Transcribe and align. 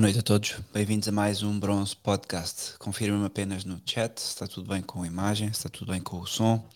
Boa 0.00 0.06
noite 0.06 0.20
a 0.20 0.22
todos, 0.22 0.54
bem-vindos 0.72 1.08
a 1.08 1.12
mais 1.12 1.42
um 1.42 1.60
Bronze 1.60 1.94
Podcast. 1.94 2.78
Confirmem-me 2.78 3.26
apenas 3.26 3.66
no 3.66 3.78
chat 3.84 4.18
se 4.18 4.28
está 4.28 4.46
tudo 4.46 4.66
bem 4.66 4.80
com 4.80 5.02
a 5.02 5.06
imagem, 5.06 5.48
se 5.48 5.58
está 5.58 5.68
tudo 5.68 5.92
bem 5.92 6.00
com 6.00 6.18
o 6.20 6.26
som. 6.26 6.66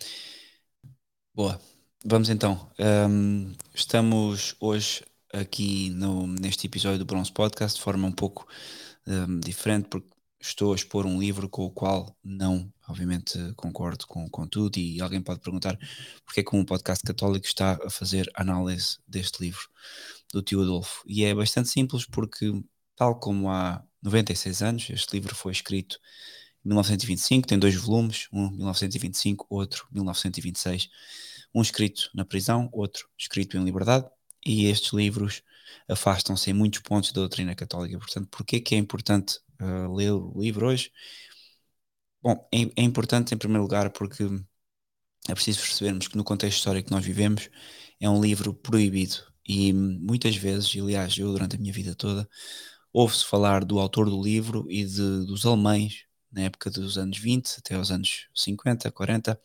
Boa, 1.34 1.58
vamos 2.05 2.29
então. 2.29 2.71
Um, 2.79 3.55
estamos 3.75 4.55
hoje 4.60 5.02
aqui 5.33 5.89
no, 5.89 6.26
neste 6.26 6.67
episódio 6.67 6.99
do 6.99 7.07
Bronze 7.07 7.33
Podcast 7.33 7.79
de 7.79 7.83
forma 7.83 8.07
um 8.07 8.12
pouco 8.12 8.46
um, 9.06 9.41
diferente, 9.41 9.88
porque 9.88 10.11
estou 10.38 10.75
a 10.75 10.77
expor 10.77 11.06
um 11.06 11.18
livro 11.18 11.48
com 11.48 11.64
o 11.64 11.70
qual 11.70 12.14
não, 12.22 12.70
obviamente, 12.86 13.38
concordo 13.56 14.06
com, 14.06 14.29
com 14.29 14.46
tudo. 14.46 14.77
E 14.77 15.00
alguém 15.00 15.22
pode 15.22 15.41
perguntar 15.41 15.79
porque 16.27 16.41
é 16.41 16.45
que 16.45 16.54
um 16.54 16.62
podcast 16.62 17.02
católico 17.02 17.46
está 17.46 17.79
a 17.82 17.88
fazer 17.88 18.30
análise 18.34 18.98
deste 19.09 19.43
livro 19.43 19.66
do 20.30 20.43
tio 20.43 20.61
Adolfo. 20.61 21.02
E 21.06 21.25
é 21.25 21.34
bastante 21.34 21.70
simples, 21.70 22.04
porque, 22.04 22.52
tal 22.96 23.18
como 23.18 23.50
há 23.50 23.82
96 24.02 24.62
anos, 24.62 24.91
este 24.91 25.14
livro 25.14 25.34
foi 25.34 25.52
escrito 25.52 25.98
em 26.64 26.69
1925, 26.69 27.46
tem 27.46 27.59
dois 27.59 27.74
volumes, 27.74 28.28
um 28.32 28.50
1925, 28.50 29.46
outro 29.48 29.86
1926. 29.92 30.88
Um 31.55 31.62
escrito 31.62 32.10
na 32.14 32.24
prisão, 32.24 32.69
outro 32.72 33.09
escrito 33.19 33.56
em 33.56 33.64
liberdade, 33.64 34.06
e 34.45 34.66
estes 34.66 34.92
livros 34.92 35.42
afastam-se 35.88 36.50
em 36.50 36.55
muitos 36.55 36.80
pontos 36.80 37.12
da 37.12 37.20
doutrina 37.20 37.55
católica. 37.55 37.98
Portanto, 37.98 38.28
porquê 38.30 38.60
que 38.60 38.74
é 38.74 38.78
importante 38.78 39.38
uh, 39.61 39.95
ler 39.95 40.12
o 40.12 40.41
livro 40.41 40.66
hoje? 40.66 40.91
Bom, 42.22 42.48
é, 42.52 42.62
é, 42.77 42.83
importante 42.83 43.34
em 43.34 43.38
primeiro 43.38 43.62
lugar 43.62 43.91
porque 43.91 44.24
é 45.28 45.34
preciso 45.34 45.61
percebermos 45.61 46.08
que 46.08 46.16
no 46.16 46.24
contexto 46.24 46.58
histórico 46.58 46.88
que 46.88 46.95
nós 46.95 47.05
vivemos 47.05 47.50
é 48.00 48.08
um 48.08 48.20
livro 48.20 48.55
proibido 48.55 49.16
e 49.47 49.72
muitas 49.72 50.34
vezes, 50.36 50.74
aliás, 50.77 51.16
eu 51.19 51.30
durante 51.33 51.56
a 51.56 51.58
minha 51.58 51.72
vida 51.72 51.95
toda, 51.95 52.28
ouve-se 52.95 53.25
falar 53.27 53.65
do 53.65 53.80
autor 53.80 54.09
do 54.09 54.23
livro 54.23 54.66
e 54.71 54.84
de, 54.84 55.27
dos 55.27 55.45
alemães 55.45 56.05
na 56.33 56.43
época 56.43 56.71
dos 56.71 56.97
anos 56.97 57.19
20 57.19 57.56
até 57.59 57.75
aos 57.75 57.91
anos 57.91 58.28
50, 58.34 58.91
40, 58.92 59.41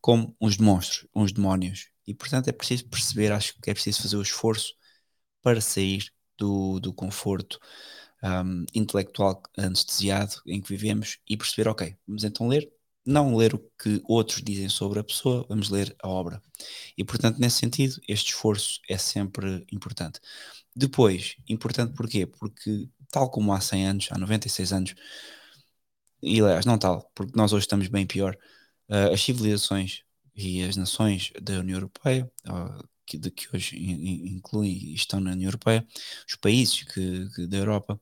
como 0.00 0.36
uns 0.40 0.58
monstros, 0.58 1.06
uns 1.14 1.32
demónios. 1.32 1.88
E 2.06 2.14
portanto 2.14 2.48
é 2.48 2.52
preciso 2.52 2.86
perceber, 2.88 3.32
acho 3.32 3.54
que 3.60 3.70
é 3.70 3.74
preciso 3.74 4.02
fazer 4.02 4.16
o 4.16 4.22
esforço 4.22 4.74
para 5.42 5.60
sair 5.60 6.12
do, 6.36 6.78
do 6.80 6.92
conforto 6.92 7.58
um, 8.22 8.64
intelectual 8.74 9.42
anestesiado 9.56 10.36
em 10.46 10.60
que 10.60 10.68
vivemos 10.68 11.18
e 11.28 11.36
perceber, 11.36 11.68
ok, 11.68 11.96
vamos 12.06 12.24
então 12.24 12.46
ler, 12.48 12.70
não 13.04 13.34
ler 13.36 13.54
o 13.54 13.58
que 13.82 14.00
outros 14.04 14.42
dizem 14.42 14.68
sobre 14.68 15.00
a 15.00 15.04
pessoa, 15.04 15.46
vamos 15.48 15.70
ler 15.70 15.94
a 16.02 16.08
obra. 16.08 16.42
E 16.96 17.04
portanto, 17.04 17.38
nesse 17.38 17.58
sentido, 17.58 18.00
este 18.08 18.32
esforço 18.32 18.80
é 18.88 18.96
sempre 18.98 19.66
importante. 19.72 20.20
Depois, 20.74 21.36
importante 21.48 21.94
porquê? 21.94 22.26
Porque, 22.26 22.88
tal 23.10 23.30
como 23.30 23.52
há 23.52 23.60
100 23.60 23.86
anos, 23.86 24.08
há 24.10 24.18
96 24.18 24.72
anos, 24.72 24.94
e 26.22 26.40
aliás, 26.40 26.64
não 26.64 26.78
tal, 26.78 27.10
porque 27.14 27.32
nós 27.36 27.52
hoje 27.52 27.64
estamos 27.64 27.88
bem 27.88 28.06
pior, 28.06 28.36
uh, 28.88 29.12
as 29.12 29.22
civilizações 29.22 30.02
e 30.34 30.62
as 30.62 30.76
nações 30.76 31.32
da 31.42 31.54
União 31.60 31.76
Europeia, 31.76 32.30
que, 33.06 33.18
de 33.18 33.30
que 33.30 33.48
hoje 33.54 33.76
incluem 33.76 34.72
e 34.72 34.94
estão 34.94 35.20
na 35.20 35.32
União 35.32 35.48
Europeia, 35.48 35.86
os 36.28 36.36
países 36.36 36.82
que, 36.84 37.28
que, 37.34 37.46
da 37.46 37.58
Europa 37.58 38.00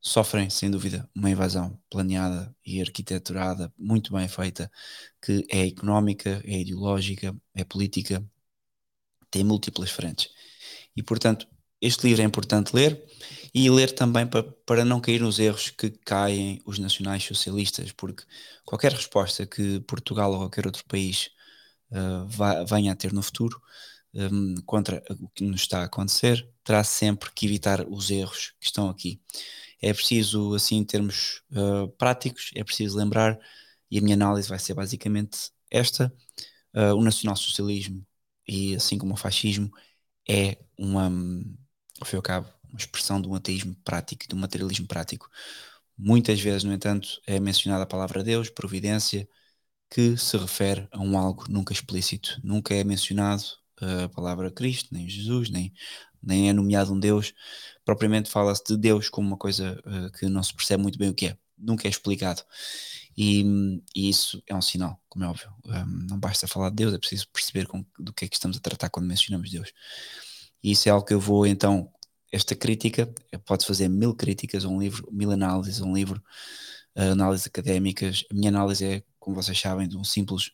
sofrem, 0.00 0.50
sem 0.50 0.70
dúvida, 0.70 1.08
uma 1.14 1.30
invasão 1.30 1.80
planeada 1.90 2.54
e 2.66 2.80
arquiteturada, 2.80 3.72
muito 3.78 4.12
bem 4.12 4.28
feita, 4.28 4.70
que 5.22 5.46
é 5.50 5.66
económica, 5.66 6.42
é 6.44 6.60
ideológica, 6.60 7.36
é 7.54 7.64
política, 7.64 8.24
tem 9.30 9.44
múltiplas 9.44 9.90
frentes. 9.90 10.30
E, 10.96 11.02
portanto, 11.02 11.48
este 11.86 12.06
livro 12.06 12.22
é 12.22 12.24
importante 12.24 12.74
ler 12.74 13.02
e 13.54 13.70
ler 13.70 13.92
também 13.92 14.26
para, 14.26 14.42
para 14.42 14.84
não 14.84 15.00
cair 15.00 15.20
nos 15.20 15.38
erros 15.38 15.70
que 15.70 15.90
caem 15.90 16.60
os 16.66 16.78
nacionais 16.78 17.22
socialistas, 17.24 17.92
porque 17.92 18.24
qualquer 18.64 18.92
resposta 18.92 19.46
que 19.46 19.80
Portugal 19.80 20.32
ou 20.32 20.38
qualquer 20.38 20.66
outro 20.66 20.84
país 20.86 21.30
uh, 21.90 22.66
venha 22.66 22.92
a 22.92 22.96
ter 22.96 23.12
no 23.12 23.22
futuro 23.22 23.60
um, 24.14 24.56
contra 24.66 25.02
o 25.20 25.28
que 25.28 25.44
nos 25.44 25.62
está 25.62 25.80
a 25.82 25.84
acontecer, 25.84 26.48
terá 26.64 26.82
sempre 26.84 27.30
que 27.32 27.46
evitar 27.46 27.86
os 27.88 28.10
erros 28.10 28.54
que 28.60 28.66
estão 28.66 28.88
aqui. 28.88 29.20
É 29.82 29.92
preciso, 29.92 30.54
assim, 30.54 30.76
em 30.76 30.84
termos 30.84 31.42
uh, 31.52 31.88
práticos, 31.98 32.50
é 32.54 32.64
preciso 32.64 32.96
lembrar, 32.96 33.38
e 33.90 33.98
a 33.98 34.02
minha 34.02 34.14
análise 34.14 34.48
vai 34.48 34.58
ser 34.58 34.74
basicamente 34.74 35.50
esta: 35.70 36.12
uh, 36.74 36.94
o 36.96 37.02
nacionalsocialismo 37.02 38.06
e 38.46 38.74
assim 38.76 38.98
como 38.98 39.14
o 39.14 39.16
fascismo 39.16 39.70
é 40.28 40.58
uma, 40.78 41.10
e 42.12 42.16
ao 42.16 42.22
cabo, 42.22 42.48
uma 42.68 42.78
expressão 42.78 43.20
de 43.20 43.28
um 43.28 43.34
ateísmo 43.34 43.74
prático, 43.84 44.26
de 44.28 44.34
um 44.34 44.38
materialismo 44.38 44.86
prático. 44.86 45.30
Muitas 45.96 46.40
vezes, 46.40 46.64
no 46.64 46.72
entanto, 46.72 47.20
é 47.26 47.38
mencionada 47.38 47.84
a 47.84 47.86
palavra 47.86 48.24
Deus, 48.24 48.50
providência, 48.50 49.28
que 49.90 50.16
se 50.16 50.36
refere 50.36 50.88
a 50.90 51.00
um 51.00 51.16
algo 51.16 51.44
nunca 51.48 51.72
explícito, 51.72 52.40
nunca 52.42 52.74
é 52.74 52.82
mencionado 52.82 53.44
a 54.04 54.08
palavra 54.08 54.50
Cristo, 54.50 54.88
nem 54.92 55.08
Jesus, 55.08 55.50
nem, 55.50 55.72
nem 56.22 56.48
é 56.48 56.52
nomeado 56.52 56.92
um 56.92 56.98
Deus. 56.98 57.32
Propriamente 57.84 58.30
fala-se 58.30 58.62
de 58.66 58.76
Deus 58.76 59.08
como 59.08 59.28
uma 59.28 59.36
coisa 59.36 59.80
uh, 59.86 60.10
que 60.12 60.26
não 60.28 60.42
se 60.42 60.54
percebe 60.54 60.82
muito 60.82 60.98
bem 60.98 61.10
o 61.10 61.14
que 61.14 61.26
é, 61.26 61.38
nunca 61.58 61.86
é 61.86 61.90
explicado. 61.90 62.42
E, 63.16 63.44
e 63.94 64.08
isso 64.08 64.42
é 64.46 64.54
um 64.54 64.62
sinal, 64.62 65.00
como 65.08 65.24
é 65.24 65.28
óbvio. 65.28 65.52
Um, 65.66 66.06
não 66.08 66.18
basta 66.18 66.48
falar 66.48 66.70
de 66.70 66.76
Deus, 66.76 66.94
é 66.94 66.98
preciso 66.98 67.28
perceber 67.28 67.66
com, 67.66 67.84
do 67.98 68.12
que 68.12 68.24
é 68.24 68.28
que 68.28 68.34
estamos 68.36 68.56
a 68.56 68.60
tratar 68.60 68.90
quando 68.90 69.06
mencionamos 69.06 69.50
Deus. 69.50 69.72
E 70.64 70.72
isso 70.72 70.88
é 70.88 70.92
algo 70.92 71.06
que 71.06 71.14
eu 71.14 71.20
vou 71.20 71.46
então. 71.46 71.92
Esta 72.32 72.56
crítica, 72.56 73.12
pode 73.46 73.64
fazer 73.66 73.88
mil 73.88 74.14
críticas 74.14 74.64
a 74.64 74.68
um 74.68 74.80
livro, 74.80 75.08
mil 75.12 75.30
análises 75.30 75.80
a 75.80 75.84
um 75.84 75.94
livro, 75.94 76.20
uh, 76.96 77.12
análises 77.12 77.46
académicas. 77.46 78.24
A 78.30 78.34
minha 78.34 78.48
análise 78.48 78.84
é 78.84 79.04
como 79.24 79.36
vocês 79.36 79.58
sabem, 79.58 79.88
de 79.88 79.96
um 79.96 80.04
simples 80.04 80.52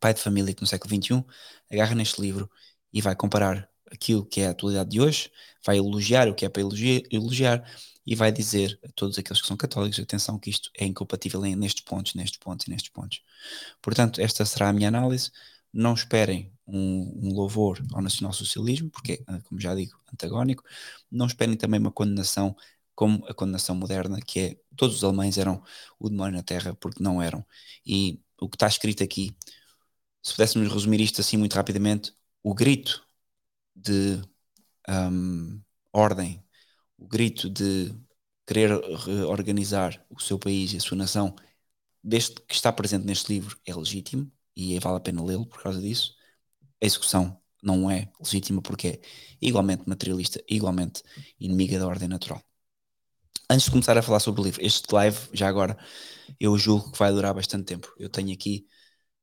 pai 0.00 0.14
de 0.14 0.20
família 0.20 0.54
que 0.54 0.62
no 0.62 0.66
século 0.66 0.94
XXI 0.94 1.24
agarra 1.70 1.94
neste 1.94 2.20
livro 2.20 2.50
e 2.92 3.02
vai 3.02 3.14
comparar 3.14 3.68
aquilo 3.90 4.24
que 4.24 4.40
é 4.40 4.48
a 4.48 4.50
atualidade 4.50 4.90
de 4.90 5.00
hoje, 5.00 5.30
vai 5.64 5.78
elogiar 5.78 6.28
o 6.28 6.34
que 6.34 6.46
é 6.46 6.48
para 6.48 6.62
elogiar, 6.62 7.02
elogiar 7.10 7.70
e 8.06 8.14
vai 8.14 8.32
dizer 8.32 8.78
a 8.84 8.88
todos 8.92 9.18
aqueles 9.18 9.40
que 9.42 9.48
são 9.48 9.56
católicos, 9.56 9.98
atenção 10.00 10.38
que 10.38 10.50
isto 10.50 10.70
é 10.74 10.86
incompatível 10.86 11.40
nestes 11.42 11.82
pontos, 11.84 12.14
nestes 12.14 12.38
pontos 12.38 12.66
e 12.66 12.70
nestes 12.70 12.90
pontos. 12.90 13.22
Portanto, 13.82 14.20
esta 14.20 14.44
será 14.46 14.68
a 14.70 14.72
minha 14.72 14.88
análise. 14.88 15.30
Não 15.72 15.92
esperem 15.94 16.50
um, 16.68 17.28
um 17.28 17.34
louvor 17.34 17.80
ao 17.92 18.02
nacionalsocialismo, 18.02 18.90
porque 18.90 19.24
é, 19.28 19.40
como 19.42 19.60
já 19.60 19.74
digo, 19.74 19.98
antagónico. 20.12 20.64
Não 21.10 21.26
esperem 21.26 21.56
também 21.56 21.80
uma 21.80 21.92
condenação 21.92 22.56
como 22.94 23.24
a 23.28 23.34
condenação 23.34 23.76
moderna, 23.76 24.20
que 24.20 24.40
é 24.40 24.60
todos 24.76 24.96
os 24.96 25.04
alemães 25.04 25.38
eram 25.38 25.62
o 25.98 26.08
demónio 26.10 26.36
na 26.36 26.42
Terra, 26.42 26.74
porque 26.74 27.02
não 27.02 27.22
eram. 27.22 27.46
E 27.86 28.20
o 28.40 28.48
que 28.48 28.56
está 28.56 28.66
escrito 28.68 29.02
aqui, 29.04 29.36
se 30.22 30.32
pudéssemos 30.32 30.72
resumir 30.72 31.00
isto 31.00 31.20
assim 31.20 31.36
muito 31.36 31.54
rapidamente, 31.54 32.14
o 32.42 32.54
grito 32.54 33.06
de 33.76 34.22
um, 34.88 35.62
ordem, 35.92 36.44
o 36.98 37.06
grito 37.08 37.50
de 37.50 37.94
querer 38.46 38.70
reorganizar 39.06 40.04
o 40.10 40.20
seu 40.20 40.38
país 40.38 40.72
e 40.72 40.78
a 40.78 40.80
sua 40.80 40.96
nação, 40.98 41.36
desde 42.04 42.36
que 42.42 42.54
está 42.54 42.72
presente 42.72 43.06
neste 43.06 43.32
livro, 43.32 43.58
é 43.66 43.74
legítimo 43.74 44.30
e 44.56 44.78
vale 44.80 44.98
a 44.98 45.00
pena 45.00 45.24
lê-lo 45.24 45.46
por 45.46 45.62
causa 45.62 45.80
disso. 45.80 46.17
A 46.82 46.86
execução 46.86 47.40
não 47.62 47.90
é 47.90 48.10
legítima 48.20 48.62
porque 48.62 48.88
é 48.88 49.00
igualmente 49.40 49.88
materialista, 49.88 50.42
igualmente 50.48 51.02
inimiga 51.40 51.78
da 51.78 51.86
ordem 51.86 52.08
natural. 52.08 52.42
Antes 53.50 53.64
de 53.64 53.70
começar 53.70 53.96
a 53.96 54.02
falar 54.02 54.20
sobre 54.20 54.40
o 54.40 54.44
livro, 54.44 54.64
este 54.64 54.92
live, 54.92 55.18
já 55.32 55.48
agora, 55.48 55.76
eu 56.38 56.56
julgo 56.58 56.92
que 56.92 56.98
vai 56.98 57.10
durar 57.12 57.34
bastante 57.34 57.64
tempo. 57.64 57.92
Eu 57.98 58.08
tenho 58.10 58.32
aqui, 58.32 58.66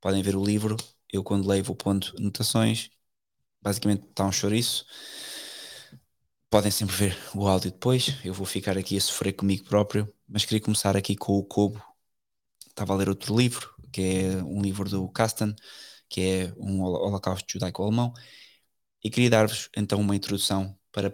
podem 0.02 0.24
ver 0.24 0.36
o 0.36 0.44
livro, 0.44 0.78
eu 1.12 1.24
quando 1.24 1.48
leio 1.48 1.64
vou 1.64 1.76
pondo 1.76 2.14
anotações, 2.18 2.90
basicamente 3.62 4.06
está 4.10 4.26
um 4.26 4.32
chouriço. 4.32 4.86
Podem 6.50 6.72
sempre 6.72 6.96
ver 6.96 7.18
o 7.36 7.48
áudio 7.48 7.72
depois, 7.72 8.16
eu 8.24 8.34
vou 8.34 8.46
ficar 8.46 8.78
aqui 8.78 8.98
a 8.98 9.02
sofrer 9.02 9.34
comigo 9.34 9.66
próprio, 9.66 10.12
mas 10.28 10.46
queria 10.46 10.62
começar 10.62 10.96
aqui 10.96 11.16
com 11.16 11.34
o 11.34 11.44
Kobo. 11.44 11.82
Estava 12.68 12.94
a 12.94 12.98
ler 12.98 13.10
outro 13.10 13.36
livro, 13.38 13.70
que 13.92 14.02
é 14.02 14.44
um 14.44 14.62
livro 14.62 14.90
do 14.90 15.08
Kasten, 15.10 15.56
que 16.10 16.22
é 16.22 16.54
um 16.58 16.82
holocausto 16.84 17.52
judaico-alemão, 17.52 18.14
e 19.04 19.10
queria 19.10 19.30
dar-vos 19.30 19.70
então 19.78 20.00
uma 20.00 20.16
introdução 20.16 20.78
para 20.92 21.14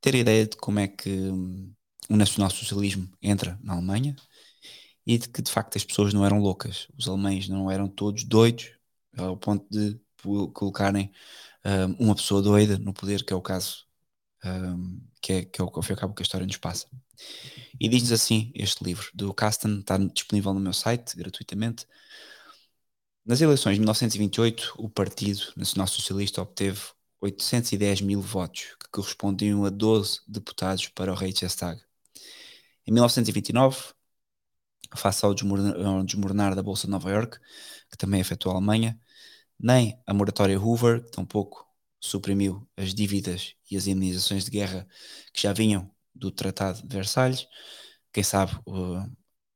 ter 0.00 0.14
ideia 0.14 0.46
de 0.46 0.56
como 0.56 0.78
é 0.80 0.88
que 0.88 1.10
hum, 1.10 1.74
o 2.10 2.16
nacionalsocialismo 2.16 3.10
entra 3.22 3.58
na 3.62 3.74
Alemanha 3.74 4.16
e 5.06 5.18
de 5.18 5.28
que 5.28 5.42
de 5.42 5.50
facto 5.50 5.76
as 5.76 5.84
pessoas 5.84 6.14
não 6.14 6.24
eram 6.24 6.38
loucas, 6.40 6.88
os 6.98 7.08
alemães 7.08 7.48
não 7.48 7.70
eram 7.70 7.88
todos 7.88 8.24
doidos 8.24 8.72
ao 9.16 9.36
ponto 9.36 9.66
de 9.70 9.98
colocarem 10.52 11.12
um, 11.64 12.06
uma 12.06 12.14
pessoa 12.14 12.42
doida 12.42 12.78
no 12.78 12.92
poder, 12.92 13.24
que 13.24 13.32
é 13.32 13.36
o 13.36 13.42
caso 13.42 13.86
um, 14.44 15.00
que, 15.20 15.32
é, 15.32 15.44
que 15.44 15.60
é 15.60 15.64
o 15.64 15.68
ao 15.68 15.96
cabo 15.96 16.14
que 16.14 16.22
a 16.22 16.24
história 16.24 16.46
nos 16.46 16.56
passa. 16.56 16.86
E 17.80 17.88
diz-nos 17.88 18.12
assim 18.12 18.52
este 18.54 18.84
livro 18.84 19.08
do 19.14 19.32
Kasten, 19.34 19.80
está 19.80 19.96
disponível 19.98 20.54
no 20.54 20.60
meu 20.60 20.72
site 20.72 21.16
gratuitamente. 21.16 21.86
Nas 23.26 23.40
eleições 23.40 23.74
de 23.74 23.80
1928, 23.80 24.74
o 24.76 24.86
Partido 24.86 25.40
Nacional 25.56 25.86
Socialista 25.86 26.42
obteve 26.42 26.80
810 27.22 28.02
mil 28.02 28.20
votos, 28.20 28.76
que 28.78 28.86
correspondiam 28.90 29.64
a 29.64 29.70
12 29.70 30.20
deputados 30.28 30.88
para 30.88 31.10
o 31.10 31.14
Reichstag. 31.14 31.80
Em 32.86 32.92
1929, 32.92 33.94
face 34.94 35.24
ao 35.24 35.34
desmoronar, 35.34 36.54
da 36.54 36.62
Bolsa 36.62 36.86
de 36.86 36.90
Nova 36.90 37.10
York, 37.10 37.38
que 37.90 37.96
também 37.96 38.20
afetou 38.20 38.52
a 38.52 38.56
Alemanha, 38.56 39.00
nem 39.58 39.98
a 40.06 40.12
moratória 40.12 40.60
Hoover, 40.60 41.02
que 41.02 41.10
tampouco 41.12 41.66
suprimiu 41.98 42.68
as 42.76 42.92
dívidas 42.92 43.54
e 43.70 43.76
as 43.78 43.86
indenizações 43.86 44.44
de 44.44 44.50
guerra 44.50 44.86
que 45.32 45.40
já 45.40 45.54
vinham 45.54 45.90
do 46.14 46.30
Tratado 46.30 46.86
de 46.86 46.94
Versalhes. 46.94 47.48
Quem 48.12 48.22
sabe, 48.22 48.52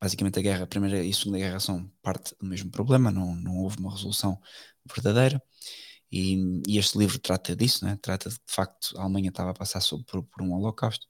basicamente 0.01 0.39
a 0.39 0.43
guerra, 0.43 0.65
a 0.65 0.67
Primeira 0.67 1.05
e 1.05 1.11
a 1.11 1.15
Segunda 1.15 1.39
Guerra 1.39 1.61
são 1.61 1.91
parte 2.03 2.35
do 2.41 2.47
mesmo 2.47 2.71
problema, 2.71 3.11
não, 3.11 3.35
não 3.37 3.57
houve 3.59 3.79
uma 3.79 3.91
resolução 3.93 4.41
verdadeira. 4.87 5.43
E, 6.11 6.63
e, 6.67 6.79
este 6.79 6.99
livro 6.99 7.19
trata 7.19 7.55
disso, 7.55 7.85
né? 7.85 7.99
trata 8.01 8.31
de 8.31 8.39
que 8.39 8.47
de 8.47 8.53
facto 8.55 8.97
a 8.99 9.03
Alemanha 9.03 9.29
estava 9.29 9.51
a 9.51 9.55
passar 9.55 9.81
por, 10.07 10.23
por 10.25 10.43
um 10.43 10.53
holocausto. 10.55 11.07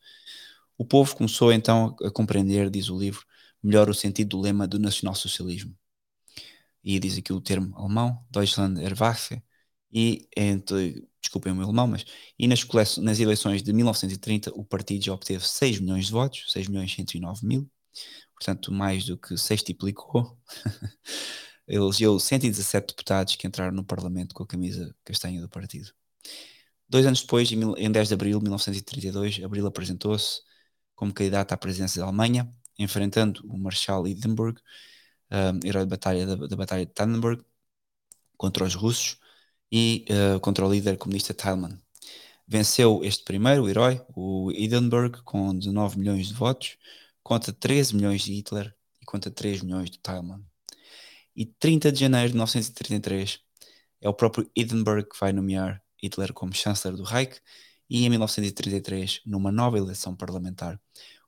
O 0.77 0.85
povo 0.85 1.17
começou 1.17 1.53
então 1.53 1.97
a 2.03 2.11
compreender, 2.11 2.71
diz 2.71 2.89
o 2.91 2.99
livro, 2.99 3.25
melhor 3.63 3.89
o 3.91 3.95
sentido 3.95 4.31
do 4.31 4.41
lema 4.41 4.67
do 4.67 4.79
nacionalsocialismo. 4.79 5.77
E 6.83 6.99
diz 6.99 7.19
aqui 7.19 7.33
o 7.33 7.41
termo 7.41 7.77
alemão, 7.77 8.25
Deutschland 8.31 8.81
erwache, 8.83 9.43
e 9.93 10.29
entre, 10.37 11.09
desculpem 11.21 11.53
o 11.53 11.57
meu 11.57 11.65
alemão, 11.65 11.87
mas 11.87 12.05
e 12.39 12.47
nas, 12.47 12.65
nas 12.99 13.21
eleições 13.21 13.63
de 13.63 13.73
1930 13.73 14.53
o 14.55 14.65
partido 14.65 15.05
já 15.05 15.13
obteve 15.13 15.47
6 15.47 15.81
milhões 15.81 16.07
de 16.07 16.13
votos, 16.13 16.45
6 16.53 16.69
milhões 16.69 16.93
e 16.93 16.95
109 16.97 17.47
mil, 17.47 17.71
portanto 18.39 18.73
mais 18.73 19.05
do 19.05 19.19
que 19.19 19.37
sextiplicou. 19.37 20.39
Elegeu 21.67 22.19
117 22.19 22.87
deputados 22.95 23.37
que 23.37 23.47
entraram 23.47 23.73
no 23.73 23.85
Parlamento 23.85 24.35
com 24.35 24.43
a 24.43 24.47
camisa 24.47 24.95
castanha 25.05 25.41
do 25.41 25.49
partido. 25.49 25.93
Dois 26.89 27.05
anos 27.05 27.21
depois, 27.21 27.51
em 27.53 27.93
10 27.93 28.09
de 28.09 28.15
abril 28.15 28.39
de 28.39 28.45
1932, 28.45 29.45
Abril 29.45 29.67
apresentou-se 29.67 30.41
como 30.95 31.13
candidato 31.13 31.53
à 31.53 31.57
presidência 31.57 32.01
da 32.01 32.07
Alemanha, 32.07 32.51
enfrentando 32.79 33.43
o 33.47 33.59
Marshal 33.59 34.07
Hindenburg, 34.09 34.59
um, 35.31 35.67
herói 35.67 35.85
da 35.85 35.91
batalha, 35.91 36.27
da, 36.27 36.47
da 36.47 36.57
Batalha 36.57 36.87
de 36.87 36.93
Tannenberg, 36.93 37.45
contra 38.37 38.65
os 38.65 38.75
russos 38.75 39.19
e 39.71 40.07
uh, 40.09 40.41
contra 40.41 40.67
o 40.67 40.73
líder 40.73 40.97
comunista 40.97 41.35
Thälmann. 41.35 41.79
Venceu 42.47 43.05
este 43.05 43.25
primeiro, 43.25 43.69
herói, 43.69 44.01
o 44.17 44.51
Hindenburg, 44.53 45.23
com 45.23 45.55
19 45.55 45.99
milhões 45.99 46.29
de 46.29 46.35
votos, 46.35 46.79
contra 47.29 47.53
13 47.53 47.95
milhões 47.95 48.23
de 48.23 48.33
Hitler 48.33 48.75
e 49.03 49.05
contra 49.05 49.31
3 49.31 49.61
milhões 49.61 49.91
de 49.91 49.99
Thälmann. 49.99 50.43
E 51.37 51.45
30 51.45 51.93
de 51.93 52.01
janeiro 52.01 52.29
de 52.29 52.33
1933 52.33 53.39
é 54.01 54.09
o 54.09 54.15
próprio 54.15 54.51
Hindenburg 54.57 55.07
que 55.07 55.21
vai 55.21 55.31
nomear 55.31 55.83
Hitler 56.03 56.33
como 56.33 56.55
chanceler 56.55 56.97
do 56.97 57.03
Reich 57.03 57.39
e 57.91 58.07
em 58.07 58.09
1933, 58.09 59.21
numa 59.27 59.53
nova 59.53 59.77
eleição 59.77 60.17
parlamentar, 60.17 60.81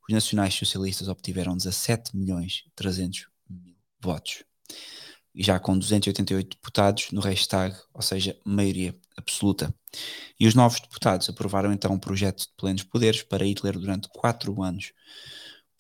os 0.08 0.14
nacionais 0.14 0.55
socialistas 0.55 1.06
obtiveram 1.06 1.55
17 1.55 2.17
milhões 2.17 2.64
300 2.75 3.26
mil 3.50 3.76
votos. 4.00 4.43
E 5.35 5.43
já 5.43 5.61
com 5.61 5.79
288 5.79 6.56
deputados 6.56 7.11
no 7.12 7.20
Reichstag, 7.20 7.76
ou 7.93 8.00
seja, 8.00 8.41
maioria 8.43 8.99
absoluta. 9.19 9.73
E 10.38 10.47
os 10.47 10.55
novos 10.55 10.81
deputados 10.81 11.29
aprovaram 11.29 11.75
então 11.75 11.93
um 11.93 11.99
projeto 11.99 12.38
de 12.38 12.49
plenos 12.56 12.85
poderes 12.85 13.23
para 13.23 13.44
Hitler 13.44 13.79
durante 13.79 14.08
quatro 14.08 14.62
anos, 14.62 14.94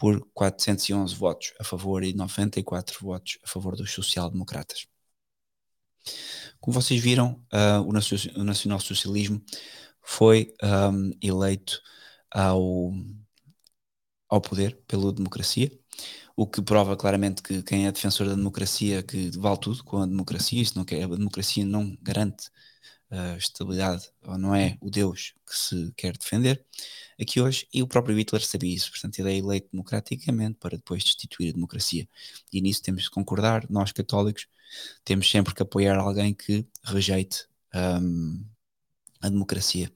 por 0.00 0.26
411 0.32 1.14
votos 1.14 1.52
a 1.60 1.64
favor 1.64 2.02
e 2.02 2.14
94 2.14 2.98
votos 3.02 3.38
a 3.44 3.46
favor 3.46 3.76
dos 3.76 3.92
social-democratas. 3.92 4.86
Como 6.58 6.74
vocês 6.74 6.98
viram, 7.02 7.44
uh, 7.52 7.82
o 7.86 8.42
nacional-socialismo 8.42 9.42
foi 10.02 10.54
um, 10.62 11.12
eleito 11.20 11.82
ao, 12.30 12.92
ao 14.26 14.40
poder 14.40 14.80
pela 14.86 15.12
democracia, 15.12 15.70
o 16.34 16.46
que 16.46 16.62
prova 16.62 16.96
claramente 16.96 17.42
que 17.42 17.62
quem 17.62 17.86
é 17.86 17.92
defensor 17.92 18.26
da 18.26 18.34
democracia 18.34 19.02
que 19.02 19.30
vale 19.38 19.58
tudo 19.58 19.84
com 19.84 19.98
a 19.98 20.06
democracia, 20.06 20.62
isto 20.62 20.78
não 20.78 20.84
quer, 20.86 21.04
a 21.04 21.08
democracia 21.08 21.64
não 21.66 21.94
garante 22.00 22.50
uh, 23.10 23.36
estabilidade, 23.36 24.10
ou 24.22 24.38
não 24.38 24.54
é 24.54 24.76
o 24.80 24.90
Deus 24.90 25.34
que 25.46 25.56
se 25.56 25.92
quer 25.96 26.16
defender 26.16 26.64
aqui 27.20 27.40
hoje, 27.40 27.66
e 27.72 27.82
o 27.82 27.86
próprio 27.86 28.16
Hitler 28.16 28.44
sabia 28.44 28.74
isso, 28.74 28.90
portanto 28.90 29.18
ele 29.18 29.32
é 29.32 29.36
eleito 29.36 29.68
democraticamente 29.72 30.58
para 30.58 30.76
depois 30.76 31.04
destituir 31.04 31.50
a 31.50 31.52
democracia, 31.52 32.08
e 32.52 32.60
nisso 32.60 32.82
temos 32.82 33.08
que 33.08 33.14
concordar, 33.14 33.66
nós 33.68 33.92
católicos 33.92 34.46
temos 35.04 35.30
sempre 35.30 35.54
que 35.54 35.62
apoiar 35.62 35.98
alguém 35.98 36.32
que 36.32 36.66
rejeite 36.84 37.46
um, 37.74 38.44
a 39.20 39.28
democracia. 39.28 39.92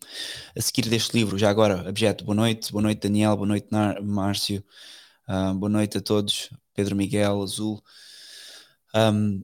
A 0.57 0.61
seguir 0.61 0.89
deste 0.89 1.17
livro, 1.17 1.39
já 1.39 1.49
agora, 1.49 1.89
objeto, 1.89 2.25
boa 2.25 2.35
noite, 2.35 2.71
boa 2.71 2.83
noite 2.83 3.01
Daniel, 3.01 3.37
boa 3.37 3.47
noite 3.47 3.69
Márcio, 4.03 4.65
uh, 5.29 5.55
boa 5.55 5.71
noite 5.71 5.99
a 5.99 6.01
todos, 6.01 6.51
Pedro 6.75 6.97
Miguel, 6.97 7.41
Azul. 7.43 7.83
Um, 8.95 9.43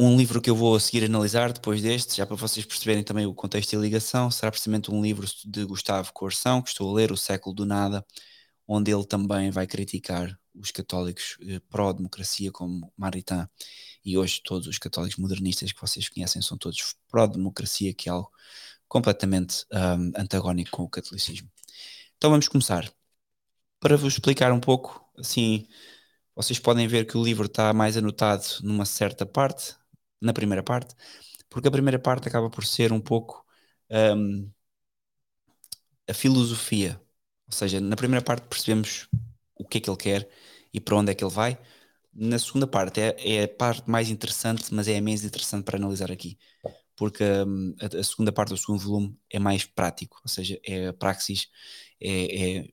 um 0.00 0.16
livro 0.16 0.40
que 0.40 0.48
eu 0.48 0.54
vou 0.54 0.76
a 0.76 0.80
seguir 0.80 1.04
analisar 1.04 1.52
depois 1.52 1.82
deste, 1.82 2.16
já 2.16 2.24
para 2.24 2.36
vocês 2.36 2.64
perceberem 2.64 3.02
também 3.02 3.26
o 3.26 3.34
contexto 3.34 3.72
e 3.72 3.76
a 3.76 3.80
ligação, 3.80 4.30
será 4.30 4.48
precisamente 4.48 4.92
um 4.92 5.02
livro 5.02 5.26
de 5.44 5.64
Gustavo 5.64 6.12
Corsão, 6.12 6.62
que 6.62 6.68
estou 6.68 6.88
a 6.88 6.94
ler, 6.94 7.10
O 7.10 7.16
Século 7.16 7.52
do 7.52 7.66
Nada, 7.66 8.06
onde 8.66 8.92
ele 8.92 9.04
também 9.04 9.50
vai 9.50 9.66
criticar 9.66 10.38
os 10.54 10.70
católicos 10.70 11.36
eh, 11.42 11.60
pró-democracia, 11.68 12.52
como 12.52 12.92
Maritain, 12.96 13.48
e 14.04 14.16
hoje 14.16 14.40
todos 14.44 14.68
os 14.68 14.78
católicos 14.78 15.18
modernistas 15.18 15.72
que 15.72 15.80
vocês 15.80 16.08
conhecem 16.08 16.40
são 16.42 16.56
todos 16.56 16.94
pró-democracia, 17.08 17.92
que 17.92 18.08
é 18.08 18.12
algo 18.12 18.30
completamente 18.86 19.64
um, 19.72 20.12
antagónico 20.16 20.70
com 20.70 20.84
o 20.84 20.88
catolicismo. 20.88 21.50
Então 22.16 22.30
vamos 22.30 22.46
começar. 22.46 22.88
Para 23.80 23.96
vos 23.96 24.14
explicar 24.14 24.52
um 24.52 24.60
pouco, 24.60 25.04
assim, 25.18 25.66
vocês 26.36 26.58
podem 26.60 26.86
ver 26.86 27.06
que 27.06 27.16
o 27.18 27.24
livro 27.24 27.46
está 27.46 27.72
mais 27.72 27.96
anotado 27.96 28.44
numa 28.62 28.84
certa 28.84 29.26
parte, 29.26 29.76
na 30.20 30.32
primeira 30.32 30.62
parte, 30.62 30.94
porque 31.48 31.68
a 31.68 31.70
primeira 31.70 31.98
parte 31.98 32.28
acaba 32.28 32.50
por 32.50 32.64
ser 32.64 32.92
um 32.92 33.00
pouco 33.00 33.44
um, 33.90 34.50
a 36.08 36.14
filosofia. 36.14 37.00
Ou 37.46 37.52
seja, 37.52 37.80
na 37.80 37.96
primeira 37.96 38.24
parte 38.24 38.46
percebemos 38.48 39.08
o 39.54 39.66
que 39.66 39.78
é 39.78 39.80
que 39.80 39.90
ele 39.90 39.96
quer 39.96 40.30
e 40.72 40.80
para 40.80 40.96
onde 40.96 41.12
é 41.12 41.14
que 41.14 41.24
ele 41.24 41.32
vai. 41.32 41.58
Na 42.12 42.38
segunda 42.38 42.66
parte 42.66 43.00
é, 43.00 43.16
é 43.40 43.44
a 43.44 43.48
parte 43.48 43.88
mais 43.90 44.10
interessante, 44.10 44.72
mas 44.74 44.88
é 44.88 44.98
a 44.98 45.00
menos 45.02 45.24
interessante 45.24 45.64
para 45.64 45.78
analisar 45.78 46.10
aqui. 46.10 46.38
Porque 46.96 47.24
um, 47.24 47.74
a, 47.80 47.98
a, 48.00 48.04
segunda 48.04 48.32
parte 48.32 48.50
do 48.50 48.56
segundo 48.56 48.80
volume 48.80 49.18
é 49.30 49.38
mais 49.38 49.64
prático, 49.64 50.20
ou 50.24 50.28
seja, 50.28 50.58
é 50.64 50.88
a 50.88 50.92
praxis, 50.92 51.48
é, 52.00 52.58
é 52.58 52.68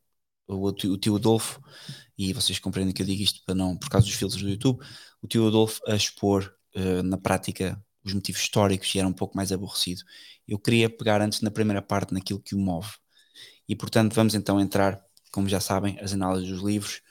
o, 0.47 0.67
o 0.69 0.97
tio 0.97 1.15
Adolfo, 1.15 1.61
e 2.17 2.33
vocês 2.33 2.59
compreendem 2.59 2.93
que 2.93 3.01
eu 3.01 3.05
digo 3.05 3.21
isto 3.21 3.43
para 3.45 3.55
não, 3.55 3.77
por 3.77 3.89
causa 3.89 4.07
dos 4.07 4.15
filtros 4.15 4.41
do 4.41 4.49
YouTube, 4.49 4.83
o 5.21 5.27
tio 5.27 5.47
Adolfo 5.47 5.81
a 5.87 5.95
expor 5.95 6.54
uh, 6.75 7.03
na 7.03 7.17
prática 7.17 7.81
os 8.03 8.13
motivos 8.13 8.41
históricos 8.41 8.93
e 8.93 8.99
era 8.99 9.07
um 9.07 9.13
pouco 9.13 9.35
mais 9.35 9.51
aborrecido. 9.51 10.03
Eu 10.47 10.59
queria 10.59 10.89
pegar 10.89 11.21
antes 11.21 11.41
na 11.41 11.49
primeira 11.49 11.81
parte 11.81 12.13
naquilo 12.13 12.39
que 12.39 12.53
o 12.53 12.59
move. 12.59 12.91
E 13.67 13.75
portanto 13.75 14.13
vamos 14.13 14.35
então 14.35 14.59
entrar, 14.59 15.03
como 15.31 15.49
já 15.49 15.59
sabem, 15.59 15.97
as 15.99 16.13
análises 16.13 16.49
dos 16.49 16.61
livros 16.61 17.01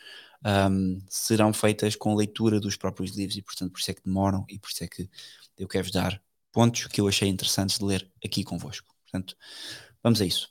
um, 0.70 1.00
serão 1.08 1.52
feitas 1.52 1.96
com 1.96 2.14
leitura 2.14 2.60
dos 2.60 2.76
próprios 2.76 3.16
livros 3.16 3.36
e 3.36 3.42
portanto 3.42 3.72
por 3.72 3.80
isso 3.80 3.90
é 3.90 3.94
que 3.94 4.04
demoram 4.04 4.44
e 4.48 4.58
por 4.58 4.70
isso 4.70 4.84
é 4.84 4.86
que 4.86 5.10
eu 5.58 5.66
quero-vos 5.66 5.92
dar 5.92 6.22
pontos 6.52 6.86
que 6.86 7.00
eu 7.00 7.08
achei 7.08 7.28
interessantes 7.28 7.78
de 7.78 7.84
ler 7.84 8.08
aqui 8.24 8.44
convosco. 8.44 8.94
Portanto, 9.02 9.36
vamos 10.02 10.20
a 10.20 10.26
isso. 10.26 10.48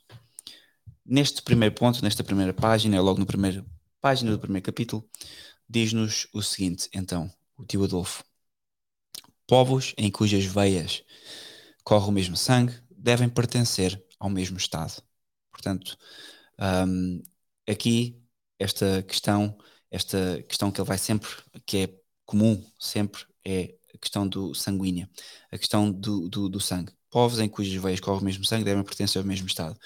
Neste 1.04 1.42
primeiro 1.42 1.74
ponto, 1.74 2.02
nesta 2.02 2.24
primeira 2.24 2.52
página, 2.52 3.00
logo 3.00 3.18
na 3.18 3.26
primeira 3.26 3.64
página 4.00 4.30
do 4.30 4.38
primeiro 4.38 4.64
capítulo, 4.64 5.08
diz-nos 5.68 6.26
o 6.32 6.42
seguinte, 6.42 6.88
então, 6.92 7.30
o 7.56 7.64
tio 7.64 7.84
Adolfo 7.84 8.24
povos 9.46 9.94
em 9.96 10.10
cujas 10.10 10.44
veias 10.44 11.04
corre 11.82 12.08
o 12.08 12.12
mesmo 12.12 12.36
sangue 12.36 12.74
devem 12.90 13.28
pertencer 13.28 14.02
ao 14.18 14.30
mesmo 14.30 14.56
Estado. 14.56 15.02
Portanto, 15.52 15.96
um, 16.88 17.22
aqui 17.68 18.20
esta 18.58 19.02
questão, 19.02 19.56
esta 19.90 20.42
questão 20.48 20.70
que 20.70 20.80
ele 20.80 20.88
vai 20.88 20.98
sempre, 20.98 21.28
que 21.66 21.78
é 21.78 21.94
comum 22.24 22.64
sempre, 22.78 23.24
é 23.44 23.74
a 23.94 23.98
questão 23.98 24.26
do 24.26 24.54
sanguínea, 24.54 25.08
a 25.50 25.58
questão 25.58 25.92
do, 25.92 26.28
do, 26.28 26.48
do 26.48 26.60
sangue. 26.60 26.92
Povos 27.10 27.38
em 27.38 27.48
cujas 27.48 27.74
veias 27.80 28.00
corre 28.00 28.20
o 28.20 28.24
mesmo 28.24 28.44
sangue 28.44 28.64
devem 28.64 28.82
pertencer 28.82 29.20
ao 29.20 29.28
mesmo 29.28 29.46
Estado. 29.46 29.78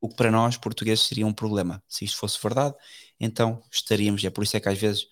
O 0.00 0.08
que 0.08 0.16
para 0.16 0.30
nós, 0.30 0.56
portugueses, 0.56 1.06
seria 1.06 1.26
um 1.26 1.32
problema. 1.32 1.82
Se 1.88 2.04
isto 2.04 2.18
fosse 2.18 2.38
verdade, 2.42 2.74
então 3.20 3.62
estaríamos, 3.70 4.24
é 4.24 4.30
por 4.30 4.42
isso 4.42 4.56
é 4.56 4.60
que 4.60 4.68
às 4.68 4.78
vezes 4.78 5.06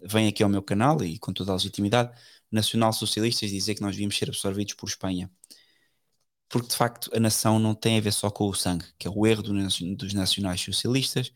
vem 0.00 0.28
aqui 0.28 0.42
ao 0.42 0.48
meu 0.48 0.62
canal 0.62 1.02
e 1.02 1.18
com 1.18 1.32
toda 1.32 1.52
a 1.52 1.54
legitimidade, 1.54 2.12
nacional-socialistas 2.50 3.50
dizer 3.50 3.74
que 3.74 3.82
nós 3.82 3.92
devíamos 3.92 4.16
ser 4.16 4.28
absorvidos 4.28 4.74
por 4.74 4.88
Espanha. 4.88 5.30
Porque 6.48 6.68
de 6.68 6.76
facto 6.76 7.10
a 7.14 7.20
nação 7.20 7.58
não 7.58 7.74
tem 7.74 7.98
a 7.98 8.00
ver 8.00 8.12
só 8.12 8.30
com 8.30 8.48
o 8.48 8.54
sangue, 8.54 8.84
que 8.98 9.06
é 9.08 9.10
o 9.10 9.26
erro 9.26 9.42
do, 9.42 9.52
dos 9.96 10.14
nacionais-socialistas, 10.14 11.32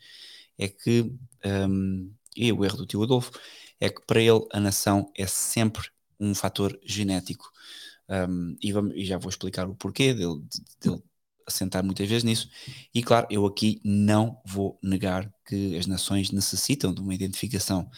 é 0.57 0.69
que, 0.69 1.13
um, 1.45 2.13
e 2.37 2.53
o 2.53 2.65
erro 2.65 2.77
do 2.79 2.87
tio 2.87 3.03
Adolfo, 3.03 3.33
é 3.81 3.89
que 3.89 4.01
para 4.07 4.21
ele 4.21 4.47
a 4.53 4.61
nação 4.61 5.11
é 5.17 5.27
sempre 5.27 5.89
um 6.19 6.35
fator 6.35 6.79
genético. 6.85 7.51
Um, 8.09 8.57
e, 8.61 8.73
vamos, 8.73 8.95
e, 8.95 9.05
já 9.05 9.19
vou 9.19 9.31
explicar 9.31 9.69
o 9.69 9.75
porquê 9.75 10.13
dele, 10.13 10.43
dele 10.81 11.03
assentar 11.47 11.85
muitas 11.85 12.09
vezes 12.09 12.25
nisso. 12.25 12.49
E 12.95 13.03
claro, 13.03 13.27
eu 13.31 13.47
aqui 13.47 13.81
não 13.85 14.41
vou 14.45 14.79
negar 14.83 15.33
que 15.47 15.77
as 15.77 15.87
nações 15.87 16.31
necessitam 16.31 16.93
de 16.95 17.01
uma 17.01 17.15
identificação 17.15 17.91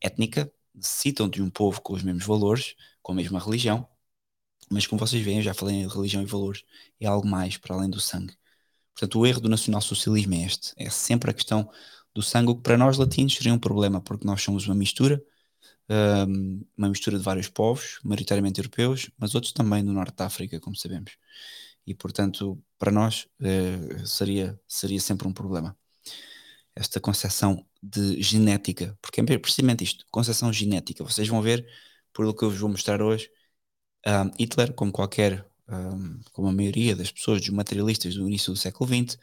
étnica, 0.00 0.52
necessitam 0.74 1.28
de 1.28 1.42
um 1.42 1.50
povo 1.50 1.80
com 1.80 1.94
os 1.94 2.02
mesmos 2.02 2.24
valores, 2.24 2.74
com 3.02 3.12
a 3.12 3.14
mesma 3.14 3.38
religião, 3.40 3.88
mas 4.70 4.86
como 4.86 5.00
vocês 5.00 5.22
veem, 5.22 5.38
eu 5.38 5.42
já 5.42 5.54
falei 5.54 5.76
em 5.76 5.88
religião 5.88 6.22
e 6.22 6.26
valores, 6.26 6.64
é 7.00 7.06
algo 7.06 7.26
mais 7.26 7.56
para 7.56 7.74
além 7.74 7.90
do 7.90 8.00
sangue. 8.00 8.34
Portanto, 8.94 9.18
o 9.18 9.26
erro 9.26 9.40
do 9.40 9.48
nacionalsocialismo 9.48 10.34
é 10.34 10.44
este: 10.44 10.72
é 10.76 10.90
sempre 10.90 11.30
a 11.30 11.34
questão 11.34 11.70
do 12.14 12.22
sangue, 12.22 12.50
o 12.52 12.56
que 12.56 12.62
para 12.62 12.76
nós 12.78 12.98
latinos 12.98 13.34
seria 13.34 13.54
um 13.54 13.58
problema, 13.58 14.00
porque 14.00 14.26
nós 14.26 14.42
somos 14.42 14.66
uma 14.66 14.74
mistura, 14.74 15.22
uma 16.76 16.88
mistura 16.88 17.18
de 17.18 17.24
vários 17.24 17.48
povos, 17.48 17.98
maioritariamente 18.04 18.60
europeus, 18.60 19.10
mas 19.18 19.34
outros 19.34 19.52
também 19.52 19.84
do 19.84 19.92
norte 19.92 20.16
da 20.16 20.26
África, 20.26 20.60
como 20.60 20.76
sabemos. 20.76 21.16
E, 21.86 21.94
portanto, 21.94 22.62
para 22.78 22.92
nós 22.92 23.26
uh, 23.40 24.06
seria, 24.06 24.60
seria 24.68 25.00
sempre 25.00 25.26
um 25.26 25.32
problema. 25.32 25.76
Esta 26.74 27.00
concepção 27.00 27.66
de 27.82 28.22
genética, 28.22 28.96
porque 29.00 29.20
é 29.20 29.38
precisamente 29.38 29.84
isto, 29.84 30.04
concepção 30.10 30.52
genética. 30.52 31.04
Vocês 31.04 31.28
vão 31.28 31.42
ver, 31.42 31.66
por 32.12 32.26
o 32.26 32.34
que 32.34 32.44
eu 32.44 32.50
vos 32.50 32.60
vou 32.60 32.70
mostrar 32.70 33.02
hoje, 33.02 33.30
um, 34.06 34.30
Hitler, 34.38 34.72
como 34.74 34.92
qualquer, 34.92 35.46
um, 35.68 36.20
como 36.32 36.48
a 36.48 36.52
maioria 36.52 36.96
das 36.96 37.10
pessoas, 37.12 37.40
dos 37.40 37.50
materialistas 37.50 38.14
do 38.14 38.26
início 38.28 38.52
do 38.52 38.58
século 38.58 38.88
XX, 38.88 39.18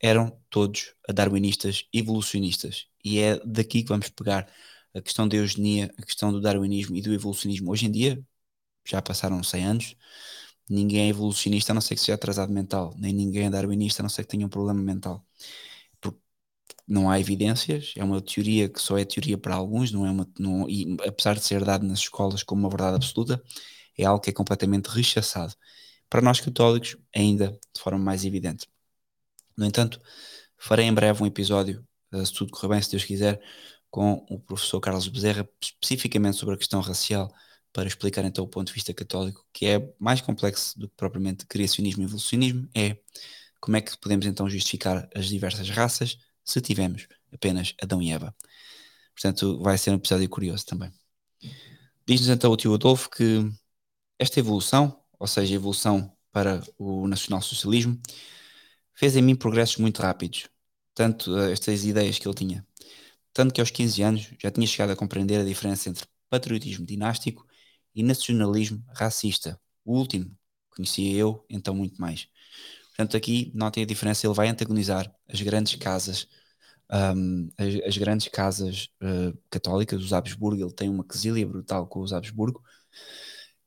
eram 0.00 0.38
todos 0.50 0.94
darwinistas 1.14 1.86
evolucionistas. 1.92 2.86
E 3.04 3.18
é 3.20 3.38
daqui 3.44 3.82
que 3.82 3.88
vamos 3.88 4.08
pegar 4.10 4.48
a 4.94 5.00
questão 5.00 5.26
da 5.28 5.36
eugenia, 5.36 5.92
a 5.98 6.02
questão 6.02 6.32
do 6.32 6.40
darwinismo 6.40 6.96
e 6.96 7.02
do 7.02 7.12
evolucionismo. 7.12 7.70
Hoje 7.70 7.86
em 7.86 7.90
dia, 7.92 8.24
já 8.84 9.02
passaram 9.02 9.42
100 9.42 9.64
anos, 9.64 9.96
ninguém 10.68 11.06
é 11.06 11.08
evolucionista 11.08 11.72
a 11.72 11.74
não 11.74 11.80
ser 11.80 11.94
que 11.96 12.00
seja 12.00 12.14
atrasado 12.14 12.52
mental, 12.52 12.94
nem 12.98 13.12
ninguém 13.12 13.46
é 13.46 13.50
darwinista 13.50 14.02
a 14.02 14.04
não 14.04 14.10
ser 14.10 14.24
que 14.24 14.30
tenha 14.30 14.46
um 14.46 14.48
problema 14.50 14.80
mental. 14.82 15.26
Não 16.86 17.10
há 17.10 17.18
evidências, 17.18 17.92
é 17.96 18.04
uma 18.04 18.20
teoria 18.20 18.68
que 18.68 18.80
só 18.80 18.98
é 18.98 19.04
teoria 19.04 19.38
para 19.38 19.54
alguns, 19.54 19.90
não 19.92 20.06
é 20.06 20.10
uma, 20.10 20.28
não, 20.38 20.68
e 20.68 20.96
apesar 21.06 21.34
de 21.34 21.44
ser 21.44 21.64
dado 21.64 21.86
nas 21.86 22.00
escolas 22.00 22.42
como 22.42 22.62
uma 22.62 22.68
verdade 22.68 22.96
absoluta, 22.96 23.42
é 23.98 24.04
algo 24.04 24.20
que 24.22 24.30
é 24.30 24.32
completamente 24.32 24.86
rechaçado. 24.88 25.54
Para 26.10 26.20
nós 26.22 26.40
católicos, 26.40 26.96
ainda 27.14 27.58
de 27.74 27.80
forma 27.80 27.98
mais 27.98 28.24
evidente. 28.24 28.68
No 29.56 29.64
entanto, 29.66 30.00
farei 30.58 30.86
em 30.86 30.94
breve 30.94 31.22
um 31.22 31.26
episódio, 31.26 31.86
eh, 32.12 32.24
se 32.24 32.32
tudo 32.34 32.52
correr 32.52 32.68
bem, 32.74 32.82
se 32.82 32.90
Deus 32.90 33.04
quiser, 33.04 33.40
com 33.90 34.26
o 34.28 34.38
professor 34.40 34.80
Carlos 34.80 35.08
Bezerra, 35.08 35.48
especificamente 35.62 36.36
sobre 36.36 36.54
a 36.56 36.58
questão 36.58 36.80
racial, 36.80 37.32
para 37.72 37.88
explicar 37.88 38.24
então 38.24 38.44
o 38.44 38.48
ponto 38.48 38.68
de 38.68 38.72
vista 38.74 38.94
católico, 38.94 39.44
que 39.52 39.66
é 39.66 39.94
mais 39.98 40.20
complexo 40.20 40.78
do 40.78 40.88
que 40.88 40.94
propriamente 40.96 41.46
criacionismo 41.46 42.02
e 42.02 42.04
evolucionismo, 42.06 42.68
é 42.74 42.96
como 43.60 43.76
é 43.76 43.80
que 43.80 43.96
podemos 43.98 44.26
então 44.26 44.48
justificar 44.48 45.08
as 45.14 45.26
diversas 45.26 45.68
raças 45.70 46.18
se 46.44 46.60
tivermos 46.60 47.06
apenas 47.32 47.74
Adão 47.82 48.02
e 48.02 48.12
Eva. 48.12 48.34
Portanto, 49.14 49.60
vai 49.60 49.78
ser 49.78 49.90
um 49.90 49.94
episódio 49.94 50.28
curioso 50.28 50.66
também. 50.66 50.92
Diz-nos 52.06 52.28
então 52.28 52.52
o 52.52 52.56
tio 52.56 52.74
Adolfo 52.74 53.08
que 53.10 53.48
esta 54.18 54.40
evolução, 54.40 55.02
ou 55.18 55.26
seja, 55.26 55.54
a 55.54 55.56
evolução 55.56 56.12
para 56.32 56.62
o 56.78 57.06
nacionalsocialismo, 57.08 58.00
fez 58.94 59.16
em 59.16 59.22
mim 59.22 59.34
progressos 59.36 59.76
muito 59.78 60.00
rápidos, 60.02 60.48
tanto 60.94 61.36
eh, 61.38 61.52
estas 61.52 61.84
ideias 61.84 62.18
que 62.18 62.26
ele 62.26 62.34
tinha, 62.34 62.66
tanto 63.32 63.54
que 63.54 63.60
aos 63.60 63.70
15 63.70 64.02
anos 64.02 64.30
já 64.40 64.50
tinha 64.50 64.66
chegado 64.66 64.90
a 64.90 64.96
compreender 64.96 65.40
a 65.40 65.44
diferença 65.44 65.88
entre 65.90 66.06
patriotismo 66.30 66.86
dinástico 66.86 67.46
e 67.94 68.02
nacionalismo 68.02 68.84
racista. 68.94 69.60
O 69.84 69.96
último 69.98 70.36
conhecia 70.70 71.16
eu, 71.16 71.44
então 71.48 71.74
muito 71.74 72.00
mais. 72.00 72.28
Portanto, 72.96 73.16
aqui 73.16 73.50
notem 73.54 73.82
a 73.82 73.86
diferença, 73.86 74.26
ele 74.26 74.34
vai 74.34 74.48
antagonizar 74.48 75.12
as 75.28 75.40
grandes 75.40 75.74
casas, 75.74 76.28
um, 76.90 77.50
as, 77.58 77.88
as, 77.88 77.98
grandes 77.98 78.28
casas 78.28 78.88
uh, 79.02 79.36
católicas, 79.50 80.02
os 80.02 80.12
Habsburgo, 80.12 80.62
ele 80.62 80.72
tem 80.72 80.88
uma 80.88 81.04
quesilha 81.04 81.44
brutal 81.46 81.88
com 81.88 82.00
os 82.00 82.12
Habsburgo, 82.12 82.62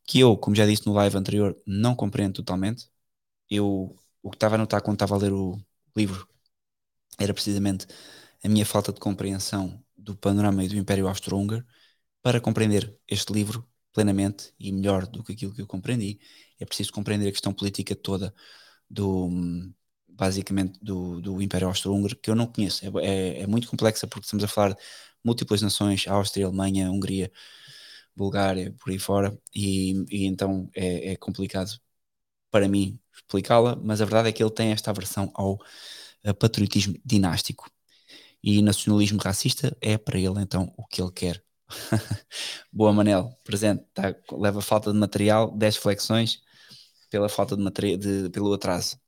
que 0.06 0.20
eu, 0.20 0.38
como 0.38 0.56
já 0.56 0.66
disse 0.66 0.88
no 0.88 0.94
live 0.94 1.18
anterior, 1.18 1.58
não 1.66 1.96
compreendo 1.96 2.36
totalmente. 2.36 2.90
Eu, 3.50 3.96
o 4.24 4.30
que 4.32 4.38
estava 4.38 4.56
a 4.56 4.58
notar 4.58 4.82
quando 4.82 4.96
estava 4.96 5.16
a 5.16 5.18
ler 5.18 5.34
o 5.34 5.58
livro 5.96 6.28
era 7.20 7.34
precisamente 7.34 7.88
a 8.44 8.48
minha 8.50 8.66
falta 8.66 8.94
de 8.94 9.00
compreensão 9.00 9.84
do 9.98 10.16
panorama 10.16 10.64
e 10.64 10.70
do 10.70 10.78
Império 10.78 11.08
Austro-Húngaro 11.08 11.66
para 12.22 12.40
compreender 12.42 12.98
este 13.08 13.34
livro 13.34 13.68
plenamente 13.94 14.54
e 14.60 14.72
melhor 14.72 15.08
do 15.08 15.24
que 15.24 15.34
aquilo 15.34 15.54
que 15.54 15.62
eu 15.62 15.68
compreendi. 15.68 16.20
É 16.60 16.66
preciso 16.66 16.94
compreender 16.94 17.28
a 17.28 17.32
questão 17.32 17.54
política 17.54 17.96
toda 17.96 18.34
do 18.90 19.30
basicamente 20.08 20.80
do, 20.82 21.22
do 21.22 21.42
Império 21.42 21.68
Austro-Húngaro 21.68 22.16
que 22.18 22.30
eu 22.30 22.36
não 22.36 22.48
conheço. 22.48 22.86
É, 22.86 23.06
é, 23.06 23.42
é, 23.42 23.48
muito 23.48 23.70
complexa 23.70 24.08
porque 24.08 24.26
estamos 24.26 24.44
a 24.44 24.48
falar 24.48 24.74
de 24.74 24.78
múltiplas 25.24 25.62
nações, 25.62 26.08
Áustria, 26.08 26.46
Alemanha, 26.48 26.92
Hungria, 26.92 27.32
Bulgária, 28.16 28.74
por 28.80 28.92
aí 28.92 29.00
fora, 29.00 29.38
e, 29.56 29.94
e 30.10 30.26
então 30.26 30.70
é, 30.76 31.14
é, 31.14 31.16
complicado 31.18 31.80
para 32.52 32.68
mim 32.68 33.00
explicá-la, 33.16 33.76
mas 33.76 34.02
a 34.02 34.06
verdade 34.06 34.30
é 34.30 34.32
que 34.32 34.44
ele 34.44 34.52
tem 34.52 34.72
esta 34.72 34.92
aversão 34.92 35.32
ao 35.36 35.60
patriotismo 36.40 36.96
dinástico. 37.06 37.70
E 38.44 38.62
nacionalismo 38.62 39.20
racista 39.22 39.76
é 39.82 39.98
para 39.98 40.20
ele 40.20 40.42
então 40.42 40.74
o 40.78 40.86
que 40.86 41.02
ele 41.02 41.12
quer. 41.12 41.44
Boa 42.72 42.94
Manel, 42.94 43.38
presente, 43.44 43.84
tá, 43.94 44.16
leva 44.32 44.62
falta 44.62 44.92
de 44.92 44.98
material, 44.98 45.52
10 45.58 45.78
flexões 45.78 46.42
pela 47.10 47.30
falta 47.30 47.56
de 47.56 47.64
material, 47.64 47.98
de, 47.98 48.30
pelo 48.30 48.54
atraso. 48.54 49.00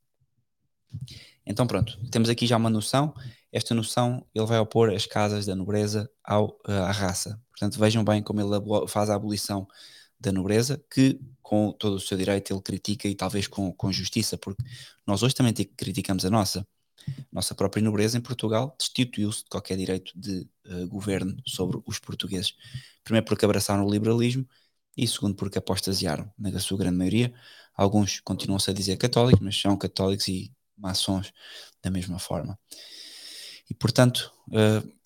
Então 1.44 1.66
pronto, 1.66 1.98
temos 2.10 2.28
aqui 2.28 2.46
já 2.46 2.56
uma 2.56 2.70
noção. 2.70 3.14
Esta 3.52 3.74
noção 3.74 4.24
ele 4.34 4.46
vai 4.46 4.58
opor 4.58 4.90
as 4.90 5.06
casas 5.06 5.46
da 5.46 5.56
nobreza 5.56 6.08
ao, 6.22 6.56
à 6.64 6.92
raça. 6.92 7.40
Portanto, 7.50 7.78
vejam 7.78 8.04
bem 8.04 8.22
como 8.22 8.40
ele 8.40 8.88
faz 8.88 9.10
a 9.10 9.14
abolição 9.14 9.66
da 10.18 10.30
nobreza, 10.30 10.82
que 10.92 11.18
com 11.42 11.72
todo 11.72 11.94
o 11.94 12.00
seu 12.00 12.16
direito 12.16 12.52
ele 12.52 12.60
critica 12.60 13.08
e 13.08 13.14
talvez 13.14 13.48
com, 13.48 13.72
com 13.72 13.90
justiça, 13.90 14.36
porque 14.38 14.62
nós 15.06 15.22
hoje 15.22 15.34
também 15.34 15.52
criticamos 15.52 16.24
a 16.24 16.30
nossa. 16.30 16.66
Nossa 17.32 17.54
própria 17.54 17.82
nobreza 17.82 18.18
em 18.18 18.20
Portugal 18.20 18.76
destituiu-se 18.78 19.44
de 19.44 19.50
qualquer 19.50 19.76
direito 19.76 20.12
de 20.14 20.46
uh, 20.66 20.86
governo 20.86 21.36
sobre 21.46 21.80
os 21.86 21.98
portugueses. 21.98 22.54
Primeiro 23.02 23.26
porque 23.26 23.44
abraçaram 23.44 23.84
o 23.84 23.90
liberalismo 23.90 24.46
e 24.96 25.06
segundo 25.08 25.34
porque 25.34 25.58
apostasiaram, 25.58 26.30
na 26.38 26.58
sua 26.60 26.78
grande 26.78 26.98
maioria. 26.98 27.32
Alguns 27.80 28.20
continuam-se 28.20 28.70
a 28.70 28.74
dizer 28.74 28.96
católicos, 28.96 29.40
mas 29.40 29.58
são 29.58 29.76
católicos 29.76 30.28
e 30.28 30.52
maçons 30.76 31.32
da 31.82 31.90
mesma 31.90 32.18
forma. 32.18 32.58
E 33.68 33.74
portanto, 33.74 34.32
uh, 34.48 35.00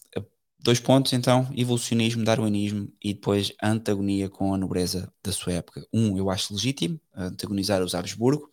Dois 0.65 0.81
pontos, 0.81 1.13
então, 1.13 1.47
evolucionismo, 1.55 2.25
darwinismo 2.25 2.91
e 3.03 3.13
depois 3.13 3.53
antagonia 3.63 4.31
com 4.31 4.55
a 4.55 4.57
nobreza 4.57 5.13
da 5.23 5.31
sua 5.31 5.53
época. 5.53 5.87
Um, 5.93 6.17
eu 6.17 6.31
acho 6.31 6.55
legítimo, 6.55 6.99
antagonizar 7.15 7.83
os 7.83 7.95
Habsburgo. 7.95 8.51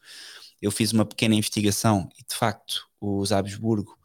Eu 0.61 0.71
fiz 0.71 0.91
uma 0.91 1.05
pequena 1.05 1.35
investigação 1.35 2.09
e, 2.19 2.23
de 2.25 2.35
facto, 2.35 2.85
os 2.99 3.31
Habsburgo, 3.31 3.97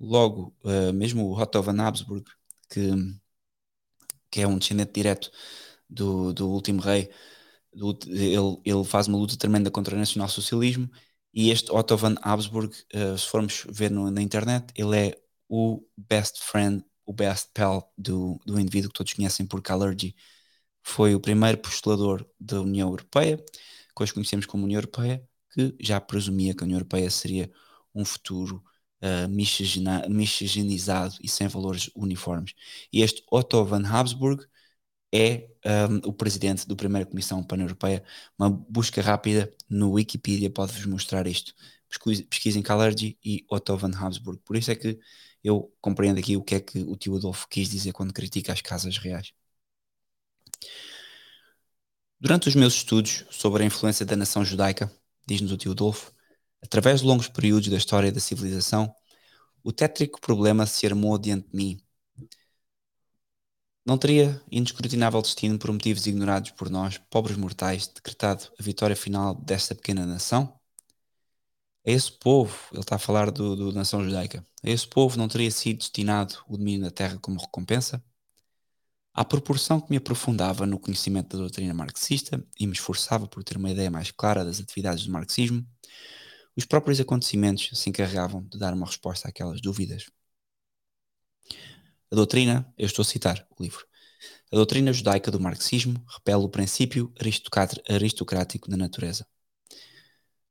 logo, 0.00 0.56
uh, 0.64 0.94
mesmo 0.94 1.26
o 1.26 1.38
Otto 1.38 1.62
von 1.62 1.78
Habsburg, 1.78 2.24
que, 2.70 2.90
que 4.30 4.40
é 4.40 4.46
um 4.46 4.56
descendente 4.56 4.92
direto 4.94 5.30
do, 5.90 6.32
do 6.32 6.48
último 6.48 6.80
rei, 6.80 7.10
ele, 7.74 8.60
ele 8.64 8.84
faz 8.84 9.08
uma 9.08 9.18
luta 9.18 9.36
tremenda 9.36 9.70
contra 9.70 9.94
o 9.94 9.98
nacionalsocialismo 9.98 10.90
e 11.32 11.50
este 11.50 11.72
Otto 11.72 11.96
von 11.96 12.14
Habsburg, 12.22 12.74
uh, 12.94 13.16
se 13.18 13.26
formos 13.26 13.64
ver 13.68 13.90
no, 13.90 14.10
na 14.10 14.20
internet, 14.22 14.72
ele 14.76 14.96
é 14.96 15.22
o 15.48 15.82
best 15.96 16.42
friend 16.42 16.84
o 17.04 17.12
best 17.12 17.50
pal 17.52 17.92
do, 17.96 18.40
do 18.46 18.58
indivíduo 18.58 18.90
que 18.90 18.98
todos 18.98 19.12
conhecem 19.12 19.46
por 19.46 19.62
Calergy, 19.62 20.14
foi 20.82 21.14
o 21.14 21.20
primeiro 21.20 21.58
postulador 21.58 22.26
da 22.40 22.60
União 22.60 22.88
Europeia, 22.88 23.36
que 23.38 24.02
hoje 24.02 24.14
conhecemos 24.14 24.46
como 24.46 24.64
União 24.64 24.78
Europeia, 24.78 25.22
que 25.52 25.74
já 25.80 26.00
presumia 26.00 26.54
que 26.54 26.62
a 26.62 26.64
União 26.64 26.76
Europeia 26.78 27.10
seria 27.10 27.50
um 27.94 28.04
futuro 28.04 28.62
uh, 29.02 29.28
miscigenizado 29.28 31.14
e 31.20 31.28
sem 31.28 31.46
valores 31.48 31.90
uniformes. 31.94 32.54
E 32.92 33.02
este 33.02 33.22
Otto 33.30 33.64
von 33.64 33.84
Habsburg 33.84 34.44
é 35.12 35.48
um, 35.90 36.08
o 36.08 36.12
presidente 36.12 36.66
da 36.66 36.74
primeira 36.74 37.06
Comissão 37.06 37.42
Pan-Europeia. 37.44 38.02
Uma 38.38 38.50
busca 38.50 39.02
rápida 39.02 39.52
no 39.68 39.92
Wikipedia 39.92 40.50
pode-vos 40.50 40.86
mostrar 40.86 41.26
isto. 41.26 41.54
Pesquisem 42.30 42.62
Calergy 42.62 43.18
e 43.22 43.44
Otto 43.50 43.76
von 43.76 43.90
Habsburg. 43.94 44.40
Por 44.44 44.56
isso 44.56 44.70
é 44.70 44.74
que 44.74 44.98
eu 45.44 45.72
compreendo 45.80 46.18
aqui 46.18 46.36
o 46.36 46.42
que 46.42 46.54
é 46.54 46.60
que 46.60 46.78
o 46.80 46.96
tio 46.96 47.16
Adolfo 47.16 47.46
quis 47.48 47.68
dizer 47.68 47.92
quando 47.92 48.12
critica 48.12 48.52
as 48.52 48.60
casas 48.62 48.96
reais. 48.98 49.32
Durante 52.18 52.48
os 52.48 52.54
meus 52.54 52.74
estudos 52.74 53.24
sobre 53.30 53.62
a 53.64 53.66
influência 53.66 54.06
da 54.06 54.16
nação 54.16 54.44
judaica, 54.44 54.90
diz-nos 55.26 55.52
o 55.52 55.56
tio 55.56 55.72
Adolfo, 55.72 56.12
através 56.62 57.00
de 57.00 57.06
longos 57.06 57.28
períodos 57.28 57.68
da 57.68 57.76
história 57.76 58.12
da 58.12 58.20
civilização, 58.20 58.94
o 59.62 59.72
tétrico 59.72 60.20
problema 60.20 60.64
se 60.66 60.86
armou 60.86 61.18
diante 61.18 61.48
de 61.50 61.56
mim. 61.56 61.80
Não 63.84 63.98
teria 63.98 64.40
inescrutinável 64.50 65.20
destino 65.20 65.58
por 65.58 65.72
motivos 65.72 66.06
ignorados 66.06 66.52
por 66.52 66.70
nós, 66.70 66.98
pobres 67.10 67.36
mortais, 67.36 67.88
decretado 67.88 68.44
a 68.58 68.62
vitória 68.62 68.94
final 68.94 69.34
desta 69.34 69.74
pequena 69.74 70.06
nação? 70.06 70.56
A 71.84 71.90
esse 71.90 72.12
povo, 72.12 72.56
ele 72.70 72.80
está 72.80 72.94
a 72.94 72.98
falar 72.98 73.30
do, 73.32 73.56
do 73.56 73.72
nação 73.72 74.04
judaica, 74.04 74.46
a 74.62 74.70
esse 74.70 74.86
povo 74.86 75.18
não 75.18 75.26
teria 75.26 75.50
sido 75.50 75.78
destinado 75.78 76.36
o 76.46 76.56
domínio 76.56 76.82
da 76.82 76.90
terra 76.92 77.18
como 77.20 77.40
recompensa? 77.40 78.02
À 79.12 79.24
proporção 79.24 79.80
que 79.80 79.90
me 79.90 79.96
aprofundava 79.96 80.64
no 80.64 80.78
conhecimento 80.78 81.36
da 81.36 81.42
doutrina 81.42 81.74
marxista 81.74 82.42
e 82.58 82.66
me 82.68 82.72
esforçava 82.72 83.26
por 83.26 83.42
ter 83.42 83.56
uma 83.56 83.70
ideia 83.70 83.90
mais 83.90 84.12
clara 84.12 84.44
das 84.44 84.60
atividades 84.60 85.04
do 85.04 85.12
marxismo, 85.12 85.66
os 86.56 86.64
próprios 86.64 87.00
acontecimentos 87.00 87.70
se 87.74 87.90
encarregavam 87.90 88.44
de 88.44 88.58
dar 88.58 88.74
uma 88.74 88.86
resposta 88.86 89.28
àquelas 89.28 89.60
dúvidas. 89.60 90.06
A 92.12 92.14
doutrina, 92.14 92.70
eu 92.76 92.84
estou 92.84 93.02
a 93.02 93.06
citar 93.06 93.48
o 93.58 93.62
livro, 93.62 93.86
a 94.52 94.56
doutrina 94.56 94.92
judaica 94.92 95.30
do 95.30 95.40
marxismo 95.40 96.04
repele 96.06 96.44
o 96.44 96.48
princípio 96.50 97.10
aristocrático 97.88 98.68
da 98.68 98.76
natureza. 98.76 99.26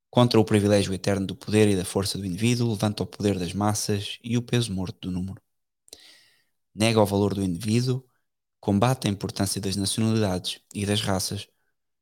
Contra 0.09 0.39
o 0.39 0.43
privilégio 0.43 0.91
eterno 0.91 1.27
do 1.27 1.35
poder 1.35 1.67
e 1.67 1.75
da 1.75 1.85
força 1.85 2.17
do 2.17 2.25
indivíduo, 2.25 2.71
levanta 2.71 3.03
o 3.03 3.05
poder 3.05 3.37
das 3.37 3.53
massas 3.53 4.17
e 4.23 4.39
o 4.39 4.41
peso 4.41 4.73
morto 4.73 5.01
do 5.01 5.11
número. 5.11 5.39
Nega 6.73 6.99
o 6.99 7.05
valor 7.05 7.35
do 7.35 7.43
indivíduo, 7.43 8.03
combate 8.59 9.07
a 9.07 9.11
importância 9.11 9.61
das 9.61 9.75
nacionalidades 9.75 10.59
e 10.73 10.83
das 10.83 11.01
raças, 11.01 11.47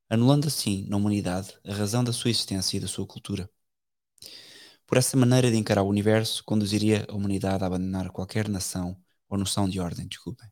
anulando 0.10 0.48
assim 0.48 0.86
na 0.88 0.96
humanidade 0.96 1.54
a 1.66 1.74
razão 1.74 2.02
da 2.02 2.14
sua 2.14 2.32
existência 2.32 2.78
e 2.78 2.80
da 2.80 2.88
sua 2.88 3.06
cultura. 3.06 3.50
Por 4.88 4.98
essa 4.98 5.18
maneira 5.18 5.52
de 5.52 5.58
encarar 5.58 5.84
o 5.84 5.90
universo, 5.90 6.46
conduziria 6.46 7.06
a 7.10 7.14
humanidade 7.14 7.62
a 7.62 7.68
abandonar 7.68 8.10
qualquer 8.10 8.48
nação 8.48 8.98
ou 9.30 9.38
noção 9.38 9.70
de 9.70 9.80
ordem, 9.80 10.08
desculpem. 10.08 10.50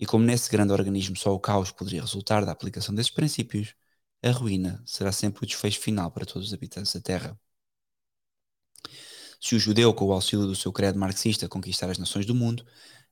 E 0.00 0.06
como 0.06 0.24
nesse 0.24 0.50
grande 0.50 0.72
organismo 0.72 1.16
só 1.16 1.34
o 1.34 1.40
caos 1.40 1.70
poderia 1.72 2.00
resultar 2.00 2.44
da 2.44 2.52
aplicação 2.52 2.94
desses 2.94 3.10
princípios, 3.10 3.74
a 4.22 4.30
ruína 4.30 4.82
será 4.86 5.12
sempre 5.12 5.44
o 5.44 5.46
desfecho 5.46 5.80
final 5.80 6.10
para 6.10 6.24
todos 6.26 6.48
os 6.48 6.54
habitantes 6.54 6.92
da 6.92 7.00
Terra. 7.00 7.38
Se 9.40 9.54
o 9.54 9.58
judeu, 9.58 9.94
com 9.94 10.06
o 10.06 10.12
auxílio 10.12 10.46
do 10.46 10.56
seu 10.56 10.72
credo 10.72 10.98
marxista, 10.98 11.48
conquistar 11.48 11.90
as 11.90 11.98
nações 11.98 12.26
do 12.26 12.34
mundo, 12.34 12.66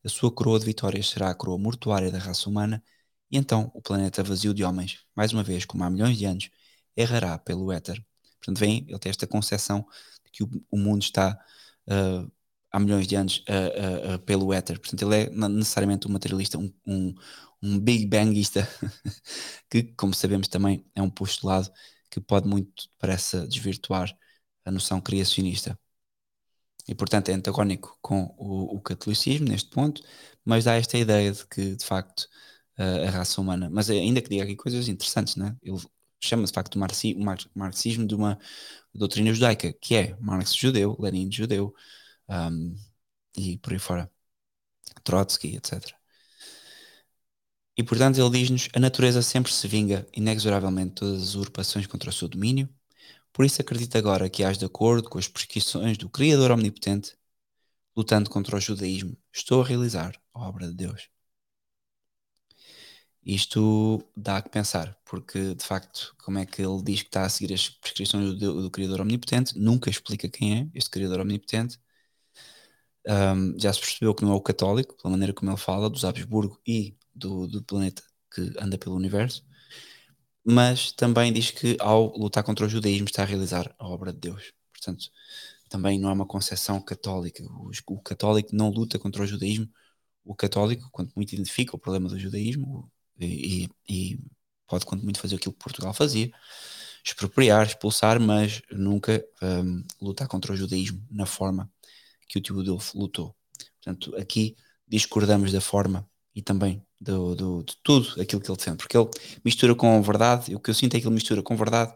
a 0.04 0.08
sua 0.08 0.30
coroa 0.32 0.58
de 0.58 0.66
vitórias 0.66 1.08
será 1.08 1.30
a 1.30 1.34
coroa 1.34 1.58
mortuária 1.58 2.10
da 2.10 2.18
raça 2.18 2.48
humana, 2.48 2.82
e 3.30 3.36
então 3.36 3.70
o 3.74 3.82
planeta 3.82 4.22
vazio 4.22 4.54
de 4.54 4.64
homens, 4.64 5.04
mais 5.14 5.32
uma 5.32 5.42
vez, 5.42 5.64
como 5.64 5.84
há 5.84 5.90
milhões 5.90 6.16
de 6.18 6.24
anos, 6.24 6.50
errará 6.96 7.38
pelo 7.38 7.72
éter. 7.72 8.04
Portanto, 8.38 8.58
vem, 8.58 8.84
ele 8.88 8.98
tem 8.98 9.10
esta 9.10 9.26
concepção 9.26 9.86
de 10.24 10.30
que 10.30 10.44
o, 10.44 10.50
o 10.70 10.78
mundo 10.78 11.02
está 11.02 11.38
uh, 11.88 12.30
há 12.76 12.80
milhões 12.80 13.06
de 13.06 13.16
anos 13.16 13.42
uh, 13.48 14.16
uh, 14.16 14.18
pelo 14.20 14.52
éter. 14.52 14.78
Portanto, 14.78 15.02
ele 15.02 15.22
é 15.24 15.30
necessariamente 15.48 16.06
um 16.06 16.12
materialista, 16.12 16.58
um, 16.58 16.70
um, 16.86 17.14
um 17.62 17.80
Big 17.80 18.06
Bangista, 18.06 18.68
que, 19.70 19.84
como 19.94 20.12
sabemos, 20.14 20.46
também 20.48 20.84
é 20.94 21.00
um 21.00 21.08
postulado 21.08 21.70
que 22.10 22.20
pode 22.20 22.46
muito, 22.46 22.88
parece, 22.98 23.46
desvirtuar 23.48 24.14
a 24.64 24.70
noção 24.70 25.00
criacionista. 25.00 25.78
E, 26.86 26.94
portanto, 26.94 27.30
é 27.30 27.32
antagónico 27.32 27.98
com 28.02 28.34
o, 28.38 28.76
o 28.76 28.80
catolicismo 28.80 29.48
neste 29.48 29.70
ponto, 29.70 30.02
mas 30.44 30.64
dá 30.64 30.74
esta 30.74 30.98
ideia 30.98 31.32
de 31.32 31.46
que, 31.46 31.76
de 31.76 31.84
facto, 31.84 32.28
a 32.76 33.10
raça 33.10 33.40
humana. 33.40 33.70
Mas 33.72 33.88
ainda 33.88 34.20
que 34.20 34.28
diga 34.28 34.44
aqui 34.44 34.54
coisas 34.54 34.86
interessantes, 34.88 35.34
né? 35.36 35.56
ele 35.62 35.78
chama 36.20 36.44
de 36.44 36.52
facto 36.52 36.76
o 36.76 36.78
marxismo 37.58 38.06
de 38.06 38.14
uma 38.14 38.38
doutrina 38.94 39.32
judaica, 39.32 39.72
que 39.72 39.94
é 39.96 40.16
Marx 40.20 40.54
judeu, 40.54 40.96
Lenin 41.00 41.30
judeu, 41.32 41.74
um, 42.28 42.76
e 43.36 43.58
por 43.58 43.72
aí 43.72 43.78
fora, 43.78 44.10
Trotsky, 45.04 45.56
etc. 45.56 45.94
E 47.76 47.82
portanto 47.82 48.18
ele 48.18 48.30
diz-nos: 48.38 48.68
a 48.74 48.80
natureza 48.80 49.22
sempre 49.22 49.52
se 49.52 49.68
vinga 49.68 50.06
inexoravelmente 50.14 50.90
de 50.90 50.94
todas 50.96 51.22
as 51.22 51.28
usurpações 51.34 51.86
contra 51.86 52.10
o 52.10 52.12
seu 52.12 52.28
domínio, 52.28 52.68
por 53.32 53.44
isso 53.44 53.60
acredita 53.60 53.98
agora 53.98 54.30
que 54.30 54.44
age 54.44 54.58
de 54.58 54.64
acordo 54.64 55.08
com 55.10 55.18
as 55.18 55.28
prescrições 55.28 55.98
do 55.98 56.08
Criador 56.08 56.50
Omnipotente, 56.52 57.16
lutando 57.96 58.30
contra 58.30 58.56
o 58.56 58.60
judaísmo, 58.60 59.16
estou 59.32 59.62
a 59.62 59.66
realizar 59.66 60.20
a 60.34 60.40
obra 60.48 60.68
de 60.68 60.74
Deus. 60.74 61.10
Isto 63.24 64.02
dá 64.16 64.38
a 64.38 64.42
pensar, 64.42 64.96
porque 65.04 65.54
de 65.54 65.64
facto, 65.64 66.14
como 66.18 66.38
é 66.38 66.46
que 66.46 66.62
ele 66.62 66.82
diz 66.82 67.02
que 67.02 67.08
está 67.08 67.24
a 67.24 67.28
seguir 67.28 67.52
as 67.52 67.68
prescrições 67.68 68.38
do, 68.38 68.62
do 68.62 68.70
Criador 68.70 69.00
Omnipotente? 69.00 69.58
Nunca 69.58 69.90
explica 69.90 70.28
quem 70.28 70.60
é 70.60 70.68
este 70.74 70.90
Criador 70.90 71.20
Omnipotente, 71.20 71.78
um, 73.06 73.58
já 73.58 73.72
se 73.72 73.80
percebeu 73.80 74.14
que 74.14 74.24
não 74.24 74.32
é 74.32 74.34
o 74.34 74.40
católico, 74.40 74.96
pela 74.96 75.12
maneira 75.12 75.32
como 75.32 75.50
ele 75.50 75.58
fala, 75.58 75.90
dos 75.90 76.04
Habsburgo 76.04 76.60
e 76.66 76.96
do, 77.14 77.46
do 77.46 77.62
planeta 77.62 78.02
que 78.32 78.52
anda 78.58 78.76
pelo 78.78 78.96
universo, 78.96 79.44
mas 80.44 80.92
também 80.92 81.32
diz 81.32 81.50
que 81.50 81.76
ao 81.80 82.16
lutar 82.16 82.44
contra 82.44 82.66
o 82.66 82.68
judaísmo 82.68 83.06
está 83.06 83.22
a 83.22 83.26
realizar 83.26 83.74
a 83.78 83.86
obra 83.86 84.12
de 84.12 84.20
Deus. 84.20 84.52
Portanto, 84.72 85.10
também 85.68 85.98
não 85.98 86.10
é 86.10 86.12
uma 86.12 86.26
concepção 86.26 86.80
católica. 86.80 87.42
O, 87.44 87.70
o 87.88 88.00
católico 88.00 88.50
não 88.54 88.70
luta 88.70 88.98
contra 88.98 89.22
o 89.22 89.26
judaísmo. 89.26 89.68
O 90.24 90.34
católico, 90.34 90.88
quanto 90.92 91.12
muito 91.16 91.32
identifica 91.34 91.74
o 91.74 91.78
problema 91.78 92.08
do 92.08 92.18
judaísmo 92.18 92.90
e, 93.18 93.68
e 93.88 94.18
pode, 94.66 94.84
quanto 94.86 95.04
muito, 95.04 95.20
fazer 95.20 95.36
aquilo 95.36 95.54
que 95.54 95.62
Portugal 95.62 95.94
fazia, 95.94 96.30
expropriar, 97.04 97.66
expulsar, 97.66 98.20
mas 98.20 98.62
nunca 98.70 99.24
um, 99.42 99.84
lutar 100.00 100.28
contra 100.28 100.52
o 100.52 100.56
judaísmo 100.56 101.04
na 101.10 101.26
forma 101.26 101.70
que 102.28 102.38
o 102.38 102.42
Teodulfo 102.42 102.98
lutou. 102.98 103.34
Portanto, 103.82 104.14
aqui 104.16 104.56
discordamos 104.86 105.52
da 105.52 105.60
forma 105.60 106.08
e 106.34 106.42
também 106.42 106.84
do, 107.00 107.34
do, 107.34 107.62
de 107.62 107.76
tudo 107.82 108.20
aquilo 108.20 108.40
que 108.40 108.50
ele 108.50 108.58
defende, 108.58 108.78
porque 108.78 108.96
ele 108.96 109.08
mistura 109.44 109.74
com 109.74 110.00
verdade, 110.02 110.54
o 110.54 110.60
que 110.60 110.70
eu 110.70 110.74
sinto 110.74 110.96
é 110.96 111.00
que 111.00 111.06
ele 111.06 111.14
mistura 111.14 111.42
com 111.42 111.56
verdade, 111.56 111.94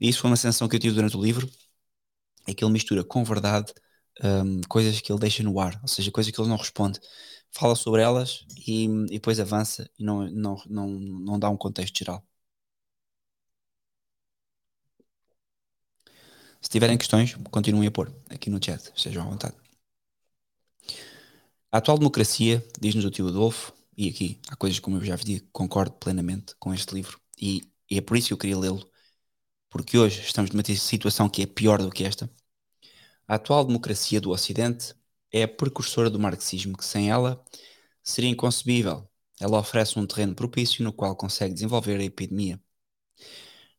e 0.00 0.08
isso 0.08 0.20
foi 0.20 0.30
uma 0.30 0.36
sensação 0.36 0.68
que 0.68 0.76
eu 0.76 0.80
tive 0.80 0.94
durante 0.94 1.16
o 1.16 1.22
livro, 1.22 1.48
é 2.46 2.54
que 2.54 2.64
ele 2.64 2.72
mistura 2.72 3.04
com 3.04 3.22
verdade 3.24 3.72
um, 4.22 4.60
coisas 4.68 5.00
que 5.00 5.12
ele 5.12 5.20
deixa 5.20 5.42
no 5.42 5.58
ar, 5.60 5.78
ou 5.82 5.88
seja, 5.88 6.10
coisas 6.10 6.32
que 6.32 6.40
ele 6.40 6.48
não 6.48 6.56
responde, 6.56 7.00
fala 7.52 7.74
sobre 7.74 8.02
elas 8.02 8.46
e, 8.66 8.84
e 8.86 9.14
depois 9.14 9.40
avança 9.40 9.88
e 9.98 10.04
não, 10.04 10.28
não, 10.30 10.62
não, 10.66 10.88
não 10.88 11.38
dá 11.38 11.50
um 11.50 11.56
contexto 11.56 11.98
geral. 11.98 12.24
Se 16.60 16.68
tiverem 16.68 16.98
questões, 16.98 17.34
continuem 17.50 17.88
a 17.88 17.90
pôr 17.90 18.14
aqui 18.28 18.50
no 18.50 18.62
chat, 18.62 18.92
estejam 18.94 19.22
à 19.22 19.26
vontade. 19.26 19.54
A 21.72 21.78
atual 21.78 21.98
democracia, 21.98 22.64
diz-nos 22.80 23.04
o 23.04 23.10
tio 23.10 23.28
Adolfo, 23.28 23.72
e 23.96 24.08
aqui 24.08 24.40
há 24.48 24.56
coisas 24.56 24.78
como 24.78 24.96
eu 24.96 25.04
já 25.04 25.16
disse, 25.16 25.48
concordo 25.52 25.92
plenamente 25.92 26.54
com 26.58 26.74
este 26.74 26.94
livro, 26.94 27.18
e, 27.40 27.62
e 27.90 27.96
é 27.98 28.00
por 28.00 28.16
isso 28.16 28.28
que 28.28 28.34
eu 28.34 28.38
queria 28.38 28.58
lê-lo, 28.58 28.88
porque 29.70 29.96
hoje 29.96 30.20
estamos 30.20 30.50
numa 30.50 30.62
situação 30.64 31.28
que 31.28 31.42
é 31.42 31.46
pior 31.46 31.80
do 31.80 31.90
que 31.90 32.04
esta. 32.04 32.30
A 33.26 33.36
atual 33.36 33.64
democracia 33.64 34.20
do 34.20 34.30
Ocidente 34.30 34.94
é 35.32 35.44
a 35.44 35.48
precursora 35.48 36.10
do 36.10 36.18
marxismo, 36.18 36.76
que 36.76 36.84
sem 36.84 37.10
ela 37.10 37.42
seria 38.02 38.30
inconcebível. 38.30 39.08
Ela 39.40 39.58
oferece 39.58 39.98
um 39.98 40.06
terreno 40.06 40.34
propício 40.34 40.84
no 40.84 40.92
qual 40.92 41.16
consegue 41.16 41.54
desenvolver 41.54 41.98
a 42.00 42.04
epidemia. 42.04 42.60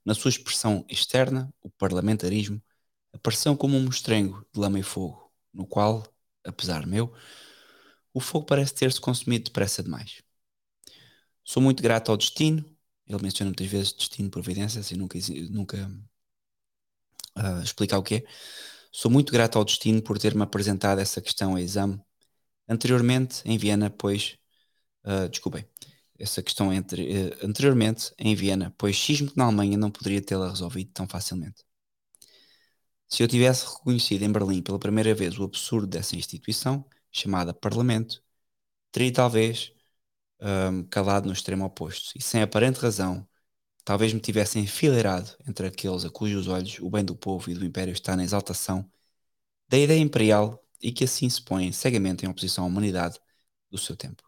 Na 0.05 0.15
sua 0.15 0.29
expressão 0.29 0.85
externa, 0.89 1.53
o 1.61 1.69
parlamentarismo 1.69 2.61
apareceu 3.13 3.55
como 3.57 3.77
um 3.77 3.83
mostrengo 3.83 4.45
de 4.53 4.59
lama 4.59 4.79
e 4.79 4.83
fogo, 4.83 5.31
no 5.53 5.65
qual, 5.65 6.03
apesar 6.43 6.85
meu, 6.85 7.13
o 8.13 8.19
fogo 8.19 8.45
parece 8.45 8.73
ter-se 8.73 8.99
consumido 8.99 9.45
depressa 9.45 9.83
demais. 9.83 10.21
Sou 11.43 11.61
muito 11.61 11.81
grato 11.81 12.11
ao 12.11 12.17
destino, 12.17 12.63
ele 13.07 13.21
menciona 13.21 13.49
muitas 13.49 13.67
vezes 13.67 13.93
destino, 13.93 14.29
providência, 14.29 14.79
assim 14.79 14.95
nunca, 14.95 15.17
nunca 15.49 15.91
uh, 17.37 17.63
explicar 17.63 17.97
o 17.97 18.03
que 18.03 18.15
é. 18.15 18.23
Sou 18.91 19.09
muito 19.09 19.31
grato 19.31 19.57
ao 19.57 19.65
destino 19.65 20.01
por 20.01 20.17
ter-me 20.19 20.43
apresentado 20.43 20.99
essa 20.99 21.21
questão 21.21 21.55
a 21.55 21.61
exame 21.61 21.99
anteriormente 22.67 23.41
em 23.45 23.57
Viena, 23.57 23.89
pois, 23.89 24.37
uh, 25.05 25.29
desculpem, 25.29 25.65
essa 26.19 26.43
questão 26.43 26.73
entre, 26.73 27.03
uh, 27.29 27.45
anteriormente 27.45 28.13
em 28.17 28.35
Viena, 28.35 28.73
pois 28.77 28.95
xismo 28.95 29.31
que 29.31 29.37
na 29.37 29.45
Alemanha 29.45 29.77
não 29.77 29.91
poderia 29.91 30.21
tê-la 30.21 30.49
resolvido 30.49 30.91
tão 30.93 31.07
facilmente. 31.07 31.63
Se 33.11 33.23
eu 33.23 33.27
tivesse 33.27 33.65
reconhecido 33.65 34.23
em 34.23 34.31
Berlim 34.31 34.61
pela 34.61 34.79
primeira 34.79 35.13
vez 35.13 35.37
o 35.37 35.43
absurdo 35.43 35.87
dessa 35.87 36.15
instituição, 36.15 36.85
chamada 37.11 37.53
Parlamento, 37.53 38.23
teria 38.91 39.13
talvez 39.13 39.73
um, 40.41 40.83
calado 40.85 41.27
no 41.27 41.33
extremo 41.33 41.65
oposto 41.65 42.13
e, 42.17 42.21
sem 42.21 42.41
aparente 42.41 42.79
razão, 42.79 43.27
talvez 43.85 44.13
me 44.13 44.19
tivesse 44.21 44.59
enfileirado 44.59 45.31
entre 45.47 45.67
aqueles 45.67 46.05
a 46.05 46.11
cujos 46.11 46.47
olhos 46.47 46.79
o 46.81 46.89
bem 46.89 47.05
do 47.05 47.15
povo 47.15 47.49
e 47.51 47.55
do 47.55 47.65
império 47.65 47.93
está 47.93 48.15
na 48.15 48.23
exaltação 48.23 48.89
da 49.69 49.77
ideia 49.77 49.99
imperial 49.99 50.63
e 50.81 50.91
que 50.91 51.05
assim 51.05 51.29
se 51.29 51.41
põem 51.43 51.71
cegamente 51.71 52.25
em 52.25 52.29
oposição 52.29 52.65
à 52.65 52.67
humanidade 52.67 53.19
do 53.71 53.77
seu 53.77 53.95
tempo. 53.97 54.23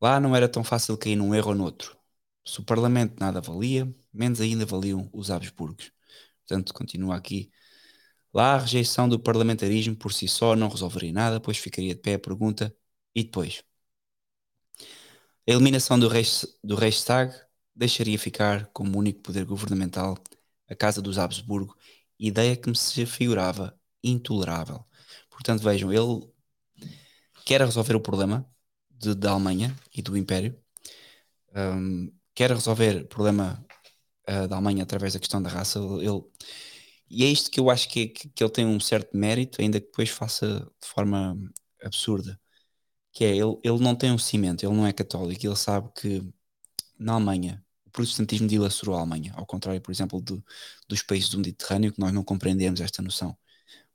Lá 0.00 0.18
não 0.20 0.34
era 0.34 0.48
tão 0.48 0.64
fácil 0.64 0.96
cair 0.98 1.14
num 1.16 1.32
erro 1.34 1.50
ou 1.50 1.54
noutro. 1.54 1.96
Se 2.44 2.58
o 2.60 2.64
Parlamento 2.64 3.18
nada 3.20 3.40
valia, 3.40 3.92
menos 4.12 4.40
ainda 4.40 4.66
valiam 4.66 5.08
os 5.12 5.30
Habsburgos. 5.30 5.92
Portanto, 6.48 6.72
continua 6.74 7.16
aqui. 7.16 7.50
Lá 8.32 8.54
a 8.54 8.58
rejeição 8.58 9.08
do 9.08 9.20
parlamentarismo 9.20 9.96
por 9.96 10.12
si 10.12 10.28
só 10.28 10.56
não 10.56 10.68
resolveria 10.68 11.12
nada, 11.12 11.40
pois 11.40 11.58
ficaria 11.58 11.94
de 11.94 12.00
pé 12.00 12.14
a 12.14 12.18
pergunta: 12.18 12.74
e 13.14 13.24
depois? 13.24 13.62
A 15.46 15.50
eliminação 15.52 15.98
do, 15.98 16.08
do 16.64 16.76
Reichstag 16.76 17.34
deixaria 17.74 18.18
ficar 18.18 18.66
como 18.72 18.98
único 18.98 19.20
poder 19.22 19.44
governamental 19.44 20.16
a 20.68 20.74
casa 20.74 21.00
dos 21.02 21.18
Habsburgo, 21.18 21.76
ideia 22.18 22.56
que 22.56 22.68
me 22.68 22.76
se 22.76 23.06
figurava 23.06 23.78
intolerável. 24.02 24.84
Portanto, 25.30 25.62
vejam, 25.62 25.92
ele 25.92 26.30
quer 27.44 27.60
resolver 27.62 27.94
o 27.96 28.00
problema 28.00 28.48
de, 28.90 29.14
da 29.14 29.30
Alemanha 29.32 29.74
e 29.94 30.02
do 30.02 30.16
Império, 30.16 30.58
um, 31.54 32.12
quer 32.34 32.50
resolver 32.50 33.02
o 33.04 33.08
problema 33.08 33.67
uh, 34.28 34.48
da 34.48 34.56
Alemanha 34.56 34.82
através 34.82 35.14
da 35.14 35.20
questão 35.20 35.42
da 35.42 35.48
raça. 35.50 35.78
Ele, 35.78 36.22
e 37.10 37.24
é 37.24 37.28
isto 37.28 37.50
que 37.50 37.60
eu 37.60 37.70
acho 37.70 37.88
que, 37.88 38.08
que, 38.08 38.28
que 38.28 38.44
ele 38.44 38.52
tem 38.52 38.66
um 38.66 38.80
certo 38.80 39.16
mérito, 39.16 39.60
ainda 39.60 39.80
que 39.80 39.86
depois 39.86 40.10
faça 40.10 40.60
de 40.80 40.88
forma 40.88 41.36
absurda. 41.82 42.38
Que 43.12 43.24
é, 43.24 43.30
ele, 43.36 43.58
ele 43.64 43.78
não 43.80 43.96
tem 43.96 44.12
um 44.12 44.18
cimento, 44.18 44.64
ele 44.64 44.74
não 44.74 44.86
é 44.86 44.92
católico, 44.92 45.46
ele 45.46 45.56
sabe 45.56 45.90
que 45.94 46.22
na 46.98 47.14
Alemanha 47.14 47.64
o 47.86 47.90
protestantismo 47.90 48.48
dilacerou 48.48 48.96
a 48.96 49.00
Alemanha, 49.00 49.32
ao 49.36 49.46
contrário, 49.46 49.80
por 49.80 49.92
exemplo, 49.92 50.20
do, 50.20 50.44
dos 50.88 51.02
países 51.02 51.30
do 51.30 51.38
Mediterrâneo, 51.38 51.92
que 51.92 52.00
nós 52.00 52.12
não 52.12 52.24
compreendemos 52.24 52.80
esta 52.80 53.02
noção. 53.02 53.36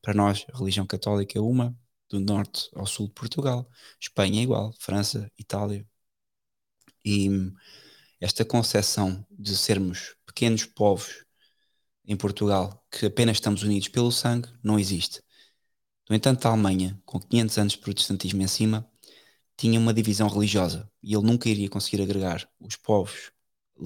Para 0.01 0.13
nós, 0.13 0.45
a 0.53 0.57
religião 0.57 0.85
católica 0.87 1.37
é 1.39 1.41
uma, 1.41 1.75
do 2.09 2.19
norte 2.19 2.69
ao 2.75 2.85
sul 2.87 3.07
de 3.07 3.13
Portugal, 3.13 3.69
Espanha 3.99 4.39
é 4.41 4.43
igual, 4.43 4.73
França, 4.79 5.31
Itália. 5.37 5.87
E 7.05 7.29
esta 8.19 8.45
concepção 8.45 9.25
de 9.29 9.55
sermos 9.57 10.15
pequenos 10.33 10.65
povos 10.65 11.23
em 12.05 12.17
Portugal, 12.17 12.83
que 12.91 13.05
apenas 13.05 13.37
estamos 13.37 13.63
unidos 13.63 13.87
pelo 13.87 14.11
sangue, 14.11 14.49
não 14.63 14.79
existe. 14.79 15.21
No 16.09 16.15
entanto, 16.15 16.45
a 16.45 16.49
Alemanha, 16.51 16.99
com 17.05 17.19
500 17.19 17.57
anos 17.57 17.73
de 17.73 17.79
protestantismo 17.79 18.41
em 18.41 18.47
cima, 18.47 18.89
tinha 19.55 19.79
uma 19.79 19.93
divisão 19.93 20.27
religiosa 20.27 20.89
e 21.01 21.13
ele 21.13 21.25
nunca 21.25 21.47
iria 21.47 21.69
conseguir 21.69 22.01
agregar 22.01 22.47
os 22.59 22.75
povos 22.75 23.31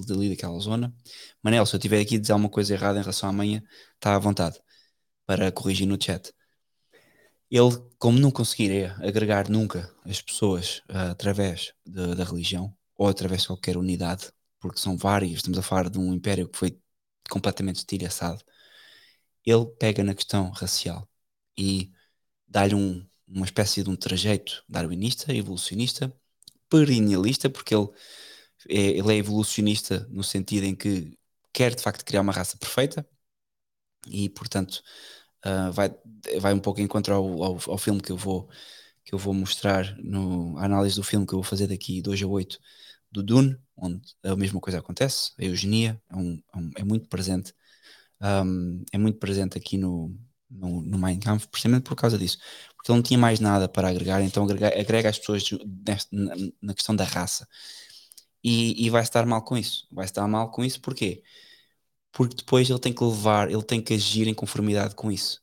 dali 0.06 0.30
daquela 0.30 0.58
zona. 0.58 0.94
Manel, 1.42 1.66
se 1.66 1.76
eu 1.76 1.80
tiver 1.80 2.00
aqui 2.00 2.16
a 2.16 2.18
dizer 2.18 2.32
alguma 2.32 2.50
coisa 2.50 2.74
errada 2.74 2.98
em 2.98 3.02
relação 3.02 3.28
à 3.28 3.32
manhã, 3.32 3.62
está 3.94 4.14
à 4.14 4.18
vontade 4.18 4.58
para 5.26 5.52
corrigir 5.52 5.86
no 5.86 6.02
chat. 6.02 6.32
Ele, 7.50 7.76
como 7.98 8.18
não 8.18 8.30
conseguiria 8.30 8.94
agregar 9.00 9.48
nunca 9.48 9.94
as 10.04 10.20
pessoas 10.20 10.78
uh, 10.90 11.10
através 11.10 11.72
de, 11.86 12.14
da 12.14 12.24
religião 12.24 12.74
ou 12.96 13.08
através 13.08 13.42
de 13.42 13.48
qualquer 13.48 13.76
unidade, 13.76 14.30
porque 14.60 14.80
são 14.80 14.96
vários, 14.96 15.36
estamos 15.36 15.58
a 15.58 15.62
falar 15.62 15.90
de 15.90 15.98
um 15.98 16.14
império 16.14 16.48
que 16.48 16.58
foi 16.58 16.78
completamente 17.30 17.76
estilhaçado, 17.78 18.42
ele 19.44 19.66
pega 19.78 20.02
na 20.04 20.14
questão 20.14 20.50
racial 20.50 21.08
e 21.56 21.92
dá-lhe 22.46 22.74
um, 22.74 23.06
uma 23.26 23.46
espécie 23.46 23.82
de 23.82 23.90
um 23.90 23.96
trajeto 23.96 24.64
darwinista, 24.68 25.34
evolucionista, 25.34 26.14
perennialista, 26.68 27.50
porque 27.50 27.74
ele 27.74 27.88
é, 28.68 28.98
ele 28.98 29.12
é 29.14 29.16
evolucionista 29.16 30.06
no 30.10 30.24
sentido 30.24 30.64
em 30.64 30.74
que 30.74 31.18
quer 31.52 31.74
de 31.74 31.82
facto 31.82 32.04
criar 32.04 32.22
uma 32.22 32.32
raça 32.32 32.56
perfeita 32.56 33.06
e 34.06 34.28
portanto 34.30 34.82
uh, 35.44 35.72
vai, 35.72 35.90
vai 36.40 36.54
um 36.54 36.60
pouco 36.60 36.80
em 36.80 36.86
contra 36.86 37.14
ao, 37.14 37.42
ao, 37.42 37.58
ao, 37.70 37.78
filme 37.78 38.00
que 38.00 38.12
eu 38.12 38.16
vou 38.16 38.48
que 39.04 39.14
eu 39.14 39.18
vou 39.18 39.34
mostrar 39.34 39.96
no 39.98 40.56
a 40.58 40.64
análise 40.66 40.96
do 40.96 41.02
filme 41.04 41.26
que 41.26 41.34
eu 41.34 41.38
vou 41.38 41.44
fazer 41.44 41.66
daqui 41.68 42.02
2 42.02 42.22
a 42.22 42.26
8 42.26 42.58
do 43.10 43.22
Dune, 43.22 43.58
onde 43.80 44.00
a 44.24 44.36
mesma 44.36 44.60
coisa 44.60 44.78
acontece, 44.78 45.32
a 45.38 45.44
eugenia 45.44 46.00
é, 46.10 46.14
é, 46.14 46.18
um, 46.18 46.70
é 46.76 46.84
muito 46.84 47.08
presente 47.08 47.54
um, 48.20 48.84
é 48.92 48.98
muito 48.98 49.18
presente 49.18 49.56
aqui 49.58 49.78
no, 49.78 50.14
no, 50.50 50.82
no 50.82 50.98
Mein 50.98 51.18
Kampf, 51.20 51.48
precisamente 51.48 51.84
por 51.84 51.96
causa 51.96 52.18
disso, 52.18 52.38
porque 52.76 52.90
ele 52.90 52.98
não 52.98 53.02
tinha 53.02 53.18
mais 53.18 53.40
nada 53.40 53.68
para 53.68 53.88
agregar, 53.88 54.22
então 54.22 54.44
agrega, 54.44 54.68
agrega 54.80 55.08
as 55.10 55.18
pessoas 55.18 55.44
na, 56.12 56.34
na, 56.62 56.74
questão 56.74 56.94
da 56.96 57.04
raça 57.04 57.46
e, 58.42 58.84
e 58.86 58.90
vai 58.90 59.02
estar 59.02 59.26
mal 59.26 59.44
com 59.44 59.56
isso. 59.56 59.86
Vai 59.92 60.04
estar 60.04 60.26
mal 60.28 60.50
com 60.50 60.64
isso 60.64 60.80
porquê? 60.80 61.22
Porque 62.12 62.36
depois 62.36 62.68
ele 62.70 62.78
tem 62.80 62.92
que 62.94 63.04
levar, 63.04 63.50
ele 63.50 63.62
tem 63.62 63.82
que 63.82 63.94
agir 63.94 64.28
em 64.28 64.34
conformidade 64.34 64.94
com 64.94 65.10
isso. 65.12 65.42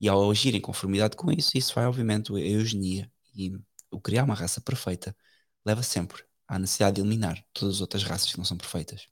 E 0.00 0.08
ao 0.08 0.30
agir 0.30 0.54
em 0.54 0.60
conformidade 0.60 1.16
com 1.16 1.32
isso, 1.32 1.56
isso 1.58 1.74
vai 1.74 1.86
obviamente 1.86 2.32
a 2.34 2.38
eugenia 2.40 3.10
e 3.34 3.52
o 3.90 4.00
criar 4.00 4.24
uma 4.24 4.34
raça 4.34 4.60
perfeita 4.60 5.16
leva 5.64 5.82
sempre 5.82 6.24
à 6.48 6.58
necessidade 6.58 6.96
de 6.96 7.02
eliminar 7.02 7.44
todas 7.52 7.76
as 7.76 7.80
outras 7.80 8.02
raças 8.04 8.30
que 8.32 8.38
não 8.38 8.44
são 8.44 8.56
perfeitas. 8.56 9.08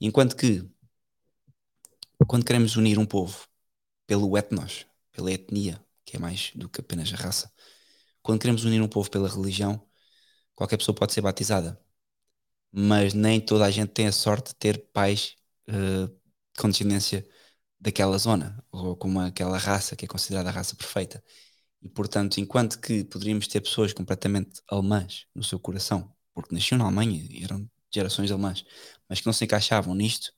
Enquanto 0.00 0.36
que 0.36 0.64
quando 2.26 2.44
queremos 2.44 2.76
unir 2.76 2.98
um 2.98 3.06
povo 3.06 3.46
pelo 4.06 4.36
etnos, 4.36 4.86
pela 5.12 5.32
etnia, 5.32 5.84
que 6.04 6.16
é 6.16 6.20
mais 6.20 6.52
do 6.54 6.68
que 6.68 6.80
apenas 6.80 7.12
a 7.12 7.16
raça, 7.16 7.52
quando 8.22 8.40
queremos 8.40 8.64
unir 8.64 8.80
um 8.82 8.88
povo 8.88 9.10
pela 9.10 9.28
religião, 9.28 9.80
qualquer 10.54 10.78
pessoa 10.78 10.94
pode 10.94 11.12
ser 11.12 11.20
batizada 11.22 11.80
mas 12.72 13.14
nem 13.14 13.40
toda 13.40 13.64
a 13.64 13.70
gente 13.70 13.90
tem 13.92 14.06
a 14.06 14.12
sorte 14.12 14.50
de 14.50 14.56
ter 14.56 14.78
pais 14.92 15.36
uh, 15.68 16.14
com 16.58 16.68
descendência 16.68 17.26
daquela 17.80 18.18
zona, 18.18 18.62
ou 18.70 18.96
com 18.96 19.18
aquela 19.20 19.58
raça 19.58 19.96
que 19.96 20.04
é 20.04 20.08
considerada 20.08 20.50
a 20.50 20.52
raça 20.52 20.76
perfeita. 20.76 21.22
E 21.82 21.88
portanto, 21.88 22.38
enquanto 22.38 22.80
que 22.80 23.04
poderíamos 23.04 23.48
ter 23.48 23.60
pessoas 23.62 23.92
completamente 23.92 24.60
alemãs 24.68 25.26
no 25.34 25.44
seu 25.44 25.58
coração, 25.60 26.14
porque 26.36 26.54
nasciam 26.54 26.78
na 26.78 26.84
Alemanha 26.84 27.26
e 27.30 27.44
eram 27.44 27.68
gerações 27.92 28.30
alemãs, 28.30 28.64
mas 29.08 29.20
que 29.20 29.26
não 29.26 29.32
se 29.32 29.44
encaixavam 29.44 29.94
nisto, 29.94 30.32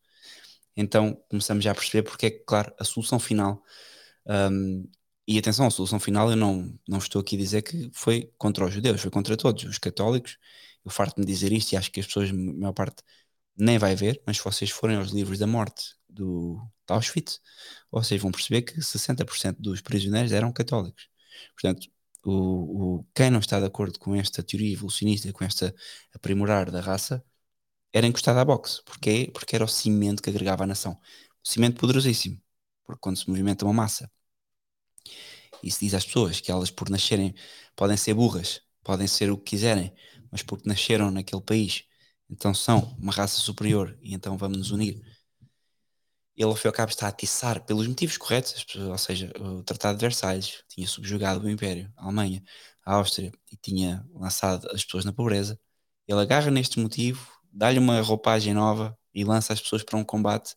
então 0.76 1.14
começamos 1.28 1.64
já 1.64 1.72
a 1.72 1.74
perceber 1.74 2.04
porque 2.08 2.26
é 2.26 2.30
que, 2.30 2.40
claro, 2.40 2.72
a 2.78 2.84
solução 2.84 3.18
final, 3.18 3.62
um, 4.26 4.88
e 5.26 5.38
atenção, 5.38 5.66
a 5.66 5.70
solução 5.70 6.00
final 6.00 6.30
eu 6.30 6.36
não, 6.36 6.78
não 6.88 6.98
estou 6.98 7.20
aqui 7.20 7.36
a 7.36 7.38
dizer 7.38 7.62
que 7.62 7.90
foi 7.92 8.32
contra 8.38 8.64
os 8.64 8.72
judeus, 8.72 9.00
foi 9.00 9.10
contra 9.10 9.36
todos, 9.36 9.64
os 9.64 9.78
católicos 9.78 10.38
eu 10.84 10.90
farto-me 10.90 11.26
dizer 11.26 11.52
isto 11.52 11.72
e 11.72 11.76
acho 11.76 11.90
que 11.90 12.00
as 12.00 12.06
pessoas, 12.06 12.30
a 12.30 12.34
maior 12.34 12.72
parte, 12.72 13.02
nem 13.56 13.78
vai 13.78 13.94
ver, 13.96 14.22
mas 14.26 14.38
se 14.38 14.44
vocês 14.44 14.70
forem 14.70 14.96
aos 14.96 15.10
livros 15.10 15.38
da 15.38 15.46
morte 15.46 15.96
do 16.08 16.60
Auschwitz, 16.88 17.40
vocês 17.90 18.20
vão 18.22 18.30
perceber 18.32 18.62
que 18.62 18.80
60% 18.80 19.56
dos 19.60 19.80
prisioneiros 19.80 20.32
eram 20.32 20.52
católicos. 20.52 21.08
Portanto, 21.54 21.88
o, 22.30 23.00
o, 23.00 23.06
quem 23.14 23.30
não 23.30 23.40
está 23.40 23.60
de 23.60 23.66
acordo 23.66 23.98
com 23.98 24.14
esta 24.14 24.42
teoria 24.42 24.72
evolucionista, 24.72 25.32
com 25.32 25.44
esta 25.44 25.74
aprimorar 26.14 26.70
da 26.70 26.80
raça, 26.80 27.24
era 27.92 28.06
encostado 28.06 28.38
à 28.38 28.44
boxe. 28.44 28.82
Porquê? 28.84 29.30
Porque 29.32 29.56
era 29.56 29.64
o 29.64 29.68
cimento 29.68 30.22
que 30.22 30.30
agregava 30.30 30.64
à 30.64 30.66
nação. 30.66 30.98
Cimento 31.44 31.80
poderosíssimo. 31.80 32.40
Porque 32.84 33.00
quando 33.00 33.18
se 33.18 33.28
movimenta 33.28 33.64
uma 33.64 33.74
massa 33.74 34.10
e 35.62 35.70
se 35.70 35.80
diz 35.80 35.94
às 35.94 36.04
pessoas 36.04 36.40
que 36.40 36.50
elas, 36.50 36.70
por 36.70 36.88
nascerem, 36.90 37.34
podem 37.76 37.96
ser 37.96 38.14
burras, 38.14 38.60
podem 38.82 39.06
ser 39.06 39.30
o 39.30 39.38
que 39.38 39.50
quiserem, 39.50 39.92
mas 40.30 40.42
porque 40.42 40.68
nasceram 40.68 41.10
naquele 41.10 41.42
país, 41.42 41.84
então 42.30 42.54
são 42.54 42.96
uma 42.98 43.12
raça 43.12 43.38
superior 43.40 43.98
e 44.02 44.14
então 44.14 44.36
vamos 44.36 44.58
nos 44.58 44.70
unir. 44.70 45.02
Ele, 46.38 46.50
ao 46.50 46.56
fim 46.56 46.68
e 46.68 46.70
ao 46.70 46.72
cabo, 46.74 46.90
está 46.90 47.06
a 47.06 47.08
atiçar 47.10 47.64
pelos 47.66 47.86
motivos 47.88 48.16
corretos, 48.16 48.64
ou 48.76 48.96
seja, 48.98 49.32
o 49.40 49.62
Tratado 49.64 49.98
de 49.98 50.02
Versalhes 50.02 50.62
tinha 50.68 50.86
subjugado 50.86 51.44
o 51.44 51.50
Império, 51.50 51.92
a 51.96 52.04
Alemanha, 52.04 52.42
a 52.86 52.94
Áustria 52.94 53.32
e 53.52 53.56
tinha 53.56 54.06
lançado 54.14 54.68
as 54.72 54.84
pessoas 54.84 55.04
na 55.04 55.12
pobreza. 55.12 55.58
Ele 56.06 56.20
agarra 56.20 56.50
neste 56.50 56.78
motivo, 56.80 57.26
dá-lhe 57.52 57.78
uma 57.78 58.00
roupagem 58.00 58.54
nova 58.54 58.96
e 59.14 59.24
lança 59.24 59.52
as 59.52 59.60
pessoas 59.60 59.82
para 59.82 59.98
um 59.98 60.04
combate 60.04 60.54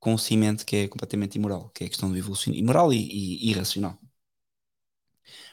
com 0.00 0.14
um 0.14 0.18
cimento 0.18 0.66
que 0.66 0.76
é 0.76 0.88
completamente 0.88 1.36
imoral, 1.36 1.70
que 1.70 1.84
é 1.84 1.86
a 1.86 1.90
questão 1.90 2.10
do 2.10 2.16
evolução, 2.18 2.52
imoral 2.52 2.92
e, 2.92 2.98
e 2.98 3.50
irracional. 3.50 3.98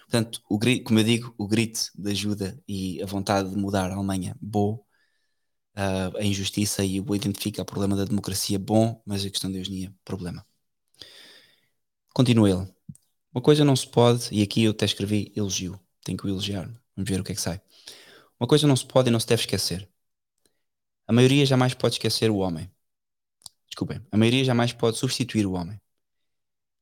Portanto, 0.10 0.42
o 0.50 0.60
como 0.84 1.00
eu 1.00 1.04
digo, 1.04 1.34
o 1.38 1.48
grito 1.48 1.92
de 1.96 2.12
ajuda 2.12 2.60
e 2.68 3.02
a 3.02 3.06
vontade 3.06 3.50
de 3.50 3.56
mudar 3.56 3.92
a 3.92 3.96
Alemanha, 3.96 4.36
bom, 4.42 4.84
uh, 5.75 6.17
a 6.17 6.23
injustiça 6.23 6.84
e 6.84 6.99
o 6.99 7.15
identifica 7.15 7.62
o 7.62 7.65
problema 7.65 7.95
da 7.95 8.05
democracia, 8.05 8.60
bom, 8.60 9.01
mas 9.05 9.25
a 9.25 9.29
questão 9.29 9.51
da 9.51 9.58
eugenia, 9.58 9.93
problema. 10.03 10.45
Continua 12.13 12.49
ele. 12.49 12.73
Uma 13.34 13.41
coisa 13.41 13.63
não 13.63 13.75
se 13.75 13.88
pode, 13.88 14.29
e 14.32 14.41
aqui 14.41 14.63
eu 14.63 14.71
até 14.71 14.86
escrevi 14.86 15.32
elogio, 15.36 15.79
tenho 16.03 16.17
que 16.17 16.25
o 16.25 16.29
elogiar, 16.29 16.65
vamos 16.95 17.10
ver 17.10 17.19
o 17.21 17.23
que 17.23 17.32
é 17.32 17.36
que 17.36 17.41
sai. 17.41 17.62
Uma 18.39 18.47
coisa 18.47 18.67
não 18.67 18.75
se 18.75 18.86
pode 18.86 19.10
e 19.10 19.12
não 19.12 19.19
se 19.19 19.27
deve 19.27 19.41
esquecer. 19.41 19.89
A 21.08 21.13
maioria 21.13 21.45
jamais 21.45 21.73
pode 21.73 21.95
esquecer 21.95 22.29
o 22.32 22.38
homem. 22.38 22.71
Desculpem, 23.67 24.01
a 24.12 24.17
maioria 24.17 24.43
jamais 24.43 24.73
pode 24.73 24.97
substituir 24.97 25.45
o 25.45 25.53
homem. 25.53 25.79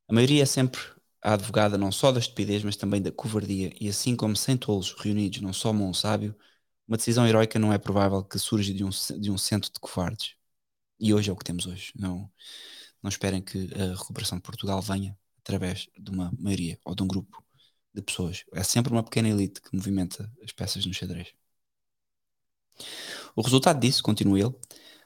A 0.08 0.13
maioria 0.13 0.43
é 0.43 0.45
sempre 0.45 0.80
a 1.21 1.34
advogada 1.34 1.78
não 1.78 1.91
só 1.91 2.12
da 2.12 2.19
estupidez, 2.19 2.63
mas 2.63 2.76
também 2.76 3.02
da 3.02 3.12
covardia, 3.12 3.73
e 3.80 3.89
assim 3.89 4.15
como 4.15 4.36
cem 4.36 4.56
tolos 4.58 4.93
reunidos 4.93 5.41
não 5.41 5.52
somam 5.54 5.89
um 5.89 5.93
sábio, 5.93 6.36
uma 6.88 6.97
decisão 6.97 7.28
heroica 7.28 7.60
não 7.60 7.73
é 7.73 7.78
provável 7.78 8.23
que 8.23 8.39
surja 8.39 8.73
de 8.73 8.84
um, 8.84 8.89
de 9.19 9.32
um 9.32 9.38
centro 9.38 9.71
de 9.71 9.80
covardes. 9.80 10.36
E 11.00 11.13
hoje 11.13 11.30
é 11.30 11.34
o 11.34 11.36
que 11.36 11.45
temos 11.45 11.65
hoje. 11.67 11.91
Não, 11.95 12.32
não 13.02 13.10
esperem 13.10 13.41
que 13.41 13.69
a 13.73 13.97
recuperação 13.97 14.38
de 14.38 14.43
Portugal 14.43 14.82
venha 14.82 15.17
através 15.39 15.88
de 15.97 16.12
uma 16.12 16.32
maioria 16.39 16.80
ou 16.86 16.95
de 16.95 17.04
um 17.04 17.08
grupo 17.08 17.43
de 17.93 18.02
pessoas. 18.02 18.43
É 18.54 18.63
sempre 18.63 18.91
uma 18.91 19.04
pequena 19.04 19.30
elite 19.30 19.62
que 19.62 19.76
movimenta 19.76 20.32
as 20.43 20.52
peças 20.52 20.86
no 20.86 20.93
xadrez. 20.93 21.34
O 23.36 23.41
resultado 23.41 23.80
disso, 23.80 24.04
continua 24.04 24.39
ele, 24.39 24.56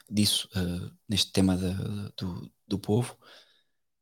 disso 0.10 0.50
uh, 0.56 0.92
neste 1.08 1.32
tema 1.32 1.58
do, 2.18 2.52
do 2.68 2.80
povo, 2.80 3.18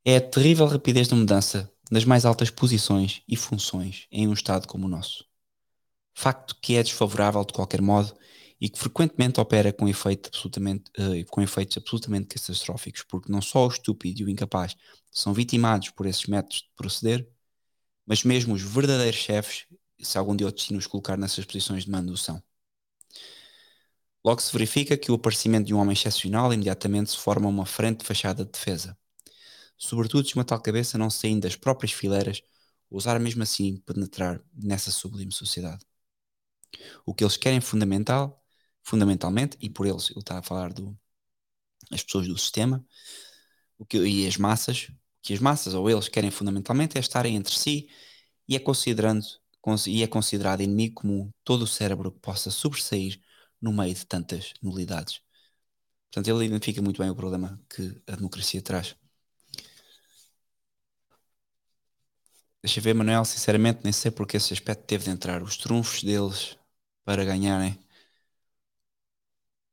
é 0.06 0.18
a 0.18 0.22
terrível 0.22 0.66
rapidez 0.66 1.08
de 1.08 1.16
mudança 1.16 1.72
nas 1.92 2.06
mais 2.06 2.26
altas 2.26 2.50
posições 2.50 3.22
e 3.28 3.36
funções 3.36 4.08
em 4.12 4.28
um 4.28 4.34
Estado 4.34 4.68
como 4.68 4.86
o 4.86 4.90
nosso. 4.90 5.29
Facto 6.22 6.54
que 6.62 6.76
é 6.76 6.84
desfavorável 6.84 7.46
de 7.46 7.54
qualquer 7.54 7.82
modo 7.82 8.14
e 8.60 8.68
que 8.68 8.78
frequentemente 8.78 9.40
opera 9.40 9.72
com, 9.72 9.88
efeito 9.88 10.28
absolutamente, 10.28 10.92
uh, 11.00 11.26
com 11.30 11.42
efeitos 11.42 11.78
absolutamente 11.78 12.36
catastróficos, 12.36 13.04
porque 13.04 13.32
não 13.32 13.42
só 13.42 13.66
o 13.66 13.70
estúpido 13.70 14.20
e 14.20 14.26
o 14.26 14.30
incapaz 14.30 14.76
são 15.10 15.34
vitimados 15.34 15.92
por 15.92 16.06
esses 16.06 16.26
métodos 16.26 16.58
de 16.58 16.70
proceder, 16.76 17.26
mas 18.06 18.26
mesmo 18.26 18.54
os 18.54 18.62
verdadeiros 18.62 19.18
chefes, 19.18 19.66
se 19.98 20.18
algum 20.18 20.36
dia 20.36 20.46
o 20.46 20.52
destino 20.52 20.78
os 20.78 20.88
colocar 20.88 21.16
nessas 21.18 21.46
posições 21.46 21.86
de 21.86 21.90
mando, 21.90 22.18
são. 22.18 22.44
Logo 24.22 24.42
se 24.42 24.52
verifica 24.52 24.98
que 24.98 25.14
o 25.14 25.16
aparecimento 25.16 25.68
de 25.68 25.74
um 25.74 25.78
homem 25.78 25.94
excepcional 25.94 26.54
imediatamente 26.54 27.12
se 27.12 27.18
forma 27.18 27.48
uma 27.48 27.66
frente 27.66 28.00
de 28.00 28.06
fachada 28.06 28.44
de 28.44 28.52
defesa. 28.52 28.98
Sobretudo 29.78 30.28
se 30.28 30.36
uma 30.36 30.44
tal 30.44 30.60
cabeça 30.60 30.98
não 30.98 31.10
saindo 31.10 31.44
das 31.44 31.56
próprias 31.56 31.94
fileiras, 31.94 32.42
ousar 32.90 33.18
mesmo 33.22 33.42
assim 33.42 33.78
penetrar 33.86 34.44
nessa 34.54 34.92
sublime 34.92 35.32
sociedade. 35.32 35.89
O 37.06 37.14
que 37.14 37.24
eles 37.24 37.38
querem 37.38 37.62
fundamental, 37.62 38.44
fundamentalmente, 38.84 39.58
e 39.62 39.70
por 39.70 39.86
eles 39.86 40.10
ele 40.12 40.20
está 40.20 40.40
a 40.40 40.44
falar 40.44 40.74
do, 40.74 40.98
as 41.92 42.04
pessoas 42.04 42.28
do 42.28 42.38
sistema, 42.38 42.86
o 43.78 43.86
que, 43.86 43.98
e 43.98 44.28
as 44.28 44.38
massas, 44.38 44.90
o 44.90 44.96
que 45.22 45.34
as 45.34 45.40
massas 45.40 45.74
ou 45.74 45.90
eles 45.90 46.08
querem 46.10 46.32
fundamentalmente 46.32 46.98
é 46.98 47.02
estarem 47.02 47.36
entre 47.36 47.54
si 47.54 47.90
e 48.48 48.56
é 48.56 48.60
considerando 48.60 49.26
e 49.88 50.04
é 50.04 50.08
considerado 50.08 50.62
inimigo 50.62 50.96
comum 51.02 51.32
todo 51.44 51.64
o 51.64 51.68
cérebro 51.68 52.12
que 52.12 52.20
possa 52.20 52.50
sobressair 52.52 53.20
no 53.62 53.74
meio 53.74 53.94
de 53.94 54.06
tantas 54.06 54.54
nulidades. 54.62 55.22
Portanto, 56.12 56.30
ele 56.36 56.46
identifica 56.46 56.82
muito 56.82 57.02
bem 57.02 57.10
o 57.10 57.16
problema 57.16 57.62
que 57.70 58.02
a 58.08 58.16
democracia 58.16 58.62
traz. 58.62 58.96
Deixa 62.64 62.82
ver, 62.82 62.94
Manuel, 62.94 63.24
sinceramente 63.26 63.82
nem 63.84 63.94
sei 63.94 64.12
porque 64.12 64.38
esse 64.38 64.54
aspecto 64.54 64.86
teve 64.86 65.06
de 65.06 65.12
entrar. 65.12 65.42
Os 65.42 65.58
trunfos 65.58 66.04
deles 66.04 66.58
para 67.10 67.26
ganharem 67.26 67.74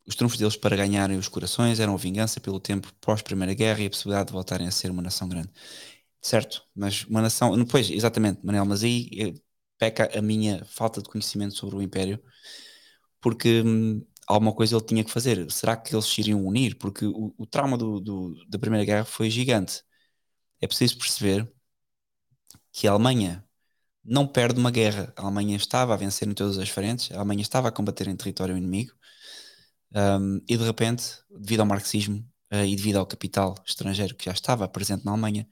os 0.06 0.14
trunfos 0.14 0.38
deles 0.38 0.56
para 0.56 0.76
ganharem 0.76 1.18
os 1.18 1.28
corações 1.28 1.80
eram 1.80 1.94
a 1.94 1.96
vingança 1.96 2.40
pelo 2.40 2.60
tempo 2.60 2.92
pós-Primeira 3.00 3.54
Guerra 3.54 3.80
e 3.82 3.86
a 3.86 3.90
possibilidade 3.90 4.28
de 4.28 4.32
voltarem 4.32 4.66
a 4.66 4.70
ser 4.70 4.90
uma 4.90 5.02
nação 5.02 5.28
grande. 5.28 5.50
Certo, 6.22 6.64
mas 6.74 7.04
uma 7.04 7.22
nação. 7.22 7.52
Pois, 7.66 7.90
exatamente, 7.90 8.44
Manuel, 8.44 8.64
mas 8.66 8.84
aí 8.84 9.08
eh, 9.14 9.34
peca 9.78 10.10
a 10.18 10.22
minha 10.22 10.64
falta 10.66 11.02
de 11.02 11.08
conhecimento 11.08 11.54
sobre 11.56 11.76
o 11.76 11.82
Império 11.82 12.22
porque 13.20 13.62
hum, 13.62 14.04
alguma 14.26 14.52
coisa 14.54 14.76
ele 14.76 14.84
tinha 14.84 15.04
que 15.04 15.10
fazer. 15.10 15.50
Será 15.50 15.76
que 15.76 15.94
eles 15.94 16.06
se 16.06 16.20
iriam 16.20 16.44
unir? 16.44 16.76
Porque 16.76 17.06
o, 17.06 17.34
o 17.38 17.46
trauma 17.46 17.76
do, 17.78 18.00
do, 18.00 18.34
da 18.48 18.58
Primeira 18.58 18.84
Guerra 18.84 19.04
foi 19.04 19.30
gigante. 19.30 19.82
É 20.60 20.66
preciso 20.68 20.98
perceber 20.98 21.50
que 22.72 22.86
a 22.86 22.92
Alemanha 22.92 23.44
não 24.06 24.26
perde 24.26 24.58
uma 24.58 24.70
guerra. 24.70 25.12
A 25.16 25.22
Alemanha 25.22 25.56
estava 25.56 25.94
a 25.94 25.96
vencer 25.96 26.28
em 26.28 26.34
todas 26.34 26.58
as 26.58 26.68
frentes, 26.68 27.10
a 27.12 27.16
Alemanha 27.16 27.42
estava 27.42 27.68
a 27.68 27.72
combater 27.72 28.08
em 28.08 28.16
território 28.16 28.56
inimigo, 28.56 28.92
um, 29.94 30.40
e 30.48 30.56
de 30.56 30.64
repente, 30.64 31.04
devido 31.30 31.60
ao 31.60 31.66
marxismo 31.66 32.18
uh, 32.52 32.64
e 32.64 32.76
devido 32.76 32.96
ao 32.96 33.06
capital 33.06 33.54
estrangeiro 33.66 34.14
que 34.14 34.26
já 34.26 34.32
estava 34.32 34.68
presente 34.68 35.04
na 35.04 35.12
Alemanha, 35.12 35.46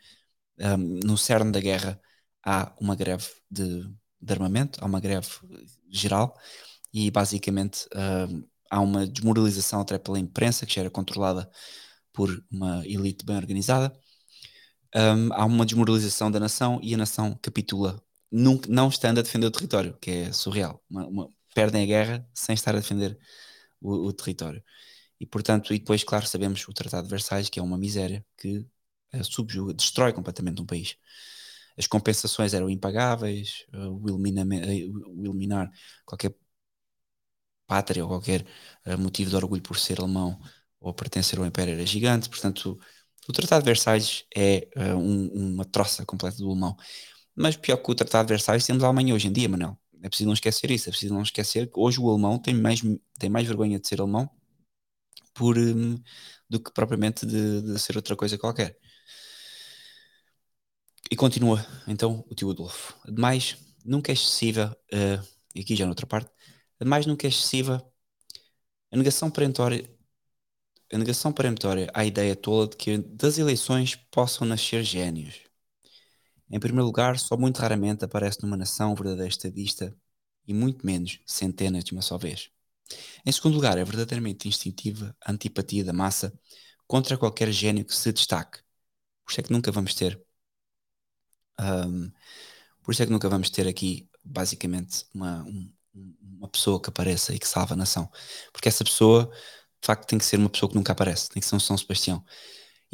um, 0.58 1.00
no 1.04 1.18
cerne 1.18 1.52
da 1.52 1.60
guerra 1.60 2.00
há 2.44 2.74
uma 2.80 2.94
greve 2.94 3.26
de, 3.50 3.82
de 4.20 4.32
armamento, 4.32 4.78
há 4.82 4.86
uma 4.86 5.00
greve 5.00 5.28
geral, 5.90 6.36
e 6.92 7.10
basicamente 7.10 7.86
uh, 7.86 8.48
há 8.70 8.80
uma 8.80 9.06
desmoralização 9.06 9.80
até 9.80 9.98
pela 9.98 10.18
imprensa, 10.18 10.66
que 10.66 10.74
já 10.74 10.82
era 10.82 10.90
controlada 10.90 11.50
por 12.12 12.44
uma 12.50 12.86
elite 12.86 13.24
bem 13.24 13.36
organizada. 13.36 13.92
Um, 14.94 15.32
há 15.32 15.44
uma 15.44 15.66
desmoralização 15.66 16.30
da 16.30 16.38
nação 16.38 16.78
e 16.82 16.94
a 16.94 16.96
nação 16.96 17.36
capitula, 17.42 18.00
nunca, 18.30 18.68
não 18.70 18.88
estando 18.88 19.18
a 19.18 19.22
defender 19.22 19.46
o 19.46 19.50
território, 19.50 19.96
que 20.00 20.10
é 20.10 20.32
surreal. 20.32 20.82
Uma, 20.90 21.06
uma, 21.06 21.30
perdem 21.54 21.82
a 21.82 21.86
guerra 21.86 22.28
sem 22.34 22.54
estar 22.54 22.74
a 22.74 22.80
defender 22.80 23.18
o, 23.80 24.08
o, 24.08 24.12
território. 24.12 24.62
E 25.20 25.26
portanto, 25.26 25.74
e 25.74 25.78
depois, 25.78 26.04
claro, 26.04 26.26
sabemos 26.26 26.66
o 26.68 26.72
Tratado 26.72 27.04
de 27.04 27.10
Versalhes, 27.10 27.48
que 27.50 27.60
é 27.60 27.62
uma 27.62 27.78
miséria 27.78 28.24
que 28.36 28.66
uh, 29.14 29.24
subjuga, 29.24 29.74
destrói 29.74 30.12
completamente 30.12 30.60
um 30.62 30.66
país. 30.66 30.96
As 31.78 31.86
compensações 31.86 32.54
eram 32.54 32.70
impagáveis, 32.70 33.66
uh, 33.74 33.88
o, 33.90 34.10
uh, 34.10 34.16
o 34.16 35.24
eliminar 35.24 35.70
qualquer 36.04 36.34
pátria 37.66 38.04
ou 38.04 38.08
qualquer 38.10 38.44
motivo 38.98 39.30
de 39.30 39.36
orgulho 39.36 39.62
por 39.62 39.78
ser 39.78 39.98
alemão 40.00 40.38
ou 40.80 40.92
pertencer 40.94 41.38
ao 41.38 41.46
Império 41.46 41.74
era 41.74 41.86
gigante. 41.86 42.28
Portanto, 42.28 42.78
o 43.26 43.32
Tratado 43.32 43.62
de 43.62 43.70
Versalhes 43.70 44.24
é 44.34 44.68
uh, 44.76 44.96
um, 44.96 45.54
uma 45.54 45.64
troça 45.64 46.04
completa 46.04 46.36
do 46.36 46.50
alemão. 46.50 46.76
Mas 47.36 47.56
pior 47.56 47.76
que 47.78 47.90
o 47.90 47.94
Tratado 47.94 48.26
de 48.26 48.32
Versalhes, 48.32 48.66
temos 48.66 48.82
a 48.84 48.86
Alemanha 48.86 49.14
hoje 49.14 49.28
em 49.28 49.32
dia, 49.32 49.48
Manuel. 49.48 49.78
É 50.02 50.08
preciso 50.08 50.26
não 50.26 50.34
esquecer 50.34 50.70
isso. 50.70 50.88
É 50.88 50.92
preciso 50.92 51.14
não 51.14 51.22
esquecer 51.22 51.66
que 51.70 51.78
hoje 51.78 52.00
o 52.00 52.08
alemão 52.08 52.38
tem 52.38 52.54
mais, 52.54 52.80
tem 53.18 53.30
mais 53.30 53.46
vergonha 53.46 53.78
de 53.78 53.88
ser 53.88 54.00
alemão 54.00 54.30
por, 55.34 55.58
um, 55.58 55.98
do 56.48 56.60
que 56.60 56.72
propriamente 56.72 57.26
de, 57.26 57.62
de 57.62 57.78
ser 57.78 57.96
outra 57.96 58.16
coisa 58.16 58.38
qualquer. 58.38 58.78
E 61.10 61.16
continua, 61.16 61.64
então, 61.86 62.24
o 62.30 62.34
tio 62.34 62.50
Adolfo. 62.50 62.94
Ademais, 63.04 63.56
nunca 63.84 64.10
é 64.10 64.14
excessiva, 64.14 64.76
uh, 64.92 65.28
e 65.54 65.60
aqui 65.60 65.76
já 65.76 65.86
noutra 65.86 66.06
parte, 66.06 66.30
mais 66.84 67.06
nunca 67.06 67.26
é 67.26 67.28
excessiva. 67.28 67.84
A 68.90 68.96
negação 68.96 69.30
perentória, 69.30 69.88
a 70.92 70.98
negação 70.98 71.32
peremptória 71.32 71.90
à 71.94 72.04
ideia 72.04 72.34
tola 72.36 72.68
de 72.68 72.76
que 72.76 72.98
das 72.98 73.38
eleições 73.38 73.96
possam 74.10 74.46
nascer 74.46 74.82
gênios. 74.82 75.43
Em 76.54 76.60
primeiro 76.60 76.86
lugar, 76.86 77.18
só 77.18 77.36
muito 77.36 77.58
raramente 77.58 78.04
aparece 78.04 78.40
numa 78.44 78.56
nação 78.56 78.94
verdadeira 78.94 79.28
estadista 79.28 79.92
e 80.46 80.54
muito 80.54 80.86
menos 80.86 81.18
centenas 81.26 81.82
de 81.82 81.92
uma 81.92 82.00
só 82.00 82.16
vez. 82.16 82.48
Em 83.26 83.32
segundo 83.32 83.56
lugar, 83.56 83.78
é 83.78 83.84
verdadeiramente 83.84 84.48
instintiva 84.48 85.16
a 85.20 85.32
antipatia 85.32 85.84
da 85.84 85.92
massa 85.92 86.32
contra 86.86 87.18
qualquer 87.18 87.50
gênio 87.52 87.84
que 87.84 87.94
se 87.96 88.12
destaque. 88.12 88.60
Por 89.24 89.32
isso 89.32 89.40
é 89.40 89.44
que 89.44 89.52
nunca 89.52 89.72
vamos 89.72 89.94
ter. 89.94 90.22
Um, 91.60 92.12
por 92.82 92.92
isso 92.92 93.02
é 93.02 93.06
que 93.06 93.12
nunca 93.12 93.28
vamos 93.28 93.50
ter 93.50 93.68
aqui, 93.68 94.08
basicamente, 94.24 95.06
uma, 95.14 95.42
um, 95.44 95.72
uma 96.22 96.48
pessoa 96.48 96.80
que 96.80 96.90
apareça 96.90 97.34
e 97.34 97.38
que 97.38 97.48
salva 97.48 97.74
a 97.74 97.76
nação. 97.76 98.10
Porque 98.52 98.68
essa 98.68 98.84
pessoa, 98.84 99.30
de 99.80 99.86
facto, 99.86 100.06
tem 100.08 100.18
que 100.18 100.24
ser 100.26 100.38
uma 100.38 100.50
pessoa 100.50 100.70
que 100.70 100.76
nunca 100.76 100.92
aparece, 100.92 101.28
tem 101.30 101.40
que 101.40 101.48
ser 101.48 101.56
um 101.56 101.60
São 101.60 101.76
Sebastião. 101.78 102.24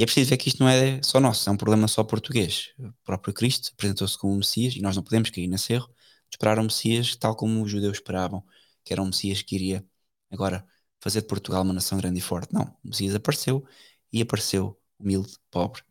E 0.00 0.02
é 0.02 0.06
preciso 0.06 0.30
ver 0.30 0.38
que 0.38 0.48
isto 0.48 0.60
não 0.60 0.68
é 0.70 0.98
só 1.02 1.20
nosso, 1.20 1.46
é 1.46 1.52
um 1.52 1.58
problema 1.58 1.86
só 1.86 2.02
português. 2.02 2.70
O 2.78 2.90
próprio 3.04 3.34
Cristo 3.34 3.70
apresentou-se 3.74 4.16
como 4.16 4.32
um 4.32 4.38
Messias 4.38 4.74
e 4.74 4.80
nós 4.80 4.96
não 4.96 5.02
podemos 5.02 5.28
cair 5.28 5.46
nesse 5.46 5.74
erro 5.74 5.88
de 5.88 6.36
esperar 6.36 6.58
um 6.58 6.62
Messias 6.62 7.14
tal 7.16 7.36
como 7.36 7.62
os 7.62 7.70
judeus 7.70 7.98
esperavam, 7.98 8.42
que 8.82 8.94
era 8.94 9.02
um 9.02 9.04
Messias 9.04 9.42
que 9.42 9.54
iria 9.54 9.84
agora 10.30 10.66
fazer 11.02 11.20
de 11.20 11.26
Portugal 11.26 11.60
uma 11.60 11.74
nação 11.74 11.98
grande 11.98 12.18
e 12.18 12.22
forte. 12.22 12.50
Não, 12.50 12.74
o 12.82 12.88
Messias 12.88 13.14
apareceu 13.14 13.62
e 14.10 14.22
apareceu 14.22 14.80
humilde, 14.98 15.36
pobre 15.50 15.82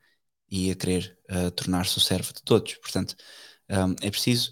e 0.49 0.71
a 0.71 0.75
querer 0.75 1.15
uh, 1.29 1.51
tornar-se 1.51 1.95
o 1.99 2.01
servo 2.01 2.33
de 2.33 2.41
todos. 2.41 2.73
Portanto, 2.77 3.15
um, 3.69 3.93
é 4.01 4.09
preciso 4.09 4.51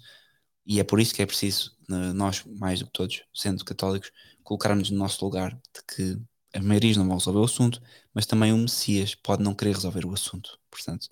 e 0.64 0.78
é 0.78 0.84
por 0.84 1.00
isso 1.00 1.12
que 1.12 1.20
é 1.20 1.26
preciso, 1.26 1.76
nós, 2.14 2.44
mais 2.46 2.78
do 2.78 2.86
que 2.86 2.92
todos, 2.92 3.24
sendo 3.34 3.64
católicos, 3.64 4.12
colocarmos 4.44 4.88
no 4.88 4.98
nosso 4.98 5.24
lugar 5.24 5.52
de 5.52 5.82
que 5.96 6.16
as 6.54 6.62
maiorias 6.62 6.96
não 6.96 7.06
vão 7.06 7.16
resolver 7.18 7.40
o 7.40 7.44
assunto, 7.44 7.82
mas 8.18 8.26
também 8.26 8.52
o 8.52 8.58
Messias 8.58 9.14
pode 9.14 9.44
não 9.44 9.54
querer 9.54 9.76
resolver 9.76 10.04
o 10.04 10.12
assunto. 10.12 10.58
Portanto, 10.68 11.08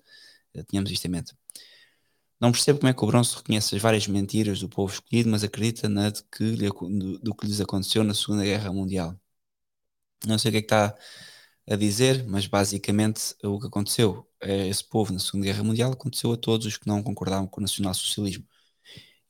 eh, 0.53 0.61
tínhamos 0.63 0.91
isto 0.91 1.05
em 1.05 1.09
mente. 1.09 1.33
Não 2.37 2.51
percebo 2.51 2.79
como 2.79 2.89
é 2.89 2.93
que 2.93 3.01
o 3.01 3.07
Bronze 3.07 3.33
reconhece 3.33 3.73
as 3.77 3.81
várias 3.81 4.07
mentiras 4.07 4.59
do 4.59 4.67
povo 4.67 4.93
escolhido, 4.93 5.29
mas 5.29 5.41
acredita 5.41 5.87
na 5.87 6.09
de 6.09 6.21
que, 6.23 6.51
do, 6.57 7.17
do 7.19 7.33
que 7.33 7.47
lhes 7.47 7.61
aconteceu 7.61 8.03
na 8.03 8.13
Segunda 8.13 8.43
Guerra 8.43 8.73
Mundial. 8.73 9.17
Não 10.25 10.37
sei 10.37 10.49
o 10.49 10.51
que 10.51 10.57
é 10.57 10.61
que 10.61 10.65
está 10.65 10.97
a 11.69 11.75
dizer, 11.77 12.25
mas 12.27 12.45
basicamente 12.45 13.33
o 13.41 13.57
que 13.57 13.67
aconteceu 13.67 14.29
a 14.41 14.51
esse 14.51 14.83
povo 14.83 15.13
na 15.13 15.19
Segunda 15.19 15.45
Guerra 15.45 15.63
Mundial 15.63 15.93
aconteceu 15.93 16.33
a 16.33 16.37
todos 16.37 16.67
os 16.67 16.75
que 16.77 16.87
não 16.87 17.01
concordavam 17.01 17.47
com 17.47 17.61
o 17.61 17.63
nacionalsocialismo. 17.63 18.45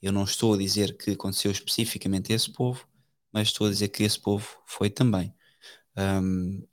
Eu 0.01 0.11
não 0.11 0.23
estou 0.23 0.55
a 0.55 0.57
dizer 0.57 0.97
que 0.97 1.11
aconteceu 1.11 1.51
especificamente 1.51 2.33
a 2.33 2.35
esse 2.35 2.51
povo, 2.51 2.87
mas 3.31 3.49
estou 3.49 3.67
a 3.67 3.69
dizer 3.69 3.89
que 3.89 4.01
esse 4.03 4.19
povo 4.19 4.47
foi 4.65 4.89
também 4.89 5.31
um, 5.95 6.67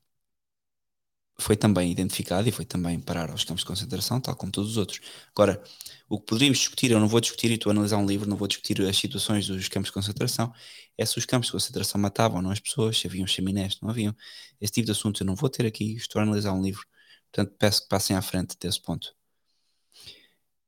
foi 1.38 1.56
também 1.56 1.90
identificado 1.90 2.48
e 2.48 2.52
foi 2.52 2.64
também 2.64 3.00
parar 3.00 3.30
aos 3.30 3.44
campos 3.44 3.62
de 3.62 3.66
concentração, 3.66 4.20
tal 4.20 4.36
como 4.36 4.52
todos 4.52 4.72
os 4.72 4.76
outros. 4.76 5.00
Agora, 5.34 5.62
o 6.08 6.18
que 6.18 6.26
poderíamos 6.26 6.58
discutir, 6.58 6.90
eu 6.90 7.00
não 7.00 7.08
vou 7.08 7.20
discutir, 7.20 7.50
e 7.50 7.58
a 7.64 7.70
analisar 7.70 7.96
um 7.98 8.06
livro, 8.06 8.28
não 8.28 8.36
vou 8.36 8.46
discutir 8.46 8.80
as 8.82 8.96
situações 8.96 9.46
dos 9.48 9.68
campos 9.68 9.88
de 9.88 9.92
concentração, 9.92 10.52
é 10.96 11.04
se 11.04 11.18
os 11.18 11.24
campos 11.24 11.46
de 11.46 11.52
concentração 11.52 12.00
matavam 12.00 12.36
ou 12.36 12.42
não 12.42 12.50
as 12.50 12.60
pessoas, 12.60 12.98
se 12.98 13.06
haviam 13.06 13.26
chaminés, 13.26 13.78
não 13.82 13.90
haviam. 13.90 14.14
Esse 14.60 14.72
tipo 14.74 14.86
de 14.86 14.92
assuntos 14.92 15.20
eu 15.20 15.26
não 15.26 15.34
vou 15.34 15.48
ter 15.50 15.66
aqui, 15.66 15.96
estou 15.96 16.20
a 16.20 16.22
analisar 16.22 16.52
um 16.52 16.62
livro, 16.62 16.86
portanto 17.32 17.54
peço 17.58 17.82
que 17.82 17.88
passem 17.88 18.14
à 18.14 18.22
frente 18.22 18.56
desse 18.60 18.80
ponto. 18.80 19.14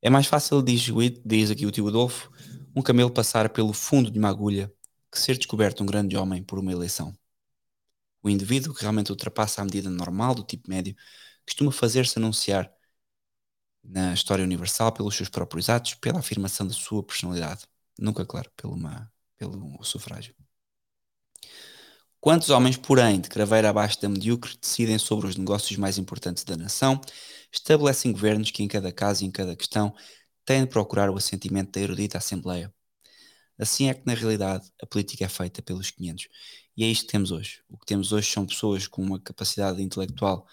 É 0.03 0.11
mais 0.11 0.27
fácil, 0.27 0.63
diz, 0.63 0.87
diz 1.25 1.51
aqui 1.51 1.65
o 1.65 1.71
tio 1.71 1.89
Adolfo, 1.89 2.31
um 2.75 2.83
camelo 2.83 3.11
passar 3.11 3.49
pelo 3.51 3.73
fundo 3.73 4.11
de 4.11 4.19
uma 4.19 4.29
agulha 4.29 4.73
que 5.11 5.19
ser 5.19 5.37
descoberto 5.37 5.83
um 5.83 5.87
grande 5.87 6.17
homem 6.17 6.43
por 6.43 6.59
uma 6.59 6.73
eleição. 6.73 7.17
O 8.27 8.29
indivíduo 8.29 8.75
que 8.75 8.81
realmente 8.81 9.13
ultrapassa 9.13 9.63
a 9.63 9.65
medida 9.65 9.89
normal 9.89 10.35
do 10.35 10.43
tipo 10.43 10.69
médio 10.69 10.97
costuma 11.45 11.71
fazer-se 11.71 12.19
anunciar 12.19 12.69
na 13.85 14.13
história 14.13 14.45
universal 14.45 14.91
pelos 14.91 15.15
seus 15.15 15.29
próprios 15.29 15.69
atos, 15.69 15.95
pela 15.95 16.19
afirmação 16.19 16.67
da 16.67 16.75
sua 16.75 17.05
personalidade. 17.05 17.69
Nunca, 17.97 18.27
claro, 18.27 18.51
pelo, 18.57 18.75
uma, 18.75 19.09
pelo 19.37 19.81
sufrágio. 19.85 20.35
Quantos 22.19 22.51
homens, 22.51 22.77
porém, 22.77 23.21
de 23.21 23.29
craveira 23.29 23.71
abaixo 23.71 24.03
da 24.03 24.09
medíocre, 24.09 24.59
decidem 24.61 24.99
sobre 24.99 25.29
os 25.29 25.37
negócios 25.37 25.79
mais 25.79 25.97
importantes 25.97 26.43
da 26.43 26.57
nação, 26.57 27.01
estabelecem 27.53 28.11
governos 28.11 28.51
que, 28.51 28.61
em 28.61 28.67
cada 28.67 28.91
caso 28.91 29.23
e 29.23 29.29
em 29.29 29.31
cada 29.31 29.55
questão, 29.55 29.95
têm 30.45 30.63
de 30.63 30.67
procurar 30.67 31.11
o 31.11 31.17
assentimento 31.17 31.71
da 31.71 31.81
erudita 31.81 32.19
Assembleia. 32.19 32.75
Assim 33.57 33.89
é 33.89 33.95
que, 33.95 34.05
na 34.05 34.15
realidade, 34.15 34.69
a 34.83 34.87
política 34.87 35.25
é 35.25 35.29
feita 35.29 35.63
pelos 35.63 35.93
500. 35.93 36.29
E 36.77 36.85
é 36.85 36.89
isto 36.89 37.07
que 37.07 37.13
temos 37.13 37.31
hoje. 37.31 37.63
O 37.69 37.79
que 37.79 37.87
temos 37.87 38.13
hoje 38.13 38.31
são 38.31 38.47
pessoas 38.47 38.87
com 38.87 39.03
uma 39.03 39.19
capacidade 39.19 39.83
intelectual 39.83 40.47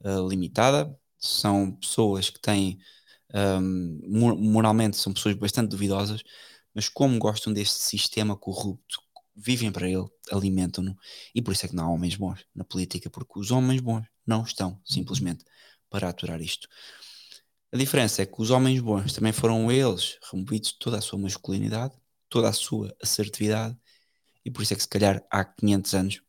uh, 0.00 0.28
limitada, 0.28 0.98
são 1.18 1.72
pessoas 1.72 2.30
que 2.30 2.40
têm, 2.40 2.78
um, 3.34 4.36
moralmente, 4.38 4.96
são 4.96 5.12
pessoas 5.12 5.34
bastante 5.34 5.70
duvidosas, 5.70 6.22
mas 6.74 6.88
como 6.88 7.18
gostam 7.18 7.52
deste 7.52 7.82
sistema 7.82 8.36
corrupto, 8.36 9.00
vivem 9.34 9.70
para 9.70 9.88
ele, 9.88 10.06
alimentam-no, 10.32 10.96
e 11.34 11.42
por 11.42 11.52
isso 11.52 11.66
é 11.66 11.68
que 11.68 11.76
não 11.76 11.84
há 11.84 11.90
homens 11.90 12.16
bons 12.16 12.44
na 12.54 12.64
política, 12.64 13.10
porque 13.10 13.38
os 13.38 13.50
homens 13.50 13.80
bons 13.80 14.06
não 14.26 14.42
estão 14.42 14.80
simplesmente 14.84 15.44
para 15.90 16.08
aturar 16.08 16.40
isto. 16.40 16.68
A 17.72 17.76
diferença 17.76 18.22
é 18.22 18.26
que 18.26 18.40
os 18.40 18.50
homens 18.50 18.80
bons 18.80 19.12
também 19.12 19.32
foram 19.32 19.70
eles 19.70 20.18
removidos 20.30 20.72
toda 20.72 20.98
a 20.98 21.00
sua 21.00 21.18
masculinidade, 21.18 21.94
toda 22.28 22.48
a 22.48 22.52
sua 22.52 22.94
assertividade, 23.02 23.76
e 24.48 24.50
por 24.50 24.62
isso 24.62 24.72
é 24.72 24.76
que 24.76 24.82
se 24.82 24.88
calhar 24.88 25.22
há 25.30 25.44
500 25.44 25.94
anos, 25.94 26.22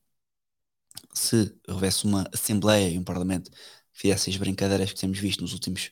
se 1.13 1.55
houvesse 1.67 2.05
uma 2.05 2.29
Assembleia 2.33 2.89
e 2.89 2.97
um 2.99 3.03
Parlamento 3.03 3.49
que 3.51 3.57
fizesse 4.01 4.29
as 4.29 4.37
brincadeiras 4.37 4.91
que 4.91 4.99
temos 4.99 5.17
visto 5.19 5.41
nos 5.41 5.53
últimos 5.53 5.91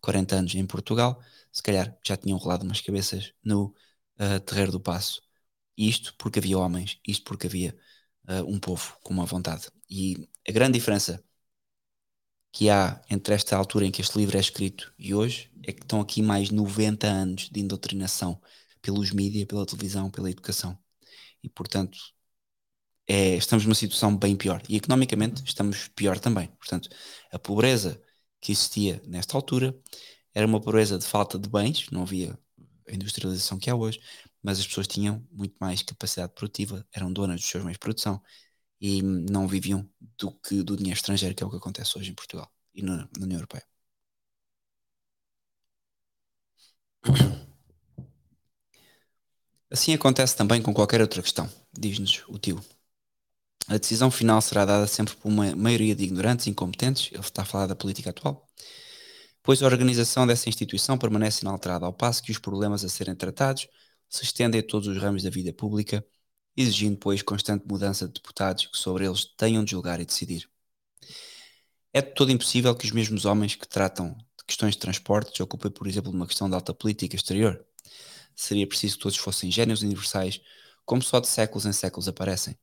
40 0.00 0.36
anos 0.36 0.54
em 0.54 0.66
Portugal, 0.66 1.22
se 1.52 1.62
calhar 1.62 1.96
já 2.04 2.16
tinham 2.18 2.38
rolado 2.38 2.64
umas 2.64 2.80
cabeças 2.82 3.32
no 3.42 3.74
uh, 4.20 4.40
terreiro 4.40 4.72
do 4.72 4.80
passo. 4.80 5.22
Isto 5.76 6.14
porque 6.18 6.38
havia 6.38 6.58
homens, 6.58 6.98
isto 7.06 7.24
porque 7.24 7.46
havia 7.46 7.74
uh, 8.28 8.44
um 8.46 8.60
povo 8.60 8.98
com 9.02 9.14
uma 9.14 9.24
vontade. 9.26 9.68
E 9.88 10.28
a 10.48 10.52
grande 10.52 10.78
diferença 10.78 11.24
que 12.52 12.68
há 12.70 13.02
entre 13.10 13.34
esta 13.34 13.56
altura 13.56 13.86
em 13.86 13.90
que 13.90 14.00
este 14.02 14.18
livro 14.18 14.36
é 14.36 14.40
escrito 14.40 14.92
e 14.98 15.14
hoje 15.14 15.50
é 15.62 15.72
que 15.72 15.82
estão 15.82 16.00
aqui 16.00 16.22
mais 16.22 16.50
90 16.50 17.06
anos 17.06 17.48
de 17.50 17.60
indoutrinação 17.60 18.40
pelos 18.82 19.10
mídias, 19.12 19.46
pela 19.46 19.66
televisão, 19.66 20.10
pela 20.10 20.30
educação. 20.30 20.78
E 21.44 21.50
portanto, 21.50 21.98
é, 23.06 23.36
estamos 23.36 23.64
numa 23.64 23.74
situação 23.74 24.16
bem 24.16 24.36
pior. 24.36 24.62
E 24.68 24.76
economicamente 24.76 25.42
estamos 25.44 25.88
pior 25.88 26.18
também. 26.18 26.48
Portanto, 26.58 26.88
a 27.32 27.38
pobreza 27.38 28.00
que 28.40 28.52
existia 28.52 29.02
nesta 29.06 29.36
altura 29.36 29.74
era 30.34 30.46
uma 30.46 30.60
pobreza 30.60 30.98
de 30.98 31.06
falta 31.06 31.38
de 31.38 31.48
bens, 31.48 31.88
não 31.90 32.02
havia 32.02 32.38
a 32.88 32.94
industrialização 32.94 33.58
que 33.58 33.70
há 33.70 33.74
hoje, 33.76 34.00
mas 34.42 34.58
as 34.60 34.66
pessoas 34.66 34.86
tinham 34.86 35.26
muito 35.32 35.56
mais 35.60 35.82
capacidade 35.82 36.34
produtiva, 36.34 36.86
eram 36.92 37.12
donas 37.12 37.40
dos 37.40 37.48
seus 37.50 37.64
meios 37.64 37.76
de 37.76 37.80
produção 37.80 38.22
e 38.80 39.02
não 39.02 39.48
viviam 39.48 39.88
do 40.18 40.32
que 40.40 40.62
do 40.62 40.76
dinheiro 40.76 40.98
estrangeiro, 40.98 41.34
que 41.34 41.42
é 41.42 41.46
o 41.46 41.50
que 41.50 41.56
acontece 41.56 41.98
hoje 41.98 42.10
em 42.12 42.14
Portugal 42.14 42.50
e 42.74 42.82
na, 42.82 42.98
na 43.18 43.24
União 43.24 43.38
Europeia. 43.38 43.64
Assim 49.74 49.92
acontece 49.92 50.36
também 50.36 50.62
com 50.62 50.72
qualquer 50.72 51.00
outra 51.00 51.20
questão, 51.20 51.50
diz-nos 51.76 52.22
o 52.28 52.38
tio. 52.38 52.60
A 53.66 53.76
decisão 53.76 54.08
final 54.08 54.40
será 54.40 54.64
dada 54.64 54.86
sempre 54.86 55.16
por 55.16 55.26
uma 55.26 55.52
maioria 55.56 55.96
de 55.96 56.04
ignorantes, 56.04 56.46
incompetentes, 56.46 57.10
ele 57.10 57.20
está 57.20 57.42
a 57.42 57.44
falar 57.44 57.66
da 57.66 57.74
política 57.74 58.10
atual, 58.10 58.46
pois 59.42 59.60
a 59.60 59.66
organização 59.66 60.28
dessa 60.28 60.48
instituição 60.48 60.96
permanece 60.96 61.42
inalterada, 61.42 61.86
ao 61.86 61.92
passo 61.92 62.22
que 62.22 62.30
os 62.30 62.38
problemas 62.38 62.84
a 62.84 62.88
serem 62.88 63.16
tratados 63.16 63.66
se 64.08 64.22
estendem 64.22 64.60
a 64.60 64.62
todos 64.64 64.86
os 64.86 64.96
ramos 64.96 65.24
da 65.24 65.30
vida 65.30 65.52
pública, 65.52 66.06
exigindo, 66.56 66.96
pois, 66.96 67.20
constante 67.20 67.66
mudança 67.66 68.06
de 68.06 68.12
deputados 68.12 68.66
que 68.66 68.78
sobre 68.78 69.06
eles 69.06 69.24
tenham 69.36 69.64
de 69.64 69.72
julgar 69.72 70.00
e 70.00 70.06
decidir. 70.06 70.48
É 71.92 72.00
de 72.00 72.14
todo 72.14 72.30
impossível 72.30 72.76
que 72.76 72.86
os 72.86 72.92
mesmos 72.92 73.24
homens 73.24 73.56
que 73.56 73.66
tratam 73.66 74.16
de 74.38 74.44
questões 74.46 74.74
de 74.74 74.78
transportes 74.78 75.40
ocupem, 75.40 75.72
por 75.72 75.88
exemplo, 75.88 76.12
uma 76.12 76.28
questão 76.28 76.48
de 76.48 76.54
alta 76.54 76.72
política 76.72 77.16
exterior. 77.16 77.66
Seria 78.36 78.66
preciso 78.66 78.96
que 78.96 79.02
todos 79.02 79.18
fossem 79.18 79.50
gênios 79.50 79.82
universais, 79.82 80.40
como 80.84 81.02
só 81.02 81.20
de 81.20 81.28
séculos 81.28 81.66
em 81.66 81.72
séculos 81.72 82.08
aparecem. 82.08 82.56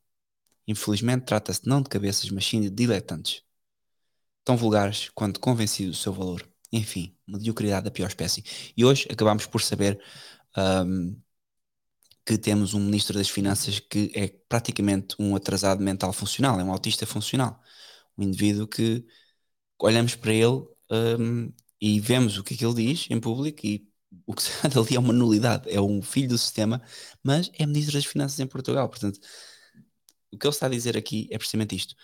Infelizmente, 0.68 1.26
trata-se 1.26 1.68
não 1.68 1.82
de 1.82 1.90
cabeças, 1.90 2.30
mas 2.30 2.46
sim 2.46 2.62
de 2.62 2.70
diletantes. 2.70 3.44
Tão 4.44 4.58
vulgares 4.58 5.10
quanto 5.14 5.40
convencidos 5.40 5.98
do 5.98 6.02
seu 6.02 6.14
valor. 6.14 6.48
Enfim, 6.72 7.16
mediocridade 7.28 7.86
da 7.86 7.92
pior 7.92 8.08
espécie. 8.08 8.44
E 8.76 8.86
hoje 8.86 9.08
acabamos 9.12 9.46
por 9.46 9.62
saber 9.62 10.02
um, 10.58 11.20
que 12.26 12.38
temos 12.38 12.74
um 12.74 12.80
ministro 12.80 13.18
das 13.18 13.30
Finanças 13.30 13.80
que 13.80 14.12
é 14.16 14.28
praticamente 14.48 15.16
um 15.20 15.36
atrasado 15.36 15.84
mental 15.84 16.14
funcional, 16.14 16.60
é 16.60 16.64
um 16.64 16.72
autista 16.72 17.06
funcional. 17.06 17.62
Um 18.18 18.24
indivíduo 18.24 18.68
que 18.68 19.06
olhamos 19.80 20.16
para 20.16 20.34
ele 20.34 20.64
um, 20.92 21.52
e 21.80 22.00
vemos 22.00 22.38
o 22.38 22.44
que 22.44 22.54
é 22.54 22.58
que 22.58 22.66
ele 22.66 22.76
diz 22.76 23.08
em 23.10 23.20
público 23.20 23.66
e 23.66 23.91
o 24.32 24.36
que 24.36 24.44
sai 24.44 24.70
dali 24.72 24.96
é 24.96 25.00
uma 25.00 25.14
nulidade, 25.14 25.70
é 25.70 25.80
um 25.82 26.02
filho 26.02 26.30
do 26.30 26.38
sistema, 26.38 26.82
mas 27.24 27.52
é 27.54 27.66
ministro 27.66 27.94
das 27.94 28.06
Finanças 28.06 28.40
em 28.40 28.48
Portugal. 28.48 28.90
Portanto, 28.90 29.20
o 30.32 30.38
que 30.38 30.46
ele 30.48 30.54
está 30.54 30.66
a 30.68 30.70
dizer 30.70 30.98
aqui 30.98 31.28
é 31.32 31.38
precisamente 31.38 31.76
isto. 31.76 31.96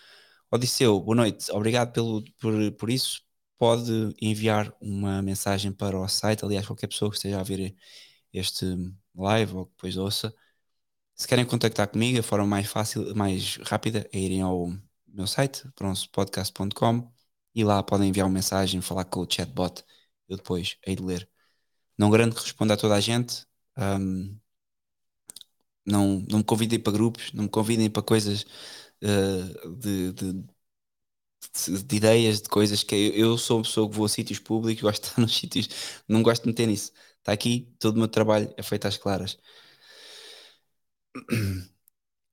Odisseu, 0.50 1.00
boa 1.00 1.16
noite, 1.16 1.50
obrigado 1.52 1.92
pelo, 1.92 2.24
por, 2.40 2.72
por 2.72 2.90
isso. 2.90 3.22
Pode 3.58 4.14
enviar 4.20 4.72
uma 4.80 5.20
mensagem 5.22 5.72
para 5.72 5.98
o 5.98 6.08
site, 6.08 6.44
aliás, 6.44 6.66
qualquer 6.66 6.86
pessoa 6.88 7.10
que 7.10 7.16
esteja 7.16 7.40
a 7.40 7.42
ver 7.42 7.74
este 8.32 8.66
live 9.14 9.54
ou 9.54 9.66
que 9.66 9.72
depois 9.72 9.96
ouça. 9.96 10.34
Se 11.14 11.28
querem 11.28 11.44
contactar 11.46 11.88
comigo, 11.88 12.20
a 12.20 12.22
forma 12.22 12.46
mais 12.46 12.68
fácil, 12.68 13.14
mais 13.16 13.56
rápida 13.58 14.08
é 14.12 14.18
irem 14.20 14.42
ao 14.42 14.68
meu 15.08 15.26
site, 15.26 15.68
bronzepodcast.com 15.76 17.12
e 17.54 17.64
lá 17.64 17.82
podem 17.82 18.08
enviar 18.10 18.26
uma 18.26 18.34
mensagem, 18.34 18.80
falar 18.80 19.04
com 19.04 19.20
o 19.20 19.26
chatbot. 19.30 19.84
Eu 20.28 20.36
depois 20.36 20.78
hei 20.86 20.96
de 20.96 21.02
ler. 21.02 21.28
Não 21.98 22.10
garanto 22.10 22.36
que 22.36 22.42
responda 22.42 22.74
a 22.74 22.76
toda 22.76 22.94
a 22.94 23.00
gente. 23.00 23.46
Um, 23.76 24.38
não, 25.84 26.20
não 26.28 26.38
me 26.38 26.44
convidem 26.44 26.78
para 26.80 26.92
grupos, 26.92 27.32
não 27.32 27.44
me 27.44 27.50
convidem 27.50 27.90
para 27.90 28.02
coisas 28.02 28.44
uh, 29.02 29.76
de, 29.76 30.12
de, 30.12 30.32
de, 30.32 31.82
de, 31.82 31.96
ideias, 31.96 32.42
de 32.42 32.48
coisas 32.48 32.82
que 32.82 32.94
eu, 32.94 33.12
eu, 33.32 33.38
sou 33.38 33.58
uma 33.58 33.62
pessoa 33.64 33.88
que 33.88 33.96
vou 33.96 34.06
a 34.06 34.08
sítios 34.08 34.38
públicos, 34.38 34.82
gosto 34.82 35.02
de 35.02 35.08
estar 35.08 35.20
nos 35.20 35.36
sítios, 35.36 35.68
não 36.08 36.22
gosto 36.22 36.42
de 36.42 36.48
meter 36.48 36.66
nisso. 36.66 36.92
Está 37.18 37.32
aqui, 37.32 37.72
todo 37.78 37.96
o 37.96 37.98
meu 37.98 38.08
trabalho 38.08 38.52
é 38.56 38.62
feito 38.62 38.86
às 38.86 38.96
claras. 38.96 39.38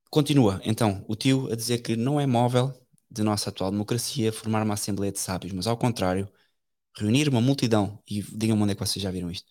Continua, 0.09 0.61
então, 0.63 1.03
o 1.07 1.15
tio 1.15 1.51
a 1.51 1.55
dizer 1.55 1.79
que 1.79 1.95
não 1.95 2.19
é 2.19 2.25
móvel 2.27 2.73
de 3.11 3.23
nossa 3.23 3.49
atual 3.49 3.71
democracia 3.71 4.31
formar 4.33 4.63
uma 4.63 4.73
Assembleia 4.75 5.11
de 5.11 5.19
Sábios, 5.19 5.53
mas 5.53 5.67
ao 5.67 5.77
contrário, 5.77 6.29
reunir 6.97 7.29
uma 7.29 7.41
multidão, 7.41 8.01
e 8.09 8.21
digam-me 8.23 8.63
onde 8.63 8.73
é 8.73 8.75
que 8.75 8.81
vocês 8.85 9.03
já 9.03 9.11
viram 9.11 9.31
isto, 9.31 9.47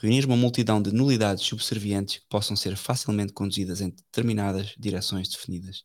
reunir 0.00 0.24
uma 0.24 0.36
multidão 0.36 0.80
de 0.80 0.92
nulidades 0.92 1.44
subservientes 1.44 2.18
que 2.18 2.26
possam 2.28 2.56
ser 2.56 2.76
facilmente 2.76 3.32
conduzidas 3.32 3.80
em 3.80 3.90
determinadas 3.90 4.74
direções 4.78 5.28
definidas. 5.28 5.84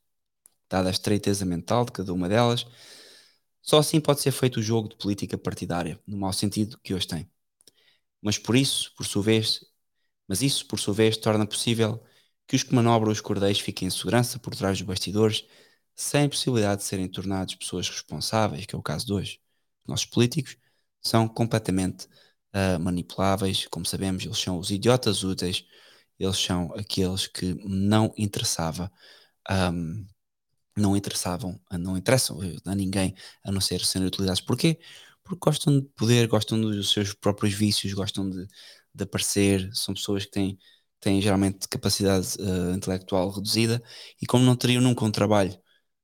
Dada 0.70 0.90
a 0.90 0.92
estreiteza 0.92 1.46
mental 1.46 1.86
de 1.86 1.92
cada 1.92 2.14
uma 2.14 2.30
delas, 2.30 2.66
só 3.62 3.80
assim 3.80 4.00
pode 4.00 4.22
ser 4.22 4.32
feito 4.32 4.60
o 4.60 4.64
jogo 4.64 4.90
de 4.90 4.98
política 4.98 5.38
partidária, 5.38 6.00
no 6.06 6.18
mau 6.18 6.34
sentido 6.34 6.80
que 6.84 6.94
hoje 6.94 7.08
tem. 7.08 7.30
Mas 8.22 8.38
por 8.38 8.56
isso, 8.56 8.94
por 8.96 9.06
sua 9.06 9.24
vez, 9.24 9.66
mas 10.28 10.42
isso, 10.42 10.66
por 10.68 10.80
sua 10.80 10.94
vez, 10.94 11.18
torna 11.18 11.46
possível 11.46 12.04
que 12.48 12.56
os 12.56 12.64
que 12.64 12.74
manobram 12.76 13.12
os 13.12 13.22
cordéis 13.22 13.60
fiquem 13.60 13.88
em 13.88 13.92
segurança 13.92 14.40
por 14.40 14.56
trás 14.56 14.78
dos 14.78 14.88
bastidores, 14.88 15.46
sem 15.96 16.30
possibilidade 16.30 16.82
de 16.82 16.88
serem 16.88 17.08
tornados 17.08 17.56
pessoas 17.56 17.90
responsáveis, 17.90 18.66
que 18.66 18.76
é 18.76 18.78
o 18.78 18.84
caso 18.84 19.06
de 19.06 19.14
hoje. 19.14 19.42
Nossos 19.88 20.06
políticos 20.06 20.58
são 21.02 21.28
completamente 21.28 22.08
uh, 22.54 22.80
manipuláveis, 22.80 23.68
como 23.68 23.86
sabemos, 23.86 24.24
eles 24.24 24.38
são 24.38 24.58
os 24.60 24.72
idiotas 24.72 25.24
úteis, 25.24 25.66
eles 26.20 26.38
são 26.38 26.74
aqueles 26.76 27.28
que 27.28 27.56
não 27.66 28.14
interessava, 28.18 28.92
um, 29.50 30.06
não 30.78 30.98
interessavam, 30.98 31.60
não 31.72 31.98
interessam 31.98 32.40
a 32.66 32.76
ninguém 32.76 33.16
a 33.44 33.52
não 33.52 33.62
ser 33.62 33.82
serem 33.86 34.08
utilizados. 34.08 34.42
Porquê? 34.42 34.80
Porque 35.24 35.40
gostam 35.40 35.80
de 35.80 35.88
poder, 35.96 36.28
gostam 36.28 36.60
dos 36.60 36.92
seus 36.92 37.14
próprios 37.14 37.54
vícios, 37.54 37.94
gostam 37.94 38.30
de, 38.30 38.48
de 38.94 39.04
aparecer, 39.04 39.70
são 39.74 39.94
pessoas 39.94 40.26
que 40.26 40.32
têm, 40.32 40.60
têm 41.00 41.22
geralmente 41.22 41.68
capacidade 41.68 42.38
uh, 42.40 42.74
intelectual 42.76 43.30
reduzida 43.30 43.82
e 44.22 44.26
como 44.26 44.46
não 44.46 44.56
teriam 44.56 44.82
nunca 44.82 45.06
um 45.06 45.12
trabalho 45.12 45.54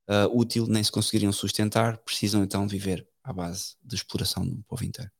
uh, 0.09 0.27
útil, 0.37 0.67
nem 0.67 0.83
se 0.83 0.91
conseguiriam 0.91 1.31
sustentar, 1.31 1.97
precisam 1.99 2.43
então 2.43 2.67
viver 2.67 3.07
à 3.23 3.33
base 3.33 3.75
de 3.83 3.95
exploração 3.95 4.47
do 4.47 4.63
povo 4.63 4.83
inteiro. 4.83 5.11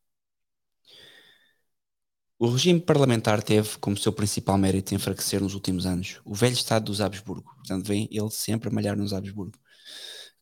O 2.40 2.48
regime 2.50 2.80
parlamentar 2.80 3.44
teve 3.44 3.78
como 3.80 3.98
seu 3.98 4.14
principal 4.14 4.58
mérito 4.58 4.96
enfraquecer 4.96 5.42
nos 5.42 5.54
últimos 5.56 5.86
anos 5.86 6.22
o 6.24 6.34
velho 6.34 6.54
Estado 6.54 6.86
dos 6.86 7.02
Habsburgo. 7.02 7.54
Portanto, 7.56 7.86
vem 7.86 8.08
ele 8.12 8.32
sempre 8.32 8.70
a 8.70 8.72
malhar 8.72 8.96
nos 8.98 9.14
Habsburgo. 9.14 9.58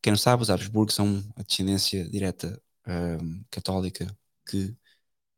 Quem 0.01 0.11
não 0.11 0.17
sabe, 0.17 0.43
os 0.43 0.49
Habsburgo 0.49 0.91
são 0.91 1.23
a 1.35 1.43
descendência 1.43 2.07
direta 2.09 2.61
um, 2.87 3.43
católica 3.51 4.07
que, 4.47 4.75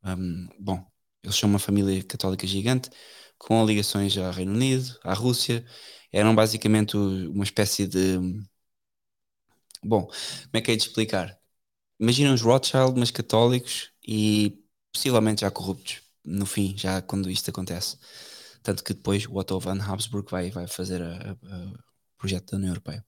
um, 0.04 0.48
bom, 0.60 0.86
eles 1.24 1.36
são 1.36 1.48
uma 1.50 1.58
família 1.58 2.02
católica 2.04 2.46
gigante, 2.46 2.90
com 3.38 3.64
ligações 3.66 4.16
ao 4.18 4.32
Reino 4.32 4.52
Unido, 4.54 4.98
à 5.04 5.14
Rússia, 5.14 5.64
eram 6.12 6.34
basicamente 6.34 6.96
uma 6.96 7.44
espécie 7.44 7.86
de. 7.86 8.18
Bom, 9.82 10.06
como 10.06 10.16
é 10.54 10.60
que 10.60 10.70
é 10.72 10.76
de 10.76 10.82
explicar? 10.82 11.38
Imagina 12.00 12.34
os 12.34 12.42
Rothschild, 12.42 12.98
mas 12.98 13.10
católicos 13.10 13.92
e 14.06 14.62
possivelmente 14.92 15.42
já 15.42 15.50
corruptos, 15.50 16.02
no 16.24 16.46
fim, 16.46 16.76
já 16.76 17.02
quando 17.02 17.30
isto 17.30 17.50
acontece. 17.50 17.98
Tanto 18.62 18.84
que 18.84 18.94
depois 18.94 19.26
o 19.26 19.36
Otto 19.36 19.58
von 19.58 19.80
Habsburg 19.80 20.30
vai, 20.30 20.50
vai 20.50 20.66
fazer 20.66 21.02
o 21.02 21.78
projeto 22.18 22.52
da 22.52 22.56
União 22.58 22.70
Europeia. 22.70 23.04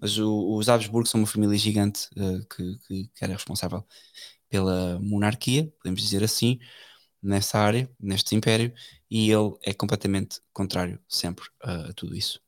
Mas 0.00 0.18
o, 0.18 0.56
os 0.56 0.68
Habsburg 0.68 1.08
são 1.08 1.20
uma 1.20 1.26
família 1.26 1.56
gigante 1.58 2.08
uh, 2.16 2.46
que, 2.48 2.78
que, 2.86 3.08
que, 3.08 3.24
era 3.24 3.34
responsável 3.34 3.86
pela 4.48 4.98
monarquia, 5.00 5.72
podemos 5.78 6.02
dizer 6.02 6.22
assim, 6.24 6.58
nessa 7.22 7.58
área, 7.58 7.90
neste 8.00 8.34
império, 8.34 8.72
e 9.10 9.30
ele 9.30 9.54
é 9.62 9.72
completamente 9.74 10.40
contrário 10.52 11.00
sempre 11.08 11.44
a, 11.62 11.90
a 11.90 11.92
tudo 11.94 12.16
isso. 12.16 12.40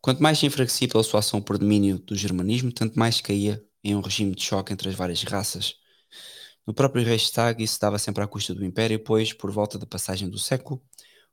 Quanto 0.00 0.22
mais 0.22 0.38
se 0.38 0.46
enfraquecia 0.46 0.88
pela 0.88 1.02
sua 1.02 1.20
ação 1.20 1.40
por 1.40 1.58
domínio 1.58 1.98
do 1.98 2.16
germanismo, 2.16 2.72
tanto 2.72 2.98
mais 2.98 3.20
caía 3.20 3.64
em 3.82 3.94
um 3.96 4.00
regime 4.00 4.34
de 4.34 4.42
choque 4.42 4.72
entre 4.72 4.88
as 4.88 4.94
várias 4.94 5.22
raças. 5.22 5.76
No 6.68 6.74
próprio 6.74 7.02
Reichstag 7.02 7.64
isso 7.64 7.80
dava 7.80 7.98
sempre 7.98 8.22
à 8.22 8.26
custa 8.26 8.54
do 8.54 8.62
império, 8.62 9.02
pois, 9.02 9.32
por 9.32 9.50
volta 9.50 9.78
da 9.78 9.86
passagem 9.86 10.28
do 10.28 10.38
século, 10.38 10.82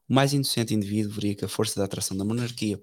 o 0.08 0.14
mais 0.14 0.32
inocente 0.32 0.74
indivíduo 0.74 1.12
veria 1.12 1.36
que 1.36 1.44
a 1.44 1.50
força 1.50 1.78
da 1.78 1.84
atração 1.84 2.16
da 2.16 2.24
monarquia 2.24 2.82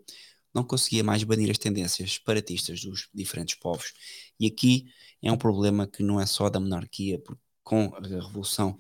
não 0.53 0.63
conseguia 0.63 1.03
mais 1.03 1.25
banir 1.25 1.51
as 1.51 1.57
tendências 1.57 2.13
separatistas 2.13 2.83
dos 2.85 3.09
diferentes 3.15 3.55
povos. 3.55 3.95
E 4.39 4.47
aqui 4.47 4.85
é 5.23 5.33
um 5.33 5.37
problema 5.39 5.87
que 5.87 6.03
não 6.03 6.21
é 6.21 6.27
só 6.27 6.51
da 6.51 6.61
monarquia, 6.61 7.19
porque 7.19 7.41
com 7.63 7.91
a 7.97 8.07
Revolução 8.07 8.79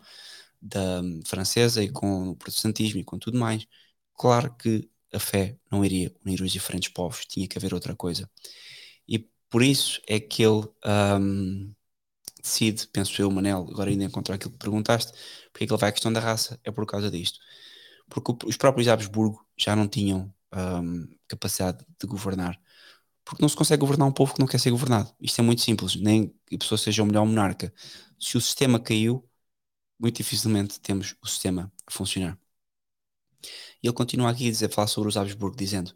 da 0.61 1.01
Francesa 1.25 1.83
e 1.83 1.89
com 1.89 2.29
o 2.29 2.37
protestantismo 2.37 3.01
e 3.01 3.05
com 3.05 3.18
tudo 3.18 3.39
mais, 3.39 3.66
claro 4.12 4.55
que 4.55 4.87
a 5.11 5.18
fé 5.18 5.57
não 5.70 5.83
iria 5.83 6.14
unir 6.27 6.43
os 6.43 6.53
diferentes 6.53 6.91
povos, 6.91 7.25
tinha 7.25 7.49
que 7.49 7.57
haver 7.57 7.73
outra 7.73 7.97
coisa. 7.97 8.31
E 9.09 9.18
por 9.49 9.62
isso 9.62 9.99
é 10.07 10.20
que 10.20 10.43
ele 10.43 10.68
um, 11.18 11.73
decide, 12.43 12.86
penso 12.88 13.20
eu, 13.22 13.30
Manel, 13.30 13.68
agora 13.70 13.90
ainda 13.90 14.05
encontrar 14.05 14.34
aquilo 14.34 14.53
que 14.53 14.59
perguntaste, 14.59 15.12
porque 15.53 15.64
é 15.64 15.66
que 15.66 15.72
ele 15.72 15.80
vai 15.80 15.90
à 15.90 15.93
questão 15.93 16.12
da 16.12 16.20
raça, 16.20 16.61
é 16.64 16.70
por 16.70 16.86
causa 16.86 17.11
disto. 17.11 17.38
Porque 18.09 18.47
os 18.47 18.57
próprios 18.57 18.88
Habsburgo 18.88 19.47
já 19.57 19.76
não 19.76 19.88
tinham 19.88 20.32
um, 20.55 21.09
capacidade 21.28 21.84
de 22.01 22.07
governar. 22.07 22.61
Porque 23.24 23.43
não 23.43 23.49
se 23.49 23.57
consegue 23.57 23.80
governar 23.80 24.09
um 24.09 24.12
povo 24.12 24.34
que 24.34 24.40
não 24.40 24.47
quer 24.47 24.59
ser 24.59 24.70
governado. 24.70 25.14
Isto 25.20 25.40
é 25.40 25.45
muito 25.45 25.62
simples. 25.62 25.97
Nem 25.97 26.28
que 26.47 26.57
a 26.57 26.59
pessoa 26.59 26.78
seja 26.78 27.03
o 27.03 27.07
melhor 27.07 27.24
monarca. 27.24 27.72
Se 28.18 28.36
o 28.36 28.40
sistema 28.40 28.80
caiu, 28.80 29.28
muito 29.99 30.16
dificilmente 30.16 30.80
temos 30.80 31.14
o 31.22 31.28
sistema 31.28 31.72
a 31.86 31.90
funcionar. 31.90 32.38
E 33.82 33.86
ele 33.86 33.95
continua 33.95 34.30
aqui 34.30 34.49
a 34.49 34.51
dizer, 34.51 34.68
falar 34.70 34.86
sobre 34.88 35.09
os 35.09 35.16
Habsburgo, 35.16 35.57
dizendo: 35.57 35.93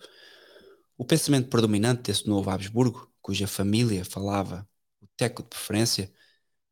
O 0.96 1.04
pensamento 1.04 1.48
predominante 1.48 2.02
desse 2.02 2.26
novo 2.28 2.50
Habsburgo, 2.50 3.10
cuja 3.20 3.46
família 3.46 4.04
falava 4.04 4.68
o 5.00 5.06
teco 5.16 5.42
de 5.42 5.48
preferência, 5.48 6.12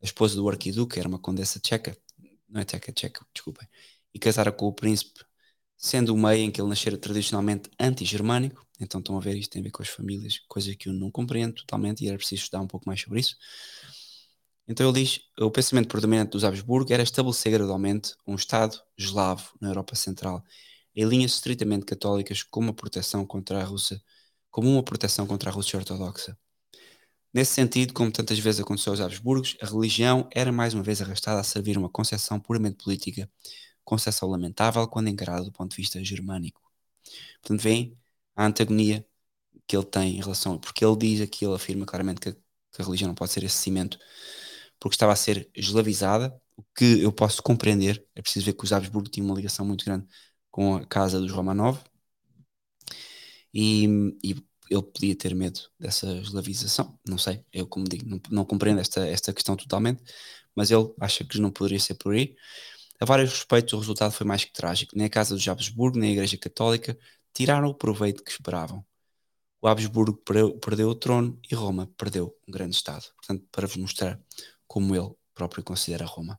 a 0.04 0.06
esposa 0.06 0.36
do 0.36 0.46
arquiduque 0.48 0.98
era 1.00 1.08
uma 1.08 1.18
condessa 1.18 1.58
tcheca, 1.58 1.96
não 2.46 2.60
é 2.60 2.64
tcheca, 2.64 2.92
tcheca, 2.92 3.26
desculpem, 3.32 3.66
e 4.12 4.18
casara 4.18 4.52
com 4.52 4.66
o 4.66 4.72
príncipe 4.72 5.24
sendo 5.78 6.14
o 6.14 6.18
meio 6.18 6.44
em 6.44 6.50
que 6.50 6.60
ele 6.60 6.68
nascera 6.68 6.96
tradicionalmente 6.98 7.70
anti-germânico, 7.80 8.66
então 8.78 9.00
estão 9.00 9.16
a 9.16 9.20
ver 9.20 9.36
isto 9.36 9.52
tem 9.52 9.60
a 9.60 9.64
ver 9.64 9.70
com 9.70 9.82
as 9.82 9.88
famílias, 9.88 10.40
coisa 10.46 10.74
que 10.76 10.88
eu 10.88 10.92
não 10.92 11.10
compreendo 11.10 11.54
totalmente 11.54 12.04
e 12.04 12.08
era 12.08 12.18
preciso 12.18 12.42
estudar 12.42 12.62
um 12.62 12.66
pouco 12.66 12.86
mais 12.86 13.00
sobre 13.00 13.20
isso. 13.20 13.36
Então 14.68 14.88
ele 14.88 15.04
diz: 15.04 15.20
o 15.38 15.50
pensamento 15.50 15.88
predominante 15.88 16.32
dos 16.32 16.44
Habsburgo 16.44 16.92
era 16.92 17.02
estabelecer 17.02 17.52
gradualmente 17.52 18.14
um 18.26 18.34
Estado 18.34 18.78
eslavo 18.96 19.52
na 19.60 19.68
Europa 19.68 19.94
Central, 19.94 20.42
em 20.94 21.04
linhas 21.04 21.32
estritamente 21.32 21.86
católicas, 21.86 22.42
como 22.42 22.68
uma 22.68 22.74
proteção 22.74 23.26
contra 23.26 23.60
a 23.60 23.64
Rússia, 23.64 24.02
como 24.50 24.70
uma 24.70 24.82
proteção 24.82 25.26
contra 25.26 25.50
a 25.50 25.52
Rússia 25.52 25.78
ortodoxa. 25.78 26.36
Nesse 27.34 27.52
sentido, 27.54 27.92
como 27.92 28.12
tantas 28.12 28.38
vezes 28.38 28.60
aconteceu 28.60 28.92
aos 28.92 29.00
Habsburgos, 29.00 29.56
a 29.60 29.66
religião 29.66 30.28
era 30.32 30.52
mais 30.52 30.72
uma 30.74 30.82
vez 30.84 31.02
arrastada 31.02 31.40
a 31.40 31.44
servir 31.44 31.76
uma 31.76 31.90
concepção 31.90 32.38
puramente 32.40 32.84
política, 32.84 33.30
concepção 33.84 34.28
lamentável 34.30 34.86
quando 34.88 35.08
encarada 35.08 35.44
do 35.44 35.52
ponto 35.52 35.72
de 35.72 35.76
vista 35.78 36.02
germânico. 36.04 36.62
Portanto, 37.42 37.62
vem 37.62 37.98
a 38.36 38.46
antagonia 38.46 39.06
que 39.66 39.76
ele 39.76 39.86
tem 39.86 40.16
em 40.18 40.20
relação, 40.22 40.58
porque 40.58 40.84
ele 40.84 40.96
diz 40.96 41.20
aqui, 41.22 41.44
ele 41.46 41.54
afirma 41.54 41.86
claramente 41.86 42.20
que, 42.20 42.32
que 42.34 42.82
a 42.82 42.84
religião 42.84 43.08
não 43.08 43.14
pode 43.16 43.32
ser 43.32 43.44
esse 43.44 43.58
cimento, 43.58 43.98
porque 44.80 44.94
estava 44.96 45.12
a 45.12 45.16
ser 45.16 45.50
eslavizada, 45.54 46.40
o 46.56 46.64
que 46.76 47.02
eu 47.02 47.12
posso 47.12 47.42
compreender, 47.42 48.06
é 48.14 48.22
preciso 48.22 48.46
ver 48.46 48.54
que 48.54 48.64
os 48.64 48.72
Habsburgo 48.72 49.08
tinham 49.10 49.26
uma 49.28 49.36
ligação 49.36 49.66
muito 49.66 49.84
grande 49.84 50.06
com 50.50 50.76
a 50.76 50.86
casa 50.86 51.20
dos 51.20 51.32
Romanov, 51.32 51.80
e, 53.52 53.86
e 54.22 54.34
ele 54.70 54.82
podia 54.82 55.14
ter 55.16 55.34
medo 55.34 55.60
dessa 55.78 56.06
eslavização, 56.16 56.98
não 57.06 57.18
sei, 57.18 57.44
eu 57.52 57.66
como 57.66 57.84
digo, 57.86 58.08
não, 58.08 58.20
não 58.30 58.44
compreendo 58.44 58.80
esta, 58.80 59.06
esta 59.06 59.32
questão 59.32 59.56
totalmente, 59.56 60.02
mas 60.54 60.70
ele 60.70 60.92
acha 61.00 61.24
que 61.24 61.38
não 61.38 61.50
poderia 61.50 61.80
ser 61.80 61.94
por 61.94 62.14
aí, 62.14 62.36
a 63.00 63.04
vários 63.04 63.32
respeitos, 63.32 63.72
o 63.74 63.78
resultado 63.78 64.12
foi 64.12 64.26
mais 64.26 64.44
que 64.44 64.52
trágico. 64.52 64.96
Nem 64.96 65.06
a 65.06 65.10
Casa 65.10 65.34
dos 65.34 65.46
Habsburgo, 65.46 65.98
nem 65.98 66.10
a 66.10 66.12
Igreja 66.12 66.38
Católica 66.38 66.98
tiraram 67.32 67.68
o 67.68 67.74
proveito 67.74 68.22
que 68.22 68.30
esperavam. 68.30 68.84
O 69.60 69.68
Habsburgo 69.68 70.16
perdeu 70.60 70.88
o 70.88 70.94
trono 70.94 71.38
e 71.50 71.54
Roma 71.54 71.90
perdeu 71.96 72.36
um 72.46 72.52
grande 72.52 72.76
Estado. 72.76 73.04
Portanto, 73.16 73.46
para 73.50 73.66
vos 73.66 73.76
mostrar 73.76 74.20
como 74.66 74.94
ele 74.94 75.10
próprio 75.34 75.64
considera 75.64 76.04
Roma. 76.06 76.38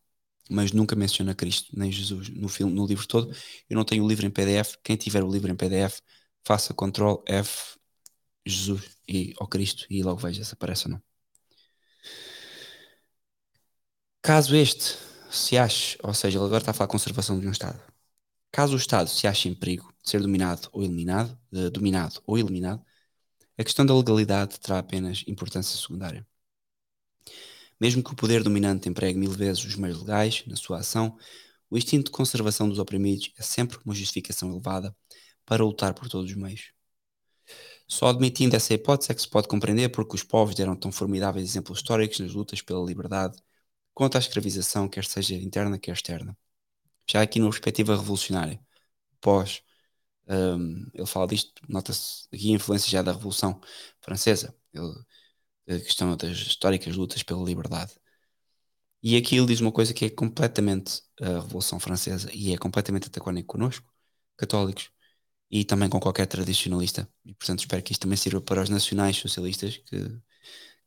Mas 0.49 0.71
nunca 0.71 0.95
menciona 0.95 1.35
Cristo, 1.35 1.71
nem 1.77 1.91
Jesus 1.91 2.29
no, 2.29 2.47
filme, 2.47 2.73
no 2.73 2.85
livro 2.85 3.07
todo. 3.07 3.35
Eu 3.69 3.75
não 3.75 3.83
tenho 3.83 4.03
o 4.03 4.07
livro 4.07 4.25
em 4.25 4.29
PDF. 4.31 4.77
Quem 4.83 4.95
tiver 4.95 5.23
o 5.23 5.31
livro 5.31 5.51
em 5.51 5.55
PDF, 5.55 6.01
faça 6.43 6.73
Ctrl 6.73 7.23
F 7.27 7.77
Jesus 8.45 8.97
e 9.07 9.33
ao 9.39 9.47
Cristo 9.47 9.85
e 9.89 10.03
logo 10.03 10.19
veja 10.19 10.43
se 10.43 10.53
aparece 10.53 10.85
ou 10.87 10.91
não. 10.93 11.03
Caso 14.21 14.55
este 14.55 14.97
se 15.29 15.57
acha, 15.57 15.97
ou 16.03 16.13
seja, 16.13 16.37
ele 16.37 16.45
agora 16.45 16.61
está 16.61 16.71
a 16.71 16.73
falar 16.73 16.87
de 16.87 16.91
conservação 16.91 17.39
de 17.39 17.47
um 17.47 17.51
Estado. 17.51 17.79
Caso 18.51 18.73
o 18.73 18.77
Estado 18.77 19.09
se 19.09 19.27
ache 19.27 19.49
em 19.49 19.55
perigo 19.55 19.93
de 20.03 20.09
ser 20.09 20.21
dominado 20.21 20.69
ou 20.71 20.83
eliminado, 20.83 21.37
dominado 21.71 22.21
ou 22.25 22.37
eliminado, 22.37 22.83
a 23.57 23.63
questão 23.63 23.85
da 23.85 23.95
legalidade 23.95 24.59
terá 24.59 24.79
apenas 24.79 25.23
importância 25.27 25.77
secundária. 25.77 26.25
Mesmo 27.79 28.03
que 28.03 28.11
o 28.11 28.15
poder 28.15 28.43
dominante 28.43 28.89
empregue 28.89 29.19
mil 29.19 29.31
vezes 29.31 29.63
os 29.65 29.75
meios 29.75 29.99
legais 29.99 30.43
na 30.47 30.55
sua 30.55 30.79
ação, 30.79 31.17
o 31.69 31.77
instinto 31.77 32.05
de 32.05 32.11
conservação 32.11 32.69
dos 32.69 32.79
oprimidos 32.79 33.31
é 33.37 33.43
sempre 33.43 33.77
uma 33.85 33.93
justificação 33.95 34.49
elevada 34.51 34.95
para 35.45 35.63
lutar 35.63 35.93
por 35.93 36.09
todos 36.09 36.31
os 36.31 36.37
meios. 36.37 36.74
Só 37.87 38.07
admitindo 38.07 38.55
essa 38.55 38.73
hipótese 38.73 39.11
é 39.11 39.15
que 39.15 39.21
se 39.21 39.29
pode 39.29 39.47
compreender 39.47 39.89
porque 39.89 40.15
os 40.15 40.23
povos 40.23 40.55
deram 40.55 40.75
tão 40.75 40.91
formidáveis 40.91 41.49
exemplos 41.49 41.79
históricos 41.79 42.19
nas 42.19 42.33
lutas 42.33 42.61
pela 42.61 42.83
liberdade 42.85 43.37
contra 43.93 44.19
a 44.19 44.21
escravização, 44.21 44.89
quer 44.89 45.05
seja 45.05 45.35
interna, 45.35 45.79
quer 45.79 45.93
externa. 45.93 46.37
Já 47.09 47.21
aqui 47.21 47.39
numa 47.39 47.51
perspectiva 47.51 47.95
revolucionária, 47.95 48.59
pós, 49.21 49.63
um, 50.27 50.87
ele 50.93 51.05
fala 51.07 51.27
disto, 51.27 51.53
nota-se 51.69 52.27
aqui 52.33 52.51
a 52.51 52.55
influência 52.55 52.89
já 52.91 53.01
da 53.01 53.13
Revolução 53.13 53.61
Francesa, 54.01 54.55
ele, 54.73 54.93
a 55.69 55.79
questão 55.79 56.15
das 56.17 56.37
históricas 56.37 56.95
lutas 56.95 57.23
pela 57.23 57.43
liberdade. 57.43 57.93
E 59.01 59.15
aqui 59.17 59.37
ele 59.37 59.45
diz 59.47 59.61
uma 59.61 59.71
coisa 59.71 59.93
que 59.93 60.05
é 60.05 60.09
completamente 60.09 61.01
a 61.21 61.39
Revolução 61.41 61.79
Francesa 61.79 62.29
e 62.33 62.53
é 62.53 62.57
completamente 62.57 63.07
antagónico 63.07 63.47
connosco, 63.47 63.87
católicos, 64.37 64.91
e 65.49 65.63
também 65.63 65.89
com 65.89 65.99
qualquer 65.99 66.25
tradicionalista. 66.27 67.07
E 67.25 67.33
portanto 67.33 67.59
espero 67.59 67.83
que 67.83 67.91
isto 67.91 68.01
também 68.01 68.17
sirva 68.17 68.41
para 68.41 68.61
os 68.61 68.69
nacionais 68.69 69.17
socialistas 69.17 69.77
que 69.77 70.19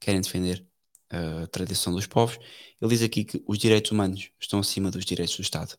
querem 0.00 0.20
defender 0.20 0.66
a 1.10 1.46
tradição 1.46 1.92
dos 1.92 2.06
povos, 2.06 2.38
ele 2.80 2.90
diz 2.90 3.02
aqui 3.02 3.24
que 3.24 3.42
os 3.46 3.58
direitos 3.58 3.90
humanos 3.90 4.30
estão 4.40 4.60
acima 4.60 4.90
dos 4.90 5.04
direitos 5.04 5.36
do 5.36 5.42
Estado. 5.42 5.76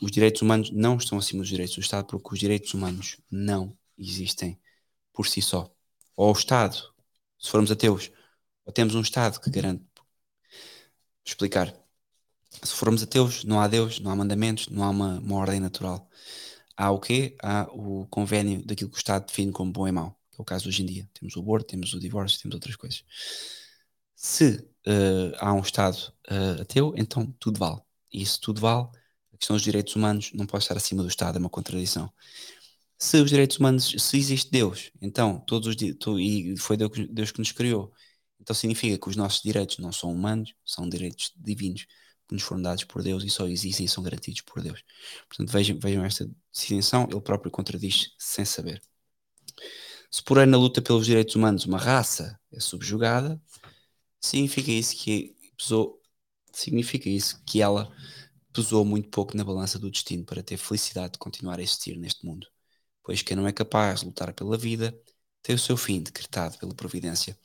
Os 0.00 0.10
direitos 0.10 0.42
humanos 0.42 0.70
não 0.70 0.96
estão 0.96 1.18
acima 1.18 1.40
dos 1.40 1.48
direitos 1.48 1.74
do 1.74 1.80
Estado 1.80 2.06
porque 2.06 2.32
os 2.32 2.38
direitos 2.38 2.72
humanos 2.72 3.18
não 3.30 3.76
existem 3.98 4.58
por 5.12 5.26
si 5.26 5.42
só. 5.42 5.70
Ou 6.16 6.30
o 6.30 6.32
Estado, 6.32 6.76
se 7.38 7.50
formos 7.50 7.70
ateus, 7.70 8.10
ou 8.64 8.72
temos 8.72 8.94
um 8.94 9.00
Estado 9.00 9.40
que 9.40 9.50
garante. 9.50 9.84
Explicar. 11.24 11.74
Se 12.62 12.74
formos 12.74 13.02
ateus, 13.02 13.44
não 13.44 13.60
há 13.60 13.68
Deus, 13.68 13.98
não 14.00 14.10
há 14.10 14.16
mandamentos, 14.16 14.68
não 14.68 14.84
há 14.84 14.90
uma, 14.90 15.18
uma 15.18 15.36
ordem 15.36 15.60
natural. 15.60 16.08
Há 16.82 16.90
o 16.90 16.98
quê? 16.98 17.36
Há 17.40 17.68
o 17.72 18.08
convênio 18.08 18.66
daquilo 18.66 18.90
que 18.90 18.96
o 18.96 18.98
Estado 18.98 19.26
define 19.26 19.52
como 19.52 19.70
bom 19.70 19.86
e 19.86 19.92
mau, 19.92 20.18
que 20.32 20.40
é 20.40 20.42
o 20.42 20.44
caso 20.44 20.68
hoje 20.68 20.82
em 20.82 20.86
dia. 20.86 21.08
Temos 21.14 21.36
o 21.36 21.38
aborto, 21.38 21.68
temos 21.68 21.94
o 21.94 22.00
divórcio, 22.00 22.40
temos 22.42 22.56
outras 22.56 22.74
coisas. 22.74 23.04
Se 24.16 24.56
uh, 24.88 25.32
há 25.38 25.52
um 25.52 25.60
Estado 25.60 26.12
uh, 26.28 26.60
ateu, 26.60 26.92
então 26.96 27.32
tudo 27.38 27.60
vale. 27.60 27.80
E 28.12 28.26
se 28.26 28.40
tudo 28.40 28.60
vale, 28.60 28.88
a 29.32 29.36
questão 29.36 29.54
dos 29.54 29.62
direitos 29.62 29.94
humanos 29.94 30.32
não 30.34 30.44
pode 30.44 30.64
estar 30.64 30.76
acima 30.76 31.04
do 31.04 31.08
Estado, 31.08 31.36
é 31.36 31.38
uma 31.38 31.48
contradição. 31.48 32.12
Se 32.98 33.16
os 33.18 33.30
direitos 33.30 33.58
humanos, 33.58 33.94
se 33.96 34.18
existe 34.18 34.50
Deus, 34.50 34.90
então 35.00 35.38
todos 35.38 35.68
os 35.68 35.76
tu, 36.00 36.18
e 36.18 36.56
foi 36.56 36.76
Deus, 36.76 37.30
que 37.30 37.38
nos 37.38 37.52
criou, 37.52 37.92
então 38.40 38.56
significa 38.56 38.98
que 38.98 39.08
os 39.08 39.14
nossos 39.14 39.40
direitos 39.40 39.78
não 39.78 39.92
são 39.92 40.10
humanos, 40.12 40.52
são 40.64 40.88
direitos 40.88 41.32
divinos. 41.36 41.86
Que 42.32 42.34
nos 42.34 42.42
foram 42.42 42.62
dados 42.62 42.84
por 42.84 43.02
Deus 43.02 43.22
e 43.22 43.30
só 43.30 43.46
existem 43.46 43.86
e 43.86 43.88
são 43.88 44.02
garantidos 44.02 44.40
por 44.40 44.62
Deus. 44.62 44.82
Portanto, 45.28 45.52
vejam, 45.52 45.78
vejam 45.78 46.04
esta 46.04 46.28
distinção, 46.50 47.06
ele 47.10 47.20
próprio 47.20 47.50
contradiz 47.50 48.14
sem 48.18 48.44
saber. 48.44 48.82
Se 50.10 50.22
porém 50.22 50.46
na 50.46 50.56
luta 50.56 50.82
pelos 50.82 51.06
direitos 51.06 51.34
humanos 51.36 51.64
uma 51.66 51.78
raça 51.78 52.38
é 52.50 52.60
subjugada, 52.60 53.40
significa 54.20 54.70
isso 54.70 54.96
que 54.96 55.36
pesou, 55.56 56.00
significa 56.52 57.08
isso 57.08 57.42
que 57.46 57.60
ela 57.62 57.90
pesou 58.52 58.84
muito 58.84 59.08
pouco 59.08 59.36
na 59.36 59.44
balança 59.44 59.78
do 59.78 59.90
destino 59.90 60.24
para 60.24 60.42
ter 60.42 60.56
felicidade 60.56 61.14
de 61.14 61.18
continuar 61.18 61.58
a 61.58 61.62
existir 61.62 61.96
neste 61.98 62.24
mundo. 62.26 62.46
Pois 63.02 63.22
quem 63.22 63.36
não 63.36 63.46
é 63.46 63.52
capaz 63.52 64.00
de 64.00 64.06
lutar 64.06 64.32
pela 64.34 64.56
vida 64.56 64.96
tem 65.42 65.54
o 65.54 65.58
seu 65.58 65.76
fim 65.76 66.02
decretado 66.02 66.58
pela 66.58 66.74
providência. 66.74 67.38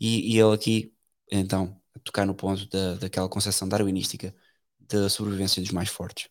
E, 0.00 0.34
e 0.34 0.38
ele 0.38 0.54
aqui, 0.54 0.94
então, 1.30 1.80
a 1.96 2.00
tocar 2.00 2.26
no 2.26 2.34
ponto 2.34 2.68
da, 2.68 2.94
daquela 2.96 3.28
concepção 3.28 3.68
darwinística 3.68 4.34
da 4.80 5.08
sobrevivência 5.08 5.62
dos 5.62 5.72
mais 5.72 5.88
fortes. 5.88 6.28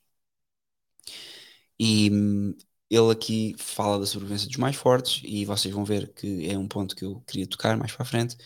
E 1.79 2.09
hum, 2.11 2.55
ele 2.89 3.11
aqui 3.11 3.55
fala 3.59 3.99
da 3.99 4.05
sobrevivência 4.05 4.47
dos 4.47 4.57
mais 4.57 4.75
fortes, 4.75 5.21
e 5.25 5.45
vocês 5.45 5.73
vão 5.73 5.83
ver 5.85 6.13
que 6.13 6.47
é 6.49 6.57
um 6.57 6.67
ponto 6.67 6.95
que 6.95 7.03
eu 7.05 7.21
queria 7.21 7.47
tocar 7.47 7.77
mais 7.77 7.91
para 7.91 8.03
a 8.03 8.05
frente. 8.05 8.37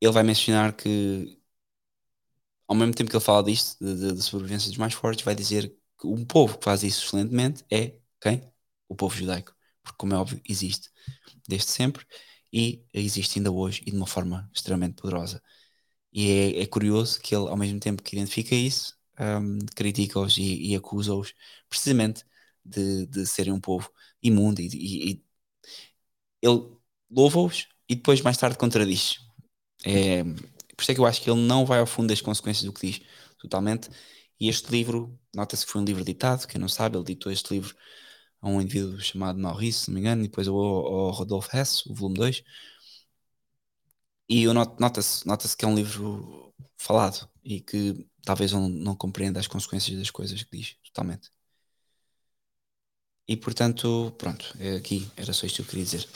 Ele 0.00 0.12
vai 0.12 0.22
mencionar 0.22 0.74
que 0.76 1.38
ao 2.68 2.74
mesmo 2.76 2.94
tempo 2.94 3.10
que 3.10 3.16
ele 3.16 3.24
fala 3.24 3.42
disto, 3.44 3.76
da 3.84 4.16
sobrevivência 4.22 4.68
dos 4.68 4.78
mais 4.78 4.94
fortes, 4.94 5.24
vai 5.24 5.34
dizer 5.34 5.68
que 5.98 6.06
um 6.06 6.24
povo 6.24 6.58
que 6.58 6.64
faz 6.64 6.82
isso 6.82 7.04
excelentemente 7.06 7.64
é 7.70 7.94
quem? 8.20 8.42
O 8.88 8.94
povo 8.96 9.14
judaico. 9.16 9.54
Porque, 9.82 9.96
como 9.98 10.14
é 10.14 10.16
óbvio, 10.16 10.40
existe 10.48 10.90
desde 11.48 11.70
sempre 11.70 12.04
e 12.52 12.84
existe 12.92 13.38
ainda 13.38 13.52
hoje 13.52 13.82
e 13.86 13.90
de 13.90 13.96
uma 13.96 14.06
forma 14.06 14.50
extremamente 14.54 14.96
poderosa. 14.96 15.42
E 16.16 16.32
é, 16.32 16.62
é 16.62 16.66
curioso 16.66 17.20
que 17.20 17.36
ele, 17.36 17.48
ao 17.48 17.58
mesmo 17.58 17.80
tempo 17.80 18.02
que 18.02 18.16
identifica 18.16 18.56
isso, 18.56 18.96
um, 19.20 19.58
critica-os 19.76 20.38
e, 20.38 20.72
e 20.72 20.76
acusa-os 20.76 21.34
precisamente 21.68 22.24
de, 22.64 23.06
de 23.06 23.26
serem 23.26 23.54
um 23.54 23.60
povo 23.60 23.90
imundo 24.22 24.62
e, 24.62 24.68
e, 24.68 25.12
e 25.12 25.24
ele 26.42 26.62
louva-os 27.10 27.68
e 27.88 27.94
depois 27.94 28.20
mais 28.20 28.36
tarde 28.36 28.58
contradiz. 28.58 29.18
É, 29.84 30.24
por 30.24 30.82
isso 30.82 30.92
é 30.92 30.94
que 30.94 31.00
eu 31.00 31.06
acho 31.06 31.22
que 31.22 31.30
ele 31.30 31.40
não 31.40 31.64
vai 31.66 31.80
ao 31.80 31.86
fundo 31.86 32.08
das 32.08 32.20
consequências 32.20 32.64
do 32.64 32.72
que 32.72 32.86
diz 32.86 33.00
totalmente. 33.38 33.88
E 34.40 34.48
este 34.48 34.70
livro, 34.70 35.18
nota-se 35.34 35.64
que 35.66 35.72
foi 35.72 35.80
um 35.82 35.84
livro 35.84 36.04
ditado, 36.04 36.46
quem 36.46 36.60
não 36.60 36.68
sabe, 36.68 36.96
ele 36.96 37.04
ditou 37.04 37.32
este 37.32 37.54
livro 37.54 37.74
a 38.40 38.48
um 38.48 38.60
indivíduo 38.60 39.00
chamado 39.00 39.38
Maurice, 39.38 39.80
se 39.80 39.88
não 39.90 39.94
me 39.94 40.00
engano, 40.00 40.24
e 40.24 40.28
depois 40.28 40.48
ao, 40.48 40.56
ao 40.56 41.10
Rodolfo 41.10 41.56
Hess, 41.56 41.86
o 41.86 41.94
volume 41.94 42.16
2. 42.18 42.42
E 44.28 44.46
nota-se 44.46 45.26
nota 45.26 45.48
que 45.56 45.64
é 45.64 45.68
um 45.68 45.74
livro 45.74 46.52
falado 46.76 47.28
e 47.44 47.60
que 47.60 48.06
talvez 48.24 48.52
não, 48.52 48.68
não 48.68 48.96
compreenda 48.96 49.40
as 49.40 49.46
consequências 49.46 49.98
das 49.98 50.10
coisas 50.10 50.42
que 50.42 50.56
diz 50.56 50.76
totalmente. 50.84 51.30
E 53.28 53.36
portanto, 53.36 54.12
pronto, 54.18 54.44
é 54.58 54.76
aqui 54.76 55.08
era 55.16 55.32
só 55.32 55.46
isto 55.46 55.56
que 55.56 55.62
eu 55.62 55.66
queria 55.66 55.84
dizer. 55.84 56.08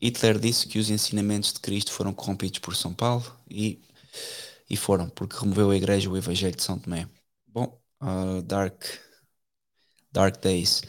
Hitler 0.00 0.38
disse 0.38 0.66
que 0.66 0.78
os 0.78 0.90
ensinamentos 0.90 1.52
de 1.52 1.60
Cristo 1.60 1.92
foram 1.92 2.14
corrompidos 2.14 2.58
por 2.60 2.74
São 2.76 2.94
Paulo 2.94 3.24
e, 3.50 3.82
e 4.70 4.76
foram, 4.76 5.08
porque 5.10 5.36
removeu 5.36 5.70
a 5.70 5.76
igreja 5.76 6.08
o 6.08 6.16
Evangelho 6.16 6.56
de 6.56 6.62
São 6.62 6.78
Tomé. 6.78 7.08
Bom, 7.46 7.80
uh, 8.00 8.42
Dark, 8.42 8.84
dark 10.12 10.40
Days. 10.40 10.82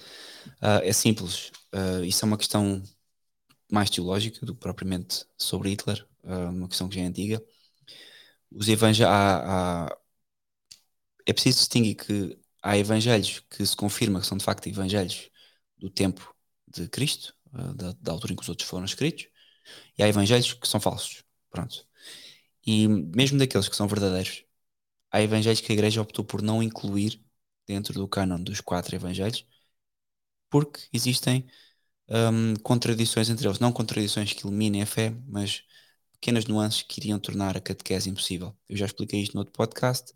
Uh, 0.62 0.84
é 0.84 0.94
simples. 0.94 1.52
Uh, 1.74 2.04
isso 2.06 2.24
é 2.24 2.28
uma 2.28 2.38
questão 2.38 2.84
mais 3.72 3.90
teológica 3.90 4.46
do 4.46 4.54
que 4.54 4.60
propriamente 4.62 5.26
sobre 5.38 5.70
Hitler, 5.70 6.06
uma 6.24 6.68
questão 6.68 6.90
que 6.90 6.96
já 6.96 7.02
é 7.02 7.06
antiga. 7.06 7.44
Os 8.52 8.68
evangelhos. 8.68 9.12
É 11.26 11.34
preciso 11.34 11.60
distinguir 11.60 11.96
que 11.96 12.40
há 12.62 12.78
evangelhos 12.78 13.40
que 13.50 13.66
se 13.66 13.76
confirma 13.76 14.20
que 14.20 14.28
são 14.28 14.38
de 14.38 14.44
facto 14.44 14.68
evangelhos 14.68 15.30
do 15.78 15.90
tempo 15.90 16.36
de 16.68 16.88
Cristo, 16.90 17.36
eh, 17.54 17.74
da, 17.74 17.92
da, 17.94 18.12
altura 18.12 18.34
em 18.34 18.36
que 18.36 18.42
os 18.44 18.50
outros 18.50 18.68
foram 18.70 18.86
escritos, 18.86 19.28
e 19.98 20.04
há 20.04 20.08
evangelhos 20.08 20.54
que 20.54 20.68
são 20.68 20.80
falsos. 20.80 21.24
Pronto. 21.50 21.88
E 22.66 22.88
mesmo 22.88 23.40
daqueles 23.40 23.70
que 23.70 23.76
são 23.76 23.88
verdadeiros, 23.88 24.46
há 25.12 25.22
evangelhos 25.22 25.62
que 25.62 25.72
a 25.72 25.76
igreja 25.76 26.02
optou 26.02 26.26
por 26.26 26.42
não 26.42 26.64
incluir 26.64 27.24
dentro 27.68 27.94
do 27.94 28.08
cânon 28.08 28.42
dos 28.44 28.62
quatro 28.62 28.96
evangelhos, 28.96 29.46
porque 30.50 30.82
existem 30.94 31.48
um, 32.10 32.56
contradições 32.58 33.30
entre 33.30 33.48
eles. 33.48 33.60
Não 33.60 33.72
contradições 33.72 34.34
que 34.34 34.46
eliminem 34.46 34.82
a 34.82 34.86
fé, 34.86 35.16
mas 35.28 35.64
pequenas 36.14 36.46
nuances 36.46 36.82
que 36.84 37.00
iriam 37.00 37.20
tornar 37.20 37.56
a 37.58 37.62
catequese 37.62 38.10
impossível. 38.10 38.56
Eu 38.68 38.78
já 38.78 38.86
expliquei 38.86 39.22
isto 39.22 39.34
no 39.34 39.42
outro 39.42 39.54
podcast. 39.54 40.14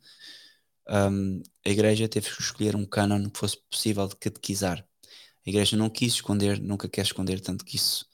Um, 0.90 1.42
a 1.66 1.70
igreja 1.70 2.08
teve 2.10 2.30
que 2.30 2.42
escolher 2.42 2.76
um 2.76 2.86
cânon 2.86 3.30
que 3.30 3.40
fosse 3.40 3.58
possível 3.70 4.08
de 4.08 4.16
catequizar. 4.18 4.86
A 5.46 5.50
igreja 5.50 5.78
não 5.78 5.90
quis 5.90 6.14
esconder, 6.14 6.60
nunca 6.60 6.90
quer 6.90 7.02
esconder, 7.04 7.40
tanto 7.42 7.66
que 7.66 7.76
isso. 7.76 8.06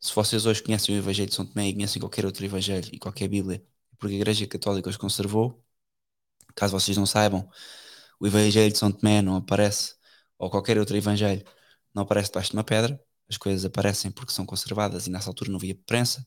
Se 0.00 0.14
vocês 0.14 0.46
hoje 0.46 0.62
conhecem 0.62 0.94
o 0.94 0.98
Evangelho 0.98 1.28
de 1.28 1.34
São 1.34 1.46
Tomé 1.46 1.68
e 1.68 1.74
conhecem 1.74 2.00
qualquer 2.00 2.24
outro 2.26 2.44
Evangelho 2.44 2.88
e 2.92 2.98
qualquer 2.98 3.28
Bíblia, 3.28 3.62
é 3.92 3.96
porque 3.98 4.14
a 4.14 4.18
Igreja 4.18 4.46
Católica 4.46 4.88
os 4.90 4.96
conservou. 4.96 5.62
Caso 6.54 6.72
vocês 6.72 6.96
não 6.96 7.06
saibam, 7.06 7.48
o 8.18 8.26
Evangelho 8.26 8.72
de 8.72 8.78
São 8.78 8.92
Tomé 8.92 9.22
não 9.22 9.36
aparece, 9.36 9.94
ou 10.38 10.50
qualquer 10.50 10.78
outro 10.78 10.96
Evangelho, 10.96 11.44
não 11.94 12.02
aparece 12.04 12.30
debaixo 12.30 12.50
de 12.50 12.56
uma 12.56 12.64
pedra. 12.64 13.00
As 13.28 13.36
coisas 13.36 13.64
aparecem 13.64 14.10
porque 14.10 14.32
são 14.32 14.46
conservadas 14.46 15.06
e 15.06 15.10
nessa 15.10 15.30
altura 15.30 15.50
não 15.50 15.58
havia 15.58 15.74
prensa. 15.86 16.26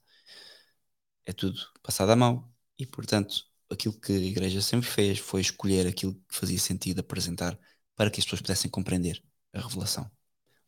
É 1.26 1.34
tudo 1.34 1.60
passado 1.82 2.12
à 2.12 2.16
mão 2.16 2.50
e, 2.78 2.86
portanto, 2.86 3.46
aquilo 3.70 4.00
que 4.00 4.12
a 4.14 4.18
Igreja 4.18 4.62
sempre 4.62 4.90
fez 4.90 5.20
foi 5.20 5.42
escolher 5.42 5.88
aquilo 5.88 6.16
que 6.28 6.36
fazia 6.36 6.60
sentido 6.60 7.00
apresentar 7.00 7.58
para 7.96 8.10
que 8.12 8.20
as 8.20 8.26
pessoas 8.26 8.42
pudessem 8.42 8.70
compreender 8.72 9.24
a 9.54 9.60
revelação 9.62 10.10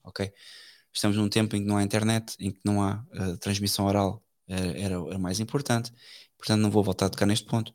ok? 0.05 0.31
Estamos 0.93 1.17
num 1.17 1.29
tempo 1.29 1.55
em 1.55 1.61
que 1.61 1.67
não 1.67 1.77
há 1.77 1.83
internet, 1.83 2.35
em 2.39 2.51
que 2.51 2.59
não 2.63 2.81
há 2.81 3.05
uh, 3.13 3.37
transmissão 3.37 3.85
oral, 3.85 4.23
uh, 4.49 4.53
era, 4.53 4.95
era 4.95 5.19
mais 5.19 5.39
importante, 5.39 5.91
portanto 6.37 6.61
não 6.61 6.71
vou 6.71 6.83
voltar 6.83 7.07
a 7.07 7.09
tocar 7.09 7.25
neste 7.25 7.45
ponto. 7.45 7.73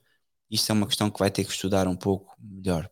Isto 0.50 0.70
é 0.70 0.72
uma 0.74 0.86
questão 0.86 1.10
que 1.10 1.18
vai 1.18 1.30
ter 1.30 1.44
que 1.44 1.52
estudar 1.52 1.86
um 1.88 1.96
pouco 1.96 2.34
melhor. 2.40 2.90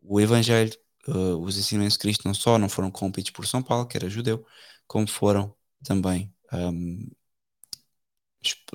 O 0.00 0.20
Evangelho, 0.20 0.72
uh, 1.08 1.36
os 1.38 1.58
ensinamentos 1.58 1.94
de 1.94 2.00
Cristo 2.00 2.26
não 2.26 2.34
só 2.34 2.58
não 2.58 2.68
foram 2.68 2.90
corrompidos 2.90 3.30
por 3.30 3.46
São 3.46 3.62
Paulo, 3.62 3.86
que 3.86 3.96
era 3.96 4.08
judeu, 4.10 4.46
como 4.86 5.06
foram 5.08 5.54
também 5.84 6.32
um, 6.52 7.10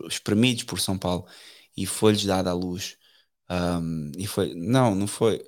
espremidos 0.09 0.63
por 0.63 0.79
São 0.79 0.97
Paulo 0.97 1.27
e 1.75 1.85
foi-lhes 1.85 2.25
dada 2.25 2.49
a 2.51 2.53
luz. 2.53 2.97
Um, 3.49 4.11
e 4.17 4.27
foi, 4.27 4.53
não, 4.55 4.95
não 4.95 5.07
foi 5.07 5.41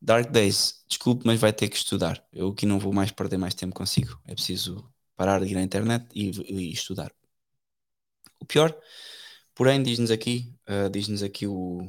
Dark 0.00 0.30
Days, 0.30 0.84
desculpe, 0.88 1.24
mas 1.26 1.40
vai 1.40 1.52
ter 1.52 1.68
que 1.68 1.76
estudar. 1.76 2.24
Eu 2.32 2.50
aqui 2.50 2.66
não 2.66 2.78
vou 2.78 2.92
mais 2.92 3.10
perder 3.10 3.38
mais 3.38 3.54
tempo 3.54 3.74
consigo. 3.74 4.20
É 4.26 4.34
preciso 4.34 4.92
parar 5.16 5.40
de 5.44 5.52
ir 5.52 5.56
à 5.56 5.62
internet 5.62 6.06
e, 6.14 6.30
e 6.70 6.72
estudar. 6.72 7.12
O 8.40 8.44
pior, 8.46 8.76
porém, 9.54 9.82
diz-nos 9.82 10.10
aqui, 10.10 10.54
uh, 10.68 10.90
diz-nos 10.90 11.22
aqui 11.22 11.46
o, 11.46 11.88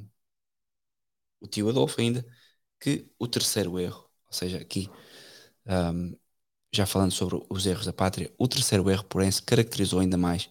o 1.40 1.48
tio 1.48 1.70
Adolfo 1.70 2.00
ainda, 2.02 2.26
que 2.80 3.12
o 3.20 3.28
terceiro 3.28 3.80
erro, 3.80 4.03
ou 4.34 4.38
seja, 4.38 4.58
aqui, 4.58 4.90
um, 5.68 6.18
já 6.74 6.86
falando 6.86 7.12
sobre 7.12 7.46
os 7.50 7.66
erros 7.68 7.86
da 7.86 7.94
pátria, 7.94 8.34
o 8.38 8.48
terceiro 8.48 8.90
erro, 8.90 9.04
porém, 9.06 9.32
se 9.32 9.42
caracterizou 9.44 10.00
ainda 10.00 10.18
mais 10.18 10.50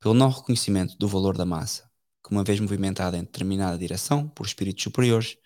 pelo 0.00 0.14
não 0.14 0.30
reconhecimento 0.30 0.96
do 0.98 1.08
valor 1.08 1.36
da 1.36 1.44
massa, 1.44 1.90
que 2.24 2.30
uma 2.32 2.44
vez 2.44 2.60
movimentada 2.60 3.18
em 3.18 3.22
determinada 3.24 3.78
direção 3.78 4.28
por 4.28 4.46
espíritos 4.46 4.84
superiores, 4.84 5.36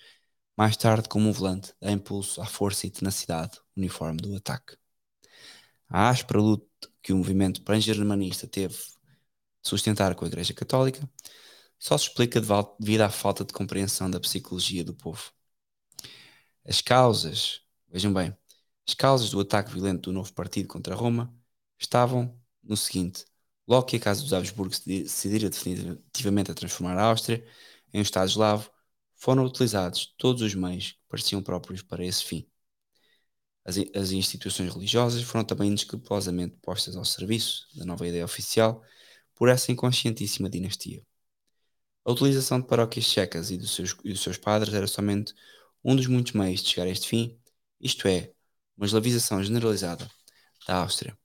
mais 0.56 0.76
tarde 0.76 1.08
como 1.08 1.28
um 1.28 1.32
volante 1.32 1.74
dá 1.80 1.90
impulso 1.90 2.42
à 2.42 2.46
força 2.46 2.86
e 2.86 2.90
tenacidade 2.90 3.58
uniforme 3.76 4.20
do 4.20 4.36
ataque. 4.36 4.76
A 5.88 6.10
áspera 6.10 6.40
luta 6.40 6.66
que 7.02 7.12
o 7.12 7.16
movimento 7.16 7.62
pan-germanista 7.62 8.46
teve 8.46 8.76
sustentar 9.62 10.14
com 10.14 10.24
a 10.24 10.28
Igreja 10.28 10.54
Católica 10.54 11.08
só 11.78 11.96
se 11.98 12.08
explica 12.08 12.40
devido 12.78 13.02
à 13.02 13.10
falta 13.10 13.44
de 13.44 13.52
compreensão 13.52 14.10
da 14.10 14.20
psicologia 14.20 14.84
do 14.84 14.94
povo. 14.94 15.32
As 16.64 16.80
causas, 16.80 17.60
vejam 17.88 18.12
bem, 18.12 18.36
as 18.86 18.94
causas 18.94 19.30
do 19.30 19.40
ataque 19.40 19.72
violento 19.72 20.10
do 20.10 20.12
novo 20.12 20.32
partido 20.32 20.68
contra 20.68 20.94
Roma 20.94 21.34
estavam 21.78 22.38
no 22.62 22.76
seguinte: 22.76 23.24
logo 23.66 23.86
que 23.86 23.96
a 23.96 24.00
Casa 24.00 24.22
dos 24.22 24.32
Habsburgo 24.32 24.74
se 24.74 24.84
decidira 24.84 25.50
definitivamente 25.50 26.50
a 26.50 26.54
transformar 26.54 26.96
a 26.98 27.04
Áustria 27.04 27.44
em 27.92 27.98
um 27.98 28.02
Estado 28.02 28.28
eslavo, 28.28 28.70
foram 29.14 29.44
utilizados 29.44 30.14
todos 30.18 30.42
os 30.42 30.54
meios 30.54 30.92
que 30.92 31.00
pareciam 31.08 31.42
próprios 31.42 31.82
para 31.82 32.04
esse 32.04 32.24
fim. 32.24 32.48
As, 33.64 33.76
as 33.94 34.10
instituições 34.10 34.72
religiosas 34.72 35.22
foram 35.22 35.44
também 35.44 35.68
inescrupulosamente 35.68 36.56
postas 36.62 36.96
ao 36.96 37.04
serviço 37.04 37.66
da 37.76 37.84
nova 37.84 38.06
ideia 38.06 38.24
oficial 38.24 38.82
por 39.34 39.48
essa 39.48 39.70
inconscientíssima 39.70 40.50
dinastia. 40.50 41.04
A 42.04 42.10
utilização 42.10 42.60
de 42.60 42.66
paróquias 42.66 43.04
checas 43.04 43.50
e 43.50 43.56
dos 43.56 43.74
seus, 43.74 43.96
e 44.04 44.12
dos 44.12 44.22
seus 44.22 44.36
padres 44.36 44.74
era 44.74 44.88
somente 44.88 45.34
um 45.84 45.96
dos 45.96 46.06
muitos 46.06 46.32
meios 46.32 46.62
de 46.62 46.70
chegar 46.70 46.86
a 46.86 46.90
este 46.90 47.08
fim, 47.08 47.38
isto 47.80 48.06
é, 48.08 48.32
uma 48.76 48.86
eslavização 48.86 49.42
generalizada 49.42 50.08
da 50.66 50.76
Áustria. 50.76 51.16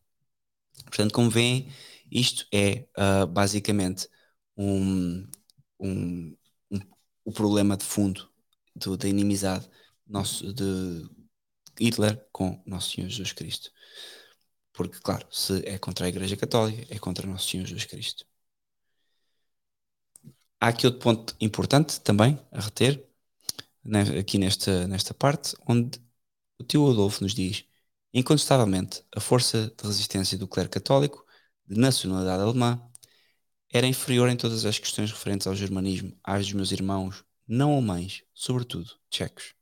Portanto, 0.86 1.14
como 1.14 1.30
veem, 1.30 1.72
isto 2.12 2.48
é 2.54 2.88
uh, 2.98 3.28
basicamente 3.28 4.08
um, 4.56 5.28
um, 5.80 6.36
um, 6.72 6.80
o 7.26 7.32
problema 7.32 7.78
de 7.78 7.86
fundo 7.86 8.30
do, 8.76 8.98
da 8.98 9.08
inimizade 9.08 9.70
nosso, 10.06 10.54
de 10.54 11.10
Hitler 11.80 12.26
com 12.32 12.62
Nosso 12.66 12.92
Senhor 12.92 13.10
Jesus 13.10 13.34
Cristo. 13.34 13.72
Porque, 14.74 15.00
claro, 15.00 15.28
se 15.32 15.66
é 15.68 15.78
contra 15.78 16.06
a 16.06 16.10
Igreja 16.10 16.38
Católica, 16.38 16.86
é 16.94 17.00
contra 17.00 17.28
Nosso 17.28 17.50
Senhor 17.50 17.66
Jesus 17.66 17.86
Cristo. 17.86 18.26
Há 20.60 20.70
aqui 20.70 20.86
outro 20.88 21.02
ponto 21.02 21.36
importante 21.40 22.00
também 22.02 22.40
a 22.52 22.60
reter, 22.62 23.08
aqui 24.20 24.38
nesta, 24.38 24.88
nesta 24.88 25.14
parte, 25.14 25.56
onde 25.68 26.00
o 26.60 26.64
tio 26.64 26.90
Adolfo 26.90 27.24
nos 27.24 27.34
diz: 27.34 27.66
incontestavelmente, 28.14 29.04
a 29.16 29.20
força 29.20 29.74
de 29.78 29.88
resistência 29.88 30.38
do 30.38 30.48
clero 30.48 30.70
católico, 30.70 31.26
de 31.66 31.80
nacionalidade 31.80 32.44
alemã, 32.44 32.82
era 33.72 33.88
inferior 33.88 34.30
em 34.30 34.38
todas 34.38 34.66
as 34.66 34.80
questões 34.80 35.12
referentes 35.12 35.48
ao 35.48 35.56
germanismo 35.56 36.18
às 36.24 36.46
dos 36.46 36.54
meus 36.54 36.72
irmãos 36.72 37.24
não 37.48 37.74
alemães, 37.74 38.24
sobretudo 38.34 38.92
tchecos. 39.10 39.56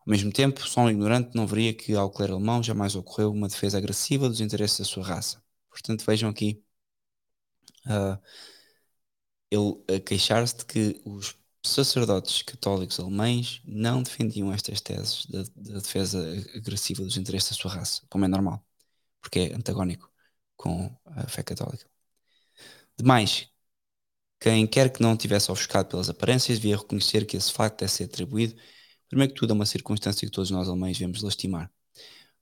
Ao 0.00 0.10
mesmo 0.10 0.32
tempo, 0.32 0.60
só 0.66 0.82
um 0.82 0.90
ignorante 0.90 1.34
não 1.34 1.46
veria 1.46 1.74
que 1.74 1.94
ao 1.94 2.10
clero 2.10 2.34
alemão 2.34 2.62
jamais 2.62 2.94
ocorreu 2.94 3.30
uma 3.32 3.48
defesa 3.48 3.78
agressiva 3.78 4.28
dos 4.28 4.40
interesses 4.40 4.78
da 4.78 4.84
sua 4.84 5.04
raça. 5.04 5.42
Portanto, 5.70 6.04
vejam 6.06 6.30
aqui 6.30 6.62
uh, 7.86 8.18
ele 9.50 9.96
a 9.96 10.00
queixar-se 10.00 10.56
de 10.58 10.64
que 10.66 11.00
os 11.04 11.36
sacerdotes 11.68 12.42
católicos 12.42 12.98
alemães 13.00 13.60
não 13.64 14.02
defendiam 14.02 14.52
estas 14.52 14.80
teses 14.80 15.26
da, 15.26 15.42
defesa 15.80 16.20
agressiva 16.54 17.02
dos 17.02 17.16
interesses 17.16 17.50
da 17.50 17.56
sua 17.56 17.72
raça, 17.72 18.02
como 18.08 18.24
é 18.24 18.28
normal, 18.28 18.64
porque 19.20 19.40
é 19.40 19.54
antagónico 19.54 20.10
com 20.56 20.94
a 21.06 21.26
fé 21.28 21.42
católica. 21.42 21.86
Demais, 22.96 23.48
quem 24.40 24.66
quer 24.66 24.92
que 24.92 25.02
não 25.02 25.16
tivesse 25.16 25.50
ofuscado 25.52 25.88
pelas 25.90 26.08
aparências 26.10 26.58
devia 26.58 26.76
reconhecer 26.76 27.26
que 27.26 27.36
esse 27.36 27.52
facto 27.52 27.80
deve 27.80 27.92
ser 27.92 28.04
atribuído 28.04 28.56
Primeiro 29.08 29.32
que 29.32 29.38
tudo, 29.40 29.52
é 29.52 29.54
uma 29.54 29.66
circunstância 29.66 30.26
que 30.26 30.32
todos 30.32 30.50
nós 30.50 30.68
alemães 30.68 30.98
devemos 30.98 31.22
lastimar. 31.22 31.70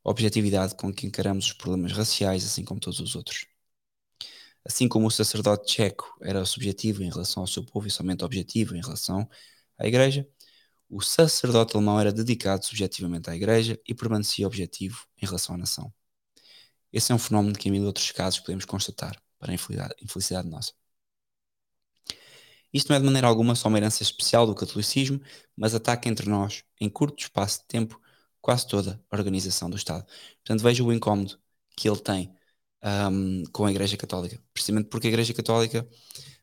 A 0.05 0.11
objetividade 0.11 0.75
com 0.77 0.93
que 0.93 1.07
encaramos 1.07 1.47
os 1.47 1.53
problemas 1.53 1.93
raciais, 1.93 2.45
assim 2.45 2.65
como 2.65 2.81
todos 2.81 3.01
os 3.01 3.17
outros. 3.17 3.47
Assim 4.65 4.89
como 4.89 5.07
o 5.07 5.11
sacerdote 5.11 5.67
tcheco 5.67 6.17
era 6.23 6.45
subjetivo 6.47 7.03
em 7.03 7.11
relação 7.11 7.43
ao 7.43 7.47
seu 7.47 7.65
povo 7.65 7.87
e 7.87 7.91
somente 7.91 8.25
objetivo 8.25 8.75
em 8.75 8.81
relação 8.81 9.29
à 9.79 9.87
Igreja, 9.87 10.27
o 10.89 11.03
sacerdote 11.03 11.77
alemão 11.77 12.01
era 12.01 12.13
dedicado 12.13 12.65
subjetivamente 12.65 13.29
à 13.29 13.37
Igreja 13.37 13.79
e 13.87 13.95
permanecia 13.95 14.47
objetivo 14.47 15.07
em 15.21 15.27
relação 15.27 15.55
à 15.55 15.59
nação. 15.59 15.93
Esse 16.93 17.13
é 17.13 17.15
um 17.15 17.19
fenómeno 17.19 17.59
que, 17.59 17.69
em 17.69 17.73
mil 17.73 17.85
outros 17.85 18.11
casos, 18.13 18.41
podemos 18.41 18.65
constatar, 18.65 19.21
para 19.39 19.51
a 19.53 19.55
infelicidade 19.55 20.49
nossa. 20.49 20.73
Isto 22.73 22.89
não 22.89 22.97
é 22.97 22.99
de 22.99 23.05
maneira 23.05 23.27
alguma 23.27 23.55
só 23.55 23.69
uma 23.69 23.79
herança 23.79 24.03
especial 24.03 24.47
do 24.47 24.55
catolicismo, 24.55 25.21
mas 25.57 25.75
ataca 25.75 26.09
entre 26.09 26.29
nós, 26.29 26.65
em 26.81 26.89
curto 26.89 27.23
espaço 27.23 27.61
de 27.61 27.67
tempo, 27.67 28.01
quase 28.41 28.67
toda 28.67 29.03
a 29.11 29.17
organização 29.17 29.71
do 29.71 29.77
Estado. 29.77 30.05
Portanto, 30.45 30.63
veja 30.63 30.83
o 30.83 30.93
incómodo 30.93 31.39
que 31.77 31.89
ele 31.89 32.01
tem 32.01 32.35
um, 32.85 33.45
com 33.53 33.67
a 33.67 33.71
Igreja 33.71 33.97
Católica, 33.97 34.41
precisamente 34.53 34.89
porque 34.89 35.09
a 35.09 35.11
Igreja 35.11 35.35
Católica 35.35 35.89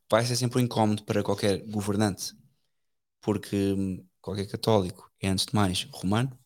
vai 0.09 0.25
ser 0.25 0.35
sempre 0.35 0.59
um 0.61 0.65
incómodo 0.65 1.03
para 1.05 1.23
qualquer 1.23 1.65
governante, 1.67 2.33
porque 3.21 3.73
hum, 3.73 4.05
qualquer 4.21 4.47
católico 4.47 5.11
é, 5.21 5.29
antes 5.29 5.45
de 5.45 5.55
mais, 5.55 5.83
romano 5.93 6.37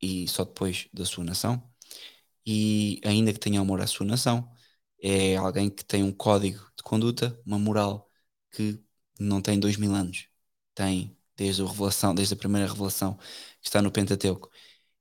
e 0.00 0.26
só 0.28 0.44
depois 0.44 0.88
da 0.92 1.04
sua 1.04 1.24
nação, 1.24 1.62
e 2.46 3.00
ainda 3.04 3.32
que 3.32 3.38
tenha 3.40 3.60
amor 3.60 3.80
à 3.80 3.86
sua 3.86 4.06
nação, 4.06 4.50
é 5.02 5.36
alguém 5.36 5.70
que 5.70 5.84
tem 5.84 6.02
um 6.04 6.12
código 6.12 6.60
de 6.76 6.82
conduta, 6.82 7.38
uma 7.46 7.58
moral 7.58 8.10
que 8.52 8.82
não 9.18 9.40
tem 9.42 9.60
dois 9.60 9.76
mil 9.76 9.94
anos, 9.94 10.28
tem 10.74 11.16
desde 11.36 11.62
a 11.62 11.66
revelação, 11.66 12.14
desde 12.14 12.34
a 12.34 12.36
primeira 12.36 12.68
revelação 12.68 13.16
que 13.16 13.68
está 13.68 13.82
no 13.82 13.92
Pentateuco. 13.92 14.50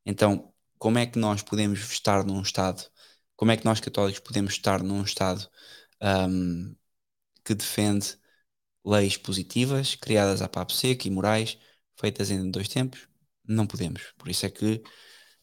Então, 0.06 0.54
como 0.78 0.98
é 1.00 1.06
que 1.06 1.20
nós 1.20 1.44
podemos 1.44 1.80
estar 1.92 2.26
num 2.26 2.42
estado, 2.42 2.84
como 3.40 3.52
é 3.54 3.58
que 3.58 3.64
nós 3.64 3.80
católicos 3.80 4.20
podemos 4.20 4.52
estar 4.52 4.84
num 4.84 5.02
estado 5.02 5.50
um, 6.02 6.76
que 7.46 7.56
defende 7.56 8.18
leis 8.86 9.16
positivas, 9.16 9.96
criadas 9.96 10.42
a 10.42 10.50
papo 10.50 10.74
seco 10.74 11.08
e 11.08 11.12
morais, 11.12 11.58
feitas 11.96 12.32
em 12.32 12.52
dois 12.52 12.68
tempos? 12.68 13.08
Não 13.46 13.66
podemos. 13.66 14.14
Por 14.18 14.28
isso 14.30 14.46
é 14.46 14.50
que 14.52 14.84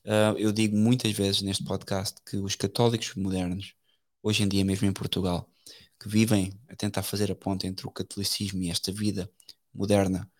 uh, 0.05 0.37
eu 0.39 0.53
digo 0.53 0.77
muitas 0.77 1.13
vezes 1.13 1.41
neste 1.41 1.65
podcast 1.65 2.21
que 2.27 2.37
os 2.37 2.55
católicos 2.55 3.15
modernos, 3.15 3.75
hoje 4.23 4.43
em 4.43 4.49
dia 4.49 4.65
mesmo 4.65 4.87
em 4.87 4.93
Portugal, 4.93 5.51
que 5.99 6.09
vivem 6.09 6.53
a 6.69 6.77
tentar 6.77 7.03
fazer 7.03 7.33
a 7.33 7.37
ponte 7.37 7.67
entre 7.67 7.87
o 7.87 7.91
catolicismo 7.91 8.63
e 8.63 8.71
esta 8.71 8.93
vida 8.93 9.31
moderna, 9.73 10.31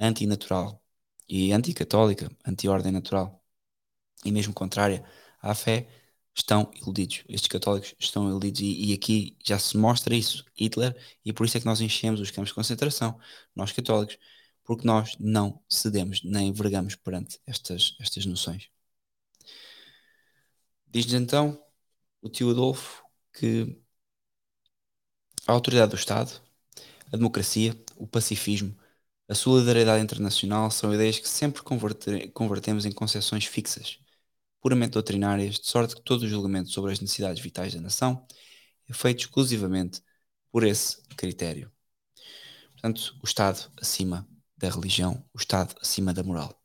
antinatural 0.00 0.82
e 1.28 1.52
anticatólica, 1.52 2.28
anti-ordem 2.44 2.90
natural 2.92 3.40
e 4.24 4.32
mesmo 4.32 4.52
contrária 4.52 5.04
à 5.40 5.54
fé, 5.54 5.88
estão 6.34 6.70
iludidos. 6.74 7.24
Estes 7.28 7.48
católicos 7.48 7.94
estão 7.98 8.28
iludidos 8.28 8.60
e, 8.60 8.90
e, 8.90 8.92
aqui 8.92 9.36
já 9.44 9.58
se 9.58 9.76
mostra 9.76 10.14
isso, 10.14 10.44
Hitler, 10.54 10.96
e 11.24 11.32
por 11.32 11.46
isso 11.46 11.56
é 11.56 11.60
que 11.60 11.66
nós 11.66 11.80
enchemos 11.80 12.20
os 12.20 12.30
campos 12.30 12.48
de 12.50 12.54
concentração, 12.54 13.18
nós 13.54 13.72
católicos, 13.72 14.18
porque 14.64 14.86
nós 14.86 15.16
não 15.18 15.62
cedemos 15.68 16.22
nem 16.24 16.52
vergamos 16.52 16.96
perante 16.96 17.40
estas, 17.46 17.96
estas 18.00 18.26
noções. 18.26 18.68
Diz-nos 20.88 21.14
então 21.14 21.60
o 22.22 22.28
tio 22.28 22.50
Adolfo 22.50 23.04
que 23.32 23.76
a 25.46 25.52
autoridade 25.52 25.90
do 25.90 25.96
Estado, 25.96 26.40
a 27.12 27.16
democracia, 27.16 27.76
o 27.96 28.06
pacifismo, 28.06 28.76
a 29.28 29.34
solidariedade 29.34 30.02
internacional 30.02 30.70
são 30.70 30.92
ideias 30.94 31.18
que 31.18 31.28
sempre 31.28 31.62
convertemos 31.62 32.84
em 32.84 32.92
concepções 32.92 33.44
fixas, 33.46 33.98
puramente 34.64 34.92
doutrinárias, 34.92 35.60
de 35.60 35.68
sorte 35.68 35.94
que 35.94 36.00
todo 36.00 36.22
o 36.22 36.28
julgamento 36.28 36.70
sobre 36.70 36.90
as 36.90 36.98
necessidades 36.98 37.42
vitais 37.42 37.74
da 37.74 37.82
nação 37.82 38.26
é 38.88 38.94
feito 38.94 39.20
exclusivamente 39.20 40.02
por 40.50 40.64
esse 40.64 41.02
critério. 41.18 41.70
Portanto, 42.72 43.14
o 43.22 43.26
Estado 43.26 43.70
acima 43.78 44.26
da 44.56 44.70
religião, 44.70 45.22
o 45.34 45.38
Estado 45.38 45.74
acima 45.82 46.14
da 46.14 46.22
moral. 46.22 46.58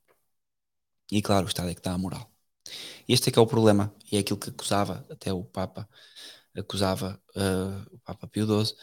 E 1.11 1.21
claro, 1.21 1.45
o 1.45 1.49
Estado 1.49 1.69
é 1.71 1.75
que 1.75 1.81
dá 1.81 1.91
a 1.91 1.97
moral. 1.97 2.31
Este 3.07 3.29
é 3.29 3.31
que 3.33 3.39
é 3.39 3.41
o 3.41 3.47
problema, 3.47 3.93
e 4.11 4.15
é 4.15 4.19
aquilo 4.21 4.39
que 4.39 4.49
acusava 4.49 5.05
até 5.09 5.33
o 5.33 5.43
Papa 5.43 5.89
acusava 6.55 7.21
uh, 7.35 7.95
o 7.95 7.99
Papa 7.99 8.27
Pio 8.27 8.45
XII, 8.45 8.75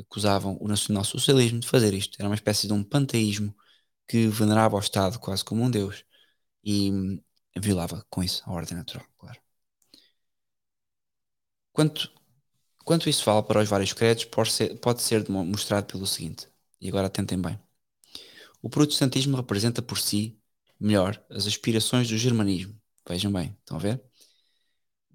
acusavam 0.00 0.58
o 0.60 0.68
nacional-socialismo 0.68 1.60
de 1.60 1.68
fazer 1.68 1.94
isto. 1.94 2.16
Era 2.18 2.28
uma 2.28 2.34
espécie 2.34 2.66
de 2.66 2.72
um 2.72 2.82
panteísmo 2.84 3.54
que 4.08 4.26
venerava 4.28 4.76
o 4.76 4.80
Estado 4.80 5.18
quase 5.20 5.44
como 5.44 5.62
um 5.62 5.70
Deus 5.70 6.04
e 6.64 7.20
violava 7.60 8.04
com 8.10 8.22
isso 8.22 8.42
a 8.46 8.52
ordem 8.52 8.76
natural, 8.76 9.06
claro. 9.18 9.40
Quanto, 11.72 12.10
quanto 12.84 13.08
isso 13.08 13.22
fala 13.22 13.42
para 13.42 13.60
os 13.60 13.68
vários 13.68 13.92
credos, 13.92 14.24
pode 14.24 14.52
ser, 14.52 14.78
pode 14.80 15.02
ser 15.02 15.28
mostrado 15.28 15.86
pelo 15.86 16.06
seguinte, 16.06 16.48
e 16.80 16.88
agora 16.88 17.06
atentem 17.08 17.40
bem. 17.40 17.58
O 18.62 18.68
protestantismo 18.70 19.36
representa 19.36 19.82
por 19.82 19.98
si, 19.98 20.38
melhor, 20.80 21.22
as 21.30 21.46
aspirações 21.46 22.08
do 22.08 22.18
germanismo. 22.18 22.80
Vejam 23.08 23.32
bem, 23.32 23.56
estão 23.60 23.76
a 23.76 23.80
ver? 23.80 24.02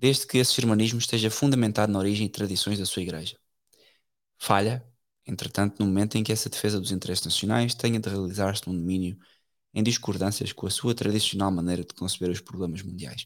desde 0.01 0.25
que 0.25 0.39
esse 0.39 0.55
germanismo 0.55 0.97
esteja 0.97 1.29
fundamentado 1.29 1.91
na 1.93 1.99
origem 1.99 2.25
e 2.25 2.29
tradições 2.29 2.79
da 2.79 2.85
sua 2.87 3.03
Igreja. 3.03 3.37
Falha, 4.37 4.83
entretanto, 5.27 5.77
no 5.79 5.85
momento 5.85 6.17
em 6.17 6.23
que 6.23 6.31
essa 6.31 6.49
defesa 6.49 6.79
dos 6.79 6.91
interesses 6.91 7.23
nacionais 7.23 7.75
tenha 7.75 7.99
de 7.99 8.09
realizar-se 8.09 8.67
num 8.67 8.75
domínio 8.75 9.19
em 9.73 9.83
discordâncias 9.83 10.51
com 10.53 10.67
a 10.67 10.69
sua 10.69 10.93
tradicional 10.93 11.51
maneira 11.51 11.83
de 11.83 11.93
conceber 11.93 12.29
os 12.29 12.41
problemas 12.41 12.81
mundiais. 12.81 13.25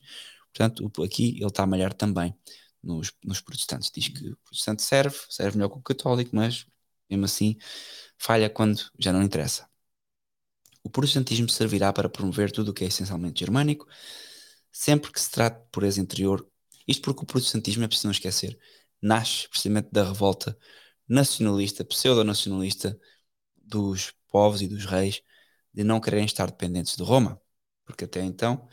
Portanto, 0.53 1.03
aqui 1.03 1.37
ele 1.37 1.45
está 1.45 1.63
a 1.63 1.67
malhar 1.67 1.93
também 1.93 2.35
nos, 2.83 3.11
nos 3.23 3.41
protestantes. 3.41 3.91
Diz 3.93 4.07
que 4.07 4.29
o 4.29 4.37
protestante 4.37 4.83
serve, 4.83 5.17
serve 5.29 5.57
melhor 5.57 5.69
que 5.69 5.79
o 5.79 5.81
católico, 5.81 6.35
mas 6.35 6.65
mesmo 7.09 7.25
assim 7.25 7.57
falha 8.17 8.49
quando 8.49 8.81
já 8.99 9.11
não 9.11 9.23
interessa. 9.23 9.67
O 10.83 10.89
protestantismo 10.89 11.49
servirá 11.49 11.91
para 11.91 12.07
promover 12.09 12.51
tudo 12.51 12.69
o 12.69 12.73
que 12.73 12.83
é 12.83 12.87
essencialmente 12.87 13.39
germânico, 13.39 13.87
sempre 14.71 15.11
que 15.11 15.19
se 15.19 15.31
trate 15.31 15.59
de 15.61 15.67
pureza 15.71 15.99
interior 15.99 16.47
isto 16.87 17.01
porque 17.01 17.23
o 17.23 17.25
protestantismo, 17.25 17.83
é 17.83 17.87
preciso 17.87 18.07
não 18.07 18.11
esquecer, 18.11 18.57
nasce 19.01 19.47
precisamente 19.49 19.89
da 19.91 20.03
revolta 20.03 20.57
nacionalista, 21.07 21.83
pseudo-nacionalista 21.83 22.99
dos 23.55 24.13
povos 24.29 24.61
e 24.61 24.67
dos 24.67 24.85
reis 24.85 25.21
de 25.75 25.83
não 25.83 25.99
quererem 25.99 26.25
estar 26.25 26.47
dependentes 26.47 26.95
de 26.95 27.03
Roma, 27.03 27.41
porque 27.85 28.05
até 28.05 28.23
então 28.23 28.67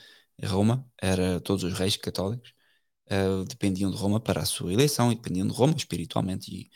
Roma 0.44 0.86
era 1.00 1.40
todos 1.40 1.64
os 1.64 1.72
reis 1.74 1.96
católicos 1.96 2.55
uh, 3.11 3.44
dependiam 3.44 3.90
de 3.90 3.96
Roma 3.96 4.20
para 4.20 4.42
a 4.42 4.44
sua 4.44 4.72
eleição 4.72 5.12
e 5.12 5.16
dependiam 5.16 5.46
de 5.46 5.53
Roma 5.53 5.74
espiritualmente 5.76 6.50
e, 6.55 6.70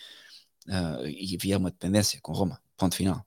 uh, 0.71 1.07
e 1.07 1.37
havia 1.37 1.59
uma 1.59 1.71
dependência 1.71 2.21
com 2.23 2.33
Roma, 2.33 2.61
ponto 2.77 2.97
final. 2.97 3.27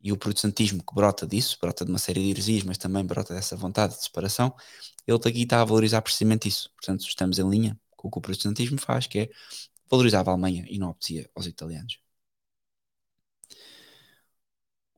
E 0.00 0.12
o 0.12 0.16
protestantismo 0.16 0.82
que 0.84 0.94
brota 0.94 1.26
disso, 1.26 1.58
brota 1.60 1.84
de 1.84 1.90
uma 1.90 1.98
série 1.98 2.22
de 2.22 2.30
heresias, 2.30 2.62
mas 2.64 2.78
também 2.78 3.04
brota 3.04 3.34
dessa 3.34 3.56
vontade 3.56 3.96
de 3.96 4.04
separação, 4.04 4.54
ele 5.06 5.18
aqui 5.18 5.42
está 5.42 5.60
a 5.62 5.64
valorizar 5.64 6.02
precisamente 6.02 6.48
isso. 6.48 6.70
Portanto, 6.76 7.02
estamos 7.02 7.38
em 7.38 7.48
linha 7.50 7.78
com 7.96 8.08
o 8.08 8.10
que 8.10 8.18
o 8.18 8.20
protestantismo 8.20 8.80
faz, 8.80 9.06
que 9.06 9.18
é 9.20 9.30
valorizava 9.90 10.30
a 10.30 10.34
Alemanha 10.34 10.64
e 10.68 10.78
não 10.78 10.90
obedecia 10.90 11.28
aos 11.34 11.46
italianos. 11.46 11.98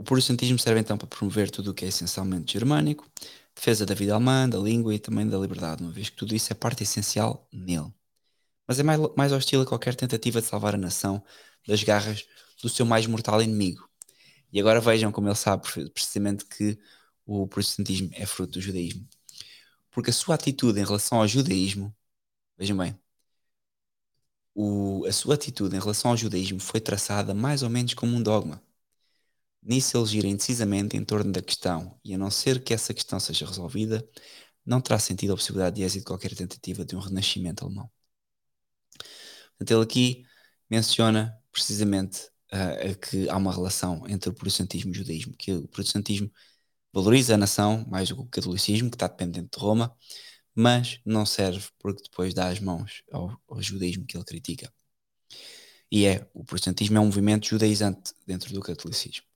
O 0.00 0.02
protestantismo 0.02 0.58
serve 0.58 0.80
então 0.80 0.96
para 0.96 1.06
promover 1.06 1.50
tudo 1.50 1.72
o 1.72 1.74
que 1.74 1.84
é 1.84 1.88
essencialmente 1.88 2.54
germânico, 2.54 3.06
defesa 3.54 3.84
da 3.84 3.92
vida 3.94 4.14
alemã, 4.14 4.48
da 4.48 4.56
língua 4.58 4.94
e 4.94 4.98
também 4.98 5.28
da 5.28 5.36
liberdade, 5.36 5.82
uma 5.82 5.92
vez 5.92 6.08
que 6.08 6.16
tudo 6.16 6.34
isso 6.34 6.50
é 6.50 6.54
parte 6.54 6.82
essencial 6.82 7.46
nele. 7.52 7.92
Mas 8.66 8.78
é 8.80 8.82
mais, 8.82 8.98
mais 9.14 9.30
hostil 9.30 9.60
a 9.60 9.66
qualquer 9.66 9.94
tentativa 9.94 10.40
de 10.40 10.46
salvar 10.46 10.74
a 10.74 10.78
nação 10.78 11.22
das 11.68 11.82
garras 11.82 12.26
do 12.62 12.68
seu 12.70 12.86
mais 12.86 13.06
mortal 13.06 13.42
inimigo. 13.42 13.86
E 14.50 14.58
agora 14.58 14.80
vejam 14.80 15.12
como 15.12 15.28
ele 15.28 15.34
sabe 15.34 15.64
precisamente 15.92 16.46
que 16.46 16.78
o 17.26 17.46
protestantismo 17.46 18.08
é 18.14 18.24
fruto 18.24 18.54
do 18.54 18.62
judaísmo. 18.62 19.06
Porque 19.90 20.10
a 20.10 20.14
sua 20.14 20.36
atitude 20.36 20.80
em 20.80 20.84
relação 20.84 21.18
ao 21.20 21.28
judaísmo, 21.28 21.94
vejam 22.58 22.76
bem, 22.78 22.98
o, 24.54 25.04
a 25.06 25.12
sua 25.12 25.34
atitude 25.34 25.76
em 25.76 25.80
relação 25.80 26.10
ao 26.12 26.16
judaísmo 26.16 26.60
foi 26.60 26.80
traçada 26.80 27.34
mais 27.34 27.62
ou 27.62 27.68
menos 27.70 27.94
como 27.94 28.16
um 28.16 28.22
dogma. 28.22 28.62
Nisso 29.62 29.96
ele 29.98 30.06
gira 30.06 30.26
indecisamente 30.26 30.96
em 30.96 31.04
torno 31.04 31.32
da 31.32 31.42
questão, 31.42 31.98
e 32.04 32.14
a 32.14 32.18
não 32.18 32.30
ser 32.30 32.62
que 32.64 32.72
essa 32.74 32.94
questão 32.94 33.20
seja 33.20 33.46
resolvida, 33.46 34.06
não 34.64 34.80
terá 34.80 34.98
sentido 34.98 35.32
a 35.32 35.36
possibilidade 35.36 35.76
de 35.76 35.82
êxito 35.82 36.00
de 36.00 36.06
qualquer 36.06 36.34
tentativa 36.34 36.84
de 36.84 36.96
um 36.96 37.00
renascimento 37.00 37.64
alemão. 37.64 37.90
Portanto, 39.58 39.70
ele 39.72 39.82
aqui 39.82 40.26
menciona 40.70 41.36
precisamente 41.52 42.28
uh, 42.52 42.98
que 43.00 43.28
há 43.28 43.36
uma 43.36 43.52
relação 43.52 44.06
entre 44.08 44.30
o 44.30 44.34
protestantismo 44.34 44.90
e 44.90 44.92
o 44.92 44.94
judaísmo, 44.94 45.34
que 45.36 45.52
o 45.52 45.68
protestantismo 45.68 46.30
valoriza 46.92 47.34
a 47.34 47.38
nação 47.38 47.86
mais 47.88 48.08
do 48.08 48.16
que 48.16 48.22
o 48.22 48.26
catolicismo, 48.26 48.90
que 48.90 48.96
está 48.96 49.08
dependente 49.08 49.50
de 49.56 49.58
Roma, 49.62 49.94
mas 50.54 51.00
não 51.04 51.26
serve 51.26 51.68
porque 51.78 52.02
depois 52.02 52.34
dá 52.34 52.48
as 52.48 52.60
mãos 52.60 53.02
ao, 53.12 53.40
ao 53.48 53.62
judaísmo 53.62 54.06
que 54.06 54.16
ele 54.16 54.24
critica. 54.24 54.72
E 55.90 56.06
é, 56.06 56.28
o 56.34 56.44
protestantismo 56.44 56.98
é 56.98 57.00
um 57.00 57.06
movimento 57.06 57.46
judaizante 57.48 58.12
dentro 58.26 58.52
do 58.52 58.60
catolicismo. 58.60 59.29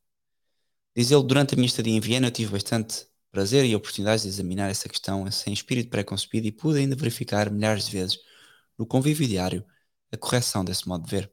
Diz 0.97 1.11
ele, 1.11 1.22
durante 1.24 1.55
a 1.55 1.57
minha 1.57 1.66
estadia 1.66 1.92
em 1.92 2.01
Viena 2.01 2.26
eu 2.28 2.30
tive 2.30 2.53
bastante 2.53 3.07
prazer 3.30 3.64
e 3.64 3.74
oportunidades 3.76 4.22
de 4.22 4.28
examinar 4.28 4.70
essa 4.70 4.88
questão 4.88 5.28
sem 5.30 5.53
espírito 5.53 5.90
pré-concebido 5.90 6.47
e 6.47 6.53
pude 6.53 6.78
ainda 6.78 6.97
verificar 6.97 7.51
milhares 7.51 7.86
de 7.86 7.92
vezes 7.92 8.18
no 8.78 8.86
convívio 8.86 9.26
diário 9.28 9.64
a 10.12 10.16
correção 10.16 10.64
desse 10.64 10.88
modo 10.88 11.05
de 11.05 11.11
ver. 11.11 11.32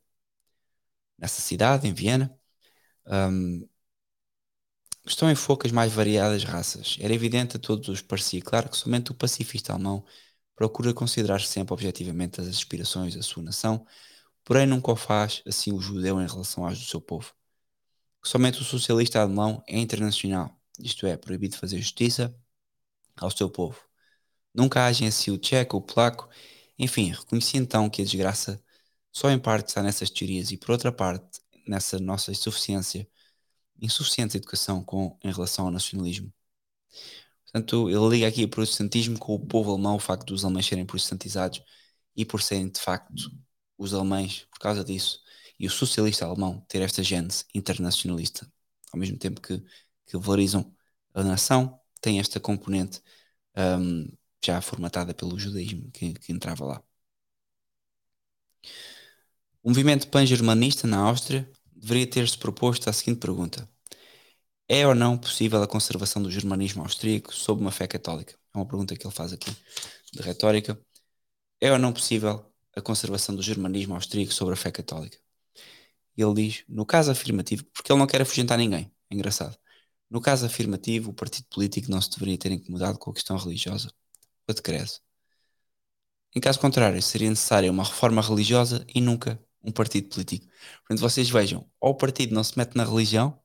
Nessa 1.18 1.41
cidade, 1.41 1.88
em 1.88 1.93
Viena, 1.93 2.38
um, 3.07 3.68
estão 5.05 5.30
em 5.30 5.36
foco 5.36 5.66
as 5.68 5.72
mais 5.72 5.91
variadas 5.93 6.43
raças. 6.43 6.97
Era 6.99 7.14
evidente 7.14 7.55
a 7.57 7.59
todos 7.59 7.88
os 7.89 8.01
parecia 8.01 8.41
claro 8.41 8.68
que 8.70 8.76
somente 8.78 9.12
o 9.12 9.16
pacifista 9.16 9.74
alemão 9.74 10.03
procura 10.55 10.93
considerar 10.93 11.41
sempre 11.41 11.74
objetivamente 11.74 12.41
as 12.41 12.47
aspirações 12.47 13.16
da 13.16 13.22
sua 13.24 13.43
nação, 13.43 13.86
porém 14.43 14.66
nunca 14.68 14.91
o 14.91 14.95
faz 14.95 15.43
assim 15.47 15.74
o 15.74 15.82
judeu 15.82 16.22
em 16.22 16.28
relação 16.28 16.66
às 16.66 16.80
do 16.80 16.86
seu 16.86 17.01
povo. 17.01 17.34
Somente 18.24 18.62
o 18.62 18.64
socialista 18.64 19.20
alemão 19.22 19.64
é 19.68 19.78
internacional, 19.80 20.56
isto 20.80 21.06
é, 21.08 21.18
proibido 21.18 21.58
fazer 21.58 21.78
justiça 21.80 22.36
ao 23.16 23.32
seu 23.32 23.50
povo. 23.50 23.80
Nunca 24.54 24.86
agem 24.86 25.08
assim 25.08 25.32
o 25.32 25.38
tcheco, 25.38 25.78
o 25.78 25.82
polaco, 25.82 26.30
enfim, 26.78 27.12
reconheci 27.12 27.58
então 27.58 27.90
que 27.90 28.02
a 28.02 28.06
desgraça 28.06 28.64
só 29.12 29.30
em 29.30 29.40
parte 29.40 29.70
está 29.70 29.84
nessas 29.84 30.10
teorias 30.10 30.52
e 30.52 30.58
por 30.58 30.72
outra 30.72 30.92
parte 30.92 31.42
nessa 31.68 32.00
nossa 32.00 32.32
insuficiência 32.32 33.08
insuficiente 33.82 34.38
educação 34.38 34.84
com, 34.84 35.18
em 35.24 35.32
relação 35.32 35.66
ao 35.66 35.72
nacionalismo. 35.72 36.32
Portanto, 37.46 37.90
ele 37.90 38.10
liga 38.10 38.28
aqui 38.28 38.44
o 38.44 38.50
protestantismo 38.50 39.18
com 39.20 39.36
o 39.36 39.40
povo 39.46 39.72
alemão, 39.72 39.96
o 39.96 40.00
facto 40.00 40.28
dos 40.28 40.46
alemães 40.46 40.68
serem 40.68 40.86
protestantizados 40.86 41.62
e 42.16 42.24
por 42.26 42.42
serem 42.42 42.70
de 42.70 42.80
facto 42.80 43.14
os 43.78 43.94
alemães, 43.94 44.46
por 44.52 44.60
causa 44.60 44.84
disso, 44.84 45.22
e 45.62 45.68
o 45.68 45.70
socialista 45.72 46.26
alemão 46.26 46.62
ter 46.68 46.82
esta 46.82 47.03
gênese 47.03 47.45
internacionalista, 47.53 48.51
ao 48.91 48.99
mesmo 48.99 49.18
tempo 49.18 49.39
que, 49.41 49.64
que 50.07 50.18
valorizam 50.18 50.76
a 51.14 51.24
nação, 51.24 51.80
tem 52.01 52.20
esta 52.20 52.39
componente 52.39 53.01
um, 53.57 54.07
já 54.43 54.59
formatada 54.62 55.14
pelo 55.14 55.38
judaísmo 55.39 55.91
que, 55.91 56.14
que 56.16 56.32
entrava 56.34 56.66
lá. 56.66 56.84
O 59.64 59.70
movimento 59.70 60.07
pan-germanista 60.07 60.88
na 60.88 60.99
Áustria 60.99 61.49
deveria 61.76 62.07
ter-se 62.07 62.38
proposto 62.38 62.89
a 62.89 62.93
seguinte 62.93 63.20
pergunta: 63.20 63.68
É 64.68 64.88
ou 64.88 64.95
não 64.95 65.18
possível 65.18 65.62
a 65.62 65.68
conservação 65.68 66.22
do 66.24 66.32
germanismo 66.32 66.82
austríaco 66.82 67.34
sob 67.34 67.62
uma 67.62 67.72
fé 67.72 67.88
católica? 67.88 68.34
É 68.53 68.57
uma 68.57 68.66
pergunta 68.66 68.95
que 68.95 69.05
ele 69.05 69.14
faz 69.14 69.32
aqui 69.34 69.51
de 70.14 70.22
retórica. 70.24 70.80
É 71.62 71.72
ou 71.74 71.80
não 71.80 71.93
possível 71.93 72.45
a 72.76 72.82
conservação 72.82 73.36
do 73.36 73.43
germanismo 73.43 73.95
austríaco 73.95 74.34
sobre 74.34 74.55
a 74.55 74.57
fé 74.57 74.72
católica? 74.72 75.21
E 76.18 76.22
ele 76.24 76.34
diz, 76.36 76.64
no 76.68 76.86
caso 76.86 77.12
afirmativo, 77.12 77.64
porque 77.74 77.91
ele 77.91 77.99
não 77.99 78.07
quer 78.07 78.22
afugentar 78.22 78.57
ninguém, 78.57 78.91
é 79.09 79.16
engraçado. 79.16 79.57
No 80.09 80.22
caso 80.22 80.45
afirmativo, 80.45 81.12
o 81.12 81.14
partido 81.14 81.47
político 81.49 81.89
não 81.91 82.01
se 82.01 82.09
deveria 82.12 82.38
ter 82.38 82.51
incomodado 82.51 82.99
com 82.99 83.12
a 83.12 83.14
questão 83.14 83.38
religiosa. 83.38 83.91
O 84.47 84.53
decreto. 84.53 85.01
Em 86.36 86.39
caso 86.39 86.59
contrário, 86.59 87.01
seria 87.01 87.30
necessária 87.30 87.72
uma 87.72 87.84
reforma 87.84 88.22
religiosa 88.22 88.86
e 88.93 89.01
nunca 89.01 89.39
um 89.64 89.72
partido 89.72 90.09
político. 90.09 90.47
Portanto, 90.80 90.99
vocês 90.99 91.30
vejam, 91.30 91.70
ou 91.80 91.91
o 91.91 91.95
partido 91.95 92.34
não 92.34 92.43
se 92.43 92.57
mete 92.57 92.76
na 92.76 92.84
religião, 92.86 93.39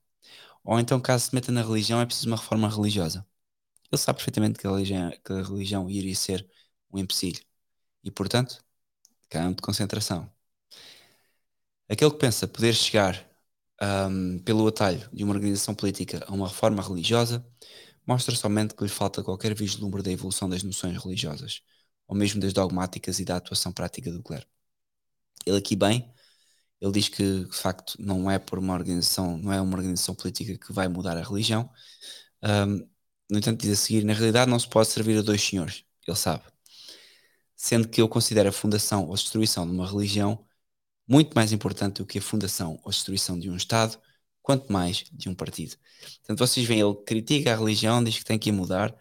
ou 0.65 0.81
então, 0.81 1.01
caso 1.01 1.27
se 1.27 1.35
meta 1.35 1.53
na 1.53 1.63
religião, 1.63 2.01
é 2.01 2.07
preciso 2.07 2.29
uma 2.29 2.37
reforma 2.37 2.69
religiosa. 2.69 3.27
Ele 3.93 4.01
sabe 4.01 4.19
perfeitamente 4.19 4.59
que 4.59 4.67
a 4.67 4.71
religião, 4.71 5.11
que 5.25 5.33
a 5.33 5.43
religião 5.43 5.91
iria 5.91 6.15
ser 6.17 6.49
um 6.93 6.99
empecilho. 6.99 7.41
E, 8.05 8.11
portanto, 8.11 8.65
campo 9.31 9.57
de 9.57 9.63
concentração. 9.63 10.31
Aquele 11.89 12.11
que 12.11 12.19
pensa 12.19 12.49
poder 12.49 12.75
chegar 12.75 13.25
um, 13.83 14.39
pelo 14.41 14.67
atalho 14.67 15.09
de 15.13 15.25
uma 15.25 15.35
organização 15.35 15.75
política 15.75 16.25
a 16.27 16.33
uma 16.33 16.49
reforma 16.49 16.83
religiosa 16.83 17.47
mostra 18.07 18.35
somente 18.37 18.75
que 18.75 18.85
lhe 18.85 18.91
falta 18.91 19.23
qualquer 19.23 19.55
vislumbre 19.55 20.03
da 20.03 20.11
evolução 20.13 20.49
das 20.49 20.63
noções 20.63 20.97
religiosas, 21.03 21.63
ou 22.09 22.17
mesmo 22.17 22.41
das 22.41 22.53
dogmáticas 22.53 23.19
e 23.21 23.25
da 23.25 23.37
atuação 23.37 23.73
prática 23.73 24.11
do 24.13 24.23
clero 24.23 24.47
ele 25.47 25.59
aqui 25.59 25.77
bem, 25.77 26.13
ele 26.81 26.93
diz 26.93 27.09
que 27.09 27.45
de 27.45 27.57
facto 27.57 27.97
não 28.01 28.31
é 28.31 28.39
por 28.39 28.59
uma 28.59 28.75
organização, 28.75 29.39
não 29.39 29.53
é 29.53 29.61
uma 29.61 29.77
organização 29.77 30.15
política 30.15 30.59
que 30.59 30.73
vai 30.73 30.89
mudar 30.89 31.17
a 31.19 31.23
religião. 31.23 31.71
Um, 32.43 32.79
no 33.31 33.39
entanto, 33.39 33.63
diz 33.63 33.73
a 33.73 33.77
seguir: 33.77 34.05
na 34.05 34.15
realidade 34.15 34.51
não 34.51 34.59
se 34.59 34.69
pode 34.69 34.89
servir 34.91 35.19
a 35.19 35.23
dois 35.23 35.43
senhores, 35.43 35.85
ele 36.07 36.17
sabe. 36.17 36.45
Sendo 37.57 37.89
que 37.89 38.01
eu 38.01 38.09
considero 38.09 38.49
a 38.51 38.53
fundação 38.53 39.07
ou 39.07 39.15
destruição 39.15 39.67
de 39.67 39.73
uma 39.73 39.87
religião 39.87 40.46
muito 41.07 41.35
mais 41.35 41.53
importante 41.53 41.97
do 41.99 42.07
que 42.07 42.19
a 42.19 42.23
fundação 42.23 42.81
ou 42.85 42.91
destruição 42.91 43.39
de 43.39 43.51
um 43.51 43.57
Estado, 43.57 44.01
quanto 44.43 44.73
mais 44.73 45.05
de 45.13 45.29
um 45.29 45.35
partido. 45.35 45.77
Portanto, 46.19 46.39
vocês 46.39 46.67
veem, 46.67 46.81
ele 46.81 46.95
critica 47.05 47.53
a 47.53 47.57
religião, 47.57 48.03
diz 48.03 48.19
que 48.19 48.25
tem 48.25 48.39
que 48.39 48.53
mudar, 48.53 48.97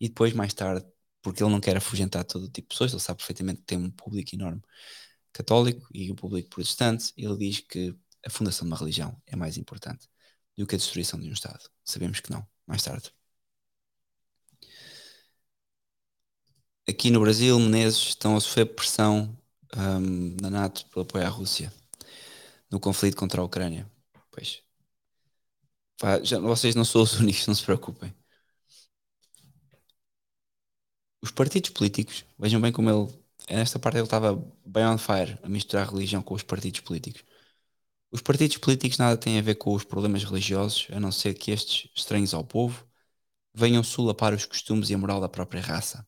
e 0.00 0.08
depois, 0.08 0.32
mais 0.32 0.54
tarde, 0.54 0.86
porque 1.22 1.42
ele 1.42 1.50
não 1.52 1.60
quer 1.60 1.76
afugentar 1.76 2.24
todo 2.24 2.46
tipo 2.48 2.68
de 2.68 2.74
pessoas, 2.74 2.92
ele 2.92 3.00
sabe 3.00 3.18
perfeitamente 3.18 3.60
que 3.60 3.66
tem 3.66 3.78
um 3.78 3.90
público 3.90 4.34
enorme 4.34 4.62
católico 5.32 5.86
e 5.94 6.10
o 6.10 6.14
público 6.14 6.50
protestante, 6.50 7.12
ele 7.16 7.36
diz 7.36 7.60
que 7.60 7.94
a 8.26 8.30
fundação 8.30 8.66
de 8.66 8.72
uma 8.72 8.78
religião 8.78 9.20
é 9.26 9.36
mais 9.36 9.56
importante 9.58 10.08
do 10.56 10.66
que 10.66 10.74
a 10.74 10.78
destruição 10.78 11.20
de 11.20 11.28
um 11.28 11.32
Estado. 11.32 11.70
Sabemos 11.84 12.20
que 12.20 12.30
não, 12.30 12.46
mais 12.66 12.82
tarde. 12.82 13.12
Aqui 16.88 17.10
no 17.10 17.20
Brasil, 17.20 17.58
Menezes 17.60 18.08
estão 18.08 18.36
a 18.36 18.40
sofrer 18.40 18.66
pressão 18.74 19.37
um, 19.76 20.36
da 20.36 20.50
NATO 20.50 20.86
pelo 20.86 21.02
apoio 21.02 21.26
à 21.26 21.28
Rússia 21.28 21.72
no 22.70 22.80
conflito 22.80 23.16
contra 23.16 23.40
a 23.40 23.44
Ucrânia. 23.44 23.90
Pois. 24.30 24.62
Já, 26.22 26.38
vocês 26.38 26.74
não 26.74 26.84
são 26.84 27.02
os 27.02 27.14
únicos, 27.18 27.46
não 27.46 27.54
se 27.54 27.62
preocupem. 27.64 28.14
Os 31.20 31.30
partidos 31.30 31.70
políticos, 31.70 32.24
vejam 32.38 32.60
bem 32.60 32.72
como 32.72 32.90
ele 32.90 33.12
nesta 33.48 33.78
parte 33.78 33.96
ele 33.96 34.04
estava 34.04 34.34
bem 34.64 34.84
on 34.86 34.98
fire 34.98 35.38
a 35.42 35.48
misturar 35.48 35.86
a 35.86 35.90
religião 35.90 36.22
com 36.22 36.34
os 36.34 36.42
partidos 36.42 36.80
políticos. 36.80 37.24
Os 38.10 38.22
partidos 38.22 38.58
políticos 38.58 38.98
nada 38.98 39.16
têm 39.16 39.38
a 39.38 39.42
ver 39.42 39.56
com 39.56 39.74
os 39.74 39.84
problemas 39.84 40.24
religiosos, 40.24 40.88
a 40.92 41.00
não 41.00 41.12
ser 41.12 41.34
que 41.34 41.50
estes, 41.50 41.90
estranhos 41.94 42.34
ao 42.34 42.44
povo, 42.44 42.86
venham 43.54 43.82
solapar 43.84 44.34
os 44.34 44.46
costumes 44.46 44.90
e 44.90 44.94
a 44.94 44.98
moral 44.98 45.20
da 45.20 45.28
própria 45.28 45.62
raça. 45.62 46.06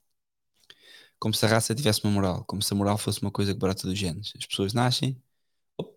Como 1.20 1.34
se 1.34 1.44
a 1.46 1.48
raça 1.48 1.74
tivesse 1.74 2.02
uma 2.04 2.12
moral, 2.12 2.44
como 2.46 2.62
se 2.62 2.72
a 2.72 2.76
moral 2.76 2.98
fosse 2.98 3.22
uma 3.22 3.30
coisa 3.30 3.52
que 3.52 3.60
brota 3.60 3.86
dos 3.86 3.98
genes. 3.98 4.32
As 4.36 4.46
pessoas 4.46 4.72
nascem 4.74 5.22
op, 5.78 5.96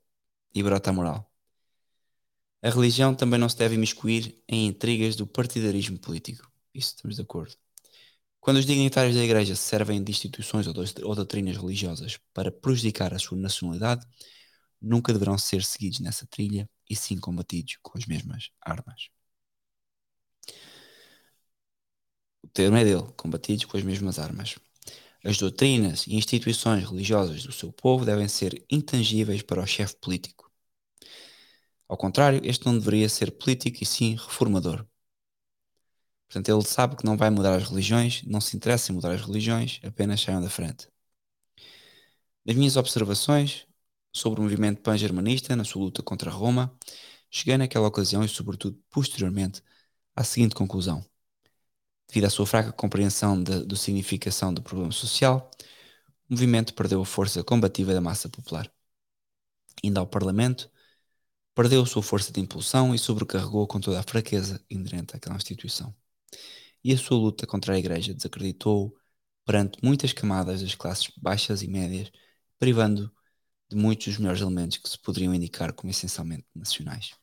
e 0.55 0.63
brota 0.63 0.91
a 0.91 0.93
moral. 0.93 1.31
A 2.61 2.69
religião 2.69 3.15
também 3.15 3.39
não 3.39 3.49
se 3.49 3.57
deve 3.57 3.75
imiscuir 3.75 4.41
em 4.47 4.67
intrigas 4.67 5.15
do 5.15 5.27
partidarismo 5.27 5.99
político. 5.99 6.49
Isso 6.73 6.95
estamos 6.95 7.15
de 7.17 7.21
acordo. 7.21 7.55
Quando 8.39 8.57
os 8.57 8.65
dignitários 8.65 9.15
da 9.15 9.23
Igreja 9.23 9.55
se 9.55 9.63
servem 9.63 10.03
de 10.03 10.11
instituições 10.11 10.67
ou 10.67 11.15
doutrinas 11.15 11.57
religiosas 11.57 12.19
para 12.33 12.51
prejudicar 12.51 13.13
a 13.13 13.19
sua 13.19 13.37
nacionalidade, 13.37 14.05
nunca 14.81 15.13
deverão 15.13 15.37
ser 15.37 15.63
seguidos 15.63 15.99
nessa 16.01 16.27
trilha 16.27 16.69
e 16.89 16.95
sim 16.95 17.19
combatidos 17.19 17.77
com 17.81 17.97
as 17.97 18.05
mesmas 18.05 18.49
armas. 18.61 19.09
O 22.43 22.47
termo 22.47 22.77
é 22.77 22.83
dele, 22.83 23.03
combatidos 23.17 23.65
com 23.65 23.77
as 23.77 23.83
mesmas 23.83 24.19
armas. 24.19 24.57
As 25.23 25.37
doutrinas 25.37 26.05
e 26.05 26.15
instituições 26.15 26.87
religiosas 26.87 27.43
do 27.43 27.51
seu 27.51 27.71
povo 27.73 28.05
devem 28.05 28.27
ser 28.27 28.63
intangíveis 28.69 29.41
para 29.41 29.61
o 29.61 29.65
chefe 29.65 29.95
político. 29.95 30.51
Ao 31.87 31.95
contrário, 31.97 32.41
este 32.43 32.65
não 32.65 32.77
deveria 32.77 33.07
ser 33.07 33.31
político 33.31 33.81
e 33.81 33.85
sim 33.85 34.15
reformador. 34.15 34.85
Portanto, 36.27 36.49
ele 36.49 36.65
sabe 36.65 36.95
que 36.97 37.05
não 37.05 37.15
vai 37.15 37.29
mudar 37.29 37.55
as 37.55 37.69
religiões, 37.69 38.23
não 38.23 38.41
se 38.41 38.55
interessa 38.57 38.91
em 38.91 38.95
mudar 38.95 39.11
as 39.13 39.21
religiões, 39.21 39.79
apenas 39.83 40.19
saiam 40.21 40.41
da 40.41 40.49
frente. 40.49 40.87
Nas 42.45 42.55
minhas 42.55 42.75
observações 42.77 43.65
sobre 44.13 44.39
o 44.39 44.43
movimento 44.43 44.81
pan-germanista 44.81 45.55
na 45.55 45.63
sua 45.63 45.83
luta 45.83 46.03
contra 46.03 46.31
Roma, 46.31 46.73
cheguei 47.29 47.57
naquela 47.57 47.87
ocasião 47.87 48.23
e, 48.23 48.29
sobretudo, 48.29 48.81
posteriormente, 48.89 49.61
à 50.15 50.23
seguinte 50.23 50.55
conclusão. 50.55 51.05
Devido 52.13 52.25
à 52.25 52.29
sua 52.29 52.45
fraca 52.45 52.71
compreensão 52.71 53.41
da 53.41 53.75
significação 53.75 54.53
do 54.53 54.61
problema 54.61 54.91
social, 54.91 55.49
o 56.29 56.33
movimento 56.33 56.75
perdeu 56.75 57.01
a 57.01 57.05
força 57.05 57.43
combativa 57.43 57.91
da 57.91 57.99
massa 57.99 58.29
popular. 58.29 58.71
Indo 59.83 59.99
ao 59.99 60.05
Parlamento, 60.05 60.69
perdeu 61.55 61.81
a 61.81 61.87
sua 61.87 62.03
força 62.03 62.31
de 62.31 62.39
impulsão 62.39 62.93
e 62.93 62.99
sobrecarregou 62.99 63.65
com 63.65 63.79
toda 63.79 63.99
a 63.99 64.03
fraqueza 64.03 64.63
inerente 64.69 65.15
àquela 65.15 65.35
instituição 65.35 65.91
e 66.83 66.93
a 66.93 66.97
sua 66.99 67.17
luta 67.17 67.47
contra 67.47 67.73
a 67.73 67.79
Igreja 67.79 68.13
desacreditou 68.13 68.95
perante 69.43 69.79
muitas 69.83 70.13
camadas 70.13 70.61
das 70.61 70.75
classes 70.75 71.11
baixas 71.17 71.63
e 71.63 71.67
médias, 71.67 72.11
privando 72.59 73.11
de 73.71 73.75
muitos 73.75 74.05
dos 74.05 74.17
melhores 74.19 74.41
elementos 74.41 74.77
que 74.77 74.87
se 74.87 74.99
poderiam 74.99 75.33
indicar 75.33 75.73
como 75.73 75.89
essencialmente 75.89 76.45
nacionais. 76.53 77.15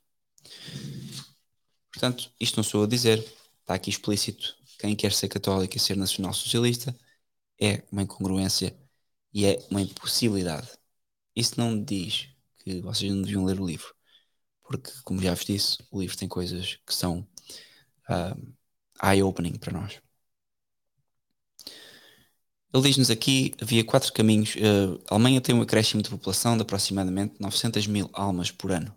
Portanto, 1.93 2.33
isto 2.41 2.57
não 2.57 2.65
sou 2.65 2.83
a 2.83 2.89
dizer, 2.89 3.25
está 3.61 3.75
aqui 3.75 3.89
explícito. 3.89 4.59
Quem 4.81 4.97
quer 4.97 5.13
ser 5.13 5.29
católico 5.29 5.77
e 5.77 5.81
ser 5.81 5.97
nacional-socialista 5.97 6.97
é 7.61 7.83
uma 7.93 8.03
incongruência 8.03 8.75
e 9.33 9.45
é 9.47 9.59
uma 9.71 9.83
impossibilidade. 9.83 10.69
Isso 11.37 11.55
não 11.59 11.83
diz 11.83 12.29
que 12.59 12.81
vocês 12.81 13.13
não 13.13 13.23
deviam 13.23 13.45
ler 13.45 13.61
o 13.61 13.67
livro, 13.67 13.95
porque, 14.63 14.91
como 15.05 15.23
já 15.23 15.35
vos 15.35 15.45
disse, 15.45 15.79
o 15.91 16.01
livro 16.01 16.17
tem 16.17 16.29
coisas 16.29 16.77
que 16.87 16.95
são 16.95 17.27
uh, 18.09 18.55
eye-opening 19.03 19.59
para 19.59 19.73
nós. 19.73 20.01
Ele 22.73 22.83
diz-nos 22.85 23.11
aqui, 23.11 23.53
havia 23.61 23.85
quatro 23.85 24.13
caminhos. 24.13 24.55
Uh, 24.55 25.03
a 25.11 25.15
Alemanha 25.15 25.41
tem 25.41 25.55
um 25.55 25.63
acréscimo 25.63 26.03
de 26.03 26.09
população 26.09 26.57
de 26.57 26.63
aproximadamente 26.63 27.35
900 27.41 27.87
mil 27.87 28.09
almas 28.13 28.51
por 28.51 28.71
ano. 28.73 28.95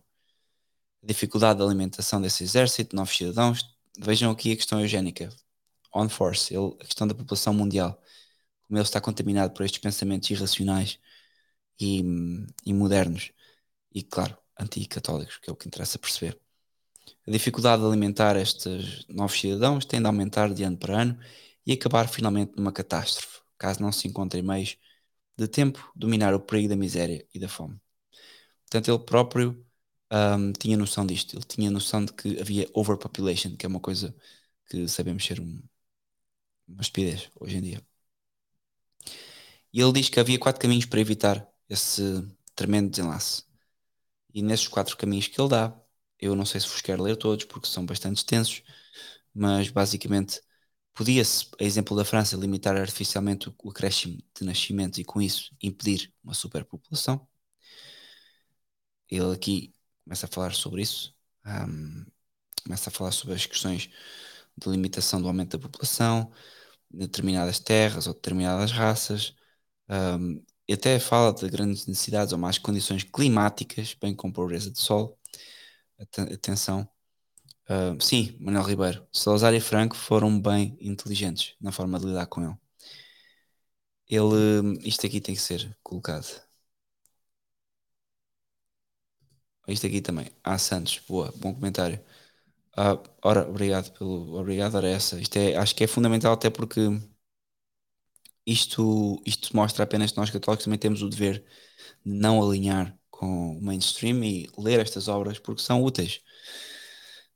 A 1.04 1.08
dificuldade 1.08 1.60
da 1.60 1.66
alimentação 1.66 2.22
desse 2.22 2.44
exército, 2.44 2.96
novos 2.96 3.16
cidadãos. 3.18 3.68
Vejam 4.00 4.32
aqui 4.32 4.54
a 4.54 4.56
questão 4.56 4.80
eugénica. 4.80 5.30
On 5.94 6.10
force, 6.10 6.54
ele, 6.54 6.76
a 6.80 6.86
questão 6.86 7.08
da 7.08 7.16
população 7.16 7.54
mundial. 7.54 8.02
Como 8.68 8.78
ele 8.78 8.84
está 8.86 9.02
contaminado 9.02 9.54
por 9.54 9.64
estes 9.66 9.80
pensamentos 9.80 10.30
irracionais 10.30 11.00
e, 11.80 12.02
e 12.66 12.74
modernos. 12.74 13.32
E, 13.94 14.04
claro, 14.04 14.38
anti-católicos, 14.60 15.38
que 15.38 15.50
é 15.50 15.54
o 15.54 15.56
que 15.56 15.68
interessa 15.68 16.00
perceber. 16.00 16.40
A 17.28 17.32
dificuldade 17.32 17.82
de 17.82 17.88
alimentar 17.88 18.36
estes 18.38 19.06
novos 19.08 19.40
cidadãos 19.40 19.86
tende 19.86 20.06
a 20.06 20.10
aumentar 20.10 20.54
de 20.54 20.64
ano 20.64 20.78
para 20.78 21.02
ano 21.02 21.20
e 21.66 21.74
acabar 21.74 22.08
finalmente 22.08 22.54
numa 22.58 22.72
catástrofe, 22.72 23.42
caso 23.58 23.82
não 23.82 23.92
se 23.92 24.08
encontrem 24.08 24.44
meios 24.44 24.78
de 25.38 25.48
tempo 25.48 25.92
dominar 25.96 26.34
o 26.34 26.40
perigo 26.40 26.70
da 26.70 26.76
miséria 26.76 27.26
e 27.34 27.40
da 27.40 27.48
fome. 27.48 27.80
Portanto, 28.66 28.90
ele 28.90 29.00
próprio 29.00 29.66
um, 30.12 30.52
tinha 30.54 30.78
noção 30.78 31.06
disto, 31.06 31.36
ele 31.36 31.46
tinha 31.46 31.72
noção 31.72 32.06
de 32.06 32.14
que 32.14 32.40
havia 32.40 32.70
overpopulation, 32.74 33.56
que 33.56 33.66
é 33.66 33.70
uma 33.70 33.80
coisa 33.80 34.16
que 34.68 34.88
sabemos 34.88 35.26
ser 35.26 35.40
um, 35.40 35.62
uma 36.68 36.82
estupidez 36.82 37.30
hoje 37.40 37.58
em 37.58 37.62
dia. 37.62 37.82
E 39.74 39.82
ele 39.82 39.94
diz 39.94 40.10
que 40.10 40.20
havia 40.20 40.40
quatro 40.40 40.62
caminhos 40.62 40.86
para 40.86 41.00
evitar 41.02 41.48
esse 41.70 42.02
tremendo 42.56 42.90
desenlace. 42.92 43.44
E 44.34 44.42
nesses 44.42 44.68
quatro 44.68 44.98
caminhos 44.98 45.28
que 45.28 45.40
ele 45.40 45.50
dá, 45.50 45.76
eu 46.20 46.36
não 46.36 46.46
sei 46.46 46.62
se 46.62 46.68
vos 46.68 46.82
quero 46.82 47.04
ler 47.04 47.18
todos 47.18 47.46
porque 47.46 47.68
são 47.68 47.86
bastante 47.86 48.18
extensos, 48.18 48.64
mas 49.34 49.70
basicamente 49.70 50.42
podia-se, 50.94 51.48
a 51.60 51.64
exemplo 51.64 51.98
da 51.98 52.06
França, 52.06 52.38
limitar 52.38 52.76
artificialmente 52.78 53.50
o 53.64 53.70
acréscimo 53.70 54.18
de 54.36 54.46
nascimentos 54.46 55.00
e 55.00 55.04
com 55.04 55.22
isso 55.22 55.56
impedir 55.62 56.14
uma 56.24 56.34
superpopulação. 56.34 57.28
Ele 59.10 59.34
aqui 59.34 59.74
começa 60.04 60.26
a 60.26 60.30
falar 60.30 60.54
sobre 60.54 60.82
isso, 60.82 61.16
um, 61.46 62.06
começa 62.64 62.90
a 62.90 62.94
falar 62.94 63.12
sobre 63.12 63.36
as 63.36 63.46
questões 63.46 63.90
de 64.58 64.70
limitação 64.70 65.22
do 65.22 65.28
aumento 65.28 65.58
da 65.58 65.64
população, 65.68 66.32
de 66.92 67.00
determinadas 67.00 67.60
terras 67.60 68.08
ou 68.08 68.14
determinadas 68.14 68.72
raças, 68.72 69.36
um, 69.90 70.44
e 70.68 70.74
até 70.74 71.00
fala 71.00 71.34
de 71.34 71.50
grandes 71.50 71.88
necessidades 71.88 72.34
ou 72.34 72.40
más 72.40 72.58
condições 72.58 73.04
climáticas, 73.04 73.96
bem 74.02 74.16
como 74.16 74.34
pobreza 74.34 74.72
de 74.72 74.80
sol 74.80 75.20
atenção. 76.34 76.88
Uh, 77.70 78.02
sim, 78.02 78.36
Manuel 78.40 78.64
Ribeiro. 78.66 79.08
Salazar 79.12 79.54
e 79.54 79.60
Franco 79.62 79.96
foram 79.96 80.40
bem 80.40 80.78
inteligentes 80.82 81.56
na 81.62 81.72
forma 81.72 82.00
de 82.00 82.06
lidar 82.08 82.28
com 82.28 82.44
ele. 82.44 82.58
Ele, 84.08 84.80
isto 84.88 85.06
aqui 85.06 85.20
tem 85.22 85.36
que 85.36 85.42
ser 85.42 85.78
colocado. 85.84 86.42
Isto 89.68 89.88
aqui 89.88 90.02
também. 90.02 90.28
Ah, 90.44 90.58
Santos, 90.58 91.00
boa, 91.08 91.32
bom 91.38 91.54
comentário. 91.54 92.00
Ah, 92.76 92.98
ora, 93.24 93.48
obrigado 93.48 93.92
pelo. 93.94 94.36
Obrigado, 94.40 94.76
ora 94.76 94.88
essa. 94.90 95.20
Isto 95.20 95.38
é, 95.38 95.56
acho 95.56 95.76
que 95.76 95.84
é 95.84 95.88
fundamental 95.88 96.34
até 96.34 96.50
porque 96.50 96.80
isto, 98.46 99.22
isto 99.26 99.56
mostra 99.56 99.84
apenas 99.84 100.12
que 100.12 100.18
nós 100.18 100.30
católicos 100.30 100.66
também 100.66 100.80
temos 100.80 101.02
o 101.02 101.10
dever 101.10 101.46
de 102.06 102.14
não 102.14 102.42
alinhar 102.42 102.98
com 103.10 103.58
o 103.58 103.62
mainstream 103.62 104.24
e 104.24 104.50
ler 104.58 104.80
estas 104.80 105.08
obras 105.08 105.40
porque 105.40 105.62
são 105.62 105.84
úteis. 105.84 106.22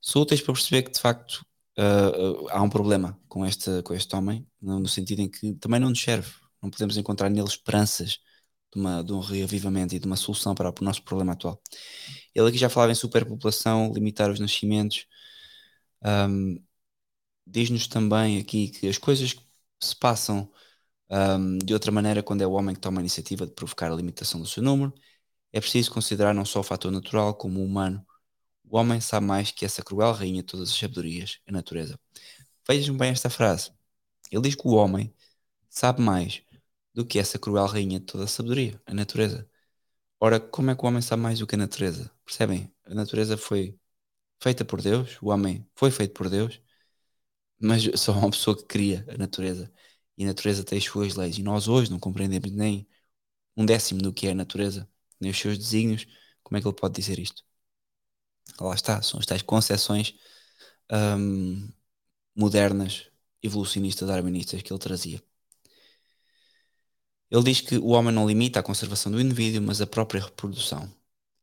São 0.02 0.22
úteis 0.22 0.42
para 0.42 0.54
perceber 0.54 0.84
que 0.84 0.92
de 0.92 1.00
facto 1.00 1.46
uh, 1.78 2.48
há 2.50 2.62
um 2.62 2.70
problema 2.70 3.20
com 3.28 3.46
este, 3.46 3.82
com 3.84 3.94
este 3.94 4.16
homem, 4.16 4.48
no, 4.62 4.88
sentido 4.88 5.22
em 5.22 5.30
que 5.30 5.54
também 5.56 5.80
não 5.80 5.90
nos 5.90 6.02
serve. 6.02 6.32
Não 6.62 6.70
podemos 6.70 6.98
encontrar 6.98 7.30
nele 7.30 7.48
esperanças 7.48 8.20
de, 8.74 8.80
uma, 8.80 9.04
de 9.04 9.14
um 9.14 9.20
reavivamento 9.20 9.96
e 9.96 10.00
de 10.00 10.06
uma 10.06 10.16
solução 10.16 10.56
para 10.56 10.70
o 10.70 10.84
nosso 10.84 11.04
problema 11.04 11.34
atual. 11.34 11.62
Ele 12.36 12.50
aqui 12.50 12.58
já 12.58 12.70
falava 12.70 12.92
em 12.92 12.96
superpopulação, 12.96 13.92
limitar 13.94 14.32
os 14.32 14.40
nascimentos. 14.40 15.06
Um, 16.04 16.64
Diz-nos 17.46 17.88
também 17.88 18.40
aqui 18.40 18.70
que 18.70 18.88
as 18.90 18.98
coisas 18.98 19.36
se 19.82 19.96
passam 19.96 20.52
um, 21.10 21.58
de 21.60 21.74
outra 21.74 21.92
maneira 21.92 22.22
quando 22.22 22.42
é 22.42 22.48
o 22.48 22.52
homem 22.52 22.76
que 22.76 22.82
toma 22.82 23.00
a 23.00 23.04
iniciativa 23.04 23.46
de 23.48 23.54
provocar 23.54 23.92
a 23.92 23.96
limitação 23.96 24.42
do 24.42 24.48
seu 24.48 24.62
número 24.62 24.94
é 25.52 25.60
preciso 25.60 25.92
considerar 25.92 26.34
não 26.34 26.46
só 26.46 26.60
o 26.60 26.64
fator 26.64 26.92
natural 26.92 27.34
como 27.36 27.60
o 27.60 27.66
humano. 27.66 28.06
O 28.66 28.78
homem 28.78 29.02
sabe 29.02 29.26
mais 29.26 29.52
que 29.52 29.66
essa 29.66 29.84
cruel 29.84 30.12
rainha 30.14 30.42
de 30.42 30.48
todas 30.48 30.70
as 30.70 30.76
sabedorias, 30.76 31.40
a 31.48 31.52
natureza. 31.52 32.00
Vejam 32.68 32.98
bem 32.98 33.12
esta 33.12 33.30
frase. 33.30 33.72
Ele 34.32 34.42
diz 34.44 34.56
que 34.56 34.68
o 34.68 34.72
homem 34.74 35.14
sabe 35.70 36.02
mais 36.02 36.44
do 36.94 37.06
que 37.06 37.20
essa 37.20 37.40
cruel 37.40 37.66
rainha 37.68 38.00
de 38.00 38.06
toda 38.06 38.26
a 38.26 38.28
sabedoria, 38.28 38.82
a 38.86 38.94
natureza. 38.94 39.50
Ora, 40.20 40.40
como 40.40 40.72
é 40.72 40.76
que 40.76 40.84
o 40.84 40.88
homem 40.88 41.02
sabe 41.02 41.22
mais 41.24 41.40
do 41.40 41.48
que 41.48 41.56
a 41.56 41.58
natureza? 41.58 42.12
Percebem? 42.26 42.74
A 42.86 42.94
natureza 42.96 43.38
foi 43.38 43.80
feita 44.40 44.66
por 44.66 44.82
Deus, 44.82 45.18
o 45.22 45.30
homem 45.30 45.68
foi 45.76 45.92
feito 45.92 46.14
por 46.14 46.30
Deus, 46.30 46.62
mas 47.60 47.84
só 48.00 48.14
uma 48.14 48.32
pessoa 48.32 48.58
que 48.58 48.66
cria 48.66 49.06
a 49.10 49.18
natureza. 49.18 49.72
E 50.18 50.24
a 50.24 50.28
natureza 50.28 50.64
tem 50.64 50.78
as 50.78 50.86
suas 50.86 51.16
leis. 51.16 51.38
E 51.38 51.44
nós 51.44 51.68
hoje 51.68 51.92
não 51.92 52.00
compreendemos 52.00 52.52
nem 52.52 52.88
um 53.58 53.66
décimo 53.66 54.02
do 54.02 54.14
que 54.14 54.28
é 54.28 54.32
a 54.32 54.36
natureza 54.36 54.90
nem 55.20 55.32
os 55.32 55.40
seus 55.40 55.58
desígnios, 55.58 56.06
como 56.44 56.58
é 56.58 56.62
que 56.62 56.68
ele 56.68 56.76
pode 56.76 56.96
dizer 56.96 57.20
isto? 57.20 57.44
Lá 58.60 58.74
está, 58.76 59.02
são 59.02 59.20
as 59.20 59.26
tais 59.26 59.42
concepções 59.42 60.16
um, 60.92 61.72
modernas, 62.36 63.10
evolucionistas, 63.44 64.08
darwinistas 64.08 64.62
que 64.62 64.72
ele 64.72 64.80
trazia. 64.80 65.24
Ele 67.30 67.44
diz 67.44 67.62
que 67.62 67.78
o 67.78 67.88
homem 67.90 68.14
não 68.14 68.28
limita 68.28 68.60
a 68.60 68.64
conservação 68.64 69.12
do 69.12 69.20
indivíduo, 69.22 69.62
mas 69.62 69.82
a 69.82 69.88
própria 69.88 70.22
reprodução. 70.24 70.90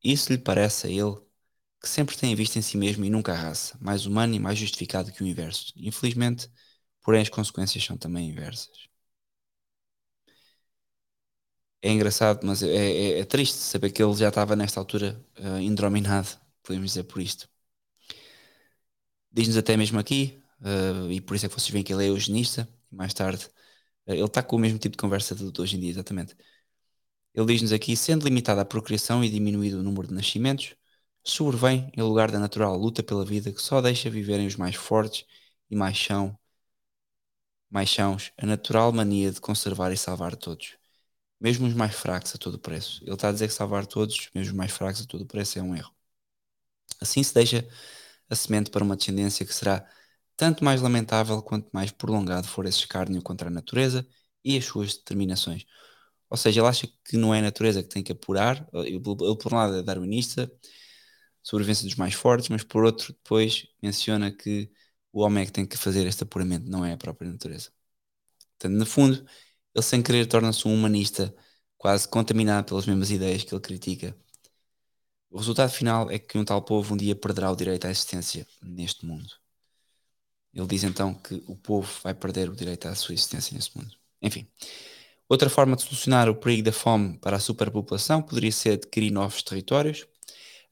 Isso 0.03 0.32
lhe 0.32 0.38
parece 0.38 0.86
a 0.86 0.90
ele 0.90 1.16
que 1.85 1.91
sempre 1.91 2.16
tem 2.16 2.32
em 2.32 2.35
vista 2.37 2.59
em 2.59 2.62
si 2.62 2.76
mesmo 2.76 3.05
e 3.05 3.11
nunca 3.11 3.32
a 3.32 3.37
raça, 3.37 3.78
mais 3.80 4.07
humano 4.07 4.35
e 4.35 4.41
mais 4.41 4.59
justificado 4.59 5.12
que 5.12 5.22
o 5.22 5.26
inverso. 5.26 5.72
Infelizmente, 5.76 6.51
porém, 7.03 7.22
as 7.22 7.28
consequências 7.28 7.85
são 7.85 7.97
também 7.97 8.28
inversas 8.30 8.89
é 11.85 11.91
engraçado, 11.93 12.47
mas 12.47 12.62
é, 12.62 12.68
é, 12.68 13.18
é, 13.20 13.24
triste 13.24 13.57
saber 13.59 13.91
que 13.93 14.03
ele 14.03 14.14
já 14.14 14.28
estava 14.28 14.57
nesta 14.57 14.80
altura 14.80 15.22
uh, 15.39 15.61
indrominado, 15.61 16.28
podemos 16.62 16.91
dizer 16.91 17.05
por 17.05 17.20
isto. 17.20 17.49
Diz-nos 19.32 19.57
até 19.57 19.76
mesmo 19.76 19.99
aqui, 19.99 20.41
uh, 20.61 21.11
e 21.11 21.20
por 21.20 21.35
isso 21.35 21.47
é 21.47 21.49
que 21.49 21.55
vocês 21.55 21.70
veem 21.70 21.85
que 21.85 21.93
ele 21.93 22.05
é 22.05 22.09
eugenista, 22.09 22.68
mais 22.91 23.12
tarde 23.12 23.45
uh, 24.07 24.12
ele 24.12 24.24
está 24.24 24.43
com 24.43 24.57
o 24.57 24.59
mesmo 24.59 24.78
tipo 24.78 24.93
de 24.97 25.01
conversa 25.01 25.35
de, 25.35 25.51
de 25.51 25.61
hoje 25.61 25.76
em 25.76 25.80
dia, 25.80 25.91
exatamente. 25.91 26.37
Ele 27.35 27.47
diz-nos 27.47 27.72
aqui, 27.72 27.97
sendo 27.97 28.24
limitada 28.24 28.62
a 28.62 28.64
procriação 28.64 29.22
e 29.24 29.28
diminuído 29.30 29.80
o 29.80 29.82
número 29.82 30.09
de 30.09 30.14
nascimentos, 30.14 30.74
sobrevém, 31.25 31.91
em 31.97 32.03
lugar 32.03 32.31
da 32.31 32.39
natural 32.39 32.77
luta 32.77 33.03
pela 33.03 33.25
vida 33.25 33.53
que 33.53 33.61
só 33.62 33.81
deixa 33.81 34.11
viverem 34.11 34.47
os 34.47 34.57
mais 34.57 34.77
fortes 34.77 35.27
e 35.70 35.77
mais 35.77 35.97
chão, 35.97 36.39
mais 37.70 37.89
chãos, 37.91 38.33
a 38.39 38.47
natural 38.47 38.91
mania 38.93 39.31
de 39.33 39.39
conservar 39.41 39.93
e 39.93 39.97
salvar 39.99 40.35
todos 40.37 40.77
mesmo 41.41 41.66
os 41.68 41.75
mais 41.75 41.95
fracos 41.95 42.35
a 42.35 42.39
todo 42.39 42.59
preço. 42.59 43.03
Ele 43.05 43.14
está 43.14 43.29
a 43.31 43.33
dizer 43.33 43.49
que 43.49 43.55
salvar 43.55 43.87
todos, 43.87 44.31
mesmo 44.35 44.53
os 44.53 44.57
mais 44.59 44.72
fracos 44.72 45.03
a 45.03 45.07
todo 45.07 45.27
preço, 45.27 45.59
é 45.59 45.62
um 45.62 45.77
erro. 45.77 45.93
Assim 47.01 47.22
se 47.22 47.35
deixa 47.35 47.66
a 48.29 48.35
semente 48.35 48.70
para 48.70 48.85
uma 48.85 48.97
descendência 48.97 49.45
que 49.47 49.55
será 49.55 49.87
tanto 50.37 50.64
mais 50.64 50.81
lamentável 50.83 51.43
quanto 51.43 51.68
mais 51.72 51.91
prolongado 51.93 52.47
for 52.49 52.66
esse 52.66 52.79
escárnio 52.81 53.22
contra 53.22 53.49
a 53.49 53.51
natureza 53.51 54.07
e 54.45 54.57
as 54.59 54.64
suas 54.64 54.95
determinações. 54.97 55.64
Ou 56.31 56.37
seja, 56.37 56.61
ele 56.61 56.68
acha 56.68 56.89
que 57.05 57.16
não 57.16 57.35
é 57.35 57.41
a 57.41 57.43
natureza 57.43 57.83
que 57.83 57.89
tem 57.89 58.03
que 58.03 58.12
apurar, 58.12 58.68
ele, 58.75 59.01
por 59.01 59.53
um 59.53 59.57
lado 59.57 59.77
é 59.79 59.83
darwinista, 59.83 60.51
sobrevivência 61.45 61.84
dos 61.86 61.97
mais 61.97 62.14
fortes, 62.14 62.49
mas 62.49 62.64
por 62.64 62.84
outro 62.84 63.12
depois 63.12 63.68
menciona 63.82 64.32
que 64.32 64.70
o 65.12 65.20
homem 65.22 65.45
é 65.45 65.47
que 65.47 65.53
tem 65.53 65.66
que 65.66 65.76
fazer 65.78 66.07
este 66.07 66.24
apuramento, 66.24 66.68
não 66.68 66.84
é 66.84 66.95
a 66.95 66.97
própria 66.97 67.30
natureza. 67.30 67.70
Portanto, 68.59 68.78
no 68.78 68.86
fundo, 68.86 69.26
ele 69.74 69.84
sem 69.84 70.03
querer 70.03 70.26
torna-se 70.26 70.66
um 70.66 70.74
humanista 70.74 71.34
quase 71.78 72.09
contaminado 72.09 72.66
pelas 72.66 72.86
mesmas 72.86 73.11
ideias 73.11 73.45
que 73.45 73.55
ele 73.55 73.61
critica. 73.62 74.16
O 75.30 75.38
resultado 75.38 75.70
final 75.70 76.11
é 76.11 76.18
que 76.18 76.38
um 76.38 76.45
tal 76.45 76.62
povo 76.62 76.95
um 76.95 76.97
dia 76.97 77.14
perderá 77.14 77.51
o 77.51 77.57
direito 77.57 77.86
à 77.86 77.90
existência 77.90 78.47
neste 78.62 79.05
mundo. 79.05 79.28
Ele 80.55 80.66
diz 80.66 80.84
então 80.84 81.12
que 81.14 81.42
o 81.47 81.57
povo 81.57 81.90
vai 82.03 82.14
perder 82.14 82.49
o 82.49 82.57
direito 82.57 82.86
à 82.86 82.95
sua 82.95 83.14
existência 83.14 83.55
neste 83.55 83.76
mundo. 83.76 83.95
Enfim, 84.22 84.49
outra 85.28 85.51
forma 85.51 85.76
de 85.76 85.82
solucionar 85.82 86.28
o 86.28 86.34
perigo 86.36 86.62
da 86.62 86.72
fome 86.72 87.18
para 87.18 87.36
a 87.36 87.40
superpopulação 87.40 88.22
poderia 88.22 88.53
ser 88.53 88.74
adquirir 88.74 89.11
novos 89.11 89.42
territórios, 89.42 90.07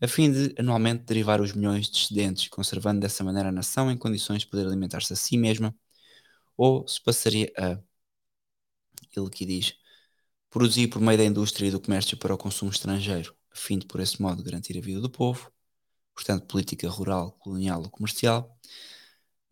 a 0.02 0.08
fim 0.08 0.32
de 0.32 0.54
anualmente 0.58 1.04
derivar 1.04 1.40
os 1.40 1.52
milhões 1.52 1.88
de 1.88 1.96
excedentes, 1.96 2.48
conservando 2.48 3.00
dessa 3.00 3.22
maneira 3.22 3.50
a 3.50 3.52
nação 3.52 3.90
em 3.90 3.96
condições 3.96 4.40
de 4.40 4.48
poder 4.48 4.66
alimentar-se 4.66 5.12
a 5.12 5.16
si 5.16 5.38
mesma, 5.38 5.74
ou 6.56 6.86
se 6.88 7.00
passaria 7.02 7.52
a, 7.56 7.78
ele 9.16 9.30
que 9.30 9.46
diz, 9.46 9.74
produzir 10.50 10.88
por 10.88 11.00
meio 11.00 11.18
da 11.18 11.24
indústria 11.24 11.68
e 11.68 11.70
do 11.70 11.80
comércio 11.80 12.16
para 12.16 12.34
o 12.34 12.38
consumo 12.38 12.70
estrangeiro, 12.70 13.34
a 13.52 13.56
fim 13.56 13.78
de, 13.78 13.86
por 13.86 14.00
esse 14.00 14.20
modo, 14.20 14.42
garantir 14.42 14.76
a 14.76 14.80
vida 14.80 15.00
do 15.00 15.10
povo, 15.10 15.52
portanto, 16.14 16.46
política 16.46 16.88
rural, 16.88 17.32
colonial 17.32 17.82
ou 17.82 17.90
comercial. 17.90 18.58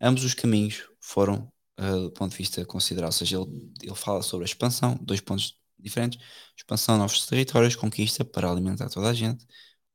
Ambos 0.01 0.23
os 0.25 0.33
caminhos 0.33 0.85
foram, 0.99 1.51
uh, 1.79 2.09
do 2.09 2.11
ponto 2.11 2.31
de 2.31 2.37
vista 2.37 2.65
considerado, 2.65 3.09
ou 3.09 3.13
seja, 3.13 3.37
ele, 3.37 3.71
ele 3.81 3.95
fala 3.95 4.21
sobre 4.21 4.45
a 4.45 4.47
expansão, 4.47 4.97
dois 5.01 5.21
pontos 5.21 5.57
diferentes, 5.79 6.19
expansão 6.57 6.95
de 6.95 6.99
novos 6.99 7.25
territórios, 7.25 7.75
conquista 7.75 8.25
para 8.25 8.51
alimentar 8.51 8.89
toda 8.89 9.09
a 9.09 9.13
gente, 9.13 9.45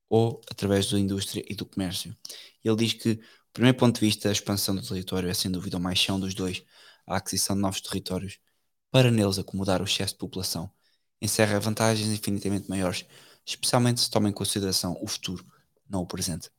ou 0.09 0.41
através 0.51 0.91
da 0.91 0.99
indústria 0.99 1.45
e 1.49 1.55
do 1.55 1.67
comércio. 1.67 2.17
Ele 2.65 2.77
diz 2.77 2.93
que, 2.93 3.15
do 3.15 3.23
primeiro 3.53 3.79
ponto 3.79 3.95
de 3.99 4.07
vista, 4.07 4.29
a 4.29 4.33
expansão 4.33 4.75
do 4.75 4.83
território 4.83 5.29
é 5.29 5.35
sem 5.35 5.51
dúvida 5.51 5.77
o 5.77 5.81
mais 5.81 5.99
chão 5.99 6.19
dos 6.21 6.35
dois, 6.35 6.63
a 7.07 7.17
aquisição 7.17 7.57
de 7.57 7.63
novos 7.63 7.81
territórios, 7.81 8.39
para 8.91 9.11
neles 9.11 9.39
acomodar 9.39 9.81
o 9.81 9.85
excesso 9.85 10.15
de 10.15 10.19
população, 10.19 10.71
encerra 11.21 11.61
vantagens 11.61 12.09
infinitamente 12.09 12.69
maiores, 12.69 13.05
especialmente 13.45 14.01
se 14.01 14.11
toma 14.11 14.29
em 14.29 14.33
consideração 14.33 14.97
o 15.01 15.07
futuro, 15.07 15.45
não 15.89 16.03
o 16.03 16.07
presente. 16.07 16.51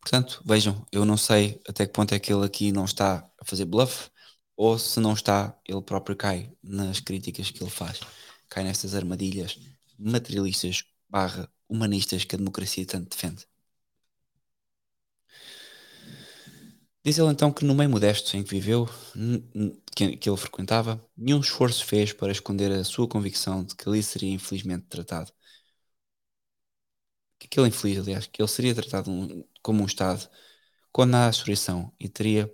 Portanto, 0.00 0.40
vejam, 0.44 0.86
eu 0.92 1.04
não 1.04 1.16
sei 1.16 1.60
até 1.68 1.86
que 1.86 1.92
ponto 1.92 2.14
é 2.14 2.18
que 2.18 2.32
ele 2.32 2.46
aqui 2.46 2.70
não 2.70 2.84
está 2.84 3.28
a 3.40 3.44
fazer 3.44 3.64
bluff, 3.64 4.08
ou 4.56 4.78
se 4.78 5.00
não 5.00 5.12
está, 5.12 5.58
ele 5.66 5.82
próprio 5.82 6.16
cai 6.16 6.52
nas 6.62 7.00
críticas 7.00 7.50
que 7.50 7.62
ele 7.62 7.70
faz, 7.70 8.00
cai 8.48 8.64
nestas 8.64 8.94
armadilhas 8.94 9.58
materialistas 9.98 10.84
barra 11.08 11.50
humanistas 11.68 12.24
que 12.24 12.34
a 12.34 12.38
democracia 12.38 12.86
tanto 12.86 13.10
defende. 13.10 13.46
Diz 17.04 17.16
ele 17.18 17.28
então 17.30 17.52
que 17.52 17.64
no 17.64 17.74
meio 17.74 17.88
modesto 17.88 18.36
em 18.36 18.42
que 18.42 18.50
viveu, 18.50 18.86
que, 19.94 20.04
ele 20.28 20.36
frequentava, 20.36 21.00
nenhum 21.16 21.40
esforço 21.40 21.84
fez 21.84 22.12
para 22.12 22.32
esconder 22.32 22.70
a 22.72 22.84
sua 22.84 23.08
convicção 23.08 23.64
de 23.64 23.74
que 23.76 23.88
ali 23.88 24.02
seria 24.02 24.30
infelizmente 24.32 24.86
tratado. 24.88 25.32
Que 27.38 27.46
aquele 27.46 27.68
infeliz, 27.68 27.98
aliás, 27.98 28.26
que 28.26 28.40
ele 28.42 28.48
seria 28.48 28.74
tratado 28.74 29.10
como 29.62 29.82
um 29.82 29.86
Estado 29.86 30.28
condenado 30.92 31.28
à 31.28 31.30
destruição 31.30 31.92
e 32.00 32.08
teria 32.08 32.46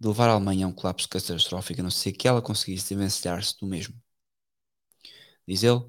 de 0.00 0.08
levar 0.08 0.28
a 0.30 0.32
Alemanha 0.34 0.66
a 0.66 0.68
um 0.68 0.72
colapso 0.72 1.08
catastrófico, 1.08 1.80
a 1.80 1.84
não 1.84 1.90
ser 1.90 2.12
que 2.12 2.28
ela 2.28 2.42
conseguisse 2.42 2.94
vencilhar-se 2.94 3.58
do 3.58 3.66
mesmo. 3.66 3.94
Diz 5.46 5.62
ele, 5.62 5.80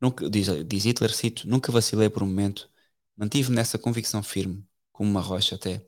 nunca, 0.00 0.28
diz, 0.30 0.48
diz 0.66 0.84
Hitler, 0.84 1.12
cito, 1.14 1.48
nunca 1.48 1.72
vacilei 1.72 2.08
por 2.10 2.22
um 2.22 2.26
momento, 2.26 2.70
mantive-me 3.16 3.56
nessa 3.56 3.78
convicção 3.78 4.22
firme, 4.22 4.66
como 4.92 5.10
uma 5.10 5.20
rocha 5.20 5.54
até, 5.56 5.84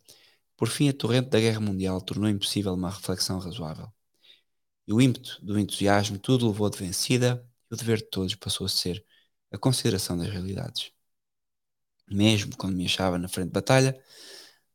por 0.61 0.69
fim, 0.69 0.91
a 0.91 0.93
torrente 0.93 1.31
da 1.31 1.41
guerra 1.41 1.59
mundial 1.59 2.03
tornou 2.03 2.29
impossível 2.29 2.75
uma 2.75 2.91
reflexão 2.91 3.39
razoável. 3.39 3.91
E 4.87 4.93
o 4.93 5.01
ímpeto 5.01 5.39
do 5.43 5.59
entusiasmo 5.59 6.19
tudo 6.19 6.47
levou 6.49 6.69
de 6.69 6.79
vencida 6.79 7.43
e 7.71 7.75
o 7.75 7.77
dever 7.79 7.99
de 7.99 8.11
todos 8.11 8.35
passou 8.35 8.67
a 8.67 8.69
ser 8.69 9.03
a 9.51 9.57
consideração 9.57 10.19
das 10.19 10.29
realidades. 10.29 10.93
Mesmo 12.11 12.55
quando 12.59 12.77
me 12.77 12.85
achava 12.85 13.17
na 13.19 13.27
frente 13.29 13.47
de 13.49 13.53
batalha, 13.53 13.99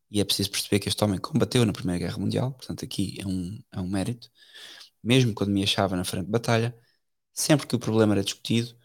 e 0.09 0.19
é 0.19 0.25
preciso 0.25 0.49
perceber 0.51 0.79
que 0.79 0.89
este 0.89 1.03
homem 1.03 1.19
combateu 1.19 1.65
na 1.65 1.73
Primeira 1.73 1.99
Guerra 1.99 2.17
Mundial, 2.17 2.53
portanto 2.53 2.83
aqui 2.85 3.17
é 3.21 3.27
um, 3.27 3.63
é 3.71 3.79
um 3.79 3.87
mérito, 3.87 4.31
mesmo 5.03 5.33
quando 5.35 5.51
me 5.51 5.63
achava 5.63 5.95
na 5.95 6.05
frente 6.05 6.25
de 6.25 6.31
batalha, 6.31 6.75
sempre 7.33 7.67
que 7.67 7.75
o 7.75 7.79
problema 7.79 8.15
era 8.15 8.23
discutido, 8.23 8.75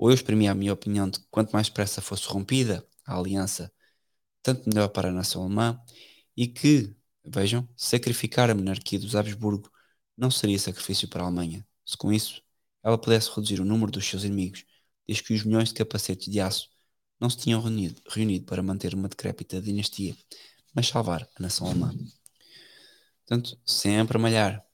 ou 0.00 0.10
eu 0.10 0.14
exprimia 0.14 0.52
a 0.52 0.54
minha 0.54 0.72
opinião 0.72 1.10
de 1.10 1.20
que 1.20 1.26
quanto 1.30 1.52
mais 1.52 1.68
depressa 1.68 2.00
fosse 2.00 2.26
rompida 2.26 2.86
a 3.04 3.18
aliança, 3.18 3.70
tanto 4.42 4.66
melhor 4.66 4.88
para 4.88 5.10
a 5.10 5.12
nação 5.12 5.42
alemã, 5.42 5.78
e 6.34 6.48
que, 6.48 6.96
vejam, 7.22 7.68
sacrificar 7.76 8.48
a 8.48 8.54
monarquia 8.54 8.98
dos 8.98 9.14
Habsburgo 9.14 9.70
não 10.16 10.30
seria 10.30 10.58
sacrifício 10.58 11.06
para 11.06 11.22
a 11.22 11.26
Alemanha, 11.26 11.66
se 11.84 11.98
com 11.98 12.10
isso 12.10 12.42
ela 12.82 12.96
pudesse 12.96 13.28
reduzir 13.28 13.60
o 13.60 13.64
número 13.64 13.92
dos 13.92 14.06
seus 14.06 14.24
inimigos, 14.24 14.64
desde 15.06 15.22
que 15.22 15.34
os 15.34 15.44
milhões 15.44 15.68
de 15.68 15.74
capacetes 15.74 16.32
de 16.32 16.40
aço 16.40 16.70
não 17.20 17.28
se 17.28 17.36
tinham 17.36 17.60
reunido, 17.60 18.00
reunido 18.08 18.46
para 18.46 18.62
manter 18.62 18.94
uma 18.94 19.08
decrépita 19.08 19.60
dinastia, 19.60 20.16
mas 20.74 20.88
salvar 20.88 21.28
a 21.36 21.42
nação 21.42 21.66
alemã. 21.66 21.92
Portanto, 23.26 23.60
sempre 23.66 24.16
a 24.16 24.20
malhar. 24.20 24.69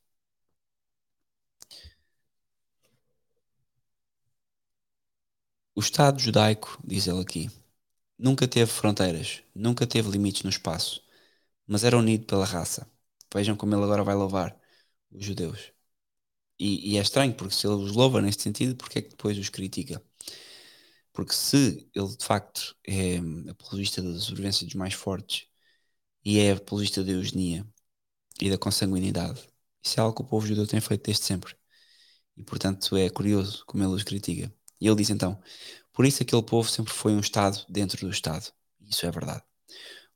O 5.76 5.80
Estado 5.80 6.18
judaico, 6.18 6.76
diz 6.84 7.06
ele 7.06 7.20
aqui, 7.20 7.48
nunca 8.18 8.48
teve 8.48 8.70
fronteiras, 8.70 9.42
nunca 9.54 9.86
teve 9.86 10.10
limites 10.10 10.42
no 10.44 10.50
espaço, 10.50 11.02
mas 11.66 11.84
era 11.84 11.98
unido 11.98 12.26
pela 12.26 12.44
raça. 12.46 12.90
Vejam 13.34 13.56
como 13.56 13.74
ele 13.74 13.84
agora 13.84 14.04
vai 14.04 14.14
louvar 14.16 14.58
os 15.12 15.24
judeus. 15.24 15.72
E, 16.58 16.92
e 16.94 16.98
é 16.98 17.02
estranho, 17.02 17.34
porque 17.34 17.54
se 17.54 17.66
ele 17.66 17.76
os 17.76 17.92
louva 17.92 18.22
neste 18.22 18.42
sentido, 18.44 18.76
porque 18.76 19.00
é 19.00 19.02
que 19.02 19.10
depois 19.10 19.38
os 19.38 19.50
critica? 19.50 20.02
Porque 21.12 21.32
se 21.34 21.88
ele 21.94 22.16
de 22.16 22.24
facto 22.24 22.76
é 22.86 23.16
apologista 23.50 24.02
da 24.02 24.18
sobrevivência 24.20 24.66
dos 24.66 24.74
mais 24.74 24.94
fortes 24.94 25.46
e 26.24 26.38
é 26.40 26.52
apologista 26.52 27.04
da 27.04 27.12
eugenia 27.12 27.66
e 28.40 28.50
da 28.50 28.58
consanguinidade, 28.58 29.42
isso 29.84 30.00
é 30.00 30.02
algo 30.02 30.16
que 30.16 30.22
o 30.22 30.26
povo 30.26 30.46
judeu 30.46 30.66
tem 30.66 30.80
feito 30.80 31.04
desde 31.06 31.24
sempre. 31.24 31.56
E 32.36 32.44
portanto 32.44 32.96
é 32.96 33.10
curioso 33.10 33.64
como 33.66 33.84
ele 33.84 33.94
os 33.94 34.04
critica. 34.04 34.52
E 34.80 34.86
ele 34.86 34.96
diz 34.96 35.10
então: 35.10 35.40
por 35.92 36.04
isso 36.04 36.22
aquele 36.22 36.42
povo 36.42 36.68
sempre 36.68 36.92
foi 36.92 37.12
um 37.12 37.20
Estado 37.20 37.64
dentro 37.68 37.98
do 38.06 38.10
Estado. 38.10 38.52
Isso 38.80 39.06
é 39.06 39.10
verdade. 39.10 39.42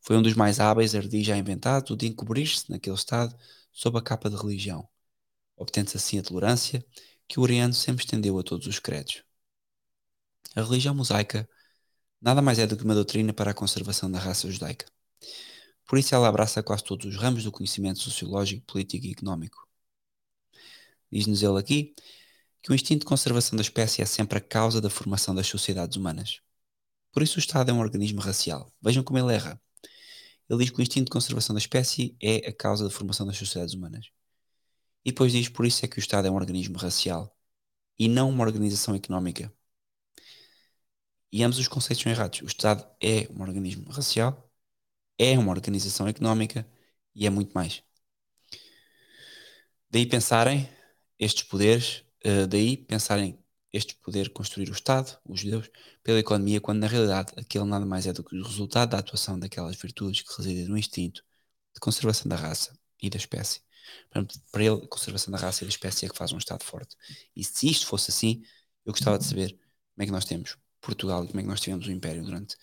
Foi 0.00 0.16
um 0.16 0.22
dos 0.22 0.34
mais 0.34 0.60
hábeis 0.60 0.94
ardis 0.94 1.26
já 1.26 1.36
inventados 1.36 1.90
o 1.90 1.96
de 1.96 2.06
encobrir-se 2.06 2.70
naquele 2.70 2.96
estado 2.96 3.36
sob 3.72 3.98
a 3.98 4.02
capa 4.02 4.30
de 4.30 4.36
religião, 4.36 4.88
obtendo-se 5.56 5.96
assim 5.96 6.18
a 6.18 6.22
tolerância 6.22 6.84
que 7.28 7.38
o 7.38 7.42
Oriano 7.42 7.74
sempre 7.74 8.04
estendeu 8.04 8.38
a 8.38 8.42
todos 8.42 8.66
os 8.66 8.78
credos. 8.78 9.22
A 10.56 10.62
religião 10.62 10.94
mosaica 10.94 11.48
nada 12.20 12.42
mais 12.42 12.58
é 12.58 12.66
do 12.66 12.76
que 12.76 12.84
uma 12.84 12.94
doutrina 12.94 13.32
para 13.32 13.52
a 13.52 13.54
conservação 13.54 14.10
da 14.10 14.18
raça 14.18 14.50
judaica. 14.50 14.86
Por 15.86 15.98
isso 15.98 16.14
ela 16.14 16.28
abraça 16.28 16.62
quase 16.62 16.84
todos 16.84 17.06
os 17.06 17.16
ramos 17.16 17.44
do 17.44 17.52
conhecimento 17.52 18.00
sociológico, 18.00 18.64
político 18.66 19.06
e 19.06 19.12
económico. 19.12 19.66
Diz-nos 21.10 21.42
ele 21.42 21.58
aqui 21.58 21.94
que 22.62 22.70
o 22.72 22.74
instinto 22.74 23.00
de 23.00 23.06
conservação 23.06 23.56
da 23.56 23.62
espécie 23.62 24.02
é 24.02 24.06
sempre 24.06 24.38
a 24.38 24.40
causa 24.40 24.80
da 24.80 24.90
formação 24.90 25.34
das 25.34 25.46
sociedades 25.46 25.96
humanas. 25.96 26.40
Por 27.12 27.22
isso 27.22 27.36
o 27.36 27.40
Estado 27.40 27.70
é 27.70 27.74
um 27.74 27.80
organismo 27.80 28.20
racial. 28.20 28.72
Vejam 28.82 29.02
como 29.02 29.18
ele 29.18 29.34
erra. 29.34 29.60
Ele 30.48 30.58
diz 30.60 30.70
que 30.70 30.80
o 30.80 30.82
instinto 30.82 31.06
de 31.06 31.10
conservação 31.12 31.54
da 31.54 31.60
espécie 31.60 32.16
é 32.20 32.48
a 32.48 32.52
causa 32.52 32.84
da 32.84 32.90
formação 32.90 33.26
das 33.26 33.36
sociedades 33.36 33.74
humanas. 33.74 34.10
E 35.04 35.10
depois 35.10 35.32
diz 35.32 35.48
por 35.48 35.64
isso 35.66 35.84
é 35.84 35.88
que 35.88 35.98
o 35.98 36.00
Estado 36.00 36.28
é 36.28 36.30
um 36.30 36.34
organismo 36.34 36.76
racial 36.78 37.34
e 37.98 38.08
não 38.08 38.30
uma 38.30 38.44
organização 38.44 38.94
económica. 38.94 39.52
E 41.32 41.42
ambos 41.42 41.58
os 41.58 41.68
conceitos 41.68 42.02
são 42.02 42.12
errados. 42.12 42.42
O 42.42 42.46
Estado 42.46 42.86
é 43.00 43.28
um 43.30 43.40
organismo 43.42 43.90
racial, 43.90 44.50
é 45.18 45.38
uma 45.38 45.52
organização 45.52 46.08
económica 46.08 46.66
e 47.14 47.26
é 47.26 47.30
muito 47.30 47.52
mais. 47.52 47.82
Daí 49.90 50.06
pensarem 50.06 50.68
estes 51.18 51.42
poderes, 51.44 52.04
uh, 52.24 52.46
daí 52.46 52.76
pensarem 52.76 53.38
este 53.72 53.94
poder 53.96 54.30
construir 54.30 54.68
o 54.70 54.72
Estado, 54.72 55.18
os 55.24 55.40
judeus, 55.40 55.70
pela 56.02 56.18
economia, 56.18 56.60
quando 56.60 56.80
na 56.80 56.86
realidade 56.88 57.32
aquele 57.36 57.64
nada 57.64 57.86
mais 57.86 58.06
é 58.06 58.12
do 58.12 58.24
que 58.24 58.36
o 58.36 58.42
resultado 58.42 58.90
da 58.90 58.98
atuação 58.98 59.38
daquelas 59.38 59.76
virtudes 59.76 60.22
que 60.22 60.36
residem 60.36 60.66
no 60.66 60.76
instinto 60.76 61.24
de 61.74 61.80
conservação 61.80 62.28
da 62.28 62.36
raça 62.36 62.76
e 63.00 63.08
da 63.08 63.16
espécie. 63.16 63.60
para 64.10 64.64
ele, 64.64 64.74
a 64.84 64.88
conservação 64.88 65.32
da 65.32 65.38
raça 65.38 65.64
e 65.64 65.66
da 65.66 65.70
espécie 65.70 66.06
é 66.06 66.08
que 66.08 66.16
faz 66.16 66.32
um 66.32 66.38
Estado 66.38 66.64
forte. 66.64 66.96
E 67.36 67.44
se 67.44 67.68
isto 67.68 67.86
fosse 67.86 68.10
assim, 68.10 68.42
eu 68.84 68.92
gostava 68.92 69.18
de 69.18 69.24
saber 69.24 69.52
como 69.52 70.02
é 70.02 70.06
que 70.06 70.12
nós 70.12 70.24
temos 70.24 70.56
Portugal 70.80 71.24
e 71.24 71.28
como 71.28 71.40
é 71.40 71.42
que 71.42 71.48
nós 71.48 71.60
tivemos 71.60 71.86
o 71.86 71.92
Império 71.92 72.24
durante 72.24 72.56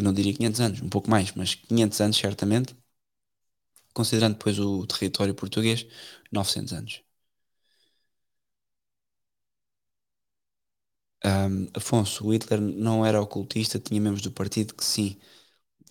eu 0.00 0.04
não 0.04 0.12
diria 0.14 0.34
500 0.34 0.60
anos, 0.60 0.80
um 0.82 0.88
pouco 0.88 1.10
mais, 1.10 1.32
mas 1.32 1.54
500 1.54 2.00
anos 2.00 2.16
certamente, 2.16 2.74
considerando 3.92 4.34
depois 4.34 4.58
o 4.58 4.86
território 4.86 5.34
português, 5.34 5.86
900 6.32 6.72
anos. 6.72 7.02
Um, 11.24 11.66
Afonso, 11.74 12.30
Hitler 12.32 12.60
não 12.60 13.04
era 13.04 13.20
ocultista, 13.20 13.78
tinha 13.78 14.00
membros 14.00 14.22
do 14.22 14.32
partido 14.32 14.74
que 14.74 14.84
sim. 14.84 15.18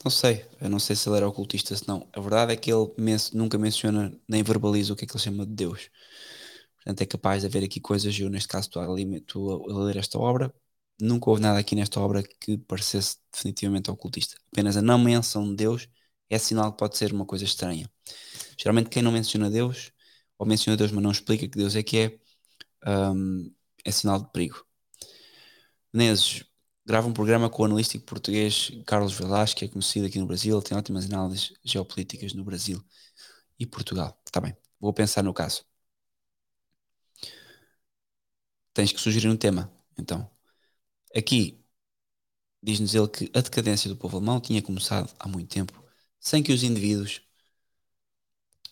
Não 0.03 0.11
sei, 0.11 0.45
eu 0.61 0.69
não 0.69 0.79
sei 0.79 0.95
se 0.95 1.09
ele 1.09 1.17
era 1.17 1.27
ocultista, 1.27 1.75
se 1.75 1.87
não. 1.87 2.07
A 2.13 2.21
verdade 2.21 2.53
é 2.53 2.57
que 2.57 2.71
ele 2.71 2.91
men 2.97 3.17
nunca 3.33 3.57
menciona 3.57 4.13
nem 4.27 4.43
verbaliza 4.43 4.93
o 4.93 4.95
que 4.95 5.05
é 5.05 5.07
que 5.07 5.13
ele 5.15 5.23
chama 5.23 5.45
de 5.45 5.53
Deus. 5.53 5.89
Portanto, 6.77 7.01
é 7.01 7.05
capaz 7.05 7.41
de 7.41 7.47
haver 7.47 7.63
aqui 7.63 7.79
coisas, 7.79 8.17
eu 8.19 8.29
neste 8.29 8.47
caso 8.47 8.67
estou 8.67 8.81
a, 8.81 9.01
estou 9.17 9.69
a 9.71 9.83
ler 9.85 9.97
esta 9.97 10.17
obra, 10.17 10.53
nunca 11.01 11.29
houve 11.29 11.41
nada 11.41 11.59
aqui 11.59 11.75
nesta 11.75 11.99
obra 11.99 12.23
que 12.23 12.57
parecesse 12.59 13.17
definitivamente 13.31 13.91
ocultista. 13.91 14.37
Apenas 14.51 14.77
a 14.77 14.81
não 14.81 14.97
menção 14.97 15.49
de 15.49 15.55
Deus 15.55 15.87
é 16.29 16.37
sinal 16.37 16.71
que 16.71 16.77
pode 16.79 16.97
ser 16.97 17.13
uma 17.13 17.25
coisa 17.25 17.43
estranha. 17.45 17.89
Geralmente 18.57 18.89
quem 18.89 19.03
não 19.03 19.11
menciona 19.11 19.49
Deus, 19.49 19.91
ou 20.37 20.47
menciona 20.47 20.77
Deus 20.77 20.91
mas 20.91 21.03
não 21.03 21.11
explica 21.11 21.47
que 21.47 21.57
Deus 21.57 21.75
é 21.75 21.83
que 21.83 21.97
é, 21.97 22.19
um, 23.13 23.53
é 23.85 23.91
sinal 23.91 24.21
de 24.21 24.31
perigo. 24.31 24.65
Menezes 25.93 26.43
grava 26.85 27.07
um 27.07 27.13
programa 27.13 27.49
com 27.49 27.63
o 27.63 27.65
analístico 27.65 28.05
português 28.05 28.71
Carlos 28.85 29.13
Velasco, 29.13 29.59
que 29.59 29.65
é 29.65 29.67
conhecido 29.67 30.07
aqui 30.07 30.19
no 30.19 30.25
Brasil, 30.27 30.61
tem 30.61 30.77
ótimas 30.77 31.05
análises 31.05 31.53
geopolíticas 31.63 32.33
no 32.33 32.43
Brasil 32.43 32.83
e 33.59 33.65
Portugal. 33.65 34.19
Está 34.25 34.41
bem, 34.41 34.55
vou 34.79 34.93
pensar 34.93 35.23
no 35.23 35.33
caso. 35.33 35.65
Tens 38.73 38.91
que 38.91 38.99
sugerir 38.99 39.29
um 39.29 39.37
tema, 39.37 39.71
então. 39.97 40.29
Aqui 41.15 41.63
diz-nos 42.63 42.95
ele 42.95 43.07
que 43.07 43.31
a 43.33 43.41
decadência 43.41 43.89
do 43.89 43.97
povo 43.97 44.17
alemão 44.17 44.39
tinha 44.39 44.61
começado 44.61 45.13
há 45.19 45.27
muito 45.27 45.49
tempo, 45.49 45.73
sem 46.19 46.43
que 46.43 46.51
os 46.53 46.63
indivíduos, 46.63 47.21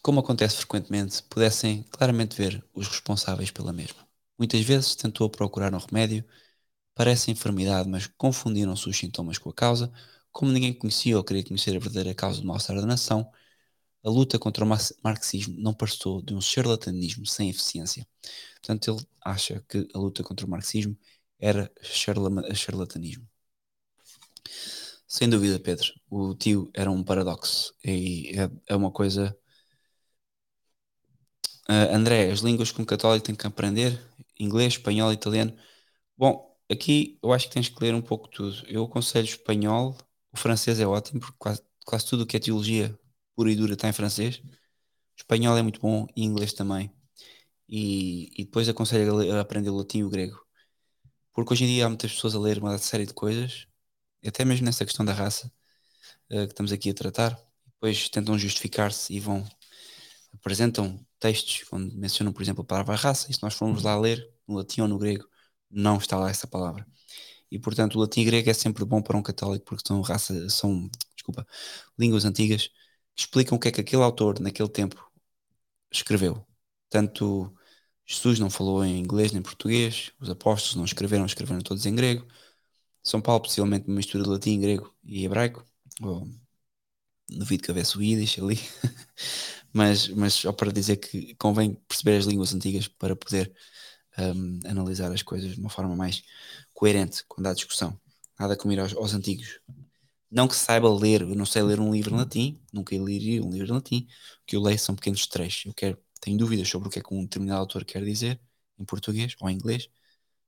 como 0.01 0.19
acontece 0.19 0.55
frequentemente, 0.57 1.21
pudessem 1.23 1.83
claramente 1.91 2.35
ver 2.35 2.63
os 2.73 2.87
responsáveis 2.87 3.51
pela 3.51 3.73
mesma. 3.73 4.07
Muitas 4.37 4.61
vezes 4.61 4.95
tentou 4.95 5.29
procurar 5.29 5.73
um 5.73 5.77
remédio 5.77 6.23
Parece 6.97 7.29
enfermidade, 7.29 7.87
mas 7.87 8.07
confundiram-se 8.07 8.89
os 8.89 8.97
sintomas 8.97 9.37
com 9.37 9.51
a 9.51 9.53
causa. 9.53 9.91
Como 10.31 10.51
ninguém 10.51 10.73
conhecia 10.73 11.15
ou 11.15 11.23
queria 11.23 11.43
conhecer 11.43 11.75
a 11.75 11.79
verdadeira 11.79 12.15
causa 12.15 12.41
do 12.41 12.47
mal-estar 12.47 12.75
da 12.75 12.87
nação, 12.87 13.31
a 14.03 14.09
luta 14.09 14.39
contra 14.39 14.65
o 14.65 14.67
marxismo 15.03 15.55
não 15.59 15.73
passou 15.75 16.21
de 16.23 16.33
um 16.33 16.41
charlatanismo 16.41 17.25
sem 17.25 17.49
eficiência. 17.49 18.07
Portanto, 18.55 18.91
ele 18.91 19.07
acha 19.23 19.63
que 19.69 19.87
a 19.93 19.99
luta 19.99 20.23
contra 20.23 20.45
o 20.47 20.49
marxismo 20.49 20.97
era 21.39 21.71
charlatanismo. 22.55 23.27
Sem 25.07 25.29
dúvida, 25.29 25.59
Pedro, 25.59 25.93
o 26.09 26.33
tio 26.35 26.69
era 26.73 26.89
um 26.91 27.03
paradoxo 27.03 27.73
e 27.83 28.31
é, 28.39 28.49
é 28.73 28.75
uma 28.75 28.91
coisa. 28.91 29.37
Uh, 31.69 31.93
André, 31.93 32.31
as 32.31 32.39
línguas 32.39 32.71
que 32.71 32.81
um 32.81 32.85
católico 32.85 33.25
tem 33.25 33.35
que 33.35 33.45
aprender: 33.47 33.99
inglês, 34.39 34.73
espanhol, 34.73 35.13
italiano. 35.13 35.55
Bom, 36.17 36.46
aqui 36.71 37.19
eu 37.23 37.33
acho 37.33 37.47
que 37.47 37.53
tens 37.53 37.69
que 37.69 37.83
ler 37.83 37.93
um 37.93 38.01
pouco 38.01 38.27
tudo. 38.27 38.63
Eu 38.67 38.85
aconselho 38.85 39.25
espanhol, 39.25 39.97
o 40.31 40.37
francês 40.37 40.79
é 40.79 40.87
ótimo, 40.87 41.19
porque 41.19 41.35
quase, 41.37 41.61
quase 41.85 42.05
tudo 42.05 42.23
o 42.23 42.27
que 42.27 42.37
é 42.37 42.39
teologia 42.39 42.97
pura 43.35 43.51
e 43.51 43.55
dura 43.55 43.73
está 43.73 43.87
em 43.89 43.93
francês. 43.93 44.41
Espanhol 45.17 45.57
é 45.57 45.61
muito 45.61 45.79
bom 45.81 46.07
e 46.15 46.23
inglês 46.23 46.53
também. 46.53 46.91
E, 47.69 48.31
e 48.41 48.45
depois 48.45 48.69
aconselho 48.69 49.33
a, 49.33 49.37
a 49.37 49.41
aprender 49.41 49.69
o 49.69 49.77
latim 49.77 49.99
e 49.99 50.03
o 50.03 50.09
grego. 50.09 50.39
Porque 51.33 51.53
hoje 51.53 51.65
em 51.65 51.67
dia 51.67 51.85
há 51.85 51.89
muitas 51.89 52.13
pessoas 52.13 52.35
a 52.35 52.39
ler 52.39 52.59
uma 52.59 52.77
série 52.77 53.05
de 53.05 53.13
coisas, 53.13 53.67
até 54.25 54.45
mesmo 54.45 54.65
nessa 54.65 54.85
questão 54.85 55.05
da 55.05 55.13
raça 55.13 55.51
uh, 56.31 56.47
que 56.47 56.53
estamos 56.53 56.71
aqui 56.71 56.89
a 56.89 56.93
tratar. 56.93 57.39
Depois 57.65 58.09
tentam 58.09 58.37
justificar-se 58.39 59.13
e 59.13 59.19
vão 59.19 59.45
apresentam 60.33 60.99
textos 61.19 61.65
onde 61.71 61.95
mencionam, 61.97 62.33
por 62.33 62.41
exemplo, 62.41 62.61
a 62.63 62.65
palavra 62.65 62.95
raça, 62.95 63.29
e 63.29 63.33
se 63.33 63.41
nós 63.43 63.53
formos 63.53 63.83
lá 63.83 63.97
ler 63.99 64.27
no 64.47 64.55
latim 64.55 64.81
ou 64.81 64.87
no 64.87 64.97
grego, 64.97 65.27
não 65.69 65.97
está 65.97 66.17
lá 66.17 66.29
essa 66.29 66.47
palavra. 66.47 66.85
E 67.51 67.59
portanto 67.59 67.95
o 67.95 67.99
latim 67.99 68.21
e 68.21 68.25
grego 68.25 68.49
é 68.49 68.53
sempre 68.53 68.85
bom 68.85 69.01
para 69.01 69.17
um 69.17 69.23
católico 69.23 69.65
porque 69.65 69.83
são 69.87 70.01
raça, 70.01 70.49
são, 70.49 70.89
desculpa, 71.15 71.47
línguas 71.97 72.25
antigas 72.25 72.67
que 73.15 73.21
explicam 73.21 73.57
o 73.57 73.59
que 73.59 73.69
é 73.69 73.71
que 73.71 73.81
aquele 73.81 74.03
autor 74.03 74.39
naquele 74.39 74.69
tempo 74.69 75.11
escreveu. 75.91 76.45
Tanto 76.89 77.53
Jesus 78.05 78.39
não 78.39 78.49
falou 78.49 78.85
em 78.85 78.99
inglês 78.99 79.31
nem 79.33 79.41
português, 79.41 80.11
os 80.19 80.29
apóstolos 80.29 80.75
não 80.75 80.85
escreveram, 80.85 81.25
escreveram 81.25 81.61
todos 81.61 81.85
em 81.85 81.95
grego. 81.95 82.27
São 83.03 83.21
Paulo 83.21 83.41
possivelmente 83.43 83.87
uma 83.87 83.97
mistura 83.97 84.23
de 84.23 84.29
latim, 84.29 84.59
grego 84.61 84.95
e 85.03 85.25
hebraico. 85.25 85.65
Ou, 86.01 86.27
duvido 87.29 87.63
que 87.63 87.71
houvesse 87.71 87.97
o 87.97 88.01
Yiddish 88.01 88.39
ali. 88.39 88.57
mas, 89.73 90.07
mas 90.09 90.33
só 90.33 90.51
para 90.53 90.71
dizer 90.71 90.97
que 90.97 91.35
convém 91.35 91.75
perceber 91.87 92.17
as 92.17 92.25
línguas 92.25 92.53
antigas 92.53 92.87
para 92.87 93.15
poder 93.15 93.53
um, 94.19 94.59
analisar 94.65 95.11
as 95.11 95.21
coisas 95.21 95.53
de 95.53 95.59
uma 95.59 95.69
forma 95.69 95.95
mais 95.95 96.23
coerente 96.73 97.23
quando 97.27 97.47
há 97.47 97.53
discussão. 97.53 97.99
Nada 98.39 98.55
como 98.55 98.73
ir 98.73 98.79
aos, 98.79 98.95
aos 98.95 99.13
antigos. 99.13 99.59
Não 100.29 100.47
que 100.47 100.55
saiba 100.55 100.93
ler, 100.93 101.21
eu 101.21 101.35
não 101.35 101.45
sei 101.45 101.61
ler 101.63 101.79
um 101.79 101.91
livro 101.91 102.13
em 102.13 102.17
latim, 102.17 102.61
nunca 102.71 102.95
liria 102.95 103.43
um 103.43 103.49
livro 103.49 103.69
em 103.69 103.73
latim. 103.73 104.07
O 104.43 104.45
que 104.45 104.55
eu 104.55 104.61
leio 104.61 104.77
são 104.77 104.95
pequenos 104.95 105.25
trechos. 105.27 105.65
Eu 105.65 105.73
quero, 105.73 105.97
tenho 106.21 106.37
dúvidas 106.37 106.67
sobre 106.67 106.87
o 106.87 106.91
que 106.91 106.99
é 106.99 107.01
que 107.01 107.13
um 107.13 107.23
determinado 107.23 107.61
autor 107.61 107.85
quer 107.85 108.03
dizer 108.03 108.39
em 108.77 108.85
português 108.85 109.35
ou 109.39 109.49
em 109.49 109.55
inglês, 109.55 109.89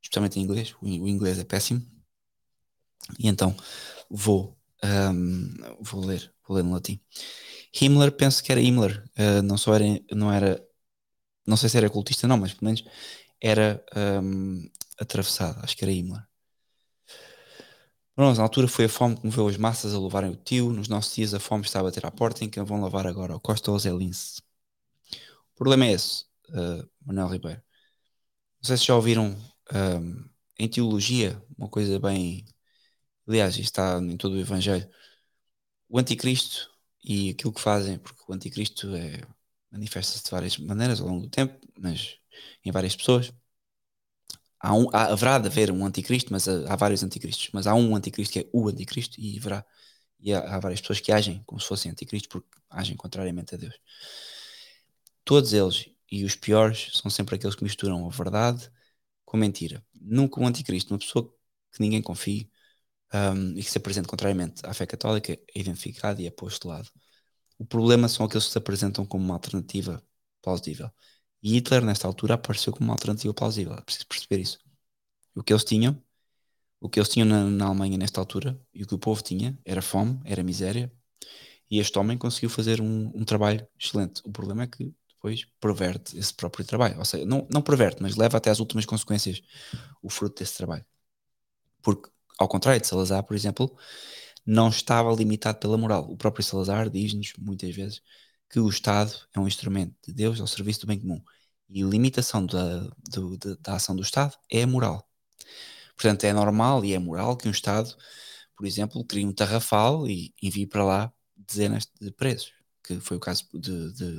especialmente 0.01 0.39
em 0.39 0.43
inglês. 0.43 0.75
O, 0.81 0.85
o 0.85 1.07
inglês 1.07 1.39
é 1.39 1.43
péssimo. 1.43 1.85
E 3.17 3.27
então 3.27 3.55
vou, 4.09 4.57
um, 4.83 5.53
vou 5.81 6.05
ler, 6.05 6.33
vou 6.47 6.57
ler 6.57 6.63
no 6.63 6.73
latim. 6.73 6.99
Himmler, 7.73 8.11
penso 8.11 8.43
que 8.43 8.51
era 8.51 8.61
Himmler, 8.61 9.03
uh, 9.17 9.41
não 9.43 9.57
só 9.57 9.75
era, 9.75 9.85
não 10.11 10.31
era, 10.31 10.63
não 11.45 11.57
sei 11.57 11.69
se 11.69 11.77
era 11.77 11.89
cultista, 11.89 12.27
não, 12.27 12.37
mas 12.37 12.53
pelo 12.53 12.65
menos 12.65 12.83
era 13.41 13.83
um, 14.23 14.69
atravessada, 14.99 15.61
acho 15.63 15.75
que 15.77 15.83
era 15.83 15.91
Imola. 15.91 16.27
Pronto, 18.15 18.37
na 18.37 18.43
altura 18.43 18.67
foi 18.67 18.85
a 18.85 18.89
fome 18.89 19.15
que 19.15 19.25
moveu 19.25 19.47
as 19.47 19.55
massas 19.57 19.93
a 19.93 19.99
levarem 19.99 20.31
o 20.31 20.35
tio, 20.35 20.73
nos 20.73 20.89
nossos 20.89 21.15
dias 21.15 21.33
a 21.33 21.39
fome 21.39 21.63
está 21.63 21.79
a 21.79 21.83
bater 21.83 22.05
à 22.05 22.11
porta 22.11 22.43
em 22.43 22.49
quem 22.49 22.63
vão 22.63 22.81
lavar 22.81 23.07
agora, 23.07 23.35
o 23.35 23.39
Costa 23.39 23.71
ou 23.71 23.79
Zé 23.79 23.91
Lince. 23.91 24.41
O 25.53 25.55
problema 25.55 25.85
é 25.85 25.93
esse, 25.93 26.25
uh, 26.49 26.89
Manuel 27.05 27.29
Ribeiro. 27.29 27.61
Não 28.61 28.67
sei 28.67 28.77
se 28.77 28.85
já 28.85 28.95
ouviram 28.95 29.37
um, 29.73 30.29
em 30.57 30.67
teologia, 30.67 31.41
uma 31.57 31.69
coisa 31.69 31.99
bem. 31.99 32.45
Aliás, 33.27 33.53
isto 33.55 33.63
está 33.63 33.99
em 33.99 34.17
todo 34.17 34.33
o 34.35 34.39
Evangelho. 34.39 34.89
O 35.87 35.97
anticristo 35.99 36.69
e 37.03 37.29
aquilo 37.31 37.53
que 37.53 37.61
fazem, 37.61 37.97
porque 37.99 38.21
o 38.27 38.33
anticristo 38.33 38.93
é, 38.95 39.21
manifesta-se 39.71 40.23
de 40.25 40.31
várias 40.31 40.57
maneiras 40.57 40.99
ao 41.01 41.07
longo 41.07 41.21
do 41.21 41.29
tempo, 41.29 41.57
mas 41.79 42.17
em 42.65 42.71
várias 42.71 42.95
pessoas. 42.95 43.31
Há 44.59 44.73
um, 44.75 44.87
há, 44.93 45.05
haverá 45.13 45.39
de 45.39 45.47
haver 45.47 45.71
um 45.71 45.85
anticristo, 45.85 46.31
mas 46.31 46.47
há, 46.47 46.73
há, 46.73 46.75
vários 46.75 47.03
anticristos, 47.03 47.49
mas 47.53 47.65
há 47.67 47.73
um 47.75 47.95
anticristo 47.95 48.33
que 48.33 48.39
é 48.39 48.49
o 48.51 48.67
anticristo 48.67 49.19
e 49.19 49.37
haverá 49.37 49.65
e 50.19 50.33
há, 50.33 50.39
há 50.55 50.59
várias 50.59 50.81
pessoas 50.81 50.99
que 50.99 51.11
agem 51.11 51.41
como 51.45 51.59
se 51.61 51.67
fossem 51.67 51.91
anticristos 51.91 52.27
porque 52.29 52.49
agem 52.69 52.95
contrariamente 52.95 53.55
a 53.55 53.57
Deus. 53.57 53.75
Todos 55.23 55.53
eles, 55.53 55.89
e 56.11 56.25
os 56.25 56.35
piores, 56.35 56.89
são 56.93 57.09
sempre 57.11 57.35
aqueles 57.35 57.55
que 57.55 57.63
misturam 57.63 58.05
a 58.05 58.09
verdade 58.09 58.69
com 59.25 59.37
mentira. 59.37 59.83
Nunca 59.93 60.41
um 60.41 60.47
anticristo, 60.47 60.93
uma 60.93 60.99
pessoa 60.99 61.25
que 61.71 61.81
ninguém 61.81 62.01
confie 62.01 62.49
um, 63.13 63.51
e 63.57 63.63
que 63.63 63.71
se 63.71 63.77
apresenta 63.77 64.09
contrariamente 64.09 64.65
à 64.65 64.73
fé 64.73 64.85
católica, 64.85 65.33
é 65.33 65.39
identificado 65.55 66.21
e 66.21 66.27
é 66.27 66.31
posto 66.31 66.63
de 66.63 66.67
lado. 66.69 66.89
O 67.57 67.65
problema 67.65 68.07
são 68.07 68.25
aqueles 68.25 68.45
que 68.45 68.51
se 68.51 68.57
apresentam 68.57 69.05
como 69.05 69.23
uma 69.23 69.35
alternativa 69.35 70.03
plausível. 70.41 70.89
E 71.41 71.53
Hitler, 71.53 71.83
nesta 71.83 72.07
altura, 72.07 72.35
apareceu 72.35 72.73
como 72.73 72.89
uma 72.89 72.93
alternativa 72.93 73.33
plausível. 73.33 73.73
É 73.73 73.81
preciso 73.81 74.07
perceber 74.07 74.41
isso. 74.41 74.59
O 75.35 75.43
que 75.43 75.53
eles 75.53 75.63
tinham, 75.63 76.01
o 76.79 76.89
que 76.89 76.99
eles 76.99 77.09
tinham 77.09 77.27
na, 77.27 77.45
na, 77.45 77.65
Alemanha 77.67 77.97
nesta 77.97 78.19
altura, 78.21 78.59
e 78.73 78.83
o 78.83 78.87
que 78.87 78.95
o 78.95 78.99
povo 78.99 79.21
tinha, 79.23 79.57
era 79.65 79.81
fome, 79.81 80.19
era 80.25 80.43
miséria, 80.43 80.91
e 81.71 81.79
este 81.79 81.97
homem 81.99 82.17
conseguiu 82.17 82.49
fazer 82.49 82.81
um, 82.81 83.11
um 83.15 83.23
trabalho 83.25 83.67
excelente. 83.79 84.21
O 84.25 84.31
problema 84.31 84.63
é 84.63 84.67
que 84.67 84.93
depois 85.09 85.45
perverte 85.59 86.17
esse 86.17 86.33
próprio 86.33 86.65
trabalho. 86.65 86.97
Ou 86.99 87.05
seja, 87.05 87.25
não, 87.25 87.47
não 87.51 87.61
perverte, 87.61 88.01
mas 88.01 88.15
leva 88.15 88.37
até 88.37 88.49
às 88.49 88.59
últimas 88.59 88.85
consequências 88.85 89.41
o 90.01 90.09
fruto 90.09 90.39
desse 90.39 90.57
trabalho. 90.57 90.85
Porque, 91.81 92.09
ao 92.37 92.47
contrário 92.47 92.81
de 92.81 92.87
Salazar, 92.87 93.23
por 93.23 93.35
exemplo, 93.35 93.75
não 94.45 94.69
estava 94.69 95.13
limitado 95.13 95.59
pela 95.59 95.77
moral. 95.77 96.09
O 96.09 96.17
próprio 96.17 96.43
Salazar 96.43 96.89
diz-nos 96.89 97.33
muitas 97.37 97.75
vezes 97.75 98.01
que 98.49 98.59
o 98.59 98.67
Estado 98.69 99.13
é 99.33 99.39
um 99.39 99.47
instrumento 99.47 99.95
de 100.05 100.13
Deus 100.13 100.39
ao 100.41 100.47
serviço 100.47 100.81
do 100.81 100.87
bem 100.87 100.99
comum. 100.99 101.21
E 101.69 101.83
limitação 101.83 102.45
da, 102.45 102.89
do, 103.09 103.37
da, 103.37 103.55
da 103.61 103.75
ação 103.75 103.95
do 103.95 104.01
Estado 104.01 104.35
é 104.49 104.65
moral. 104.65 105.07
Portanto, 105.95 106.23
é 106.23 106.33
normal 106.33 106.83
e 106.83 106.93
é 106.93 106.99
moral 106.99 107.37
que 107.37 107.47
um 107.47 107.51
Estado, 107.51 107.95
por 108.55 108.65
exemplo, 108.65 109.05
crie 109.05 109.25
um 109.25 109.33
tarrafal 109.33 110.07
e 110.07 110.33
envie 110.41 110.65
para 110.65 110.83
lá 110.83 111.13
dezenas 111.35 111.87
de 111.99 112.11
presos, 112.11 112.53
que 112.83 112.99
foi 112.99 113.17
o 113.17 113.19
caso 113.19 113.47
de, 113.53 113.93
de, 113.93 114.11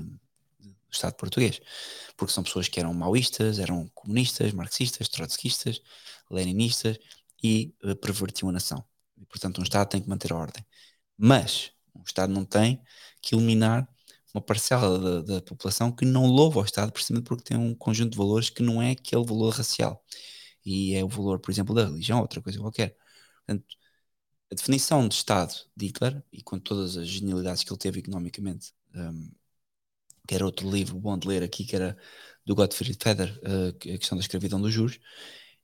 do 0.60 0.92
Estado 0.92 1.14
português. 1.14 1.60
Porque 2.16 2.32
são 2.32 2.44
pessoas 2.44 2.68
que 2.68 2.78
eram 2.78 2.94
maoístas, 2.94 3.58
eram 3.58 3.88
comunistas, 3.94 4.52
marxistas, 4.52 5.08
trotskistas, 5.08 5.80
leninistas 6.30 6.98
e 7.42 7.74
uh, 7.82 7.96
pervertiam 7.96 8.48
a 8.50 8.52
nação. 8.52 8.84
E, 9.16 9.24
portanto, 9.26 9.60
um 9.60 9.64
Estado 9.64 9.88
tem 9.88 10.00
que 10.00 10.08
manter 10.08 10.32
a 10.32 10.36
ordem. 10.36 10.64
Mas 11.16 11.72
um 11.94 12.02
Estado 12.02 12.32
não 12.32 12.44
tem 12.44 12.80
que 13.20 13.34
eliminar 13.34 13.88
uma 14.34 14.42
parcela 14.42 15.22
da, 15.22 15.34
da, 15.36 15.42
população 15.42 15.92
que 15.92 16.04
não 16.04 16.26
louva 16.26 16.60
o 16.60 16.64
Estado 16.64 16.92
precisamente 16.92 17.26
porque 17.26 17.44
tem 17.44 17.56
um 17.56 17.74
conjunto 17.74 18.12
de 18.12 18.18
valores 18.18 18.50
que 18.50 18.62
não 18.62 18.82
é 18.82 18.92
aquele 18.92 19.24
valor 19.24 19.50
racial. 19.54 20.04
E 20.64 20.94
é 20.94 21.04
o 21.04 21.08
valor, 21.08 21.40
por 21.40 21.50
exemplo, 21.50 21.74
da 21.74 21.86
religião, 21.86 22.20
outra 22.20 22.40
coisa 22.42 22.58
qualquer. 22.60 22.96
Portanto, 23.46 23.66
a 24.52 24.54
definição 24.54 25.08
de 25.08 25.14
Estado 25.14 25.54
de 25.76 25.86
Hitler, 25.86 26.22
e 26.32 26.42
com 26.42 26.58
todas 26.58 26.96
as 26.96 27.08
genialidades 27.08 27.64
que 27.64 27.72
ele 27.72 27.78
teve 27.78 28.00
economicamente, 28.00 28.72
um, 28.94 29.30
que 30.26 30.34
era 30.34 30.44
outro 30.44 30.70
livro 30.70 30.98
bom 30.98 31.18
de 31.18 31.28
ler 31.28 31.42
aqui, 31.42 31.64
que 31.64 31.76
era 31.76 31.96
do 32.44 32.54
Gottfried 32.54 32.98
Feder, 33.02 33.40
uh, 33.44 33.94
a 33.94 33.98
questão 33.98 34.16
da 34.18 34.22
escravidão 34.22 34.60
dos 34.60 34.72
juros, 34.72 34.98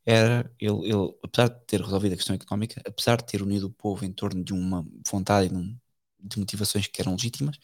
era 0.04 0.50
ele, 0.60 0.88
ele, 0.88 1.14
apesar 1.22 1.48
de 1.48 1.66
ter 1.66 1.80
resolvido 1.80 2.12
a 2.14 2.16
questão 2.16 2.36
económica, 2.36 2.80
apesar 2.86 3.16
de 3.18 3.26
ter 3.26 3.42
unido 3.42 3.64
o 3.66 3.72
povo 3.72 4.04
em 4.04 4.12
torno 4.12 4.44
de 4.44 4.52
uma 4.54 4.86
vontade 5.10 5.46
e 5.46 5.50
de, 5.50 5.56
um, 5.56 5.78
de 6.20 6.38
motivações 6.38 6.86
que 6.86 7.00
eram 7.00 7.12
legítimas, 7.12 7.58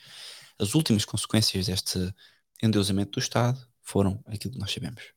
as 0.63 0.75
últimas 0.75 1.05
consequências 1.05 1.67
deste 1.67 1.99
endeusamento 2.63 3.13
do 3.13 3.21
Estado 3.21 3.61
foram 3.83 4.23
aquilo 4.27 4.55
que 4.55 4.61
nós 4.61 4.73
sabemos. 4.73 5.13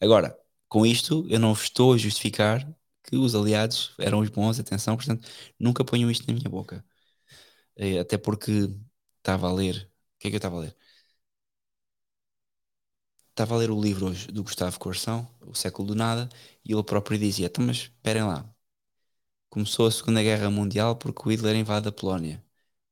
Agora, 0.00 0.36
com 0.68 0.84
isto, 0.86 1.26
eu 1.28 1.38
não 1.38 1.52
estou 1.52 1.92
a 1.94 1.98
justificar 1.98 2.66
que 3.04 3.16
os 3.16 3.34
aliados 3.34 3.94
eram 3.98 4.20
os 4.20 4.28
bons, 4.30 4.58
atenção, 4.58 4.96
portanto, 4.96 5.28
nunca 5.58 5.84
ponham 5.84 6.10
isto 6.10 6.26
na 6.26 6.34
minha 6.34 6.48
boca. 6.50 6.84
Eh, 7.76 7.98
até 8.00 8.18
porque 8.18 8.70
estava 9.18 9.48
a 9.48 9.52
ler. 9.52 9.90
O 10.16 10.18
que 10.20 10.28
é 10.28 10.30
que 10.30 10.36
eu 10.36 10.38
estava 10.38 10.56
a 10.58 10.60
ler? 10.60 10.76
Estava 13.30 13.54
a 13.54 13.58
ler 13.58 13.70
o 13.70 13.80
livro 13.80 14.06
hoje 14.06 14.28
do 14.28 14.42
Gustavo 14.44 14.78
Coração, 14.78 15.28
O 15.40 15.54
Século 15.54 15.88
do 15.88 15.94
Nada, 15.94 16.28
e 16.64 16.72
ele 16.72 16.82
próprio 16.84 17.18
dizia: 17.18 17.46
então, 17.46 17.64
mas 17.64 17.76
esperem 17.78 18.22
lá. 18.24 18.48
Começou 19.50 19.86
a 19.86 19.90
Segunda 19.92 20.20
Guerra 20.22 20.50
Mundial 20.50 20.96
porque 20.96 21.22
o 21.28 21.30
Hitler 21.30 21.54
invade 21.56 21.86
a 21.88 21.92
Polónia. 21.92 22.42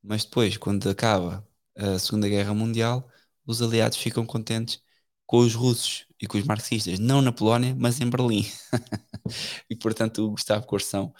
Mas 0.03 0.25
depois, 0.25 0.57
quando 0.57 0.89
acaba 0.89 1.47
a 1.77 1.99
Segunda 1.99 2.29
Guerra 2.29 2.55
Mundial, 2.55 3.09
os 3.47 3.63
aliados 3.63 3.99
ficam 3.99 4.25
contentes 4.27 4.83
com 5.27 5.39
os 5.39 5.55
russos 5.55 6.07
e 6.21 6.27
com 6.27 6.39
os 6.39 6.45
marxistas, 6.45 6.99
não 6.99 7.23
na 7.23 7.33
Polónia, 7.33 7.75
mas 7.79 8.01
em 8.01 8.09
Berlim. 8.11 8.45
e 9.71 9.77
portanto, 9.77 10.27
o 10.27 10.31
Gustavo 10.33 10.67
Corsão 10.67 11.15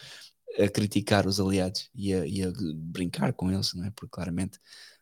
a 0.59 0.69
criticar 0.69 1.27
os 1.27 1.39
aliados 1.41 1.89
e 1.95 2.13
a, 2.13 2.27
e 2.27 2.43
a, 2.43 2.51
brincar 2.75 3.33
com 3.33 3.51
eles, 3.51 3.73
não 3.75 3.85
é? 3.85 3.91
Porque 3.91 4.11
claramente 4.11 4.59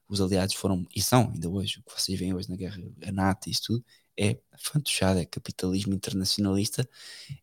os 0.08 0.20
aliados 0.20 0.54
foram 0.54 0.86
e 0.94 1.02
são 1.02 1.30
ainda 1.32 1.48
hoje, 1.48 1.80
o 1.80 1.82
que 1.82 2.00
vocês 2.00 2.18
veem 2.18 2.34
hoje 2.34 2.48
na 2.50 2.56
guerra, 2.56 2.78
a 3.02 3.12
NATO 3.12 3.48
e 3.48 3.52
isso 3.52 3.62
tudo, 3.66 3.84
é 4.16 4.38
fantochada, 4.58 5.20
é 5.22 5.24
capitalismo 5.24 5.94
internacionalista, 5.94 6.88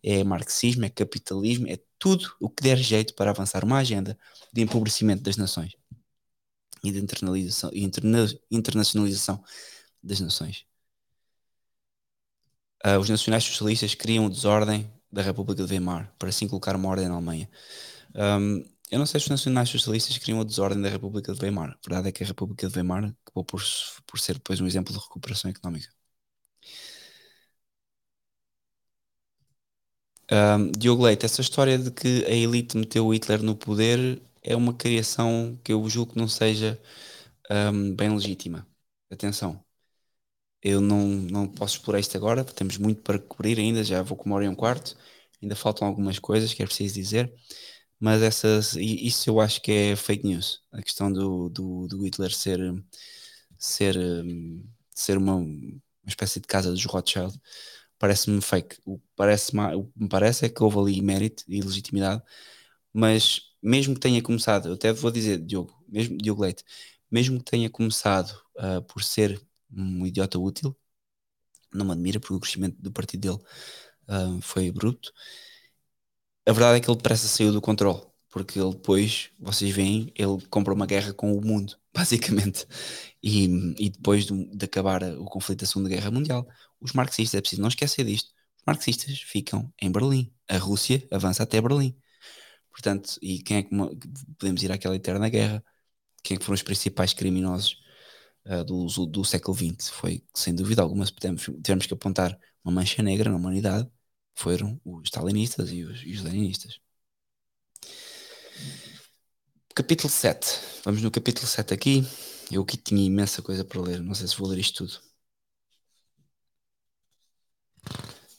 é 0.03 0.23
marxismo, 0.23 0.85
é 0.85 0.89
capitalismo, 0.89 1.67
é 1.67 1.79
tudo 1.97 2.31
o 2.39 2.49
que 2.49 2.61
der 2.63 2.77
jeito 2.77 3.15
para 3.15 3.31
avançar 3.31 3.63
uma 3.63 3.77
agenda 3.77 4.17
de 4.53 4.61
empobrecimento 4.61 5.23
das 5.23 5.37
nações 5.37 5.75
e 6.87 6.91
de 6.91 6.99
internalização, 6.99 7.69
interna, 7.73 8.27
internacionalização 8.51 9.43
das 10.03 10.19
nações. 10.19 10.65
Uh, 12.85 12.99
os 12.99 13.09
nacionais 13.09 13.43
socialistas 13.43 13.95
criam 13.95 14.29
desordem 14.29 14.91
da 15.11 15.21
República 15.21 15.65
de 15.65 15.71
Weimar 15.71 16.13
para 16.19 16.29
assim 16.29 16.47
colocar 16.47 16.75
uma 16.75 16.89
ordem 16.89 17.07
na 17.07 17.15
Alemanha. 17.15 17.49
Um, 18.15 18.63
eu 18.91 18.99
não 18.99 19.05
sei 19.05 19.19
se 19.19 19.25
os 19.25 19.31
nacionais 19.31 19.69
socialistas 19.69 20.17
criam 20.17 20.39
a 20.41 20.43
desordem 20.43 20.81
da 20.81 20.89
República 20.89 21.33
de 21.33 21.41
Weimar. 21.41 21.71
A 21.71 21.89
verdade 21.89 22.09
é 22.09 22.11
que 22.11 22.23
a 22.23 22.27
República 22.27 22.67
de 22.67 22.75
Weimar 22.75 23.05
acabou 23.25 23.43
por, 23.43 23.61
por 24.05 24.19
ser 24.19 24.35
depois 24.35 24.61
um 24.61 24.67
exemplo 24.67 24.93
de 24.93 24.99
recuperação 24.99 25.49
económica. 25.49 25.89
Um, 30.31 30.71
Diogo 30.71 31.03
Leite, 31.03 31.25
essa 31.25 31.41
história 31.41 31.77
de 31.77 31.91
que 31.91 32.25
a 32.25 32.31
elite 32.31 32.75
meteu 32.77 33.05
o 33.05 33.13
Hitler 33.13 33.43
no 33.43 33.55
poder 33.55 34.21
é 34.45 34.55
uma 34.55 34.73
criação 34.75 35.59
que 35.63 35.73
eu 35.73 35.87
julgo 35.89 36.13
que 36.13 36.19
não 36.19 36.27
seja 36.29 36.81
um, 37.51 37.95
bem 37.95 38.09
legítima. 38.15 38.67
Atenção, 39.11 39.63
eu 40.61 40.81
não, 40.81 41.07
não 41.07 41.47
posso 41.47 41.77
explorar 41.77 41.99
isto 41.99 42.17
agora, 42.17 42.43
temos 42.43 42.77
muito 42.77 43.01
para 43.01 43.19
cobrir 43.19 43.59
ainda, 43.59 43.83
já 43.83 44.01
vou 44.01 44.17
com 44.17 44.25
uma 44.25 44.35
hora 44.37 44.45
e 44.45 44.49
um 44.49 44.55
quarto, 44.55 44.97
ainda 45.41 45.55
faltam 45.55 45.87
algumas 45.87 46.19
coisas 46.19 46.53
que 46.53 46.63
é 46.63 46.65
preciso 46.65 46.95
dizer, 46.95 47.33
mas 47.99 48.21
essas, 48.21 48.75
isso 48.75 49.29
eu 49.29 49.39
acho 49.41 49.61
que 49.61 49.71
é 49.71 49.95
fake 49.95 50.25
news, 50.27 50.61
a 50.71 50.81
questão 50.81 51.11
do, 51.11 51.49
do, 51.49 51.87
do 51.87 52.03
Hitler 52.05 52.33
ser, 52.33 52.59
ser, 53.57 53.95
ser 54.91 55.17
uma, 55.17 55.35
uma 55.35 55.81
espécie 56.07 56.39
de 56.39 56.47
casa 56.47 56.71
dos 56.71 56.85
Rothschild, 56.85 57.39
parece-me 57.99 58.41
fake. 58.41 58.77
O 58.85 58.99
parece, 59.15 59.51
o 59.57 59.85
que 59.85 59.99
me 60.03 60.09
parece 60.09 60.45
é 60.45 60.49
que 60.49 60.63
houve 60.63 60.79
ali 60.79 61.01
mérito 61.01 61.43
e 61.47 61.61
legitimidade, 61.61 62.23
mas 62.93 63.41
mesmo 63.65 63.95
que 63.95 63.99
tenha 63.99 64.21
começado, 64.21 64.69
eu 64.69 64.73
até 64.75 64.93
vou 64.93 65.11
dizer, 65.11 65.39
Diogo, 65.39 65.73
mesmo, 65.87 66.17
Diogo 66.17 66.43
Leite, 66.43 66.63
mesmo 67.11 67.39
que 67.39 67.45
tenha 67.51 67.69
começado 67.69 68.31
uh, 68.57 68.81
por 68.83 69.03
ser 69.03 69.41
um 69.71 70.05
idiota 70.05 70.39
útil, 70.39 70.75
não 71.73 71.85
me 71.85 71.91
admira 71.93 72.19
porque 72.19 72.35
o 72.35 72.39
crescimento 72.39 72.81
do 72.81 72.91
partido 72.91 73.21
dele 73.21 73.43
uh, 74.09 74.41
foi 74.41 74.71
bruto. 74.71 75.11
A 76.47 76.51
verdade 76.51 76.77
é 76.77 76.79
que 76.79 76.89
ele 76.89 76.97
depressa 76.97 77.27
saiu 77.27 77.51
do 77.51 77.61
controle, 77.61 78.01
porque 78.29 78.59
ele 78.59 78.71
depois, 78.71 79.31
vocês 79.39 79.71
veem, 79.71 80.11
ele 80.15 80.39
compra 80.49 80.73
uma 80.73 80.85
guerra 80.85 81.13
com 81.13 81.35
o 81.35 81.43
mundo, 81.43 81.75
basicamente. 81.93 82.67
E, 83.23 83.45
e 83.79 83.89
depois 83.89 84.25
de, 84.25 84.45
de, 84.55 84.65
acabar 84.65 85.03
o 85.17 85.25
conflito 85.25 85.61
da 85.61 85.65
Segunda 85.67 85.89
Guerra 85.89 86.11
Mundial, 86.11 86.47
os 86.79 86.93
marxistas, 86.93 87.37
é 87.37 87.41
preciso 87.41 87.61
não 87.61 87.69
esquecer 87.69 88.05
disto, 88.05 88.29
os 88.57 88.63
marxistas 88.65 89.19
ficam 89.21 89.73
em 89.81 89.91
Berlim. 89.91 90.31
A 90.47 90.57
Rússia 90.57 91.05
avança 91.11 91.43
até 91.43 91.59
Berlim. 91.61 91.97
Portanto, 92.75 93.17
e 93.21 93.41
quem 93.41 93.57
é 93.57 93.63
que 93.63 93.69
podemos 94.37 94.61
ir 94.61 94.69
àquela 94.69 94.97
eterna 94.97 95.29
guerra? 95.29 95.63
Quem 96.21 96.35
é 96.35 96.37
que 96.37 96.45
foram 96.45 96.55
os 96.55 96.61
principais 96.61 97.13
criminosos 97.13 97.77
uh, 98.47 98.65
do, 98.65 98.85
do, 99.07 99.23
século 99.23 99.55
XX. 99.55 99.89
Foi, 99.91 100.21
sem 100.33 100.53
dúvida 100.53 100.81
alguma, 100.81 101.05
se 101.05 101.13
tivermos 101.13 101.85
que 101.85 101.93
apontar 101.93 102.37
uma 102.63 102.73
mancha 102.73 103.01
negra 103.01 103.29
na 103.29 103.37
humanidade, 103.37 103.89
foram 104.35 104.79
os 104.83 105.03
stalinistas 105.05 105.71
e 105.71 105.83
os, 105.83 106.03
e 106.03 106.11
os 106.11 106.21
leninistas. 106.21 106.79
Capítulo 109.73 110.09
7. 110.09 110.59
Vamos 110.83 111.01
no 111.01 111.11
capítulo 111.11 111.47
7 111.47 111.73
aqui. 111.73 112.03
Eu 112.51 112.63
aqui 112.63 112.75
tinha 112.77 113.05
imensa 113.05 113.41
coisa 113.41 113.63
para 113.63 113.81
ler. 113.81 114.01
Não 114.01 114.13
sei 114.15 114.27
se 114.27 114.35
vou 114.37 114.49
ler 114.49 114.59
isto 114.59 114.85
tudo. 114.85 115.01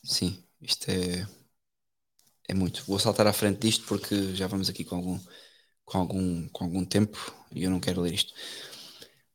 Sim, 0.04 0.42
isto 0.60 0.88
é, 0.90 1.26
é 2.48 2.54
muito. 2.54 2.84
Vou 2.86 2.98
saltar 2.98 3.26
à 3.26 3.32
frente 3.32 3.60
disto 3.60 3.84
porque 3.86 4.34
já 4.34 4.46
vamos 4.46 4.68
aqui 4.68 4.84
com 4.84 4.96
algum, 4.96 5.18
com 5.84 5.98
algum, 5.98 6.48
com 6.48 6.64
algum 6.64 6.84
tempo 6.84 7.34
e 7.52 7.64
eu 7.64 7.70
não 7.70 7.80
quero 7.80 8.00
ler 8.00 8.14
isto. 8.14 8.32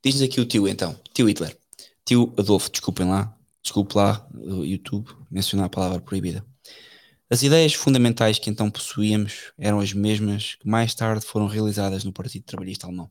Diz-nos 0.03 0.23
aqui 0.23 0.39
o 0.41 0.45
tio 0.45 0.67
então, 0.67 0.99
tio 1.13 1.27
Hitler. 1.27 1.57
Tio 2.05 2.33
Adolfo, 2.37 2.71
desculpem 2.71 3.07
lá, 3.07 3.37
desculpe 3.61 3.95
lá, 3.95 4.27
YouTube, 4.33 5.09
mencionar 5.29 5.67
a 5.67 5.69
palavra 5.69 6.01
proibida. 6.01 6.45
As 7.29 7.43
ideias 7.43 7.73
fundamentais 7.73 8.39
que 8.39 8.49
então 8.49 8.69
possuíamos 8.69 9.53
eram 9.57 9.79
as 9.79 9.93
mesmas 9.93 10.55
que 10.55 10.67
mais 10.67 10.93
tarde 10.93 11.25
foram 11.25 11.47
realizadas 11.47 12.03
no 12.03 12.11
Partido 12.11 12.43
Trabalhista 12.43 12.87
Alemão. 12.87 13.09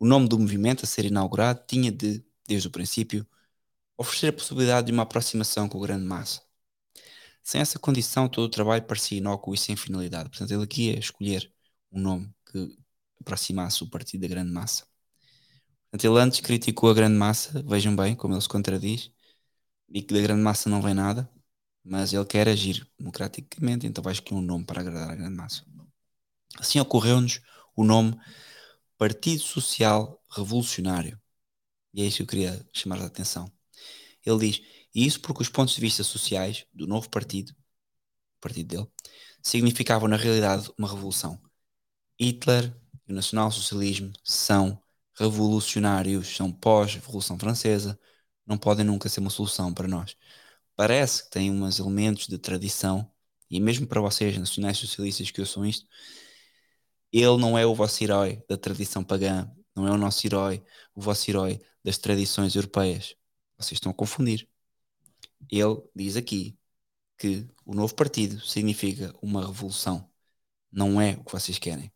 O 0.00 0.06
nome 0.06 0.28
do 0.28 0.38
movimento 0.38 0.84
a 0.84 0.88
ser 0.88 1.04
inaugurado 1.04 1.62
tinha 1.66 1.92
de, 1.92 2.24
desde 2.46 2.66
o 2.66 2.70
princípio, 2.70 3.26
oferecer 3.96 4.28
a 4.28 4.32
possibilidade 4.32 4.86
de 4.86 4.92
uma 4.92 5.02
aproximação 5.02 5.68
com 5.68 5.78
a 5.78 5.86
grande 5.86 6.04
massa. 6.04 6.47
Sem 7.48 7.62
essa 7.62 7.78
condição, 7.78 8.28
todo 8.28 8.44
o 8.44 8.50
trabalho 8.50 8.82
parecia 8.82 9.16
inócuo 9.16 9.54
e 9.54 9.56
sem 9.56 9.74
finalidade. 9.74 10.28
Portanto, 10.28 10.50
ele 10.52 10.64
aqui 10.64 10.90
ia 10.90 10.98
escolher 10.98 11.50
um 11.90 11.98
nome 11.98 12.30
que 12.44 12.76
aproximasse 13.22 13.82
o 13.82 13.88
partido 13.88 14.20
da 14.20 14.28
grande 14.28 14.52
massa. 14.52 14.86
Portanto, 15.90 16.04
ele 16.04 16.20
antes 16.20 16.40
criticou 16.40 16.90
a 16.90 16.94
grande 16.94 17.16
massa, 17.16 17.62
vejam 17.62 17.96
bem 17.96 18.14
como 18.14 18.34
ele 18.34 18.42
se 18.42 18.48
contradiz, 18.50 19.10
e 19.88 20.02
que 20.02 20.12
da 20.12 20.20
grande 20.20 20.42
massa 20.42 20.68
não 20.68 20.82
vem 20.82 20.92
nada, 20.92 21.26
mas 21.82 22.12
ele 22.12 22.26
quer 22.26 22.46
agir 22.50 22.86
democraticamente, 22.98 23.86
então 23.86 24.04
vai 24.04 24.12
escolher 24.12 24.42
um 24.42 24.44
nome 24.44 24.66
para 24.66 24.82
agradar 24.82 25.08
a 25.08 25.14
grande 25.14 25.34
massa. 25.34 25.64
Assim 26.58 26.78
ocorreu-nos 26.80 27.40
o 27.74 27.82
nome 27.82 28.14
Partido 28.98 29.40
Social 29.42 30.22
Revolucionário. 30.28 31.18
E 31.94 32.02
é 32.02 32.04
isso 32.04 32.18
que 32.18 32.22
eu 32.24 32.26
queria 32.26 32.68
chamar 32.74 33.00
a 33.00 33.06
atenção. 33.06 33.50
Ele 34.22 34.50
diz, 34.50 34.62
e 34.94 35.06
isso 35.06 35.20
porque 35.20 35.42
os 35.42 35.48
pontos 35.48 35.74
de 35.74 35.80
vista 35.80 36.02
sociais 36.04 36.66
do 36.72 36.86
novo 36.86 37.08
partido, 37.10 37.50
o 37.50 38.40
partido 38.40 38.68
dele, 38.68 38.88
significavam 39.42 40.08
na 40.08 40.16
realidade 40.16 40.70
uma 40.78 40.88
revolução. 40.88 41.40
Hitler 42.20 42.74
e 43.06 43.12
o 43.12 43.14
nacional-socialismo 43.14 44.12
são 44.24 44.80
revolucionários, 45.14 46.36
são 46.36 46.52
pós-Revolução 46.52 47.38
Francesa, 47.38 47.98
não 48.46 48.56
podem 48.58 48.84
nunca 48.84 49.08
ser 49.08 49.20
uma 49.20 49.30
solução 49.30 49.74
para 49.74 49.88
nós. 49.88 50.16
Parece 50.76 51.24
que 51.24 51.30
tem 51.30 51.50
uns 51.50 51.78
elementos 51.78 52.26
de 52.28 52.38
tradição, 52.38 53.10
e 53.50 53.60
mesmo 53.60 53.86
para 53.86 54.00
vocês, 54.00 54.36
nacionais 54.38 54.78
socialistas, 54.78 55.30
que 55.30 55.40
eu 55.40 55.46
sou 55.46 55.66
isto, 55.66 55.86
ele 57.12 57.36
não 57.38 57.58
é 57.58 57.66
o 57.66 57.74
vosso 57.74 58.02
herói 58.04 58.42
da 58.48 58.56
tradição 58.56 59.02
pagã, 59.04 59.50
não 59.74 59.86
é 59.86 59.90
o 59.90 59.96
nosso 59.96 60.26
herói, 60.26 60.62
o 60.94 61.00
vosso 61.00 61.30
herói 61.30 61.60
das 61.84 61.98
tradições 61.98 62.54
europeias. 62.54 63.14
Vocês 63.56 63.72
estão 63.76 63.90
a 63.92 63.94
confundir. 63.94 64.48
Ele 65.50 65.82
diz 65.94 66.16
aqui 66.16 66.58
que 67.18 67.46
o 67.64 67.74
novo 67.74 67.94
partido 67.94 68.40
significa 68.40 69.14
uma 69.22 69.46
revolução. 69.46 70.08
não 70.72 71.00
é 71.00 71.12
o 71.14 71.24
que 71.24 71.32
vocês 71.32 71.58
querem. 71.58 71.92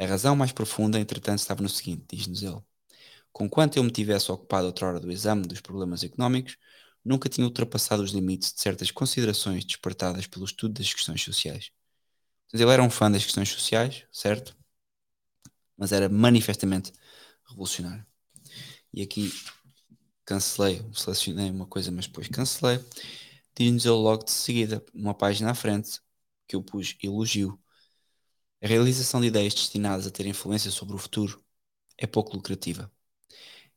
A 0.00 0.06
razão 0.06 0.36
mais 0.36 0.52
profunda, 0.52 0.98
entretanto, 1.00 1.38
estava 1.40 1.62
no 1.62 1.68
seguinte: 1.68 2.04
diz-nos 2.16 2.42
ele. 2.42 2.62
Conquanto 3.32 3.76
eu 3.76 3.84
me 3.84 3.90
tivesse 3.92 4.32
ocupado 4.32 4.66
outra 4.66 4.86
hora 4.88 5.00
do 5.00 5.10
exame 5.12 5.46
dos 5.46 5.60
problemas 5.60 6.02
económicos, 6.04 6.56
nunca 7.04 7.28
tinha 7.28 7.46
ultrapassado 7.46 8.02
os 8.02 8.12
limites 8.12 8.52
de 8.52 8.60
certas 8.60 8.90
considerações 8.90 9.64
despertadas 9.64 10.26
pelo 10.26 10.44
estudo 10.44 10.74
das 10.74 10.92
questões 10.92 11.22
sociais. 11.22 11.70
Ele 12.52 12.64
era 12.70 12.82
um 12.82 12.90
fã 12.90 13.10
das 13.10 13.24
questões 13.24 13.48
sociais, 13.50 14.04
certo? 14.12 14.56
Mas 15.76 15.92
era 15.92 16.08
manifestamente 16.08 16.92
revolucionário. 17.48 18.06
E 18.92 19.02
aqui 19.02 19.30
cancelei, 20.30 20.82
selecionei 20.94 21.50
uma 21.50 21.66
coisa, 21.66 21.90
mas 21.90 22.06
depois 22.06 22.28
cancelei. 22.28 22.78
Diz-nos 23.56 23.84
ele 23.86 23.94
logo 23.94 24.24
de 24.24 24.30
seguida, 24.32 24.84
uma 24.94 25.14
página 25.14 25.50
à 25.52 25.54
frente, 25.54 26.00
que 26.48 26.56
eu 26.56 26.62
pus 26.62 26.96
elogio. 27.02 27.60
A 28.62 28.66
realização 28.66 29.20
de 29.20 29.26
ideias 29.28 29.54
destinadas 29.54 30.06
a 30.06 30.10
ter 30.10 30.26
influência 30.26 30.70
sobre 30.70 30.94
o 30.94 30.98
futuro 30.98 31.42
é 31.98 32.06
pouco 32.06 32.34
lucrativa 32.36 32.90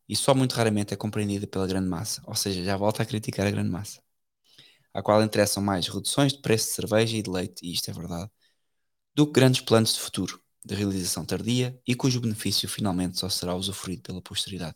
e 0.07 0.15
só 0.15 0.35
muito 0.35 0.53
raramente 0.53 0.93
é 0.93 0.97
compreendida 0.97 1.47
pela 1.47 1.67
grande 1.67 1.88
massa, 1.89 2.21
ou 2.27 2.35
seja, 2.35 2.63
já 2.63 2.77
volta 2.77 3.03
a 3.03 3.05
criticar 3.05 3.47
a 3.47 3.51
grande 3.51 3.69
massa, 3.69 4.01
à 4.93 5.01
qual 5.03 5.23
interessam 5.23 5.63
mais 5.63 5.88
reduções 5.88 6.34
de 6.34 6.41
preço 6.41 6.67
de 6.69 6.73
cerveja 6.75 7.17
e 7.17 7.23
de 7.23 7.30
leite, 7.31 7.65
e 7.65 7.73
isto 7.73 7.89
é 7.91 7.93
verdade, 7.93 8.31
do 9.15 9.27
que 9.27 9.34
grandes 9.34 9.61
planos 9.61 9.93
de 9.95 10.01
futuro, 10.01 10.41
de 10.65 10.75
realização 10.75 11.25
tardia 11.25 11.80
e 11.88 11.95
cujo 11.95 12.21
benefício 12.21 12.69
finalmente 12.69 13.19
só 13.19 13.30
será 13.30 13.55
usufruído 13.55 14.03
pela 14.03 14.21
posteridade. 14.21 14.75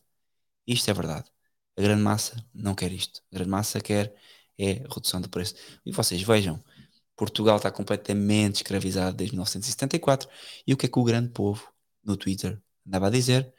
Isto 0.68 0.92
é 0.92 0.94
verdade. 0.96 1.30
A 1.78 1.82
grande 1.82 2.02
massa 2.02 2.44
não 2.54 2.74
quer 2.74 2.92
isto. 2.92 3.22
A 3.32 3.36
grande 3.36 3.52
massa 3.52 3.80
quer 3.80 4.16
é 4.58 4.84
redução 4.94 5.22
de 5.22 5.30
preço. 5.30 5.56
E 5.86 5.92
vocês 5.92 6.22
vejam, 6.22 6.64
Portugal 7.16 7.58
está 7.58 7.72
completamente 7.72 8.58
escravizado 8.58 9.16
desde 9.18 9.36
1974 9.36 10.30
e 10.66 10.74
o 10.74 10.78
que 10.78 10.88
é 10.88 10.90
que 10.90 11.00
o 11.00 11.04
grande 11.04 11.30
povo 11.30 11.72
no 12.04 12.18
Twitter 12.18 12.62
andava 12.86 13.08
a 13.08 13.10
dizer? 13.10 13.54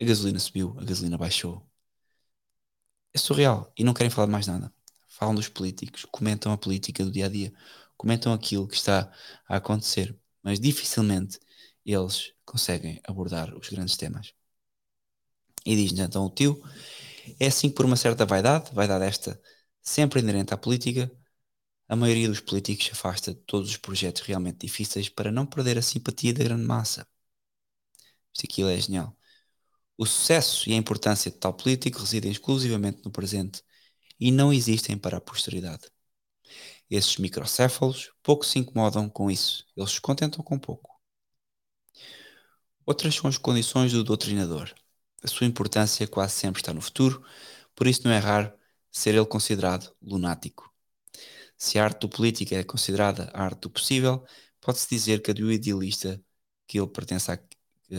A 0.00 0.04
gasolina 0.04 0.38
subiu, 0.38 0.76
a 0.78 0.84
gasolina 0.84 1.16
baixou. 1.16 1.66
É 3.14 3.18
surreal. 3.18 3.72
E 3.76 3.84
não 3.84 3.94
querem 3.94 4.10
falar 4.10 4.26
de 4.26 4.32
mais 4.32 4.46
nada. 4.46 4.72
Falam 5.08 5.34
dos 5.34 5.48
políticos, 5.48 6.04
comentam 6.10 6.52
a 6.52 6.58
política 6.58 7.04
do 7.04 7.10
dia 7.10 7.26
a 7.26 7.28
dia, 7.28 7.52
comentam 7.96 8.32
aquilo 8.32 8.68
que 8.68 8.76
está 8.76 9.10
a 9.48 9.56
acontecer, 9.56 10.14
mas 10.42 10.60
dificilmente 10.60 11.40
eles 11.84 12.32
conseguem 12.44 13.00
abordar 13.04 13.56
os 13.56 13.68
grandes 13.68 13.96
temas. 13.96 14.34
E 15.64 15.74
diz 15.74 15.98
então 15.98 16.26
o 16.26 16.30
tio: 16.30 16.62
é 17.40 17.46
assim 17.46 17.68
que 17.68 17.74
por 17.76 17.86
uma 17.86 17.96
certa 17.96 18.26
vaidade, 18.26 18.70
vaidade 18.74 19.04
esta 19.04 19.40
sempre 19.82 20.20
inerente 20.20 20.54
à 20.54 20.56
política, 20.58 21.10
a 21.88 21.96
maioria 21.96 22.28
dos 22.28 22.40
políticos 22.40 22.90
afasta 22.92 23.34
todos 23.34 23.70
os 23.70 23.76
projetos 23.78 24.22
realmente 24.22 24.66
difíceis 24.66 25.08
para 25.08 25.32
não 25.32 25.46
perder 25.46 25.78
a 25.78 25.82
simpatia 25.82 26.34
da 26.34 26.44
grande 26.44 26.64
massa. 26.64 27.06
Isto 28.32 28.46
aqui 28.46 28.62
é 28.62 28.80
genial. 28.80 29.16
O 29.98 30.06
sucesso 30.06 30.68
e 30.70 30.74
a 30.74 30.76
importância 30.76 31.30
de 31.30 31.38
tal 31.38 31.54
político 31.54 32.00
residem 32.00 32.30
exclusivamente 32.32 33.02
no 33.04 33.10
presente 33.10 33.62
e 34.20 34.30
não 34.32 34.52
existem 34.52 34.98
para 34.98 35.18
a 35.18 35.20
posteridade. 35.20 35.90
Esses 36.90 37.16
microcéfalos 37.18 38.10
pouco 38.24 38.44
se 38.44 38.58
incomodam 38.58 39.08
com 39.08 39.30
isso, 39.30 39.64
eles 39.76 39.92
se 39.92 40.00
contentam 40.00 40.42
com 40.42 40.58
pouco. 40.58 40.90
Outras 42.86 43.14
são 43.14 43.28
as 43.28 43.36
condições 43.36 43.92
do 43.92 44.02
doutrinador. 44.02 44.74
A 45.22 45.28
sua 45.28 45.46
importância 45.46 46.06
quase 46.08 46.34
sempre 46.34 46.60
está 46.62 46.72
no 46.74 46.80
futuro, 46.80 47.24
por 47.74 47.86
isso 47.86 48.02
não 48.04 48.12
é 48.12 48.18
raro 48.18 48.52
ser 48.90 49.14
ele 49.14 49.26
considerado 49.26 49.94
lunático. 50.02 50.72
Se 51.56 51.78
a 51.78 51.84
arte 51.84 52.00
do 52.00 52.08
político 52.08 52.54
é 52.54 52.64
considerada 52.64 53.30
a 53.34 53.42
arte 53.44 53.60
do 53.62 53.70
possível, 53.70 54.24
pode-se 54.60 54.88
dizer 54.88 55.22
que 55.22 55.30
a 55.30 55.34
do 55.34 55.50
idealista 55.52 56.22
que 56.66 56.78
ele 56.78 56.88
pertence 56.88 57.30
a, 57.32 57.38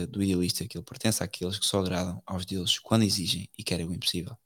do 0.08 0.22
idealista 0.22 0.66
que 0.66 0.78
ele 0.78 0.84
pertence 0.84 1.22
àqueles 1.22 1.58
que 1.58 1.66
só 1.66 1.80
agradam 1.80 2.22
aos 2.26 2.44
deuses 2.46 2.78
quando 2.78 3.04
exigem 3.04 3.48
e 3.58 3.64
querem 3.64 3.86
o 3.86 3.94
impossível. 3.94 4.36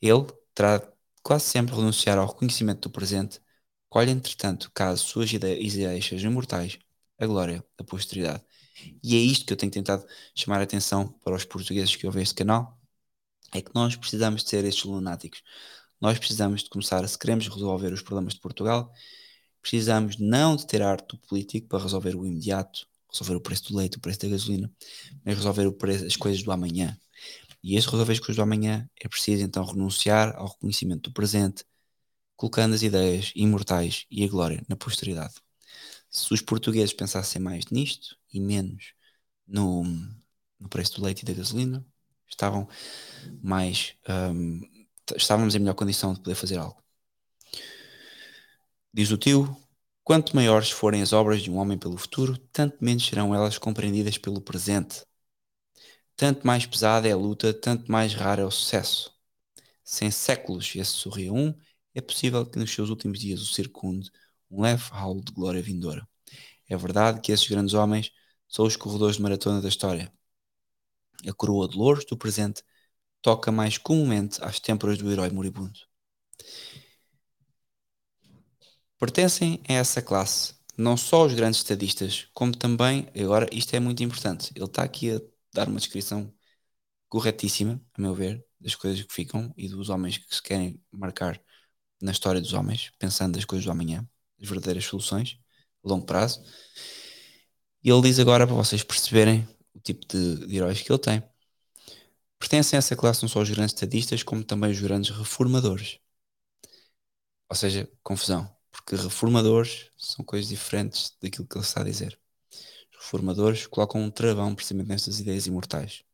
Ele 0.00 0.26
terá 0.54 0.80
quase 1.22 1.44
sempre 1.46 1.74
renunciar 1.74 2.18
ao 2.18 2.26
reconhecimento 2.26 2.88
do 2.88 2.92
presente, 2.92 3.40
colhe 3.88 4.10
entretanto, 4.10 4.70
caso 4.74 5.04
suas 5.04 5.32
ideias 5.32 6.04
sejam 6.04 6.30
imortais, 6.30 6.78
a 7.18 7.26
glória 7.26 7.64
da 7.76 7.84
posteridade. 7.84 8.44
E 9.02 9.16
é 9.16 9.18
isto 9.18 9.46
que 9.46 9.52
eu 9.52 9.56
tenho 9.56 9.72
tentado 9.72 10.06
chamar 10.34 10.60
a 10.60 10.64
atenção 10.64 11.08
para 11.24 11.34
os 11.34 11.44
portugueses 11.44 11.94
que 11.96 12.06
ouvem 12.06 12.22
este 12.22 12.34
canal, 12.34 12.78
é 13.52 13.60
que 13.62 13.74
nós 13.74 13.96
precisamos 13.96 14.42
de 14.44 14.50
ser 14.50 14.64
estes 14.64 14.84
lunáticos. 14.84 15.42
Nós 16.00 16.18
precisamos 16.18 16.62
de 16.62 16.70
começar, 16.70 17.06
se 17.08 17.18
queremos 17.18 17.48
resolver 17.48 17.92
os 17.92 18.02
problemas 18.02 18.34
de 18.34 18.40
Portugal, 18.40 18.92
precisamos 19.60 20.18
não 20.18 20.56
de 20.56 20.66
ter 20.66 20.82
arte 20.82 21.08
do 21.08 21.18
político 21.18 21.68
para 21.68 21.82
resolver 21.82 22.14
o 22.14 22.26
imediato, 22.26 22.86
resolver 23.10 23.36
o 23.36 23.40
preço 23.40 23.72
do 23.72 23.78
leite, 23.78 23.98
o 23.98 24.00
preço 24.00 24.20
da 24.20 24.28
gasolina, 24.28 24.70
mas 25.24 25.36
resolver 25.36 25.72
preço, 25.72 26.06
as 26.06 26.16
coisas 26.16 26.42
do 26.42 26.52
amanhã. 26.52 26.96
E 27.62 27.76
este 27.76 27.90
resolver 27.90 28.12
as 28.12 28.20
coisas 28.20 28.36
do 28.36 28.42
amanhã 28.42 28.88
é 29.00 29.08
preciso 29.08 29.42
então 29.44 29.64
renunciar 29.64 30.36
ao 30.36 30.48
reconhecimento 30.48 31.10
do 31.10 31.12
presente, 31.12 31.64
colocando 32.36 32.74
as 32.74 32.82
ideias 32.82 33.32
imortais 33.34 34.06
e 34.10 34.24
a 34.24 34.28
glória 34.28 34.62
na 34.68 34.76
posteridade. 34.76 35.34
Se 36.10 36.32
os 36.32 36.40
portugueses 36.40 36.92
pensassem 36.92 37.40
mais 37.40 37.66
nisto 37.66 38.16
e 38.32 38.40
menos 38.40 38.94
no, 39.46 39.84
no 40.58 40.68
preço 40.68 40.96
do 40.96 41.04
leite 41.04 41.22
e 41.22 41.24
da 41.24 41.32
gasolina, 41.32 41.84
estavam 42.26 42.68
mais 43.42 43.94
um, 44.08 44.60
estávamos 45.16 45.54
em 45.54 45.58
melhor 45.58 45.74
condição 45.74 46.14
de 46.14 46.20
poder 46.20 46.34
fazer 46.34 46.58
algo. 46.58 46.82
Diz 48.92 49.10
o 49.10 49.18
tio, 49.18 49.56
Quanto 50.08 50.34
maiores 50.34 50.70
forem 50.70 51.02
as 51.02 51.12
obras 51.12 51.42
de 51.42 51.50
um 51.50 51.58
homem 51.58 51.76
pelo 51.76 51.98
futuro, 51.98 52.38
tanto 52.50 52.82
menos 52.82 53.06
serão 53.06 53.34
elas 53.34 53.58
compreendidas 53.58 54.16
pelo 54.16 54.40
presente. 54.40 55.04
Tanto 56.16 56.46
mais 56.46 56.64
pesada 56.64 57.06
é 57.06 57.12
a 57.12 57.16
luta, 57.16 57.52
tanto 57.52 57.92
mais 57.92 58.14
raro 58.14 58.40
é 58.40 58.44
o 58.46 58.50
sucesso. 58.50 59.14
Sem 59.84 60.10
séculos 60.10 60.74
esse 60.74 60.92
sorria 60.92 61.30
um, 61.30 61.54
é 61.94 62.00
possível 62.00 62.46
que 62.46 62.58
nos 62.58 62.72
seus 62.72 62.88
últimos 62.88 63.18
dias 63.18 63.42
o 63.42 63.52
circunde 63.52 64.10
um 64.50 64.62
leve 64.62 64.84
ralo 64.90 65.22
de 65.22 65.32
glória 65.32 65.62
vindoura. 65.62 66.06
É 66.68 66.76
verdade 66.76 67.20
que 67.20 67.32
esses 67.32 67.48
grandes 67.48 67.74
homens 67.74 68.10
são 68.48 68.66
os 68.66 68.76
corredores 68.76 69.16
de 69.16 69.22
maratona 69.22 69.60
da 69.60 69.68
história. 69.68 70.12
A 71.26 71.32
coroa 71.32 71.68
de 71.68 71.76
louros 71.76 72.04
do 72.04 72.16
presente 72.16 72.62
toca 73.22 73.50
mais 73.52 73.78
comumente 73.78 74.42
às 74.42 74.60
têmporas 74.60 74.98
do 74.98 75.10
herói 75.10 75.30
moribundo 75.30 75.78
pertencem 78.98 79.62
a 79.68 79.74
essa 79.74 80.02
classe 80.02 80.54
não 80.76 80.96
só 80.96 81.26
os 81.26 81.34
grandes 81.34 81.60
estadistas, 81.60 82.28
como 82.34 82.56
também, 82.56 83.08
agora 83.16 83.48
isto 83.52 83.74
é 83.74 83.80
muito 83.80 84.02
importante, 84.02 84.52
ele 84.54 84.64
está 84.64 84.82
aqui 84.84 85.10
a 85.12 85.20
dar 85.52 85.68
uma 85.68 85.78
descrição 85.78 86.32
corretíssima, 87.08 87.80
a 87.94 88.00
meu 88.00 88.14
ver, 88.14 88.44
das 88.60 88.74
coisas 88.74 89.02
que 89.04 89.12
ficam 89.12 89.52
e 89.56 89.68
dos 89.68 89.88
homens 89.88 90.18
que 90.18 90.34
se 90.34 90.42
querem 90.42 90.82
marcar 90.92 91.40
na 92.00 92.12
história 92.12 92.40
dos 92.40 92.52
homens, 92.52 92.92
pensando 92.98 93.36
nas 93.36 93.44
coisas 93.44 93.64
do 93.64 93.72
amanhã, 93.72 94.08
as 94.40 94.48
verdadeiras 94.48 94.84
soluções, 94.84 95.38
a 95.84 95.88
longo 95.88 96.06
prazo. 96.06 96.42
E 97.82 97.90
ele 97.90 98.02
diz 98.02 98.18
agora 98.18 98.46
para 98.46 98.56
vocês 98.56 98.82
perceberem 98.82 99.46
o 99.74 99.80
tipo 99.80 100.06
de, 100.06 100.46
de 100.46 100.56
heróis 100.56 100.80
que 100.82 100.90
ele 100.92 100.98
tem. 100.98 101.22
Pertencem 102.38 102.76
a 102.76 102.78
essa 102.78 102.96
classe 102.96 103.22
não 103.22 103.28
só 103.28 103.40
os 103.40 103.50
grandes 103.50 103.74
estadistas, 103.74 104.22
como 104.22 104.44
também 104.44 104.70
os 104.70 104.80
grandes 104.80 105.10
reformadores. 105.10 105.98
Ou 107.48 107.56
seja, 107.56 107.88
confusão 108.02 108.58
porque 108.78 108.96
reformadores 108.96 109.90
são 109.96 110.24
coisas 110.24 110.48
diferentes 110.48 111.16
daquilo 111.20 111.46
que 111.46 111.56
ele 111.58 111.64
está 111.64 111.80
a 111.82 111.84
dizer. 111.84 112.18
Os 112.92 113.04
reformadores 113.04 113.66
colocam 113.66 114.00
um 114.02 114.10
travão 114.10 114.54
precisamente 114.54 114.88
nestas 114.88 115.20
ideias 115.20 115.46
imortais. 115.46 116.04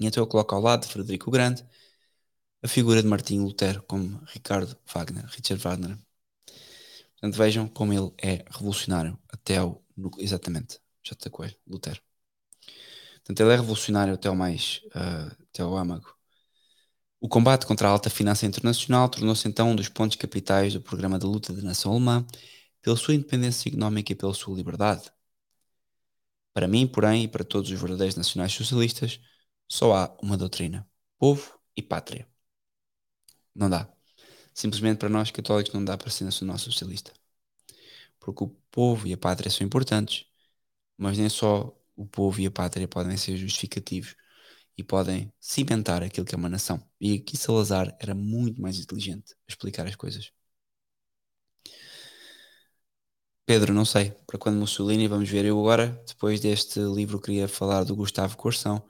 E 0.00 0.06
então 0.06 0.22
ele 0.22 0.30
coloca 0.30 0.54
ao 0.54 0.62
lado 0.62 0.82
de 0.82 0.92
Frederico 0.92 1.30
Grande 1.30 1.64
a 2.62 2.68
figura 2.68 3.02
de 3.02 3.08
Martinho 3.08 3.44
Lutero 3.44 3.82
como 3.84 4.22
Ricardo 4.26 4.76
Wagner, 4.92 5.24
Richard 5.26 5.62
Wagner. 5.62 5.98
Portanto, 7.16 7.36
vejam 7.36 7.68
como 7.68 7.92
ele 7.92 8.12
é 8.18 8.44
revolucionário 8.50 9.18
até 9.28 9.58
ao 9.58 9.82
exatamente, 10.18 10.78
J. 11.02 11.30
Coelho, 11.30 11.56
Lutero. 11.66 12.00
Portanto, 13.16 13.40
ele 13.40 13.52
é 13.52 13.56
revolucionário 13.56 14.14
até 14.14 14.28
ao 14.28 14.36
mais, 14.36 14.82
uh, 14.94 15.44
até 15.50 15.62
ao 15.62 15.76
âmago. 15.76 16.14
O 17.20 17.28
combate 17.28 17.66
contra 17.66 17.88
a 17.88 17.90
alta 17.90 18.10
finança 18.10 18.46
internacional 18.46 19.08
tornou-se 19.08 19.48
então 19.48 19.70
um 19.70 19.76
dos 19.76 19.88
pontos 19.88 20.16
capitais 20.16 20.74
do 20.74 20.80
programa 20.80 21.18
de 21.18 21.26
luta 21.26 21.52
da 21.52 21.62
nação 21.62 21.92
alemã 21.92 22.26
pela 22.82 22.96
sua 22.96 23.14
independência 23.14 23.68
económica 23.68 24.12
e 24.12 24.14
pela 24.14 24.34
sua 24.34 24.54
liberdade. 24.54 25.10
Para 26.52 26.68
mim, 26.68 26.86
porém, 26.86 27.24
e 27.24 27.28
para 27.28 27.44
todos 27.44 27.70
os 27.70 27.80
verdadeiros 27.80 28.16
nacionais 28.16 28.52
socialistas, 28.52 29.20
só 29.68 29.94
há 29.94 30.16
uma 30.22 30.36
doutrina: 30.36 30.88
povo 31.18 31.58
e 31.76 31.82
pátria. 31.82 32.28
Não 33.54 33.68
dá. 33.68 33.95
Simplesmente 34.56 34.98
para 35.00 35.10
nós 35.10 35.30
católicos 35.30 35.72
não 35.74 35.84
dá 35.84 35.98
para 35.98 36.10
ser 36.10 36.24
nacional 36.24 36.58
socialista. 36.58 37.12
Porque 38.18 38.44
o 38.44 38.48
povo 38.70 39.06
e 39.06 39.12
a 39.12 39.16
pátria 39.18 39.50
são 39.50 39.66
importantes, 39.66 40.26
mas 40.98 41.18
nem 41.18 41.28
só 41.28 41.76
o 41.96 42.06
povo 42.06 42.40
e 42.40 42.46
a 42.46 42.50
pátria 42.50 42.88
podem 42.88 43.16
ser 43.18 43.36
justificativos 43.36 44.16
e 44.78 44.84
podem 44.84 45.32
cimentar 45.40 46.02
aquilo 46.02 46.26
que 46.26 46.34
é 46.34 46.38
uma 46.38 46.48
nação. 46.48 46.82
E 47.00 47.14
aqui 47.16 47.36
Salazar 47.36 47.96
era 48.00 48.14
muito 48.14 48.60
mais 48.62 48.78
inteligente 48.80 49.34
a 49.34 49.52
explicar 49.52 49.86
as 49.86 49.96
coisas. 49.96 50.32
Pedro, 53.44 53.72
não 53.74 53.84
sei, 53.84 54.10
para 54.26 54.38
quando 54.38 54.58
Mussolini, 54.58 55.06
vamos 55.08 55.28
ver. 55.30 55.44
Eu 55.44 55.58
agora, 55.60 55.88
depois 56.06 56.40
deste 56.40 56.80
livro, 56.80 57.20
queria 57.20 57.48
falar 57.48 57.84
do 57.84 57.94
Gustavo 57.96 58.36
Corsão, 58.36 58.84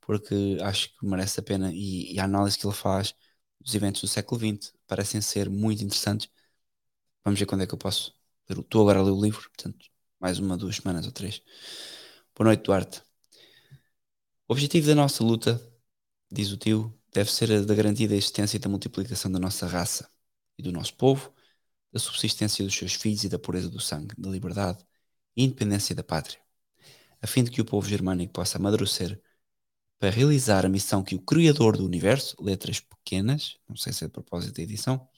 porque 0.00 0.58
acho 0.62 0.90
que 0.98 1.06
merece 1.06 1.40
a 1.40 1.42
pena 1.42 1.72
e, 1.72 2.14
e 2.14 2.20
a 2.20 2.24
análise 2.24 2.58
que 2.58 2.66
ele 2.66 2.74
faz 2.74 3.14
dos 3.60 3.74
eventos 3.74 4.02
do 4.02 4.08
século 4.08 4.40
XX 4.40 4.75
parecem 4.86 5.20
ser 5.20 5.50
muito 5.50 5.82
interessantes. 5.84 6.28
Vamos 7.24 7.38
ver 7.40 7.46
quando 7.46 7.62
é 7.62 7.66
que 7.66 7.74
eu 7.74 7.78
posso. 7.78 8.14
Estou 8.48 8.82
agora 8.82 9.00
a 9.00 9.02
ler 9.02 9.10
o 9.12 9.20
livro, 9.20 9.42
portanto, 9.50 9.86
mais 10.20 10.38
uma, 10.38 10.56
duas 10.56 10.76
semanas 10.76 11.06
ou 11.06 11.12
três. 11.12 11.42
Boa 12.34 12.46
noite, 12.48 12.62
Duarte. 12.62 13.02
O 14.48 14.52
objetivo 14.52 14.86
da 14.86 14.94
nossa 14.94 15.24
luta, 15.24 15.60
diz 16.30 16.50
o 16.52 16.56
tio, 16.56 16.96
deve 17.12 17.30
ser 17.32 17.50
a 17.52 17.62
da 17.62 17.74
garantia 17.74 18.08
da 18.08 18.14
existência 18.14 18.56
e 18.56 18.60
da 18.60 18.68
multiplicação 18.68 19.30
da 19.30 19.38
nossa 19.38 19.66
raça 19.66 20.08
e 20.58 20.62
do 20.62 20.70
nosso 20.72 20.94
povo, 20.94 21.32
da 21.92 21.98
subsistência 21.98 22.64
dos 22.64 22.74
seus 22.74 22.94
filhos 22.94 23.24
e 23.24 23.28
da 23.28 23.38
pureza 23.38 23.68
do 23.70 23.80
sangue, 23.80 24.14
da 24.18 24.30
liberdade 24.30 24.84
e 25.36 25.44
independência 25.44 25.94
da 25.94 26.04
pátria, 26.04 26.40
a 27.22 27.26
fim 27.26 27.44
de 27.44 27.50
que 27.50 27.60
o 27.60 27.64
povo 27.64 27.88
germânico 27.88 28.32
possa 28.32 28.58
amadurecer 28.58 29.20
para 29.98 30.10
realizar 30.10 30.66
a 30.66 30.68
missão 30.68 31.02
que 31.02 31.14
o 31.14 31.20
Criador 31.20 31.76
do 31.76 31.84
Universo, 31.84 32.36
letras 32.42 32.80
pequenas, 32.80 33.58
não 33.68 33.76
sei 33.76 33.92
se 33.92 34.04
é 34.04 34.06
de 34.08 34.12
propósito 34.12 34.56
da 34.56 34.62
edição, 34.62 35.08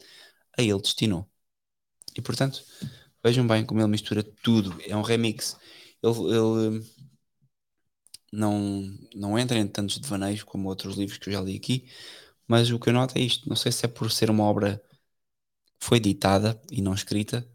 a 0.58 0.62
ele 0.62 0.80
destinou. 0.80 1.28
E 2.16 2.22
portanto, 2.22 2.64
vejam 3.24 3.46
bem 3.46 3.64
como 3.66 3.80
ele 3.80 3.88
mistura 3.88 4.22
tudo, 4.42 4.76
é 4.86 4.96
um 4.96 5.02
remix. 5.02 5.56
Ele, 6.02 6.14
ele 6.34 6.86
não, 8.32 8.82
não 9.14 9.38
entra 9.38 9.58
em 9.58 9.66
tantos 9.66 9.98
devaneios 9.98 10.42
como 10.42 10.68
outros 10.68 10.96
livros 10.96 11.18
que 11.18 11.28
eu 11.28 11.32
já 11.32 11.40
li 11.40 11.56
aqui, 11.56 11.88
mas 12.46 12.70
o 12.70 12.78
que 12.78 12.88
eu 12.90 12.92
noto 12.94 13.18
é 13.18 13.20
isto. 13.22 13.48
Não 13.48 13.56
sei 13.56 13.72
se 13.72 13.84
é 13.86 13.88
por 13.88 14.10
ser 14.10 14.30
uma 14.30 14.44
obra 14.44 14.82
que 15.80 15.86
foi 15.86 16.00
ditada 16.00 16.60
e 16.70 16.82
não 16.82 16.94
escrita, 16.94 17.48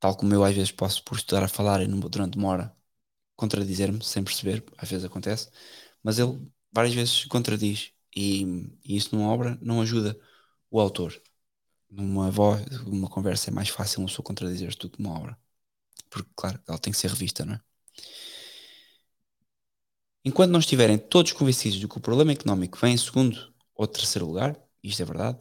tal 0.00 0.16
como 0.16 0.34
eu 0.34 0.44
às 0.44 0.54
vezes 0.54 0.72
posso, 0.72 1.04
por 1.04 1.16
estudar 1.18 1.44
a 1.44 1.48
falar 1.48 1.82
e 1.82 1.88
durante 1.88 2.38
uma 2.38 2.48
hora, 2.50 2.76
contradizer-me 3.36 4.04
sem 4.04 4.24
perceber, 4.24 4.64
às 4.78 4.90
vezes 4.90 5.04
acontece, 5.06 5.50
mas 6.04 6.18
ele 6.18 6.40
várias 6.72 6.94
vezes 6.94 7.24
contradiz 7.26 7.92
e, 8.14 8.44
e 8.84 8.96
isso 8.96 9.16
numa 9.16 9.28
obra 9.32 9.58
não 9.62 9.80
ajuda 9.80 10.18
o 10.70 10.80
autor. 10.80 11.20
Numa 11.90 12.30
voz, 12.30 12.62
conversa 13.10 13.50
é 13.50 13.54
mais 13.54 13.68
fácil 13.68 14.00
uma 14.00 14.08
pessoa 14.08 14.24
contradizer-se 14.24 14.78
do 14.78 14.90
que 14.90 15.02
numa 15.02 15.18
obra. 15.18 15.38
Porque, 16.10 16.30
claro, 16.36 16.60
ela 16.68 16.78
tem 16.78 16.92
que 16.92 16.98
ser 16.98 17.10
revista, 17.10 17.44
não 17.44 17.54
é? 17.54 17.60
Enquanto 20.24 20.50
não 20.52 20.60
estiverem 20.60 20.98
todos 20.98 21.32
convencidos 21.32 21.78
de 21.78 21.86
que 21.88 21.98
o 21.98 22.00
problema 22.00 22.32
económico 22.32 22.78
vem 22.78 22.94
em 22.94 22.96
segundo 22.96 23.52
ou 23.74 23.86
terceiro 23.86 24.26
lugar, 24.26 24.58
isto 24.82 25.02
é 25.02 25.04
verdade, 25.04 25.38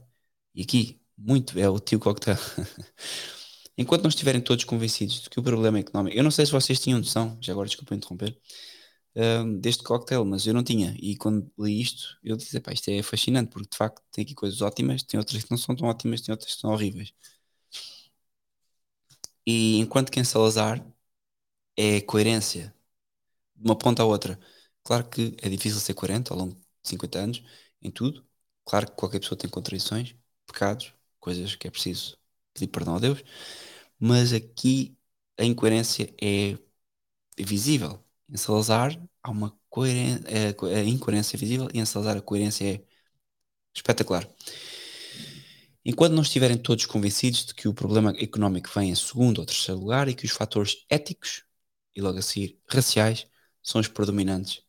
e 0.54 0.62
aqui 0.64 1.02
muito 1.18 1.58
é 1.60 1.70
o 1.70 1.80
tio 1.80 2.00
cocktail. 2.00 2.38
Enquanto 3.78 4.04
não 4.04 4.10
estiverem 4.10 4.42
todos 4.42 4.66
convencidos 4.66 5.22
de 5.22 5.30
que 5.30 5.40
o 5.40 5.44
problema 5.44 5.80
económico, 5.80 6.18
eu 6.18 6.24
não 6.24 6.32
sei 6.32 6.46
se 6.46 6.52
vocês 6.52 6.80
tinham 6.80 7.00
noção, 7.00 7.38
já 7.42 7.54
agora 7.54 7.68
desculpa 7.68 7.96
interromper, 7.96 8.38
um, 9.16 9.60
deste 9.60 9.84
cocktail, 9.84 10.26
mas 10.26 10.46
eu 10.48 10.54
não 10.54 10.64
tinha. 10.64 10.96
E 11.00 11.16
quando 11.18 11.52
li 11.60 11.82
isto, 11.82 12.18
eu 12.24 12.36
disse: 12.38 12.60
pá, 12.60 12.74
isto 12.74 12.90
é 12.90 13.02
fascinante, 13.04 13.52
porque 13.52 13.70
de 13.70 13.78
facto 13.78 14.02
tem 14.12 14.24
aqui 14.24 14.36
coisas 14.36 14.62
ótimas, 14.62 15.04
tem 15.04 15.20
outras 15.20 15.44
que 15.44 15.52
não 15.52 15.58
são 15.58 15.76
tão 15.76 15.88
ótimas, 15.88 16.22
tem 16.22 16.32
outras 16.34 16.56
que 16.56 16.62
são 16.62 16.72
horríveis. 16.72 17.14
E 19.46 19.78
enquanto 19.80 20.12
que 20.12 20.20
em 20.20 20.24
Salazar 20.24 20.86
é 21.78 22.02
coerência 22.02 22.76
de 23.56 23.66
uma 23.66 23.78
ponta 23.78 24.04
à 24.04 24.06
outra. 24.06 24.40
Claro 24.84 25.10
que 25.10 25.36
é 25.42 25.50
difícil 25.50 25.80
ser 25.80 25.94
coerente 25.94 26.32
ao 26.32 26.38
longo 26.40 26.56
de 26.56 26.90
50 26.90 27.20
anos 27.20 27.44
em 27.82 27.92
tudo. 27.92 28.26
Claro 28.66 28.88
que 28.90 28.96
qualquer 28.98 29.20
pessoa 29.20 29.38
tem 29.38 29.50
contradições, 29.50 30.16
pecados, 30.48 30.94
coisas 31.20 31.56
que 31.56 31.68
é 31.68 31.72
preciso 31.72 32.18
pedir 32.54 32.68
perdão 32.70 32.96
a 32.98 33.00
Deus, 33.00 33.24
mas 34.00 34.34
aqui 34.34 34.98
a 35.40 35.46
incoerência 35.46 36.14
é 36.22 36.58
visível. 37.44 38.03
Em 38.30 38.38
Salazar 38.38 39.00
há 39.22 39.32
uma 39.32 39.58
coerência, 39.70 40.22
a 40.76 40.84
incoerência 40.84 41.38
visível 41.38 41.68
e 41.74 41.80
em 41.80 41.86
Salazar 41.86 42.18
a 42.18 42.22
coerência 42.22 42.66
é 42.66 42.84
espetacular. 43.76 44.28
Enquanto 45.86 46.14
não 46.14 46.22
estiverem 46.22 46.58
todos 46.58 46.86
convencidos 46.86 47.46
de 47.46 47.54
que 47.54 47.68
o 47.68 47.74
problema 47.74 48.12
económico 48.18 48.70
vem 48.74 48.90
em 48.92 48.96
segundo 48.96 49.40
ou 49.40 49.46
terceiro 49.46 49.80
lugar 49.80 50.08
e 50.08 50.14
que 50.14 50.26
os 50.26 50.32
fatores 50.32 50.86
éticos 50.90 51.44
e 51.96 52.02
logo 52.02 52.18
a 52.18 52.22
seguir 52.22 52.60
raciais 52.68 53.28
são 53.62 53.82
os 53.82 53.88
predominantes, 53.88 54.62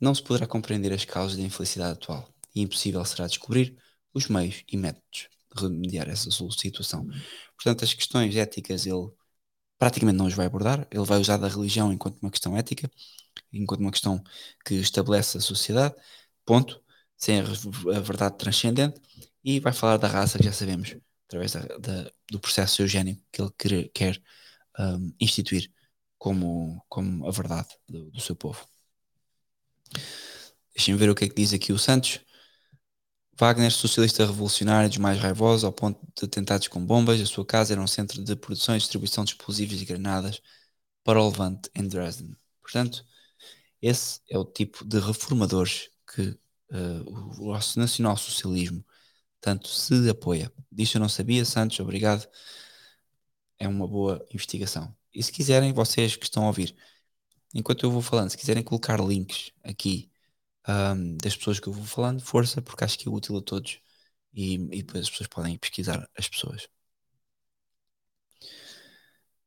não 0.00 0.14
se 0.14 0.22
poderá 0.22 0.46
compreender 0.46 0.92
as 0.92 1.04
causas 1.04 1.36
da 1.36 1.42
infelicidade 1.42 1.92
atual 1.92 2.28
e 2.54 2.62
impossível 2.62 3.04
será 3.04 3.26
descobrir 3.26 3.76
os 4.14 4.28
meios 4.28 4.64
e 4.70 4.76
métodos 4.76 5.28
de 5.54 5.62
remediar 5.62 6.08
essa 6.08 6.30
situação. 6.30 7.06
Portanto, 7.54 7.84
as 7.84 7.92
questões 7.92 8.34
éticas 8.34 8.86
ele 8.86 9.10
praticamente 9.78 10.18
não 10.18 10.26
os 10.26 10.34
vai 10.34 10.46
abordar, 10.46 10.86
ele 10.90 11.04
vai 11.04 11.18
usar 11.18 11.36
da 11.36 11.48
religião 11.48 11.92
enquanto 11.92 12.18
uma 12.20 12.30
questão 12.30 12.56
ética, 12.56 12.90
enquanto 13.52 13.80
uma 13.80 13.92
questão 13.92 14.22
que 14.64 14.74
estabelece 14.74 15.38
a 15.38 15.40
sociedade, 15.40 15.94
ponto, 16.44 16.82
sem 17.16 17.40
a, 17.40 18.00
verdade 18.00 18.36
transcendente, 18.38 19.00
e 19.44 19.60
vai 19.60 19.72
falar 19.72 19.96
da 19.98 20.08
raça 20.08 20.38
que 20.38 20.44
já 20.44 20.52
sabemos, 20.52 20.96
através 21.26 21.52
da, 21.52 21.60
da, 21.78 22.10
do 22.30 22.40
processo 22.40 22.82
eugénico 22.82 23.22
que 23.32 23.42
ele 23.42 23.50
quer, 23.58 23.88
quer 23.90 24.22
um, 24.78 25.12
instituir 25.20 25.70
como, 26.18 26.84
como 26.88 27.26
a 27.26 27.30
verdade 27.30 27.68
do, 27.88 28.10
do 28.10 28.20
seu 28.20 28.36
povo. 28.36 28.66
Deixem 30.74 30.96
ver 30.96 31.10
o 31.10 31.14
que 31.14 31.24
é 31.24 31.28
que 31.28 31.34
diz 31.34 31.52
aqui 31.52 31.72
o 31.72 31.78
Santos. 31.78 32.20
Wagner, 33.38 33.70
socialista 33.70 34.26
revolucionário 34.26 34.88
dos 34.88 34.98
mais 34.98 35.18
raivosos, 35.20 35.62
ao 35.62 35.72
ponto 35.72 36.00
de 36.16 36.24
atentados 36.24 36.66
com 36.66 36.84
bombas, 36.84 37.20
a 37.20 37.26
sua 37.26 37.46
casa 37.46 37.72
era 37.72 37.80
um 37.80 37.86
centro 37.86 38.22
de 38.22 38.34
produção 38.34 38.74
e 38.74 38.78
distribuição 38.78 39.24
de 39.24 39.30
explosivos 39.32 39.80
e 39.80 39.84
granadas 39.84 40.42
para 41.04 41.20
o 41.22 41.28
Levante 41.28 41.70
em 41.74 41.86
Dresden. 41.86 42.36
Portanto, 42.60 43.04
esse 43.80 44.20
é 44.28 44.36
o 44.36 44.44
tipo 44.44 44.84
de 44.84 44.98
reformadores 44.98 45.90
que 46.12 46.30
uh, 46.72 47.40
o 47.40 47.52
nosso 47.52 47.78
nacional-socialismo 47.78 48.84
tanto 49.40 49.68
se 49.68 50.08
apoia. 50.10 50.52
Disto 50.70 50.96
eu 50.96 51.00
não 51.00 51.08
sabia, 51.08 51.44
Santos, 51.44 51.78
obrigado. 51.80 52.28
É 53.58 53.68
uma 53.68 53.86
boa 53.86 54.24
investigação. 54.34 54.92
E 55.14 55.22
se 55.22 55.32
quiserem, 55.32 55.72
vocês 55.72 56.16
que 56.16 56.24
estão 56.24 56.44
a 56.44 56.48
ouvir, 56.48 56.74
enquanto 57.54 57.84
eu 57.86 57.90
vou 57.90 58.02
falando, 58.02 58.30
se 58.30 58.36
quiserem 58.38 58.64
colocar 58.64 59.00
links 59.00 59.52
aqui 59.62 60.10
um, 60.68 61.16
das 61.18 61.36
pessoas 61.36 61.60
que 61.60 61.68
eu 61.68 61.72
vou 61.72 61.84
falando, 61.84 62.22
força, 62.22 62.62
porque 62.62 62.84
acho 62.84 62.98
que 62.98 63.08
é 63.08 63.10
útil 63.12 63.36
a 63.38 63.42
todos 63.42 63.80
e, 64.34 64.54
e 64.56 64.82
depois 64.82 65.04
as 65.04 65.10
pessoas 65.10 65.28
podem 65.28 65.58
pesquisar 65.58 66.08
as 66.18 66.28
pessoas. 66.28 66.68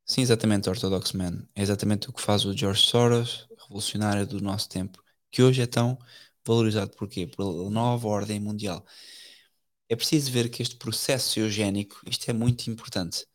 Sim, 0.05 0.21
exatamente, 0.21 0.69
Orthodox 0.69 1.13
Man. 1.13 1.47
É 1.55 1.61
exatamente 1.61 2.09
o 2.09 2.13
que 2.13 2.21
faz 2.21 2.45
o 2.45 2.55
George 2.55 2.81
Soros, 2.85 3.47
revolucionário 3.63 4.27
do 4.27 4.41
nosso 4.41 4.67
tempo, 4.69 5.01
que 5.31 5.41
hoje 5.41 5.61
é 5.61 5.67
tão 5.67 5.97
valorizado. 6.45 6.91
Porquê? 6.97 7.27
Pela 7.27 7.69
nova 7.69 8.07
ordem 8.07 8.39
mundial. 8.39 8.85
É 9.87 9.95
preciso 9.95 10.31
ver 10.31 10.49
que 10.49 10.63
este 10.63 10.75
processo 10.75 11.39
eugénico, 11.39 12.01
isto 12.09 12.27
é 12.27 12.33
muito 12.33 12.67
importante. 12.67 13.27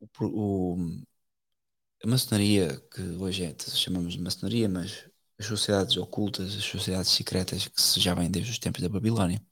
O, 0.00 0.06
o, 0.24 0.76
a 2.02 2.06
maçonaria, 2.06 2.80
que 2.92 3.02
hoje 3.02 3.44
é, 3.44 3.54
chamamos 3.70 4.14
de 4.14 4.20
maçonaria, 4.20 4.68
mas 4.68 5.08
as 5.38 5.46
sociedades 5.46 5.96
ocultas, 5.96 6.54
as 6.56 6.64
sociedades 6.64 7.10
secretas 7.10 7.68
que 7.68 7.80
se 7.80 8.00
já 8.00 8.14
vêm 8.14 8.30
desde 8.30 8.50
os 8.50 8.58
tempos 8.58 8.82
da 8.82 8.88
Babilónia, 8.88 9.42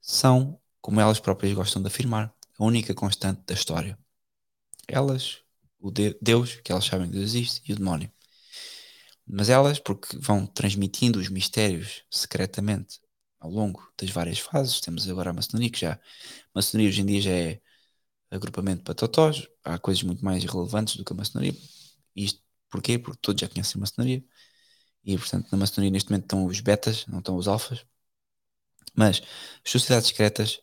são, 0.00 0.60
como 0.80 1.00
elas 1.00 1.20
próprias 1.20 1.54
gostam 1.54 1.82
de 1.82 1.88
afirmar, 1.88 2.34
a 2.58 2.64
única 2.64 2.94
constante 2.94 3.42
da 3.46 3.54
história. 3.54 3.98
Elas, 4.88 5.38
o 5.78 5.90
de 5.90 6.16
Deus, 6.20 6.56
que 6.56 6.72
elas 6.72 6.84
sabem 6.84 7.08
que 7.08 7.14
Deus 7.14 7.24
existe, 7.24 7.62
e 7.68 7.72
o 7.72 7.76
demónio. 7.76 8.10
Mas 9.26 9.48
elas, 9.48 9.78
porque 9.78 10.16
vão 10.18 10.46
transmitindo 10.46 11.18
os 11.18 11.28
mistérios 11.28 12.02
secretamente 12.10 13.00
ao 13.38 13.50
longo 13.50 13.80
das 13.98 14.10
várias 14.10 14.38
fases, 14.38 14.80
temos 14.80 15.08
agora 15.08 15.30
a 15.30 15.32
maçonaria, 15.32 15.70
que 15.70 15.80
já, 15.80 15.92
a 15.94 16.00
maçonaria 16.54 16.88
hoje 16.90 17.00
em 17.02 17.06
dia 17.06 17.20
já 17.22 17.30
é 17.30 17.60
agrupamento 18.30 18.82
para 18.84 18.94
totós, 18.94 19.48
há 19.64 19.78
coisas 19.78 20.02
muito 20.02 20.24
mais 20.24 20.44
relevantes 20.44 20.96
do 20.96 21.04
que 21.04 21.12
a 21.12 21.16
maçonaria. 21.16 21.54
Isto 22.14 22.42
porquê? 22.70 22.98
Porque 22.98 23.18
todos 23.22 23.40
já 23.40 23.48
conhecem 23.48 23.78
a 23.78 23.80
maçonaria. 23.80 24.24
E, 25.04 25.16
portanto, 25.18 25.48
na 25.50 25.58
maçonaria 25.58 25.90
neste 25.90 26.10
momento 26.10 26.24
estão 26.24 26.46
os 26.46 26.60
betas, 26.60 27.06
não 27.06 27.18
estão 27.20 27.36
os 27.36 27.48
alfas. 27.48 27.84
Mas 28.94 29.22
as 29.64 29.70
sociedades 29.70 30.08
secretas 30.08 30.60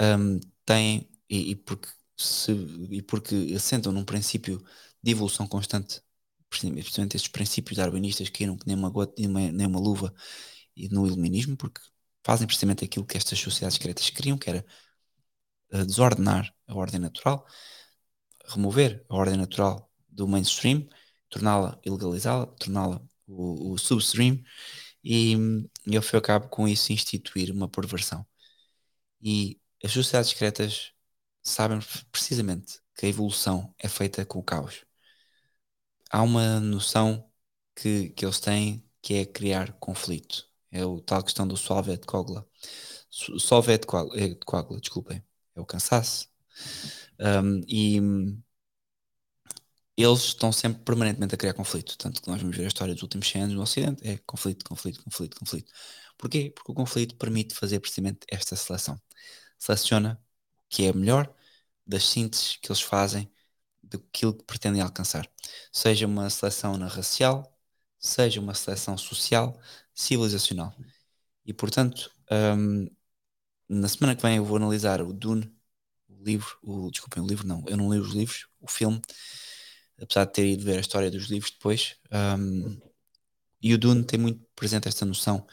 um, 0.00 0.40
têm, 0.64 1.10
e, 1.28 1.50
e, 1.52 1.56
porque 1.56 1.88
se, 2.16 2.52
e 2.90 3.02
porque 3.02 3.52
assentam 3.56 3.92
num 3.92 4.04
princípio 4.04 4.64
de 5.02 5.12
evolução 5.12 5.46
constante, 5.46 6.02
precisamente 6.48 7.16
estes 7.16 7.30
princípios 7.30 7.76
darwinistas 7.78 8.28
que 8.28 8.46
nem 8.66 8.76
uma 8.76 8.90
gota, 8.90 9.14
nem 9.18 9.28
uma, 9.28 9.52
nem 9.52 9.66
uma 9.66 9.80
luva 9.80 10.14
e 10.76 10.88
no 10.88 11.06
iluminismo, 11.06 11.56
porque 11.56 11.80
fazem 12.24 12.46
precisamente 12.46 12.84
aquilo 12.84 13.06
que 13.06 13.16
estas 13.16 13.38
sociedades 13.38 13.76
secretas 13.76 14.10
queriam, 14.10 14.38
que 14.38 14.50
era 14.50 14.64
uh, 15.72 15.84
desordenar 15.84 16.54
a 16.66 16.74
ordem 16.74 17.00
natural, 17.00 17.46
remover 18.46 19.04
a 19.08 19.14
ordem 19.16 19.36
natural 19.36 19.90
do 20.08 20.26
mainstream, 20.28 20.88
torná-la 21.28 21.78
ilegalizá-la, 21.84 22.46
torná-la 22.46 23.02
o, 23.26 23.72
o 23.72 23.78
substream, 23.78 24.42
e, 25.02 25.34
e 25.86 25.96
ao 25.96 26.02
fim 26.02 26.16
e 26.16 26.18
ao 26.18 26.22
cabo 26.22 26.48
com 26.48 26.66
isso 26.68 26.92
instituir 26.92 27.50
uma 27.52 27.68
perversão. 27.68 28.26
E 29.22 29.60
as 29.84 29.92
sociedades 29.92 30.30
secretas 30.30 30.92
sabem 31.42 31.78
precisamente 32.10 32.80
que 32.96 33.06
a 33.06 33.08
evolução 33.08 33.74
é 33.78 33.88
feita 33.88 34.24
com 34.26 34.38
o 34.38 34.42
caos. 34.42 34.84
Há 36.10 36.22
uma 36.22 36.60
noção 36.60 37.28
que, 37.74 38.10
que 38.10 38.24
eles 38.24 38.40
têm 38.40 38.84
que 39.02 39.14
é 39.14 39.26
criar 39.26 39.72
conflito. 39.74 40.48
É 40.70 40.84
o 40.84 41.00
tal 41.00 41.22
questão 41.22 41.46
do 41.46 41.56
solve 41.56 41.92
et 41.92 42.06
cogla. 42.06 42.48
Solve 43.10 43.72
et 43.72 43.86
coagula, 43.86 44.80
desculpem. 44.80 45.22
É 45.54 45.60
o 45.60 45.66
cansaço. 45.66 46.28
Um, 47.20 47.60
e 47.68 48.00
eles 49.96 50.20
estão 50.20 50.52
sempre 50.52 50.82
permanentemente 50.84 51.34
a 51.34 51.38
criar 51.38 51.54
conflito. 51.54 51.96
Tanto 51.98 52.20
que 52.22 52.28
nós 52.28 52.40
vamos 52.40 52.56
ver 52.56 52.64
a 52.64 52.68
história 52.68 52.94
dos 52.94 53.02
últimos 53.02 53.28
100 53.28 53.42
anos 53.42 53.54
no 53.56 53.62
Ocidente, 53.62 54.06
é 54.06 54.18
conflito, 54.18 54.64
conflito, 54.64 55.02
conflito, 55.04 55.38
conflito. 55.38 55.72
Porquê? 56.18 56.52
Porque 56.54 56.72
o 56.72 56.74
conflito 56.74 57.16
permite 57.16 57.54
fazer 57.54 57.80
precisamente 57.80 58.20
esta 58.28 58.56
seleção. 58.56 59.00
Seleciona 59.58 60.20
o 60.66 60.68
que 60.68 60.86
é 60.86 60.92
melhor 60.92 61.32
das 61.86 62.06
sínteses 62.06 62.56
que 62.56 62.68
eles 62.70 62.82
fazem 62.82 63.30
daquilo 63.82 64.34
que 64.34 64.44
pretendem 64.44 64.80
alcançar. 64.82 65.30
Seja 65.72 66.06
uma 66.06 66.30
seleção 66.30 66.76
na 66.78 66.88
racial, 66.88 67.56
seja 67.98 68.40
uma 68.40 68.54
seleção 68.54 68.96
social, 68.98 69.60
civilizacional. 69.94 70.74
E 71.46 71.52
portanto, 71.54 72.10
um, 72.30 72.88
na 73.68 73.88
semana 73.88 74.16
que 74.16 74.22
vem 74.22 74.36
eu 74.36 74.44
vou 74.44 74.56
analisar 74.56 75.00
o 75.02 75.12
Dune, 75.12 75.52
o 76.08 76.22
livro, 76.24 76.58
o, 76.62 76.90
desculpem, 76.90 77.22
o 77.22 77.26
livro 77.26 77.46
não, 77.46 77.64
eu 77.68 77.76
não 77.76 77.92
li 77.92 77.98
os 77.98 78.12
livros, 78.14 78.48
o 78.60 78.68
filme, 78.68 79.00
apesar 80.00 80.24
de 80.26 80.32
ter 80.32 80.46
ido 80.46 80.64
ver 80.64 80.78
a 80.78 80.80
história 80.80 81.10
dos 81.10 81.26
livros 81.26 81.52
depois. 81.52 81.96
Um, 82.12 82.80
e 83.62 83.74
o 83.74 83.78
Dune 83.78 84.04
tem 84.04 84.18
muito 84.18 84.44
presente 84.54 84.88
esta 84.88 85.04
noção 85.04 85.46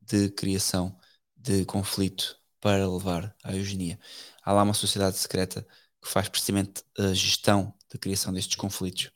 de 0.00 0.30
criação 0.30 0.96
de 1.36 1.64
conflito 1.64 2.38
para 2.60 2.88
levar 2.88 3.34
à 3.44 3.54
eugenia. 3.54 3.98
Há 4.42 4.52
lá 4.52 4.62
uma 4.62 4.74
sociedade 4.74 5.18
secreta 5.18 5.66
que 6.02 6.08
faz 6.08 6.28
precisamente 6.28 6.82
a 6.98 7.12
gestão 7.12 7.74
da 7.92 7.98
criação 7.98 8.32
destes 8.32 8.56
conflitos. 8.56 9.10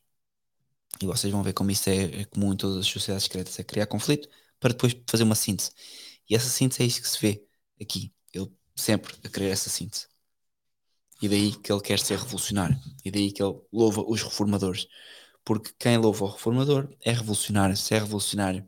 E 1.03 1.07
vocês 1.07 1.33
vão 1.33 1.43
ver 1.43 1.53
como 1.55 1.71
isso 1.71 1.89
é, 1.89 2.23
é 2.23 2.25
comum 2.27 2.53
em 2.53 2.57
todas 2.57 2.77
as 2.79 2.87
sociedades 2.87 3.25
secretas, 3.25 3.59
é 3.59 3.65
criar 3.65 3.87
conflito 3.87 4.29
para 4.59 4.73
depois 4.73 4.95
fazer 5.09 5.25
uma 5.25 5.35
síntese. 5.35 5.71
E 6.29 6.35
essa 6.37 6.49
síntese 6.49 6.83
é 6.83 6.87
isso 6.87 7.01
que 7.03 7.09
se 7.09 7.21
vê 7.21 7.47
aqui. 7.81 8.13
Ele 8.33 8.51
sempre 8.77 9.15
a 9.25 9.29
querer 9.29 9.51
essa 9.51 9.71
síntese. 9.71 10.10
E 11.21 11.29
daí 11.29 11.53
que 11.55 11.73
ele 11.73 11.81
quer 11.83 11.99
ser 11.99 12.19
revolucionário. 12.19 12.79
E 13.05 13.11
daí 13.11 13.33
que 13.33 13.43
ele 13.43 13.61
louva 13.73 14.03
os 14.03 14.23
reformadores. 14.23 14.87
Porque 15.45 15.73
quem 15.79 15.99
louva 15.99 16.25
o 16.25 16.29
reformador 16.29 16.89
é 17.03 17.13
revolucionário. 17.13 17.77
Se 17.77 17.95
é 17.95 17.99
revolucionário, 17.99 18.67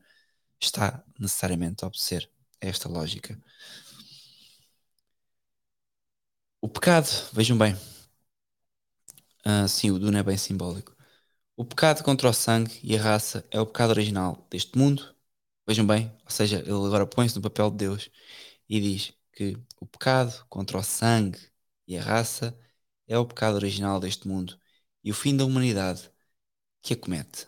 está 0.60 1.04
necessariamente 1.18 1.84
a 1.84 1.88
obedecer 1.88 2.30
a 2.62 2.66
esta 2.66 2.88
lógica. 2.88 3.38
O 6.60 6.68
pecado, 6.68 7.08
vejam 7.32 7.58
bem. 7.58 7.74
Uh, 9.44 9.66
sim, 9.68 9.90
o 9.90 9.98
Duna 9.98 10.20
é 10.20 10.22
bem 10.22 10.36
simbólico. 10.36 10.94
O 11.56 11.64
pecado 11.64 12.02
contra 12.04 12.28
o 12.28 12.32
sangue 12.32 12.78
e 12.82 12.96
a 12.96 13.02
raça 13.02 13.46
é 13.50 13.60
o 13.60 13.66
pecado 13.66 13.90
original 13.90 14.46
deste 14.50 14.78
mundo. 14.78 15.14
Vejam 15.66 15.86
bem, 15.86 16.12
ou 16.24 16.30
seja, 16.30 16.60
ele 16.60 16.70
agora 16.70 17.06
põe-se 17.06 17.36
no 17.36 17.42
papel 17.42 17.70
de 17.70 17.76
Deus 17.78 18.10
e 18.68 18.80
diz 18.80 19.12
que 19.32 19.56
o 19.80 19.86
pecado 19.86 20.44
contra 20.48 20.78
o 20.78 20.82
sangue 20.82 21.38
e 21.86 21.96
a 21.98 22.02
raça 22.02 22.58
é 23.06 23.18
o 23.18 23.26
pecado 23.26 23.56
original 23.56 24.00
deste 24.00 24.28
mundo 24.28 24.58
e 25.04 25.10
o 25.10 25.14
fim 25.14 25.36
da 25.36 25.44
humanidade 25.44 26.10
que 26.82 26.94
a 26.94 26.96
comete. 26.96 27.46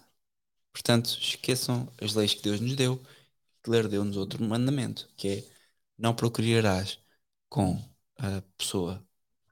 Portanto, 0.73 1.06
esqueçam 1.20 1.93
as 2.01 2.15
leis 2.15 2.35
que 2.35 2.43
Deus 2.43 2.61
nos 2.61 2.77
deu, 2.77 2.98
que 3.62 3.70
Ele 3.70 3.89
deu-nos 3.89 4.16
outro 4.16 4.43
mandamento, 4.44 5.09
que 5.16 5.28
é 5.28 5.44
não 5.98 6.15
procriarás 6.15 6.98
com 7.48 7.81
a 8.19 8.43
pessoa, 8.59 9.05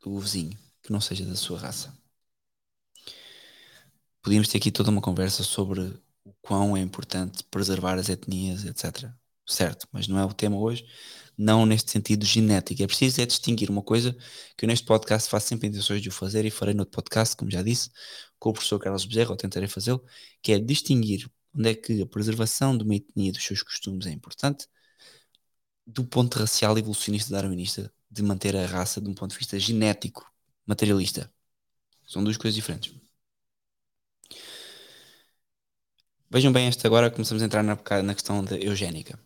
o 0.05 0.19
vizinho, 0.21 0.59
que 0.83 0.93
não 0.93 1.01
seja 1.01 1.25
da 1.25 1.37
sua 1.37 1.59
raça. 1.59 1.97
Podíamos 4.23 4.49
ter 4.49 4.59
aqui 4.59 4.71
toda 4.71 4.91
uma 4.91 5.01
conversa 5.01 5.43
sobre 5.43 5.81
o 6.25 6.33
quão 6.41 6.77
é 6.77 6.81
importante 6.81 7.45
preservar 7.45 7.99
as 7.99 8.09
etnias, 8.09 8.65
etc. 8.65 9.13
Certo, 9.47 9.89
mas 9.93 10.07
não 10.09 10.19
é 10.19 10.25
o 10.25 10.33
tema 10.33 10.57
hoje 10.57 10.87
não 11.37 11.67
neste 11.67 11.91
sentido 11.91 12.25
genético. 12.25 12.83
É 12.83 12.87
preciso 12.87 13.21
é 13.21 13.27
distinguir 13.27 13.71
uma 13.71 13.83
coisa 13.83 14.17
que 14.57 14.65
eu 14.65 14.69
neste 14.69 14.85
podcast 14.87 15.29
faço 15.29 15.49
sempre 15.49 15.69
intenções 15.69 16.03
de 16.03 16.09
o 16.09 16.13
fazer 16.13 16.45
e 16.45 16.51
farei 16.51 16.75
no 16.75 16.81
outro 16.81 16.95
podcast, 16.95 17.37
como 17.37 17.51
já 17.51 17.63
disse, 17.63 17.91
com 18.39 18.51
o 18.51 18.53
professor 18.53 18.79
Carlos 18.79 19.05
Bezerra, 19.05 19.31
ou 19.31 19.37
tentarei 19.37 19.69
fazê-lo, 19.69 20.05
que 20.43 20.53
é 20.53 20.59
distinguir 20.59 21.31
onde 21.55 21.71
é 21.71 21.75
que 21.75 22.03
a 22.03 22.07
preservação 22.07 22.77
de 22.77 22.85
uma 22.85 22.95
etnia 22.97 23.29
e 23.31 23.33
dos 23.33 23.45
seus 23.45 23.63
costumes 23.63 24.07
é 24.07 24.11
importante 24.11 24.67
do 25.87 26.05
ponto 26.05 26.39
racial 26.39 26.79
evolucionista 26.79 27.31
darwinista 27.33 27.93
de 28.11 28.23
manter 28.23 28.57
a 28.57 28.67
raça 28.67 29.01
de 29.01 29.09
um 29.09 29.15
ponto 29.15 29.33
de 29.33 29.39
vista 29.39 29.59
genético, 29.59 30.31
materialista. 30.67 31.33
São 32.07 32.23
duas 32.23 32.37
coisas 32.37 32.55
diferentes. 32.55 32.95
Vejam 36.31 36.53
bem 36.53 36.67
esta 36.67 36.89
agora, 36.89 37.11
começamos 37.11 37.43
a 37.43 37.47
entrar 37.47 37.63
na, 37.63 37.77
na 38.03 38.15
questão 38.15 38.43
da 38.45 38.57
eugénica. 38.57 39.19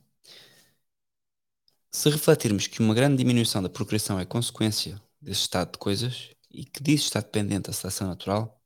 Se 1.97 2.11
refletirmos 2.11 2.67
que 2.67 2.81
uma 2.81 2.93
grande 2.93 3.17
diminuição 3.17 3.63
da 3.63 3.71
procriação 3.71 4.21
é 4.21 4.27
consequência 4.27 5.01
desse 5.19 5.41
estado 5.41 5.73
de 5.73 5.79
coisas 5.79 6.31
e 6.51 6.63
que 6.63 6.83
disso 6.83 7.05
está 7.05 7.21
dependente 7.21 7.69
da 7.69 7.73
seleção 7.73 8.07
natural, 8.07 8.63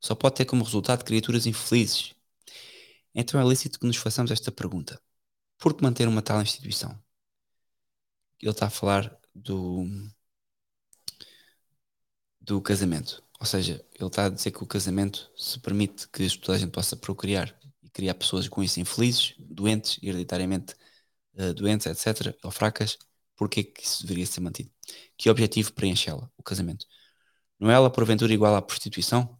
só 0.00 0.14
pode 0.14 0.36
ter 0.36 0.44
como 0.44 0.62
resultado 0.62 1.04
criaturas 1.04 1.44
infelizes. 1.44 2.14
Então 3.12 3.40
é 3.40 3.44
lícito 3.44 3.80
que 3.80 3.86
nos 3.86 3.96
façamos 3.96 4.30
esta 4.30 4.52
pergunta: 4.52 5.02
por 5.58 5.74
que 5.74 5.82
manter 5.82 6.06
uma 6.06 6.22
tal 6.22 6.40
instituição? 6.40 6.96
Ele 8.40 8.52
está 8.52 8.66
a 8.66 8.70
falar 8.70 9.12
do, 9.34 9.84
do 12.40 12.62
casamento. 12.62 13.24
Ou 13.40 13.46
seja, 13.46 13.84
ele 13.92 14.06
está 14.06 14.26
a 14.26 14.28
dizer 14.28 14.52
que 14.52 14.62
o 14.62 14.66
casamento 14.68 15.28
se 15.36 15.58
permite 15.58 16.06
que 16.08 16.38
toda 16.38 16.56
a 16.56 16.60
gente 16.60 16.70
possa 16.70 16.96
procriar 16.96 17.58
e 17.82 17.90
criar 17.90 18.14
pessoas 18.14 18.46
com 18.46 18.62
isso 18.62 18.78
infelizes, 18.78 19.34
doentes, 19.36 19.98
hereditariamente 20.00 20.76
uh, 21.38 21.54
doentes, 21.54 21.86
etc., 21.86 22.36
ou 22.42 22.50
fracas, 22.50 22.98
porque 23.36 23.64
que 23.64 23.84
isso 23.84 24.02
deveria 24.02 24.26
ser 24.26 24.40
mantido? 24.40 24.70
Que 25.16 25.30
objetivo 25.30 25.72
preenchê-la, 25.72 26.30
o 26.36 26.42
casamento? 26.42 26.86
Não 27.58 27.70
é 27.70 27.74
ela, 27.74 27.90
porventura, 27.90 28.32
igual 28.32 28.54
à 28.54 28.62
prostituição? 28.62 29.38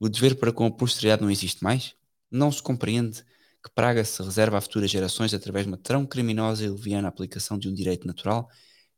O 0.00 0.08
dever 0.08 0.36
para 0.36 0.52
com 0.52 0.66
a 0.66 0.70
posteridade 0.70 1.22
não 1.22 1.30
existe 1.30 1.62
mais? 1.62 1.94
Não 2.30 2.50
se 2.50 2.62
compreende 2.62 3.24
que 3.62 3.70
praga 3.74 4.04
se 4.04 4.22
reserva 4.22 4.58
a 4.58 4.60
futuras 4.60 4.90
gerações 4.90 5.32
através 5.32 5.64
de 5.64 5.70
uma 5.70 5.78
tão 5.78 6.04
criminosa 6.04 6.64
e 6.64 6.68
leviana 6.68 7.08
aplicação 7.08 7.58
de 7.58 7.68
um 7.68 7.74
direito 7.74 8.06
natural, 8.06 8.48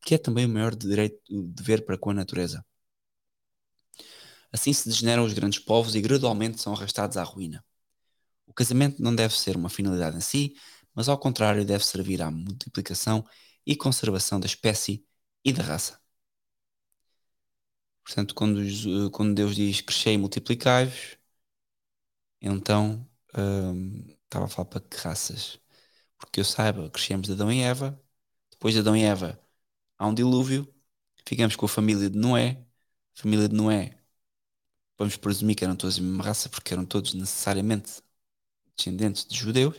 que 0.01 0.15
é 0.15 0.17
também 0.17 0.45
o 0.45 0.49
maior 0.49 0.75
direito, 0.75 1.19
o 1.29 1.43
dever 1.43 1.85
para 1.85 1.97
com 1.97 2.09
a 2.09 2.13
natureza. 2.13 2.65
Assim 4.51 4.73
se 4.73 4.87
degeneram 4.89 5.23
os 5.25 5.33
grandes 5.33 5.59
povos 5.59 5.95
e 5.95 6.01
gradualmente 6.01 6.61
são 6.61 6.73
arrastados 6.73 7.17
à 7.17 7.23
ruína. 7.23 7.63
O 8.47 8.53
casamento 8.53 9.01
não 9.01 9.13
deve 9.13 9.37
ser 9.37 9.55
uma 9.55 9.69
finalidade 9.69 10.17
em 10.17 10.21
si, 10.21 10.55
mas 10.95 11.09
ao 11.09 11.17
contrário 11.19 11.65
deve 11.65 11.85
servir 11.85 12.21
à 12.21 12.31
multiplicação 12.31 13.25
e 13.65 13.75
conservação 13.75 14.39
da 14.39 14.45
espécie 14.47 15.05
e 15.43 15.53
da 15.53 15.63
raça. 15.63 15.99
Portanto, 18.03 18.33
quando, 18.35 18.61
quando 19.11 19.33
Deus 19.35 19.55
diz 19.55 19.81
crescei 19.81 20.13
e 20.13 20.17
multiplicai-vos, 20.17 21.17
então 22.41 23.07
hum, 23.37 24.05
estava 24.25 24.45
a 24.45 24.47
falar 24.47 24.65
para 24.69 24.81
que 24.81 24.97
raças? 24.97 25.59
Porque 26.17 26.39
eu 26.39 26.45
saiba, 26.45 26.89
crescemos 26.91 27.27
de 27.27 27.33
Adão 27.33 27.51
e 27.51 27.61
Eva, 27.61 28.01
depois 28.51 28.73
de 28.73 28.81
Adão 28.81 28.97
e 28.97 29.03
Eva 29.03 29.41
há 29.97 30.07
um 30.07 30.13
dilúvio, 30.15 30.73
ficamos 31.27 31.55
com 31.55 31.65
a 31.67 31.69
família 31.69 32.09
de 32.09 32.17
Noé, 32.17 32.65
a 33.17 33.21
família 33.21 33.49
de 33.49 33.55
Noé, 33.55 33.99
vamos 34.97 35.17
presumir 35.17 35.55
que 35.55 35.63
eram 35.63 35.75
todos 35.75 35.97
a 35.99 36.01
mesma 36.01 36.23
raça, 36.23 36.49
porque 36.49 36.73
eram 36.73 36.85
todos 36.85 37.13
necessariamente 37.13 38.01
descendentes 38.77 39.25
de 39.27 39.37
judeus, 39.37 39.75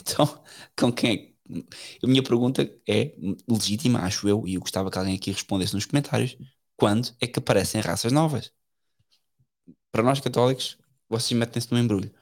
Então, 0.00 0.44
com 0.76 0.92
quem 0.92 1.36
é 1.52 2.04
a 2.04 2.06
minha 2.06 2.22
pergunta 2.22 2.62
é 2.88 3.14
legítima, 3.48 4.00
acho 4.00 4.28
eu, 4.28 4.46
e 4.46 4.54
eu 4.54 4.60
gostava 4.60 4.90
que 4.90 4.98
alguém 4.98 5.16
aqui 5.16 5.30
respondesse 5.32 5.74
nos 5.74 5.86
comentários: 5.86 6.36
quando 6.76 7.14
é 7.20 7.26
que 7.26 7.38
aparecem 7.38 7.80
raças 7.80 8.12
novas? 8.12 8.52
Para 9.92 10.02
nós 10.02 10.20
católicos, 10.20 10.78
vocês 11.08 11.38
metem-se 11.38 11.70
no 11.72 11.78
embrulho. 11.78 12.12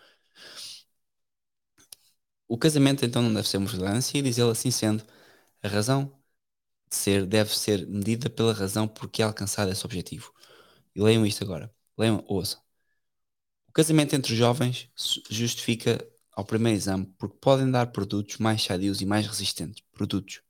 O 2.46 2.58
casamento 2.58 3.04
então 3.04 3.22
não 3.22 3.32
deve 3.32 3.48
ser 3.48 3.58
uma 3.58 3.66
violência 3.68 4.18
e 4.18 4.22
diz 4.22 4.38
ele 4.38 4.50
assim 4.50 4.70
sendo, 4.70 5.04
a 5.62 5.68
razão 5.68 6.06
de 6.90 6.96
ser 6.96 7.26
deve 7.26 7.56
ser 7.56 7.86
medida 7.88 8.30
pela 8.30 8.52
razão 8.54 8.88
por 8.88 9.08
que 9.10 9.22
é 9.22 9.26
alcançado 9.26 9.70
esse 9.72 9.84
objetivo. 9.86 10.32
E 10.94 11.00
leiam 11.02 11.26
isto 11.26 11.44
agora. 11.44 11.74
Leiam, 11.98 12.24
ouçam. 12.28 12.60
O 13.68 13.72
casamento 13.72 14.14
entre 14.14 14.34
jovens 14.34 14.90
justifica 15.30 15.98
ao 16.38 16.44
primeiro 16.44 16.78
exame 16.78 17.04
porque 17.18 17.36
podem 17.40 17.68
dar 17.68 17.88
produtos 17.88 18.38
mais 18.38 18.62
sadios 18.62 19.00
e 19.00 19.06
mais 19.06 19.26
resistentes. 19.26 19.82
Produtos. 19.92 20.40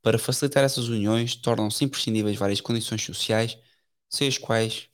Para 0.00 0.18
facilitar 0.18 0.64
essas 0.64 0.88
uniões, 0.88 1.36
tornam-se 1.36 1.84
imprescindíveis 1.84 2.38
várias 2.38 2.62
condições 2.62 3.02
sociais, 3.04 3.58
sem 4.08 4.26
as 4.26 4.38
quais 4.38 4.88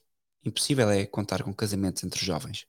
impossível 0.44 0.90
é 0.90 1.06
contar 1.06 1.44
com 1.44 1.54
casamentos 1.54 2.02
entre 2.02 2.24
jovens. 2.24 2.66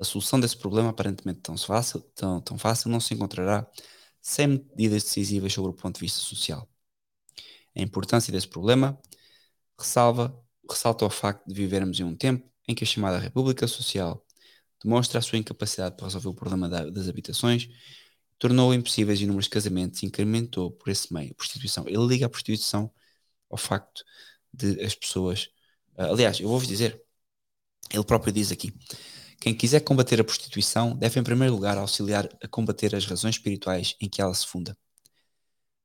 A 0.00 0.04
solução 0.04 0.40
desse 0.40 0.56
problema, 0.56 0.90
aparentemente 0.90 1.40
tão 1.42 1.56
fácil, 1.56 2.00
tão, 2.14 2.40
tão 2.40 2.58
fácil, 2.58 2.90
não 2.90 2.98
se 3.00 3.14
encontrará 3.14 3.64
sem 4.20 4.48
medidas 4.48 5.04
decisivas 5.04 5.52
sobre 5.52 5.70
o 5.70 5.74
ponto 5.74 5.94
de 5.96 6.00
vista 6.00 6.18
social. 6.20 6.68
A 7.76 7.80
importância 7.82 8.32
desse 8.32 8.48
problema 8.48 9.00
ressalva, 9.78 10.36
ressalta 10.68 11.04
o 11.06 11.10
facto 11.10 11.46
de 11.46 11.54
vivermos 11.54 12.00
em 12.00 12.04
um 12.04 12.16
tempo 12.16 12.50
em 12.66 12.74
que 12.74 12.84
a 12.84 12.86
chamada 12.86 13.18
República 13.18 13.68
Social 13.68 14.26
demonstra 14.84 15.18
a 15.18 15.22
sua 15.22 15.38
incapacidade 15.38 15.96
para 15.96 16.06
resolver 16.06 16.28
o 16.28 16.34
problema 16.34 16.68
da, 16.68 16.88
das 16.90 17.08
habitações, 17.08 17.68
tornou 18.38 18.74
impossíveis 18.74 19.20
inúmeros 19.20 19.48
casamentos 19.48 20.02
incrementou 20.02 20.70
por 20.72 20.90
esse 20.90 21.12
meio 21.12 21.30
a 21.30 21.34
prostituição. 21.34 21.84
Ele 21.86 22.06
liga 22.06 22.26
a 22.26 22.28
prostituição 22.28 22.90
ao 23.50 23.56
facto 23.58 24.04
de 24.52 24.80
as 24.84 24.94
pessoas. 24.94 25.48
Uh, 25.96 26.12
aliás, 26.12 26.40
eu 26.40 26.48
vou-vos 26.48 26.66
dizer, 26.66 27.00
ele 27.92 28.04
próprio 28.04 28.32
diz 28.32 28.50
aqui: 28.50 28.72
quem 29.40 29.54
quiser 29.54 29.80
combater 29.80 30.20
a 30.20 30.24
prostituição 30.24 30.96
deve, 30.96 31.18
em 31.20 31.24
primeiro 31.24 31.54
lugar, 31.54 31.76
auxiliar 31.76 32.28
a 32.42 32.48
combater 32.48 32.94
as 32.94 33.04
razões 33.06 33.36
espirituais 33.36 33.96
em 34.00 34.08
que 34.08 34.22
ela 34.22 34.34
se 34.34 34.46
funda. 34.46 34.76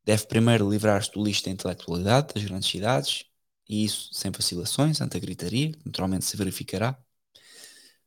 Deve 0.06 0.26
primeiro 0.28 0.70
livrar-se 0.70 1.12
do 1.12 1.24
lixo 1.24 1.46
da 1.46 1.52
intelectualidade 1.52 2.34
das 2.34 2.44
grandes 2.44 2.70
cidades, 2.70 3.26
e 3.68 3.84
isso 3.84 4.10
sem 4.14 4.32
vacilações, 4.32 5.02
ante 5.02 5.18
a 5.18 5.20
gritaria, 5.20 5.72
que 5.72 5.86
naturalmente 5.86 6.26
se 6.26 6.38
verificará. 6.38 6.98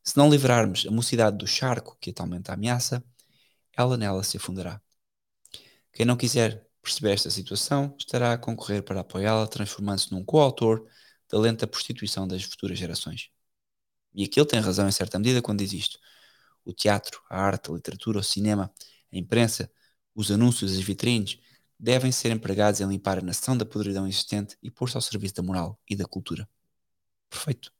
Se 0.02 0.16
não 0.16 0.30
livrarmos 0.30 0.86
a 0.86 0.90
mocidade 0.90 1.36
do 1.36 1.46
charco 1.46 1.96
que 2.00 2.10
atualmente 2.10 2.50
ameaça, 2.50 3.04
ela 3.76 3.96
nela 3.96 4.22
se 4.22 4.36
afundará. 4.36 4.80
Quem 5.92 6.06
não 6.06 6.16
quiser 6.16 6.66
perceber 6.82 7.12
esta 7.12 7.30
situação 7.30 7.94
estará 7.98 8.32
a 8.32 8.38
concorrer 8.38 8.82
para 8.82 9.00
apoiá-la, 9.00 9.46
transformando-se 9.46 10.10
num 10.12 10.24
coautor 10.24 10.86
da 11.28 11.38
lenta 11.38 11.66
prostituição 11.66 12.26
das 12.26 12.42
futuras 12.42 12.78
gerações. 12.78 13.30
E 14.14 14.24
aqui 14.24 14.40
ele 14.40 14.48
tem 14.48 14.60
razão 14.60 14.88
em 14.88 14.92
certa 14.92 15.18
medida 15.18 15.42
quando 15.42 15.60
diz 15.60 15.72
isto. 15.72 15.98
O 16.64 16.72
teatro, 16.72 17.22
a 17.28 17.40
arte, 17.40 17.70
a 17.70 17.74
literatura, 17.74 18.18
o 18.18 18.22
cinema, 18.22 18.72
a 19.12 19.16
imprensa, 19.16 19.70
os 20.14 20.30
anúncios, 20.30 20.72
as 20.72 20.80
vitrines, 20.80 21.38
devem 21.78 22.12
ser 22.12 22.30
empregados 22.32 22.80
em 22.80 22.88
limpar 22.88 23.18
a 23.18 23.22
nação 23.22 23.56
da 23.56 23.64
podridão 23.64 24.06
existente 24.06 24.56
e 24.62 24.70
pôr-se 24.70 24.96
ao 24.96 25.02
serviço 25.02 25.34
da 25.34 25.42
moral 25.42 25.78
e 25.88 25.96
da 25.96 26.04
cultura. 26.06 26.48
Perfeito. 27.30 27.72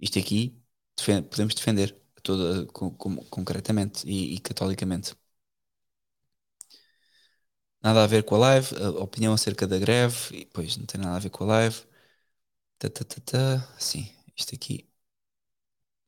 Isto 0.00 0.18
aqui 0.18 0.56
defende, 0.96 1.28
podemos 1.28 1.54
defender 1.54 1.96
toda, 2.22 2.66
com, 2.72 2.90
com, 2.92 3.16
concretamente 3.26 4.06
e, 4.08 4.34
e, 4.34 4.40
catolicamente. 4.40 5.14
Nada 7.82 8.04
a 8.04 8.06
ver 8.06 8.22
com 8.24 8.34
a 8.34 8.38
live, 8.38 8.74
a 8.76 8.90
opinião 9.02 9.32
acerca 9.32 9.66
da 9.66 9.78
greve, 9.78 10.36
e 10.40 10.44
pois 10.46 10.76
não 10.76 10.84
tem 10.86 11.00
nada 11.00 11.16
a 11.16 11.20
ver 11.20 11.30
com 11.30 11.44
a 11.44 11.46
live. 11.48 11.76
Ta, 12.78 12.90
ta, 12.90 13.04
ta, 13.04 13.20
ta. 13.20 13.74
Sim, 13.78 14.08
isto 14.36 14.54
aqui 14.54 14.88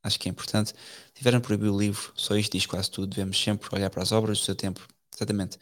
acho 0.02 0.18
que 0.18 0.28
é 0.28 0.30
importante. 0.32 0.72
Tiveram 1.14 1.40
proibido 1.40 1.74
o 1.74 1.78
livro, 1.78 2.12
só 2.16 2.36
isto 2.36 2.52
diz 2.52 2.66
quase 2.66 2.90
tudo. 2.90 3.08
Devemos 3.10 3.38
sempre 3.40 3.68
olhar 3.74 3.90
para 3.90 4.02
as 4.02 4.12
obras 4.12 4.38
do 4.38 4.44
seu 4.44 4.54
tempo. 4.54 4.86
Exatamente. 5.14 5.58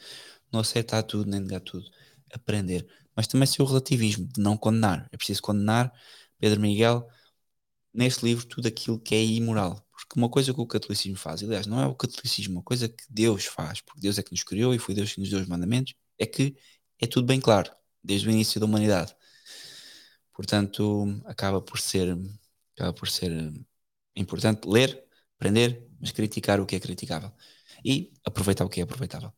Não 0.53 0.61
aceitar 0.61 1.03
tudo, 1.03 1.31
nem 1.31 1.41
negar 1.41 1.61
tudo. 1.61 1.91
Aprender. 2.33 2.87
Mas 3.15 3.27
também 3.27 3.47
ser 3.47 3.63
o 3.63 3.65
relativismo, 3.67 4.29
de 4.29 4.41
não 4.41 4.57
condenar. 4.57 5.09
É 5.13 5.17
preciso 5.17 5.43
condenar, 5.43 5.93
Pedro 6.39 6.61
Miguel, 6.61 7.09
neste 7.97 8.25
livro, 8.25 8.47
tudo 8.47 8.69
aquilo 8.69 8.99
que 8.99 9.15
é 9.15 9.25
imoral. 9.25 9.85
Porque 9.91 10.19
uma 10.19 10.29
coisa 10.29 10.53
que 10.53 10.61
o 10.61 10.67
catolicismo 10.67 11.17
faz, 11.17 11.43
aliás, 11.43 11.67
não 11.67 11.81
é 11.81 11.87
o 11.87 11.95
catolicismo, 11.95 12.57
uma 12.57 12.63
coisa 12.63 12.89
que 12.89 13.05
Deus 13.09 13.47
faz, 13.47 13.81
porque 13.81 14.01
Deus 14.01 14.19
é 14.19 14.23
que 14.23 14.33
nos 14.33 14.43
criou 14.45 14.75
e 14.75 14.79
foi 14.79 14.95
Deus 14.95 15.13
que 15.13 15.21
nos 15.21 15.31
deu 15.31 15.41
os 15.41 15.47
mandamentos, 15.49 15.95
é 16.19 16.27
que 16.27 16.57
é 17.01 17.07
tudo 17.07 17.27
bem 17.27 17.41
claro, 17.41 17.71
desde 18.03 18.29
o 18.29 18.31
início 18.31 18.61
da 18.61 18.67
humanidade. 18.67 19.15
Portanto, 20.33 21.07
acaba 21.25 21.61
por 21.63 21.81
ser 21.81 22.17
acaba 22.75 22.93
por 22.93 23.09
ser 23.09 23.33
eh, 23.33 23.53
importante 24.15 24.69
ler, 24.69 25.03
aprender, 25.37 25.89
mas 26.01 26.13
criticar 26.13 26.61
o 26.61 26.67
que 26.67 26.77
é 26.77 26.81
criticável 26.81 27.33
e 27.85 28.13
aproveitar 28.25 28.65
o 28.65 28.69
que 28.69 28.81
é 28.81 28.85
aproveitável. 28.85 29.33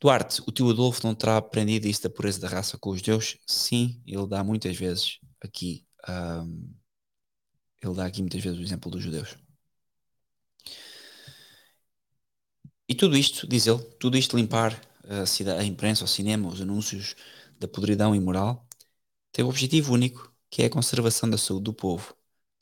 Duarte, 0.00 0.42
o 0.46 0.52
tio 0.52 0.70
Adolfo 0.70 1.06
não 1.06 1.14
terá 1.14 1.36
aprendido 1.38 1.86
isso 1.86 2.02
da 2.02 2.10
pureza 2.10 2.40
da 2.40 2.48
raça 2.48 2.76
com 2.78 2.90
os 2.90 3.02
deuses? 3.02 3.38
Sim, 3.46 4.02
ele 4.06 4.26
dá 4.26 4.44
muitas 4.44 4.76
vezes 4.76 5.18
aqui, 5.40 5.86
um, 6.08 6.74
ele 7.86 7.96
dá 7.96 8.06
aqui 8.06 8.20
muitas 8.22 8.42
vezes 8.42 8.58
o 8.58 8.62
exemplo 8.62 8.90
dos 8.90 9.02
judeus. 9.02 9.36
E 12.88 12.94
tudo 12.94 13.16
isto, 13.16 13.46
diz 13.46 13.66
ele, 13.66 13.82
tudo 13.98 14.16
isto 14.16 14.36
limpar 14.36 14.78
a, 15.08 15.26
cidade, 15.26 15.60
a 15.60 15.64
imprensa, 15.64 16.04
o 16.04 16.08
cinema, 16.08 16.48
os 16.48 16.60
anúncios 16.60 17.14
da 17.58 17.66
podridão 17.68 18.14
imoral, 18.14 18.66
tem 19.32 19.44
o 19.44 19.48
objetivo 19.48 19.94
único 19.94 20.32
que 20.50 20.62
é 20.62 20.66
a 20.66 20.70
conservação 20.70 21.28
da 21.28 21.38
saúde 21.38 21.64
do 21.64 21.74
povo, 21.74 22.16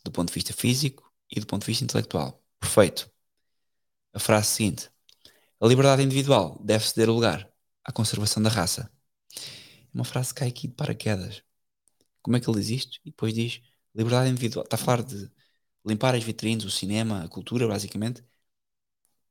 do 0.04 0.10
ponto 0.12 0.28
de 0.28 0.34
vista 0.34 0.52
físico 0.52 1.12
e 1.30 1.40
do 1.40 1.46
ponto 1.46 1.62
de 1.62 1.66
vista 1.66 1.84
intelectual. 1.84 2.42
Perfeito. 2.60 3.10
A 4.12 4.18
frase 4.20 4.48
seguinte: 4.48 4.90
A 5.60 5.66
liberdade 5.66 6.02
individual 6.02 6.58
deve 6.64 6.86
ceder 6.86 7.10
lugar 7.10 7.50
à 7.84 7.92
conservação 7.92 8.42
da 8.42 8.50
raça. 8.50 8.90
É 9.36 9.88
uma 9.94 10.04
frase 10.04 10.30
que 10.34 10.40
cai 10.40 10.48
aqui 10.48 10.68
de 10.68 10.74
paraquedas. 10.74 11.42
Como 12.22 12.36
é 12.36 12.40
que 12.40 12.48
ele 12.48 12.60
diz 12.60 12.70
isto? 12.70 12.98
E 13.04 13.10
depois 13.10 13.34
diz: 13.34 13.60
liberdade 13.94 14.30
individual. 14.30 14.64
Está 14.64 14.76
a 14.76 14.78
falar 14.78 15.02
de 15.02 15.30
limpar 15.86 16.14
as 16.14 16.24
vitrines, 16.24 16.64
o 16.64 16.70
cinema, 16.70 17.24
a 17.24 17.28
cultura, 17.28 17.68
basicamente. 17.68 18.24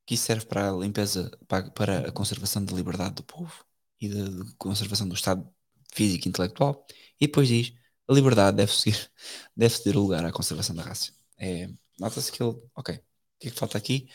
Que 0.05 0.15
isso 0.15 0.25
serve 0.25 0.45
para 0.45 0.69
a 0.69 0.73
limpeza, 0.73 1.31
para 1.47 2.09
a 2.09 2.11
conservação 2.11 2.65
da 2.65 2.73
liberdade 2.75 3.15
do 3.15 3.23
povo 3.23 3.65
e 3.99 4.09
da 4.09 4.51
conservação 4.57 5.07
do 5.07 5.15
estado 5.15 5.47
físico 5.93 6.27
e 6.27 6.29
intelectual. 6.29 6.85
E 7.19 7.27
depois 7.27 7.47
diz: 7.47 7.73
a 8.07 8.13
liberdade 8.13 8.57
deve 8.57 8.71
seguir, 8.73 9.11
deve 9.55 9.75
ceder 9.75 9.95
lugar 9.97 10.25
à 10.25 10.31
conservação 10.31 10.75
da 10.75 10.83
raça. 10.83 11.13
É, 11.37 11.69
Nota-se 11.99 12.31
que 12.31 12.41
ele. 12.43 12.57
Ok. 12.75 12.95
O 12.95 13.01
que 13.39 13.47
é 13.49 13.51
que 13.51 13.57
falta 13.59 13.77
aqui? 13.77 14.09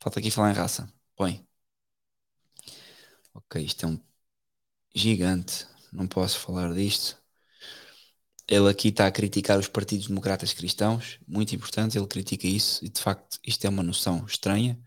Falta 0.00 0.20
aqui 0.20 0.30
falar 0.30 0.50
em 0.52 0.54
raça. 0.54 0.92
Põe. 1.16 1.46
Ok, 3.32 3.56
isto 3.62 3.86
é 3.86 3.88
um 3.88 4.00
gigante. 4.94 5.66
Não 5.92 6.08
posso 6.08 6.38
falar 6.40 6.74
disto. 6.74 7.17
Ele 8.48 8.68
aqui 8.70 8.88
está 8.88 9.06
a 9.06 9.12
criticar 9.12 9.58
os 9.58 9.68
partidos 9.68 10.06
democratas 10.08 10.52
cristãos, 10.54 11.18
muito 11.28 11.54
importante, 11.54 11.98
ele 11.98 12.06
critica 12.06 12.46
isso, 12.46 12.84
e 12.84 12.88
de 12.88 13.00
facto 13.00 13.38
isto 13.46 13.64
é 13.66 13.68
uma 13.68 13.82
noção 13.82 14.24
estranha. 14.26 14.78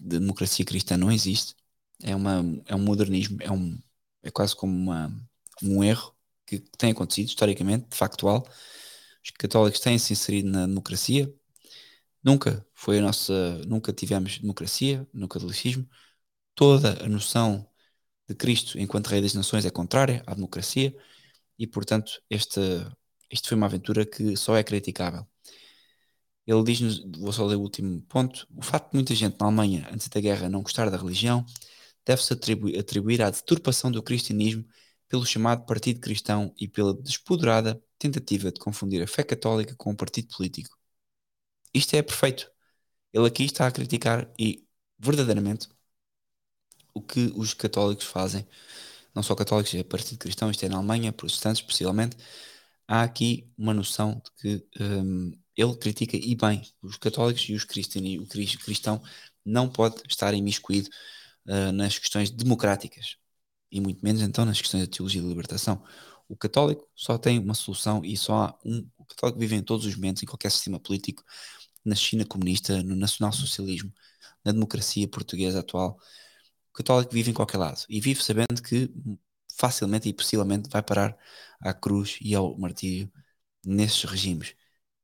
Democracia 0.00 0.64
cristã 0.64 0.96
não 0.96 1.10
existe. 1.10 1.54
É, 2.02 2.14
uma, 2.14 2.42
é 2.66 2.74
um 2.74 2.78
modernismo, 2.80 3.38
é, 3.40 3.50
um, 3.50 3.78
é 4.22 4.30
quase 4.30 4.54
como 4.56 4.72
uma, 4.72 5.10
um 5.62 5.82
erro 5.84 6.14
que 6.46 6.58
tem 6.78 6.92
acontecido 6.92 7.28
historicamente, 7.28 7.96
factual. 7.96 8.46
Os 9.24 9.30
católicos 9.32 9.80
têm 9.80 9.98
se 9.98 10.12
inserido 10.12 10.48
na 10.50 10.66
democracia. 10.66 11.32
Nunca 12.22 12.66
foi 12.74 12.98
a 12.98 13.02
nossa, 13.02 13.58
nunca 13.66 13.92
tivemos 13.92 14.38
democracia 14.38 15.06
no 15.12 15.28
catolicismo. 15.28 15.88
Toda 16.54 17.04
a 17.04 17.08
noção 17.08 17.68
de 18.28 18.34
Cristo 18.34 18.78
enquanto 18.78 19.08
Rei 19.08 19.22
das 19.22 19.34
Nações 19.34 19.66
é 19.66 19.70
contrária 19.70 20.22
à 20.26 20.34
democracia 20.34 20.94
e, 21.58 21.66
portanto, 21.66 22.22
isto 22.30 22.60
foi 23.48 23.56
uma 23.56 23.66
aventura 23.66 24.06
que 24.06 24.36
só 24.36 24.56
é 24.56 24.62
criticável. 24.64 25.26
Ele 26.46 26.62
diz-nos, 26.64 27.00
vou 27.18 27.32
só 27.32 27.44
ler 27.46 27.56
o 27.56 27.60
último 27.60 28.00
ponto, 28.02 28.46
o 28.56 28.62
facto 28.62 28.90
de 28.90 28.96
muita 28.96 29.14
gente 29.14 29.38
na 29.38 29.46
Alemanha, 29.46 29.88
antes 29.92 30.08
da 30.08 30.20
guerra, 30.20 30.48
não 30.48 30.62
gostar 30.62 30.88
da 30.90 30.96
religião, 30.96 31.44
deve-se 32.06 32.32
atribuir, 32.32 32.78
atribuir 32.78 33.22
à 33.22 33.30
deturpação 33.30 33.90
do 33.92 34.02
cristianismo 34.02 34.64
pelo 35.08 35.26
chamado 35.26 35.66
Partido 35.66 36.00
Cristão 36.00 36.54
e 36.58 36.66
pela 36.68 36.94
despoderada 36.94 37.82
tentativa 37.98 38.50
de 38.52 38.60
confundir 38.60 39.02
a 39.02 39.06
fé 39.06 39.22
católica 39.24 39.74
com 39.76 39.90
o 39.90 39.96
partido 39.96 40.28
político. 40.34 40.78
Isto 41.74 41.96
é 41.96 42.02
perfeito. 42.02 42.50
Ele 43.12 43.26
aqui 43.26 43.44
está 43.44 43.66
a 43.66 43.72
criticar 43.72 44.32
e, 44.38 44.66
verdadeiramente, 44.98 45.68
o 46.94 47.00
que 47.02 47.32
os 47.36 47.54
católicos 47.54 48.06
fazem, 48.06 48.46
não 49.18 49.22
só 49.22 49.34
católicos, 49.34 49.74
é 49.74 49.82
Partido 49.82 50.18
Cristão, 50.18 50.50
isto 50.50 50.64
é 50.64 50.68
na 50.68 50.76
Alemanha, 50.76 51.12
protestantes 51.12 51.60
especialmente, 51.60 52.16
há 52.86 53.02
aqui 53.02 53.50
uma 53.58 53.74
noção 53.74 54.22
de 54.24 54.30
que 54.60 54.66
um, 54.80 55.32
ele 55.56 55.76
critica 55.76 56.16
e 56.16 56.36
bem 56.36 56.62
os 56.80 56.96
católicos 56.96 57.42
e 57.48 57.54
os 57.54 57.64
cristãos, 57.64 58.04
o 58.22 58.58
cristão 58.64 59.02
não 59.44 59.68
pode 59.68 60.02
estar 60.08 60.32
imiscuído 60.34 60.88
uh, 61.48 61.72
nas 61.72 61.98
questões 61.98 62.30
democráticas 62.30 63.16
e 63.72 63.80
muito 63.80 64.00
menos 64.04 64.22
então 64.22 64.44
nas 64.44 64.60
questões 64.60 64.86
da 64.86 64.90
teologia 64.96 65.20
da 65.20 65.28
libertação. 65.28 65.82
O 66.28 66.36
católico 66.36 66.88
só 66.94 67.18
tem 67.18 67.38
uma 67.40 67.54
solução 67.54 68.04
e 68.04 68.16
só 68.16 68.34
há 68.34 68.58
um. 68.64 68.88
O 68.98 69.04
católico 69.04 69.40
vive 69.40 69.56
em 69.56 69.62
todos 69.62 69.84
os 69.86 69.96
momentos, 69.96 70.22
em 70.22 70.26
qualquer 70.26 70.50
sistema 70.52 70.78
político, 70.78 71.24
na 71.84 71.94
China 71.96 72.24
comunista, 72.24 72.82
no 72.84 72.94
nacional-socialismo, 72.94 73.92
na 74.44 74.52
democracia 74.52 75.08
portuguesa 75.08 75.60
atual. 75.60 75.98
Católico 76.78 77.12
vive 77.12 77.30
em 77.30 77.34
qualquer 77.34 77.58
lado 77.58 77.84
e 77.88 78.00
vive 78.00 78.22
sabendo 78.22 78.62
que 78.62 78.90
facilmente 79.56 80.08
e 80.08 80.14
possivelmente 80.14 80.68
vai 80.70 80.82
parar 80.82 81.16
à 81.60 81.74
cruz 81.74 82.18
e 82.20 82.34
ao 82.34 82.56
martírio 82.58 83.10
nesses 83.64 84.04
regimes. 84.04 84.54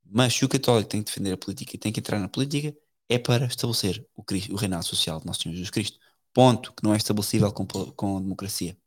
Mas 0.05 0.33
se 0.35 0.45
o 0.45 0.49
católico 0.49 0.89
tem 0.89 1.03
que 1.03 1.11
defender 1.11 1.33
a 1.33 1.37
política 1.37 1.75
e 1.75 1.79
tem 1.79 1.91
que 1.93 1.99
entrar 1.99 2.19
na 2.19 2.29
política, 2.29 2.75
é 3.09 3.19
para 3.19 3.45
estabelecer 3.47 4.07
o, 4.15 4.23
Cristo, 4.23 4.53
o 4.53 4.55
reinado 4.57 4.85
social 4.85 5.19
de 5.19 5.25
Nosso 5.27 5.41
Senhor 5.43 5.53
Jesus 5.55 5.69
Cristo. 5.71 5.99
Ponto, 6.33 6.73
que 6.73 6.83
não 6.83 6.93
é 6.93 6.97
estabelecível 6.97 7.51
com, 7.53 7.65
com 7.67 8.17
a 8.17 8.21
democracia. 8.21 8.77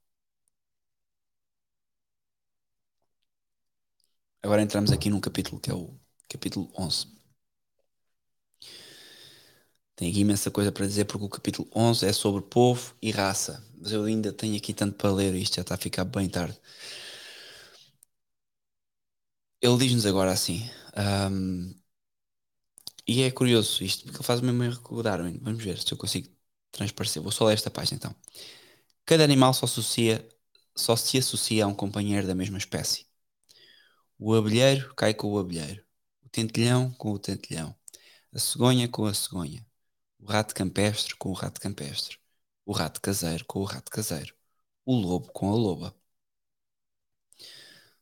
Agora 4.43 4.63
entramos 4.63 4.91
aqui 4.93 5.11
num 5.11 5.21
capítulo 5.21 5.61
que 5.61 5.71
é 5.71 5.75
o 5.75 5.97
capítulo 6.29 6.71
11. 6.77 7.18
Tem 9.99 10.11
aqui 10.11 10.21
imensa 10.21 10.51
coisa 10.51 10.73
para 10.73 10.87
dizer 10.87 11.07
porque 11.07 11.27
o 11.27 11.29
capítulo 11.29 11.69
11 11.75 12.07
é 12.07 12.13
sobre 12.13 12.41
povo 12.43 12.95
e 13.03 13.11
raça. 13.11 13.63
Mas 13.77 13.93
eu 13.93 14.05
ainda 14.05 14.33
tenho 14.33 14.57
aqui 14.57 14.73
tanto 14.73 14.97
para 14.97 15.13
ler 15.13 15.35
e 15.35 15.43
isto 15.43 15.57
já 15.57 15.63
está 15.63 15.75
a 15.75 15.79
ficar 15.79 16.05
bem 16.05 16.29
tarde. 16.29 16.59
ele 19.63 19.79
diz-nos 19.79 20.07
agora 20.07 20.33
assim, 20.33 20.69
um, 21.31 21.75
e 23.07 23.23
é 23.23 23.31
curioso 23.31 23.83
isto, 23.83 24.05
porque 24.05 24.19
ele 24.19 24.25
faz 24.25 24.41
o 24.41 24.45
mesmo 24.45 24.63
erro 24.65 24.83
que 24.83 24.95
o 24.95 25.03
Darwin. 25.03 25.39
Vamos 25.43 25.63
ver 25.65 25.79
se 25.79 25.93
eu 25.93 25.99
consigo 25.99 26.29
transparecer. 26.71 27.23
Vou 27.23 27.33
só 27.33 27.47
ler 27.47 27.55
esta 27.55 27.71
página 27.71 27.97
então. 27.97 28.15
Cada 29.07 29.25
animal 29.25 29.55
só, 29.55 29.67
associa, 29.67 30.29
só 30.77 30.97
se 30.97 31.19
associa 31.19 31.65
a 31.65 31.69
um 31.69 31.75
companheiro 31.75 32.27
da 32.27 32.35
mesma 32.35 32.59
espécie. 32.59 33.07
O 34.19 34.35
abelheiro 34.35 34.95
cai 34.95 35.13
com 35.15 35.29
o 35.33 35.39
abelheiro, 35.39 35.85
o 36.25 36.29
tentilhão 36.29 36.93
com 36.93 37.13
o 37.13 37.19
tentilhão, 37.19 37.75
a 38.33 38.39
cegonha 38.39 38.89
com 38.89 39.07
a 39.07 39.15
cegonha, 39.15 39.67
o 40.19 40.27
rato 40.27 40.55
campestre 40.55 41.17
com 41.17 41.31
o 41.31 41.33
rato 41.33 41.61
campestre, 41.61 42.19
o 42.65 42.73
rato 42.73 43.01
caseiro 43.01 43.45
com 43.47 43.61
o 43.61 43.65
rato 43.65 43.91
caseiro, 43.91 44.35
o 44.85 44.95
lobo 44.95 45.29
com 45.33 45.51
a 45.53 45.55
loba. 45.57 45.95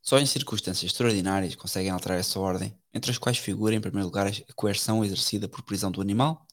Só 0.00 0.18
em 0.18 0.26
circunstâncias 0.26 0.90
extraordinárias 0.90 1.54
conseguem 1.56 1.90
alterar 1.90 2.18
essa 2.18 2.38
ordem, 2.40 2.78
entre 2.94 3.10
as 3.10 3.18
quais 3.18 3.38
figura 3.38 3.74
em 3.74 3.80
primeiro 3.80 4.06
lugar 4.06 4.26
a 4.28 4.52
coerção 4.54 5.04
exercida 5.04 5.48
por 5.48 5.62
prisão 5.62 5.90
do 5.90 6.00
animal 6.00 6.46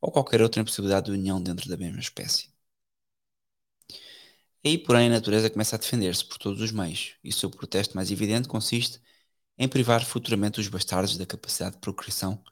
ou 0.00 0.12
qualquer 0.12 0.42
outra 0.42 0.60
impossibilidade 0.60 1.06
de 1.06 1.12
união 1.12 1.42
dentro 1.42 1.68
da 1.68 1.76
mesma 1.76 2.00
espécie. 2.00 2.52
Aí, 4.64 4.78
porém, 4.78 5.06
a 5.06 5.10
natureza 5.10 5.48
começa 5.50 5.76
a 5.76 5.78
defender-se 5.78 6.24
por 6.24 6.38
todos 6.38 6.60
os 6.60 6.72
meios, 6.72 7.14
e 7.22 7.28
o 7.28 7.32
seu 7.32 7.50
protesto 7.50 7.94
mais 7.94 8.10
evidente 8.10 8.48
consiste 8.48 9.00
em 9.58 9.68
privar 9.68 10.04
futuramente 10.04 10.60
os 10.60 10.68
bastardos 10.68 11.16
da 11.16 11.26
capacidade 11.26 11.76
de 11.76 11.80
procriação 11.80 12.42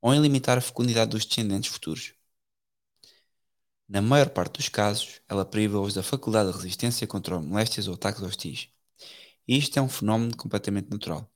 ou 0.00 0.14
em 0.14 0.20
limitar 0.20 0.58
a 0.58 0.60
fecundidade 0.60 1.10
dos 1.10 1.24
descendentes 1.24 1.70
futuros. 1.70 2.14
Na 3.88 4.00
maior 4.00 4.30
parte 4.30 4.54
dos 4.58 4.68
casos, 4.70 5.20
ela 5.28 5.44
priva-os 5.44 5.92
da 5.92 6.02
faculdade 6.02 6.50
de 6.50 6.56
resistência 6.56 7.06
contra 7.06 7.38
moléstias 7.38 7.86
ou 7.88 7.94
ataques 7.94 8.22
hostis. 8.22 8.68
E 9.48 9.58
isto 9.58 9.78
é 9.78 9.82
um 9.82 9.88
fenómeno 9.88 10.36
completamente 10.36 10.90
natural. 10.90 11.30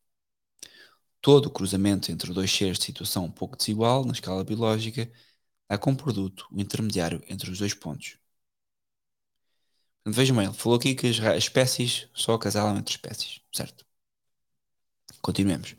Todo 1.22 1.46
o 1.46 1.50
cruzamento 1.50 2.12
entre 2.12 2.32
dois 2.34 2.50
seres 2.52 2.78
de 2.78 2.84
situação 2.84 3.24
um 3.24 3.30
pouco 3.30 3.56
desigual 3.56 4.04
na 4.04 4.12
escala 4.12 4.44
biológica 4.44 5.10
dá 5.68 5.78
como 5.78 5.96
produto 5.96 6.46
o 6.52 6.60
intermediário 6.60 7.22
entre 7.28 7.50
os 7.50 7.58
dois 7.58 7.74
pontos. 7.74 8.18
Vejam 10.06 10.36
bem, 10.36 10.46
ele 10.46 10.54
falou 10.54 10.78
aqui 10.78 10.94
que 10.94 11.08
as 11.08 11.18
espécies 11.38 12.08
só 12.14 12.34
acasalam 12.34 12.76
entre 12.78 12.94
espécies, 12.94 13.40
certo? 13.52 13.84
Continuemos. 15.22 15.74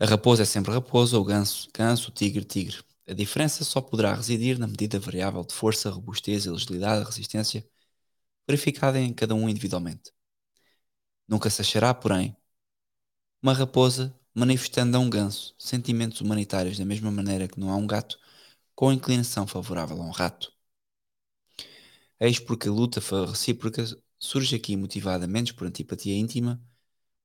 A 0.00 0.06
raposa 0.06 0.42
é 0.42 0.46
sempre 0.46 0.72
raposa, 0.72 1.18
o 1.18 1.24
ganso, 1.24 1.68
ganso, 1.74 2.08
o 2.10 2.12
tigre, 2.12 2.42
tigre. 2.44 2.82
A 3.06 3.12
diferença 3.12 3.62
só 3.64 3.78
poderá 3.80 4.14
residir 4.14 4.58
na 4.58 4.66
medida 4.66 4.98
variável 4.98 5.44
de 5.44 5.52
força, 5.54 5.90
robustez, 5.90 6.46
agilidade, 6.48 7.04
resistência, 7.04 7.66
verificada 8.48 8.98
em 9.00 9.12
cada 9.14 9.34
um 9.34 9.48
individualmente. 9.48 10.12
Nunca 11.28 11.48
se 11.50 11.60
achará, 11.62 11.94
porém, 11.94 12.36
uma 13.42 13.54
raposa 13.54 14.14
manifestando 14.34 14.94
a 14.96 15.00
um 15.00 15.08
ganso 15.08 15.54
sentimentos 15.58 16.20
humanitários 16.20 16.76
da 16.78 16.84
mesma 16.84 17.10
maneira 17.10 17.48
que 17.48 17.58
não 17.58 17.70
há 17.70 17.76
um 17.76 17.86
gato 17.86 18.18
com 18.74 18.92
inclinação 18.92 19.46
favorável 19.46 20.02
a 20.02 20.06
um 20.06 20.10
rato. 20.10 20.52
Eis 22.20 22.38
porque 22.38 22.68
a 22.68 22.72
luta 22.72 23.00
recíproca 23.24 23.82
surge 24.18 24.54
aqui 24.56 24.76
motivada 24.76 25.26
menos 25.26 25.52
por 25.52 25.66
antipatia 25.66 26.14
íntima, 26.14 26.62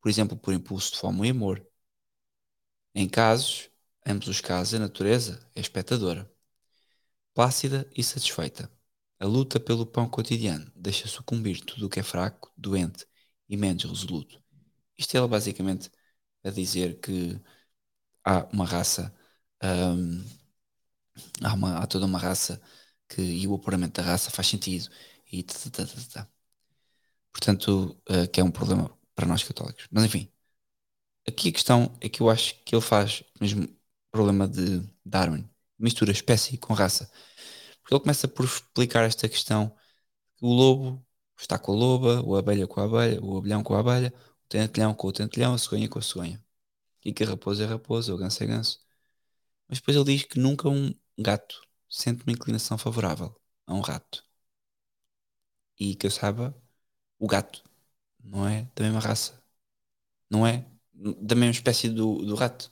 por 0.02 0.10
exemplo, 0.10 0.38
por 0.38 0.54
impulso 0.54 0.94
de 0.94 1.00
fome 1.00 1.28
e 1.28 1.32
amor. 1.32 1.66
Em 2.96 3.08
casos, 3.10 3.70
ambos 4.06 4.28
os 4.30 4.40
casos, 4.42 4.74
a 4.76 4.80
natureza 4.80 5.46
é 5.56 5.60
espectadora, 5.60 6.32
plácida 7.34 7.90
e 7.96 8.04
satisfeita. 8.04 8.72
A 9.20 9.26
luta 9.26 9.60
pelo 9.60 9.86
pão 9.86 10.10
cotidiano 10.10 10.72
deixa 10.76 11.08
sucumbir 11.08 11.62
tudo 11.64 11.86
o 11.86 11.90
que 11.90 12.00
é 12.00 12.04
fraco, 12.04 12.52
doente 12.58 13.06
e 13.50 13.56
menos 13.58 13.84
resoluto. 13.84 14.42
Isto 14.98 15.18
é 15.18 15.28
basicamente 15.28 15.92
a 16.44 16.50
dizer 16.52 17.00
que 17.00 17.40
há 18.26 18.46
uma 18.54 18.66
raça, 18.66 19.14
hum, 19.64 20.24
há, 21.44 21.54
uma, 21.54 21.78
há 21.80 21.88
toda 21.88 22.06
uma 22.06 22.20
raça 22.20 22.62
que, 23.08 23.22
e 23.22 23.48
o 23.48 23.56
apuramento 23.56 24.02
da 24.02 24.08
raça 24.08 24.32
faz 24.32 24.48
sentido. 24.48 24.90
E 25.32 25.44
tata. 25.44 26.30
Portanto, 27.32 27.98
uh, 28.10 28.28
que 28.32 28.40
é 28.42 28.44
um 28.44 28.52
problema 28.52 28.90
para 29.16 29.26
nós 29.28 29.44
católicos. 29.44 29.88
Mas 29.92 30.04
enfim, 30.06 30.32
aqui 31.28 31.50
a 31.50 31.52
questão 31.54 31.98
é 32.02 32.10
que 32.10 32.22
eu 32.22 32.30
acho 32.30 32.56
que 32.64 32.76
ele 32.76 32.82
faz 32.82 33.22
o 33.40 33.44
mesmo 33.44 33.68
problema 34.12 34.48
de 34.48 34.82
Darwin, 35.06 35.50
mistura 35.80 36.12
espécie 36.12 36.58
com 36.58 36.74
raça. 36.74 37.12
Porque 37.82 37.94
ele 37.96 38.02
começa 38.02 38.28
por 38.28 38.46
explicar 38.46 39.04
esta 39.06 39.30
questão 39.30 39.70
que 40.38 40.46
o 40.46 40.50
lobo 40.50 41.06
está 41.38 41.58
com 41.60 41.74
a 41.74 41.76
loba, 41.76 42.22
o 42.24 42.36
abelha 42.38 42.68
com 42.68 42.82
a 42.82 42.86
abelha, 42.86 43.22
o 43.24 43.38
abelhão 43.38 43.64
com 43.64 43.76
a 43.76 43.80
abelha, 43.80 44.14
o 44.46 44.48
tentelhão 44.50 44.94
com 44.94 45.08
o 45.08 45.14
tentelhão, 45.14 45.54
a 45.54 45.58
cegonha 45.58 45.90
com 45.90 46.00
a 46.00 46.02
cegonha. 46.02 46.44
E 47.06 47.14
que 47.14 47.24
a 47.24 47.28
raposa 47.28 47.64
é 47.64 47.68
raposa, 47.68 48.14
o 48.14 48.18
ganso 48.18 48.44
é 48.44 48.48
ganso. 48.48 48.82
Mas 49.68 49.80
depois 49.80 49.98
ele 49.98 50.06
diz 50.06 50.24
que 50.26 50.40
nunca 50.40 50.70
um 50.70 50.94
gato 51.20 51.62
sente 51.90 52.24
uma 52.24 52.34
inclinação 52.34 52.78
favorável 52.78 53.36
a 53.68 53.74
um 53.74 53.82
rato. 53.82 54.24
E 55.80 55.96
que 55.96 56.06
eu 56.08 56.12
saiba, 56.12 56.56
o 57.20 57.28
gato 57.28 57.64
não 58.24 58.48
é 58.48 58.64
da 58.76 58.84
mesma 58.84 59.00
raça. 59.00 59.42
Não 60.30 60.46
é 60.48 60.66
da 61.22 61.36
mesma 61.36 61.52
espécie 61.52 61.90
do, 61.90 62.26
do 62.26 62.36
rato. 62.36 62.72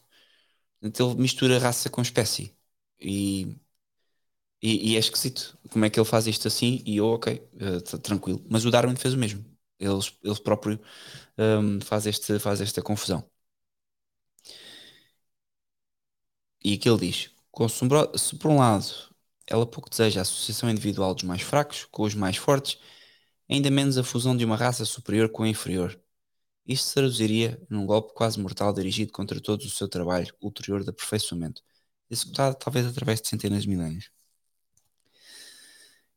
Então 0.82 1.12
ele 1.12 1.22
mistura 1.22 1.60
raça 1.60 1.90
com 1.90 2.02
espécie. 2.02 2.58
E, 3.00 3.58
e, 4.62 4.94
e, 4.94 4.96
é 4.96 5.00
esquisito 5.00 5.58
como 5.70 5.86
é 5.86 5.90
que 5.90 6.00
ele 6.00 6.06
faz 6.08 6.28
isto 6.28 6.48
assim. 6.48 6.84
E 6.86 6.98
eu, 6.98 7.08
ok, 7.08 7.42
uh, 7.56 8.00
tranquilo. 8.00 8.44
Mas 8.50 8.66
o 8.66 8.72
Darwin 8.72 8.96
fez 8.96 9.14
o 9.14 9.18
mesmo. 9.18 9.44
Ele, 9.80 9.94
ele 10.24 10.40
próprio 10.42 10.80
um, 11.38 11.82
faz, 11.82 12.06
este, 12.08 12.40
faz 12.40 12.62
esta 12.62 12.82
confusão. 12.82 13.30
E 16.64 16.74
aqui 16.74 16.90
ele 16.90 17.00
diz: 17.08 17.32
se 18.18 18.36
por 18.38 18.50
um 18.52 18.58
lado 18.60 18.86
ela 19.48 19.66
pouco 19.66 19.90
deseja 19.90 20.22
a 20.22 20.24
associação 20.24 20.70
individual 20.70 21.14
dos 21.16 21.24
mais 21.24 21.42
fracos 21.42 21.86
com 21.92 22.04
os 22.04 22.14
mais 22.16 22.38
fortes, 22.38 22.80
ainda 23.50 23.70
menos 23.72 23.98
a 23.98 24.04
fusão 24.04 24.38
de 24.38 24.46
uma 24.46 24.56
raça 24.58 24.86
superior 24.86 25.30
com 25.30 25.44
a 25.44 25.50
inferior. 25.50 26.00
Isto 26.70 26.88
se 26.90 26.94
traduziria 26.94 27.60
num 27.68 27.84
golpe 27.84 28.14
quase 28.14 28.40
mortal 28.40 28.72
dirigido 28.72 29.12
contra 29.12 29.42
todo 29.42 29.62
o 29.64 29.70
seu 29.70 29.88
trabalho 29.90 30.32
ulterior 30.40 30.84
de 30.84 30.92
aperfeiçoamento, 30.92 31.64
executado 32.08 32.56
talvez 32.58 32.86
através 32.86 33.20
de 33.20 33.28
centenas 33.28 33.64
de 33.64 33.70
milênios. 33.70 34.12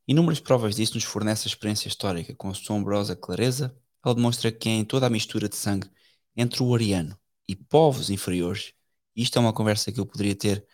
Inúmeras 0.07 0.41
provas 0.41 0.77
disso 0.77 0.93
nos 0.95 1.05
fornece 1.05 1.49
a 1.49 1.51
experiência 1.51 1.89
histórica 1.89 2.35
com 2.35 2.51
assombrosa 2.51 3.17
clareza. 3.17 3.75
Ela 4.05 4.15
demonstra 4.15 4.53
que 4.53 4.69
em 4.69 4.85
toda 4.85 5.07
a 5.07 5.11
mistura 5.11 5.49
de 5.49 5.57
sangue 5.57 5.91
entre 6.37 6.63
o 6.63 6.75
ariano 6.75 7.19
e 7.49 7.57
povos 7.57 8.11
inferiores, 8.11 8.75
isto 9.17 9.39
é 9.39 9.41
uma 9.41 9.55
conversa 9.55 9.91
que 9.91 10.01
eu 10.01 10.05
poderia 10.07 10.37
ter 10.37 10.67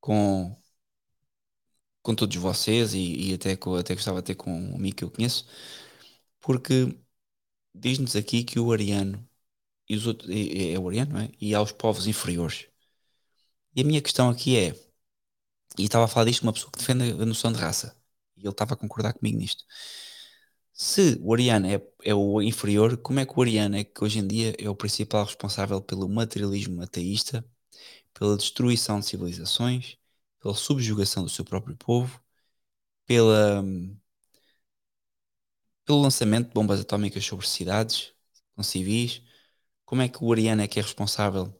com 0.00 0.56
com 2.02 2.14
todos 2.14 2.36
vocês 2.36 2.94
e, 2.94 3.30
e 3.30 3.34
até, 3.34 3.56
com, 3.56 3.74
até 3.76 3.94
gostava 3.94 4.20
de 4.20 4.26
ter 4.26 4.34
com 4.36 4.52
um 4.52 4.74
amigo 4.74 4.96
que 4.96 5.04
eu 5.04 5.10
conheço, 5.10 5.46
porque 6.40 6.98
diz-nos 7.74 8.16
aqui 8.16 8.44
que 8.44 8.58
o 8.60 8.72
ariano 8.72 9.28
e 9.88 9.96
os 9.96 10.06
outros, 10.06 10.30
é, 10.30 10.78
o 10.78 10.88
ariano, 10.88 11.18
é? 11.20 11.30
E 11.40 11.54
aos 11.54 11.72
povos 11.72 12.06
inferiores. 12.06 12.68
E 13.74 13.80
a 13.82 13.84
minha 13.84 14.00
questão 14.02 14.30
aqui 14.30 14.56
é, 14.56 14.74
e 15.78 15.84
estava 15.84 16.04
a 16.04 16.08
falar 16.08 16.26
disto 16.26 16.42
uma 16.42 16.52
pessoa 16.52 16.70
que 16.70 16.78
defende 16.78 17.10
a 17.22 17.26
noção 17.26 17.52
de 17.52 17.58
raça, 17.58 17.96
e 18.36 18.40
ele 18.40 18.50
estava 18.50 18.74
a 18.74 18.76
concordar 18.76 19.14
comigo 19.14 19.38
nisto. 19.38 19.64
Se 20.74 21.18
o 21.22 21.32
ariano 21.34 21.66
é, 21.66 21.80
é 22.04 22.14
o 22.14 22.40
inferior, 22.42 22.96
como 22.98 23.20
é 23.20 23.26
que 23.26 23.32
o 23.38 23.42
ariano 23.42 23.76
é 23.76 23.84
que 23.84 24.02
hoje 24.02 24.18
em 24.18 24.26
dia 24.26 24.54
é 24.58 24.68
o 24.68 24.74
principal 24.76 25.24
responsável 25.24 25.80
pelo 25.82 26.08
materialismo 26.08 26.82
ateísta, 26.82 27.44
pela 28.14 28.36
destruição 28.36 29.00
de 29.00 29.06
civilizações, 29.06 29.98
pela 30.40 30.54
subjugação 30.54 31.24
do 31.24 31.30
seu 31.30 31.44
próprio 31.44 31.76
povo, 31.76 32.20
pela, 33.06 33.64
pelo 35.84 36.00
lançamento 36.02 36.48
de 36.48 36.54
bombas 36.54 36.80
atómicas 36.80 37.24
sobre 37.24 37.46
cidades, 37.46 38.12
com 38.54 38.62
civis. 38.62 39.22
Como 39.84 40.02
é 40.02 40.08
que 40.08 40.22
o 40.24 40.32
Ariano 40.32 40.62
é 40.62 40.68
que 40.68 40.78
é 40.80 40.82
responsável 40.82 41.54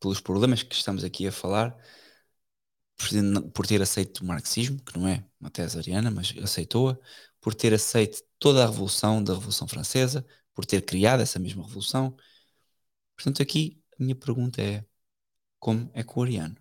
pelos 0.00 0.20
problemas 0.20 0.62
que 0.62 0.74
estamos 0.74 1.04
aqui 1.04 1.26
a 1.26 1.32
falar, 1.32 1.76
por 3.52 3.66
ter 3.66 3.82
aceito 3.82 4.20
o 4.20 4.24
marxismo, 4.26 4.80
que 4.82 4.98
não 4.98 5.08
é 5.08 5.24
uma 5.40 5.50
tese 5.50 5.78
ariana, 5.78 6.10
mas 6.10 6.34
aceitou-a, 6.42 6.96
por 7.40 7.54
ter 7.54 7.74
aceito 7.74 8.22
toda 8.38 8.62
a 8.64 8.66
revolução 8.66 9.22
da 9.22 9.34
Revolução 9.34 9.66
Francesa, 9.68 10.24
por 10.54 10.64
ter 10.64 10.82
criado 10.84 11.20
essa 11.20 11.38
mesma 11.38 11.62
revolução. 11.64 12.16
Portanto, 13.16 13.42
aqui 13.42 13.82
a 13.98 14.02
minha 14.02 14.14
pergunta 14.16 14.62
é: 14.62 14.84
como 15.58 15.90
é 15.94 16.02
que 16.04 16.12
o 16.18 16.22
Ariano 16.22 16.56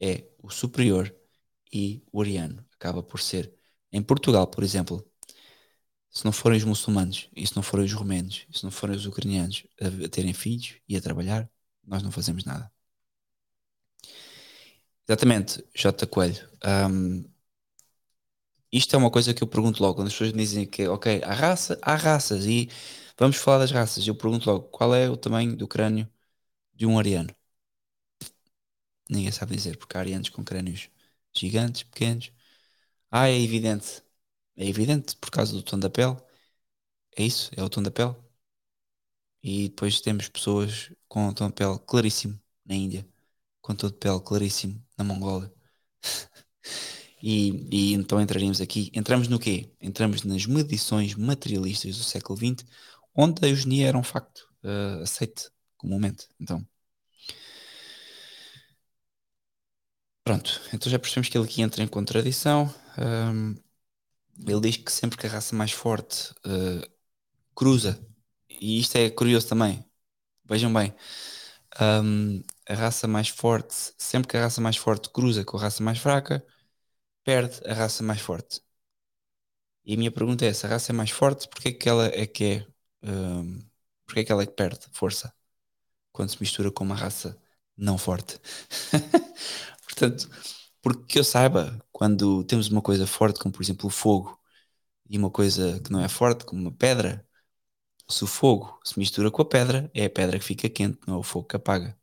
é 0.00 0.28
o 0.42 0.50
superior 0.50 1.14
e 1.72 2.04
o 2.12 2.20
ariano. 2.22 2.66
Acaba 2.74 3.02
por 3.02 3.20
ser. 3.20 3.54
Em 3.92 4.02
Portugal, 4.02 4.46
por 4.48 4.64
exemplo, 4.64 5.08
se 6.12 6.24
não 6.24 6.32
forem 6.32 6.58
os 6.58 6.64
muçulmanos, 6.64 7.28
e 7.36 7.46
se 7.46 7.56
não 7.56 7.62
forem 7.62 7.86
os 7.86 7.92
romenos, 7.92 8.46
e 8.50 8.58
se 8.58 8.64
não 8.64 8.70
forem 8.70 8.96
os 8.96 9.06
ucranianos 9.06 9.64
a, 9.80 10.08
terem 10.08 10.32
filhos 10.34 10.76
e 10.88 10.96
a 10.96 11.00
trabalhar, 11.02 11.50
nós 11.84 12.02
não 12.02 12.12
fazemos 12.12 12.44
nada. 12.44 12.70
Exatamente, 15.08 15.64
J. 15.74 16.06
Coelho. 16.06 16.48
Um, 16.64 17.24
isto 18.72 18.94
é 18.96 18.98
uma 18.98 19.10
coisa 19.10 19.34
que 19.34 19.42
eu 19.42 19.46
pergunto 19.48 19.82
logo, 19.82 19.96
quando 19.96 20.08
as 20.08 20.14
pessoas 20.14 20.32
dizem 20.32 20.66
que, 20.66 20.86
ok, 20.88 21.20
há 21.24 21.32
raça, 21.34 21.78
há 21.82 21.94
raças, 21.94 22.46
e 22.46 22.68
Vamos 23.18 23.36
falar 23.36 23.58
das 23.60 23.70
raças. 23.70 24.06
Eu 24.06 24.14
pergunto 24.16 24.50
logo, 24.50 24.64
qual 24.70 24.94
é 24.94 25.08
o 25.08 25.16
tamanho 25.16 25.54
do 25.56 25.68
crânio 25.68 26.08
de 26.74 26.86
um 26.86 26.98
ariano? 26.98 27.34
Ninguém 29.08 29.30
sabe 29.32 29.54
dizer, 29.56 29.76
porque 29.78 29.96
há 29.96 30.00
arianos 30.00 30.28
com 30.30 30.42
crânios 30.44 30.88
gigantes, 31.36 31.82
pequenos. 31.84 32.32
Ah, 33.10 33.28
é 33.28 33.40
evidente. 33.40 34.02
É 34.56 34.66
evidente 34.66 35.16
por 35.16 35.30
causa 35.30 35.52
do 35.52 35.62
tom 35.62 35.78
da 35.78 35.90
pele. 35.90 36.16
É 37.16 37.22
isso, 37.24 37.50
é 37.56 37.62
o 37.62 37.68
tom 37.70 37.82
da 37.82 37.90
pele. 37.90 38.14
E 39.42 39.68
depois 39.68 40.00
temos 40.00 40.28
pessoas 40.28 40.92
com 41.08 41.32
tom 41.32 41.48
de 41.48 41.54
pele 41.54 41.78
claríssimo 41.86 42.40
na 42.64 42.74
Índia, 42.74 43.06
com 43.60 43.74
tom 43.74 43.88
de 43.88 43.94
pele 43.94 44.20
claríssimo 44.20 44.84
na 44.96 45.04
Mongólia. 45.04 45.52
e, 47.22 47.90
e, 47.92 47.94
então 47.94 48.20
entraríamos 48.20 48.60
aqui. 48.60 48.90
Entramos 48.94 49.28
no 49.28 49.38
quê? 49.38 49.70
Entramos 49.80 50.22
nas 50.24 50.46
medições 50.46 51.14
materialistas 51.14 51.96
do 51.98 52.04
século 52.04 52.38
XX, 52.38 52.66
onde 53.14 53.44
a 53.44 53.48
eugenia 53.48 53.88
era 53.88 53.98
um 53.98 54.02
facto 54.04 54.48
uh, 54.64 55.02
aceite 55.02 55.50
comumente. 55.76 56.28
Então, 56.40 56.66
pronto. 60.24 60.60
Então 60.72 60.90
já 60.90 60.98
percebemos 60.98 61.28
que 61.28 61.36
ele 61.38 61.44
aqui 61.46 61.62
entra 61.62 61.82
em 61.82 61.88
contradição. 61.88 62.72
Um, 62.98 63.56
ele 64.38 64.60
diz 64.60 64.76
que 64.76 64.90
sempre 64.92 65.18
que 65.18 65.26
a 65.26 65.30
raça 65.30 65.54
mais 65.56 65.72
forte 65.72 66.32
uh, 66.46 66.88
cruza, 67.54 68.00
e 68.48 68.80
isto 68.80 68.96
é 68.96 69.10
curioso 69.10 69.48
também, 69.48 69.84
vejam 70.44 70.72
bem, 70.72 70.94
um, 71.80 72.42
a 72.68 72.74
raça 72.74 73.08
mais 73.08 73.28
forte, 73.28 73.74
sempre 73.98 74.28
que 74.28 74.36
a 74.36 74.42
raça 74.42 74.60
mais 74.60 74.76
forte 74.76 75.10
cruza 75.10 75.44
com 75.44 75.56
a 75.58 75.60
raça 75.62 75.82
mais 75.82 75.98
fraca, 75.98 76.44
perde 77.24 77.60
a 77.66 77.74
raça 77.74 78.02
mais 78.04 78.20
forte. 78.20 78.62
E 79.84 79.94
a 79.94 79.96
minha 79.96 80.10
pergunta 80.12 80.44
é: 80.46 80.52
se 80.52 80.66
a 80.66 80.68
raça 80.68 80.92
é 80.92 80.94
mais 80.94 81.10
forte, 81.10 81.48
porquê 81.48 81.72
que 81.72 81.88
ela 81.88 82.06
é 82.06 82.26
que 82.26 82.44
é. 82.44 82.66
Um, 83.08 83.58
que 84.14 84.30
ela 84.30 84.42
é 84.42 84.46
que 84.46 84.52
perde 84.52 84.86
força 84.92 85.32
quando 86.12 86.30
se 86.30 86.40
mistura 86.40 86.70
com 86.72 86.84
uma 86.84 86.94
raça 86.96 87.40
não 87.76 87.98
forte? 87.98 88.40
Portanto, 89.84 90.28
porque 90.82 91.18
eu 91.18 91.24
saiba, 91.24 91.78
quando 91.92 92.44
temos 92.44 92.68
uma 92.68 92.82
coisa 92.82 93.06
forte, 93.06 93.40
como 93.40 93.52
por 93.54 93.62
exemplo 93.62 93.86
o 93.88 93.90
fogo, 93.90 94.38
e 95.10 95.18
uma 95.18 95.30
coisa 95.30 95.80
que 95.82 95.92
não 95.92 96.00
é 96.00 96.08
forte, 96.08 96.44
como 96.44 96.62
uma 96.62 96.72
pedra, 96.72 97.26
se 98.08 98.24
o 98.24 98.26
fogo 98.28 98.80
se 98.84 98.98
mistura 98.98 99.30
com 99.30 99.42
a 99.42 99.46
pedra, 99.48 99.90
é 99.94 100.06
a 100.06 100.10
pedra 100.10 100.38
que 100.38 100.44
fica 100.44 100.68
quente, 100.70 101.00
não 101.06 101.16
é 101.16 101.18
o 101.18 101.22
fogo 101.24 101.46
que 101.48 101.56
apaga. 101.56 101.98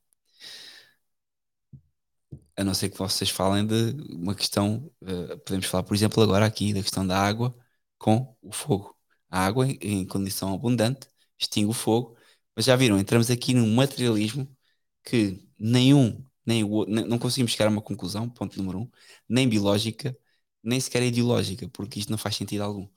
A 2.55 2.63
não 2.63 2.73
ser 2.73 2.89
que 2.89 2.97
vocês 2.97 3.29
falem 3.29 3.65
de 3.65 3.95
uma 4.13 4.35
questão, 4.35 4.91
uh, 5.01 5.37
podemos 5.39 5.65
falar, 5.67 5.83
por 5.83 5.95
exemplo, 5.95 6.21
agora 6.21 6.45
aqui 6.45 6.73
da 6.73 6.81
questão 6.81 7.05
da 7.07 7.17
água 7.19 7.55
com 7.97 8.35
o 8.41 8.51
fogo. 8.51 8.95
A 9.29 9.45
água, 9.45 9.65
em 9.81 10.05
condição 10.05 10.53
abundante, 10.53 11.07
extingue 11.37 11.69
o 11.69 11.73
fogo, 11.73 12.17
mas 12.55 12.65
já 12.65 12.75
viram, 12.75 12.99
entramos 12.99 13.29
aqui 13.31 13.53
num 13.53 13.73
materialismo 13.75 14.47
que 15.03 15.47
nenhum, 15.57 16.23
nem 16.49 16.63
não 17.07 17.19
conseguimos 17.19 17.51
chegar 17.53 17.67
a 17.67 17.69
uma 17.71 17.81
conclusão, 17.81 18.29
ponto 18.29 18.57
número 18.57 18.81
um, 18.81 18.91
nem 19.29 19.47
biológica, 19.49 20.17
nem 20.63 20.79
sequer 20.79 21.03
ideológica, 21.03 21.69
porque 21.69 21.99
isto 21.99 22.09
não 22.11 22.17
faz 22.17 22.35
sentido 22.35 22.63
algum. 22.63 22.89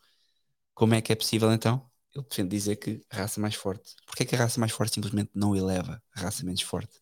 Como 0.75 0.95
é 0.95 1.03
que 1.03 1.13
é 1.13 1.17
possível 1.17 1.53
então? 1.53 1.91
Ele 2.15 2.27
defende 2.29 2.51
dizer 2.51 2.77
que 2.77 3.05
a 3.11 3.17
raça 3.19 3.41
mais 3.41 3.55
forte. 3.55 3.95
Porquê 4.07 4.25
é 4.25 4.27
que 4.27 4.35
a 4.37 4.39
raça 4.39 4.61
mais 4.61 4.73
forte 4.73 4.95
simplesmente 4.95 5.31
não 5.35 5.57
eleva 5.57 6.03
a 6.15 6.21
raça 6.23 6.45
menos 6.45 6.63
forte? 6.63 7.01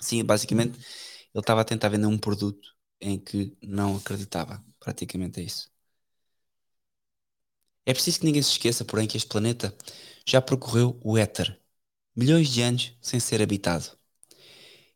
Sim, 0.00 0.24
basicamente 0.24 0.78
ele 0.78 1.40
estava 1.40 1.60
a 1.62 1.64
tentar 1.64 1.88
vender 1.88 2.06
um 2.06 2.18
produto 2.18 2.74
em 3.00 3.18
que 3.18 3.56
não 3.62 3.96
acreditava. 3.96 4.64
Praticamente 4.80 5.40
é 5.40 5.44
isso. 5.44 5.70
É 7.86 7.92
preciso 7.94 8.18
que 8.20 8.26
ninguém 8.26 8.42
se 8.42 8.50
esqueça, 8.50 8.84
porém, 8.84 9.06
que 9.08 9.16
este 9.16 9.28
planeta 9.28 9.74
já 10.26 10.40
percorreu 10.42 10.98
o 11.02 11.16
éter, 11.18 11.58
milhões 12.16 12.48
de 12.50 12.62
anos 12.62 12.96
sem 13.02 13.20
ser 13.20 13.42
habitado. 13.42 13.96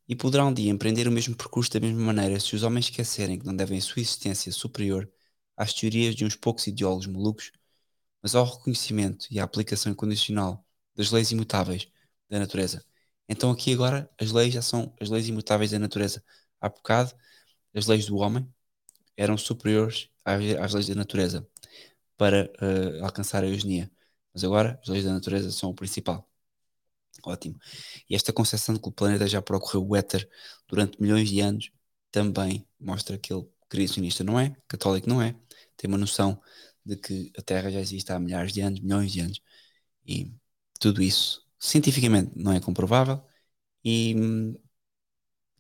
E 0.09 0.17
poderá 0.17 0.45
um 0.45 0.53
dia 0.55 0.71
empreender 0.71 1.07
o 1.07 1.13
mesmo 1.13 1.37
percurso 1.37 1.71
da 1.73 1.81
mesma 1.81 2.01
maneira 2.01 2.41
se 2.41 2.55
os 2.57 2.63
homens 2.63 2.87
esquecerem 2.87 3.39
que 3.39 3.47
não 3.47 3.55
devem 3.55 3.79
a 3.79 3.81
sua 3.81 4.01
existência 4.01 4.51
superior 4.53 5.11
às 5.57 5.75
teorias 5.75 6.15
de 6.15 6.25
uns 6.25 6.35
poucos 6.37 6.67
ideólogos 6.67 7.07
malucos, 7.07 7.53
mas 8.23 8.35
ao 8.35 8.45
reconhecimento 8.45 9.27
e 9.31 9.41
à 9.41 9.45
aplicação 9.45 9.93
incondicional 9.93 10.65
das 10.97 11.11
leis 11.13 11.31
imutáveis 11.31 11.89
da 12.29 12.39
natureza. 12.39 12.85
Então 13.29 13.51
aqui 13.51 13.73
agora 13.75 14.11
as 14.21 14.33
leis 14.33 14.55
já 14.55 14.63
são 14.63 14.95
as 15.01 15.11
leis 15.11 15.29
imutáveis 15.29 15.71
da 15.71 15.79
natureza. 15.79 16.25
Há 16.61 16.69
bocado 16.69 17.15
as 17.75 17.87
leis 17.87 18.07
do 18.07 18.17
homem 18.17 18.49
eram 19.17 19.37
superiores 19.39 20.11
às, 20.25 20.75
leis 20.75 20.89
da 20.89 20.95
natureza 20.95 21.47
para 22.17 22.51
uh, 22.63 23.05
alcançar 23.05 23.45
a 23.45 23.49
eugenia. 23.49 23.91
Mas 24.35 24.45
agora 24.45 24.79
as 24.83 24.89
leis 24.89 25.05
da 25.05 25.13
natureza 25.13 25.51
são 25.53 25.71
o 25.71 25.75
principal. 25.75 26.29
Ótimo. 27.25 27.59
E 28.09 28.15
esta 28.15 28.33
concepção 28.33 28.75
de 28.75 28.81
que 28.81 28.89
o 28.89 28.93
planeta 28.93 29.27
já 29.27 29.43
procurou 29.43 29.87
o 29.89 29.97
éter 29.97 30.29
durante 30.69 31.01
milhões 31.01 31.29
de 31.29 31.41
anos 31.41 31.71
também 32.11 32.67
mostra 32.81 33.19
que 33.19 33.33
ele 33.33 33.47
criacionista 33.69 34.25
não 34.25 34.39
é, 34.41 34.57
católico 34.67 35.09
não 35.09 35.21
é, 35.21 35.35
tem 35.77 35.89
uma 35.89 35.99
noção 35.99 36.41
de 36.85 36.97
que 36.97 37.33
a 37.39 37.43
Terra 37.43 37.71
já 37.71 37.81
existe 37.81 38.11
há 38.13 38.19
milhares 38.19 38.53
de 38.53 38.61
anos, 38.63 38.81
milhões 38.81 39.13
de 39.13 39.21
anos. 39.21 39.41
E 40.07 40.33
tudo 40.81 41.03
isso 41.03 41.47
cientificamente 41.59 42.33
não 42.37 42.53
é 42.53 42.61
comprovável 42.61 43.23
e, 43.85 44.15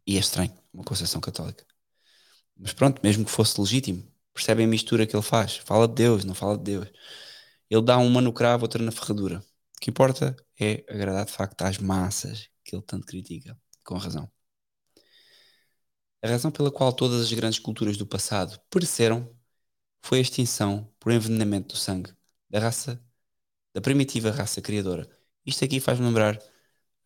e 0.06 0.16
é 0.16 0.20
estranho, 0.20 0.52
uma 0.72 0.84
concepção 0.84 1.20
católica. 1.20 1.64
Mas 2.56 2.72
pronto, 2.72 3.00
mesmo 3.02 3.24
que 3.24 3.30
fosse 3.30 3.60
legítimo, 3.60 4.04
percebem 4.34 4.66
a 4.66 4.68
mistura 4.68 5.06
que 5.06 5.16
ele 5.16 5.22
faz. 5.22 5.56
Fala 5.58 5.88
de 5.88 5.94
Deus, 5.94 6.24
não 6.24 6.34
fala 6.34 6.58
de 6.58 6.64
Deus. 6.64 6.88
Ele 7.70 7.82
dá 7.82 7.98
uma 7.98 8.20
no 8.20 8.32
cravo, 8.32 8.64
outra 8.64 8.82
na 8.82 8.92
ferradura. 8.92 9.44
O 9.78 9.80
que 9.80 9.90
importa 9.90 10.34
é 10.60 10.84
agradar 10.88 11.24
de 11.24 11.30
facto 11.30 11.62
às 11.62 11.78
massas 11.78 12.48
que 12.64 12.74
ele 12.74 12.82
tanto 12.82 13.06
critica, 13.06 13.56
com 13.84 13.96
razão. 13.96 14.28
A 16.20 16.26
razão 16.28 16.50
pela 16.50 16.72
qual 16.72 16.92
todas 16.92 17.22
as 17.22 17.32
grandes 17.32 17.60
culturas 17.60 17.96
do 17.96 18.04
passado 18.04 18.60
pereceram 18.68 19.32
foi 20.02 20.18
a 20.18 20.20
extinção 20.20 20.92
por 20.98 21.12
envenenamento 21.12 21.74
do 21.74 21.78
sangue 21.78 22.12
da 22.50 22.58
raça, 22.58 23.00
da 23.72 23.80
primitiva 23.80 24.32
raça 24.32 24.60
criadora. 24.60 25.08
Isto 25.46 25.64
aqui 25.64 25.78
faz-me 25.78 26.06
lembrar 26.06 26.40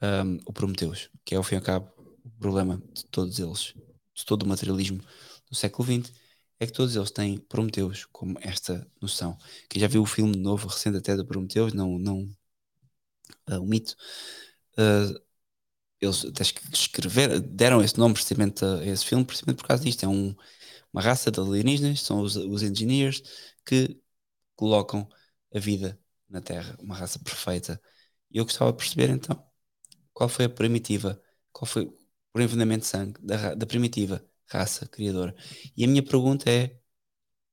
um, 0.03 0.39
o 0.47 0.53
Prometeus, 0.53 1.11
que 1.27 1.35
é 1.35 1.36
ao 1.36 1.44
fim 1.44 1.57
e 1.57 1.59
ao 1.59 1.65
cabo 1.65 1.93
o 2.24 2.31
problema 2.40 2.82
de 2.94 3.05
todos 3.07 3.39
eles, 3.39 3.74
de 4.15 4.24
todo 4.24 4.44
o 4.44 4.49
materialismo 4.49 5.03
do 5.47 5.55
século 5.55 5.86
XX, 5.86 6.11
é 6.59 6.66
que 6.66 6.73
todos 6.73 6.97
eles 6.97 7.11
têm 7.11 7.36
Prometeus 7.36 8.07
como 8.07 8.39
esta 8.40 8.90
noção. 8.99 9.36
Quem 9.69 9.78
já 9.78 9.89
viu 9.89 10.01
o 10.03 10.07
filme 10.07 10.36
novo, 10.39 10.69
recente 10.69 10.97
até 10.97 11.15
do 11.15 11.27
Prometeus, 11.27 11.74
não, 11.74 11.99
não 11.99 12.35
uh, 13.50 13.60
o 13.60 13.66
mito, 13.66 13.96
uh, 14.78 15.20
eles 16.00 16.24
até 16.24 16.42
escrever, 16.42 17.40
deram 17.40 17.82
esse 17.82 17.98
nome 17.98 18.14
precisamente 18.14 18.64
a 18.64 18.84
esse 18.84 19.04
filme, 19.04 19.24
precisamente 19.24 19.59
por 19.59 19.68
causa 19.68 19.84
disto. 19.84 20.04
É 20.04 20.09
um, 20.09 20.34
uma 20.92 21.02
raça 21.02 21.30
de 21.30 21.40
alienígenas, 21.40 22.00
são 22.02 22.20
os, 22.20 22.36
os 22.36 22.62
engineers 22.62 23.22
que 23.64 24.00
colocam 24.56 25.09
a 25.54 25.59
vida 25.59 25.98
na 26.28 26.40
Terra, 26.40 26.76
uma 26.80 26.96
raça 26.96 27.18
perfeita. 27.18 27.80
E 28.30 28.38
eu 28.38 28.44
gostava 28.44 28.72
de 28.72 28.78
perceber 28.78 29.10
então 29.10 29.44
qual 30.12 30.28
foi 30.28 30.46
a 30.46 30.50
primitiva, 30.50 31.22
qual 31.52 31.66
foi 31.66 31.86
o 32.34 32.40
envenenamento 32.40 32.82
de 32.82 32.88
sangue 32.88 33.20
da, 33.22 33.54
da 33.54 33.66
primitiva 33.66 34.24
raça 34.46 34.86
criadora. 34.88 35.34
E 35.76 35.84
a 35.84 35.88
minha 35.88 36.02
pergunta 36.04 36.50
é 36.50 36.78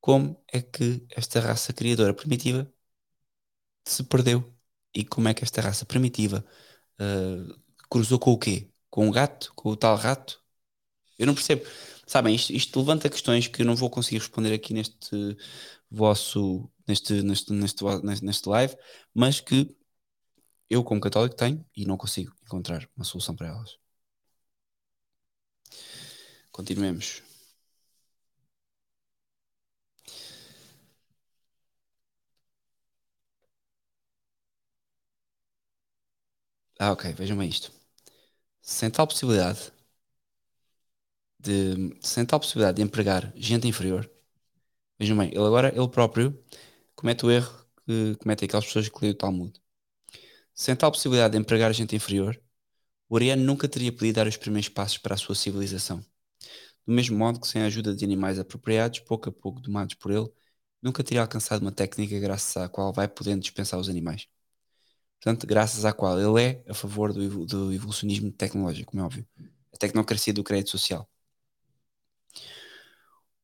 como 0.01 0.41
é 0.51 0.61
que 0.61 1.05
esta 1.11 1.39
raça 1.39 1.73
criadora 1.73 2.13
primitiva 2.13 2.71
se 3.85 4.03
perdeu 4.03 4.53
e 4.93 5.03
como 5.05 5.27
é 5.27 5.33
que 5.33 5.43
esta 5.43 5.61
raça 5.61 5.85
primitiva 5.85 6.45
uh, 6.99 7.59
cruzou 7.89 8.19
com 8.19 8.31
o 8.31 8.37
quê? 8.37 8.69
Com 8.89 9.07
o 9.09 9.11
gato? 9.11 9.53
Com 9.55 9.69
o 9.69 9.75
tal 9.77 9.95
rato? 9.95 10.41
Eu 11.17 11.27
não 11.27 11.35
percebo. 11.35 11.65
Sabem, 12.07 12.35
isto, 12.35 12.51
isto, 12.53 12.79
levanta 12.79 13.09
questões 13.09 13.47
que 13.47 13.61
eu 13.61 13.65
não 13.65 13.75
vou 13.75 13.89
conseguir 13.89 14.19
responder 14.19 14.53
aqui 14.53 14.73
neste 14.73 15.37
vosso, 15.91 16.69
neste, 16.87 17.21
neste, 17.23 17.53
neste, 17.53 18.25
neste 18.25 18.49
live, 18.49 18.75
mas 19.13 19.39
que 19.39 19.75
eu, 20.69 20.83
como 20.83 21.01
católico, 21.01 21.35
tenho 21.35 21.65
e 21.75 21.85
não 21.85 21.97
consigo 21.97 22.33
encontrar 22.43 22.87
uma 22.95 23.05
solução 23.05 23.35
para 23.35 23.47
elas. 23.47 23.77
Continuemos. 26.51 27.28
Ah, 36.79 36.91
ok, 36.91 37.13
vejam 37.13 37.37
bem 37.37 37.47
isto. 37.49 37.71
Sem 38.61 38.89
tal 38.91 39.07
possibilidade 39.07 39.71
de, 41.39 41.95
sem 42.01 42.25
tal 42.25 42.39
possibilidade 42.39 42.77
de 42.77 42.81
empregar 42.83 43.31
gente 43.35 43.67
inferior, 43.67 44.09
vejam 44.99 45.17
bem, 45.17 45.29
ele 45.29 45.39
agora, 45.39 45.69
ele 45.75 45.89
próprio, 45.89 46.37
comete 46.95 47.25
o 47.25 47.31
erro 47.31 47.53
que 47.87 48.15
cometem 48.17 48.47
aquelas 48.47 48.65
pessoas 48.67 48.89
que 48.89 48.99
leem 49.01 49.13
o 49.13 49.17
Talmud. 49.17 49.53
Sem 50.53 50.75
tal 50.75 50.91
possibilidade 50.91 51.33
de 51.33 51.39
empregar 51.39 51.73
gente 51.73 51.95
inferior, 51.95 52.39
o 53.09 53.17
Ariano 53.17 53.43
nunca 53.43 53.69
teria 53.69 53.91
podido 53.93 54.15
dar 54.17 54.27
os 54.27 54.37
primeiros 54.37 54.69
passos 54.69 54.97
para 54.99 55.15
a 55.15 55.17
sua 55.17 55.35
civilização. 55.35 55.99
Do 56.87 56.93
mesmo 56.93 57.17
modo 57.17 57.39
que, 57.41 57.47
sem 57.47 57.61
a 57.63 57.67
ajuda 57.67 57.95
de 57.95 58.05
animais 58.05 58.39
apropriados, 58.39 58.99
pouco 59.01 59.29
a 59.29 59.31
pouco 59.33 59.61
domados 59.61 59.95
por 59.95 60.11
ele, 60.11 60.29
nunca 60.81 61.03
teria 61.03 61.21
alcançado 61.21 61.61
uma 61.63 61.71
técnica 61.71 62.19
graças 62.19 62.57
à 62.57 62.69
qual 62.69 62.93
vai 62.93 63.07
podendo 63.07 63.41
dispensar 63.41 63.79
os 63.79 63.89
animais. 63.89 64.27
Portanto, 65.19 65.45
graças 65.47 65.85
à 65.85 65.93
qual 65.93 66.19
ele 66.19 66.43
é 66.43 66.63
a 66.69 66.73
favor 66.73 67.13
do, 67.13 67.45
do 67.45 67.73
evolucionismo 67.73 68.31
tecnológico, 68.31 68.91
como 68.91 69.03
é 69.03 69.05
óbvio, 69.05 69.27
a 69.73 69.77
tecnocracia 69.77 70.33
do 70.33 70.43
crédito 70.43 70.71
social. 70.71 71.09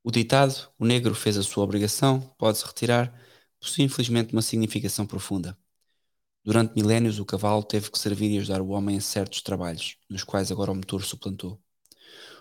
O 0.03 0.11
ditado, 0.11 0.71
o 0.77 0.85
negro 0.85 1.15
fez 1.15 1.37
a 1.37 1.43
sua 1.43 1.63
obrigação, 1.63 2.21
pode-se 2.37 2.65
retirar, 2.65 3.13
possui 3.59 3.83
infelizmente 3.83 4.33
uma 4.33 4.41
significação 4.41 5.05
profunda. 5.05 5.57
Durante 6.43 6.75
milénios, 6.75 7.17
o 7.19 7.25
cavalo 7.25 7.63
teve 7.63 7.89
que 7.89 7.97
servir 7.97 8.29
e 8.31 8.37
ajudar 8.37 8.61
o 8.61 8.69
homem 8.69 8.97
a 8.97 9.01
certos 9.01 9.41
trabalhos, 9.41 9.97
nos 10.07 10.23
quais 10.23 10.51
agora 10.51 10.71
o 10.71 10.75
motor 10.75 11.03
suplantou. 11.03 11.59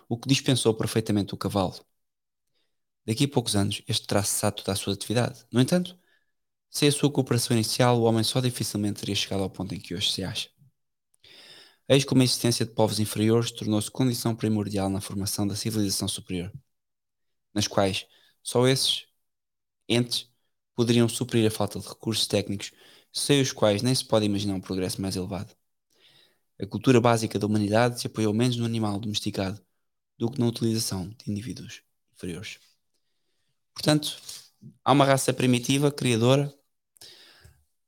O 0.08 0.18
que 0.18 0.28
dispensou 0.28 0.74
perfeitamente 0.74 1.34
o 1.34 1.38
cavalo. 1.38 1.74
Daqui 3.06 3.24
a 3.24 3.28
poucos 3.28 3.56
anos, 3.56 3.82
este 3.88 4.06
terá 4.06 4.22
cessado 4.22 4.56
toda 4.56 4.72
a 4.72 4.76
sua 4.76 4.92
atividade. 4.92 5.46
No 5.50 5.60
entanto, 5.60 5.98
sem 6.74 6.88
a 6.88 6.92
sua 6.92 7.10
cooperação 7.10 7.56
inicial, 7.56 8.00
o 8.00 8.02
homem 8.02 8.24
só 8.24 8.40
dificilmente 8.40 9.00
teria 9.00 9.14
chegado 9.14 9.44
ao 9.44 9.50
ponto 9.50 9.74
em 9.74 9.80
que 9.80 9.94
hoje 9.94 10.10
se 10.10 10.24
acha. 10.24 10.50
Eis 11.88 12.04
como 12.04 12.20
a 12.20 12.24
existência 12.24 12.66
de 12.66 12.72
povos 12.72 12.98
inferiores 12.98 13.52
tornou-se 13.52 13.90
condição 13.90 14.34
primordial 14.34 14.90
na 14.90 15.00
formação 15.00 15.46
da 15.46 15.54
civilização 15.54 16.08
superior, 16.08 16.52
nas 17.54 17.68
quais 17.68 18.06
só 18.42 18.66
esses 18.66 19.06
entes 19.88 20.28
poderiam 20.74 21.08
suprir 21.08 21.46
a 21.46 21.50
falta 21.50 21.78
de 21.78 21.86
recursos 21.86 22.26
técnicos 22.26 22.72
sem 23.12 23.40
os 23.40 23.52
quais 23.52 23.80
nem 23.80 23.94
se 23.94 24.04
pode 24.04 24.26
imaginar 24.26 24.54
um 24.54 24.60
progresso 24.60 25.00
mais 25.00 25.14
elevado. 25.14 25.54
A 26.60 26.66
cultura 26.66 27.00
básica 27.00 27.38
da 27.38 27.46
humanidade 27.46 28.00
se 28.00 28.08
apoiou 28.08 28.34
menos 28.34 28.56
no 28.56 28.64
animal 28.64 28.98
domesticado 28.98 29.64
do 30.18 30.28
que 30.30 30.40
na 30.40 30.46
utilização 30.46 31.08
de 31.08 31.30
indivíduos 31.30 31.82
inferiores. 32.12 32.58
Portanto, 33.72 34.16
há 34.84 34.92
uma 34.92 35.04
raça 35.04 35.32
primitiva, 35.32 35.92
criadora, 35.92 36.52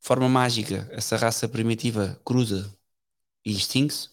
forma 0.07 0.29
mágica, 0.29 0.89
essa 0.93 1.17
raça 1.17 1.49
primitiva 1.49 2.21
cruza 2.25 2.73
e 3.45 3.53
extingue-se, 3.53 4.11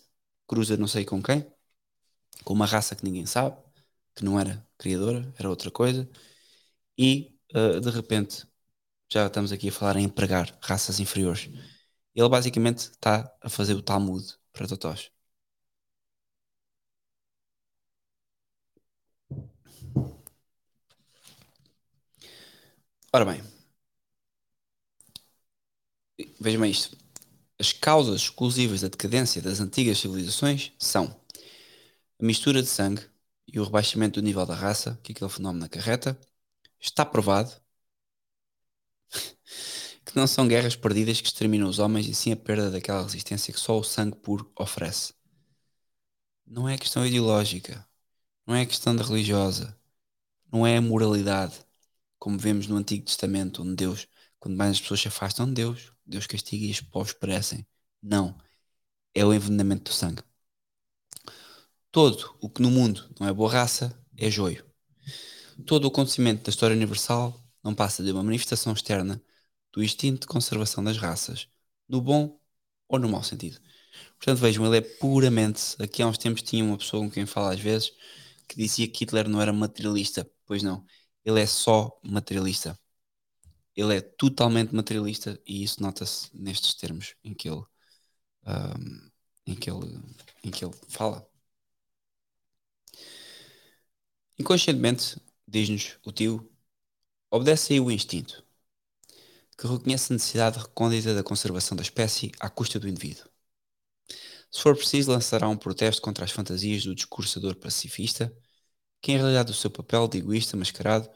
cruza 0.48 0.78
não 0.78 0.88
sei 0.88 1.06
com 1.06 1.22
quem, 1.24 1.46
com 2.44 2.54
uma 2.54 2.66
raça 2.66 2.96
que 2.96 3.04
ninguém 3.06 3.26
sabe, 3.28 3.58
que 4.16 4.26
não 4.26 4.40
era 4.40 4.66
criadora, 4.78 5.34
era 5.38 5.50
outra 5.50 5.72
coisa, 5.72 6.10
e 6.98 7.38
uh, 7.56 7.80
de 7.82 7.90
repente 7.92 8.48
já 9.12 9.28
estamos 9.28 9.52
aqui 9.52 9.70
a 9.70 9.72
falar 9.74 9.98
em 9.98 10.06
empregar 10.06 10.58
raças 10.62 11.00
inferiores. 11.00 11.50
Ele 12.16 12.30
basicamente 12.30 12.80
está 12.92 13.32
a 13.42 13.50
fazer 13.50 13.76
o 13.76 13.82
Talmud 13.84 14.26
para 14.54 14.68
Totós. 14.68 15.12
Ora 23.14 23.26
bem, 23.26 23.42
vejam 26.40 26.66
isto. 26.66 26.98
As 27.60 27.72
causas 27.74 28.22
exclusivas 28.24 28.82
da 28.82 28.88
decadência 28.88 29.42
das 29.42 29.60
antigas 29.60 30.00
civilizações 30.00 30.72
são 30.80 31.06
a 32.20 32.26
mistura 32.26 32.62
de 32.62 32.68
sangue 32.70 33.04
e 33.48 33.60
o 33.60 33.64
rebaixamento 33.64 34.20
do 34.22 34.26
nível 34.26 34.46
da 34.46 34.56
raça 34.56 35.00
que 35.04 35.12
aquele 35.12 35.30
fenómeno 35.30 35.66
acarreta. 35.66 36.20
Está 36.80 37.06
provado 37.06 37.52
que 40.06 40.16
não 40.16 40.28
são 40.28 40.48
guerras 40.48 40.76
perdidas 40.76 41.22
que 41.22 41.28
exterminam 41.28 41.70
os 41.70 41.80
homens 41.80 42.08
e 42.08 42.14
sim 42.16 42.32
a 42.32 42.36
perda 42.38 42.72
daquela 42.72 43.04
resistência 43.04 43.54
que 43.54 43.60
só 43.60 43.80
o 43.80 43.84
sangue 43.84 44.18
puro 44.18 44.52
oferece. 44.58 45.14
Não 46.46 46.68
é 46.70 46.78
questão 46.78 47.06
ideológica, 47.06 47.88
não 48.46 48.56
é 48.56 48.66
questão 48.66 48.96
da 48.96 49.04
religiosa, 49.04 49.78
não 50.52 50.68
é 50.68 50.78
a 50.78 50.82
moralidade, 50.82 51.56
como 52.20 52.38
vemos 52.40 52.68
no 52.68 52.78
Antigo 52.78 53.06
Testamento, 53.06 53.64
onde 53.64 53.76
Deus, 53.76 54.08
quando 54.40 54.58
mais 54.58 54.72
as 54.74 54.82
pessoas 54.82 55.02
se 55.02 55.08
afastam 55.10 55.48
de 55.48 55.54
Deus, 55.54 55.93
Deus 56.06 56.28
castiga 56.28 56.66
e 56.66 56.72
os 56.72 56.82
povos 56.82 57.14
perecem. 57.14 57.66
Não, 58.02 58.38
é 59.14 59.26
o 59.26 59.34
envenenamento 59.34 59.92
do 59.92 59.94
sangue. 59.94 60.24
Todo 61.92 62.36
o 62.42 62.50
que 62.50 62.62
no 62.62 62.72
mundo 62.72 63.14
não 63.20 63.28
é 63.28 63.34
boa 63.34 63.52
raça 63.52 63.98
é 64.18 64.30
joio. 64.30 64.66
Todo 65.66 65.86
o 65.86 65.88
acontecimento 65.88 66.44
da 66.44 66.50
história 66.50 66.76
universal 66.76 67.40
não 67.64 67.76
passa 67.76 68.04
de 68.04 68.12
uma 68.12 68.24
manifestação 68.24 68.74
externa 68.74 69.22
do 69.72 69.84
instinto 69.84 70.22
de 70.22 70.28
conservação 70.28 70.84
das 70.84 70.98
raças, 70.98 71.48
no 71.88 72.02
bom 72.02 72.40
ou 72.88 73.00
no 73.00 73.10
mau 73.10 73.24
sentido. 73.24 73.60
Portanto, 74.18 74.40
vejam, 74.40 74.66
ele 74.66 74.78
é 74.78 74.82
puramente. 74.82 75.76
Aqui 75.80 76.02
há 76.02 76.08
uns 76.08 76.18
tempos 76.18 76.42
tinha 76.44 76.64
uma 76.64 76.78
pessoa 76.78 77.04
com 77.04 77.12
quem 77.12 77.26
fala 77.26 77.54
às 77.54 77.60
vezes 77.60 77.92
que 78.48 78.56
dizia 78.58 78.88
que 78.88 79.04
Hitler 79.06 79.28
não 79.30 79.42
era 79.42 79.54
materialista. 79.54 80.30
Pois 80.46 80.64
não, 80.64 80.86
ele 81.26 81.42
é 81.42 81.46
só 81.46 82.00
materialista. 82.04 82.78
Ele 83.76 83.96
é 83.98 84.02
totalmente 84.02 84.74
materialista 84.76 85.40
e 85.46 85.64
isso 85.64 85.82
nota-se 85.82 86.30
nestes 86.34 86.76
termos 86.76 87.16
em 87.24 87.34
que 87.34 87.50
ele, 87.50 87.64
um, 88.46 89.12
em 89.48 89.56
que 89.56 89.70
ele, 89.70 90.00
em 90.44 90.52
que 90.52 90.66
ele 90.66 90.74
fala. 90.90 91.28
Inconscientemente, 94.38 95.20
diz-nos 95.48 95.98
o 96.06 96.12
tio, 96.12 96.50
obedece 97.32 97.74
aí 97.74 97.80
o 97.80 97.92
instinto 97.92 98.44
que 99.58 99.68
reconhece 99.68 100.12
a 100.12 100.16
necessidade 100.16 100.60
recôndita 100.60 101.14
da 101.16 101.24
conservação 101.24 101.76
da 101.76 101.84
espécie 101.84 102.32
à 102.40 102.50
custa 102.50 102.80
do 102.80 102.88
indivíduo. 102.88 103.30
Se 104.52 104.62
for 104.62 104.76
preciso, 104.76 105.12
lançará 105.12 105.48
um 105.50 105.58
protesto 105.58 106.02
contra 106.02 106.26
as 106.26 106.32
fantasias 106.32 106.84
do 106.84 106.96
discursador 106.96 107.56
pacifista, 107.56 108.36
que 109.02 109.12
em 109.12 109.18
realidade 109.18 109.52
o 109.52 109.56
seu 109.56 109.72
papel 109.72 110.08
de 110.08 110.20
egoísta 110.20 110.58
mascarado, 110.58 111.10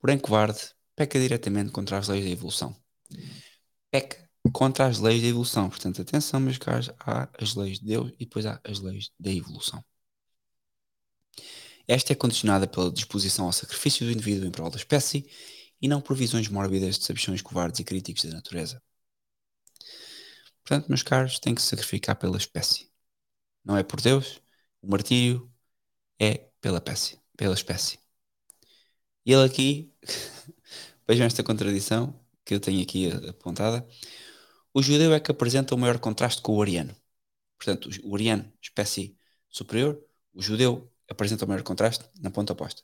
porém 0.00 0.18
covarde, 0.18 0.74
peca 0.96 1.18
diretamente 1.20 1.70
contra 1.70 1.98
as 1.98 2.08
leis 2.08 2.24
da 2.24 2.30
evolução. 2.30 2.76
Peca 3.90 4.28
contra 4.52 4.86
as 4.86 4.98
leis 4.98 5.22
da 5.22 5.28
evolução. 5.28 5.68
Portanto, 5.68 6.02
atenção, 6.02 6.40
meus 6.40 6.58
caros, 6.58 6.90
há 6.98 7.28
as 7.40 7.54
leis 7.54 7.78
de 7.78 7.86
Deus 7.86 8.12
e 8.18 8.24
depois 8.24 8.46
há 8.46 8.60
as 8.64 8.80
leis 8.80 9.10
da 9.18 9.30
evolução. 9.30 9.84
Esta 11.88 12.12
é 12.12 12.16
condicionada 12.16 12.66
pela 12.66 12.90
disposição 12.90 13.46
ao 13.46 13.52
sacrifício 13.52 14.04
do 14.06 14.12
indivíduo 14.12 14.46
em 14.46 14.50
prol 14.50 14.70
da 14.70 14.76
espécie 14.76 15.28
e 15.80 15.88
não 15.88 16.00
por 16.00 16.16
visões 16.16 16.48
mórbidas 16.48 16.98
de 16.98 17.04
sabichões 17.04 17.42
covardes 17.42 17.80
e 17.80 17.84
críticos 17.84 18.24
da 18.24 18.34
natureza. 18.34 18.82
Portanto, 20.64 20.88
meus 20.88 21.02
caros, 21.02 21.38
tem 21.38 21.54
que 21.54 21.62
se 21.62 21.68
sacrificar 21.68 22.16
pela 22.16 22.36
espécie. 22.36 22.90
Não 23.64 23.76
é 23.76 23.82
por 23.84 24.00
Deus, 24.00 24.40
o 24.82 24.88
martírio 24.90 25.50
é 26.20 26.48
pela 26.60 26.78
espécie. 26.78 27.20
Pela 27.36 27.54
espécie. 27.54 27.98
E 29.24 29.32
ele 29.32 29.44
aqui, 29.44 29.92
vejam 31.06 31.26
esta 31.26 31.42
contradição 31.42 32.18
que 32.44 32.54
eu 32.54 32.60
tenho 32.60 32.82
aqui 32.82 33.10
apontada. 33.28 33.86
O 34.72 34.82
judeu 34.82 35.12
é 35.14 35.20
que 35.20 35.30
apresenta 35.30 35.74
o 35.74 35.78
maior 35.78 35.98
contraste 35.98 36.42
com 36.42 36.56
o 36.56 36.62
ariano. 36.62 36.94
Portanto, 37.58 37.88
o 38.04 38.14
ariano, 38.14 38.52
espécie 38.60 39.16
superior, 39.48 39.98
o 40.34 40.42
judeu 40.42 40.92
apresenta 41.08 41.44
o 41.44 41.48
maior 41.48 41.62
contraste 41.62 42.04
na 42.20 42.30
ponta 42.30 42.52
oposta. 42.52 42.82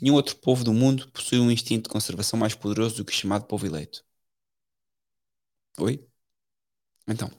Nenhum 0.00 0.14
outro 0.14 0.36
povo 0.36 0.64
do 0.64 0.72
mundo 0.72 1.10
possui 1.12 1.38
um 1.38 1.50
instinto 1.50 1.84
de 1.84 1.90
conservação 1.90 2.38
mais 2.38 2.54
poderoso 2.54 2.96
do 2.96 3.04
que 3.04 3.12
o 3.12 3.14
chamado 3.16 3.46
povo 3.46 3.66
eleito. 3.66 4.04
Oi? 5.78 6.06
Então, 7.08 7.30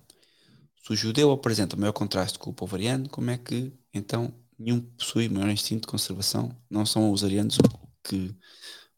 se 0.84 0.91
o 0.91 0.95
judeu 0.95 1.32
apresenta 1.32 1.76
o 1.76 1.80
maior 1.80 1.94
contraste 1.94 2.38
com 2.38 2.49
o 2.49 2.53
povo 2.53 2.76
ariano, 2.76 3.10
como 3.10 3.32
é 3.32 3.38
que 3.38 3.74
então 3.94 4.34
nenhum 4.57 4.82
possui 4.82 5.30
maior 5.30 5.49
instinto 5.49 5.82
de 5.82 5.88
conservação? 5.88 6.57
Não 6.70 6.86
são 6.86 7.11
os 7.11 7.24
arianos 7.24 7.57
que 8.03 8.36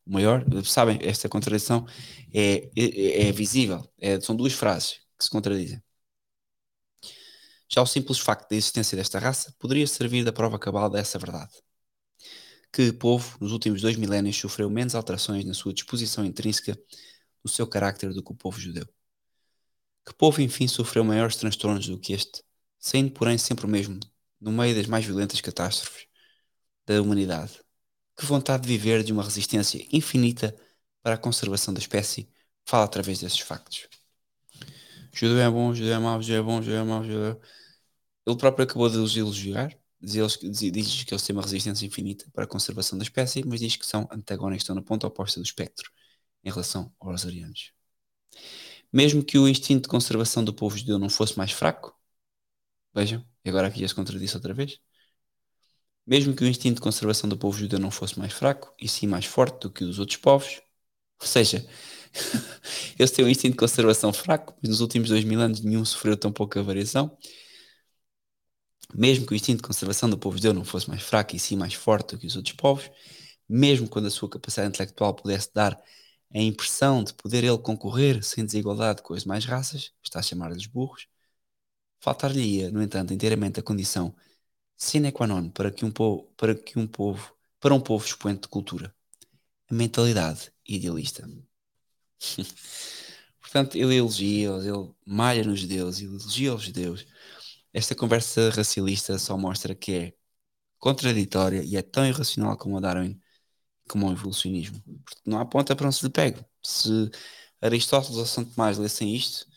o 0.05 0.11
maior? 0.13 0.43
Sabem, 0.65 0.99
esta 1.01 1.29
contradição 1.29 1.85
é, 2.33 2.69
é, 2.77 3.29
é 3.29 3.31
visível. 3.31 3.87
É, 3.99 4.19
são 4.21 4.35
duas 4.35 4.53
frases 4.53 4.99
que 5.17 5.25
se 5.25 5.29
contradizem. 5.29 5.81
Já 7.69 7.81
o 7.81 7.85
simples 7.85 8.19
facto 8.19 8.49
da 8.49 8.55
existência 8.55 8.95
desta 8.97 9.19
raça 9.19 9.53
poderia 9.59 9.87
servir 9.87 10.23
da 10.23 10.31
prova 10.33 10.59
cabal 10.59 10.89
dessa 10.89 11.17
verdade 11.19 11.53
que 12.75 12.91
povo, 12.91 13.37
nos 13.39 13.53
últimos 13.53 13.81
dois 13.81 13.95
milénios, 13.95 14.35
sofreu 14.37 14.69
menos 14.69 14.95
alterações 14.95 15.45
na 15.45 15.53
sua 15.53 15.73
disposição 15.73 16.25
intrínseca 16.25 16.77
no 17.43 17.49
seu 17.49 17.65
carácter 17.65 18.13
do 18.13 18.21
que 18.21 18.33
o 18.33 18.35
povo 18.35 18.59
judeu? 18.59 18.85
Que 20.05 20.13
povo, 20.13 20.41
enfim, 20.41 20.67
sofreu 20.67 21.03
maiores 21.03 21.37
transtornos 21.37 21.87
do 21.87 21.97
que 21.99 22.11
este, 22.13 22.43
sendo, 22.77 23.11
porém, 23.11 23.37
sempre 23.37 23.65
o 23.65 23.69
mesmo, 23.69 23.97
no 24.41 24.51
meio 24.51 24.75
das 24.75 24.87
mais 24.87 25.05
violentas 25.05 25.39
catástrofes 25.39 26.05
da 26.85 27.01
humanidade? 27.01 27.64
Que 28.17 28.25
vontade 28.25 28.63
de 28.63 28.69
viver 28.69 29.03
de 29.03 29.11
uma 29.11 29.23
resistência 29.23 29.85
infinita 29.91 30.55
para 31.01 31.15
a 31.15 31.17
conservação 31.17 31.73
da 31.73 31.79
espécie 31.79 32.29
fala 32.65 32.85
através 32.85 33.19
desses 33.19 33.39
factos. 33.39 33.87
Judeu 35.13 35.39
é 35.39 35.49
bom, 35.49 35.73
judeu 35.73 35.93
é 35.93 35.99
mau, 35.99 36.21
judeu 36.21 36.39
é 36.39 36.43
bom, 36.43 36.61
judeu 36.61 36.79
é 36.79 36.83
mau, 36.83 37.03
judeu 37.03 37.25
é... 37.25 37.39
Ele 38.27 38.37
próprio 38.37 38.65
acabou 38.65 38.89
de 38.89 38.97
os 38.97 39.15
elogiar, 39.15 39.77
diz, 40.01 40.37
diz 40.39 41.03
que 41.03 41.13
eles 41.13 41.23
têm 41.23 41.35
uma 41.35 41.43
resistência 41.43 41.85
infinita 41.85 42.25
para 42.33 42.43
a 42.45 42.47
conservação 42.47 42.97
da 42.97 43.03
espécie, 43.03 43.43
mas 43.45 43.59
diz 43.59 43.75
que 43.75 43.85
são 43.85 44.07
antagónicos, 44.11 44.63
estão 44.63 44.75
na 44.75 44.81
ponta 44.81 45.07
oposta 45.07 45.39
do 45.39 45.45
espectro 45.45 45.91
em 46.43 46.49
relação 46.49 46.93
aos 46.99 47.25
arianos. 47.25 47.71
Mesmo 48.91 49.23
que 49.23 49.37
o 49.37 49.47
instinto 49.47 49.83
de 49.83 49.89
conservação 49.89 50.43
do 50.43 50.53
povo 50.53 50.77
judeu 50.77 50.97
não 50.99 51.09
fosse 51.09 51.37
mais 51.37 51.51
fraco, 51.51 51.95
vejam, 52.93 53.23
e 53.43 53.49
agora 53.49 53.67
aqui 53.67 53.81
já 53.81 53.87
se 53.87 53.95
contradisse 53.95 54.35
outra 54.35 54.53
vez, 54.53 54.79
mesmo 56.07 56.35
que 56.35 56.43
o 56.43 56.47
instinto 56.47 56.75
de 56.75 56.81
conservação 56.81 57.29
do 57.29 57.37
povo 57.37 57.57
judeu 57.57 57.79
não 57.79 57.91
fosse 57.91 58.17
mais 58.19 58.33
fraco, 58.33 58.73
e 58.79 58.87
sim 58.87 59.07
mais 59.07 59.25
forte 59.25 59.61
do 59.61 59.71
que 59.71 59.83
o 59.83 59.87
dos 59.87 59.99
outros 59.99 60.17
povos, 60.17 60.61
Ou 61.21 61.27
seja, 61.27 61.65
eles 62.99 63.11
têm 63.11 63.25
um 63.25 63.29
instinto 63.29 63.53
de 63.53 63.57
conservação 63.59 64.13
fraco, 64.13 64.55
mas 64.61 64.69
nos 64.69 64.81
últimos 64.81 65.09
dois 65.09 65.23
mil 65.23 65.39
anos 65.41 65.61
nenhum 65.61 65.85
sofreu 65.85 66.17
tão 66.17 66.31
pouca 66.31 66.61
variação. 66.63 67.17
Mesmo 68.93 69.25
que 69.25 69.33
o 69.33 69.35
instinto 69.35 69.57
de 69.57 69.67
conservação 69.67 70.09
do 70.09 70.17
povo 70.17 70.37
judeu 70.37 70.53
não 70.53 70.63
fosse 70.63 70.87
mais 70.89 71.01
fraco 71.01 71.35
e 71.35 71.39
sim 71.39 71.55
mais 71.55 71.73
forte 71.73 72.15
do 72.15 72.19
que 72.19 72.27
os 72.27 72.35
outros 72.35 72.55
povos, 72.55 72.89
mesmo 73.49 73.87
quando 73.89 74.07
a 74.07 74.11
sua 74.11 74.29
capacidade 74.29 74.69
intelectual 74.69 75.13
pudesse 75.13 75.53
dar 75.53 75.79
a 76.33 76.39
impressão 76.39 77.03
de 77.03 77.13
poder 77.13 77.43
ele 77.43 77.57
concorrer 77.57 78.23
sem 78.23 78.45
desigualdade 78.45 79.01
com 79.01 79.13
as 79.13 79.23
demais 79.23 79.45
raças, 79.45 79.91
está 80.03 80.19
a 80.19 80.23
chamar-lhes 80.23 80.65
burros, 80.67 81.07
faltar-lhe-ia, 81.99 82.71
no 82.71 82.81
entanto, 82.83 83.13
inteiramente 83.13 83.59
a 83.59 83.63
condição 83.63 84.15
sine 84.77 85.11
qua 85.11 85.27
non 85.27 85.49
para 85.51 85.71
que 85.71 85.85
um 85.85 85.91
povo, 85.91 86.31
para 86.37 86.55
que 86.55 86.79
um 86.79 86.87
povo, 86.87 87.35
para 87.59 87.73
um 87.73 87.81
povo 87.81 88.05
expoente 88.05 88.43
de 88.43 88.47
cultura, 88.49 88.95
a 89.69 89.73
mentalidade 89.73 90.51
idealista. 90.67 91.27
Portanto, 93.41 93.75
ele 93.77 93.95
elogia-os, 93.97 94.65
ele 94.65 94.93
malha 95.05 95.43
nos 95.43 95.59
judeus, 95.61 95.99
ele 95.99 96.09
elogia 96.09 96.53
os 96.55 96.63
judeus. 96.63 97.05
Esta 97.73 97.95
conversa 97.95 98.49
racialista 98.49 99.17
só 99.19 99.37
mostra 99.37 99.75
que 99.75 99.93
é 99.93 100.13
contraditória 100.79 101.63
e 101.63 101.77
é 101.77 101.81
tão 101.81 102.05
irracional 102.07 102.57
como 102.57 102.77
a 102.77 102.81
Darwin, 102.81 103.19
como 103.89 104.07
o 104.09 104.11
evolucionismo. 104.13 104.81
Porque 105.05 105.21
não 105.25 105.39
há 105.39 105.45
ponta 105.45 105.75
para 105.75 105.87
onde 105.87 105.95
se 105.97 106.05
lhe 106.05 106.11
pegue. 106.11 106.45
Se 106.63 107.09
Aristóteles 107.61 108.17
ou 108.17 108.25
São 108.25 108.45
Tomás 108.45 108.77
lessem 108.77 109.15
isto, 109.15 109.47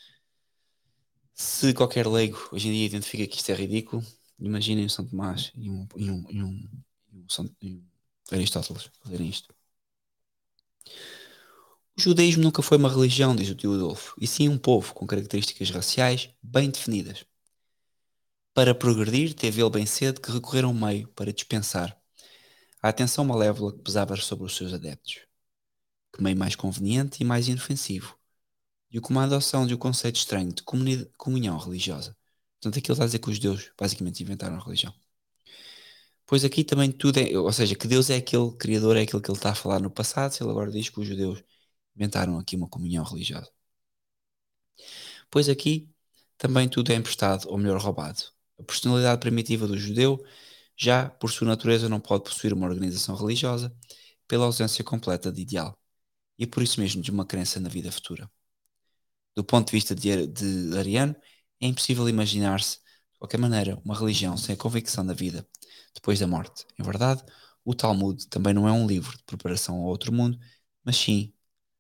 se 1.35 1.73
qualquer 1.75 2.07
leigo 2.07 2.39
hoje 2.53 2.69
em 2.69 2.73
dia 2.73 2.87
identifica 2.87 3.27
que 3.27 3.37
isto 3.37 3.51
é 3.51 3.55
ridículo, 3.55 4.05
imaginem 4.39 4.87
o 4.87 4.91
São 4.91 5.07
Tomás 5.07 5.53
e 5.55 5.71
um, 5.71 5.87
e 5.97 6.11
um, 6.11 6.25
e 6.31 6.43
um, 6.43 6.69
e 7.13 7.19
um, 7.19 7.55
e 7.61 7.75
um 7.75 7.85
Aristóteles 8.31 8.91
fazerem 9.03 9.29
isto. 9.29 9.55
O 11.97 12.01
judaísmo 12.01 12.45
nunca 12.45 12.63
foi 12.63 12.79
uma 12.79 12.89
religião, 12.89 13.35
diz 13.35 13.51
o 13.51 13.55
tio 13.55 13.75
Adolfo, 13.75 14.15
e 14.21 14.27
sim 14.27 14.49
um 14.49 14.59
povo 14.59 14.95
com 14.95 15.07
características 15.07 15.71
raciais 15.71 16.31
bem 16.43 16.71
definidas. 16.71 17.25
Para 18.55 18.75
progredir, 18.75 19.35
teve 19.35 19.61
ele 19.61 19.71
bem 19.71 19.87
cedo 19.87 20.21
que 20.21 20.31
recorrer 20.31 20.65
a 20.65 20.69
um 20.69 20.75
meio 20.75 21.09
para 21.09 21.33
dispensar 21.33 21.97
a 22.83 22.89
atenção 22.89 23.25
malévola 23.25 23.73
que 23.73 23.83
pesava 23.83 24.17
sobre 24.17 24.47
os 24.47 24.57
seus 24.57 24.73
adeptos. 24.73 25.21
Que 26.13 26.23
meio 26.23 26.37
mais 26.37 26.57
conveniente 26.57 27.23
e 27.23 27.25
mais 27.25 27.49
inofensivo, 27.49 28.19
e 28.91 29.01
com 29.01 29.11
uma 29.11 29.25
adoção 29.25 29.67
de 29.67 29.75
um 29.75 29.79
conceito 29.79 30.17
estranho 30.17 30.53
de 30.53 30.63
comunhão 31.17 31.59
religiosa. 31.59 32.18
Portanto, 32.61 32.79
aquilo 32.79 32.95
está 32.95 33.05
a 33.05 33.07
dizer 33.07 33.19
que 33.21 33.31
os 33.31 33.37
judeus 33.37 33.71
basicamente 33.79 34.23
inventaram 34.23 34.57
a 34.57 34.65
religião. 34.65 34.95
Pois 36.27 36.45
aqui 36.45 36.63
também 36.65 36.93
tudo 36.93 37.19
é, 37.19 37.37
ou 37.39 37.53
seja, 37.53 37.75
que 37.75 37.89
Deus 37.89 38.11
é 38.11 38.17
aquele 38.17 38.53
criador, 38.57 38.97
é 38.97 39.03
aquele 39.03 39.23
que 39.23 39.31
ele 39.31 39.39
está 39.39 39.51
a 39.51 39.55
falar 39.55 39.81
no 39.81 39.91
passado, 39.91 40.33
se 40.33 40.43
ele 40.43 40.51
agora 40.51 40.71
diz 40.71 40.89
que 40.91 41.01
os 41.01 41.07
judeus 41.07 41.43
inventaram 41.97 42.39
aqui 42.39 42.57
uma 42.57 42.69
comunhão 42.69 43.05
religiosa. 43.05 43.51
Pois 45.31 45.49
aqui 45.49 45.89
também 46.37 46.69
tudo 46.69 46.93
é 46.93 46.95
emprestado, 46.97 47.49
ou 47.49 47.59
melhor, 47.59 47.81
roubado. 47.81 48.23
A 48.59 48.63
personalidade 48.63 49.21
primitiva 49.21 49.67
do 49.67 49.77
judeu 49.79 50.23
já, 50.77 51.09
por 51.11 51.31
sua 51.31 51.47
natureza, 51.49 51.89
não 51.89 52.01
pode 52.01 52.25
possuir 52.25 52.53
uma 52.53 52.67
organização 52.67 53.15
religiosa 53.17 53.75
pela 54.29 54.47
ausência 54.47 54.85
completa 54.85 55.33
de 55.33 55.43
ideal 55.43 55.79
e 56.39 56.47
por 56.47 56.63
isso 56.63 56.81
mesmo 56.81 57.03
de 57.03 57.11
uma 57.11 57.27
crença 57.27 57.61
na 57.61 57.69
vida 57.69 57.91
futura. 57.93 58.31
Do 59.35 59.45
ponto 59.45 59.67
de 59.69 59.73
vista 59.73 59.95
de, 59.95 60.27
de 60.27 60.77
Ariano, 60.79 61.17
é 61.61 61.67
impossível 61.67 62.09
imaginar-se, 62.09 62.79
de 62.79 63.19
qualquer 63.19 63.39
maneira, 63.39 63.81
uma 63.85 63.99
religião 63.99 64.37
sem 64.37 64.55
a 64.55 64.59
convicção 64.59 65.05
da 65.07 65.15
vida 65.15 65.47
depois 65.95 66.19
da 66.19 66.27
morte. 66.27 66.67
Em 66.79 66.83
verdade, 66.83 67.23
o 67.65 67.75
Talmud 67.75 68.27
também 68.29 68.55
não 68.55 68.69
é 68.69 68.73
um 68.73 68.87
livro 68.87 69.17
de 69.17 69.25
preparação 69.25 69.77
ao 69.77 69.85
outro 69.85 70.13
mundo, 70.13 70.39
mas 70.85 70.97
sim 70.97 71.33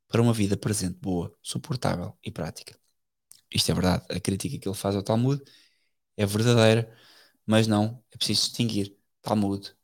para 0.09 0.23
uma 0.23 0.33
vida 0.33 0.57
presente 0.57 0.99
boa, 1.01 1.35
suportável 1.43 2.17
e 2.25 2.31
prática. 2.31 2.79
Isto 3.55 3.71
é 3.73 3.75
verdade, 3.75 4.07
a 4.11 4.21
crítica 4.21 4.59
que 4.59 4.69
ele 4.69 4.77
faz 4.77 4.97
ao 4.97 5.03
Talmud 5.03 5.43
é 6.17 6.27
verdadeira, 6.27 6.95
mas 7.47 7.67
não 7.67 8.03
é 8.13 8.17
preciso 8.17 8.43
distinguir. 8.43 8.97
Talmud 9.23 9.75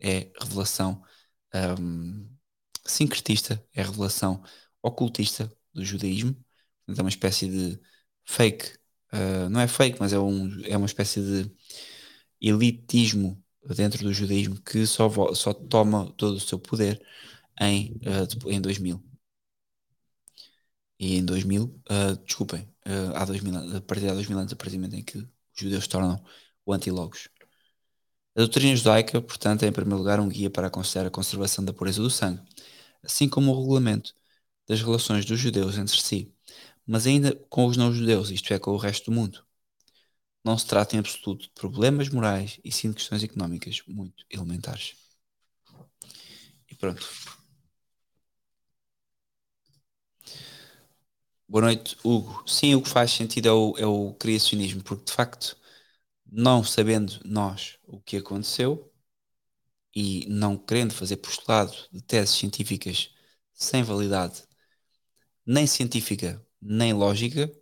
é 0.00 0.32
revelação 0.40 1.02
um, 1.80 2.28
sincretista, 2.84 3.64
é 3.74 3.82
revelação 3.82 4.42
ocultista 4.82 5.50
do 5.72 5.84
judaísmo, 5.84 6.36
é 6.88 7.00
uma 7.00 7.08
espécie 7.08 7.48
de 7.48 7.80
fake, 8.24 8.78
uh, 9.14 9.48
não 9.50 9.60
é 9.60 9.68
fake, 9.68 9.98
mas 10.00 10.12
é, 10.12 10.18
um, 10.18 10.62
é 10.64 10.76
uma 10.76 10.86
espécie 10.86 11.20
de 11.20 11.50
elitismo 12.40 13.42
dentro 13.76 14.02
do 14.04 14.12
judaísmo 14.12 14.60
que 14.60 14.86
só, 14.86 15.08
só 15.34 15.54
toma 15.54 16.12
todo 16.16 16.36
o 16.36 16.40
seu 16.40 16.58
poder 16.58 17.00
em, 17.60 17.92
uh, 18.06 18.50
em 18.50 18.60
2000. 18.60 19.02
E 20.98 21.16
em 21.16 21.24
2000, 21.24 21.64
uh, 21.64 21.72
ah, 21.88 22.12
desculpem, 22.24 22.62
uh, 22.86 23.14
há 23.16 23.24
2000, 23.24 23.76
a 23.76 23.80
partir 23.80 24.06
de 24.06 24.12
2000 24.12 24.38
anos, 24.38 24.52
a 24.52 24.56
partir 24.56 24.76
do 24.76 24.78
momento 24.78 24.96
em 24.96 25.02
que 25.02 25.18
os 25.18 25.26
judeus 25.54 25.84
se 25.84 25.90
tornam 25.90 26.22
o 26.64 26.72
antilogos. 26.72 27.28
A 28.36 28.40
doutrina 28.40 28.74
judaica, 28.76 29.20
portanto, 29.20 29.62
é 29.64 29.68
em 29.68 29.72
primeiro 29.72 29.98
lugar 29.98 30.18
um 30.20 30.28
guia 30.28 30.50
para 30.50 30.66
aconselhar 30.66 31.06
a 31.06 31.10
conservação 31.10 31.64
da 31.64 31.72
pureza 31.72 32.02
do 32.02 32.10
sangue, 32.10 32.42
assim 33.02 33.28
como 33.28 33.52
o 33.52 33.60
regulamento 33.60 34.14
das 34.68 34.80
relações 34.82 35.24
dos 35.24 35.38
judeus 35.38 35.78
entre 35.78 36.00
si, 36.00 36.33
mas 36.86 37.06
ainda 37.06 37.34
com 37.50 37.66
os 37.66 37.76
não-judeus, 37.76 38.30
isto 38.30 38.52
é, 38.54 38.58
com 38.58 38.72
o 38.72 38.76
resto 38.76 39.10
do 39.10 39.14
mundo. 39.16 39.44
Não 40.44 40.56
se 40.56 40.66
trata 40.66 40.96
em 40.96 41.00
absoluto 41.00 41.44
de 41.44 41.50
problemas 41.50 42.08
morais 42.08 42.60
e 42.64 42.70
sim 42.70 42.90
de 42.90 42.96
questões 42.96 43.22
económicas 43.24 43.82
muito 43.88 44.24
elementares. 44.30 44.94
E 46.70 46.74
pronto. 46.76 47.04
Boa 51.48 51.62
noite, 51.62 51.96
Hugo. 52.04 52.42
Sim, 52.46 52.74
o 52.74 52.82
que 52.82 52.88
faz 52.88 53.10
sentido 53.12 53.48
é 53.48 53.52
o, 53.52 53.74
é 53.78 53.86
o 53.86 54.14
criacionismo, 54.14 54.82
porque 54.82 55.04
de 55.04 55.12
facto, 55.12 55.56
não 56.26 56.64
sabendo 56.64 57.20
nós 57.24 57.78
o 57.86 58.00
que 58.00 58.16
aconteceu 58.18 58.92
e 59.94 60.26
não 60.28 60.56
querendo 60.58 60.92
fazer 60.92 61.16
postulado 61.18 61.72
de 61.92 62.02
teses 62.02 62.34
científicas 62.36 63.10
sem 63.54 63.82
validade, 63.82 64.42
nem 65.46 65.66
científica, 65.66 66.44
nem 66.64 66.92
lógica, 66.94 67.52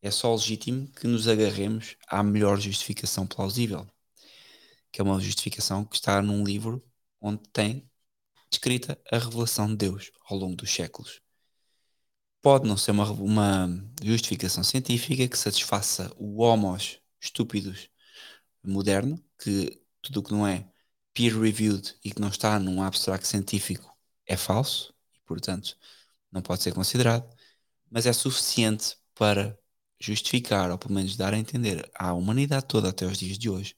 é 0.00 0.10
só 0.10 0.32
legítimo 0.34 0.88
que 0.92 1.06
nos 1.08 1.26
agarremos 1.28 1.96
à 2.08 2.22
melhor 2.22 2.60
justificação 2.60 3.26
plausível, 3.26 3.86
que 4.92 5.00
é 5.00 5.04
uma 5.04 5.20
justificação 5.20 5.84
que 5.84 5.96
está 5.96 6.22
num 6.22 6.44
livro 6.44 6.82
onde 7.20 7.42
tem 7.52 7.90
descrita 8.50 9.00
a 9.10 9.18
revelação 9.18 9.68
de 9.68 9.76
Deus 9.76 10.10
ao 10.28 10.38
longo 10.38 10.56
dos 10.56 10.72
séculos. 10.72 11.20
Pode 12.40 12.66
não 12.66 12.76
ser 12.76 12.92
uma, 12.92 13.10
uma 13.10 13.68
justificação 14.02 14.62
científica 14.64 15.26
que 15.28 15.36
satisfaça 15.36 16.12
o 16.16 16.40
homos 16.40 17.00
estúpidos 17.20 17.90
moderno, 18.62 19.22
que 19.38 19.82
tudo 20.00 20.20
o 20.20 20.22
que 20.22 20.32
não 20.32 20.46
é 20.46 20.70
peer-reviewed 21.12 21.96
e 22.04 22.12
que 22.12 22.20
não 22.20 22.28
está 22.28 22.58
num 22.58 22.82
abstract 22.82 23.26
científico 23.26 23.92
é 24.26 24.36
falso, 24.36 24.94
e 25.14 25.20
portanto 25.22 25.76
não 26.30 26.40
pode 26.42 26.62
ser 26.62 26.72
considerado, 26.72 27.28
mas 27.90 28.06
é 28.06 28.12
suficiente 28.12 28.96
para 29.14 29.58
justificar, 30.00 30.70
ou 30.70 30.78
pelo 30.78 30.94
menos 30.94 31.16
dar 31.16 31.34
a 31.34 31.38
entender 31.38 31.90
à 31.94 32.12
humanidade 32.14 32.66
toda 32.66 32.88
até 32.90 33.06
os 33.06 33.18
dias 33.18 33.38
de 33.38 33.50
hoje, 33.50 33.76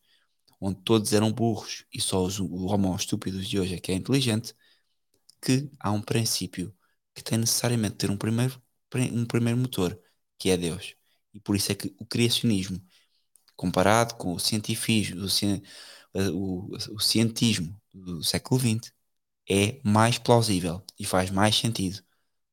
onde 0.60 0.80
todos 0.82 1.12
eram 1.12 1.32
burros 1.32 1.86
e 1.92 2.00
só 2.00 2.22
os, 2.24 2.38
homos 2.40 3.02
estúpidos 3.02 3.48
de 3.48 3.58
hoje 3.58 3.74
é 3.74 3.80
que 3.80 3.92
é 3.92 3.94
inteligente, 3.94 4.54
que 5.42 5.70
há 5.80 5.90
um 5.90 6.02
princípio 6.02 6.74
que 7.14 7.22
tem 7.22 7.38
necessariamente 7.38 7.92
de 7.94 7.98
ter 7.98 8.10
um 8.10 8.16
primeiro, 8.16 8.60
um 9.12 9.26
primeiro 9.26 9.58
motor, 9.58 9.98
que 10.38 10.50
é 10.50 10.56
Deus. 10.56 10.94
E 11.34 11.40
por 11.40 11.56
isso 11.56 11.72
é 11.72 11.74
que 11.74 11.94
o 11.98 12.06
criacionismo, 12.06 12.80
comparado 13.56 14.16
com 14.16 14.34
o 14.34 14.40
cientifismo, 14.40 15.22
o, 15.24 16.70
o, 16.72 16.76
o 16.96 17.00
cientismo 17.00 17.80
do 17.92 18.22
século 18.22 18.60
XX, 18.60 18.92
é 19.48 19.80
mais 19.84 20.18
plausível 20.18 20.84
e 20.98 21.04
faz 21.04 21.30
mais 21.30 21.56
sentido 21.56 22.02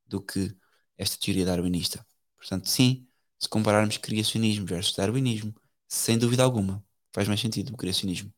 do 0.07 0.21
que 0.21 0.55
esta 0.97 1.17
teoria 1.17 1.45
darwinista. 1.45 2.05
Portanto, 2.37 2.69
sim, 2.69 3.07
se 3.39 3.49
compararmos 3.49 3.97
criacionismo 3.97 4.65
versus 4.65 4.95
darwinismo, 4.95 5.53
sem 5.87 6.17
dúvida 6.17 6.43
alguma, 6.43 6.83
faz 7.13 7.27
mais 7.27 7.39
sentido 7.39 7.73
o 7.73 7.77
criacionismo. 7.77 8.33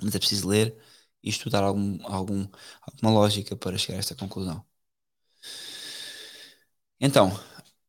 Mas 0.00 0.14
é 0.14 0.18
preciso 0.18 0.48
ler 0.48 0.76
e 1.22 1.30
estudar 1.30 1.62
algum, 1.62 1.98
algum, 2.06 2.48
alguma 2.82 3.10
lógica 3.12 3.56
para 3.56 3.78
chegar 3.78 3.96
a 3.96 4.00
esta 4.00 4.14
conclusão. 4.14 4.64
Então, 7.00 7.30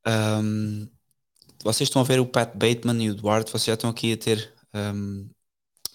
um, 0.08 0.88
vocês 1.64 1.88
estão 1.90 2.02
a 2.02 2.06
ver 2.06 2.20
o 2.20 2.26
Pat 2.28 2.54
Bateman 2.56 3.04
e 3.04 3.10
o 3.10 3.16
Duarte, 3.16 3.52
vocês 3.52 3.66
já 3.66 3.74
estão 3.76 3.90
aqui 3.90 4.14
a 4.14 4.18
ter 4.18 4.54
um, 4.74 5.30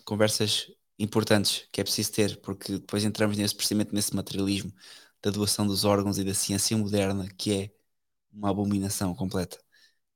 conversas 0.04 0.70
importantes 0.98 1.68
que 1.72 1.80
é 1.80 1.84
preciso 1.84 2.12
ter, 2.12 2.40
porque 2.40 2.72
depois 2.74 3.04
entramos 3.04 3.36
nesse 3.36 3.54
precisamente 3.54 3.94
nesse 3.94 4.14
materialismo 4.14 4.72
da 5.22 5.30
doação 5.30 5.66
dos 5.66 5.84
órgãos 5.84 6.18
e 6.18 6.24
da 6.24 6.34
ciência 6.34 6.76
moderna, 6.76 7.28
que 7.36 7.52
é 7.52 7.72
uma 8.32 8.50
abominação 8.50 9.14
completa. 9.14 9.58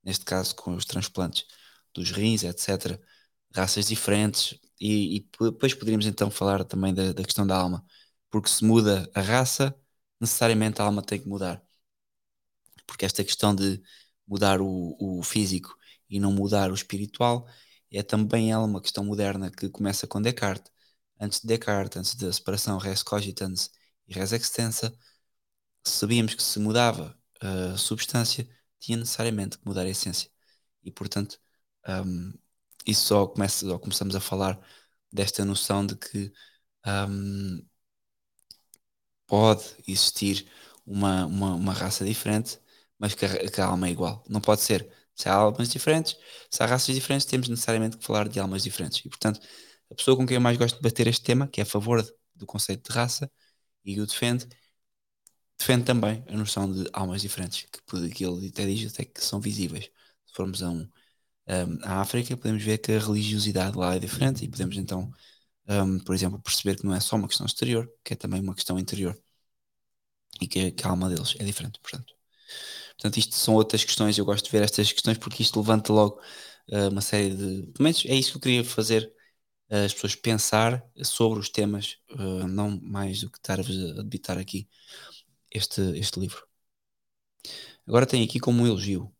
Neste 0.05 0.25
caso, 0.25 0.55
com 0.57 0.75
os 0.77 0.85
transplantes 0.85 1.47
dos 1.95 2.11
rins, 2.13 2.45
etc., 2.45 3.01
raças 3.55 3.87
diferentes, 3.89 4.59
e, 4.81 5.19
e 5.19 5.29
depois 5.41 5.75
poderíamos 5.75 6.07
então 6.07 6.31
falar 6.31 6.65
também 6.65 6.95
da, 6.95 7.13
da 7.13 7.25
questão 7.25 7.47
da 7.47 7.57
alma, 7.57 7.85
porque 8.31 8.49
se 8.51 8.65
muda 8.65 9.11
a 9.15 9.21
raça, 9.21 9.75
necessariamente 10.21 10.81
a 10.83 10.85
alma 10.85 11.03
tem 11.03 11.21
que 11.21 11.29
mudar. 11.29 11.63
Porque 12.87 13.05
esta 13.05 13.25
questão 13.25 13.55
de 13.55 13.83
mudar 14.27 14.61
o, 14.61 14.97
o 14.99 15.23
físico 15.23 15.77
e 16.09 16.21
não 16.21 16.33
mudar 16.33 16.71
o 16.71 16.75
espiritual 16.75 17.47
é 17.91 18.03
também 18.03 18.51
ela 18.53 18.65
uma 18.65 18.81
questão 18.81 19.05
moderna 19.05 19.51
que 19.51 19.69
começa 19.69 20.07
com 20.07 20.21
Descartes. 20.23 20.71
Antes 21.21 21.41
de 21.41 21.47
Descartes, 21.49 21.99
antes 21.99 22.15
da 22.17 22.33
separação 22.33 22.79
res 22.79 23.03
cogitans 23.03 23.71
res 24.13 24.33
extensa, 24.33 24.93
sabíamos 25.85 26.35
que 26.35 26.43
se 26.43 26.59
mudava 26.59 27.19
a 27.41 27.77
substância, 27.77 28.49
tinha 28.81 28.99
necessariamente 28.99 29.59
que 29.59 29.67
mudar 29.67 29.83
a 29.83 29.89
essência. 29.89 30.31
E, 30.85 30.91
portanto, 30.93 31.39
um, 31.89 32.33
isso 32.87 33.07
só, 33.07 33.27
começa, 33.27 33.67
só 33.67 33.79
começamos 33.79 34.17
a 34.17 34.21
falar 34.21 34.61
desta 35.13 35.45
noção 35.45 35.87
de 35.87 35.97
que 35.97 36.33
um, 36.87 37.65
pode 39.27 39.65
existir 39.87 40.47
uma, 40.87 41.27
uma, 41.27 41.55
uma, 41.55 41.73
raça 41.73 42.05
diferente, 42.05 42.59
mas 42.99 43.15
que 43.15 43.25
a, 43.25 43.51
que 43.51 43.61
a 43.61 43.67
alma 43.67 43.89
é 43.89 43.91
igual. 43.91 44.25
Não 44.29 44.41
pode 44.41 44.61
ser. 44.63 44.89
Se 45.15 45.29
há 45.29 45.35
almas 45.35 45.69
diferentes, 45.69 46.17
se 46.51 46.63
há 46.63 46.67
raças 46.67 46.95
diferentes, 46.95 47.27
temos 47.27 47.49
necessariamente 47.49 47.97
que 47.99 48.05
falar 48.05 48.29
de 48.29 48.41
almas 48.41 48.63
diferentes. 48.63 49.05
E, 49.05 49.09
portanto, 49.09 49.41
a 49.91 49.95
pessoa 49.95 50.17
com 50.17 50.27
quem 50.27 50.37
eu 50.37 50.41
mais 50.41 50.57
gosto 50.57 50.77
de 50.77 50.83
bater 50.83 51.07
este 51.07 51.23
tema, 51.23 51.47
que 51.49 51.61
é 51.61 51.65
a 51.65 51.67
favor 51.67 52.03
do 52.35 52.47
conceito 52.47 52.91
de 52.91 52.97
raça 52.97 53.31
e 53.85 54.01
o 54.01 54.07
defende, 54.07 54.47
defende 55.59 55.85
também 55.85 56.25
a 56.29 56.37
noção 56.37 56.73
de 56.73 56.89
almas 56.93 57.23
diferentes, 57.23 57.67
que, 57.71 58.11
que 58.11 58.25
ele 58.25 58.49
até 58.49 58.67
diz 58.67 58.93
até 58.93 59.05
que 59.05 59.25
são 59.25 59.41
visíveis. 59.41 59.85
Se 60.27 60.35
formos 60.35 60.63
a 60.63 60.71
um, 60.71 60.89
um, 61.49 61.79
África, 61.85 62.37
podemos 62.37 62.63
ver 62.63 62.79
que 62.79 62.93
a 62.93 62.99
religiosidade 62.99 63.77
lá 63.77 63.95
é 63.97 63.99
diferente 63.99 64.45
e 64.45 64.49
podemos 64.49 64.77
então, 64.77 65.13
um, 65.69 65.99
por 66.01 66.15
exemplo, 66.15 66.41
perceber 66.43 66.77
que 66.79 66.87
não 66.87 66.95
é 66.95 67.01
só 67.01 67.17
uma 67.17 67.29
questão 67.29 67.47
exterior, 67.47 67.91
que 68.05 68.15
é 68.15 68.17
também 68.17 68.41
uma 68.41 68.55
questão 68.55 68.79
interior 68.79 69.17
e 70.41 70.47
que, 70.49 70.71
que 70.73 70.87
a 70.87 70.91
alma 70.91 71.09
deles 71.09 71.35
é 71.39 71.45
diferente, 71.45 71.79
portanto. 71.81 72.15
Portanto, 72.97 73.17
isto 73.19 73.35
são 73.37 73.55
outras 73.55 73.85
questões, 73.85 74.19
eu 74.19 74.25
gosto 74.25 74.45
de 74.47 74.51
ver 74.53 74.63
estas 74.63 74.93
questões 74.93 75.19
porque 75.19 75.43
isto 75.43 75.59
levanta 75.61 75.93
logo 75.93 76.21
uh, 76.71 76.89
uma 76.91 77.01
série 77.01 77.31
de. 77.35 77.63
Pelo 77.73 77.85
menos 77.85 78.05
é 78.07 78.15
isso 78.15 78.33
que 78.33 78.37
eu 78.39 78.41
queria 78.43 78.65
fazer 78.65 79.13
as 79.73 79.95
pessoas 79.95 80.15
pensar 80.15 80.85
sobre 81.03 81.39
os 81.39 81.49
temas, 81.49 81.99
uh, 82.11 82.47
não 82.47 82.79
mais 82.83 83.21
do 83.21 83.31
que 83.31 83.39
estar-vos 83.39 83.71
a 83.99 84.03
debitar 84.03 84.39
aqui 84.39 84.69
este, 85.51 85.81
este 85.99 86.21
livro. 86.21 86.47
Agora 87.87 88.07
tem 88.07 88.23
aqui 88.25 88.39
como 88.41 88.63
um 88.63 88.67
elogio. 88.67 89.11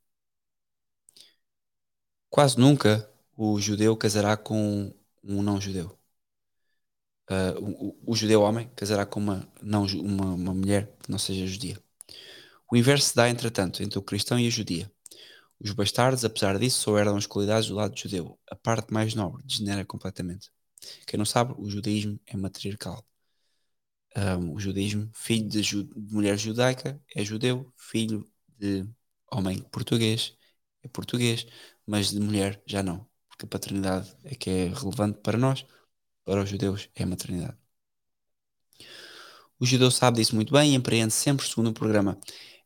Quase 2.29 2.59
nunca 2.59 3.09
o 3.37 3.61
judeu 3.61 3.97
casará 3.97 4.37
com 4.37 4.93
um 5.23 5.43
não-judeu. 5.43 5.99
Uh, 7.31 7.95
o, 8.05 8.13
o, 8.13 8.17
judeu 8.17 8.43
homem 8.43 8.69
casará 8.77 9.07
com 9.07 9.21
uma, 9.21 9.49
não, 9.63 9.85
uma, 9.87 10.35
uma 10.35 10.55
mulher 10.55 10.95
que 11.03 11.11
não 11.11 11.19
seja 11.19 11.47
judia. 11.47 11.79
O 12.71 12.77
inverso 12.77 13.09
se 13.11 13.17
dá, 13.17 13.29
entretanto, 13.31 13.83
entre 13.83 13.99
o 13.99 14.03
cristão 14.03 14.39
e 14.39 14.47
a 14.47 14.51
judia. 14.51 14.91
Os 15.63 15.73
bastardos, 15.73 16.25
apesar 16.25 16.59
disso, 16.59 16.81
só 16.81 16.99
herdam 16.99 17.17
as 17.17 17.27
qualidades 17.27 17.69
do 17.69 17.75
lado 17.75 17.99
judeu. 17.99 18.39
A 18.51 18.57
parte 18.57 18.93
mais 18.93 19.15
nobre 19.15 19.43
degenera 19.45 19.85
completamente. 19.85 20.51
Quem 21.07 21.19
não 21.19 21.25
sabe, 21.25 21.55
o 21.57 21.71
judaísmo 21.71 22.19
é 22.27 22.37
matriarcal 22.37 23.05
um, 24.17 24.55
o 24.55 24.61
judaísmo, 24.61 25.11
filho 25.15 25.49
de, 25.49 25.63
ju 25.63 25.85
de, 25.85 26.15
mulher 26.15 26.39
judaica 26.39 27.01
é 27.15 27.25
judeu, 27.25 27.73
filho 27.77 28.27
de 28.59 28.87
homem 29.31 29.63
português 29.71 30.37
é 30.83 30.89
português, 30.89 31.47
mas 31.87 32.11
de 32.11 32.21
mulher 32.21 32.63
já 32.67 32.83
não, 32.83 33.09
porque 33.29 33.45
a 33.47 33.49
paternidade 33.49 34.15
é 34.25 34.35
que 34.35 34.51
é 34.51 34.69
relevante 34.69 35.19
para 35.21 35.39
nós, 35.39 35.65
para 36.25 36.43
os 36.43 36.51
judeus 36.51 36.89
é 36.95 37.05
a 37.05 37.07
maternidade. 37.07 37.57
O 39.59 39.65
judeu 39.67 39.91
sabe 39.91 40.19
disso 40.19 40.35
muito 40.35 40.53
bem 40.53 40.73
e 40.73 40.75
empreende 40.75 41.13
sempre, 41.15 41.47
segundo 41.47 41.69
o 41.71 41.73
programa, 41.73 42.19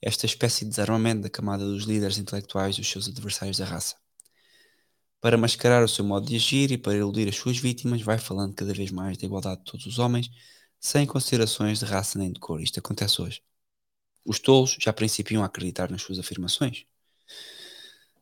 esta 0.06 0.24
espécie 0.24 0.64
de 0.64 0.70
desarmamento 0.70 1.22
da 1.22 1.28
camada 1.28 1.64
dos 1.64 1.82
líderes 1.82 2.16
intelectuais 2.16 2.76
dos 2.76 2.88
seus 2.88 3.08
adversários 3.08 3.58
da 3.58 3.64
raça. 3.64 3.96
Para 5.20 5.36
mascarar 5.36 5.82
o 5.82 5.88
seu 5.88 6.04
modo 6.04 6.28
de 6.28 6.36
agir 6.36 6.70
e 6.70 6.78
para 6.78 6.94
iludir 6.94 7.28
as 7.28 7.34
suas 7.34 7.58
vítimas, 7.58 8.02
vai 8.02 8.16
falando 8.16 8.54
cada 8.54 8.72
vez 8.72 8.92
mais 8.92 9.18
da 9.18 9.26
igualdade 9.26 9.64
de 9.64 9.64
todos 9.64 9.84
os 9.84 9.98
homens 9.98 10.30
sem 10.78 11.06
considerações 11.06 11.80
de 11.80 11.86
raça 11.86 12.20
nem 12.20 12.32
de 12.32 12.38
cor. 12.38 12.60
Isto 12.60 12.78
acontece 12.78 13.20
hoje. 13.20 13.42
Os 14.24 14.38
tolos 14.38 14.76
já 14.80 14.92
principiam 14.92 15.42
a 15.42 15.46
acreditar 15.46 15.90
nas 15.90 16.02
suas 16.02 16.20
afirmações. 16.20 16.84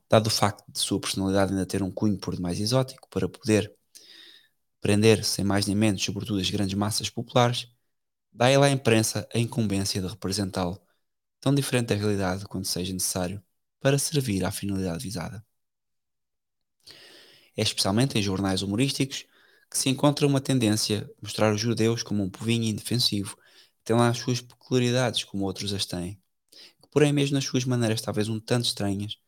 Dado 0.09 0.29
o 0.29 0.31
facto 0.31 0.65
de 0.67 0.79
sua 0.79 0.99
personalidade 0.99 1.53
ainda 1.53 1.67
ter 1.67 1.83
um 1.83 1.91
cunho 1.91 2.17
por 2.17 2.35
demais 2.35 2.59
exótico 2.61 3.07
para 3.11 3.29
poder 3.29 3.71
prender, 4.81 5.23
sem 5.23 5.45
mais 5.45 5.67
nem 5.67 5.77
menos, 5.77 6.03
sobretudo 6.03 6.41
as 6.41 6.49
grandes 6.49 6.75
massas 6.75 7.11
populares, 7.11 7.69
dá 8.33 8.51
ele 8.51 8.65
à 8.65 8.71
imprensa 8.71 9.29
a 9.35 9.39
incumbência 9.39 10.01
de 10.01 10.09
representá-lo, 10.09 10.81
tão 11.45 11.55
diferente 11.55 11.89
da 11.89 11.95
realidade 11.95 12.47
quando 12.47 12.65
seja 12.65 12.91
necessário, 12.95 13.43
para 13.79 13.99
servir 13.99 14.43
à 14.47 14.51
finalidade 14.51 15.05
visada. 15.05 15.45
É 17.55 17.63
especialmente 17.63 18.19
em 18.19 18.23
jornais 18.23 18.63
humorísticos 18.63 19.27
que 19.71 19.77
se 19.77 19.91
encontra 19.91 20.27
uma 20.27 20.41
tendência 20.41 21.03
a 21.03 21.23
mostrar 21.23 21.53
os 21.53 21.61
judeus 21.61 22.03
como 22.03 22.23
um 22.23 22.31
povinho 22.31 22.65
indefensivo, 22.65 23.37
que 23.37 23.85
tem 23.85 23.95
lá 23.95 24.09
as 24.09 24.17
suas 24.19 24.41
peculiaridades 24.41 25.25
como 25.25 25.45
outros 25.45 25.75
as 25.75 25.85
têm, 25.85 26.19
que 26.81 26.89
porém 26.91 27.13
mesmo 27.13 27.35
nas 27.35 27.45
suas 27.45 27.67
maneiras 27.67 28.01
talvez 28.01 28.27
um 28.31 28.41
tanto 28.41 28.65
estranhas, 28.65 29.19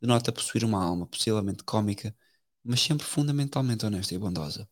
denota 0.00 0.30
possuir 0.30 0.64
uma 0.64 0.80
alma 0.80 1.06
possivelmente 1.08 1.64
cômica, 1.64 2.14
mas 2.62 2.80
sempre 2.80 3.04
fundamentalmente 3.04 3.84
honesta 3.84 4.14
e 4.14 4.18
bondosa. 4.18 4.68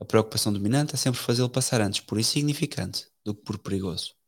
A 0.00 0.04
preocupação 0.04 0.52
dominante 0.52 0.94
é 0.94 0.98
sempre 0.98 1.20
fazê-lo 1.20 1.48
passar 1.48 1.80
antes 1.80 2.00
por 2.00 2.18
insignificante 2.18 3.06
do 3.24 3.34
que 3.36 3.42
por 3.42 3.58
perigoso. 3.58 4.20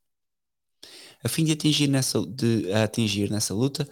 A 1.24 1.28
fim 1.28 1.44
de 1.44 1.52
atingir 1.52 1.88
nessa, 1.88 2.24
de 2.26 2.72
atingir 2.72 3.30
nessa 3.30 3.54
luta 3.54 3.88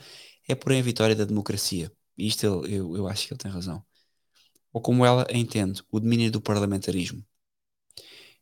é 0.48 0.54
porém 0.54 0.80
a 0.80 0.82
vitória 0.82 1.16
da 1.16 1.24
democracia. 1.24 1.92
E 2.16 2.26
isto 2.28 2.44
eu, 2.46 2.66
eu, 2.66 2.96
eu 2.96 3.08
acho 3.08 3.26
que 3.26 3.34
ele 3.34 3.38
tem 3.40 3.50
razão 3.50 3.84
ou 4.72 4.80
como 4.82 5.04
ela 5.06 5.26
entende, 5.30 5.82
o 5.90 5.98
domínio 6.00 6.30
do 6.30 6.40
parlamentarismo. 6.40 7.24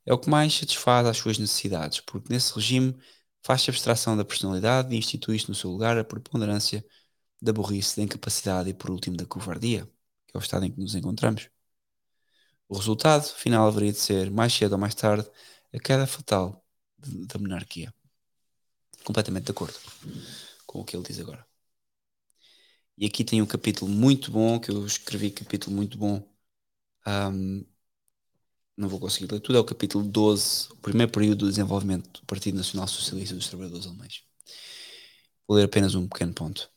É 0.04 0.12
o 0.12 0.18
que 0.18 0.28
mais 0.30 0.54
satisfaz 0.54 1.06
às 1.06 1.16
suas 1.16 1.38
necessidades, 1.38 2.00
porque 2.00 2.32
nesse 2.32 2.54
regime 2.54 2.96
faz-se 3.42 3.70
abstração 3.70 4.16
da 4.16 4.24
personalidade 4.24 4.94
e 4.94 4.98
institui-se 4.98 5.48
no 5.48 5.54
seu 5.54 5.70
lugar 5.70 5.98
a 5.98 6.04
preponderância 6.04 6.84
da 7.42 7.52
burrice, 7.52 7.96
da 7.98 8.02
incapacidade 8.04 8.70
e, 8.70 8.74
por 8.74 8.90
último, 8.90 9.16
da 9.16 9.26
covardia, 9.26 9.86
que 10.26 10.36
é 10.36 10.38
o 10.38 10.42
estado 10.42 10.66
em 10.66 10.72
que 10.72 10.80
nos 10.80 10.94
encontramos. 10.94 11.50
O 12.68 12.76
resultado 12.76 13.24
final 13.34 13.66
haveria 13.68 13.92
de 13.92 13.98
ser, 13.98 14.30
mais 14.30 14.52
cedo 14.54 14.72
ou 14.72 14.78
mais 14.78 14.94
tarde, 14.94 15.28
a 15.74 15.78
queda 15.78 16.06
fatal 16.06 16.64
da 16.98 17.38
monarquia. 17.38 17.92
Completamente 19.04 19.44
de 19.44 19.50
acordo 19.52 19.78
com 20.66 20.80
o 20.80 20.84
que 20.84 20.96
ele 20.96 21.04
diz 21.04 21.18
agora. 21.20 21.44
E 22.96 23.06
aqui 23.06 23.24
tem 23.24 23.40
um 23.42 23.46
capítulo 23.46 23.90
muito 23.90 24.30
bom, 24.30 24.60
que 24.60 24.70
eu 24.70 24.84
escrevi 24.86 25.30
capítulo 25.30 25.74
muito 25.74 25.96
bom. 25.98 26.22
Um, 27.06 27.64
não 28.76 28.88
vou 28.88 28.98
conseguir 29.00 29.30
ler 29.32 29.40
tudo, 29.40 29.58
é 29.58 29.60
o 29.60 29.64
capítulo 29.64 30.04
12, 30.04 30.68
o 30.72 30.76
primeiro 30.76 31.12
período 31.12 31.40
do 31.40 31.48
desenvolvimento 31.48 32.20
do 32.20 32.26
Partido 32.26 32.56
Nacional 32.56 32.88
Socialista 32.88 33.34
dos 33.34 33.48
Trabalhadores 33.48 33.86
Alemães. 33.86 34.22
Vou 35.46 35.56
ler 35.56 35.64
apenas 35.64 35.94
um 35.94 36.08
pequeno 36.08 36.32
ponto. 36.32 36.70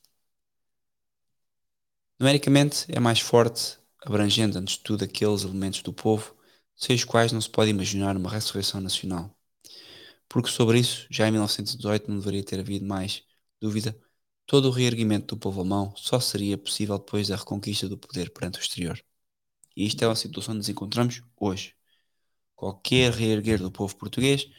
Numericamente 2.19 2.85
é 2.89 2.99
mais 2.99 3.19
forte, 3.19 3.77
abrangendo 4.01 4.57
antes 4.57 4.75
de 4.77 4.83
tudo 4.83 5.03
aqueles 5.03 5.43
elementos 5.43 5.81
do 5.81 5.93
povo 5.93 6.35
sem 6.75 6.95
os 6.95 7.03
quais 7.03 7.31
não 7.31 7.39
se 7.41 7.49
pode 7.49 7.69
imaginar 7.69 8.17
uma 8.17 8.29
ressurreição 8.29 8.81
nacional. 8.81 9.33
Porque 10.33 10.49
sobre 10.49 10.79
isso, 10.79 11.07
já 11.11 11.27
em 11.27 11.31
1918 11.31 12.09
não 12.09 12.19
deveria 12.19 12.43
ter 12.43 12.59
havido 12.59 12.85
mais 12.85 13.23
dúvida 13.61 13.97
Todo 14.45 14.67
o 14.69 14.71
reerguimento 14.71 15.35
do 15.35 15.39
povo 15.39 15.61
alemão 15.61 15.95
só 15.95 16.19
seria 16.19 16.57
possível 16.57 16.97
depois 16.99 17.29
da 17.29 17.35
reconquista 17.35 17.87
do 17.87 17.97
poder 17.97 18.31
perante 18.31 18.59
o 18.59 18.61
exterior. 18.61 19.01
E 19.75 19.85
isto 19.87 20.03
é 20.03 20.07
uma 20.07 20.15
situação 20.15 20.53
que 20.53 20.59
nos 20.59 20.69
encontramos 20.69 21.21
hoje. 21.39 21.75
Qualquer 22.55 23.13
reerguer 23.13 23.59
do 23.59 23.71
povo 23.71 23.95
português 23.97 24.49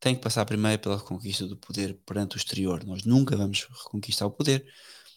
tem 0.00 0.14
que 0.16 0.22
passar 0.22 0.46
primeiro 0.46 0.82
pela 0.82 0.98
reconquista 0.98 1.46
do 1.46 1.56
poder 1.56 1.94
perante 2.06 2.36
o 2.36 2.38
exterior. 2.38 2.84
Nós 2.84 3.04
nunca 3.04 3.36
vamos 3.36 3.64
reconquistar 3.84 4.26
o 4.26 4.30
poder 4.32 4.66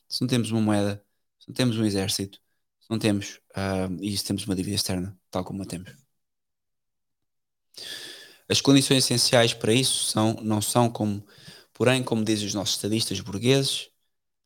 se 0.09 0.21
não 0.21 0.27
temos 0.27 0.51
uma 0.51 0.61
moeda, 0.61 1.03
se 1.39 1.47
não 1.49 1.55
temos 1.55 1.77
um 1.77 1.85
exército, 1.85 2.39
se 2.81 2.89
não 2.89 2.99
temos 2.99 3.39
uh, 3.57 4.03
e 4.03 4.17
se 4.17 4.25
temos 4.25 4.45
uma 4.45 4.55
dívida 4.55 4.75
externa, 4.75 5.17
tal 5.31 5.43
como 5.45 5.63
a 5.63 5.65
temos. 5.65 5.91
As 8.49 8.61
condições 8.61 9.03
essenciais 9.03 9.53
para 9.53 9.73
isso 9.73 10.05
são, 10.05 10.33
não 10.41 10.61
são 10.61 10.89
como, 10.89 11.25
porém, 11.73 12.03
como 12.03 12.23
dizem 12.23 12.47
os 12.47 12.53
nossos 12.53 12.75
estadistas 12.75 13.19
burgueses, 13.19 13.89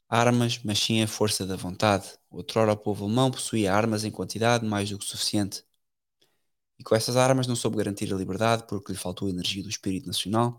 armas, 0.10 0.60
mas 0.64 0.80
sim 0.80 1.02
a 1.04 1.08
força 1.08 1.46
da 1.46 1.56
vontade. 1.56 2.08
Outrora 2.30 2.74
o 2.74 2.78
povo 2.78 3.06
alemão 3.06 3.32
possuía 3.32 3.74
armas 3.74 4.04
em 4.04 4.12
quantidade 4.12 4.66
mais 4.66 4.90
do 4.90 5.00
que 5.00 5.06
suficiente. 5.06 5.64
E 6.80 6.84
com 6.84 6.96
essas 6.96 7.16
armas 7.16 7.48
não 7.48 7.56
soube 7.56 7.78
garantir 7.78 8.12
a 8.14 8.18
liberdade 8.18 8.64
porque 8.68 8.92
lhe 8.92 8.98
faltou 8.98 9.28
a 9.28 9.32
energia 9.32 9.64
do 9.64 9.70
espírito 9.70 10.08
nacional 10.08 10.58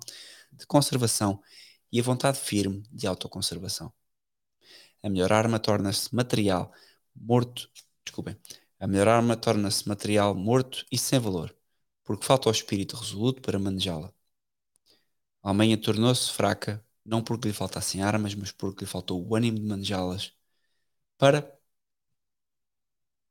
de 0.53 0.67
conservação 0.67 1.43
e 1.91 2.01
a 2.01 2.03
vontade 2.03 2.39
firme 2.39 2.83
de 2.93 3.07
autoconservação. 3.07 3.93
A 5.03 5.09
melhor 5.11 5.33
arma 5.33 5.59
torna-se 5.59 6.15
material 6.15 6.73
morto, 7.15 7.71
desculpem, 8.05 8.37
a 8.81 8.87
melhor 8.87 9.09
arma 9.09 9.37
torna-se 9.37 9.89
material 9.89 10.35
morto 10.35 10.87
e 10.91 10.97
sem 10.99 11.19
valor, 11.19 11.55
porque 12.13 12.27
falta 12.27 12.49
o 12.51 12.53
espírito 12.53 12.95
resoluto 12.95 13.41
para 13.41 13.59
manejá-la. 13.59 14.13
A 15.43 15.49
Alemanha 15.51 15.79
tornou-se 15.81 16.31
fraca 16.33 16.85
não 17.05 17.23
porque 17.25 17.49
lhe 17.49 17.55
faltassem 17.55 18.03
armas, 18.03 18.35
mas 18.35 18.53
porque 18.53 18.85
lhe 18.85 18.91
faltou 18.91 19.27
o 19.27 19.35
ânimo 19.35 19.59
de 19.59 19.65
manejá-las 19.65 20.33
para 21.19 21.59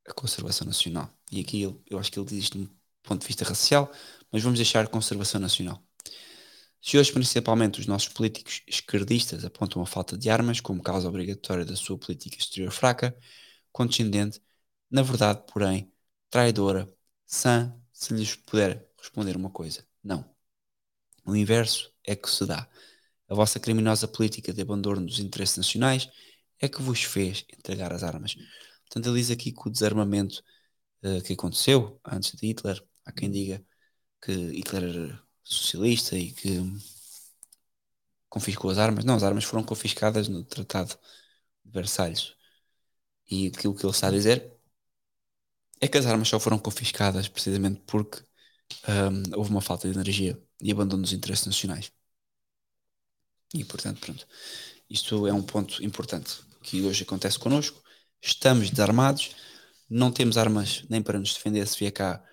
a 0.07 0.13
conservação 0.13 0.65
nacional. 0.67 1.09
E 1.31 1.39
aqui 1.41 1.61
eu, 1.61 1.81
eu 1.89 1.99
acho 1.99 2.11
que 2.11 2.19
ele 2.19 2.25
diz 2.27 2.45
isto 2.45 2.57
um 2.57 2.67
ponto 3.03 3.21
de 3.21 3.27
vista 3.27 3.45
racial, 3.45 3.91
mas 4.31 4.41
vamos 4.43 4.57
deixar 4.59 4.87
conservação 4.87 5.39
nacional. 5.39 5.83
Se 6.81 6.97
hoje 6.97 7.13
principalmente 7.13 7.79
os 7.79 7.85
nossos 7.87 8.09
políticos 8.09 8.63
esquerdistas 8.67 9.45
apontam 9.45 9.81
a 9.81 9.85
falta 9.85 10.17
de 10.17 10.29
armas 10.29 10.59
como 10.59 10.81
causa 10.81 11.07
obrigatória 11.07 11.63
da 11.65 11.75
sua 11.75 11.97
política 11.97 12.37
exterior 12.37 12.71
fraca, 12.71 13.15
condescendente, 13.71 14.41
na 14.89 15.03
verdade, 15.03 15.43
porém, 15.47 15.93
traidora, 16.29 16.87
sã, 17.25 17.80
se 18.01 18.13
lhes 18.15 18.35
puder 18.35 18.89
responder 18.97 19.35
uma 19.35 19.51
coisa, 19.51 19.85
não. 20.03 20.25
O 21.25 21.35
inverso 21.35 21.93
é 22.03 22.15
que 22.15 22.29
se 22.29 22.45
dá. 22.45 22.67
A 23.29 23.35
vossa 23.35 23.59
criminosa 23.59 24.07
política 24.07 24.51
de 24.53 24.61
abandono 24.61 25.05
dos 25.05 25.19
interesses 25.19 25.57
nacionais 25.57 26.09
é 26.59 26.67
que 26.67 26.81
vos 26.81 27.03
fez 27.03 27.45
entregar 27.53 27.93
as 27.93 28.03
armas. 28.03 28.35
Portanto, 28.85 29.07
ele 29.09 29.19
diz 29.19 29.31
aqui 29.31 29.51
que 29.51 29.67
o 29.67 29.71
desarmamento 29.71 30.43
uh, 31.03 31.21
que 31.23 31.33
aconteceu 31.33 31.99
antes 32.05 32.31
de 32.33 32.47
Hitler, 32.47 32.83
há 33.05 33.11
quem 33.11 33.29
diga 33.31 33.63
que 34.21 34.31
Hitler 34.31 34.83
era 34.83 35.23
socialista 35.43 36.17
e 36.17 36.31
que 36.31 36.59
confiscou 38.29 38.71
as 38.71 38.77
armas. 38.79 39.05
Não, 39.05 39.15
as 39.15 39.23
armas 39.23 39.43
foram 39.43 39.63
confiscadas 39.63 40.27
no 40.27 40.43
Tratado 40.43 40.97
de 41.65 41.71
Versalhes. 41.71 42.35
E 43.29 43.47
aquilo 43.47 43.75
que 43.75 43.85
ele 43.85 43.93
está 43.93 44.07
a 44.07 44.11
dizer 44.11 44.60
é 45.81 45.87
que 45.87 45.97
as 45.97 46.05
armas 46.05 46.29
só 46.29 46.39
foram 46.39 46.59
confiscadas 46.59 47.27
precisamente 47.27 47.81
porque 47.87 48.23
um, 48.87 49.37
houve 49.37 49.49
uma 49.51 49.61
falta 49.61 49.87
de 49.89 49.95
energia 49.95 50.41
e 50.61 50.71
abandono 50.71 51.01
dos 51.03 51.13
interesses 51.13 51.45
nacionais. 51.45 51.91
E 53.53 53.65
portanto, 53.65 53.99
pronto, 53.99 54.25
isto 54.89 55.27
é 55.27 55.33
um 55.33 55.43
ponto 55.43 55.83
importante 55.83 56.39
que 56.63 56.81
hoje 56.83 57.03
acontece 57.03 57.39
connosco. 57.39 57.81
Estamos 58.21 58.69
desarmados, 58.69 59.35
não 59.89 60.11
temos 60.11 60.37
armas 60.37 60.85
nem 60.89 61.01
para 61.01 61.19
nos 61.19 61.33
defender 61.33 61.67
se 61.67 61.77
vier 61.79 61.91
cá 61.91 62.23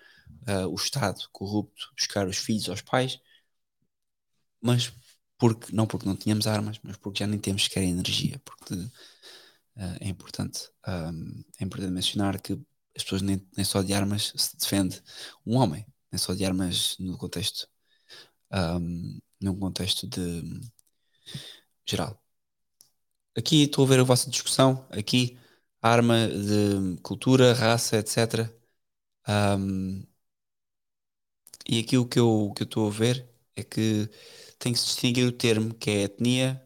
uh, 0.47 0.67
o 0.67 0.75
Estado 0.75 1.19
corrupto 1.31 1.91
buscar 1.97 2.27
os 2.27 2.37
filhos 2.37 2.69
aos 2.69 2.81
pais, 2.81 3.19
mas 4.61 4.91
porque, 5.37 5.73
não 5.73 5.87
porque 5.87 6.05
não 6.05 6.15
tínhamos 6.15 6.47
armas, 6.47 6.79
mas 6.83 6.97
porque 6.97 7.19
já 7.19 7.27
nem 7.27 7.39
temos 7.39 7.63
sequer 7.63 7.83
energia, 7.83 8.41
porque 8.45 8.73
uh, 8.75 8.89
é 9.99 10.07
importante 10.07 10.69
um, 10.87 11.43
é 11.59 11.63
importante 11.63 11.91
mencionar 11.91 12.39
que 12.41 12.59
as 12.99 13.03
pessoas 13.03 13.21
nem, 13.21 13.41
nem 13.55 13.65
só 13.65 13.81
de 13.81 13.93
armas 13.93 14.33
se 14.35 14.57
defende 14.57 15.01
um 15.45 15.57
homem, 15.57 15.85
nem 16.11 16.19
só 16.19 16.33
de 16.33 16.45
armas 16.45 16.97
no 16.99 17.17
contexto 17.17 17.67
um, 18.51 19.19
num 19.41 19.57
contexto 19.59 20.07
de 20.07 20.43
geral. 21.85 22.19
Aqui 23.37 23.63
estou 23.63 23.85
a 23.85 23.87
ver 23.87 23.99
a 23.99 24.03
vossa 24.03 24.29
discussão, 24.29 24.87
aqui 24.91 25.37
arma 25.81 26.27
de 26.27 26.97
cultura, 27.01 27.53
raça, 27.53 27.97
etc. 27.97 28.53
Um, 29.27 30.03
e 31.67 31.79
aqui 31.79 31.97
o 31.97 32.05
que 32.07 32.19
eu, 32.19 32.53
estou 32.59 32.87
a 32.87 32.91
ver 32.91 33.29
é 33.55 33.63
que 33.63 34.09
tem 34.57 34.73
que 34.73 34.79
se 34.79 34.85
distinguir 34.87 35.27
o 35.27 35.31
termo 35.31 35.73
que 35.75 35.89
é 35.89 36.03
etnia. 36.03 36.61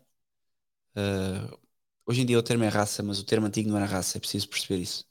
Uh, 0.95 1.57
hoje 2.05 2.21
em 2.21 2.25
dia 2.25 2.39
o 2.39 2.43
termo 2.43 2.63
é 2.63 2.67
raça, 2.67 3.03
mas 3.03 3.19
o 3.19 3.25
termo 3.25 3.47
antigo 3.47 3.69
não 3.69 3.77
era 3.77 3.85
raça, 3.85 4.17
é 4.17 4.19
preciso 4.21 4.49
perceber 4.49 4.81
isso. 4.81 5.05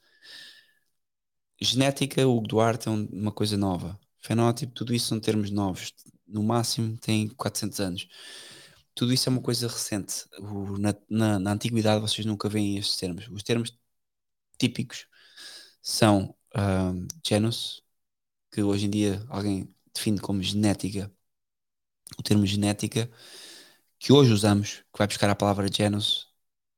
Genética, 1.62 2.26
o 2.26 2.40
Duarte 2.40 2.88
é 2.88 2.90
uma 2.90 3.32
coisa 3.32 3.56
nova. 3.56 3.98
Fenótipo, 4.20 4.72
tudo 4.74 4.94
isso 4.94 5.08
são 5.08 5.20
termos 5.20 5.50
novos. 5.50 5.92
No 6.26 6.42
máximo 6.42 6.96
tem 6.98 7.28
400 7.28 7.80
anos. 7.80 8.08
Tudo 8.94 9.12
isso 9.12 9.28
é 9.28 9.32
uma 9.32 9.42
coisa 9.42 9.68
recente. 9.68 10.26
O, 10.38 10.78
na, 10.78 10.94
na, 11.08 11.38
na, 11.38 11.52
antiguidade 11.52 12.00
vocês 12.00 12.26
nunca 12.26 12.48
veem 12.48 12.78
estes 12.78 12.96
termos. 12.96 13.28
Os 13.28 13.42
termos 13.42 13.76
típicos 14.58 15.06
são 15.82 16.34
uh, 16.56 17.06
genus, 17.26 17.82
que 18.52 18.62
hoje 18.62 18.86
em 18.86 18.90
dia 18.90 19.24
alguém 19.28 19.74
define 19.94 20.20
como 20.20 20.42
genética, 20.42 21.12
o 22.18 22.22
termo 22.22 22.46
genética, 22.46 23.10
que 23.98 24.12
hoje 24.12 24.32
usamos, 24.32 24.78
que 24.92 24.98
vai 24.98 25.06
buscar 25.06 25.30
a 25.30 25.36
palavra 25.36 25.68
genus 25.72 26.28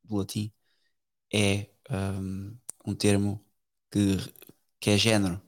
do 0.04 0.16
latim, 0.16 0.52
é 1.32 1.70
um, 1.90 2.58
um 2.86 2.94
termo 2.94 3.44
que, 3.90 4.16
que 4.84 4.90
é 4.90 4.98
género, 4.98 5.40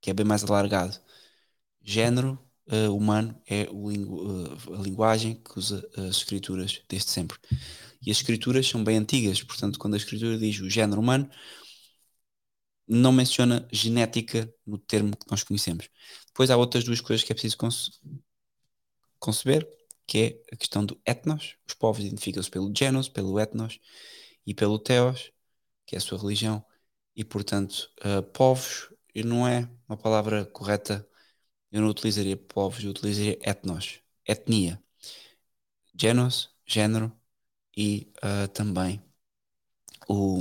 que 0.00 0.10
é 0.10 0.14
bem 0.14 0.24
mais 0.24 0.42
alargado. 0.42 0.98
Género 1.82 2.38
uh, 2.72 2.96
humano 2.96 3.38
é 3.46 3.64
lingu, 3.64 4.22
uh, 4.26 4.74
a 4.74 4.82
linguagem 4.82 5.34
que 5.34 5.58
usa 5.58 5.86
as 5.98 6.16
escrituras 6.16 6.80
desde 6.88 7.10
sempre. 7.10 7.36
E 8.00 8.10
as 8.10 8.16
escrituras 8.16 8.66
são 8.66 8.82
bem 8.82 8.96
antigas, 8.96 9.42
portanto, 9.42 9.78
quando 9.78 9.92
a 9.94 9.96
escritura 9.98 10.38
diz 10.38 10.58
o 10.60 10.70
género 10.70 10.98
humano, 10.98 11.28
não 12.88 13.12
menciona 13.12 13.68
genética 13.70 14.50
no 14.66 14.78
termo 14.78 15.14
que 15.14 15.30
nós 15.30 15.42
conhecemos. 15.42 15.90
Depois 16.28 16.48
há 16.50 16.56
outras 16.56 16.82
duas 16.82 17.02
coisas 17.02 17.22
que 17.22 17.32
é 17.32 17.34
preciso 17.34 17.58
conceber, 19.18 19.68
que 20.06 20.18
é 20.18 20.54
a 20.54 20.56
questão 20.56 20.86
do 20.86 20.98
etnos. 21.04 21.56
Os 21.68 21.74
povos 21.74 22.02
identificam-se 22.02 22.50
pelo 22.50 22.72
genos, 22.74 23.10
pelo 23.10 23.38
etnos 23.38 23.78
e 24.46 24.54
pelo 24.54 24.78
teos, 24.78 25.30
que 25.84 25.96
é 25.96 25.98
a 25.98 26.00
sua 26.00 26.18
religião. 26.18 26.64
E, 27.20 27.24
portanto, 27.24 27.90
uh, 28.02 28.22
povos 28.32 28.88
não 29.14 29.46
é 29.46 29.68
uma 29.86 29.94
palavra 29.98 30.46
correta. 30.46 31.06
Eu 31.70 31.82
não 31.82 31.88
utilizaria 31.90 32.34
povos, 32.34 32.82
eu 32.82 32.90
utilizaria 32.92 33.38
etnos, 33.42 34.00
etnia. 34.26 34.82
Genos, 35.94 36.48
género 36.66 37.12
e 37.76 38.10
uh, 38.24 38.48
também 38.48 39.02
o, 40.08 40.40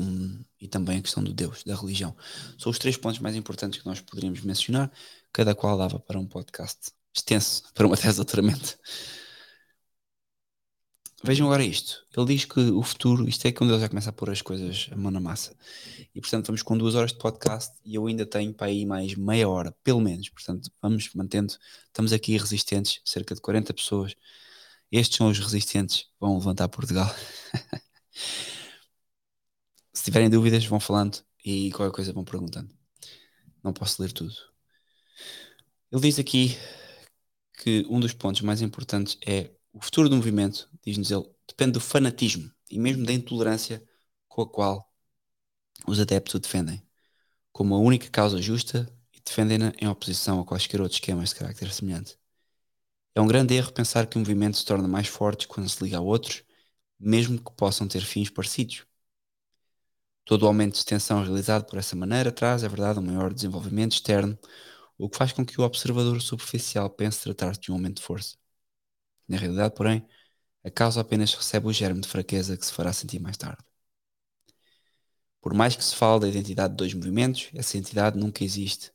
e 0.62 0.70
também 0.70 1.00
a 1.00 1.02
questão 1.02 1.22
do 1.22 1.34
Deus, 1.34 1.66
da 1.66 1.76
religião. 1.76 2.16
São 2.58 2.72
os 2.72 2.80
três 2.80 2.96
pontos 2.96 3.20
mais 3.20 3.36
importantes 3.36 3.82
que 3.82 3.86
nós 3.86 4.00
poderíamos 4.00 4.40
mencionar, 4.40 4.90
cada 5.34 5.54
qual 5.54 5.78
dava 5.78 6.00
para 6.00 6.18
um 6.18 6.26
podcast 6.26 6.94
extenso, 7.14 7.64
para 7.76 7.88
uma 7.88 7.98
tese 7.98 8.12
de 8.12 8.16
doutoramento. 8.18 8.80
Vejam 11.22 11.48
agora 11.48 11.64
isto. 11.64 12.06
Ele 12.16 12.28
diz 12.28 12.46
que 12.46 12.60
o 12.60 12.82
futuro, 12.82 13.28
isto 13.28 13.46
é 13.46 13.52
quando 13.52 13.74
ele 13.74 13.82
já 13.82 13.90
começa 13.90 14.10
a 14.10 14.14
pôr 14.14 14.30
as 14.30 14.42
coisas 14.42 14.88
a 14.92 14.96
mão 14.96 15.12
na 15.12 15.20
massa. 15.20 15.54
E 16.16 16.22
portanto 16.22 16.48
vamos 16.48 16.64
com 16.64 16.78
duas 16.78 16.96
horas 16.96 17.12
de 17.12 17.18
podcast 17.18 17.78
e 17.84 17.96
eu 17.96 18.08
ainda 18.08 18.26
tenho 18.26 18.54
para 18.54 18.68
aí 18.68 18.86
mais 18.86 19.16
meia 19.16 19.48
hora, 19.50 19.76
pelo 19.84 20.00
menos. 20.00 20.30
Portanto, 20.30 20.72
vamos 20.82 21.10
mantendo. 21.14 21.54
Estamos 21.88 22.14
aqui 22.14 22.38
resistentes, 22.38 23.02
cerca 23.04 23.36
de 23.36 23.42
40 23.42 23.74
pessoas. 23.74 24.16
Estes 24.92 25.18
são 25.18 25.30
os 25.30 25.40
resistentes, 25.40 26.06
vão 26.20 26.38
levantar 26.38 26.68
Portugal. 26.70 27.10
Se 29.94 30.04
tiverem 30.06 30.30
dúvidas, 30.30 30.66
vão 30.66 30.80
falando 30.80 31.22
e 31.44 31.72
qualquer 31.72 31.94
coisa 31.94 32.14
vão 32.14 32.24
perguntando. 32.24 32.70
Não 33.64 33.74
posso 33.74 34.02
ler 34.02 34.12
tudo. 34.14 34.34
Ele 35.92 36.02
diz 36.02 36.20
aqui 36.20 36.58
que 37.58 37.86
um 37.90 38.00
dos 38.00 38.14
pontos 38.14 38.42
mais 38.42 38.62
importantes 38.62 39.18
é 39.26 39.52
o 39.74 39.82
futuro 39.82 40.10
do 40.10 40.16
movimento, 40.16 40.70
diz-nos 40.86 41.12
ele, 41.12 41.30
depende 41.48 41.74
do 41.74 41.82
fanatismo 41.82 42.52
e 42.70 42.80
mesmo 42.80 43.06
da 43.06 43.14
intolerância 43.14 43.84
com 44.28 44.42
a 44.42 44.50
qual 44.50 44.94
os 45.88 46.00
adeptos 46.00 46.36
o 46.36 46.40
defendem, 46.40 46.82
como 47.52 47.76
a 47.76 47.80
única 47.80 48.10
causa 48.10 48.42
justa 48.42 48.92
e 49.14 49.22
defendem-na 49.22 49.74
em 49.82 49.88
oposição 49.88 50.40
a 50.42 50.46
quaisquer 50.46 50.82
outros 50.82 50.98
esquemas 50.98 51.30
de 51.30 51.36
caráter 51.36 51.72
semelhante. 51.72 52.18
É 53.16 53.22
um 53.22 53.28
grande 53.28 53.54
erro 53.56 53.72
pensar 53.74 54.08
que 54.08 54.18
o 54.18 54.20
movimento 54.20 54.58
se 54.58 54.66
torna 54.66 54.88
mais 54.88 55.08
forte 55.08 55.48
quando 55.48 55.70
se 55.70 55.84
liga 55.84 55.98
a 55.98 56.02
outros, 56.02 56.44
mesmo 57.00 57.38
que 57.38 57.52
possam 57.54 57.88
ter 57.88 58.02
fins 58.02 58.30
parecidos. 58.30 58.86
Todo 60.26 60.44
o 60.44 60.48
aumento 60.48 60.74
de 60.74 60.80
extensão 60.80 61.22
realizado 61.22 61.66
por 61.66 61.78
essa 61.78 61.96
maneira 61.96 62.32
traz, 62.32 62.64
é 62.64 62.70
verdade, 62.70 63.00
um 63.00 63.04
maior 63.04 63.34
desenvolvimento 63.34 63.94
externo, 63.94 64.40
o 64.98 65.10
que 65.10 65.18
faz 65.18 65.34
com 65.34 65.46
que 65.46 65.60
o 65.62 65.66
observador 65.66 66.22
superficial 66.22 66.90
pense 66.90 67.22
tratar-se 67.24 67.62
de 67.62 67.72
um 67.72 67.76
aumento 67.76 67.98
de 67.98 68.04
força. 68.04 68.39
Na 69.30 69.38
realidade, 69.38 69.76
porém, 69.76 70.06
a 70.64 70.72
causa 70.72 71.02
apenas 71.02 71.34
recebe 71.34 71.68
o 71.68 71.74
germe 71.74 72.02
de 72.02 72.08
fraqueza 72.10 72.58
que 72.58 72.66
se 72.66 72.74
fará 72.74 72.94
sentir 72.94 73.20
mais 73.20 73.38
tarde. 73.38 73.64
Por 75.42 75.54
mais 75.54 75.76
que 75.76 75.84
se 75.84 75.96
fale 75.96 76.22
da 76.22 76.30
identidade 76.30 76.72
de 76.72 76.78
dois 76.78 76.94
movimentos, 76.94 77.50
essa 77.54 77.78
entidade 77.78 78.18
nunca 78.18 78.42
existe. 78.44 78.92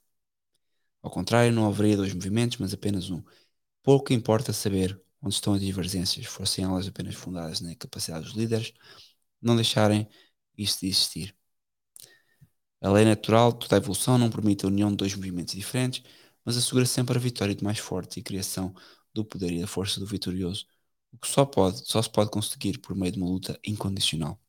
Ao 1.03 1.11
contrário, 1.11 1.53
não 1.53 1.69
haveria 1.69 1.97
dois 1.97 2.13
movimentos, 2.15 2.59
mas 2.59 2.73
apenas 2.75 3.11
um. 3.11 3.23
Pouco 3.83 4.13
importa 4.13 4.53
saber 4.53 5.01
onde 5.23 5.35
estão 5.37 5.55
as 5.55 5.61
divergências, 5.61 6.27
fossem 6.27 6.65
elas 6.65 6.89
apenas 6.89 7.15
fundadas 7.15 7.61
na 7.61 7.75
capacidade 7.77 8.25
dos 8.27 8.35
líderes, 8.35 8.73
não 9.43 9.57
deixarem 9.57 10.09
isso 10.59 10.81
de 10.81 10.89
existir. 10.89 11.37
A 12.81 12.89
lei 12.91 13.05
natural 13.05 13.53
de 13.53 13.59
toda 13.61 13.77
a 13.77 13.79
evolução 13.79 14.17
não 14.19 14.31
permite 14.31 14.65
a 14.65 14.69
união 14.69 14.91
de 14.91 14.97
dois 14.97 15.15
movimentos 15.15 15.55
diferentes, 15.55 16.03
mas 16.45 16.57
assegura 16.57 16.87
sempre 16.87 17.17
a 17.17 17.21
vitória 17.21 17.55
do 17.55 17.65
mais 17.65 17.79
forte 17.79 18.19
e 18.19 18.21
a 18.21 18.25
criação 18.25 18.75
do 19.15 19.25
poder 19.25 19.53
e 19.53 19.61
da 19.61 19.67
força 19.67 20.01
do 20.01 20.07
vitorioso, 20.07 20.67
o 21.13 21.19
que 21.19 21.29
só, 21.29 21.45
pode, 21.47 21.87
só 21.89 22.03
se 22.03 22.11
pode 22.11 22.31
conseguir 22.31 22.79
por 22.81 22.97
meio 22.97 23.13
de 23.13 23.19
uma 23.19 23.29
luta 23.29 23.59
incondicional. 23.65 24.41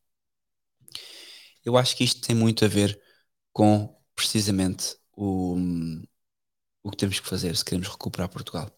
Eu 1.64 1.76
acho 1.76 1.96
que 1.96 2.04
isto 2.04 2.20
tem 2.20 2.34
muito 2.36 2.64
a 2.64 2.68
ver 2.68 3.00
com 3.52 3.94
precisamente 4.14 4.96
o, 5.12 5.56
o 6.82 6.90
que 6.90 6.96
temos 6.96 7.20
que 7.20 7.28
fazer 7.28 7.56
se 7.56 7.64
queremos 7.64 7.88
recuperar 7.88 8.28
Portugal. 8.28 8.70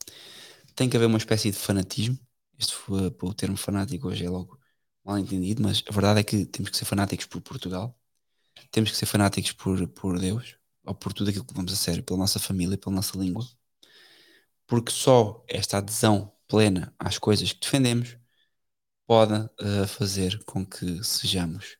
Tem 0.74 0.88
que 0.88 0.96
haver 0.96 1.06
uma 1.06 1.18
espécie 1.18 1.50
de 1.50 1.58
fanatismo 1.58 2.18
Este 2.58 2.74
foi, 2.74 3.08
o 3.22 3.34
termo 3.34 3.56
fanático 3.56 4.08
hoje 4.08 4.24
é 4.24 4.30
logo 4.30 4.58
mal 5.04 5.18
entendido, 5.18 5.62
mas 5.62 5.82
a 5.88 5.92
verdade 5.92 6.20
é 6.20 6.24
que 6.24 6.46
temos 6.46 6.70
que 6.70 6.76
ser 6.76 6.84
fanáticos 6.84 7.26
por 7.26 7.40
Portugal, 7.42 7.98
temos 8.72 8.90
que 8.90 8.96
ser 8.96 9.06
fanáticos 9.06 9.52
por, 9.52 9.88
por 9.90 10.20
Deus, 10.20 10.56
ou 10.84 10.94
por 10.94 11.12
tudo 11.14 11.30
aquilo 11.30 11.46
que 11.46 11.54
vamos 11.54 11.72
a 11.72 11.76
sério, 11.76 12.02
pela 12.04 12.18
nossa 12.18 12.38
família, 12.40 12.78
pela 12.78 12.96
nossa 12.96 13.18
língua, 13.18 13.46
porque 14.68 14.92
só 14.92 15.44
esta 15.48 15.78
adesão 15.78 16.32
plena 16.46 16.94
às 16.98 17.18
coisas 17.18 17.52
que 17.52 17.60
defendemos 17.60 18.16
pode 19.06 19.34
uh, 19.34 19.88
fazer 19.88 20.44
com 20.44 20.64
que 20.66 21.02
sejamos 21.04 21.78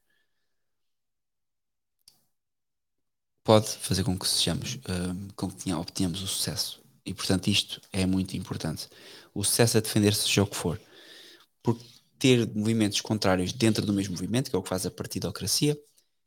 pode 3.45 3.69
fazer 3.79 4.05
com 4.05 4.19
que 4.19 4.27
sejamos 4.29 4.77
uh, 4.77 5.35
com 5.37 5.51
que 5.51 5.73
obtenhamos 5.73 6.23
o 6.23 6.27
sucesso. 6.27 6.83
E 7.05 7.15
portanto 7.15 7.49
isto 7.49 7.81
é 7.93 8.05
muito 8.07 8.37
importante. 8.37 8.89
O 9.35 9.45
sucesso 9.45 9.79
é 9.79 9.81
defender-se 9.81 10.23
seja 10.29 10.43
o 10.43 10.47
que 10.47 10.57
for. 10.57 10.81
Porque 11.63 11.85
ter 12.19 12.47
movimentos 12.55 13.01
contrários 13.01 13.53
dentro 13.53 13.87
do 13.87 13.93
mesmo 13.93 14.15
movimento 14.15 14.51
que 14.51 14.57
é 14.57 14.59
o 14.59 14.63
que 14.63 14.69
faz 14.69 14.87
a 14.87 14.91
partidocracia 14.91 15.79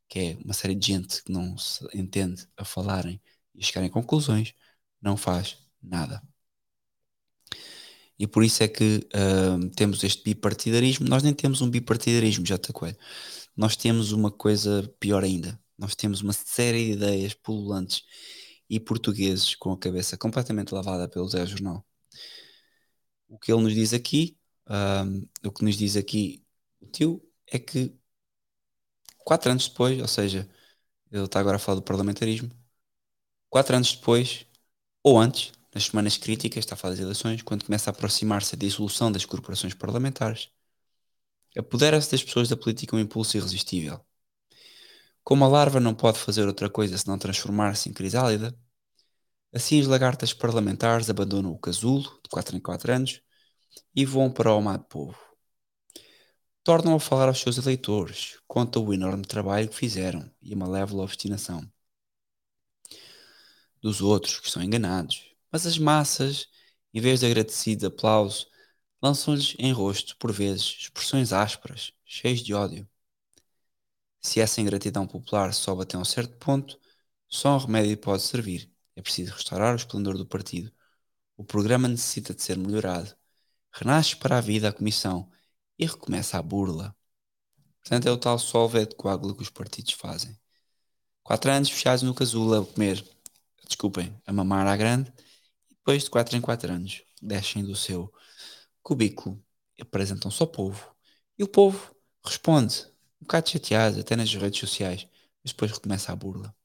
que 0.09 0.19
é 0.19 0.37
uma 0.43 0.53
série 0.53 0.75
de 0.75 0.87
gente 0.87 1.23
que 1.23 1.31
não 1.31 1.57
se 1.57 1.85
entende 1.97 2.47
a 2.57 2.65
falarem 2.65 3.21
e 3.55 3.61
a 3.61 3.65
chegarem 3.65 3.89
a 3.89 3.93
conclusões 3.93 4.53
não 5.01 5.17
faz 5.17 5.57
nada 5.81 6.21
e 8.21 8.27
por 8.27 8.43
isso 8.43 8.61
é 8.61 8.67
que 8.67 9.07
uh, 9.15 9.67
temos 9.71 10.03
este 10.03 10.23
bipartidarismo. 10.23 11.07
Nós 11.07 11.23
nem 11.23 11.33
temos 11.33 11.59
um 11.59 11.67
bipartidarismo, 11.67 12.45
já 12.45 12.55
te 12.55 12.71
coelho. 12.71 12.95
Nós 13.57 13.75
temos 13.75 14.11
uma 14.11 14.29
coisa 14.29 14.87
pior 14.99 15.23
ainda. 15.23 15.59
Nós 15.75 15.95
temos 15.95 16.21
uma 16.21 16.31
série 16.31 16.85
de 16.85 16.91
ideias 16.91 17.33
pululantes 17.33 18.03
e 18.69 18.79
portugueses 18.79 19.55
com 19.55 19.71
a 19.71 19.77
cabeça 19.79 20.15
completamente 20.19 20.71
lavada 20.71 21.09
pelo 21.09 21.27
Zé 21.27 21.43
Jornal. 21.47 21.83
O 23.27 23.39
que 23.39 23.51
ele 23.51 23.63
nos 23.63 23.73
diz 23.73 23.91
aqui, 23.91 24.37
uh, 24.67 25.27
o 25.43 25.51
que 25.51 25.63
nos 25.63 25.75
diz 25.75 25.97
aqui 25.97 26.45
o 26.79 26.85
tio, 26.85 27.27
é 27.47 27.57
que 27.57 27.91
quatro 29.25 29.49
anos 29.49 29.67
depois, 29.67 29.99
ou 29.99 30.07
seja, 30.07 30.47
ele 31.11 31.25
está 31.25 31.39
agora 31.39 31.55
a 31.55 31.59
falar 31.59 31.77
do 31.77 31.81
parlamentarismo, 31.81 32.51
quatro 33.49 33.75
anos 33.75 33.95
depois, 33.95 34.45
ou 35.03 35.19
antes, 35.19 35.51
nas 35.73 35.85
semanas 35.85 36.17
críticas, 36.17 36.59
está 36.59 36.75
a 36.75 36.77
falar 36.77 36.93
das 36.93 37.01
eleições, 37.01 37.41
quando 37.41 37.65
começa 37.65 37.89
a 37.89 37.91
aproximar-se 37.91 38.55
a 38.55 38.57
dissolução 38.57 39.11
das 39.11 39.25
corporações 39.25 39.73
parlamentares, 39.73 40.49
apodera-se 41.57 42.11
das 42.11 42.23
pessoas 42.23 42.49
da 42.49 42.57
política 42.57 42.95
um 42.95 42.99
impulso 42.99 43.37
irresistível. 43.37 43.99
Como 45.23 45.45
a 45.45 45.47
larva 45.47 45.79
não 45.79 45.93
pode 45.93 46.19
fazer 46.19 46.47
outra 46.47 46.69
coisa 46.69 46.97
senão 46.97 47.17
transformar-se 47.17 47.89
em 47.89 47.93
crisálida, 47.93 48.57
assim 49.53 49.79
as 49.79 49.87
lagartas 49.87 50.33
parlamentares 50.33 51.09
abandonam 51.09 51.51
o 51.51 51.59
casulo, 51.59 52.03
de 52.23 52.29
4 52.29 52.57
em 52.57 52.59
4 52.59 52.93
anos, 52.93 53.21
e 53.95 54.05
voam 54.05 54.31
para 54.31 54.53
o 54.53 54.57
amado 54.57 54.85
povo. 54.85 55.17
Tornam 56.63 56.95
a 56.95 56.99
falar 56.99 57.27
aos 57.27 57.39
seus 57.39 57.57
eleitores, 57.57 58.39
contam 58.47 58.85
o 58.85 58.93
enorme 58.93 59.25
trabalho 59.25 59.69
que 59.69 59.75
fizeram 59.75 60.29
e 60.41 60.53
a 60.53 60.57
malévola 60.57 61.03
obstinação 61.03 61.69
dos 63.81 63.99
outros 63.99 64.39
que 64.39 64.49
são 64.49 64.61
enganados, 64.61 65.30
mas 65.51 65.65
as 65.65 65.77
massas, 65.77 66.47
em 66.93 67.01
vez 67.01 67.19
de 67.19 67.25
agradecido 67.25 67.87
aplauso, 67.87 68.47
lançam-lhes 69.01 69.55
em 69.59 69.71
rosto, 69.71 70.17
por 70.17 70.31
vezes, 70.31 70.77
expressões 70.81 71.33
ásperas, 71.33 71.93
cheias 72.05 72.41
de 72.41 72.53
ódio. 72.53 72.87
Se 74.21 74.39
essa 74.39 74.61
ingratidão 74.61 75.07
popular 75.07 75.53
sobe 75.53 75.83
até 75.83 75.97
um 75.97 76.05
certo 76.05 76.37
ponto, 76.37 76.79
só 77.27 77.55
um 77.55 77.57
remédio 77.57 77.97
pode 77.97 78.23
servir. 78.23 78.71
É 78.95 79.01
preciso 79.01 79.33
restaurar 79.33 79.73
o 79.73 79.77
esplendor 79.77 80.17
do 80.17 80.25
partido. 80.25 80.71
O 81.37 81.43
programa 81.43 81.87
necessita 81.87 82.33
de 82.33 82.41
ser 82.43 82.57
melhorado. 82.57 83.15
Renasce 83.71 84.15
para 84.15 84.37
a 84.37 84.41
vida 84.41 84.69
a 84.69 84.73
comissão 84.73 85.31
e 85.77 85.85
recomeça 85.85 86.37
a 86.37 86.41
burla. 86.41 86.95
Portanto, 87.81 88.07
é 88.07 88.11
o 88.11 88.17
tal 88.17 88.37
solve 88.37 88.85
de 88.85 88.95
coágulo 88.95 89.35
que 89.35 89.41
os 89.41 89.49
partidos 89.49 89.93
fazem. 89.93 90.37
Quatro 91.23 91.51
anos 91.51 91.69
fechados 91.69 92.03
no 92.03 92.13
casulo 92.13 92.61
a 92.61 92.65
comer, 92.65 93.03
desculpem, 93.65 94.15
a 94.25 94.33
mamar 94.33 94.67
à 94.67 94.75
grande, 94.77 95.11
depois 95.81 96.03
de 96.03 96.09
4 96.09 96.37
em 96.37 96.41
4 96.41 96.71
anos, 96.73 97.03
descem 97.21 97.63
do 97.63 97.75
seu 97.75 98.13
cubículo 98.83 99.43
e 99.77 99.81
apresentam-se 99.83 100.41
ao 100.41 100.47
povo. 100.47 100.95
E 101.37 101.43
o 101.43 101.47
povo 101.47 101.95
responde, 102.25 102.87
um 103.21 103.25
bocado 103.25 103.49
chateado, 103.49 103.99
até 104.01 104.15
nas 104.15 104.33
redes 104.35 104.59
sociais, 104.59 105.07
mas 105.43 105.53
depois 105.53 105.71
recomeça 105.71 106.11
a 106.11 106.15
burla. 106.15 106.55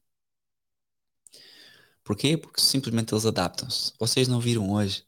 Porquê? 2.03 2.37
Porque 2.37 2.61
simplesmente 2.61 3.13
eles 3.13 3.25
adaptam-se. 3.25 3.93
Vocês 3.99 4.27
não 4.27 4.39
viram 4.39 4.71
hoje 4.71 5.05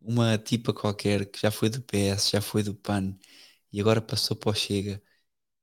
uma 0.00 0.38
tipa 0.38 0.72
qualquer 0.74 1.26
que 1.30 1.40
já 1.40 1.50
foi 1.50 1.70
do 1.70 1.82
PS, 1.82 2.30
já 2.32 2.40
foi 2.42 2.62
do 2.62 2.74
PAN 2.74 3.16
e 3.72 3.80
agora 3.80 4.02
passou 4.02 4.36
para 4.36 4.50
o 4.50 4.54
Chega. 4.54 5.02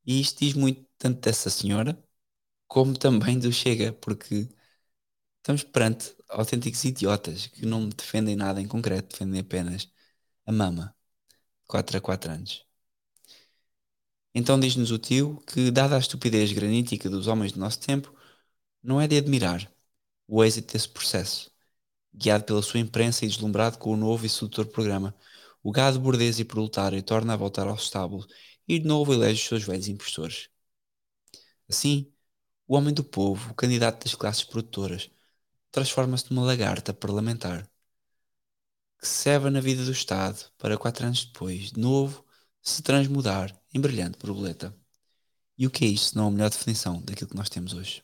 E 0.06 0.22
isto 0.22 0.40
diz 0.46 0.54
muito 0.56 0.86
tanto 0.98 1.22
dessa 1.22 1.50
senhora 1.50 2.02
como 2.68 2.98
também 2.98 3.40
do 3.40 3.52
Chega, 3.54 3.94
porque 3.94 4.50
estamos 5.50 5.64
perante 5.64 6.16
autênticos 6.30 6.84
idiotas 6.86 7.48
que 7.48 7.66
não 7.66 7.90
defendem 7.90 8.36
nada 8.36 8.62
em 8.62 8.68
concreto, 8.68 9.10
defendem 9.14 9.42
apenas 9.42 9.90
a 10.46 10.52
mama. 10.52 10.96
4 11.68 11.98
a 11.98 12.02
4 12.02 12.32
anos. 12.32 12.66
Então 14.34 14.60
diz-nos 14.60 14.92
o 14.92 14.98
tio 15.00 15.42
que, 15.48 15.72
dada 15.72 15.96
a 15.96 16.00
estupidez 16.00 16.52
granítica 16.52 17.10
dos 17.10 17.28
homens 17.28 17.52
do 17.52 17.60
nosso 17.60 17.80
tempo, 17.80 18.14
não 18.84 19.02
é 19.02 19.08
de 19.08 19.18
admirar 19.18 19.72
o 20.28 20.44
êxito 20.44 20.74
desse 20.74 20.90
processo, 20.90 21.52
guiado 22.14 22.46
pela 22.46 22.62
sua 22.62 22.80
imprensa 22.80 23.26
e 23.26 23.28
deslumbrado 23.28 23.78
com 23.80 23.92
o 23.94 23.98
novo 23.98 24.26
e 24.26 24.30
sedutor 24.30 24.68
programa. 24.68 25.16
O 25.64 25.72
gado 25.72 26.00
bordês 26.00 26.40
e 26.40 26.46
proletário 26.46 27.02
torna 27.04 27.34
a 27.34 27.38
voltar 27.38 27.68
ao 27.68 27.76
estábulo 27.76 28.28
e 28.68 28.80
de 28.80 28.88
novo 28.88 29.14
elege 29.14 29.42
os 29.42 29.48
seus 29.48 29.64
velhos 29.64 29.88
impressores. 29.88 30.50
Assim, 31.70 32.12
o 32.68 32.76
homem 32.76 32.94
do 32.94 33.04
povo, 33.04 33.52
o 33.52 33.56
candidato 33.56 34.04
das 34.06 34.16
classes 34.16 34.44
produtoras, 34.44 35.10
transforma-se 35.72 36.32
numa 36.32 36.46
lagarta 36.46 36.94
parlamentar 36.94 37.70
que 39.00 39.08
ceva 39.08 39.50
na 39.50 39.62
vida 39.62 39.84
do 39.86 39.92
Estado 39.92 40.52
para 40.58 40.78
quatro 40.78 41.06
anos 41.06 41.26
depois, 41.26 41.72
de 41.72 41.80
novo, 41.80 42.26
se 42.62 42.82
transmudar 42.84 43.58
em 43.74 43.80
brilhante 43.80 44.20
borboleta. 44.20 44.76
E 45.58 45.68
o 45.68 45.72
que 45.72 45.86
é 45.86 45.88
isto 45.88 46.18
não 46.18 46.28
a 46.28 46.32
melhor 46.32 46.50
definição 46.50 47.02
daquilo 47.02 47.30
que 47.30 47.36
nós 47.36 47.50
temos 47.50 47.74
hoje? 47.74 48.04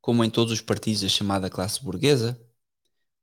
Como 0.00 0.24
em 0.24 0.30
todos 0.30 0.52
os 0.52 0.60
partidos 0.60 1.02
da 1.02 1.08
chamada 1.08 1.50
classe 1.50 1.82
burguesa, 1.82 2.40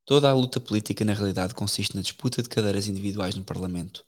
toda 0.06 0.30
a 0.30 0.34
luta 0.34 0.60
política 0.60 1.04
na 1.06 1.14
realidade 1.14 1.54
consiste 1.54 1.96
na 1.96 2.02
disputa 2.02 2.42
de 2.44 2.50
cadeiras 2.50 2.88
individuais 2.88 3.36
no 3.36 3.44
Parlamento. 3.44 4.06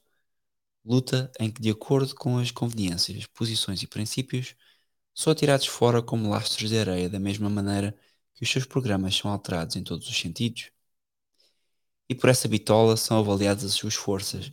Luta 0.84 1.30
em 1.38 1.50
que, 1.50 1.60
de 1.60 1.70
acordo 1.70 2.14
com 2.14 2.38
as 2.38 2.50
conveniências, 2.50 3.26
posições 3.26 3.82
e 3.82 3.86
princípios, 3.86 4.54
são 5.20 5.32
atirados 5.32 5.66
fora 5.66 6.02
como 6.02 6.30
lastros 6.30 6.70
de 6.70 6.78
areia, 6.78 7.10
da 7.10 7.20
mesma 7.20 7.50
maneira 7.50 7.94
que 8.34 8.42
os 8.42 8.50
seus 8.50 8.64
programas 8.64 9.14
são 9.16 9.30
alterados 9.30 9.76
em 9.76 9.84
todos 9.84 10.08
os 10.08 10.18
sentidos. 10.18 10.70
E 12.08 12.14
por 12.14 12.30
essa 12.30 12.48
bitola 12.48 12.96
são 12.96 13.18
avaliadas 13.18 13.64
as 13.64 13.74
suas 13.74 13.94
forças. 13.94 14.50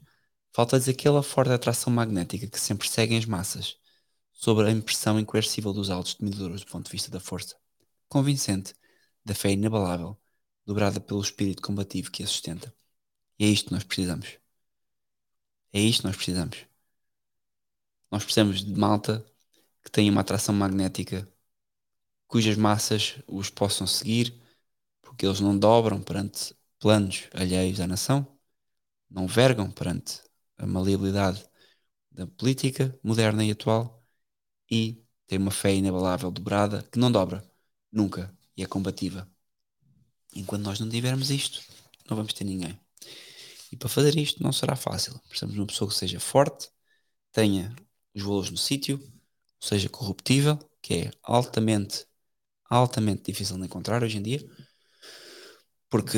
Falta-lhes 0.52 0.90
aquela 0.90 1.24
forte 1.24 1.52
atração 1.54 1.92
magnética 1.94 2.48
que 2.48 2.60
sempre 2.60 2.90
seguem 2.90 3.18
as 3.18 3.26
massas, 3.26 3.78
sobre 4.34 4.68
a 4.68 4.72
impressão 4.72 5.20
incoercível 5.20 5.74
dos 5.74 5.90
altos 5.90 6.18
medidores 6.20 6.62
do 6.62 6.68
ponto 6.68 6.86
de 6.88 6.92
vista 6.92 7.10
da 7.12 7.20
força, 7.20 7.56
convincente, 8.10 8.74
da 9.26 9.36
fé 9.36 9.52
inabalável, 9.52 10.20
dobrada 10.66 11.00
pelo 11.02 11.22
espírito 11.22 11.62
combativo 11.62 12.12
que 12.12 12.24
a 12.24 12.28
sustenta. 12.28 12.76
E 13.40 13.46
é 13.46 13.50
isto 13.50 13.68
que 13.70 13.74
nós 13.74 13.84
precisamos. 13.86 14.38
É 15.72 15.80
isto 15.80 16.02
que 16.02 16.08
nós 16.08 16.16
precisamos. 16.18 16.58
Nós 18.12 18.24
precisamos 18.24 18.64
de 18.66 18.74
malta 18.78 19.26
que 19.88 19.92
têm 19.92 20.10
uma 20.10 20.20
atração 20.20 20.54
magnética 20.54 21.26
cujas 22.28 22.58
massas 22.58 23.16
os 23.26 23.50
possam 23.50 23.88
seguir, 23.88 24.38
porque 25.02 25.26
eles 25.26 25.40
não 25.40 25.58
dobram 25.58 26.02
perante 26.02 26.54
planos 26.78 27.30
alheios 27.34 27.80
à 27.80 27.88
nação, 27.88 28.28
não 29.10 29.28
vergam 29.28 29.72
perante 29.72 30.22
a 30.58 30.68
maleabilidade 30.68 31.42
da 32.12 32.28
política 32.28 33.00
moderna 33.02 33.46
e 33.46 33.52
atual 33.52 34.06
e 34.70 35.02
têm 35.26 35.40
uma 35.40 35.52
fé 35.52 35.74
inabalável 35.74 36.32
dobrada 36.32 36.84
que 36.92 37.00
não 37.00 37.10
dobra 37.10 37.50
nunca 37.90 38.38
e 38.58 38.64
é 38.64 38.68
combativa. 38.68 39.30
Enquanto 40.36 40.64
nós 40.64 40.82
não 40.82 40.90
tivermos 40.90 41.32
isto, 41.32 41.64
não 42.10 42.18
vamos 42.18 42.34
ter 42.34 42.44
ninguém. 42.44 42.78
E 43.72 43.78
para 43.78 43.88
fazer 43.88 44.18
isto 44.18 44.44
não 44.44 44.52
será 44.52 44.76
fácil. 44.76 45.18
Precisamos 45.30 45.54
de 45.56 45.62
uma 45.62 45.68
pessoa 45.68 45.90
que 45.90 45.96
seja 45.96 46.20
forte, 46.20 46.70
tenha 47.32 47.74
os 48.14 48.22
valores 48.22 48.52
no 48.52 48.58
sítio, 48.58 49.02
seja 49.60 49.90
corruptível, 49.90 50.58
que 50.82 50.94
é 50.96 51.12
altamente, 51.24 52.06
altamente 52.70 53.24
difícil 53.32 53.58
de 53.58 53.66
encontrar 53.66 54.04
hoje 54.04 54.18
em 54.18 54.22
dia, 54.24 54.40
porque 55.90 56.18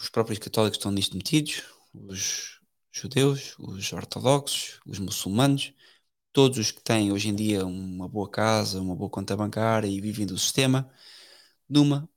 os 0.00 0.08
próprios 0.10 0.38
católicos 0.38 0.78
estão 0.78 0.92
nisto 0.92 1.16
metidos, 1.16 1.62
os 1.92 2.60
judeus, 2.92 3.54
os 3.58 3.92
ortodoxos, 3.92 4.80
os 4.86 4.98
muçulmanos, 4.98 5.72
todos 6.32 6.58
os 6.58 6.70
que 6.70 6.82
têm 6.82 7.12
hoje 7.12 7.28
em 7.28 7.34
dia 7.34 7.66
uma 7.66 8.08
boa 8.08 8.30
casa, 8.30 8.80
uma 8.80 8.96
boa 8.96 9.10
conta 9.10 9.36
bancária 9.36 9.86
e 9.88 10.00
vivem 10.00 10.26
do 10.26 10.38
sistema, 10.38 10.90
numa 11.68 12.08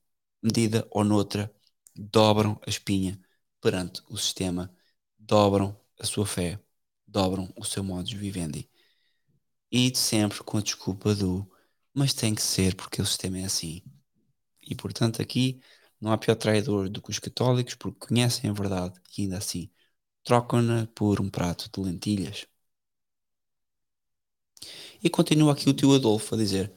medida 0.42 0.86
ou 0.90 1.04
noutra, 1.04 1.52
dobram 1.94 2.60
a 2.66 2.70
espinha 2.70 3.20
perante 3.60 4.02
o 4.08 4.16
sistema, 4.16 4.74
dobram 5.18 5.78
a 5.98 6.06
sua 6.06 6.26
fé, 6.26 6.60
dobram 7.06 7.52
o 7.56 7.64
seu 7.64 7.82
modo 7.84 8.04
de 8.04 8.16
vivendi. 8.16 8.68
E 9.70 9.94
sempre 9.96 10.42
com 10.44 10.58
a 10.58 10.62
desculpa 10.62 11.14
do 11.14 11.50
mas 11.94 12.14
tem 12.14 12.34
que 12.34 12.42
ser 12.42 12.74
porque 12.76 13.02
o 13.02 13.06
sistema 13.06 13.38
é 13.38 13.44
assim. 13.44 13.82
E 14.62 14.74
portanto 14.74 15.22
aqui 15.22 15.60
não 16.00 16.12
há 16.12 16.18
pior 16.18 16.36
traidor 16.36 16.88
do 16.88 17.02
que 17.02 17.10
os 17.10 17.18
católicos 17.18 17.74
porque 17.74 18.06
conhecem 18.08 18.50
a 18.50 18.52
verdade 18.52 19.00
e 19.16 19.22
ainda 19.22 19.38
assim 19.38 19.70
trocam-na 20.24 20.86
por 20.94 21.20
um 21.20 21.30
prato 21.30 21.70
de 21.72 21.80
lentilhas. 21.88 22.46
E 25.02 25.08
continua 25.10 25.52
aqui 25.52 25.68
o 25.68 25.74
tio 25.74 25.94
Adolfo 25.94 26.34
a 26.34 26.38
dizer: 26.38 26.72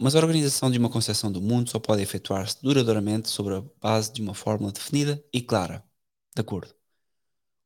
mas 0.00 0.14
a 0.14 0.18
organização 0.18 0.70
de 0.70 0.78
uma 0.78 0.90
concepção 0.90 1.30
do 1.30 1.40
mundo 1.40 1.70
só 1.70 1.78
pode 1.78 2.02
efetuar-se 2.02 2.62
duradouramente 2.62 3.28
sobre 3.28 3.54
a 3.56 3.60
base 3.80 4.12
de 4.12 4.22
uma 4.22 4.34
fórmula 4.34 4.72
definida 4.72 5.22
e 5.32 5.40
clara. 5.42 5.84
De 6.34 6.40
acordo. 6.40 6.74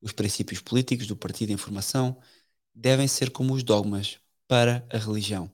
Os 0.01 0.12
princípios 0.12 0.60
políticos 0.60 1.06
do 1.06 1.16
partido 1.16 1.48
de 1.48 1.55
informação 1.55 2.20
devem 2.74 3.09
ser 3.09 3.30
como 3.30 3.55
os 3.55 3.62
dogmas 3.62 4.18
para 4.48 4.86
a 4.92 4.98
religião. 4.98 5.52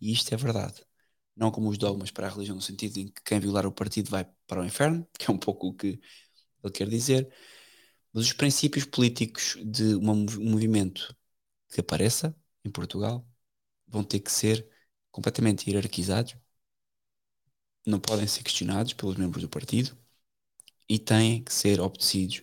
E 0.00 0.12
isto 0.12 0.32
é 0.34 0.36
verdade. 0.38 0.84
Não 1.36 1.50
como 1.50 1.70
os 1.70 1.78
dogmas 1.78 2.10
para 2.10 2.26
a 2.28 2.30
religião, 2.30 2.56
no 2.56 2.62
sentido 2.62 2.98
em 2.98 3.08
que 3.08 3.22
quem 3.24 3.40
violar 3.40 3.66
o 3.66 3.72
partido 3.72 4.10
vai 4.10 4.26
para 4.46 4.62
o 4.62 4.66
inferno, 4.66 5.06
que 5.18 5.30
é 5.30 5.34
um 5.34 5.38
pouco 5.38 5.68
o 5.68 5.74
que 5.74 6.00
ele 6.64 6.72
quer 6.72 6.88
dizer, 6.88 7.32
mas 8.12 8.24
os 8.26 8.32
princípios 8.32 8.84
políticos 8.84 9.56
de 9.64 9.96
um 9.96 10.04
movimento 10.50 11.16
que 11.70 11.80
apareça 11.80 12.36
em 12.64 12.70
Portugal 12.70 13.26
vão 13.88 14.04
ter 14.04 14.20
que 14.20 14.32
ser 14.32 14.68
completamente 15.12 15.70
hierarquizados, 15.70 16.36
não 17.86 17.98
podem 18.00 18.26
ser 18.26 18.42
questionados 18.42 18.92
pelos 18.92 19.16
membros 19.16 19.42
do 19.42 19.48
partido 19.48 19.96
e 20.88 20.98
têm 20.98 21.44
que 21.44 21.54
ser 21.54 21.80
obedecidos 21.80 22.42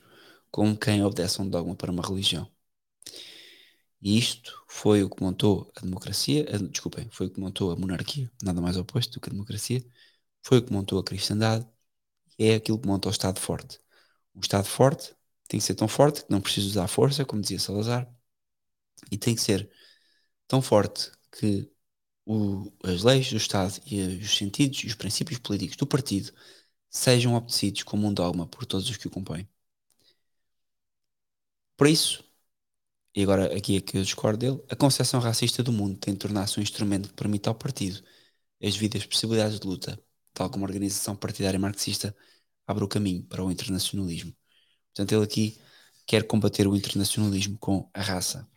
como 0.51 0.77
quem 0.79 1.03
obedece 1.03 1.41
a 1.41 1.45
um 1.45 1.49
dogma 1.49 1.75
para 1.75 1.91
uma 1.91 2.03
religião. 2.07 2.51
E 4.03 4.17
isto 4.19 4.63
foi 4.67 5.03
o 5.03 5.09
que 5.09 5.23
montou 5.23 5.71
a 5.77 5.81
democracia, 5.81 6.45
a, 6.53 6.57
desculpem, 6.59 7.09
foi 7.11 7.27
o 7.27 7.31
que 7.31 7.39
montou 7.39 7.71
a 7.71 7.75
monarquia, 7.77 8.31
nada 8.43 8.61
mais 8.61 8.77
oposto 8.77 9.13
do 9.13 9.21
que 9.21 9.29
a 9.29 9.33
democracia, 9.33 9.83
foi 10.43 10.59
o 10.59 10.63
que 10.65 10.73
montou 10.73 10.99
a 10.99 11.03
cristandade 11.03 11.67
é 12.39 12.55
aquilo 12.55 12.79
que 12.79 12.87
monta 12.87 13.07
o 13.09 13.11
Estado 13.11 13.39
forte. 13.39 13.79
Um 14.35 14.41
Estado 14.41 14.65
forte 14.67 15.15
tem 15.47 15.59
que 15.59 15.65
ser 15.65 15.75
tão 15.75 15.87
forte 15.87 16.25
que 16.25 16.31
não 16.31 16.41
precisa 16.41 16.67
usar 16.67 16.87
força, 16.87 17.25
como 17.25 17.41
dizia 17.41 17.59
Salazar, 17.59 18.09
e 19.11 19.17
tem 19.17 19.35
que 19.35 19.41
ser 19.41 19.69
tão 20.47 20.61
forte 20.61 21.11
que 21.31 21.71
o, 22.25 22.71
as 22.83 23.03
leis 23.03 23.29
do 23.31 23.37
Estado 23.37 23.81
e 23.85 24.01
os 24.23 24.37
sentidos 24.37 24.83
e 24.83 24.87
os 24.87 24.95
princípios 24.95 25.39
políticos 25.39 25.77
do 25.77 25.87
partido 25.87 26.33
sejam 26.89 27.35
obedecidos 27.35 27.83
como 27.83 28.07
um 28.07 28.13
dogma 28.13 28.47
por 28.47 28.65
todos 28.65 28.89
os 28.89 28.97
que 28.97 29.07
o 29.07 29.11
compõem. 29.11 29.47
Por 31.77 31.87
isso, 31.87 32.23
e 33.15 33.21
agora 33.23 33.55
aqui 33.55 33.77
é 33.77 33.81
que 33.81 33.97
eu 33.97 34.03
discordo 34.03 34.39
dele, 34.39 34.63
a 34.69 34.75
concepção 34.75 35.19
racista 35.19 35.61
do 35.63 35.71
mundo 35.71 35.97
tem 35.99 36.13
de 36.13 36.19
tornar-se 36.19 36.59
um 36.59 36.63
instrumento 36.63 37.09
que 37.09 37.15
permita 37.15 37.49
ao 37.49 37.55
partido 37.55 38.03
as 38.63 38.73
devidas 38.73 39.05
possibilidades 39.05 39.59
de 39.59 39.67
luta, 39.67 40.01
tal 40.33 40.49
como 40.49 40.65
a 40.65 40.67
organização 40.67 41.15
partidária 41.15 41.59
marxista 41.59 42.15
abre 42.65 42.83
o 42.83 42.87
caminho 42.87 43.23
para 43.25 43.43
o 43.43 43.51
internacionalismo. 43.51 44.35
Portanto, 44.93 45.13
ele 45.13 45.23
aqui 45.25 45.61
quer 46.07 46.25
combater 46.27 46.67
o 46.67 46.75
internacionalismo 46.75 47.57
com 47.59 47.89
a 47.93 48.01
raça. 48.01 48.49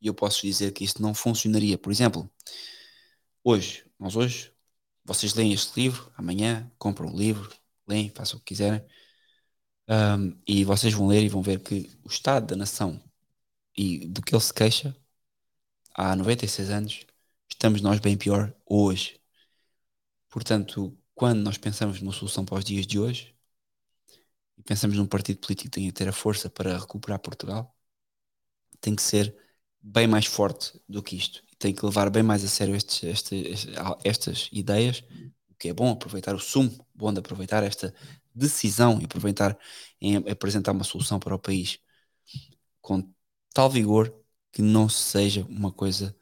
E 0.00 0.06
eu 0.08 0.14
posso 0.14 0.42
dizer 0.42 0.72
que 0.72 0.84
isto 0.84 1.02
não 1.02 1.14
funcionaria. 1.14 1.78
Por 1.78 1.92
exemplo, 1.92 2.30
hoje, 3.44 3.84
nós 3.98 4.16
hoje, 4.16 4.52
vocês 5.04 5.34
leem 5.34 5.52
este 5.52 5.80
livro, 5.80 6.12
amanhã 6.16 6.70
compram 6.78 7.12
o 7.12 7.16
livro, 7.16 7.50
leem, 7.86 8.10
façam 8.10 8.38
o 8.38 8.40
que 8.40 8.54
quiserem, 8.54 8.84
um, 9.88 10.40
e 10.46 10.64
vocês 10.64 10.94
vão 10.94 11.06
ler 11.08 11.22
e 11.22 11.28
vão 11.28 11.42
ver 11.42 11.60
que 11.60 11.90
o 12.04 12.08
estado 12.08 12.46
da 12.46 12.56
nação 12.56 13.02
e 13.76 14.06
do 14.08 14.22
que 14.22 14.34
ele 14.34 14.42
se 14.42 14.52
queixa 14.54 14.96
há 15.94 16.16
96 16.16 16.70
anos, 16.70 17.06
estamos 17.50 17.80
nós 17.82 18.00
bem 18.00 18.16
pior 18.16 18.54
hoje. 18.66 19.20
Portanto, 20.28 20.96
quando 21.14 21.40
nós 21.42 21.58
pensamos 21.58 22.00
numa 22.00 22.12
solução 22.12 22.44
para 22.44 22.58
os 22.58 22.64
dias 22.64 22.86
de 22.86 22.98
hoje 22.98 23.36
e 24.56 24.62
pensamos 24.62 24.96
num 24.96 25.06
partido 25.06 25.38
político 25.40 25.70
que 25.70 25.70
tenha 25.70 25.88
que 25.88 25.94
ter 25.94 26.08
a 26.08 26.12
força 26.12 26.48
para 26.50 26.78
recuperar 26.78 27.18
Portugal, 27.20 27.76
tem 28.80 28.94
que 28.94 29.02
ser 29.02 29.34
bem 29.80 30.06
mais 30.06 30.26
forte 30.26 30.80
do 30.88 31.02
que 31.02 31.16
isto. 31.16 31.42
Tem 31.58 31.74
que 31.74 31.84
levar 31.84 32.10
bem 32.10 32.22
mais 32.22 32.44
a 32.44 32.48
sério 32.48 32.74
estes, 32.74 33.02
estes, 33.04 33.66
estas 34.04 34.48
ideias, 34.52 35.02
o 35.48 35.54
que 35.58 35.68
é 35.68 35.72
bom 35.72 35.90
aproveitar 35.90 36.34
o 36.34 36.38
sumo, 36.40 36.86
bom 36.94 37.12
de 37.12 37.20
aproveitar 37.20 37.62
esta 37.62 37.94
decisão 38.34 39.00
e 39.00 39.04
aproveitar 39.04 39.58
em 40.00 40.16
apresentar 40.16 40.72
uma 40.72 40.84
solução 40.84 41.18
para 41.20 41.34
o 41.34 41.38
país 41.38 41.78
com 42.80 43.11
tal 43.52 43.70
vigor 43.70 44.14
que 44.52 44.62
não 44.62 44.88
seja 44.88 45.44
uma 45.46 45.72
coisa 45.72 46.16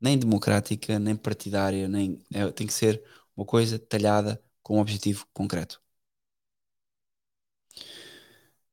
nem 0.00 0.18
democrática, 0.18 0.98
nem 0.98 1.16
partidária, 1.16 1.88
nem 1.88 2.22
é, 2.32 2.50
tem 2.52 2.66
que 2.66 2.72
ser 2.72 3.02
uma 3.36 3.46
coisa 3.46 3.78
talhada 3.78 4.42
com 4.62 4.76
um 4.78 4.80
objetivo 4.80 5.26
concreto. 5.32 5.82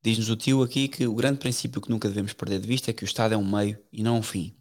Diz-nos 0.02 0.28
o 0.30 0.36
tio 0.36 0.62
aqui 0.62 0.88
que 0.88 1.06
o 1.06 1.14
grande 1.14 1.38
princípio 1.38 1.80
que 1.80 1.90
nunca 1.90 2.08
devemos 2.08 2.32
perder 2.32 2.60
de 2.60 2.66
vista 2.66 2.90
é 2.90 2.94
que 2.94 3.04
o 3.04 3.06
Estado 3.06 3.34
é 3.34 3.36
um 3.36 3.48
meio 3.48 3.78
e 3.92 4.02
não 4.02 4.18
um 4.18 4.22
fim. 4.22 4.56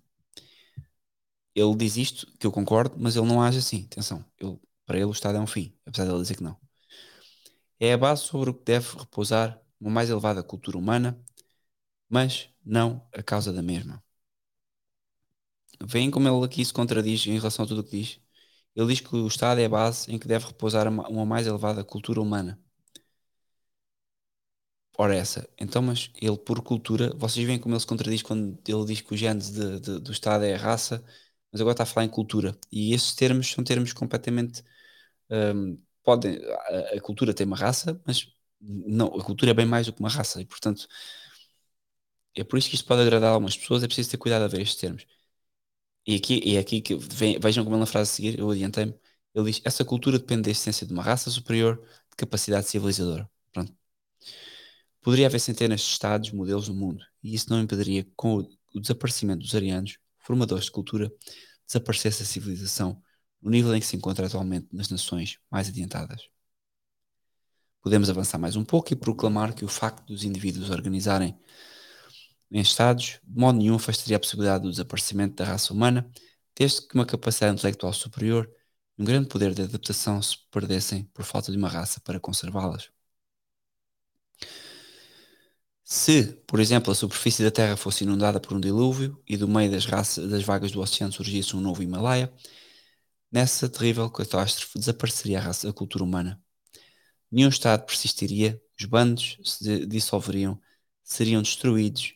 Ele 1.56 1.76
diz 1.76 1.98
isto, 1.98 2.28
que 2.38 2.46
eu 2.48 2.52
concordo, 2.52 2.96
mas 2.98 3.16
ele 3.16 3.28
não 3.28 3.42
age 3.42 3.60
assim. 3.60 3.84
Atenção, 3.92 4.24
ele, 4.40 4.60
para 4.86 4.98
ele 4.98 5.06
o 5.06 5.12
Estado 5.12 5.38
é 5.38 5.42
um 5.42 5.48
fim, 5.48 5.74
apesar 5.86 6.06
de 6.06 6.12
ele 6.12 6.22
dizer 6.22 6.36
que 6.36 6.44
não. 6.44 6.58
É 7.80 7.94
a 7.94 7.98
base 7.98 8.24
sobre 8.24 8.52
o 8.52 8.54
que 8.54 8.64
deve 8.64 8.88
repousar 8.98 9.60
uma 9.80 9.90
mais 9.90 10.10
elevada 10.10 10.44
cultura 10.44 10.78
humana, 10.78 11.20
mas 12.12 12.50
não 12.66 13.08
a 13.14 13.24
causa 13.24 13.54
da 13.54 13.62
mesma. 13.64 14.04
Veem 15.84 16.12
como 16.12 16.28
ele 16.28 16.46
aqui 16.46 16.64
se 16.66 16.74
contradiz 16.74 17.26
em 17.28 17.38
relação 17.38 17.66
a 17.66 17.68
tudo 17.68 17.82
o 17.82 17.84
que 17.84 17.98
diz. 18.00 18.20
Ele 18.76 18.88
diz 18.88 19.02
que 19.02 19.16
o 19.16 19.28
Estado 19.28 19.62
é 19.62 19.66
a 19.66 19.70
base 19.70 20.12
em 20.12 20.20
que 20.20 20.28
deve 20.28 20.48
repousar 20.48 20.88
uma 20.88 21.26
mais 21.26 21.48
elevada 21.48 21.84
cultura 21.84 22.22
humana. 22.22 22.60
Ora, 24.98 25.16
essa. 25.16 25.50
Então, 25.60 25.82
mas 25.82 26.12
ele, 26.22 26.38
por 26.38 26.62
cultura, 26.62 27.12
vocês 27.18 27.46
veem 27.46 27.58
como 27.60 27.74
ele 27.74 27.80
se 27.80 27.88
contradiz 27.88 28.22
quando 28.22 28.58
ele 28.68 28.86
diz 28.86 29.02
que 29.02 29.14
o 29.14 29.18
gênese 29.18 29.52
de, 29.54 29.80
de, 29.80 30.00
do 30.00 30.12
Estado 30.12 30.44
é 30.46 30.54
a 30.54 30.58
raça, 30.58 31.04
mas 31.52 31.60
agora 31.62 31.74
está 31.74 31.84
a 31.84 31.86
falar 31.88 32.06
em 32.06 32.10
cultura. 32.10 32.56
E 32.72 32.94
esses 32.94 33.16
termos 33.16 33.50
são 33.52 33.64
termos 33.64 33.94
completamente. 33.94 34.64
Um, 35.30 35.78
podem, 36.04 36.40
a, 36.46 36.98
a, 36.98 37.02
cultura 37.02 37.34
tem 37.34 37.48
uma 37.48 37.58
raça, 37.58 38.00
mas 38.06 38.28
não, 38.62 39.08
a 39.20 39.24
cultura 39.24 39.52
é 39.52 39.54
bem 39.54 39.66
mais 39.66 39.88
do 39.88 39.94
que 39.94 40.00
uma 40.02 40.10
raça. 40.10 40.42
E, 40.42 40.46
portanto, 40.46 40.88
é 42.36 42.44
por 42.44 42.58
isso 42.58 42.70
que 42.70 42.76
isto 42.76 42.88
pode 42.88 43.02
agradar 43.02 43.32
a 43.32 43.34
algumas 43.34 43.58
pessoas, 43.58 43.84
é 43.84 43.88
preciso 43.88 44.12
ter 44.12 44.18
cuidado 44.18 44.44
a 44.44 44.48
ver 44.48 44.62
estes 44.62 44.80
termos. 44.80 45.06
E 46.06 46.16
aqui, 46.16 46.42
e 46.44 46.56
é 46.56 46.60
aqui 46.60 46.82
que 46.82 46.96
vem, 46.96 47.40
vejam 47.40 47.64
como 47.64 47.76
ele 47.76 47.82
na 47.82 47.86
frase 47.86 48.12
a 48.12 48.14
seguir, 48.16 48.40
eu 48.40 48.50
adiantei-me, 48.50 48.94
ele 49.36 49.52
diz: 49.52 49.62
essa 49.64 49.86
cultura 49.86 50.18
depende 50.20 50.44
da 50.44 50.52
essência 50.52 50.86
de 50.86 50.94
uma 50.94 51.04
raça 51.04 51.30
superior 51.30 51.78
de 52.10 52.16
capacidade 52.18 52.68
civilizadora. 52.68 53.30
Pronto. 53.52 53.74
Poderia 55.02 55.28
haver 55.28 55.40
centenas 55.40 55.82
de 55.82 55.88
estados, 55.88 56.32
modelos 56.32 56.68
no 56.68 56.76
mundo, 56.76 57.04
e 57.24 57.34
isso 57.34 57.50
não 57.50 57.62
impediria 57.62 58.04
que, 58.04 58.12
com 58.16 58.38
o 58.74 58.80
desaparecimento 58.80 59.42
dos 59.44 59.54
arianos, 59.56 59.98
formadores 60.20 60.66
de 60.66 60.72
cultura, 60.72 61.12
desaparecesse 61.68 62.24
a 62.24 62.26
civilização 62.26 63.02
no 63.42 63.50
nível 63.50 63.76
em 63.76 63.80
que 63.80 63.86
se 63.86 63.96
encontra 63.96 64.28
atualmente 64.28 64.68
nas 64.72 64.90
nações 64.90 65.40
mais 65.50 65.68
adiantadas. 65.70 66.30
Podemos 67.82 68.10
avançar 68.10 68.38
mais 68.38 68.56
um 68.56 68.64
pouco 68.64 68.94
e 68.94 68.96
proclamar 68.96 69.56
que 69.56 69.66
o 69.66 69.68
facto 69.68 70.06
dos 70.06 70.24
indivíduos 70.24 70.70
organizarem 70.70 71.36
em 72.52 72.62
estados, 72.62 73.20
de 73.24 73.40
modo 73.40 73.58
nenhum 73.60 73.76
afastaria 73.76 74.18
a 74.18 74.20
possibilidade 74.20 74.64
do 74.64 74.72
desaparecimento 74.72 75.36
da 75.36 75.46
raça 75.46 75.74
humana, 75.74 76.10
desde 76.56 76.88
que 76.88 76.96
uma 76.96 77.06
capacidade 77.06 77.54
intelectual 77.54 77.94
superior 77.94 78.50
e 78.98 79.02
um 79.02 79.06
grande 79.06 79.30
poder 79.30 79.54
de 79.54 79.64
adaptação 79.64 80.22
se 80.22 80.38
perdessem 80.52 81.06
por 81.14 81.24
falta 81.26 81.52
de 81.52 81.58
uma 81.58 81.70
raça 81.70 82.02
para 82.02 82.20
conservá-las. 82.20 82.90
Se, 85.84 86.34
por 86.48 86.60
exemplo, 86.60 86.92
a 86.92 86.96
superfície 86.96 87.44
da 87.44 87.52
Terra 87.52 87.76
fosse 87.76 88.04
inundada 88.04 88.40
por 88.40 88.56
um 88.56 88.60
dilúvio 88.60 89.22
e 89.28 89.36
do 89.36 89.48
meio 89.48 89.70
das, 89.72 89.86
raças, 89.86 90.30
das 90.30 90.44
vagas 90.44 90.72
do 90.72 90.80
oceano 90.82 91.12
surgisse 91.12 91.56
um 91.56 91.62
novo 91.62 91.84
Himalaia, 91.84 92.32
nessa 93.32 93.70
terrível 93.70 94.10
catástrofe 94.10 94.80
desapareceria 94.80 95.40
a, 95.40 95.42
raça, 95.42 95.70
a 95.70 95.74
cultura 95.74 96.04
humana. 96.04 96.42
Nenhum 97.32 97.50
Estado 97.50 97.86
persistiria, 97.86 98.62
os 98.80 98.86
bandos 98.86 99.38
se 99.44 99.86
dissolveriam, 99.86 100.60
seriam 101.04 101.42
destruídos 101.42 102.14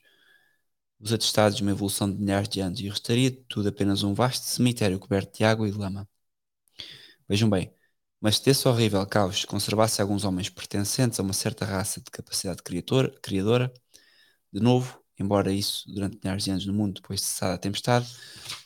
os 1.06 1.14
atestados 1.14 1.56
de 1.58 1.62
uma 1.64 1.72
evolução 1.72 2.12
de 2.12 2.18
milhares 2.20 2.50
de 2.50 2.60
anos 2.62 2.80
e 2.80 2.90
restaria 2.90 3.30
de 3.32 3.38
tudo 3.48 3.70
apenas 3.70 4.04
um 4.04 4.14
vasto 4.16 4.44
cemitério 4.46 5.00
coberto 5.00 5.38
de 5.38 5.44
água 5.46 5.68
e 5.68 5.72
lama. 5.72 6.10
Vejam 7.28 7.50
bem, 7.50 7.74
mas 8.20 8.38
se 8.38 8.46
desse 8.46 8.68
horrível 8.68 9.06
caos 9.08 9.46
conservasse 9.46 10.02
alguns 10.02 10.24
homens 10.24 10.50
pertencentes 10.50 11.20
a 11.20 11.24
uma 11.24 11.34
certa 11.34 11.66
raça 11.66 12.02
de 12.02 12.10
capacidade 12.12 12.64
criadora, 12.64 13.12
criadora, 13.22 13.72
de 14.54 14.60
novo, 14.62 15.00
embora 15.20 15.52
isso 15.54 15.86
durante 15.92 16.18
milhares 16.18 16.44
de 16.46 16.52
anos 16.52 16.66
no 16.66 16.74
mundo 16.74 16.96
depois 17.02 17.22
de 17.22 17.28
cessar 17.28 17.54
a 17.54 17.58
tempestade, 17.58 18.08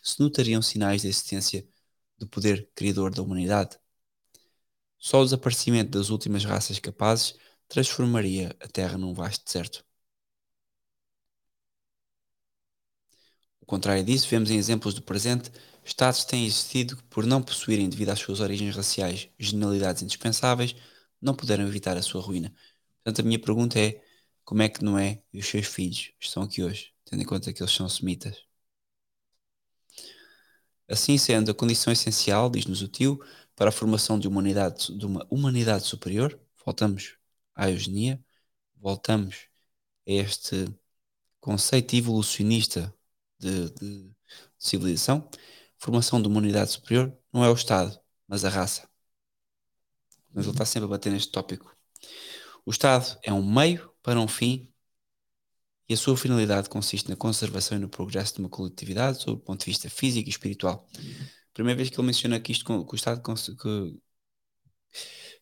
se 0.03 0.20
notariam 0.22 0.61
sinais 0.61 1.03
da 1.03 1.10
existência 1.10 1.68
do 2.18 2.28
poder 2.28 2.70
criador 2.76 3.14
da 3.14 3.22
humanidade. 3.24 3.78
Só 4.99 5.22
o 5.22 5.24
desaparecimento 5.26 5.98
das 5.98 6.10
últimas 6.10 6.45
raças 6.45 6.80
capazes 6.80 7.36
transformaria 7.68 8.56
a 8.61 8.68
Terra 8.68 8.98
num 8.98 9.14
vasto 9.14 9.44
deserto. 9.44 9.84
Contrário 13.70 14.04
disso, 14.04 14.28
vemos 14.28 14.50
em 14.50 14.58
exemplos 14.58 14.94
do 14.96 15.02
presente, 15.02 15.52
Estados 15.84 16.26
têm 16.26 16.46
existido 16.46 16.98
por 17.10 17.26
não 17.26 17.41
possuírem, 17.41 17.90
devido 17.90 18.10
às 18.10 18.20
suas 18.20 18.40
origens 18.40 18.76
raciais, 18.76 19.30
genialidades 19.40 20.04
indispensáveis, 20.04 20.76
não 21.22 21.36
puderam 21.36 21.68
evitar 21.68 21.98
a 21.98 22.02
sua 22.02 22.22
ruína. 22.22 22.54
Portanto, 22.98 23.22
a 23.22 23.24
minha 23.24 23.40
pergunta 23.40 23.80
é, 23.80 24.02
como 24.44 24.62
é 24.62 24.70
que 24.70 24.84
Noé 24.84 25.24
e 25.34 25.40
os 25.40 25.48
seus 25.48 25.68
filhos 25.68 26.12
estão 26.20 26.44
aqui 26.44 26.64
hoje, 26.64 26.94
tendo 27.06 27.22
em 27.22 27.26
conta 27.26 27.54
que 27.54 27.62
eles 27.62 27.74
são 27.74 27.88
semitas? 27.90 28.44
Assim 30.88 31.18
sendo, 31.18 31.52
a 31.52 31.54
condição 31.54 31.94
essencial, 31.94 32.50
diz-nos 32.50 32.82
o 32.82 32.88
tio, 32.88 33.20
para 33.56 33.70
a 33.70 33.72
formação 33.72 34.18
de, 34.20 34.28
humanidade, 34.28 34.98
de 34.98 35.06
uma 35.06 35.26
humanidade 35.30 35.86
superior, 35.86 36.40
voltamos 36.66 37.18
à 37.56 37.70
eugenia, 37.70 38.24
voltamos 38.76 39.48
a 40.08 40.12
este 40.12 40.68
conceito 41.40 41.96
evolucionista 41.96 42.94
de, 43.40 43.70
de 43.72 44.11
civilização, 44.57 45.30
formação 45.78 46.22
de 46.22 46.28
uma 46.28 46.38
unidade 46.40 46.72
superior 46.72 47.16
não 47.34 47.44
é 47.44 47.49
o 47.49 47.53
Estado, 47.53 47.99
mas 48.28 48.44
a 48.45 48.49
raça. 48.49 48.88
Mas 50.34 50.45
ele 50.45 50.53
está 50.53 50.66
sempre 50.66 50.86
a 50.86 50.90
bater 50.90 51.11
neste 51.11 51.32
tópico. 51.32 51.76
O 52.66 52.72
Estado 52.72 53.18
é 53.24 53.34
um 53.34 53.44
meio 53.44 53.91
para 54.03 54.20
um 54.20 54.28
fim 54.28 54.72
e 55.88 55.94
a 55.94 55.98
sua 55.98 56.16
finalidade 56.16 56.70
consiste 56.70 57.10
na 57.10 57.16
conservação 57.16 57.78
e 57.78 57.82
no 57.82 57.90
progresso 57.90 58.36
de 58.36 58.40
uma 58.41 58.49
coletividade 58.49 59.22
sob 59.22 59.41
o 59.41 59.44
ponto 59.44 59.61
de 59.61 59.66
vista 59.66 59.90
físico 59.90 60.30
e 60.30 60.32
espiritual. 60.32 60.88
Primeira 61.53 61.78
vez 61.78 61.90
que 61.90 61.99
ele 61.99 62.06
menciona 62.06 62.40
que 62.40 62.52
isto 62.52 62.66
que 62.66 62.94
o 62.94 62.95
Estado 62.95 63.22
que, 63.24 63.99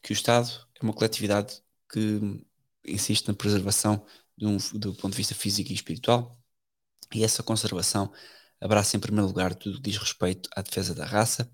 que 0.01 0.11
o 0.11 0.13
Estado 0.13 0.49
é 0.79 0.83
uma 0.83 0.93
coletividade 0.93 1.61
que 1.91 2.19
insiste 2.85 3.27
na 3.27 3.33
preservação 3.33 4.05
um, 4.41 4.57
do 4.79 4.93
ponto 4.95 5.11
de 5.11 5.17
vista 5.17 5.35
físico 5.35 5.71
e 5.71 5.75
espiritual 5.75 6.39
e 7.13 7.23
essa 7.23 7.43
conservação 7.43 8.11
abraça 8.59 8.97
em 8.97 8.99
primeiro 8.99 9.27
lugar 9.27 9.55
tudo 9.55 9.77
que 9.77 9.89
diz 9.89 9.97
respeito 9.97 10.49
à 10.55 10.61
defesa 10.61 10.93
da 10.95 11.05
raça, 11.05 11.51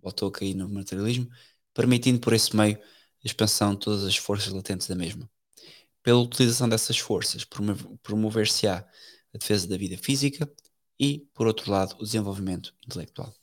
voltou 0.00 0.28
a 0.28 0.32
cair 0.32 0.54
no 0.54 0.68
materialismo, 0.68 1.28
permitindo 1.74 2.20
por 2.20 2.32
esse 2.32 2.56
meio 2.56 2.76
a 2.78 3.26
expansão 3.26 3.74
de 3.74 3.80
todas 3.80 4.04
as 4.04 4.16
forças 4.16 4.52
latentes 4.52 4.86
da 4.88 4.94
mesma 4.94 5.30
pela 6.02 6.20
utilização 6.20 6.68
dessas 6.68 6.98
forças, 6.98 7.44
promover-se-á 8.02 8.78
a 9.34 9.38
defesa 9.38 9.68
da 9.68 9.76
vida 9.76 9.96
física 9.96 10.50
e, 10.98 11.28
por 11.34 11.46
outro 11.46 11.70
lado, 11.70 11.96
o 11.98 12.04
desenvolvimento 12.04 12.74
intelectual. 12.84 13.34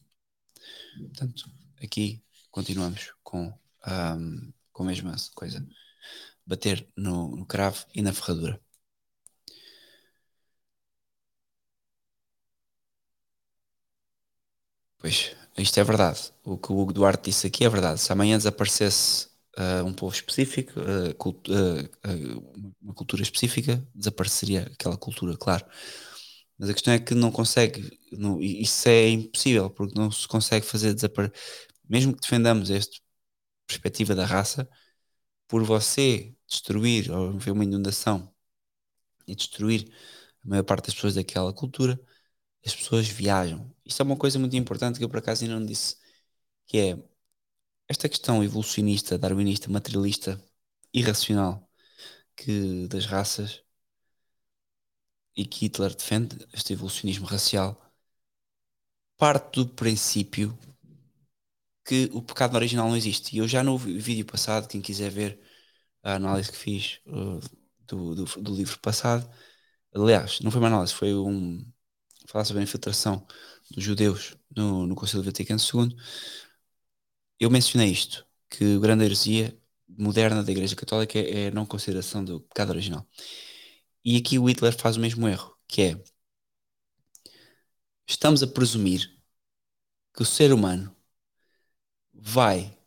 Portanto, 0.98 1.50
aqui 1.82 2.24
continuamos 2.52 3.14
com, 3.24 3.54
um, 3.88 4.54
com 4.72 4.84
a 4.84 4.86
mesma 4.86 5.16
coisa. 5.36 5.66
Bater 6.46 6.88
no, 6.96 7.36
no 7.36 7.46
cravo 7.46 7.86
e 7.94 8.02
na 8.02 8.14
ferradura. 8.14 8.60
Pois, 15.00 15.36
isto 15.58 15.80
é 15.80 15.84
verdade. 15.84 16.32
O 16.44 16.58
que 16.58 16.72
o 16.72 16.78
Hugo 16.80 16.94
Duarte 16.94 17.30
disse 17.30 17.48
aqui 17.48 17.64
é 17.66 17.70
verdade. 17.70 18.00
Se 18.00 18.12
amanhã 18.12 18.38
desaparecesse 18.38 19.28
uh, 19.58 19.84
um 19.86 19.94
povo 19.94 20.14
específico, 20.14 20.80
uh, 20.80 21.14
cult 21.16 21.50
uh, 21.52 22.74
uma 22.82 22.94
cultura 22.94 23.22
específica, 23.22 23.86
desapareceria 23.94 24.64
aquela 24.74 24.98
cultura, 24.98 25.38
claro. 25.38 25.66
Mas 26.58 26.70
a 26.70 26.74
questão 26.74 26.94
é 26.94 27.00
que 27.00 27.14
não 27.16 27.32
consegue, 27.32 28.00
não, 28.12 28.42
isso 28.42 28.90
é 28.90 29.10
impossível, 29.10 29.70
porque 29.70 29.98
não 30.00 30.12
se 30.12 30.28
consegue 30.28 30.66
fazer 30.66 30.94
desaparecer, 30.94 31.38
mesmo 31.90 32.14
que 32.16 32.22
defendamos 32.22 32.70
esta 32.72 32.98
perspectiva 33.68 34.16
da 34.16 34.26
raça, 34.26 34.70
por 35.48 35.64
você 35.64 36.36
destruir 36.48 37.12
ou 37.12 37.38
ver 37.40 37.52
uma 37.52 37.64
inundação 37.66 38.34
e 39.28 39.36
destruir 39.36 39.92
a 40.44 40.48
maior 40.50 40.64
parte 40.64 40.86
das 40.88 40.96
pessoas 40.96 41.16
daquela 41.16 41.54
cultura, 41.54 42.00
as 42.66 42.76
pessoas 42.76 43.08
viajam. 43.08 43.74
Isso 43.88 44.02
é 44.02 44.06
uma 44.06 44.18
coisa 44.18 44.38
muito 44.40 44.56
importante 44.56 44.98
que 45.00 45.06
eu 45.06 45.10
por 45.10 45.20
acaso 45.20 45.44
ainda 45.44 45.60
não 45.60 45.66
disse, 45.66 45.98
que 46.68 46.78
é 46.80 46.98
esta 47.88 48.10
questão 48.10 48.44
evolucionista, 48.44 49.18
darwinista, 49.18 49.70
materialista, 49.70 50.42
irracional 50.94 51.70
que 52.36 52.88
das 52.90 53.06
raças 53.06 53.64
e 55.38 55.46
que 55.46 55.66
Hitler 55.66 55.96
defende, 55.96 56.36
este 56.54 56.74
evolucionismo 56.74 57.26
racial, 57.26 57.82
parte 59.18 59.56
do 59.60 59.68
princípio 59.68 60.58
que 61.86 62.10
o 62.14 62.22
pecado 62.22 62.56
original 62.56 62.88
não 62.90 62.98
existe. 62.98 63.36
E 63.36 63.40
eu 63.40 63.48
já 63.48 63.64
no 63.64 63.78
vídeo 63.78 64.26
passado, 64.26 64.68
quem 64.68 64.82
quiser 64.82 65.10
ver 65.10 65.40
a 66.04 66.16
análise 66.16 66.52
que 66.52 66.58
fiz 66.58 67.00
uh, 67.08 67.40
do, 67.88 68.16
do, 68.16 68.26
do, 68.42 68.56
livro 68.56 68.80
passado, 68.80 69.30
aliás, 69.94 70.40
não 70.42 70.52
foi 70.52 70.62
uma 70.62 70.68
análise, 70.68 70.94
foi 70.94 71.14
um 71.16 71.66
falar 72.28 72.46
sobre 72.46 72.62
a 72.62 72.64
infiltração 72.64 73.26
dos 73.72 73.84
judeus 73.84 74.38
no, 74.56 74.88
no 74.88 74.96
Conselho 74.96 75.24
Vaticano 75.24 75.60
II, 75.60 75.96
eu 77.40 77.50
mencionei 77.50 77.90
isto, 77.92 78.26
que 78.50 78.76
a 78.76 78.80
grande 78.80 79.06
heresia 79.06 79.58
moderna 79.88 80.44
da 80.44 80.52
Igreja 80.52 80.76
Católica 80.76 81.20
é 81.20 81.48
a 81.48 81.52
não 81.52 81.66
consideração 81.66 82.24
do 82.24 82.42
pecado 82.42 82.70
original. 82.70 83.08
E 84.04 84.18
aqui 84.18 84.40
o 84.40 84.46
Hitler 84.50 84.76
faz 84.78 84.98
o 84.98 85.00
mesmo 85.00 85.28
erro, 85.28 85.56
que 85.68 85.82
é 85.82 86.04
estamos 88.08 88.42
a 88.44 88.48
presumir 88.48 89.02
que 90.14 90.22
o 90.24 90.26
ser 90.26 90.52
humano 90.54 90.96
vai 92.14 92.78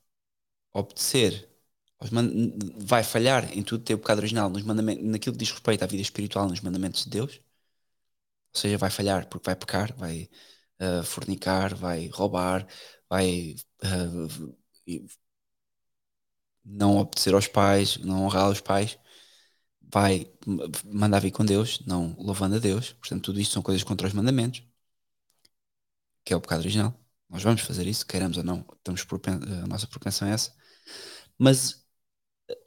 obedecer, 0.73 1.49
vai 2.79 3.05
falhar 3.05 3.53
em 3.57 3.63
tudo 3.63 3.85
ter 3.85 3.95
o 3.95 3.99
pecado 3.99 4.19
original 4.19 4.51
nos 4.51 4.63
mandamentos, 4.63 5.05
naquilo 5.05 5.35
que 5.35 5.41
diz 5.41 5.51
respeito 5.51 5.83
à 5.85 5.87
vida 5.87 6.03
espiritual 6.03 6.49
nos 6.49 6.61
mandamentos 6.61 7.05
de 7.05 7.11
Deus, 7.11 7.41
ou 8.55 8.61
seja, 8.61 8.79
vai 8.79 8.91
falhar 8.91 9.27
porque 9.29 9.47
vai 9.47 9.57
pecar, 9.57 9.95
vai 9.97 10.29
uh, 10.81 11.03
fornicar, 11.05 11.75
vai 11.75 12.09
roubar, 12.09 12.67
vai 13.09 13.55
uh, 13.85 14.57
não 16.65 16.97
obedecer 16.99 17.35
aos 17.35 17.47
pais, 17.49 17.97
não 17.99 18.25
honrar 18.25 18.51
os 18.51 18.61
pais, 18.61 18.99
vai 19.83 20.27
mandar 20.87 21.21
vir 21.21 21.33
com 21.33 21.45
Deus, 21.45 21.81
não 21.87 22.15
louvando 22.19 22.57
a 22.57 22.59
Deus. 22.59 22.93
Portanto, 22.95 23.25
tudo 23.25 23.41
isto 23.41 23.53
são 23.53 23.63
coisas 23.63 23.83
contra 23.85 24.07
os 24.07 24.13
mandamentos, 24.13 24.63
que 26.25 26.33
é 26.33 26.37
o 26.37 26.41
pecado 26.41 26.61
original. 26.61 26.95
Nós 27.29 27.43
vamos 27.43 27.63
fazer 27.63 27.87
isso, 27.87 28.07
queiramos 28.07 28.37
ou 28.37 28.45
não, 28.45 28.67
estamos 28.77 29.03
a 29.65 29.67
nossa 29.67 29.87
propensão 29.87 30.29
é 30.29 30.33
essa. 30.33 30.55
Mas 31.39 31.85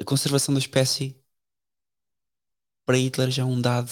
a 0.01 0.05
conservação 0.05 0.53
da 0.53 0.59
espécie 0.59 1.21
para 2.85 2.97
Hitler 2.97 3.29
já 3.31 3.43
é 3.43 3.45
um 3.45 3.59
dado 3.59 3.91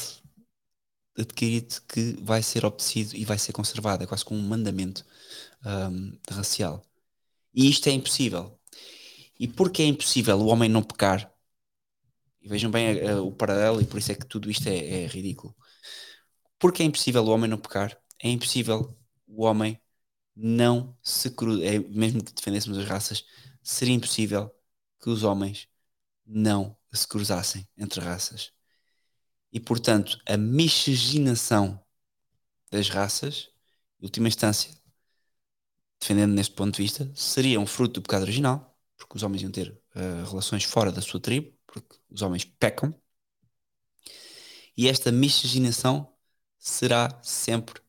adquirido 1.22 1.82
que 1.88 2.17
vai 2.22 2.43
ser 2.43 2.66
obedecido 2.66 3.16
e 3.16 3.25
vai 3.25 3.38
ser 3.38 3.53
conservado, 3.53 4.03
é 4.03 4.08
quase 4.08 4.25
como 4.25 4.40
um 4.40 4.48
mandamento 4.48 5.06
um, 5.66 6.17
racial. 6.30 6.83
E 7.53 7.69
isto 7.69 7.88
é 7.90 7.91
impossível. 7.91 8.59
E 9.40 9.48
porque 9.48 9.82
é 9.82 9.85
impossível 9.85 10.38
o 10.40 10.48
homem 10.48 10.69
não 10.69 10.83
pecar, 10.83 11.32
e 12.41 12.50
vejam 12.50 12.72
bem 12.72 13.03
uh, 13.03 13.25
o 13.25 13.32
paralelo, 13.32 13.82
e 13.82 13.85
por 13.85 14.00
isso 14.00 14.11
é 14.11 14.16
que 14.16 14.25
tudo 14.25 14.50
isto 14.50 14.67
é, 14.67 15.03
é 15.03 15.08
ridículo. 15.08 15.56
Porque 16.59 16.83
é 16.83 16.85
impossível 16.85 17.24
o 17.24 17.30
homem 17.30 17.50
não 17.50 17.58
pecar, 17.58 17.98
é 18.19 18.30
impossível 18.30 18.98
o 19.27 19.43
homem 19.45 19.80
não 20.35 20.95
se 21.01 21.30
cruzar, 21.32 21.66
é, 21.66 21.80
mesmo 21.80 22.24
que 22.24 22.33
defendêssemos 22.33 22.77
as 22.77 22.85
raças, 22.85 23.25
seria 23.64 23.95
impossível 23.95 24.51
que 25.01 25.09
os 25.09 25.24
homens 25.24 25.67
não 26.25 26.77
se 26.93 27.08
cruzassem 27.08 27.67
entre 27.77 28.01
raças. 28.01 28.51
E 29.51 29.59
portanto, 29.59 30.19
a 30.25 30.38
miscigenação 30.38 31.80
das 32.71 32.89
raças, 32.89 33.49
em 33.99 34.05
última 34.05 34.27
instância, 34.27 34.71
defendendo 35.99 36.33
neste 36.33 36.55
ponto 36.55 36.75
de 36.75 36.81
vista, 36.81 37.11
seria 37.15 37.59
um 37.59 37.65
fruto 37.67 37.95
do 37.95 38.01
pecado 38.01 38.23
original, 38.23 38.77
porque 38.97 39.17
os 39.17 39.23
homens 39.23 39.41
iam 39.43 39.51
ter 39.51 39.69
uh, 39.95 40.30
relações 40.30 40.63
fora 40.63 40.91
da 40.91 41.01
sua 41.01 41.19
tribo, 41.19 41.53
porque 41.67 41.97
os 42.09 42.21
homens 42.21 42.43
pecam, 42.45 42.93
e 44.77 44.88
esta 44.88 45.11
miscigenação 45.11 46.11
será 46.57 47.19
sempre, 47.23 47.81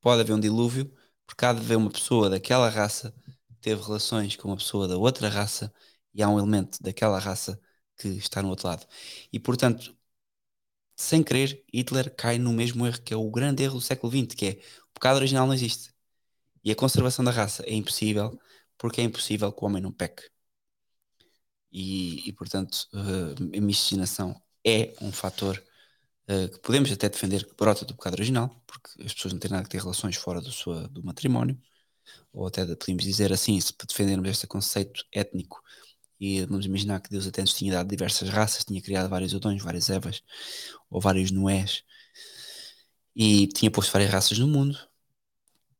pode 0.00 0.22
haver 0.22 0.32
um 0.32 0.40
dilúvio, 0.40 0.92
porque 1.26 1.44
há 1.44 1.52
de 1.52 1.60
haver 1.60 1.76
uma 1.76 1.90
pessoa 1.90 2.30
daquela 2.30 2.68
raça 2.68 3.14
que 3.48 3.54
teve 3.60 3.82
relações 3.82 4.36
com 4.36 4.48
uma 4.48 4.56
pessoa 4.56 4.88
da 4.88 4.96
outra 4.96 5.28
raça, 5.28 5.72
e 6.14 6.22
há 6.22 6.28
um 6.28 6.38
elemento 6.38 6.82
daquela 6.82 7.18
raça 7.18 7.60
que 7.96 8.08
está 8.08 8.42
no 8.42 8.48
outro 8.50 8.68
lado. 8.68 8.86
E 9.32 9.38
portanto, 9.38 9.94
sem 11.00 11.22
querer, 11.22 11.64
Hitler 11.72 12.14
cai 12.14 12.38
no 12.38 12.52
mesmo 12.52 12.86
erro 12.86 13.00
que 13.02 13.14
é 13.14 13.16
o 13.16 13.30
grande 13.30 13.62
erro 13.62 13.76
do 13.76 13.80
século 13.80 14.12
XX, 14.12 14.34
que 14.36 14.46
é 14.46 14.50
o 14.90 14.94
pecado 14.94 15.16
original 15.16 15.46
não 15.46 15.54
existe. 15.54 15.92
E 16.62 16.70
a 16.70 16.76
conservação 16.76 17.24
da 17.24 17.30
raça 17.30 17.64
é 17.66 17.74
impossível 17.74 18.38
porque 18.76 19.00
é 19.00 19.04
impossível 19.04 19.50
que 19.52 19.64
o 19.64 19.66
homem 19.66 19.82
não 19.82 19.92
peque. 19.92 20.24
E, 21.72 22.28
e 22.28 22.32
portanto, 22.34 22.86
uh, 22.92 23.56
a 23.56 23.60
miscigenação 23.60 24.40
é 24.64 24.94
um 25.00 25.10
fator 25.10 25.62
uh, 26.28 26.48
que 26.50 26.58
podemos 26.60 26.92
até 26.92 27.08
defender 27.08 27.46
que 27.46 27.54
brota 27.54 27.84
do 27.84 27.94
pecado 27.94 28.14
original, 28.14 28.62
porque 28.66 29.02
as 29.02 29.14
pessoas 29.14 29.32
não 29.32 29.40
têm 29.40 29.50
nada 29.50 29.64
que 29.64 29.70
ter 29.70 29.80
relações 29.80 30.16
fora 30.16 30.40
do, 30.40 30.52
sua, 30.52 30.86
do 30.88 31.02
matrimónio, 31.02 31.58
ou 32.32 32.46
até 32.46 32.66
podemos 32.76 33.04
dizer 33.04 33.32
assim, 33.32 33.58
se 33.60 33.72
defendermos 33.88 34.28
este 34.28 34.46
conceito 34.46 35.04
étnico 35.12 35.62
E 36.20 36.44
vamos 36.44 36.66
imaginar 36.66 37.00
que 37.00 37.10
Deus 37.10 37.26
até 37.26 37.40
nos 37.42 37.54
tinha 37.54 37.72
dado 37.72 37.88
diversas 37.88 38.28
raças, 38.28 38.64
tinha 38.64 38.80
criado 38.82 39.08
vários 39.08 39.34
Adões, 39.34 39.62
várias 39.62 39.88
Evas, 39.90 40.22
ou 40.90 41.00
vários 41.00 41.30
Noés, 41.30 41.82
e 43.14 43.46
tinha 43.48 43.70
posto 43.70 43.92
várias 43.92 44.10
raças 44.10 44.38
no 44.38 44.48
mundo. 44.48 44.78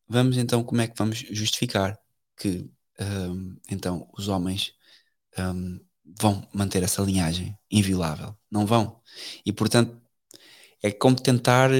Vamos 0.08 0.36
então, 0.36 0.64
como 0.64 0.80
é 0.80 0.88
que 0.88 0.96
vamos 0.98 1.18
justificar 1.18 1.98
que 2.36 2.70
um, 3.00 3.56
então 3.70 4.08
os 4.16 4.28
homens 4.28 4.74
um, 5.38 5.80
vão 6.20 6.48
manter 6.52 6.82
essa 6.82 7.02
linhagem 7.02 7.56
inviolável? 7.70 8.36
Não 8.50 8.66
vão. 8.66 9.02
E 9.46 9.52
portanto, 9.52 10.00
é 10.82 10.90
como 10.92 11.16
tentar. 11.16 11.70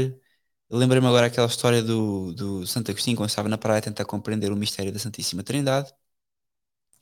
Lembrei-me 0.70 1.06
agora 1.06 1.26
aquela 1.26 1.46
história 1.48 1.82
do, 1.82 2.32
do 2.34 2.66
Santo 2.66 2.90
Agostinho, 2.90 3.16
quando 3.16 3.30
estava 3.30 3.48
na 3.48 3.58
praia 3.58 3.78
a 3.80 3.82
tentar 3.82 4.04
compreender 4.04 4.52
o 4.52 4.56
mistério 4.56 4.92
da 4.92 4.98
Santíssima 4.98 5.42
Trindade. 5.42 5.92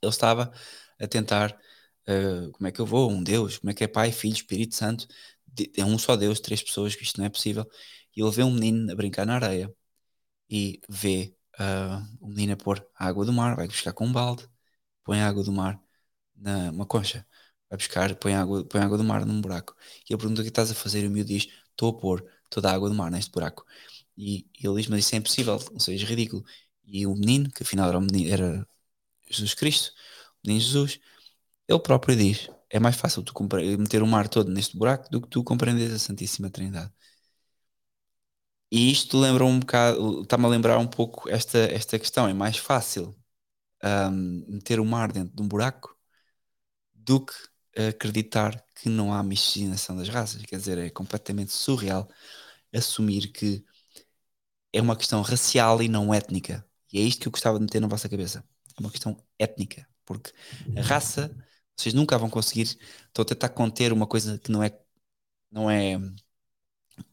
Ele 0.03 0.11
estava 0.11 0.53
a 1.01 1.07
tentar 1.09 1.53
uh, 2.09 2.51
como 2.53 2.67
é 2.69 2.73
que 2.73 2.81
eu 2.81 2.87
vou, 2.87 3.11
um 3.11 3.23
Deus, 3.23 3.59
como 3.59 3.71
é 3.71 3.75
que 3.75 3.85
é 3.85 3.89
Pai, 3.89 4.13
Filho, 4.13 4.35
Espírito 4.35 4.75
Santo, 4.75 5.07
é 5.77 5.85
um 5.85 5.99
só 5.99 6.17
Deus, 6.17 6.41
três 6.41 6.63
pessoas, 6.63 6.95
que 6.95 7.03
isto 7.03 7.19
não 7.19 7.27
é 7.27 7.29
possível. 7.31 7.69
E 8.17 8.21
ele 8.23 8.31
vê 8.31 8.43
um 8.45 8.51
menino 8.53 8.93
a 8.93 8.95
brincar 8.95 9.27
na 9.27 9.35
areia 9.37 9.73
e 10.51 10.81
vê 10.89 11.35
uh, 11.61 12.19
o 12.21 12.29
menino 12.29 12.55
a 12.55 12.57
pôr 12.57 12.87
a 12.95 13.07
água 13.07 13.25
do 13.25 13.33
mar, 13.33 13.57
vai 13.57 13.67
buscar 13.69 13.93
com 13.93 14.07
um 14.07 14.13
balde, 14.13 14.49
põe 15.05 15.21
a 15.21 15.29
água 15.29 15.45
do 15.45 15.53
mar 15.53 15.81
numa 16.37 16.87
concha, 16.87 17.27
vai 17.69 17.77
buscar, 17.79 18.15
põe 18.17 18.35
a 18.35 18.43
água, 18.43 18.65
põe 18.65 18.81
a 18.81 18.85
água 18.85 18.99
do 18.99 19.05
mar 19.05 19.25
num 19.27 19.41
buraco. 19.41 19.75
E 20.09 20.13
ele 20.13 20.21
pergunta 20.21 20.41
o 20.43 20.45
que 20.45 20.51
estás 20.51 20.71
a 20.71 20.75
fazer 20.75 21.05
e 21.05 21.09
o 21.09 21.11
miúdo 21.11 21.29
diz: 21.29 21.49
Estou 21.71 21.91
a 21.91 21.99
pôr 22.01 22.25
toda 22.49 22.71
a 22.71 22.75
água 22.75 22.89
do 22.89 22.95
mar 22.95 23.11
neste 23.11 23.31
buraco. 23.33 23.65
E, 24.17 24.47
e 24.59 24.67
ele 24.67 24.77
diz: 24.77 24.89
Mas 24.89 25.01
isso 25.01 25.15
é 25.15 25.19
impossível, 25.19 25.59
não 25.73 25.81
seja 25.81 26.07
ridículo. 26.07 26.45
E 26.85 27.07
o 27.07 27.15
menino, 27.15 27.51
que 27.51 27.63
afinal 27.63 27.89
era, 27.89 28.01
menino, 28.01 28.31
era 28.33 28.69
Jesus 29.31 29.55
Cristo, 29.55 29.93
menino 30.49 30.65
Jesus, 30.65 31.01
ele 31.69 31.81
próprio 31.81 32.17
diz: 32.17 32.51
É 32.71 32.81
mais 32.81 32.97
fácil 32.97 33.23
tu 33.23 33.35
meter 33.79 34.03
o 34.03 34.07
mar 34.07 34.29
todo 34.29 34.51
neste 34.53 34.77
buraco 34.79 35.11
do 35.11 35.21
que 35.23 35.29
tu 35.29 35.45
compreendes 35.45 35.93
a 35.93 35.99
Santíssima 35.99 36.51
Trindade. 36.51 36.93
E 38.71 38.91
isto 38.91 39.19
lembra 39.19 39.45
um 39.45 39.61
bocado, 39.61 40.23
está-me 40.23 40.45
a 40.45 40.49
lembrar 40.49 40.79
um 40.79 40.87
pouco 40.87 41.29
esta, 41.29 41.59
esta 41.59 41.99
questão. 41.99 42.29
É 42.29 42.35
mais 42.35 42.59
fácil 42.59 43.17
um, 43.85 44.45
meter 44.49 44.81
o 44.81 44.85
mar 44.85 45.13
dentro 45.13 45.37
de 45.37 45.43
um 45.43 45.49
buraco 45.49 45.97
do 46.95 47.25
que 47.25 47.35
acreditar 47.77 48.65
que 48.75 48.89
não 48.89 49.13
há 49.15 49.23
miscigenação 49.23 49.97
das 49.97 50.09
raças. 50.09 50.43
Quer 50.43 50.57
dizer, 50.59 50.79
é 50.79 50.91
completamente 50.91 51.53
surreal 51.53 52.09
assumir 52.73 53.33
que 53.33 53.65
é 54.73 54.81
uma 54.81 54.97
questão 54.97 55.23
racial 55.23 55.83
e 55.83 55.89
não 55.89 56.13
étnica. 56.15 56.67
E 56.93 56.99
é 56.99 57.03
isto 57.03 57.21
que 57.23 57.29
eu 57.29 57.33
gostava 57.33 57.59
de 57.59 57.65
meter 57.65 57.81
na 57.81 57.89
vossa 57.89 58.09
cabeça. 58.09 58.45
É 58.77 58.81
uma 58.81 58.91
questão 58.91 59.17
étnica. 59.39 59.87
Porque 60.09 60.33
a 60.77 60.83
raça, 60.83 61.37
vocês 61.77 61.95
nunca 61.95 62.19
vão 62.19 62.31
conseguir. 62.31 62.63
Estou 63.09 63.23
a 63.23 63.27
tentar 63.27 63.51
conter 63.51 63.93
uma 63.93 64.07
coisa 64.07 64.39
que 64.39 64.51
não 64.51 64.63
é. 64.63 64.79
Não 65.53 65.71
é. 65.71 65.99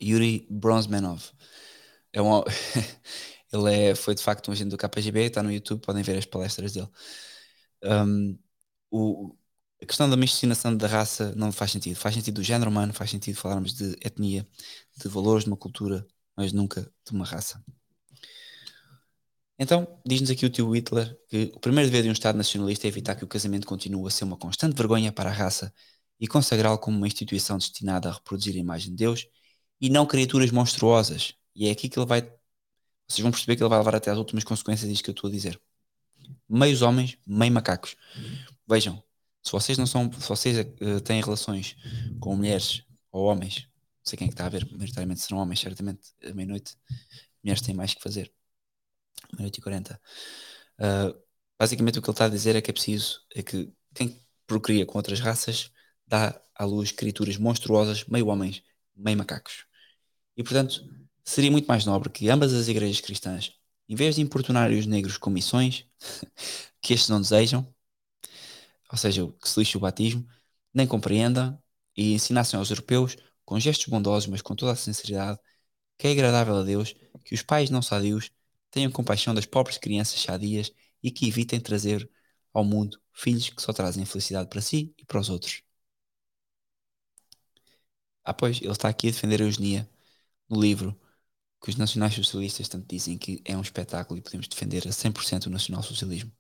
Yuri 0.02 0.48
Bronzmanov. 0.50 1.22
É 2.14 2.22
um, 2.22 2.44
ele 3.54 3.74
é, 3.92 3.96
foi 3.96 4.16
de 4.16 4.24
facto 4.24 4.50
um 4.50 4.54
agente 4.54 4.70
do 4.70 4.78
KGB, 4.78 5.26
está 5.26 5.44
no 5.44 5.52
YouTube, 5.52 5.82
podem 5.82 6.04
ver 6.04 6.18
as 6.18 6.26
palestras 6.26 6.74
dele. 6.74 6.90
Um, 7.84 8.38
o, 8.92 9.36
a 9.82 9.86
questão 9.86 10.10
da 10.10 10.18
miscigenação 10.18 10.76
da 10.76 10.88
raça 10.88 11.34
não 11.36 11.52
faz 11.52 11.72
sentido. 11.72 11.98
Faz 11.98 12.16
sentido 12.16 12.36
do 12.36 12.44
género 12.44 12.72
humano, 12.72 12.94
faz 12.94 13.12
sentido 13.12 13.38
falarmos 13.38 13.74
de 13.74 13.92
etnia, 14.04 14.48
de 14.98 15.10
valores 15.10 15.44
de 15.46 15.50
uma 15.52 15.58
cultura, 15.58 16.08
mas 16.36 16.54
nunca 16.54 16.82
de 17.06 17.12
uma 17.14 17.26
raça. 17.26 17.64
Então, 19.58 19.88
diz-nos 20.06 20.30
aqui 20.30 20.46
o 20.46 20.50
tio 20.50 20.70
Hitler 20.76 21.18
que 21.30 21.52
o 21.56 21.60
primeiro 21.60 21.90
dever 21.90 22.04
de 22.04 22.10
um 22.10 22.12
Estado 22.12 22.38
nacionalista 22.38 22.88
é 22.88 22.90
evitar 22.90 23.16
que 23.16 23.24
o 23.24 23.28
casamento 23.28 23.66
continue 23.66 24.06
a 24.08 24.10
ser 24.10 24.26
uma 24.26 24.36
constante 24.38 24.76
vergonha 24.76 25.12
para 25.12 25.30
a 25.30 25.34
raça 25.34 25.74
e 26.20 26.28
consagrá-lo 26.28 26.78
como 26.78 26.98
uma 26.98 27.08
instituição 27.08 27.58
destinada 27.58 28.10
a 28.10 28.14
reproduzir 28.14 28.56
a 28.56 28.60
imagem 28.60 28.92
de 28.92 28.98
Deus 28.98 29.28
e 29.80 29.90
não 29.90 30.06
criaturas 30.06 30.52
monstruosas. 30.52 31.34
E 31.56 31.68
é 31.68 31.72
aqui 31.72 31.88
que 31.88 31.98
ele 31.98 32.06
vai. 32.06 32.22
Vocês 33.08 33.22
vão 33.22 33.32
perceber 33.32 33.56
que 33.56 33.64
ele 33.64 33.70
vai 33.70 33.78
levar 33.78 33.96
até 33.96 34.12
as 34.12 34.18
últimas 34.18 34.44
consequências 34.44 34.90
disto 34.90 35.04
que 35.04 35.10
eu 35.10 35.14
estou 35.14 35.30
a 35.30 35.32
dizer. 35.32 35.60
Meios 36.50 36.82
homens, 36.82 37.18
meio 37.26 37.52
macacos. 37.52 37.96
Vejam, 38.68 39.02
se 39.42 39.52
vocês 39.52 39.78
não 39.78 39.86
são, 39.86 40.12
se 40.12 40.28
vocês 40.28 40.58
uh, 40.58 41.00
têm 41.02 41.22
relações 41.22 41.76
com 42.20 42.36
mulheres 42.36 42.84
ou 43.12 43.26
homens, 43.26 43.68
não 43.68 44.10
sei 44.10 44.18
quem 44.18 44.26
é 44.26 44.30
que 44.30 44.34
está 44.34 44.48
a 44.48 44.50
ver, 44.50 44.68
maioritariamente 44.72 45.22
serão 45.22 45.38
homens, 45.38 45.60
certamente, 45.60 46.14
à 46.24 46.34
meia-noite, 46.34 46.76
mulheres 47.44 47.62
têm 47.62 47.76
mais 47.76 47.94
que 47.94 48.02
fazer. 48.02 48.34
Meia-noite 49.34 49.60
e 49.60 49.62
quarenta. 49.62 50.02
Uh, 50.80 51.18
basicamente 51.60 52.00
o 52.00 52.02
que 52.02 52.10
ele 52.10 52.14
está 52.14 52.26
a 52.26 52.30
dizer 52.30 52.56
é 52.56 52.62
que 52.62 52.70
é 52.72 52.74
preciso, 52.74 53.22
é 53.34 53.42
que 53.44 53.72
quem 53.94 54.20
procria 54.48 54.86
com 54.86 54.98
outras 54.98 55.20
raças 55.20 55.72
dá 56.08 56.40
à 56.56 56.66
luz 56.66 56.92
criaturas 56.92 57.38
monstruosas, 57.38 58.06
meio 58.06 58.28
homens, 58.28 58.64
meio 58.96 59.18
macacos. 59.18 59.66
E 60.38 60.44
portanto, 60.44 60.84
seria 61.24 61.52
muito 61.52 61.68
mais 61.68 61.86
nobre 61.86 62.10
que 62.10 62.30
ambas 62.30 62.54
as 62.54 62.68
igrejas 62.68 63.02
cristãs, 63.02 63.54
em 63.90 63.96
vez 63.96 64.16
de 64.16 64.22
importunarem 64.22 64.78
os 64.78 64.86
negros 64.86 65.18
com 65.18 65.30
missões 65.30 65.86
que 66.82 66.94
estes 66.94 67.10
não 67.10 67.22
desejam, 67.22 67.74
ou 68.92 68.98
seja, 68.98 69.28
que 69.42 69.50
se 69.50 69.60
lixe 69.60 69.78
o 69.78 69.80
batismo, 69.80 70.28
nem 70.74 70.88
compreendam 70.88 71.62
e 71.96 72.14
ensinassem 72.14 72.58
aos 72.58 72.70
europeus, 72.70 73.18
com 73.44 73.60
gestos 73.60 73.88
bondosos, 73.88 74.28
mas 74.28 74.42
com 74.42 74.56
toda 74.56 74.72
a 74.74 74.76
sinceridade, 74.76 75.40
que 75.98 76.08
é 76.08 76.12
agradável 76.12 76.58
a 76.58 76.64
Deus 76.64 76.96
que 77.24 77.36
os 77.36 77.42
pais 77.42 77.70
não 77.70 77.82
sadios 77.82 78.32
tenham 78.76 78.92
compaixão 78.92 79.34
das 79.34 79.46
pobres 79.46 79.78
crianças 79.78 80.22
sadias 80.22 80.72
e 81.02 81.10
que 81.10 81.28
evitem 81.28 81.60
trazer 81.62 82.10
ao 82.54 82.64
mundo 82.66 83.02
filhos 83.14 83.50
que 83.50 83.62
só 83.62 83.72
trazem 83.74 84.06
felicidade 84.06 84.50
para 84.50 84.62
si 84.62 84.94
e 84.98 85.06
para 85.06 85.20
os 85.20 85.30
outros. 85.30 85.64
Ah, 88.24 88.34
pois, 88.34 88.60
ele 88.62 88.72
está 88.72 88.90
aqui 88.90 89.08
a 89.08 89.12
defender 89.12 89.42
a 89.42 89.46
eugenia 89.46 89.90
no 90.50 90.60
livro 90.62 91.00
que 91.62 91.70
os 91.70 91.78
nacionais-socialistas 91.78 92.70
tanto 92.70 92.88
dizem 92.88 93.18
que 93.18 93.42
é 93.46 93.58
um 93.58 93.62
espetáculo 93.62 94.20
e 94.20 94.24
podemos 94.24 94.48
defender 94.48 94.88
a 94.88 94.92
100% 94.92 95.48
o 95.48 95.52
nacional-socialismo. 95.52 96.32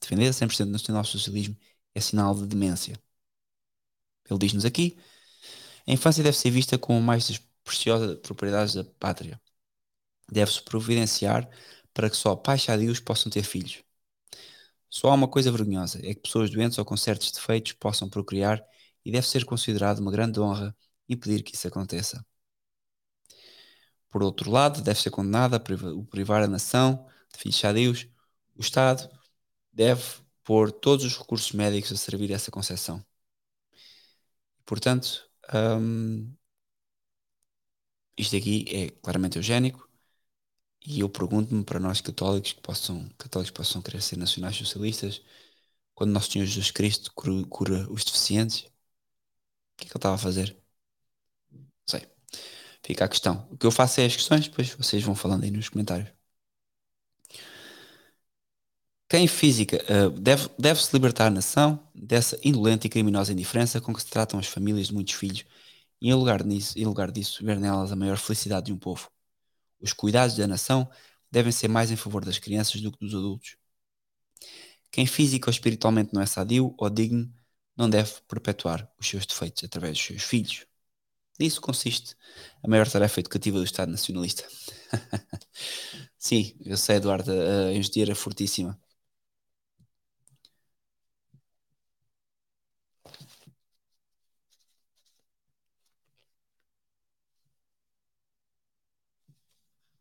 Defender 0.00 0.28
a 0.28 0.32
100% 0.32 0.68
o 0.68 0.72
nacional-socialismo 0.72 1.56
é 1.94 2.00
sinal 2.00 2.34
de 2.34 2.46
demência. 2.46 3.00
Ele 4.30 4.38
diz-nos 4.38 4.64
aqui: 4.64 4.98
a 5.86 5.92
infância 5.92 6.24
deve 6.24 6.36
ser 6.38 6.50
vista 6.50 6.78
como 6.78 6.98
a 7.00 7.02
mais 7.02 7.40
preciosa 7.64 8.16
propriedades 8.18 8.74
da 8.74 8.84
pátria. 8.84 9.41
Deve-se 10.32 10.62
providenciar 10.62 11.48
para 11.92 12.08
que 12.08 12.16
só 12.16 12.34
pais 12.34 12.62
sadios 12.62 12.98
possam 13.00 13.30
ter 13.30 13.42
filhos. 13.42 13.84
Só 14.88 15.10
há 15.10 15.14
uma 15.14 15.28
coisa 15.28 15.52
vergonhosa: 15.52 15.98
é 16.02 16.14
que 16.14 16.22
pessoas 16.22 16.50
doentes 16.50 16.78
ou 16.78 16.84
com 16.86 16.96
certos 16.96 17.30
defeitos 17.32 17.72
possam 17.72 18.08
procriar 18.08 18.64
e 19.04 19.12
deve 19.12 19.26
ser 19.28 19.44
considerado 19.44 19.98
uma 19.98 20.10
grande 20.10 20.40
honra 20.40 20.74
impedir 21.08 21.42
que 21.42 21.54
isso 21.54 21.68
aconteça. 21.68 22.24
Por 24.08 24.22
outro 24.22 24.50
lado, 24.50 24.80
deve 24.82 25.00
ser 25.00 25.10
condenado 25.10 25.54
a 25.54 25.60
privar 25.60 26.42
a 26.42 26.48
nação 26.48 27.06
de 27.32 27.38
filhos 27.40 27.58
sadios. 27.58 28.08
O 28.56 28.60
Estado 28.62 29.08
deve 29.72 30.02
pôr 30.44 30.72
todos 30.72 31.04
os 31.04 31.18
recursos 31.18 31.52
médicos 31.52 31.92
a 31.92 31.96
servir 31.96 32.30
essa 32.32 32.50
concepção. 32.50 33.04
Portanto, 34.64 35.28
hum, 35.54 36.34
isto 38.16 38.36
aqui 38.36 38.64
é 38.68 38.90
claramente 39.02 39.36
eugénico 39.38 39.91
e 40.86 41.00
eu 41.00 41.08
pergunto-me 41.08 41.64
para 41.64 41.80
nós 41.80 42.00
católicos 42.00 42.52
que 42.52 42.60
possam, 42.60 43.08
católicos 43.18 43.50
possam 43.52 43.82
querer 43.82 44.00
ser 44.02 44.16
nacionais 44.18 44.56
socialistas, 44.56 45.22
quando 45.94 46.12
nosso 46.12 46.32
Senhor 46.32 46.46
Jesus 46.46 46.70
Cristo 46.72 47.12
cura, 47.14 47.46
cura 47.48 47.92
os 47.92 48.04
deficientes, 48.04 48.60
o 48.62 48.64
que 49.76 49.84
é 49.86 49.88
que 49.88 49.92
ele 49.92 49.98
estava 49.98 50.14
a 50.14 50.18
fazer? 50.18 50.56
Não 51.52 51.66
sei. 51.86 52.06
Fica 52.84 53.04
a 53.06 53.08
questão. 53.08 53.48
O 53.52 53.58
que 53.58 53.66
eu 53.66 53.72
faço 53.72 54.00
é 54.00 54.06
as 54.06 54.16
questões, 54.16 54.48
depois 54.48 54.70
vocês 54.74 55.02
vão 55.04 55.14
falando 55.14 55.44
aí 55.44 55.50
nos 55.50 55.68
comentários. 55.68 56.10
Quem 59.08 59.26
física 59.28 59.76
uh, 59.90 60.10
deve, 60.10 60.48
deve-se 60.58 60.90
libertar 60.94 61.26
a 61.26 61.30
nação 61.30 61.78
dessa 61.94 62.38
indolente 62.42 62.86
e 62.86 62.90
criminosa 62.90 63.32
indiferença 63.32 63.80
com 63.80 63.92
que 63.92 64.00
se 64.00 64.08
tratam 64.08 64.40
as 64.40 64.46
famílias 64.46 64.86
de 64.88 64.94
muitos 64.94 65.14
filhos 65.14 65.44
e 66.00 66.10
em 66.10 66.14
lugar, 66.14 66.44
nisso, 66.44 66.78
em 66.78 66.84
lugar 66.86 67.10
disso 67.12 67.44
ver 67.44 67.58
nelas 67.58 67.92
a 67.92 67.96
maior 67.96 68.16
felicidade 68.18 68.66
de 68.66 68.72
um 68.72 68.78
povo. 68.78 69.10
Os 69.82 69.92
cuidados 69.92 70.36
da 70.36 70.46
nação 70.46 70.90
devem 71.30 71.52
ser 71.52 71.68
mais 71.68 71.90
em 71.90 71.96
favor 71.96 72.24
das 72.24 72.38
crianças 72.38 72.80
do 72.80 72.92
que 72.92 72.98
dos 73.00 73.14
adultos. 73.14 73.56
Quem 74.90 75.06
física 75.06 75.48
ou 75.48 75.52
espiritualmente 75.52 76.12
não 76.12 76.22
é 76.22 76.26
sadio 76.26 76.74
ou 76.78 76.90
digno 76.90 77.32
não 77.76 77.88
deve 77.88 78.12
perpetuar 78.28 78.88
os 78.98 79.08
seus 79.08 79.24
defeitos 79.26 79.64
através 79.64 79.96
dos 79.96 80.06
seus 80.06 80.22
filhos. 80.22 80.66
Nisso 81.40 81.60
consiste 81.62 82.16
a 82.62 82.68
maior 82.68 82.88
tarefa 82.90 83.20
educativa 83.20 83.58
do 83.58 83.64
Estado 83.64 83.90
Nacionalista. 83.92 84.44
Sim, 86.18 86.56
eu 86.64 86.76
sei, 86.76 86.96
Eduardo, 86.96 87.32
a 87.32 87.72
engenheira 87.74 88.14
fortíssima. 88.14 88.80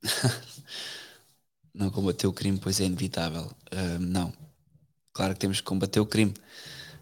não 1.74 1.90
combater 1.90 2.28
o 2.28 2.34
crime, 2.34 2.60
pois 2.60 2.80
é 2.80 2.86
inevitável. 2.86 3.46
Uh, 3.74 4.00
não. 4.00 4.34
Claro 5.14 5.34
que 5.34 5.40
temos 5.40 5.60
que 5.62 5.68
combater 5.68 6.00
o 6.00 6.06
crime. 6.06 6.34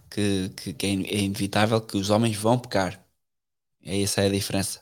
que, 0.10 0.50
que, 0.58 0.74
que 0.74 0.86
é, 0.88 0.90
é 0.92 1.20
inevitável 1.22 1.82
que 1.82 1.98
os 1.98 2.10
homens 2.10 2.36
vão 2.38 2.60
pecar. 2.60 3.04
É 3.84 4.02
essa 4.02 4.22
é 4.22 4.28
a 4.28 4.30
diferença. 4.32 4.82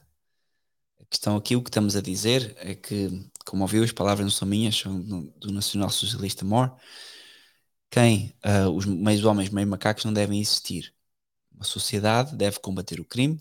A 1.00 1.06
questão 1.06 1.36
aqui, 1.38 1.56
o 1.56 1.64
que 1.64 1.70
estamos 1.70 1.96
a 1.96 2.02
dizer 2.02 2.56
é 2.60 2.76
que, 2.76 3.10
como 3.46 3.64
ouviu, 3.64 3.84
as 3.84 3.92
palavras 3.92 4.26
não 4.26 4.32
são 4.32 4.48
minhas, 4.48 4.76
são 4.78 5.02
do 5.02 5.52
nacional 5.52 5.90
socialista 5.90 6.46
Moore. 6.46 6.72
Quem, 7.90 8.34
uh, 8.46 8.70
os 8.70 8.86
meios 8.86 9.24
homens, 9.26 9.50
meios 9.50 9.70
macacos 9.70 10.06
não 10.06 10.14
devem 10.14 10.40
existir. 10.42 10.94
Uma 11.52 11.64
sociedade 11.64 12.36
deve 12.36 12.60
combater 12.60 13.00
o 13.00 13.06
crime, 13.06 13.40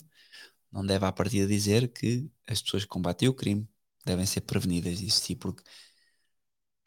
não 0.71 0.85
deve 0.85 1.05
à 1.05 1.11
partida 1.11 1.47
dizer 1.47 1.89
que 1.89 2.29
as 2.47 2.61
pessoas 2.61 2.83
que 2.83 2.89
combatem 2.89 3.29
o 3.29 3.33
crime 3.33 3.67
devem 4.07 4.25
ser 4.25 4.41
prevenidas 4.41 4.97
de 4.99 5.05
existir, 5.05 5.35
porque 5.35 5.63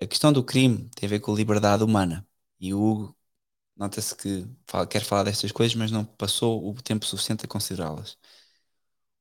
a 0.01 0.07
questão 0.07 0.33
do 0.33 0.45
crime 0.45 0.89
tem 0.97 1.07
a 1.07 1.11
ver 1.11 1.21
com 1.21 1.33
a 1.33 1.37
liberdade 1.37 1.85
humana. 1.85 2.27
E 2.59 2.75
o 2.75 2.81
Hugo, 2.83 3.17
nota-se 3.77 4.17
que 4.17 4.47
fala, 4.67 4.87
quer 4.87 5.05
falar 5.05 5.25
destas 5.25 5.53
coisas, 5.53 5.75
mas 5.77 5.91
não 5.91 6.05
passou 6.05 6.69
o 6.71 6.75
tempo 6.83 7.05
suficiente 7.07 7.45
a 7.45 7.49
considerá-las. 7.49 8.19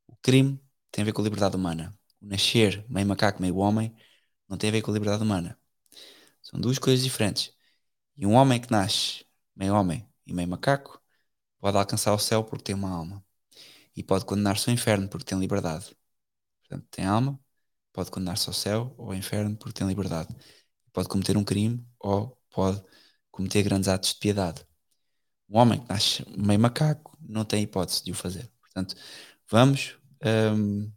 O 0.08 0.16
crime 0.18 0.60
tem 0.92 1.02
a 1.04 1.06
ver 1.06 1.14
com 1.14 1.22
a 1.22 1.24
liberdade 1.24 1.56
humana. 1.56 1.98
O 2.22 2.26
nascer 2.28 2.86
meio 2.90 3.08
macaco, 3.08 3.42
meio 3.42 3.58
homem, 3.58 3.96
não 4.48 4.58
tem 4.58 4.70
a 4.70 4.74
ver 4.74 4.82
com 4.82 4.92
a 4.92 4.94
liberdade 4.94 5.24
humana. 5.24 5.60
São 6.42 6.60
duas 6.60 6.80
coisas 6.80 7.04
diferentes. 7.04 7.54
E 8.18 8.26
um 8.26 8.34
homem 8.36 8.62
que 8.62 8.72
nasce 8.72 9.26
meio 9.56 9.76
homem 9.76 10.08
e 10.26 10.34
meio 10.34 10.48
macaco 10.50 11.02
pode 11.60 11.78
alcançar 11.78 12.14
o 12.14 12.20
céu 12.20 12.44
porque 12.44 12.66
tem 12.66 12.76
uma 12.76 12.92
alma. 12.92 13.26
E 13.96 14.04
pode 14.04 14.26
condenar-se 14.26 14.70
ao 14.70 14.74
inferno 14.76 15.10
porque 15.10 15.26
tem 15.26 15.40
liberdade. 15.40 15.96
Portanto, 16.62 16.88
tem 16.92 17.06
alma, 17.06 17.40
pode 17.94 18.12
condenar-se 18.12 18.48
ao 18.50 18.54
céu 18.54 18.94
ou 18.98 19.08
ao 19.08 19.16
inferno 19.16 19.56
porque 19.58 19.80
tem 19.80 19.88
liberdade. 19.88 20.36
Pode 20.94 21.10
cometer 21.10 21.38
um 21.38 21.44
crime 21.44 21.86
ou 22.00 22.38
pode 22.52 22.82
cometer 23.32 23.64
grandes 23.64 23.88
atos 23.90 24.14
de 24.14 24.20
piedade. 24.20 24.66
Um 25.50 25.58
homem 25.60 25.80
que 25.80 25.90
nasce 25.90 26.26
meio 26.38 26.60
macaco 26.60 27.18
não 27.22 27.46
tem 27.46 27.64
hipótese 27.64 28.04
de 28.04 28.12
o 28.12 28.16
fazer. 28.16 28.50
Portanto, 28.62 28.96
vamos 29.50 29.98
um, 30.56 30.92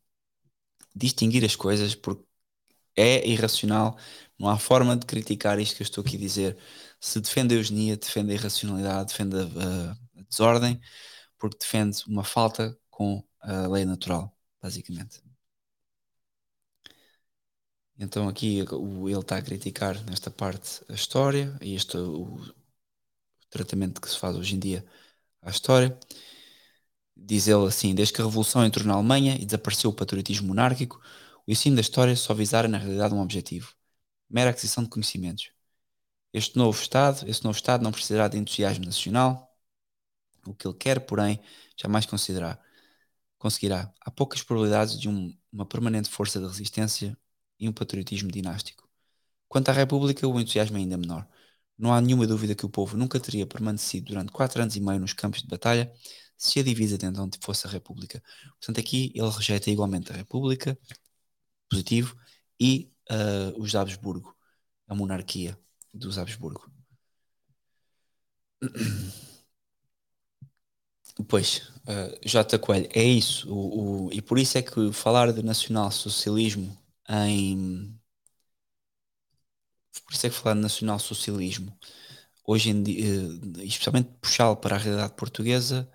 distinguir 0.94 1.44
as 1.44 1.56
coisas 1.56 1.94
porque 1.94 2.24
é 2.96 3.26
irracional. 3.28 3.96
Não 4.38 4.48
há 4.48 4.58
forma 4.58 4.96
de 4.96 5.06
criticar 5.06 5.58
isto 5.58 5.76
que 5.76 5.82
eu 5.82 5.84
estou 5.86 6.02
aqui 6.04 6.16
a 6.16 6.20
dizer. 6.20 6.58
Se 7.00 7.20
defende 7.20 7.54
a 7.54 7.58
eugenia, 7.58 7.96
defende 7.96 8.32
a 8.32 8.34
irracionalidade, 8.34 9.12
defende 9.12 9.36
a, 9.36 9.92
a 9.92 10.22
desordem, 10.28 10.80
porque 11.38 11.58
defende 11.58 12.02
uma 12.06 12.24
falta 12.24 12.76
com 12.90 13.24
a 13.40 13.66
lei 13.68 13.84
natural, 13.84 14.36
basicamente. 14.60 15.22
Então 18.02 18.28
aqui 18.28 18.58
ele 18.58 19.18
está 19.20 19.36
a 19.36 19.42
criticar 19.42 20.02
nesta 20.06 20.28
parte 20.28 20.82
a 20.88 20.92
história 20.92 21.56
e 21.62 21.76
este 21.76 21.96
o, 21.96 22.34
o 22.34 22.54
tratamento 23.48 24.00
que 24.00 24.10
se 24.10 24.18
faz 24.18 24.36
hoje 24.36 24.56
em 24.56 24.58
dia 24.58 24.84
à 25.40 25.50
história. 25.50 25.96
Diz 27.16 27.46
ele 27.46 27.64
assim: 27.66 27.94
desde 27.94 28.14
que 28.14 28.20
a 28.20 28.24
revolução 28.24 28.64
entrou 28.66 28.84
na 28.86 28.94
Alemanha 28.94 29.36
e 29.36 29.46
desapareceu 29.46 29.90
o 29.90 29.94
patriotismo 29.94 30.48
monárquico, 30.48 31.00
o 31.46 31.52
ensino 31.52 31.76
da 31.76 31.80
história 31.80 32.16
só 32.16 32.34
visara 32.34 32.66
na 32.68 32.78
realidade 32.78 33.14
um 33.14 33.20
objetivo: 33.20 33.72
mera 34.28 34.50
aquisição 34.50 34.82
de 34.84 34.90
conhecimentos. 34.90 35.52
Este 36.32 36.56
novo 36.58 36.80
Estado, 36.82 37.28
esse 37.28 37.44
novo 37.44 37.56
Estado 37.56 37.84
não 37.84 37.92
precisará 37.92 38.28
de 38.28 38.38
entusiasmo 38.38 38.84
nacional. 38.86 39.48
O 40.46 40.54
que 40.54 40.66
ele 40.66 40.76
quer, 40.76 41.00
porém, 41.06 41.40
jamais 41.76 42.06
considerar, 42.06 42.60
conseguirá. 43.38 43.92
Há 44.00 44.10
poucas 44.10 44.42
probabilidades 44.42 44.98
de 45.00 45.08
um, 45.08 45.36
uma 45.52 45.66
permanente 45.66 46.10
força 46.10 46.40
de 46.40 46.46
resistência 46.46 47.16
e 47.62 47.68
um 47.68 47.72
patriotismo 47.72 48.30
dinástico. 48.30 48.88
Quanto 49.48 49.68
à 49.70 49.72
República, 49.72 50.26
o 50.26 50.40
entusiasmo 50.40 50.76
é 50.78 50.80
ainda 50.80 50.96
menor. 50.98 51.28
Não 51.78 51.92
há 51.94 52.00
nenhuma 52.00 52.26
dúvida 52.26 52.54
que 52.54 52.66
o 52.66 52.68
povo 52.68 52.96
nunca 52.96 53.20
teria 53.20 53.46
permanecido 53.46 54.06
durante 54.06 54.32
quatro 54.32 54.60
anos 54.62 54.76
e 54.76 54.80
meio 54.80 55.00
nos 55.00 55.12
campos 55.12 55.42
de 55.42 55.48
batalha 55.48 55.92
se 56.36 56.58
a 56.58 56.62
divisa 56.62 56.98
de 56.98 57.06
então 57.06 57.30
fosse 57.40 57.66
a 57.66 57.70
República. 57.70 58.22
Portanto, 58.58 58.80
aqui 58.80 59.12
ele 59.14 59.30
rejeita 59.30 59.70
igualmente 59.70 60.12
a 60.12 60.16
República, 60.16 60.76
positivo, 61.70 62.16
e 62.60 62.92
uh, 63.10 63.60
os 63.60 63.74
Habsburgo, 63.76 64.36
a 64.88 64.94
monarquia 64.94 65.58
dos 65.94 66.18
Habsburgo. 66.18 66.68
Pois, 71.28 71.70
uh, 71.86 72.26
J. 72.26 72.58
Coelho, 72.58 72.88
é 72.94 73.04
isso. 73.04 73.52
O, 73.52 74.06
o, 74.06 74.12
e 74.12 74.22
por 74.22 74.38
isso 74.38 74.56
é 74.56 74.62
que 74.62 74.92
falar 74.92 75.30
de 75.32 75.42
nacional-socialismo 75.42 76.76
em. 77.12 77.98
Por 80.04 80.14
isso 80.14 80.26
é 80.26 80.30
que 80.30 80.36
falar 80.36 80.54
de 80.54 80.60
nacional-socialismo, 80.62 81.76
hoje 82.46 82.70
em 82.70 82.82
dia, 82.82 83.06
eh, 83.62 83.64
especialmente 83.66 84.10
puxá-lo 84.20 84.56
para 84.56 84.76
a 84.76 84.78
realidade 84.78 85.14
portuguesa, 85.14 85.90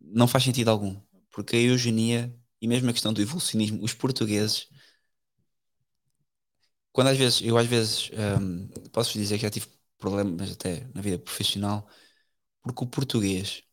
não 0.00 0.28
faz 0.28 0.44
sentido 0.44 0.70
algum. 0.70 1.00
Porque 1.30 1.56
a 1.56 1.60
eugenia 1.60 2.34
e 2.62 2.68
mesmo 2.68 2.90
a 2.90 2.92
questão 2.94 3.12
do 3.14 3.22
evolucionismo, 3.22 3.82
os 3.84 3.94
portugueses, 3.94 4.68
quando 6.92 7.08
às 7.08 7.18
vezes, 7.18 7.40
eu 7.42 7.56
às 7.58 7.66
vezes 7.66 8.10
um, 8.40 8.68
posso 8.90 9.12
dizer 9.18 9.36
que 9.36 9.42
já 9.42 9.50
tive 9.50 9.66
problemas 9.98 10.50
até 10.52 10.86
na 10.94 11.00
vida 11.02 11.18
profissional, 11.18 11.88
porque 12.62 12.84
o 12.84 12.88
português 12.88 13.64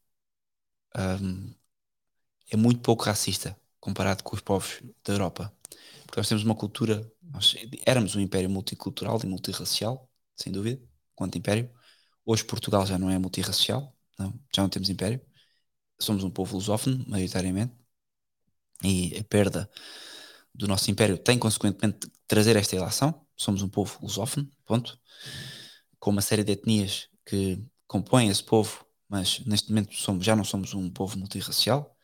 um, 0.98 1.54
é 2.52 2.58
muito 2.58 2.82
pouco 2.82 3.06
racista 3.06 3.60
comparado 3.80 4.24
com 4.24 4.36
os 4.36 4.42
povos 4.42 4.82
da 5.06 5.14
Europa. 5.14 5.55
Nós 6.16 6.30
temos 6.30 6.44
uma 6.44 6.56
cultura, 6.56 7.12
nós 7.22 7.56
éramos 7.86 8.16
um 8.16 8.20
império 8.22 8.50
multicultural 8.50 9.20
e 9.24 9.28
multirracial, 9.28 10.10
sem 10.36 10.52
dúvida, 10.52 10.82
quanto 11.14 11.38
império. 11.38 11.70
Hoje 12.26 12.44
Portugal 12.44 12.86
já 12.86 12.98
não 12.98 13.10
é 13.10 13.18
multirracial, 13.20 13.94
não, 14.18 14.34
já 14.54 14.62
não 14.62 14.70
temos 14.70 14.90
império. 14.90 15.22
Somos 16.00 16.24
um 16.24 16.30
povo 16.30 16.56
lusófono, 16.56 17.04
maioritariamente, 17.08 17.74
e 18.84 19.18
a 19.18 19.24
perda 19.24 19.70
do 20.54 20.68
nosso 20.68 20.90
império 20.90 21.18
tem, 21.18 21.38
consequentemente, 21.38 22.10
trazer 22.28 22.56
esta 22.56 22.76
relação. 22.76 23.26
Somos 23.36 23.62
um 23.62 23.70
povo 23.70 24.00
lusófono, 24.02 24.50
ponto. 24.66 25.00
Com 26.00 26.12
uma 26.12 26.22
série 26.22 26.44
de 26.44 26.54
etnias 26.54 27.10
que 27.26 27.62
compõem 27.88 28.30
esse 28.30 28.44
povo, 28.44 28.86
mas 29.10 29.40
neste 29.46 29.70
momento 29.70 29.94
somos, 29.96 30.26
já 30.26 30.36
não 30.36 30.44
somos 30.44 30.74
um 30.74 30.90
povo 30.90 31.18
multirracial, 31.18 31.96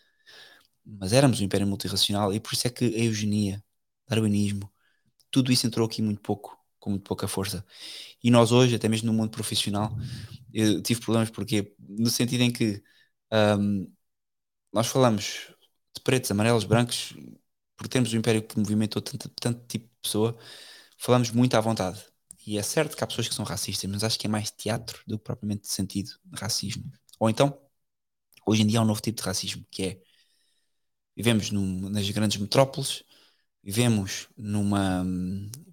mas 0.85 1.13
éramos 1.13 1.39
um 1.39 1.43
império 1.43 1.67
multirracional, 1.67 2.33
e 2.33 2.39
por 2.39 2.53
isso 2.53 2.67
é 2.67 2.69
que 2.69 2.85
a 2.85 3.03
eugenia 3.03 3.63
darwinismo, 4.15 4.71
tudo 5.31 5.51
isso 5.51 5.67
entrou 5.67 5.87
aqui 5.87 6.01
muito 6.01 6.21
pouco, 6.21 6.57
com 6.79 6.91
muito 6.91 7.03
pouca 7.03 7.27
força. 7.27 7.65
E 8.23 8.31
nós 8.31 8.51
hoje, 8.51 8.75
até 8.75 8.87
mesmo 8.89 9.07
no 9.07 9.13
mundo 9.13 9.31
profissional, 9.31 9.95
eu 10.53 10.81
tive 10.81 11.01
problemas 11.01 11.29
porque, 11.29 11.73
no 11.79 12.09
sentido 12.09 12.41
em 12.41 12.51
que 12.51 12.83
um, 13.59 13.91
nós 14.73 14.87
falamos 14.87 15.53
de 15.95 16.01
pretos, 16.03 16.31
amarelos, 16.31 16.63
brancos, 16.65 17.13
por 17.77 17.87
termos 17.87 18.13
o 18.13 18.17
império 18.17 18.43
que 18.43 18.57
movimentou 18.59 19.01
tanto, 19.01 19.29
tanto 19.29 19.65
tipo 19.67 19.85
de 19.85 19.91
pessoa, 20.01 20.37
falamos 20.97 21.31
muito 21.31 21.55
à 21.55 21.61
vontade. 21.61 22.03
E 22.45 22.57
é 22.57 22.63
certo 22.63 22.97
que 22.97 23.03
há 23.03 23.07
pessoas 23.07 23.27
que 23.27 23.35
são 23.35 23.45
racistas, 23.45 23.89
mas 23.89 24.03
acho 24.03 24.19
que 24.19 24.27
é 24.27 24.29
mais 24.29 24.51
teatro 24.51 25.01
do 25.07 25.17
que 25.17 25.23
propriamente 25.25 25.67
sentido 25.67 26.11
de 26.25 26.39
racismo. 26.39 26.91
Ou 27.19 27.29
então, 27.29 27.57
hoje 28.45 28.63
em 28.63 28.67
dia 28.67 28.79
há 28.79 28.81
um 28.83 28.85
novo 28.85 29.01
tipo 29.01 29.21
de 29.21 29.23
racismo, 29.23 29.65
que 29.71 29.83
é 29.83 30.01
vivemos 31.15 31.51
num, 31.51 31.89
nas 31.89 32.09
grandes 32.09 32.37
metrópoles, 32.37 33.03
vivemos 33.63 34.27
numa 34.37 35.03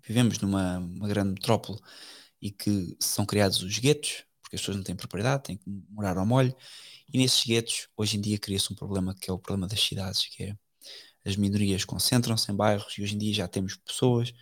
vivemos 0.07 0.39
numa 0.39 0.81
grande 1.03 1.35
metrópole 1.35 1.79
e 2.41 2.51
que 2.51 2.97
são 3.01 3.27
criados 3.27 3.63
os 3.63 3.79
guetos, 3.79 4.25
porque 4.41 4.57
as 4.57 4.63
pessoas 4.63 4.77
não 4.77 4.85
têm 4.85 4.97
propriedade, 4.97 5.43
têm 5.45 5.57
que 5.57 5.65
morar 5.91 6.17
ao 6.17 6.27
molho, 6.27 6.55
e 7.13 7.19
nesses 7.19 7.45
guetos 7.45 7.89
hoje 7.97 8.17
em 8.17 8.21
dia 8.21 8.39
cria-se 8.39 8.73
um 8.73 8.77
problema 8.77 9.15
que 9.15 9.31
é 9.31 9.33
o 9.33 9.39
problema 9.39 9.67
das 9.67 9.81
cidades, 9.81 10.27
que 10.27 10.45
é 10.45 10.57
as 11.25 11.37
minorias 11.37 11.85
concentram-se 11.85 12.51
em 12.51 12.57
bairros 12.57 12.97
e 12.97 13.03
hoje 13.03 13.15
em 13.15 13.19
dia 13.19 13.35
já 13.35 13.49
temos 13.49 13.77
pessoas 13.77 14.33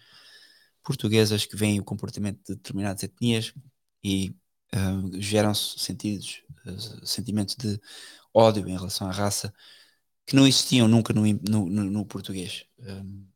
portuguesas 0.85 1.45
que 1.45 1.57
veem 1.57 1.81
o 1.81 1.85
comportamento 1.85 2.39
de 2.47 2.55
determinadas 2.55 3.03
etnias 3.03 3.53
e 4.05 4.35
uh, 4.75 5.21
geram-se 5.21 5.81
sentidos, 5.81 6.43
uh, 6.65 7.07
sentimentos 7.07 7.57
de 7.57 7.81
ódio 8.33 8.69
em 8.69 8.77
relação 8.77 9.09
à 9.09 9.11
raça 9.11 9.53
que 10.25 10.37
não 10.37 10.47
existiam 10.47 10.87
nunca 10.89 11.13
no, 11.13 11.23
no, 11.25 11.67
no, 11.69 12.07
português. 12.07 12.65
Um, 12.79 13.27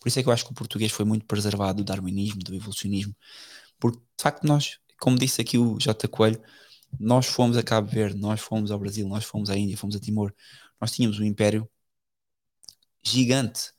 por 0.00 0.08
isso 0.08 0.18
é 0.18 0.22
que 0.22 0.28
eu 0.28 0.32
acho 0.32 0.44
que 0.44 0.52
o 0.52 0.54
português 0.54 0.92
foi 0.92 1.04
muito 1.04 1.26
preservado 1.26 1.82
do 1.82 1.84
darwinismo, 1.84 2.40
do 2.40 2.54
evolucionismo, 2.54 3.14
porque 3.78 3.98
de 3.98 4.22
facto 4.22 4.46
nós, 4.46 4.78
como 5.00 5.18
disse 5.18 5.40
aqui 5.40 5.58
o 5.58 5.78
J. 5.78 6.08
Coelho, 6.08 6.40
nós 6.98 7.26
fomos 7.26 7.56
a 7.56 7.62
Cabo 7.62 7.88
Verde, 7.88 8.18
nós 8.18 8.40
fomos 8.40 8.70
ao 8.70 8.78
Brasil, 8.78 9.08
nós 9.08 9.24
fomos 9.24 9.50
à 9.50 9.56
Índia, 9.56 9.76
fomos 9.76 9.96
a 9.96 10.00
Timor, 10.00 10.32
nós 10.80 10.92
tínhamos 10.92 11.18
um 11.18 11.24
império 11.24 11.68
gigante 13.02 13.72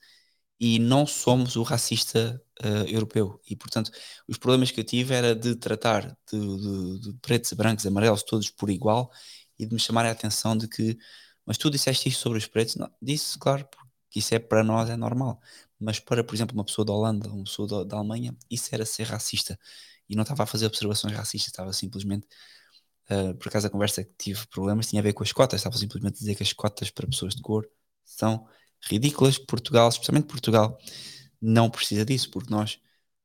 e 0.59 0.80
não 0.80 1.05
somos 1.05 1.55
o 1.55 1.64
racista 1.64 2.41
uh, 2.64 2.88
europeu. 2.89 3.41
E 3.49 3.55
portanto, 3.55 3.91
os 4.27 4.38
problemas 4.38 4.72
que 4.72 4.80
eu 4.80 4.83
tive 4.83 5.14
era 5.14 5.35
de 5.35 5.55
tratar 5.55 6.17
de, 6.31 6.39
de, 6.39 6.99
de 7.11 7.14
pretos, 7.22 7.51
brancos, 7.53 7.85
amarelos, 7.85 8.23
todos 8.23 8.49
por 8.49 8.69
igual 8.69 9.11
e 9.59 9.65
de 9.65 9.73
me 9.73 9.80
chamar 9.80 10.05
a 10.05 10.11
atenção 10.11 10.57
de 10.57 10.67
que, 10.67 10.97
mas 11.45 11.57
tu 11.57 11.69
disseste 11.69 12.09
isto 12.09 12.22
sobre 12.22 12.38
os 12.38 12.47
pretos? 12.47 12.75
Não, 12.75 12.89
disse, 13.01 13.38
claro, 13.39 13.65
porque 13.69 14.19
isso 14.19 14.33
é 14.35 14.39
para 14.39 14.64
nós 14.64 14.89
é 14.89 14.97
normal 14.97 15.39
mas 15.79 15.99
para, 15.99 16.23
por 16.23 16.35
exemplo, 16.35 16.55
uma 16.55 16.65
pessoa 16.65 16.85
da 16.85 16.93
Holanda, 16.93 17.29
uma 17.29 17.43
pessoa 17.43 17.67
da, 17.67 17.83
da 17.83 17.97
Alemanha, 17.97 18.35
isso 18.49 18.69
era 18.73 18.85
ser 18.85 19.03
racista. 19.07 19.59
E 20.07 20.15
não 20.15 20.23
estava 20.23 20.43
a 20.43 20.45
fazer 20.45 20.65
observações 20.67 21.13
racistas, 21.13 21.47
estava 21.47 21.73
simplesmente 21.73 22.27
Uh, 23.09 23.35
por 23.35 23.49
acaso 23.49 23.67
a 23.67 23.69
conversa 23.69 24.03
que 24.03 24.11
tive 24.17 24.47
problemas 24.47 24.87
tinha 24.87 24.99
a 24.99 25.03
ver 25.03 25.13
com 25.13 25.21
as 25.21 25.31
cotas, 25.31 25.59
estava 25.59 25.77
simplesmente 25.77 26.15
a 26.15 26.17
dizer 26.17 26.35
que 26.35 26.41
as 26.41 26.51
cotas 26.53 26.89
para 26.89 27.05
pessoas 27.05 27.35
de 27.35 27.41
cor 27.41 27.69
são 28.03 28.47
ridículas. 28.81 29.37
Portugal, 29.37 29.89
especialmente 29.89 30.27
Portugal, 30.27 30.77
não 31.39 31.69
precisa 31.69 32.03
disso, 32.03 32.31
porque 32.31 32.49
nós 32.49 32.79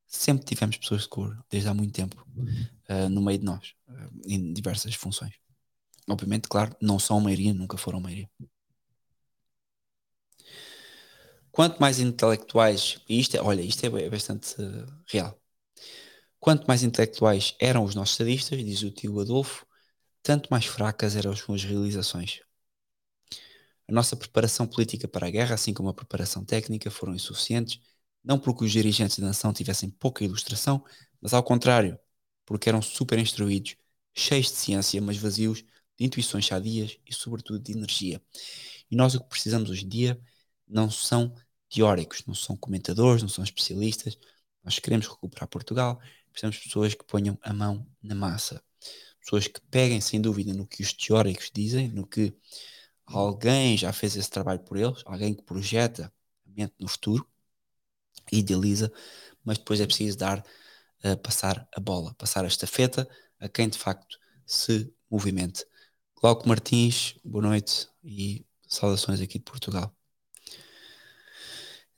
sempre 0.06 0.44
tivemos 0.44 0.76
pessoas 0.76 1.02
de 1.02 1.08
cor, 1.08 1.38
desde 1.48 1.68
há 1.68 1.74
muito 1.74 1.94
tempo, 1.94 2.26
uh, 2.90 3.08
no 3.08 3.22
meio 3.22 3.38
de 3.38 3.44
nós, 3.44 3.74
uh, 3.88 4.20
em 4.26 4.52
diversas 4.52 4.94
funções. 4.94 5.32
Obviamente, 6.08 6.48
claro, 6.48 6.76
não 6.80 6.98
são 6.98 7.18
a 7.18 7.20
maioria, 7.20 7.54
nunca 7.54 7.78
foram 7.78 7.98
a 7.98 8.02
maioria. 8.02 8.28
Quanto 11.52 11.78
mais 11.80 11.98
intelectuais, 11.98 12.98
isto 13.08 13.36
é, 13.36 13.40
olha, 13.42 13.60
isto 13.62 13.84
é 13.84 14.10
bastante 14.10 14.56
real. 15.06 15.38
Quanto 16.38 16.66
mais 16.66 16.82
intelectuais 16.82 17.54
eram 17.60 17.84
os 17.84 17.94
nossos 17.94 18.16
sadistas, 18.16 18.58
diz 18.64 18.82
o 18.82 18.90
tio 18.90 19.20
Adolfo, 19.20 19.66
tanto 20.22 20.48
mais 20.50 20.66
fracas 20.66 21.16
eram 21.16 21.32
as 21.32 21.40
suas 21.40 21.62
realizações. 21.64 22.40
A 23.88 23.92
nossa 23.92 24.16
preparação 24.16 24.66
política 24.66 25.08
para 25.08 25.26
a 25.26 25.30
guerra, 25.30 25.54
assim 25.54 25.74
como 25.74 25.88
a 25.88 25.94
preparação 25.94 26.44
técnica, 26.44 26.90
foram 26.90 27.14
insuficientes, 27.14 27.80
não 28.22 28.38
porque 28.38 28.64
os 28.64 28.70
dirigentes 28.70 29.18
da 29.18 29.26
nação 29.26 29.52
tivessem 29.52 29.90
pouca 29.90 30.24
ilustração, 30.24 30.84
mas 31.20 31.34
ao 31.34 31.42
contrário, 31.42 31.98
porque 32.46 32.68
eram 32.68 32.80
super 32.80 33.18
instruídos, 33.18 33.76
cheios 34.14 34.46
de 34.46 34.52
ciência, 34.56 35.00
mas 35.02 35.16
vazios 35.18 35.64
de 35.98 36.06
intuições 36.06 36.46
sadias 36.46 36.98
e, 37.06 37.14
sobretudo, 37.14 37.58
de 37.58 37.72
energia. 37.72 38.22
E 38.90 38.96
nós 38.96 39.14
o 39.14 39.20
que 39.20 39.28
precisamos 39.28 39.70
hoje 39.70 39.84
em 39.84 39.88
dia 39.88 40.20
não 40.70 40.90
são 40.90 41.34
teóricos, 41.68 42.24
não 42.26 42.34
são 42.34 42.56
comentadores, 42.56 43.22
não 43.22 43.28
são 43.28 43.44
especialistas. 43.44 44.18
Nós 44.64 44.78
queremos 44.78 45.06
recuperar 45.08 45.48
Portugal, 45.48 46.00
precisamos 46.30 46.56
de 46.56 46.64
pessoas 46.64 46.94
que 46.94 47.04
ponham 47.04 47.38
a 47.42 47.52
mão 47.52 47.86
na 48.02 48.14
massa 48.14 48.62
pessoas 49.20 49.46
que 49.46 49.60
peguem 49.70 50.00
sem 50.00 50.20
dúvida 50.20 50.52
no 50.52 50.66
que 50.66 50.82
os 50.82 50.92
teóricos 50.92 51.50
dizem, 51.54 51.88
no 51.88 52.06
que 52.06 52.34
alguém 53.06 53.76
já 53.76 53.92
fez 53.92 54.16
esse 54.16 54.30
trabalho 54.30 54.60
por 54.60 54.76
eles, 54.76 55.02
alguém 55.04 55.34
que 55.34 55.42
projeta 55.42 56.12
a 56.46 56.50
mente 56.50 56.74
no 56.78 56.88
futuro, 56.88 57.26
idealiza, 58.32 58.92
mas 59.44 59.58
depois 59.58 59.80
é 59.80 59.86
preciso 59.86 60.18
dar, 60.18 60.44
uh, 61.04 61.16
passar 61.18 61.68
a 61.74 61.80
bola, 61.80 62.14
passar 62.14 62.44
a 62.44 62.48
estafeta 62.48 63.08
a 63.38 63.48
quem 63.48 63.68
de 63.68 63.78
facto 63.78 64.18
se 64.46 64.92
movimente. 65.10 65.64
Glauco 66.20 66.48
Martins, 66.48 67.14
boa 67.24 67.42
noite 67.42 67.88
e 68.04 68.44
saudações 68.68 69.20
aqui 69.20 69.38
de 69.38 69.44
Portugal. 69.44 69.99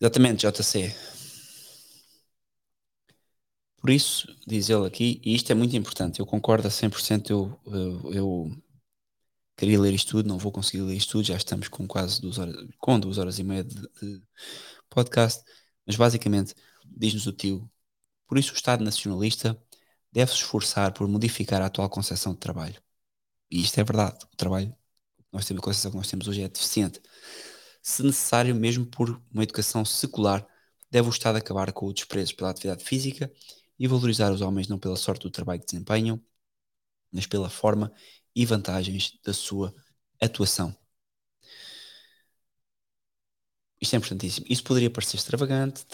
Exatamente, 0.02 0.44
JC. 0.44 0.92
Por 3.80 3.90
isso, 3.90 4.26
diz 4.44 4.68
ele 4.68 4.84
aqui, 4.84 5.20
e 5.24 5.32
isto 5.32 5.52
é 5.52 5.54
muito 5.54 5.76
importante, 5.76 6.18
eu 6.18 6.26
concordo 6.26 6.66
a 6.66 6.70
100%, 6.70 7.30
eu, 7.30 7.60
eu, 7.66 8.12
eu 8.12 8.62
queria 9.56 9.80
ler 9.80 9.94
isto 9.94 10.10
tudo, 10.10 10.28
não 10.28 10.38
vou 10.38 10.50
conseguir 10.50 10.82
ler 10.82 10.96
isto 10.96 11.12
tudo, 11.12 11.24
já 11.26 11.36
estamos 11.36 11.68
com 11.68 11.86
quase 11.86 12.20
duas 12.20 12.38
horas, 12.38 12.56
com 12.78 12.98
duas 12.98 13.18
horas 13.18 13.38
e 13.38 13.44
meia 13.44 13.62
de, 13.62 13.76
de 13.76 14.22
podcast, 14.90 15.44
mas 15.86 15.94
basicamente, 15.94 16.52
diz-nos 16.84 17.28
o 17.28 17.32
tio, 17.32 17.70
por 18.26 18.38
isso 18.38 18.52
o 18.52 18.56
Estado 18.56 18.84
Nacionalista 18.84 19.56
deve 20.12 20.32
se 20.32 20.38
esforçar 20.38 20.92
por 20.92 21.06
modificar 21.06 21.62
a 21.62 21.66
atual 21.66 21.88
concepção 21.88 22.32
de 22.32 22.40
trabalho. 22.40 22.82
E 23.50 23.60
isto 23.62 23.78
é 23.80 23.84
verdade, 23.84 24.24
o 24.32 24.36
trabalho, 24.36 24.74
nós 25.32 25.46
temos 25.46 25.62
a 25.62 25.64
concepção 25.64 25.92
que 25.92 25.96
nós 25.96 26.10
temos 26.10 26.28
hoje 26.28 26.42
é 26.42 26.48
deficiente. 26.48 27.00
Se 27.82 28.02
necessário, 28.02 28.54
mesmo 28.54 28.86
por 28.86 29.20
uma 29.32 29.42
educação 29.42 29.84
secular, 29.84 30.46
deve 30.90 31.08
o 31.08 31.10
Estado 31.10 31.36
acabar 31.36 31.72
com 31.72 31.86
o 31.86 31.92
desprezo 31.92 32.36
pela 32.36 32.50
atividade 32.50 32.84
física 32.84 33.32
e 33.78 33.88
valorizar 33.88 34.32
os 34.32 34.40
homens 34.40 34.68
não 34.68 34.78
pela 34.78 34.96
sorte 34.96 35.22
do 35.22 35.30
trabalho 35.30 35.60
que 35.60 35.66
desempenham, 35.66 36.22
mas 37.12 37.26
pela 37.26 37.50
forma 37.50 37.92
e 38.34 38.46
vantagens 38.46 39.18
da 39.24 39.32
sua 39.34 39.74
atuação. 40.20 40.76
Isto 43.80 43.94
é 43.94 43.98
importantíssimo. 43.98 44.46
Isso 44.48 44.62
poderia 44.62 44.90
parecer 44.90 45.16
extravagante, 45.16 45.84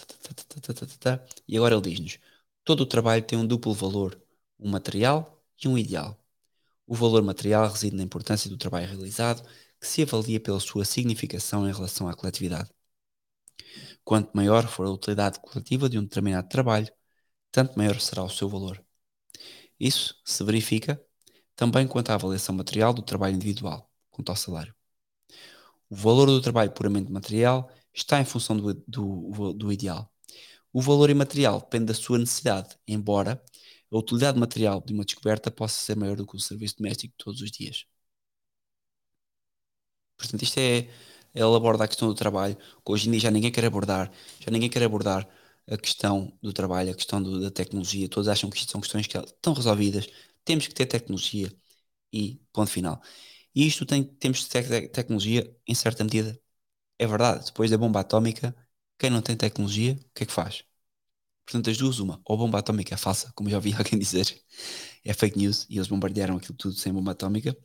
e 1.48 1.56
agora 1.56 1.74
ele 1.74 1.82
diz-nos: 1.90 2.18
todo 2.64 2.82
o 2.82 2.86
trabalho 2.86 3.22
tem 3.24 3.38
um 3.38 3.46
duplo 3.46 3.72
valor, 3.72 4.20
um 4.58 4.70
material 4.70 5.42
e 5.62 5.68
um 5.68 5.78
ideal. 5.78 6.18
O 6.86 6.94
valor 6.94 7.22
material 7.22 7.68
reside 7.70 7.96
na 7.96 8.02
importância 8.02 8.50
do 8.50 8.58
trabalho 8.58 8.88
realizado, 8.88 9.42
que 9.80 9.86
se 9.86 10.02
avalia 10.02 10.40
pela 10.40 10.60
sua 10.60 10.84
significação 10.84 11.68
em 11.68 11.72
relação 11.72 12.08
à 12.08 12.14
coletividade. 12.14 12.70
Quanto 14.04 14.34
maior 14.34 14.66
for 14.66 14.86
a 14.86 14.90
utilidade 14.90 15.40
coletiva 15.40 15.88
de 15.88 15.98
um 15.98 16.02
determinado 16.02 16.48
trabalho, 16.48 16.90
tanto 17.50 17.76
maior 17.78 18.00
será 18.00 18.24
o 18.24 18.30
seu 18.30 18.48
valor. 18.48 18.82
Isso 19.78 20.20
se 20.24 20.42
verifica 20.44 21.00
também 21.56 21.86
quanto 21.86 22.10
à 22.10 22.14
avaliação 22.14 22.54
material 22.54 22.92
do 22.94 23.02
trabalho 23.02 23.36
individual, 23.36 23.90
quanto 24.10 24.30
ao 24.30 24.36
salário. 24.36 24.74
O 25.90 25.96
valor 25.96 26.26
do 26.26 26.40
trabalho 26.40 26.70
puramente 26.72 27.10
material 27.10 27.70
está 27.92 28.20
em 28.20 28.24
função 28.24 28.56
do, 28.56 28.74
do, 28.86 29.52
do 29.52 29.72
ideal. 29.72 30.10
O 30.72 30.80
valor 30.82 31.10
imaterial 31.10 31.60
depende 31.60 31.86
da 31.86 31.94
sua 31.94 32.18
necessidade, 32.18 32.76
embora 32.86 33.42
a 33.90 33.98
utilidade 33.98 34.38
material 34.38 34.82
de 34.84 34.92
uma 34.92 35.04
descoberta 35.04 35.50
possa 35.50 35.80
ser 35.80 35.96
maior 35.96 36.16
do 36.16 36.26
que 36.26 36.36
o 36.36 36.40
serviço 36.40 36.76
doméstico 36.78 37.14
todos 37.18 37.40
os 37.40 37.50
dias. 37.50 37.86
Portanto, 40.18 40.42
isto 40.42 40.58
é, 40.58 40.88
ele 41.34 41.56
aborda 41.56 41.84
a 41.84 41.88
questão 41.88 42.08
do 42.08 42.14
trabalho, 42.14 42.56
que 42.56 42.92
hoje 42.92 43.08
em 43.08 43.12
dia 43.12 43.20
já 43.20 43.30
ninguém 43.30 43.52
quer 43.52 43.64
abordar, 43.64 44.12
já 44.40 44.50
ninguém 44.50 44.70
quer 44.70 44.82
abordar 44.84 45.28
a 45.70 45.76
questão 45.78 46.32
do 46.42 46.52
trabalho, 46.52 46.92
a 46.92 46.94
questão 46.94 47.22
do, 47.22 47.40
da 47.40 47.50
tecnologia, 47.50 48.08
todos 48.08 48.28
acham 48.28 48.50
que 48.50 48.58
isto 48.58 48.72
são 48.72 48.80
questões 48.80 49.06
que 49.06 49.18
estão 49.18 49.52
resolvidas, 49.54 50.08
temos 50.44 50.66
que 50.66 50.74
ter 50.74 50.86
tecnologia 50.86 51.52
e 52.12 52.40
ponto 52.52 52.70
final. 52.70 53.02
E 53.54 53.66
isto 53.66 53.86
tem, 53.86 54.04
temos 54.04 54.40
de 54.40 54.48
ter 54.48 54.88
tecnologia 54.90 55.54
em 55.66 55.74
certa 55.74 56.04
medida. 56.04 56.40
É 56.98 57.06
verdade, 57.06 57.46
depois 57.46 57.70
da 57.70 57.78
bomba 57.78 58.00
atómica, 58.00 58.54
quem 58.98 59.10
não 59.10 59.22
tem 59.22 59.36
tecnologia, 59.36 59.94
o 59.94 60.10
que 60.14 60.24
é 60.24 60.26
que 60.26 60.32
faz? 60.32 60.64
Portanto, 61.46 61.70
as 61.70 61.78
duas, 61.78 61.98
uma, 61.98 62.20
ou 62.24 62.34
a 62.36 62.38
bomba 62.38 62.58
atómica 62.58 62.94
é 62.94 62.98
falsa, 62.98 63.32
como 63.34 63.48
já 63.48 63.56
ouvi 63.56 63.72
alguém 63.76 63.98
dizer, 63.98 64.26
é 65.04 65.14
fake 65.14 65.38
news 65.38 65.66
e 65.70 65.76
eles 65.78 65.88
bombardearam 65.88 66.36
aquilo 66.36 66.56
tudo 66.56 66.74
sem 66.76 66.92
bomba 66.92 67.12
atómica, 67.12 67.56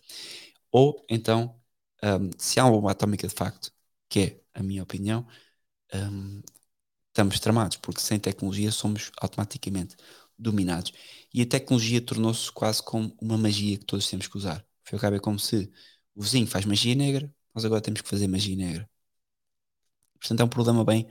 ou 0.71 1.05
então, 1.09 1.59
um, 2.03 2.31
se 2.37 2.59
há 2.59 2.65
uma 2.65 2.73
bomba 2.73 2.91
atómica 2.91 3.27
de 3.27 3.35
facto, 3.35 3.71
que 4.09 4.19
é 4.21 4.41
a 4.59 4.63
minha 4.63 4.83
opinião, 4.83 5.27
um, 5.93 6.41
estamos 7.09 7.39
tramados, 7.39 7.77
porque 7.77 8.01
sem 8.01 8.19
tecnologia 8.19 8.71
somos 8.71 9.11
automaticamente 9.21 9.95
dominados. 10.37 10.93
E 11.33 11.41
a 11.41 11.45
tecnologia 11.47 12.01
tornou-se 12.01 12.51
quase 12.51 12.83
como 12.83 13.15
uma 13.21 13.37
magia 13.37 13.77
que 13.77 13.85
todos 13.85 14.09
temos 14.09 14.27
que 14.27 14.37
usar. 14.37 14.65
Foi 14.85 14.97
acaba 14.97 15.19
como 15.19 15.39
se 15.39 15.71
o 16.15 16.23
vizinho 16.23 16.47
faz 16.47 16.65
magia 16.65 16.95
negra, 16.95 17.33
nós 17.55 17.65
agora 17.65 17.81
temos 17.81 18.01
que 18.01 18.09
fazer 18.09 18.27
magia 18.27 18.55
negra. 18.55 18.89
Portanto, 20.19 20.39
é 20.41 20.43
um 20.45 20.49
problema 20.49 20.85
bem 20.85 21.07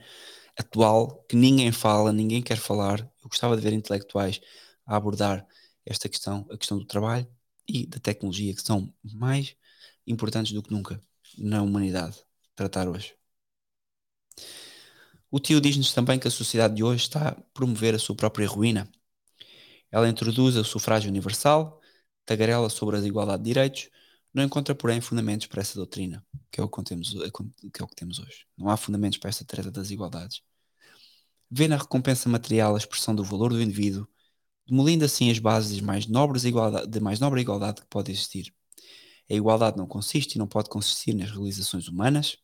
atual 0.57 1.23
que 1.25 1.35
ninguém 1.35 1.71
fala, 1.71 2.11
ninguém 2.13 2.41
quer 2.41 2.57
falar. 2.57 2.99
Eu 3.23 3.29
gostava 3.29 3.55
de 3.55 3.61
ver 3.63 3.73
intelectuais 3.73 4.41
a 4.85 4.95
abordar 4.95 5.47
esta 5.85 6.09
questão, 6.09 6.47
a 6.51 6.57
questão 6.57 6.77
do 6.79 6.85
trabalho 6.85 7.27
e 7.67 7.87
da 7.87 7.99
tecnologia, 7.99 8.53
que 8.55 8.61
são 8.63 8.93
mais 9.03 9.55
importantes 10.05 10.51
do 10.53 10.63
que 10.63 10.71
nunca 10.71 11.01
na 11.37 11.61
humanidade 11.61 12.23
tratar 12.55 12.87
hoje. 12.87 13.15
O 15.31 15.39
tio 15.39 15.59
diz-nos 15.59 15.93
também 15.93 16.19
que 16.19 16.27
a 16.27 16.31
sociedade 16.31 16.75
de 16.75 16.83
hoje 16.83 17.03
está 17.03 17.29
a 17.29 17.35
promover 17.53 17.95
a 17.95 17.99
sua 17.99 18.15
própria 18.15 18.47
ruína. 18.47 18.87
Ela 19.91 20.07
introduz 20.09 20.55
o 20.55 20.63
sufrágio 20.63 21.09
universal, 21.09 21.81
tagarela 22.25 22.69
sobre 22.69 22.97
a 22.97 22.99
igualdade 22.99 23.43
de 23.43 23.49
direitos, 23.49 23.89
não 24.33 24.43
encontra, 24.43 24.73
porém, 24.73 24.99
fundamentos 24.99 25.47
para 25.47 25.61
essa 25.61 25.75
doutrina, 25.75 26.25
que 26.51 26.59
é 26.59 26.63
o 26.63 26.69
que 26.69 26.83
temos, 26.83 27.13
que 27.13 27.81
é 27.81 27.83
o 27.83 27.87
que 27.87 27.95
temos 27.95 28.19
hoje. 28.19 28.45
Não 28.57 28.69
há 28.69 28.77
fundamentos 28.77 29.19
para 29.19 29.29
esta 29.29 29.45
treta 29.45 29.69
das 29.71 29.91
igualdades. 29.91 30.41
Vê 31.49 31.67
na 31.67 31.77
recompensa 31.77 32.27
material 32.29 32.73
a 32.73 32.77
expressão 32.77 33.15
do 33.15 33.23
valor 33.23 33.51
do 33.53 33.61
indivíduo, 33.61 34.07
demolindo 34.67 35.05
assim 35.05 35.29
as 35.29 35.39
bases 35.39 35.79
mais, 35.81 36.07
nobres 36.07 36.43
de 36.43 36.99
mais 36.99 37.19
nobre 37.19 37.41
igualdade 37.41 37.81
que 37.81 37.87
pode 37.87 38.11
existir. 38.11 38.53
A 39.29 39.33
igualdade 39.33 39.77
não 39.77 39.87
consiste 39.87 40.35
e 40.35 40.39
não 40.39 40.47
pode 40.47 40.69
consistir 40.69 41.13
nas 41.13 41.31
realizações 41.31 41.87
humanas 41.87 42.37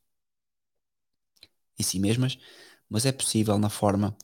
em 1.78 1.84
si 1.84 2.00
mesmas, 2.00 2.38
mas 2.90 3.06
é 3.06 3.12
possível 3.12 3.58
na 3.58 3.70
forma 3.70 4.16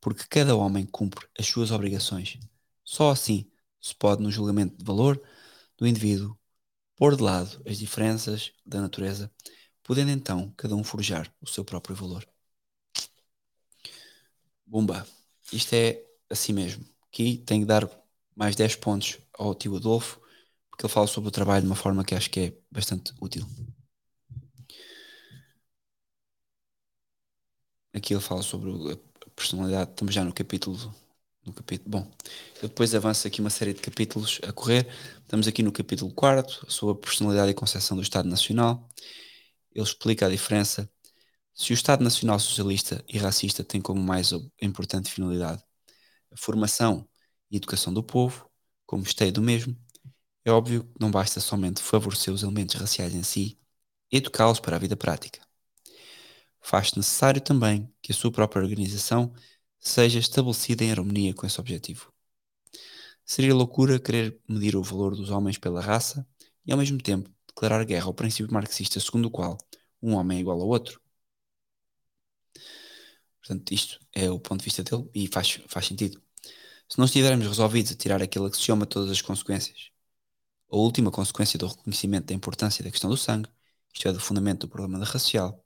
porque 0.00 0.24
cada 0.28 0.56
homem 0.56 0.86
cumpre 0.86 1.26
as 1.38 1.46
suas 1.46 1.70
obrigações. 1.70 2.38
Só 2.84 3.10
assim 3.10 3.50
se 3.80 3.94
pode, 3.94 4.22
no 4.22 4.30
julgamento 4.30 4.76
de 4.76 4.84
valor 4.84 5.20
do 5.76 5.86
indivíduo, 5.86 6.38
pôr 6.96 7.16
de 7.16 7.22
lado 7.22 7.62
as 7.66 7.78
diferenças 7.78 8.52
da 8.64 8.80
natureza, 8.80 9.32
podendo 9.82 10.10
então 10.10 10.52
cada 10.56 10.76
um 10.76 10.84
forjar 10.84 11.32
o 11.40 11.46
seu 11.46 11.64
próprio 11.64 11.96
valor. 11.96 12.26
Bumba! 14.66 15.06
Isto 15.52 15.74
é 15.74 16.04
assim 16.28 16.52
mesmo. 16.52 16.84
Aqui 17.08 17.38
tenho 17.38 17.62
que 17.62 17.66
dar 17.66 17.88
mais 18.36 18.54
10 18.56 18.76
pontos 18.76 19.18
ao 19.32 19.54
tio 19.54 19.76
Adolfo, 19.76 20.20
porque 20.80 20.86
ele 20.86 20.94
fala 20.94 21.06
sobre 21.06 21.28
o 21.28 21.30
trabalho 21.30 21.60
de 21.60 21.66
uma 21.66 21.76
forma 21.76 22.02
que 22.02 22.14
acho 22.14 22.30
que 22.30 22.40
é 22.40 22.54
bastante 22.70 23.12
útil. 23.20 23.46
Aqui 27.92 28.14
ele 28.14 28.22
fala 28.22 28.40
sobre 28.42 28.70
a 28.92 29.30
personalidade, 29.36 29.90
estamos 29.90 30.14
já 30.14 30.24
no 30.24 30.32
capítulo 30.32 30.94
no 31.44 31.52
capítulo. 31.52 31.90
Bom, 31.90 32.10
eu 32.62 32.68
depois 32.68 32.94
avanço 32.94 33.26
aqui 33.26 33.40
uma 33.42 33.50
série 33.50 33.74
de 33.74 33.80
capítulos 33.82 34.40
a 34.42 34.52
correr. 34.52 34.86
Estamos 35.20 35.46
aqui 35.46 35.62
no 35.62 35.70
capítulo 35.70 36.12
4, 36.14 36.70
sobre 36.70 36.94
a 36.94 36.98
personalidade 36.98 37.50
e 37.50 37.54
concepção 37.54 37.96
do 37.96 38.02
Estado 38.02 38.28
Nacional. 38.28 38.88
Ele 39.74 39.84
explica 39.84 40.26
a 40.26 40.30
diferença. 40.30 40.90
Se 41.54 41.72
o 41.72 41.74
Estado 41.74 42.02
Nacional 42.02 42.38
Socialista 42.38 43.04
e 43.06 43.18
Racista 43.18 43.62
tem 43.62 43.82
como 43.82 44.02
mais 44.02 44.32
importante 44.62 45.10
finalidade 45.10 45.62
a 46.32 46.36
formação 46.36 47.06
e 47.50 47.56
educação 47.56 47.92
do 47.92 48.02
povo, 48.02 48.48
como 48.86 49.02
esteio 49.02 49.32
do 49.32 49.42
mesmo, 49.42 49.76
é 50.44 50.50
óbvio 50.50 50.84
que 50.84 51.00
não 51.00 51.10
basta 51.10 51.40
somente 51.40 51.82
favorecer 51.82 52.32
os 52.32 52.42
elementos 52.42 52.74
raciais 52.74 53.14
em 53.14 53.22
si, 53.22 53.58
educá-los 54.10 54.60
para 54.60 54.76
a 54.76 54.78
vida 54.78 54.96
prática. 54.96 55.40
Faz-se 56.60 56.96
necessário 56.96 57.40
também 57.40 57.92
que 58.02 58.12
a 58.12 58.14
sua 58.14 58.30
própria 58.30 58.62
organização 58.62 59.32
seja 59.78 60.18
estabelecida 60.18 60.84
em 60.84 60.92
harmonia 60.92 61.34
com 61.34 61.46
esse 61.46 61.58
objetivo. 61.60 62.12
Seria 63.24 63.54
loucura 63.54 63.98
querer 63.98 64.38
medir 64.48 64.76
o 64.76 64.82
valor 64.82 65.14
dos 65.16 65.30
homens 65.30 65.58
pela 65.58 65.80
raça 65.80 66.26
e, 66.66 66.72
ao 66.72 66.78
mesmo 66.78 66.98
tempo, 66.98 67.30
declarar 67.46 67.84
guerra 67.84 68.06
ao 68.06 68.14
princípio 68.14 68.52
marxista 68.52 69.00
segundo 69.00 69.26
o 69.26 69.30
qual 69.30 69.58
um 70.02 70.14
homem 70.14 70.38
é 70.38 70.40
igual 70.40 70.60
ao 70.60 70.68
outro. 70.68 71.00
Portanto, 73.40 73.72
isto 73.72 73.98
é 74.12 74.30
o 74.30 74.38
ponto 74.38 74.60
de 74.60 74.64
vista 74.64 74.82
dele 74.82 75.08
e 75.14 75.26
faz, 75.28 75.60
faz 75.68 75.86
sentido. 75.86 76.20
Se 76.88 76.98
não 76.98 77.06
estivermos 77.06 77.46
resolvidos 77.46 77.92
a 77.92 77.96
tirar 77.96 78.22
aquele 78.22 78.46
axioma 78.46 78.86
todas 78.86 79.10
as 79.10 79.22
consequências, 79.22 79.89
a 80.70 80.76
última 80.76 81.10
consequência 81.10 81.58
do 81.58 81.66
reconhecimento 81.66 82.26
da 82.26 82.34
importância 82.34 82.84
da 82.84 82.90
questão 82.90 83.10
do 83.10 83.16
sangue, 83.16 83.48
isto 83.92 84.08
é, 84.08 84.12
do 84.12 84.20
fundamento 84.20 84.60
do 84.60 84.68
problema 84.68 84.98
da 84.98 85.04
racial, 85.04 85.64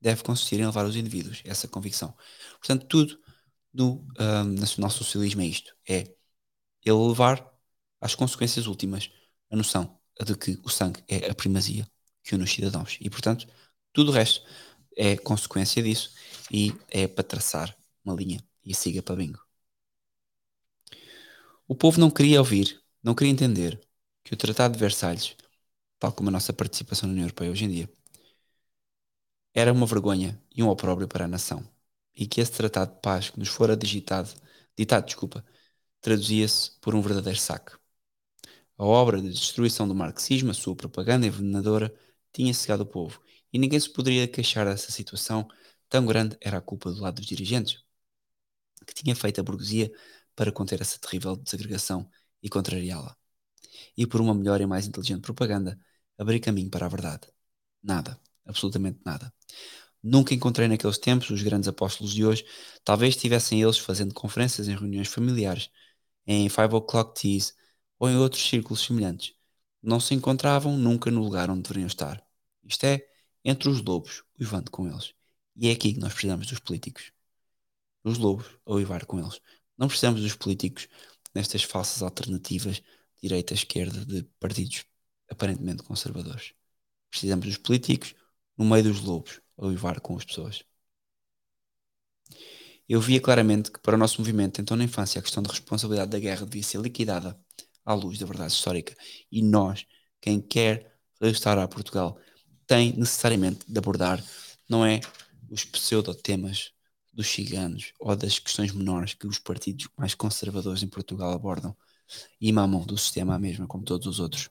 deve 0.00 0.22
consistir 0.22 0.60
em 0.60 0.66
levar 0.66 0.84
os 0.86 0.96
indivíduos 0.96 1.42
a 1.46 1.50
essa 1.50 1.68
convicção. 1.68 2.14
Portanto, 2.58 2.86
tudo 2.86 3.18
do 3.72 4.04
um, 4.18 4.44
nacional-socialismo 4.58 5.42
é 5.42 5.46
isto: 5.46 5.74
é 5.88 6.14
ele 6.84 7.08
levar 7.08 7.44
às 8.00 8.14
consequências 8.14 8.66
últimas 8.66 9.10
a 9.50 9.56
noção 9.56 9.98
de 10.24 10.36
que 10.36 10.58
o 10.62 10.68
sangue 10.68 11.02
é 11.08 11.30
a 11.30 11.34
primazia 11.34 11.88
que 12.22 12.34
une 12.34 12.44
os 12.44 12.52
cidadãos. 12.52 12.98
E, 13.00 13.10
portanto, 13.10 13.46
tudo 13.92 14.10
o 14.10 14.14
resto 14.14 14.42
é 14.96 15.16
consequência 15.16 15.82
disso 15.82 16.12
e 16.50 16.74
é 16.88 17.06
para 17.06 17.24
traçar 17.24 17.76
uma 18.04 18.14
linha 18.14 18.42
e 18.64 18.74
siga 18.74 19.02
para 19.02 19.16
bingo. 19.16 19.40
O 21.68 21.74
povo 21.74 22.00
não 22.00 22.10
queria 22.10 22.38
ouvir, 22.38 22.80
não 23.02 23.14
queria 23.14 23.32
entender 23.32 23.80
que 24.26 24.34
o 24.34 24.36
Tratado 24.36 24.74
de 24.74 24.80
Versalhes, 24.80 25.36
tal 26.00 26.12
como 26.12 26.28
a 26.28 26.32
nossa 26.32 26.52
participação 26.52 27.06
na 27.08 27.12
União 27.12 27.26
Europeia 27.26 27.50
hoje 27.50 27.64
em 27.64 27.70
dia, 27.70 27.90
era 29.54 29.72
uma 29.72 29.86
vergonha 29.86 30.40
e 30.54 30.62
um 30.62 30.68
opróbrio 30.68 31.08
para 31.08 31.24
a 31.24 31.28
nação, 31.28 31.64
e 32.14 32.26
que 32.26 32.40
esse 32.40 32.52
tratado 32.52 32.94
de 32.94 33.00
paz 33.00 33.30
que 33.30 33.38
nos 33.38 33.48
fora 33.48 33.76
digitado, 33.76 34.30
ditado, 34.76 35.06
desculpa, 35.06 35.44
traduzia-se 36.00 36.72
por 36.80 36.94
um 36.94 37.00
verdadeiro 37.02 37.38
saque. 37.38 37.72
A 38.78 38.84
obra 38.84 39.20
de 39.22 39.30
destruição 39.30 39.86
do 39.88 39.94
marxismo, 39.94 40.50
a 40.50 40.54
sua 40.54 40.74
propaganda 40.76 41.26
envenenadora, 41.26 41.94
tinha 42.32 42.52
cegado 42.52 42.82
o 42.82 42.86
povo, 42.86 43.22
e 43.52 43.58
ninguém 43.58 43.78
se 43.80 43.90
poderia 43.92 44.28
queixar 44.28 44.66
dessa 44.66 44.90
situação, 44.92 45.48
tão 45.88 46.04
grande 46.04 46.36
era 46.40 46.58
a 46.58 46.60
culpa 46.60 46.90
do 46.92 47.00
lado 47.00 47.16
dos 47.16 47.26
dirigentes, 47.26 47.82
que 48.86 48.94
tinha 48.94 49.14
feito 49.16 49.40
a 49.40 49.44
burguesia 49.44 49.92
para 50.34 50.52
conter 50.52 50.80
essa 50.80 50.98
terrível 50.98 51.36
desagregação 51.36 52.10
e 52.42 52.48
contrariá-la. 52.48 53.16
E 53.96 54.06
por 54.06 54.20
uma 54.20 54.34
melhor 54.34 54.60
e 54.60 54.66
mais 54.66 54.86
inteligente 54.86 55.22
propaganda, 55.22 55.78
abrir 56.18 56.40
caminho 56.40 56.70
para 56.70 56.86
a 56.86 56.88
verdade. 56.88 57.28
Nada, 57.82 58.20
absolutamente 58.44 59.00
nada. 59.04 59.32
Nunca 60.02 60.34
encontrei 60.34 60.68
naqueles 60.68 60.98
tempos 60.98 61.30
os 61.30 61.42
grandes 61.42 61.68
apóstolos 61.68 62.12
de 62.14 62.24
hoje, 62.24 62.44
talvez 62.84 63.14
estivessem 63.16 63.62
eles 63.62 63.78
fazendo 63.78 64.14
conferências 64.14 64.68
em 64.68 64.76
reuniões 64.76 65.08
familiares, 65.08 65.70
em 66.26 66.48
five 66.48 66.74
o'clock 66.74 67.20
teas 67.20 67.54
ou 67.98 68.08
em 68.08 68.16
outros 68.16 68.42
círculos 68.48 68.82
semelhantes. 68.84 69.34
Não 69.82 70.00
se 70.00 70.14
encontravam 70.14 70.76
nunca 70.76 71.10
no 71.10 71.22
lugar 71.22 71.50
onde 71.50 71.62
deveriam 71.62 71.86
estar. 71.86 72.24
Isto 72.64 72.84
é, 72.84 73.06
entre 73.44 73.68
os 73.68 73.80
lobos, 73.82 74.22
uivando 74.38 74.70
com 74.70 74.88
eles. 74.88 75.14
E 75.56 75.68
é 75.68 75.72
aqui 75.72 75.94
que 75.94 76.00
nós 76.00 76.12
precisamos 76.12 76.46
dos 76.46 76.58
políticos. 76.60 77.12
Os 78.04 78.18
lobos 78.18 78.46
a 78.64 78.72
uivar 78.74 79.06
com 79.06 79.18
eles. 79.18 79.40
Não 79.76 79.88
precisamos 79.88 80.22
dos 80.22 80.34
políticos 80.34 80.88
nestas 81.34 81.62
falsas 81.62 82.02
alternativas 82.02 82.82
direita-esquerda 83.22 84.04
de 84.04 84.22
partidos 84.40 84.84
aparentemente 85.30 85.82
conservadores. 85.82 86.52
Precisamos 87.10 87.46
dos 87.46 87.56
políticos 87.58 88.14
no 88.56 88.64
meio 88.64 88.84
dos 88.84 89.00
lobos 89.00 89.40
a 89.58 89.66
uivar 89.66 90.00
com 90.00 90.16
as 90.16 90.24
pessoas. 90.24 90.64
Eu 92.88 93.00
via 93.00 93.20
claramente 93.20 93.70
que 93.70 93.80
para 93.80 93.96
o 93.96 93.98
nosso 93.98 94.20
movimento, 94.20 94.60
então 94.60 94.76
na 94.76 94.84
infância, 94.84 95.18
a 95.18 95.22
questão 95.22 95.42
da 95.42 95.50
responsabilidade 95.50 96.10
da 96.10 96.18
guerra 96.20 96.46
devia 96.46 96.62
ser 96.62 96.80
liquidada 96.80 97.38
à 97.84 97.94
luz 97.94 98.18
da 98.18 98.26
verdade 98.26 98.52
histórica. 98.52 98.94
E 99.30 99.42
nós, 99.42 99.84
quem 100.20 100.40
quer 100.40 100.96
restaurar 101.20 101.68
Portugal, 101.68 102.18
tem 102.66 102.92
necessariamente 102.96 103.60
de 103.66 103.78
abordar, 103.78 104.22
não 104.68 104.84
é 104.84 105.00
os 105.50 105.64
pseudo-temas 105.64 106.72
dos 107.12 107.28
ciganos 107.28 107.92
ou 107.98 108.14
das 108.14 108.38
questões 108.38 108.72
menores 108.72 109.14
que 109.14 109.26
os 109.26 109.38
partidos 109.38 109.88
mais 109.96 110.14
conservadores 110.14 110.82
em 110.82 110.88
Portugal 110.88 111.32
abordam 111.32 111.76
e 112.40 112.52
mamam 112.52 112.84
do 112.84 112.96
sistema 112.98 113.38
mesmo, 113.38 113.66
como 113.66 113.84
todos 113.84 114.06
os 114.06 114.20
outros. 114.20 114.50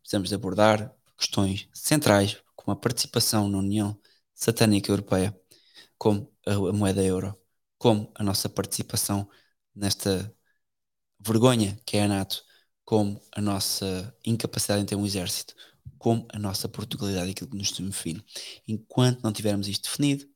Precisamos 0.00 0.28
de 0.28 0.34
abordar 0.34 0.94
questões 1.16 1.68
centrais, 1.72 2.42
como 2.56 2.72
a 2.72 2.80
participação 2.80 3.48
na 3.48 3.58
União 3.58 3.98
Satânica 4.34 4.90
Europeia, 4.90 5.38
como 5.98 6.30
a, 6.46 6.52
a 6.52 6.72
moeda 6.72 7.02
euro, 7.02 7.38
como 7.78 8.10
a 8.14 8.22
nossa 8.22 8.48
participação 8.48 9.28
nesta 9.74 10.34
vergonha 11.20 11.78
que 11.86 11.96
é 11.96 12.04
a 12.04 12.08
NATO, 12.08 12.42
como 12.84 13.20
a 13.32 13.40
nossa 13.40 14.14
incapacidade 14.24 14.82
em 14.82 14.86
ter 14.86 14.96
um 14.96 15.06
exército, 15.06 15.54
como 15.98 16.26
a 16.32 16.38
nossa 16.38 16.68
Portugalidade 16.68 17.28
e 17.28 17.30
aquilo 17.32 17.50
que 17.50 17.56
nos 17.56 17.72
define. 17.72 18.24
Enquanto 18.66 19.22
não 19.22 19.32
tivermos 19.32 19.68
isto 19.68 19.84
definido, 19.84 20.26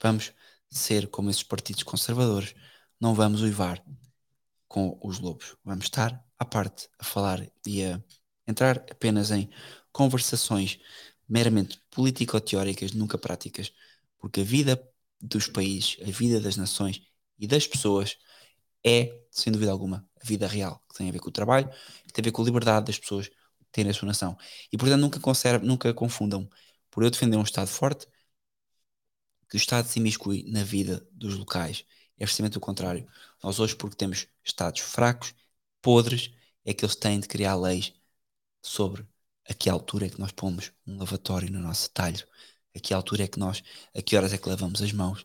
vamos 0.00 0.32
ser 0.70 1.08
como 1.08 1.30
esses 1.30 1.42
partidos 1.42 1.82
conservadores, 1.82 2.54
não 3.00 3.14
vamos 3.14 3.42
uivar 3.42 3.82
com 4.68 4.98
os 5.02 5.18
lobos, 5.18 5.56
vamos 5.64 5.86
estar 5.86 6.24
à 6.38 6.44
parte 6.44 6.88
a 6.98 7.04
falar 7.04 7.46
e 7.66 7.84
a 7.84 8.02
entrar 8.46 8.78
apenas 8.90 9.30
em 9.30 9.50
conversações 9.92 10.78
meramente 11.28 11.80
político-teóricas, 11.90 12.92
nunca 12.92 13.18
práticas, 13.18 13.72
porque 14.18 14.40
a 14.40 14.44
vida 14.44 14.82
dos 15.20 15.48
países, 15.48 15.96
a 16.02 16.10
vida 16.10 16.40
das 16.40 16.56
nações 16.56 17.02
e 17.38 17.46
das 17.46 17.66
pessoas 17.66 18.16
é, 18.84 19.22
sem 19.30 19.52
dúvida 19.52 19.70
alguma, 19.72 20.08
a 20.20 20.26
vida 20.26 20.46
real, 20.46 20.82
que 20.88 20.96
tem 20.96 21.08
a 21.08 21.12
ver 21.12 21.20
com 21.20 21.28
o 21.28 21.32
trabalho, 21.32 21.68
que 22.06 22.12
tem 22.12 22.22
a 22.22 22.26
ver 22.26 22.32
com 22.32 22.42
a 22.42 22.44
liberdade 22.44 22.86
das 22.86 22.98
pessoas 22.98 23.30
terem 23.72 23.90
a 23.90 23.94
sua 23.94 24.06
nação. 24.06 24.36
E 24.72 24.78
portanto 24.78 25.00
nunca, 25.00 25.20
conserve, 25.20 25.66
nunca 25.66 25.92
confundam 25.94 26.48
por 26.90 27.02
eu 27.04 27.10
defender 27.10 27.36
um 27.36 27.42
Estado 27.42 27.68
forte 27.68 28.06
que 29.48 29.56
o 29.56 29.58
Estado 29.58 29.88
se 29.88 29.98
imiscui 29.98 30.44
na 30.48 30.62
vida 30.62 31.06
dos 31.12 31.36
locais. 31.36 31.84
É 32.18 32.24
precisamente 32.24 32.58
o 32.58 32.60
contrário. 32.60 33.06
Nós 33.42 33.60
hoje, 33.60 33.76
porque 33.76 33.96
temos 33.96 34.26
Estados 34.44 34.80
fracos, 34.80 35.34
podres, 35.82 36.30
é 36.64 36.74
que 36.74 36.84
eles 36.84 36.96
têm 36.96 37.20
de 37.20 37.28
criar 37.28 37.56
leis 37.56 37.92
sobre 38.62 39.06
a 39.48 39.54
que 39.54 39.70
altura 39.70 40.06
é 40.06 40.10
que 40.10 40.20
nós 40.20 40.32
pomos 40.32 40.72
um 40.86 40.98
lavatório 40.98 41.50
no 41.50 41.60
nosso 41.60 41.90
talho, 41.90 42.26
a 42.76 42.80
que 42.80 42.92
altura 42.94 43.24
é 43.24 43.28
que 43.28 43.38
nós, 43.38 43.62
a 43.94 44.02
que 44.02 44.16
horas 44.16 44.32
é 44.32 44.38
que 44.38 44.48
lavamos 44.48 44.82
as 44.82 44.92
mãos. 44.92 45.24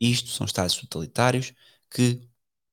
Isto 0.00 0.30
são 0.30 0.46
Estados 0.46 0.76
totalitários 0.76 1.52
que 1.90 2.20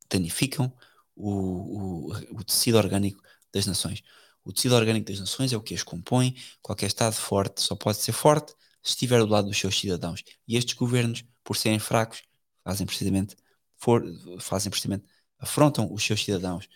danificam 0.10 0.74
o, 1.16 2.12
o, 2.12 2.38
o 2.40 2.44
tecido 2.44 2.78
orgânico 2.78 3.22
das 3.54 3.66
nações. 3.66 4.04
O 4.44 4.54
tecido 4.54 4.76
orgânico 4.76 5.08
das 5.12 5.20
nações 5.20 5.54
é 5.54 5.58
o 5.58 5.62
que 5.62 5.74
as 5.74 5.84
compõe. 5.84 6.36
Qualquer 6.62 6.88
Estado 6.88 7.16
forte 7.16 7.62
só 7.62 7.76
pode 7.76 8.00
ser 8.00 8.12
forte 8.14 8.54
se 8.82 8.92
estiver 8.92 9.20
do 9.20 9.28
lado 9.28 9.48
dos 9.48 9.58
seus 9.58 9.78
cidadãos. 9.80 10.24
E 10.48 10.58
estes 10.58 10.74
governos, 10.76 11.24
por 11.44 11.56
serem 11.58 11.80
fracos, 11.80 12.24
fazem 12.64 12.86
precisamente, 12.88 13.36
for, 13.80 14.04
fazem 14.40 14.70
precisamente 14.70 15.06
afrontam 15.40 15.92
os 15.92 16.04
seus 16.04 16.24
cidadãos, 16.24 16.68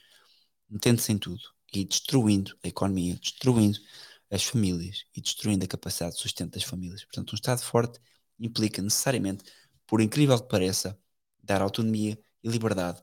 metendo-se 0.69 1.11
em 1.11 1.17
tudo 1.17 1.41
e 1.73 1.83
destruindo 1.83 2.57
a 2.64 2.67
economia, 2.67 3.15
destruindo 3.15 3.77
as 4.32 4.43
famílias 4.43 5.06
e 5.15 5.22
destruindo 5.22 5.65
a 5.65 5.67
capacidade 5.67 6.15
de 6.15 6.22
sustento 6.22 6.53
das 6.53 6.64
famílias. 6.64 7.03
Portanto, 7.03 7.33
um 7.33 7.35
Estado 7.35 7.61
forte 7.61 7.99
implica 8.40 8.82
necessariamente, 8.82 9.43
por 9.85 10.01
incrível 10.01 10.40
que 10.40 10.48
pareça, 10.48 10.98
dar 11.43 11.61
autonomia 11.61 12.17
e 12.41 12.49
liberdade 12.49 13.01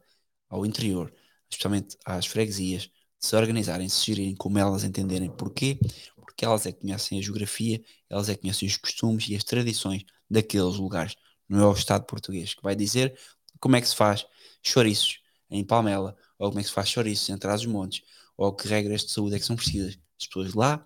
ao 0.48 0.64
interior, 0.64 1.12
especialmente 1.48 1.96
às 2.04 2.26
freguesias, 2.26 2.82
de 2.82 3.26
se 3.26 3.36
organizarem, 3.36 3.88
se 3.88 4.06
gerirem 4.06 4.34
como 4.34 4.58
elas 4.58 4.82
entenderem. 4.82 5.30
Porquê? 5.30 5.78
Porque 6.16 6.44
elas 6.44 6.64
é 6.64 6.72
que 6.72 6.80
conhecem 6.80 7.18
a 7.18 7.22
geografia, 7.22 7.82
elas 8.08 8.28
é 8.28 8.34
que 8.34 8.40
conhecem 8.40 8.66
os 8.66 8.76
costumes 8.76 9.28
e 9.28 9.36
as 9.36 9.44
tradições 9.44 10.04
daqueles 10.28 10.76
lugares. 10.76 11.14
Não 11.48 11.60
é 11.60 11.66
o 11.66 11.72
Estado 11.72 12.06
português 12.06 12.54
que 12.54 12.62
vai 12.62 12.74
dizer 12.74 13.18
como 13.60 13.76
é 13.76 13.80
que 13.80 13.88
se 13.88 13.94
faz 13.96 14.26
chouriços 14.62 15.20
em 15.50 15.64
Palmela, 15.64 16.16
ou 16.38 16.48
como 16.48 16.60
é 16.60 16.62
que 16.62 16.68
se 16.68 16.74
faz 16.74 16.88
chouriços 16.88 17.28
em 17.28 17.38
Trás-os-Montes, 17.38 18.02
ou 18.36 18.54
que 18.54 18.66
regras 18.66 19.02
de 19.04 19.12
saúde 19.12 19.36
é 19.36 19.38
que 19.38 19.44
são 19.44 19.56
precisas. 19.56 19.98
As 20.20 20.26
pessoas 20.26 20.54
lá 20.54 20.84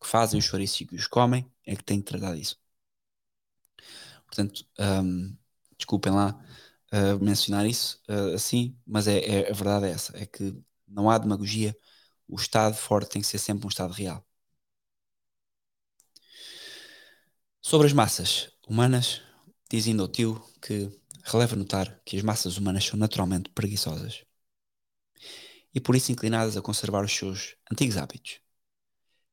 que 0.00 0.06
fazem 0.06 0.38
os 0.38 0.44
chouriços 0.44 0.80
e 0.80 0.86
que 0.86 0.94
os 0.94 1.06
comem 1.06 1.50
é 1.66 1.76
que 1.76 1.84
têm 1.84 2.00
que 2.00 2.06
tratar 2.10 2.34
disso. 2.34 2.58
Portanto, 4.26 4.64
um, 4.78 5.36
desculpem 5.76 6.12
lá 6.12 6.38
uh, 6.92 7.22
mencionar 7.24 7.66
isso 7.66 8.00
uh, 8.08 8.34
assim, 8.34 8.76
mas 8.86 9.06
é, 9.08 9.18
é, 9.18 9.50
a 9.50 9.54
verdade 9.54 9.86
é 9.86 9.90
essa: 9.90 10.16
é 10.16 10.26
que 10.26 10.56
não 10.86 11.10
há 11.10 11.18
demagogia. 11.18 11.76
O 12.28 12.36
Estado 12.36 12.76
forte 12.76 13.10
tem 13.10 13.22
que 13.22 13.28
ser 13.28 13.38
sempre 13.38 13.66
um 13.66 13.68
Estado 13.68 13.92
real. 13.92 14.24
Sobre 17.60 17.86
as 17.86 17.92
massas 17.92 18.50
humanas, 18.66 19.20
dizendo 19.70 20.02
ao 20.02 20.08
tio 20.08 20.42
que 20.62 20.90
releva 21.24 21.56
notar 21.56 22.00
que 22.04 22.16
as 22.16 22.22
massas 22.22 22.56
humanas 22.56 22.84
são 22.84 22.98
naturalmente 22.98 23.50
preguiçosas 23.50 24.24
e 25.74 25.80
por 25.80 25.94
isso 25.96 26.12
inclinadas 26.12 26.56
a 26.56 26.62
conservar 26.62 27.04
os 27.04 27.12
seus 27.14 27.56
antigos 27.70 27.96
hábitos. 27.96 28.40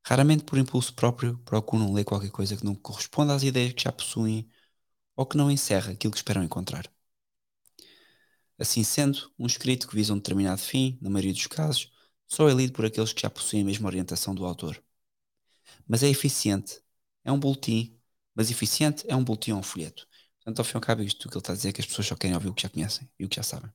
Raramente 0.05 0.43
por 0.43 0.57
impulso 0.57 0.93
próprio 0.95 1.37
procuram 1.39 1.93
ler 1.93 2.03
qualquer 2.05 2.31
coisa 2.31 2.55
que 2.57 2.65
não 2.65 2.75
corresponda 2.75 3.35
às 3.35 3.43
ideias 3.43 3.73
que 3.73 3.83
já 3.83 3.91
possuem 3.91 4.49
ou 5.15 5.25
que 5.25 5.37
não 5.37 5.51
encerra 5.51 5.93
aquilo 5.93 6.11
que 6.11 6.17
esperam 6.19 6.43
encontrar. 6.43 6.91
Assim 8.59 8.83
sendo, 8.83 9.31
um 9.37 9.45
escrito 9.47 9.87
que 9.87 9.95
visa 9.95 10.13
um 10.13 10.17
determinado 10.17 10.61
fim, 10.61 10.97
na 11.01 11.09
maioria 11.09 11.33
dos 11.33 11.47
casos, 11.47 11.91
só 12.27 12.47
é 12.49 12.53
lido 12.53 12.73
por 12.73 12.85
aqueles 12.85 13.13
que 13.13 13.21
já 13.21 13.29
possuem 13.29 13.61
a 13.63 13.65
mesma 13.65 13.87
orientação 13.87 14.33
do 14.35 14.45
autor. 14.45 14.81
Mas 15.87 16.03
é 16.03 16.07
eficiente, 16.09 16.81
é 17.23 17.31
um 17.31 17.39
boletim, 17.39 17.99
mas 18.35 18.51
eficiente 18.51 19.05
é 19.07 19.15
um 19.15 19.23
boletim 19.23 19.51
ou 19.51 19.59
um 19.59 19.63
folheto. 19.63 20.06
Portanto, 20.47 20.59
ao 20.59 20.63
fim 20.65 20.75
e 20.75 20.77
ao 20.77 20.81
cabo, 20.81 21.03
isto 21.03 21.27
que 21.27 21.35
ele 21.35 21.41
está 21.41 21.51
a 21.51 21.55
dizer 21.57 21.69
é 21.69 21.73
que 21.73 21.81
as 21.81 21.87
pessoas 21.87 22.07
só 22.07 22.15
querem 22.15 22.33
ouvir 22.33 22.47
o 22.47 22.53
que 22.53 22.61
já 22.61 22.69
conhecem 22.69 23.09
e 23.19 23.25
o 23.25 23.27
que 23.27 23.35
já 23.35 23.43
sabem. 23.43 23.69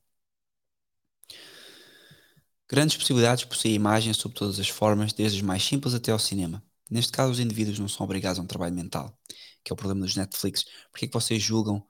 Grandes 2.67 2.97
possibilidades 2.97 3.45
possuem 3.45 3.75
imagens 3.75 4.17
sob 4.17 4.33
todas 4.33 4.59
as 4.59 4.69
formas, 4.69 5.13
desde 5.13 5.37
as 5.37 5.43
mais 5.43 5.63
simples 5.63 5.93
até 5.93 6.11
ao 6.11 6.17
cinema. 6.17 6.63
Neste 6.89 7.11
caso, 7.11 7.31
os 7.31 7.39
indivíduos 7.39 7.77
não 7.77 7.87
são 7.87 8.03
obrigados 8.03 8.39
a 8.39 8.41
um 8.41 8.47
trabalho 8.47 8.73
mental, 8.73 9.15
que 9.63 9.71
é 9.71 9.73
o 9.73 9.77
problema 9.77 10.03
dos 10.03 10.15
Netflix. 10.15 10.65
Porquê 10.89 11.07
que 11.07 11.13
vocês 11.13 11.43
julgam? 11.43 11.85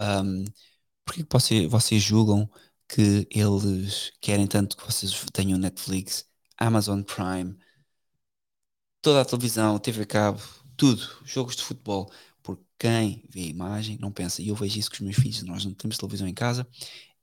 Um, 0.00 0.44
porquê 1.04 1.24
que 1.24 1.32
vocês, 1.32 1.68
vocês 1.68 2.00
julgam 2.00 2.48
que 2.88 3.26
eles 3.32 4.12
querem 4.20 4.46
tanto 4.46 4.76
que 4.76 4.84
vocês 4.86 5.12
tenham 5.32 5.58
Netflix, 5.58 6.24
Amazon 6.56 7.02
Prime, 7.02 7.58
toda 9.02 9.22
a 9.22 9.24
televisão, 9.24 9.78
TV 9.78 10.06
cabo, 10.06 10.40
tudo, 10.76 11.02
jogos 11.24 11.56
de 11.56 11.62
futebol? 11.64 12.12
Quem 12.80 13.22
vê 13.28 13.42
a 13.42 13.46
imagem 13.46 13.98
não 14.00 14.10
pensa. 14.10 14.40
E 14.42 14.48
eu 14.48 14.56
vejo 14.56 14.78
isso 14.78 14.90
com 14.90 14.96
os 14.96 15.00
meus 15.02 15.16
filhos. 15.16 15.42
Nós 15.42 15.66
não 15.66 15.74
temos 15.74 15.98
televisão 15.98 16.26
em 16.26 16.32
casa 16.34 16.66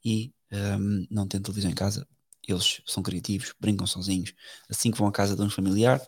e 0.06 0.32
um, 0.52 1.08
não 1.10 1.28
tendo 1.28 1.46
televisão 1.46 1.72
em 1.72 1.76
casa, 1.76 2.08
eles 2.48 2.82
são 2.86 3.04
criativos, 3.04 3.54
brincam 3.60 3.88
sozinhos. 3.88 4.34
Assim 4.70 4.92
que 4.92 4.98
vão 5.00 5.08
à 5.08 5.12
casa 5.12 5.36
de 5.36 5.42
um 5.42 5.50
familiar, 5.50 6.00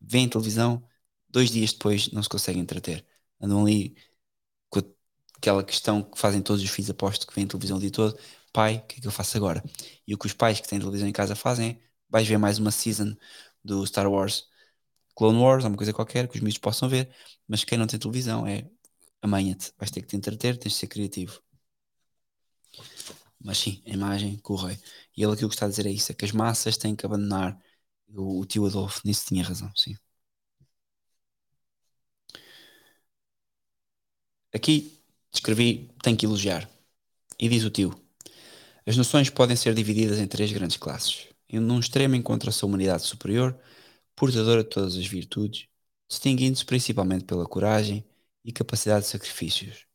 veem 0.00 0.28
televisão, 0.28 0.86
dois 1.28 1.50
dias 1.50 1.72
depois 1.72 2.10
não 2.12 2.22
se 2.22 2.28
conseguem 2.28 2.62
entreter. 2.62 3.04
Andam 3.40 3.62
ali 3.62 3.96
com 4.70 4.80
aquela 5.36 5.64
questão 5.64 6.02
que 6.02 6.18
fazem 6.18 6.42
todos 6.42 6.62
os 6.62 6.70
filhos, 6.70 6.90
aposto 6.90 7.26
que 7.26 7.34
veem 7.34 7.46
televisão 7.46 7.78
o 7.78 7.80
dia 7.80 7.90
todo. 7.90 8.18
Pai, 8.52 8.76
o 8.78 8.86
que 8.86 8.98
é 8.98 9.02
que 9.02 9.06
eu 9.08 9.12
faço 9.12 9.36
agora? 9.36 9.62
E 10.06 10.14
o 10.14 10.18
que 10.18 10.26
os 10.26 10.34
pais 10.34 10.60
que 10.60 10.68
têm 10.68 10.78
televisão 10.78 11.08
em 11.08 11.12
casa 11.12 11.36
fazem 11.36 11.70
é 11.72 11.78
vais 12.08 12.28
ver 12.28 12.38
mais 12.38 12.58
uma 12.58 12.70
season 12.70 13.16
do 13.64 13.86
Star 13.86 14.10
Wars 14.10 14.48
Clone 15.14 15.38
Wars, 15.38 15.64
ou 15.64 15.70
uma 15.70 15.76
coisa 15.76 15.92
qualquer 15.92 16.28
que 16.28 16.36
os 16.36 16.40
miúdos 16.40 16.58
possam 16.58 16.88
ver, 16.88 17.08
mas 17.48 17.64
quem 17.64 17.78
não 17.78 17.86
tem 17.86 17.98
televisão 17.98 18.46
é 18.46 18.68
amanhã-te, 19.22 19.72
vais 19.78 19.90
ter 19.90 20.02
que 20.02 20.08
te 20.08 20.16
entreter, 20.16 20.58
tens 20.58 20.72
de 20.72 20.78
ser 20.78 20.86
criativo. 20.88 21.40
Mas 23.40 23.58
sim, 23.58 23.82
a 23.86 23.90
imagem 23.90 24.36
corre. 24.38 24.78
E 25.16 25.22
ele 25.22 25.32
aquilo 25.32 25.48
que 25.48 25.54
está 25.54 25.66
a 25.66 25.68
dizer 25.68 25.86
é 25.86 25.90
isso: 25.90 26.10
é 26.12 26.14
que 26.14 26.24
as 26.24 26.32
massas 26.32 26.76
têm 26.76 26.96
que 26.96 27.06
abandonar. 27.06 27.58
O, 28.08 28.40
o 28.40 28.46
tio 28.46 28.66
Adolfo 28.66 29.00
nisso 29.04 29.26
tinha 29.26 29.44
razão, 29.44 29.70
sim. 29.76 29.94
Aqui 34.54 34.98
escrevi 35.32 35.90
tem 36.02 36.16
que 36.16 36.26
elogiar. 36.26 36.68
E 37.38 37.48
diz 37.48 37.64
o 37.64 37.70
tio: 37.70 37.94
As 38.86 38.96
noções 38.96 39.30
podem 39.30 39.56
ser 39.56 39.74
divididas 39.74 40.18
em 40.18 40.26
três 40.26 40.52
grandes 40.52 40.76
classes. 40.76 41.28
Num 41.52 41.78
extremo 41.80 42.14
encontra-se 42.16 42.64
a 42.64 42.66
humanidade 42.66 43.02
superior, 43.04 43.58
portadora 44.16 44.64
de 44.64 44.70
todas 44.70 44.96
as 44.96 45.06
virtudes, 45.06 45.66
distinguindo-se 46.08 46.64
principalmente 46.64 47.24
pela 47.24 47.46
coragem 47.46 48.04
e 48.44 48.52
capacidade 48.52 49.04
de 49.04 49.10
sacrifícios. 49.10 49.86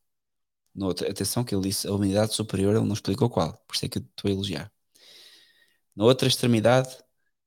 Noutra, 0.74 1.10
atenção 1.10 1.44
que 1.44 1.54
ele 1.54 1.68
disse 1.68 1.86
a 1.86 1.92
humanidade 1.92 2.34
superior, 2.34 2.76
ele 2.76 2.84
não 2.86 2.94
explicou 2.94 3.28
qual, 3.30 3.56
por 3.66 3.74
isso 3.74 3.84
é 3.84 3.88
que 3.88 3.98
eu 3.98 4.02
estou 4.02 4.28
a 4.28 4.32
elogiar. 4.32 4.72
Na 5.94 6.04
outra 6.04 6.28
extremidade, 6.28 6.96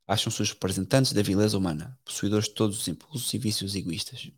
acham-se 0.08 0.42
os 0.42 0.51
representantes 0.51 1.14
da 1.14 1.22
vileza 1.22 1.58
humana, 1.58 1.98
possuidores 2.03 2.48
de 2.48 2.53
todos 2.53 2.80
os 2.80 2.88
impulsos 2.88 3.33
e 3.33 3.38
vícios 3.38 3.75
egoístas. 3.75 4.32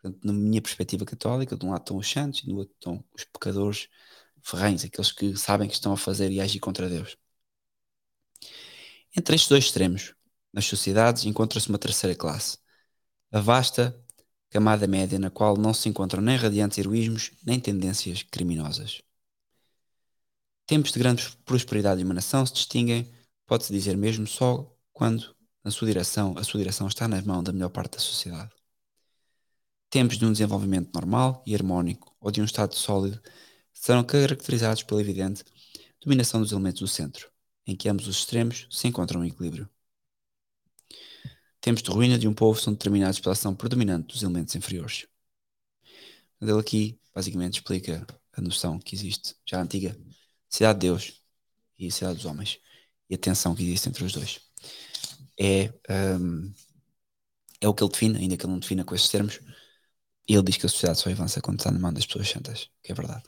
Portanto, 0.00 0.24
na 0.24 0.32
minha 0.32 0.62
perspectiva 0.62 1.04
católica, 1.04 1.56
de 1.56 1.66
um 1.66 1.70
lado 1.70 1.82
estão 1.82 1.96
os 1.98 2.10
santos 2.10 2.40
e 2.42 2.46
do 2.46 2.56
outro 2.56 2.74
estão 2.74 3.04
os 3.14 3.24
pecadores 3.24 3.88
ferrenhos, 4.42 4.84
aqueles 4.84 5.12
que 5.12 5.36
sabem 5.36 5.68
que 5.68 5.74
estão 5.74 5.92
a 5.92 5.96
fazer 5.96 6.30
e 6.30 6.40
agir 6.40 6.60
contra 6.60 6.88
Deus. 6.88 7.16
Entre 9.16 9.34
estes 9.34 9.48
dois 9.48 9.64
extremos, 9.64 10.14
nas 10.52 10.64
sociedades, 10.66 11.24
encontra-se 11.24 11.68
uma 11.68 11.78
terceira 11.78 12.14
classe, 12.16 12.58
a 13.30 13.40
vasta 13.40 13.96
camada 14.50 14.86
média 14.86 15.18
na 15.18 15.30
qual 15.30 15.56
não 15.56 15.72
se 15.72 15.88
encontram 15.88 16.20
nem 16.20 16.36
radiantes 16.36 16.78
heroísmos 16.78 17.30
nem 17.44 17.60
tendências 17.60 18.22
criminosas. 18.22 19.00
Tempos 20.66 20.92
de 20.92 20.98
grande 20.98 21.28
prosperidade 21.44 22.00
e 22.00 22.04
uma 22.04 22.14
nação 22.14 22.44
se 22.44 22.52
distinguem, 22.52 23.10
pode-se 23.46 23.72
dizer 23.72 23.96
mesmo, 23.96 24.26
só 24.26 24.76
quando 24.92 25.34
a 25.64 25.70
sua 25.70 25.88
direção, 25.88 26.34
a 26.36 26.44
sua 26.44 26.58
direção 26.58 26.86
está 26.86 27.06
na 27.06 27.20
mão 27.22 27.42
da 27.42 27.52
melhor 27.52 27.70
parte 27.70 27.92
da 27.92 27.98
sociedade. 27.98 28.50
Tempos 29.88 30.16
de 30.16 30.24
um 30.24 30.32
desenvolvimento 30.32 30.90
normal 30.94 31.42
e 31.46 31.54
harmónico 31.54 32.14
ou 32.20 32.30
de 32.30 32.40
um 32.40 32.44
estado 32.44 32.74
sólido 32.74 33.20
serão 33.72 34.04
caracterizados 34.04 34.82
pela 34.82 35.00
evidente 35.00 35.44
dominação 36.00 36.40
dos 36.40 36.52
elementos 36.52 36.80
do 36.80 36.88
centro, 36.88 37.30
em 37.66 37.76
que 37.76 37.88
ambos 37.88 38.06
os 38.06 38.18
extremos 38.18 38.66
se 38.70 38.88
encontram 38.88 39.24
em 39.24 39.28
equilíbrio. 39.28 39.68
Tempos 41.60 41.82
de 41.82 41.90
ruína 41.90 42.18
de 42.18 42.26
um 42.26 42.34
povo 42.34 42.58
são 42.58 42.72
determinados 42.72 43.20
pela 43.20 43.34
ação 43.34 43.54
predominante 43.54 44.08
dos 44.08 44.22
elementos 44.22 44.54
inferiores. 44.54 45.06
Ele 46.40 46.58
aqui 46.58 46.98
basicamente 47.14 47.54
explica 47.54 48.06
a 48.32 48.40
noção 48.40 48.78
que 48.78 48.94
existe, 48.94 49.34
já 49.46 49.60
antiga, 49.60 49.96
cidade 50.48 50.80
de 50.80 50.86
Deus 50.86 51.22
e 51.78 51.86
a 51.88 51.90
cidade 51.90 52.16
dos 52.16 52.24
homens, 52.24 52.58
e 53.08 53.14
a 53.14 53.18
tensão 53.18 53.54
que 53.54 53.62
existe 53.62 53.88
entre 53.88 54.04
os 54.04 54.12
dois. 54.12 54.40
É, 55.38 55.72
um, 56.18 56.52
é 57.60 57.68
o 57.68 57.74
que 57.74 57.82
ele 57.82 57.90
define, 57.90 58.18
ainda 58.18 58.36
que 58.36 58.44
ele 58.44 58.52
não 58.52 58.60
defina 58.60 58.84
com 58.84 58.94
esses 58.94 59.08
termos, 59.08 59.40
ele 60.26 60.42
diz 60.42 60.56
que 60.56 60.66
a 60.66 60.68
sociedade 60.68 61.00
só 61.00 61.10
avança 61.10 61.40
quando 61.40 61.58
está 61.58 61.70
na 61.70 61.78
mão 61.78 61.92
das 61.92 62.06
pessoas 62.06 62.28
santas, 62.28 62.70
que 62.82 62.92
é 62.92 62.94
verdade. 62.94 63.24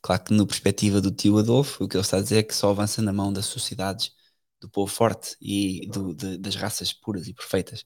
Claro 0.00 0.24
que, 0.24 0.34
na 0.34 0.46
perspectiva 0.46 1.00
do 1.00 1.10
tio 1.10 1.38
Adolfo, 1.38 1.84
o 1.84 1.88
que 1.88 1.96
ele 1.96 2.02
está 2.02 2.18
a 2.18 2.22
dizer 2.22 2.38
é 2.38 2.42
que 2.42 2.54
só 2.54 2.70
avança 2.70 3.02
na 3.02 3.12
mão 3.12 3.32
das 3.32 3.46
sociedades 3.46 4.12
do 4.60 4.68
povo 4.70 4.92
forte 4.92 5.36
e 5.40 5.86
do, 5.88 6.14
de, 6.14 6.38
das 6.38 6.56
raças 6.56 6.92
puras 6.92 7.28
e 7.28 7.34
perfeitas. 7.34 7.84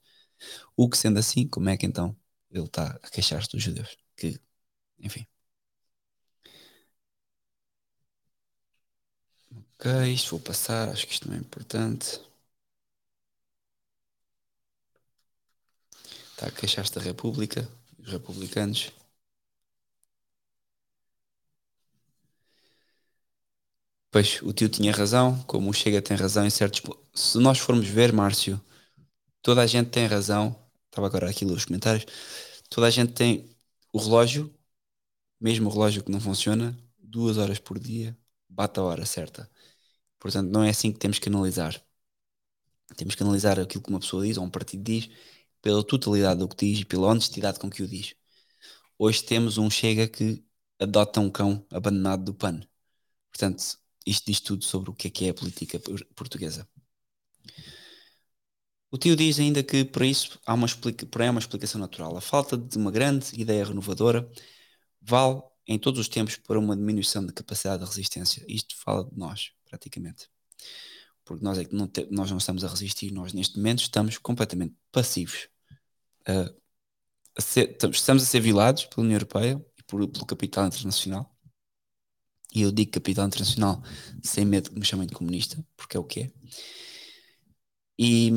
O 0.76 0.88
que 0.90 0.96
sendo 0.98 1.18
assim, 1.18 1.48
como 1.48 1.68
é 1.70 1.76
que 1.76 1.86
então 1.86 2.16
ele 2.50 2.64
está 2.66 2.98
a 3.02 3.10
queixar-se 3.10 3.50
dos 3.50 3.62
judeus? 3.62 3.96
Que, 4.16 4.40
enfim. 5.00 5.26
Ok, 9.78 10.12
isto 10.12 10.30
vou 10.30 10.40
passar, 10.40 10.88
acho 10.90 11.06
que 11.06 11.12
isto 11.12 11.28
não 11.28 11.34
é 11.36 11.38
importante. 11.40 12.20
Está 16.32 16.46
a 16.46 16.50
queixar-se 16.50 16.94
da 16.94 17.00
República, 17.00 17.68
os 17.98 18.10
republicanos. 18.12 18.90
Pois, 24.10 24.40
o 24.42 24.52
tio 24.52 24.68
tinha 24.68 24.92
razão, 24.92 25.40
como 25.44 25.70
o 25.70 25.72
Chega 25.72 26.02
tem 26.02 26.16
razão 26.16 26.44
em 26.46 26.50
certos. 26.50 26.82
Se 27.14 27.38
nós 27.38 27.58
formos 27.58 27.86
ver, 27.88 28.12
Márcio, 28.12 28.60
toda 29.42 29.62
a 29.62 29.66
gente 29.66 29.90
tem 29.90 30.06
razão. 30.06 30.56
Estava 30.86 31.06
agora 31.08 31.30
aqui 31.30 31.44
os 31.44 31.64
comentários. 31.66 32.06
Toda 32.70 32.86
a 32.88 32.90
gente 32.90 33.12
tem 33.14 33.50
o 33.92 33.98
relógio, 33.98 34.52
mesmo 35.40 35.68
o 35.70 35.72
relógio 35.72 36.04
que 36.04 36.12
não 36.12 36.20
funciona, 36.20 36.78
duas 36.98 37.38
horas 37.38 37.58
por 37.60 37.78
dia, 37.78 38.16
bate 38.48 38.80
a 38.80 38.84
hora 38.84 39.06
certa. 39.06 39.50
Portanto, 40.18 40.50
não 40.50 40.64
é 40.64 40.70
assim 40.70 40.92
que 40.92 40.98
temos 41.00 41.18
que 41.18 41.28
analisar. 41.28 41.82
Temos 42.96 43.14
que 43.14 43.22
analisar 43.22 43.58
aquilo 43.58 43.82
que 43.82 43.90
uma 43.90 44.00
pessoa 44.00 44.24
diz 44.26 44.36
ou 44.36 44.44
um 44.44 44.50
partido 44.50 44.82
diz 44.82 45.08
pela 45.62 45.84
totalidade 45.84 46.40
do 46.40 46.48
que 46.48 46.56
diz 46.66 46.80
e 46.80 46.84
pela 46.84 47.08
honestidade 47.08 47.58
com 47.58 47.70
que 47.70 47.82
o 47.82 47.88
diz. 47.88 48.14
Hoje 48.98 49.22
temos 49.24 49.58
um 49.58 49.70
Chega 49.70 50.08
que 50.08 50.44
adota 50.80 51.20
um 51.20 51.30
cão 51.30 51.66
abandonado 51.72 52.24
do 52.24 52.34
pano. 52.34 52.66
Portanto, 53.30 53.79
isto 54.06 54.26
diz 54.26 54.40
tudo 54.40 54.64
sobre 54.64 54.90
o 54.90 54.94
que 54.94 55.08
é 55.08 55.10
que 55.10 55.26
é 55.26 55.30
a 55.30 55.34
política 55.34 55.80
portuguesa. 56.14 56.68
O 58.90 58.98
tio 58.98 59.14
diz 59.14 59.38
ainda 59.38 59.62
que 59.62 59.84
para 59.84 60.04
isso 60.04 60.38
há 60.44 60.52
uma, 60.54 60.66
explica, 60.66 61.06
por 61.06 61.22
há 61.22 61.30
uma 61.30 61.38
explicação 61.38 61.80
natural. 61.80 62.16
A 62.16 62.20
falta 62.20 62.56
de 62.58 62.76
uma 62.76 62.90
grande 62.90 63.28
ideia 63.40 63.64
renovadora 63.64 64.28
vale 65.00 65.40
em 65.66 65.78
todos 65.78 66.00
os 66.00 66.08
tempos 66.08 66.36
para 66.36 66.58
uma 66.58 66.76
diminuição 66.76 67.24
de 67.24 67.32
capacidade 67.32 67.84
de 67.84 67.88
resistência. 67.88 68.44
Isto 68.48 68.76
fala 68.76 69.04
de 69.04 69.16
nós, 69.16 69.52
praticamente. 69.68 70.28
Porque 71.24 71.44
nós, 71.44 71.58
é 71.58 71.64
que 71.64 71.74
não 71.74 71.88
nós 72.10 72.30
não 72.30 72.38
estamos 72.38 72.64
a 72.64 72.68
resistir, 72.68 73.12
nós 73.12 73.32
neste 73.32 73.56
momento 73.56 73.82
estamos 73.82 74.18
completamente 74.18 74.74
passivos. 74.90 75.48
Uh, 76.28 76.52
a 77.36 77.40
ser, 77.40 77.76
estamos 77.92 78.24
a 78.24 78.26
ser 78.26 78.40
violados 78.40 78.86
pela 78.86 79.04
União 79.04 79.16
Europeia 79.16 79.64
e 79.78 79.82
por, 79.84 80.06
pelo 80.08 80.26
capital 80.26 80.66
internacional 80.66 81.32
e 82.54 82.62
eu 82.62 82.72
digo 82.72 82.90
capital 82.92 83.26
internacional 83.26 83.82
sem 84.22 84.44
medo 84.44 84.70
que 84.70 84.78
me 84.78 84.84
chamem 84.84 85.06
de 85.06 85.14
comunista, 85.14 85.64
porque 85.76 85.96
é 85.96 86.00
o 86.00 86.04
que 86.04 86.20
é. 86.20 86.30
E, 87.98 88.30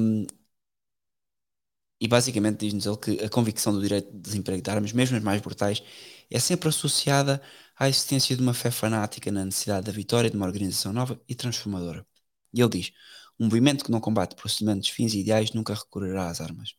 e 1.99 2.07
basicamente 2.07 2.59
diz-nos 2.59 2.85
ele 2.85 2.97
que 2.97 3.23
a 3.23 3.29
convicção 3.29 3.73
do 3.73 3.81
direito 3.81 4.11
de 4.11 4.19
desemprego 4.19 4.61
de 4.61 4.69
armas, 4.69 4.91
mesmo 4.91 5.15
as 5.17 5.23
mais 5.23 5.41
brutais, 5.41 5.81
é 6.29 6.39
sempre 6.39 6.69
associada 6.69 7.41
à 7.77 7.87
existência 7.89 8.35
de 8.35 8.41
uma 8.41 8.53
fé 8.53 8.69
fanática 8.71 9.31
na 9.31 9.45
necessidade 9.45 9.85
da 9.85 9.91
vitória 9.91 10.29
de 10.29 10.35
uma 10.35 10.45
organização 10.45 10.91
nova 10.93 11.19
e 11.27 11.35
transformadora. 11.35 12.05
E 12.53 12.61
ele 12.61 12.69
diz: 12.69 12.91
um 13.39 13.45
movimento 13.45 13.85
que 13.85 13.91
não 13.91 14.01
combate 14.01 14.35
procedimentos, 14.35 14.89
fins 14.89 15.13
e 15.13 15.19
ideais 15.21 15.53
nunca 15.53 15.73
recorrerá 15.73 16.29
às 16.29 16.41
armas. 16.41 16.75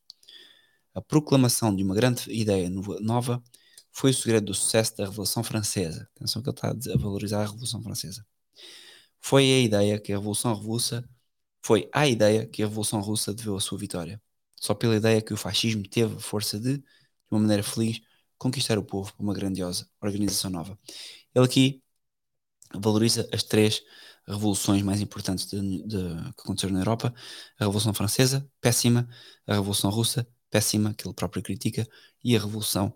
A 0.95 1.01
proclamação 1.03 1.75
de 1.75 1.83
uma 1.83 1.95
grande 1.95 2.31
ideia 2.31 2.71
nova 3.01 3.43
foi 3.95 4.11
o 4.11 4.15
segredo 4.15 4.47
do 4.47 4.55
sucesso 4.55 4.97
da 4.97 5.05
Revolução 5.05 5.45
Francesa. 5.45 6.09
Atenção 6.17 6.43
que 6.43 6.51
ele 6.51 6.57
está 6.57 6.69
a 6.71 6.99
valorizar 6.99 7.43
a 7.43 7.47
Revolução 7.47 7.83
Francesa. 7.83 8.27
Foi 9.21 9.45
a 9.45 9.61
ideia 9.61 10.01
que 10.01 10.13
a 10.13 10.17
Revolução 10.17 10.53
Russa 10.53 11.09
foi 11.63 11.89
a 11.95 12.07
ideia 12.07 12.47
que 12.47 12.63
a 12.63 12.67
Revolução 12.67 13.01
Russa 13.01 13.33
deveu 13.33 13.57
a 13.57 13.61
sua 13.61 13.79
vitória. 13.79 14.21
Só 14.61 14.75
pela 14.75 14.97
ideia 14.97 15.23
que 15.23 15.33
o 15.33 15.37
fascismo 15.37 15.83
teve 15.89 16.17
a 16.17 16.21
força 16.21 16.59
de, 16.61 16.79
de 16.79 16.85
uma 17.31 17.41
maneira 17.41 17.63
feliz, 17.63 18.01
conquistar 18.37 18.79
o 18.79 18.85
povo 18.85 19.15
para 19.15 19.23
uma 19.23 19.33
grandiosa 19.33 19.89
organização 20.03 20.51
nova. 20.51 20.79
Ele 21.35 21.45
aqui 21.45 21.83
valoriza 22.75 23.29
as 23.33 23.43
três 23.43 23.83
revoluções 24.27 24.83
mais 24.83 25.01
importantes 25.01 25.47
de, 25.47 25.83
de, 25.87 25.97
que 26.35 26.43
aconteceram 26.43 26.75
na 26.75 26.81
Europa: 26.81 27.15
a 27.59 27.65
Revolução 27.65 27.95
Francesa, 27.95 28.47
péssima, 28.61 29.09
a 29.47 29.55
Revolução 29.55 29.91
Russa, 29.91 30.27
péssima, 30.51 30.95
que 30.95 31.07
ele 31.07 31.15
próprio 31.15 31.43
critica, 31.43 31.89
e 32.23 32.37
a 32.37 32.41
Revolução 32.41 32.95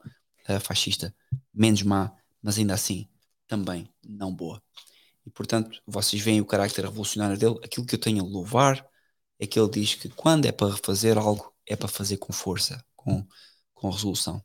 uh, 0.49 0.61
fascista, 0.61 1.15
menos 1.53 1.83
má, 1.83 2.13
mas 2.43 2.59
ainda 2.59 2.75
assim 2.75 3.09
também 3.47 3.89
não 4.05 4.35
boa. 4.35 4.63
E 5.27 5.31
portanto, 5.31 5.81
vocês 5.87 6.23
veem 6.23 6.41
o 6.41 6.47
carácter 6.47 6.85
revolucionário 6.85 7.39
dele. 7.39 7.59
Aquilo 7.65 7.87
que 7.87 7.95
eu 7.95 8.01
tenho 8.01 8.25
a 8.25 8.29
louvar 8.29 8.87
é 9.39 9.47
que 9.47 9.59
ele 9.59 9.71
diz 9.71 9.95
que 9.95 10.09
quando 10.09 10.47
é 10.47 10.53
para 10.53 10.77
fazer 10.77 11.19
algo, 11.19 11.55
é 11.67 11.77
para 11.77 11.89
fazer 11.89 12.19
com 12.19 12.33
força, 12.33 12.85
com, 12.97 13.27
com 13.75 13.91
resolução. 13.91 14.43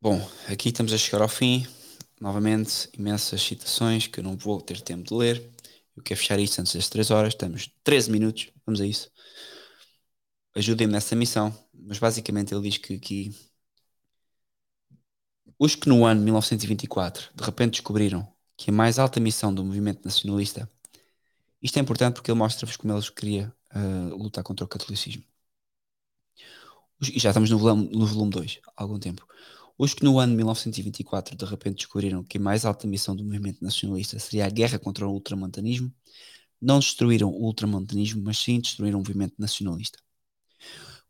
Bom, 0.00 0.18
aqui 0.48 0.70
estamos 0.70 0.92
a 0.92 0.98
chegar 0.98 1.22
ao 1.22 1.28
fim. 1.28 1.66
Novamente, 2.20 2.88
imensas 2.98 3.42
citações 3.42 4.06
que 4.06 4.20
eu 4.20 4.24
não 4.24 4.36
vou 4.36 4.60
ter 4.60 4.80
tempo 4.80 5.04
de 5.04 5.14
ler. 5.14 5.50
Eu 5.96 6.02
quero 6.02 6.18
fechar 6.20 6.38
isto 6.38 6.60
antes 6.60 6.74
das 6.74 6.88
3 6.88 7.10
horas. 7.10 7.34
Estamos 7.34 7.70
13 7.84 8.10
minutos. 8.10 8.50
Vamos 8.64 8.80
a 8.80 8.86
isso. 8.86 9.10
Ajudem-me 10.54 10.92
nessa 10.92 11.14
missão 11.14 11.54
mas 11.86 11.98
basicamente 11.98 12.54
ele 12.54 12.68
diz 12.68 12.78
que 12.78 12.94
aqui 12.94 13.34
os 15.58 15.74
que 15.74 15.88
no 15.88 16.04
ano 16.06 16.22
1924 16.22 17.30
de 17.34 17.44
repente 17.44 17.72
descobriram 17.72 18.26
que 18.56 18.70
a 18.70 18.72
mais 18.72 18.98
alta 18.98 19.20
missão 19.20 19.54
do 19.54 19.64
movimento 19.64 20.04
nacionalista, 20.04 20.70
isto 21.62 21.78
é 21.78 21.82
importante 21.82 22.14
porque 22.14 22.30
ele 22.30 22.38
mostra-vos 22.38 22.76
como 22.76 22.92
ele 22.92 23.02
queria 23.12 23.54
uh, 23.74 24.16
lutar 24.16 24.44
contra 24.44 24.64
o 24.64 24.68
catolicismo. 24.68 25.22
e 27.02 27.18
já 27.18 27.30
estamos 27.30 27.50
no 27.50 27.58
volume, 27.58 27.90
no 27.92 28.06
volume 28.06 28.30
2 28.30 28.60
há 28.76 28.82
algum 28.82 28.98
tempo. 28.98 29.26
Os 29.78 29.94
que 29.94 30.04
no 30.04 30.18
ano 30.18 30.34
1924 30.34 31.36
de 31.36 31.44
repente 31.44 31.76
descobriram 31.76 32.22
que 32.24 32.38
a 32.38 32.40
mais 32.40 32.64
alta 32.64 32.86
missão 32.86 33.16
do 33.16 33.24
movimento 33.24 33.62
nacionalista 33.62 34.18
seria 34.18 34.46
a 34.46 34.50
guerra 34.50 34.78
contra 34.78 35.06
o 35.06 35.12
ultramontanismo, 35.12 35.92
não 36.60 36.78
destruíram 36.78 37.30
o 37.30 37.44
ultramontanismo, 37.44 38.22
mas 38.22 38.38
sim 38.38 38.60
destruíram 38.60 38.98
o 38.98 39.02
movimento 39.02 39.34
nacionalista. 39.38 39.98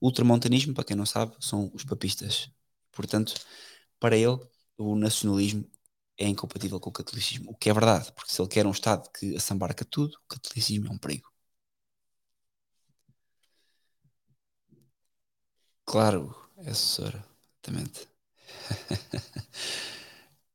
Ultramontanismo, 0.00 0.74
para 0.74 0.84
quem 0.84 0.96
não 0.96 1.06
sabe, 1.06 1.36
são 1.40 1.70
os 1.74 1.84
papistas. 1.84 2.50
Portanto, 2.92 3.34
para 4.00 4.16
ele, 4.16 4.38
o 4.78 4.96
nacionalismo 4.96 5.64
é 6.18 6.28
incompatível 6.28 6.80
com 6.80 6.90
o 6.90 6.92
catolicismo. 6.92 7.50
O 7.50 7.56
que 7.56 7.70
é 7.70 7.74
verdade, 7.74 8.12
porque 8.12 8.32
se 8.32 8.40
ele 8.42 8.48
quer 8.48 8.66
um 8.66 8.70
Estado 8.72 9.10
que 9.12 9.36
assambarca 9.36 9.84
tudo, 9.84 10.14
o 10.16 10.28
catolicismo 10.28 10.88
é 10.88 10.90
um 10.92 10.98
perigo. 10.98 11.30
Claro, 15.84 16.34
é 16.58 16.70
assessora, 16.70 17.22
exatamente. 17.62 18.08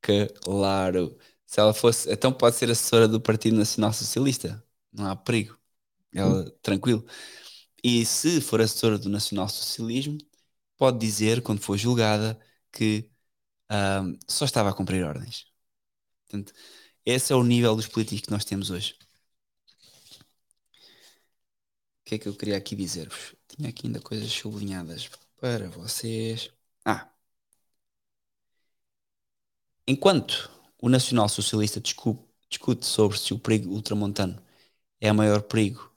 claro. 0.42 1.16
Se 1.46 1.60
ela 1.60 1.72
fosse, 1.74 2.10
então 2.12 2.32
pode 2.32 2.56
ser 2.56 2.70
assessora 2.70 3.06
do 3.08 3.20
Partido 3.20 3.56
Nacional 3.56 3.92
Socialista. 3.92 4.62
Não 4.92 5.06
há 5.06 5.16
perigo. 5.16 5.56
Ela, 6.14 6.50
tranquilo. 6.62 7.06
E 7.88 8.04
se 8.04 8.40
for 8.40 8.60
assessora 8.60 8.98
do 8.98 9.08
nacional-socialismo, 9.08 10.18
pode 10.76 10.98
dizer, 10.98 11.42
quando 11.42 11.60
for 11.60 11.76
julgada, 11.78 12.38
que 12.72 13.08
um, 13.70 14.18
só 14.28 14.44
estava 14.44 14.70
a 14.70 14.74
cumprir 14.74 15.04
ordens. 15.04 15.46
Portanto, 16.24 16.52
esse 17.04 17.32
é 17.32 17.36
o 17.36 17.44
nível 17.44 17.76
dos 17.76 17.86
políticos 17.88 18.22
que 18.22 18.30
nós 18.32 18.44
temos 18.44 18.70
hoje. 18.70 18.98
O 22.00 22.04
que 22.06 22.14
é 22.16 22.18
que 22.18 22.28
eu 22.28 22.36
queria 22.36 22.56
aqui 22.56 22.74
dizer-vos? 22.76 23.36
Tinha 23.48 23.68
aqui 23.68 23.86
ainda 23.86 24.00
coisas 24.00 24.32
sublinhadas 24.32 25.08
para 25.40 25.68
vocês. 25.70 26.50
Ah! 26.84 27.08
Enquanto 29.86 30.50
o 30.82 30.88
nacional-socialista 30.88 31.80
discute 31.80 32.84
sobre 32.86 33.18
se 33.18 33.32
o 33.32 33.38
perigo 33.38 33.70
ultramontano 33.70 34.42
é 35.00 35.10
o 35.12 35.14
maior 35.14 35.42
perigo 35.42 35.95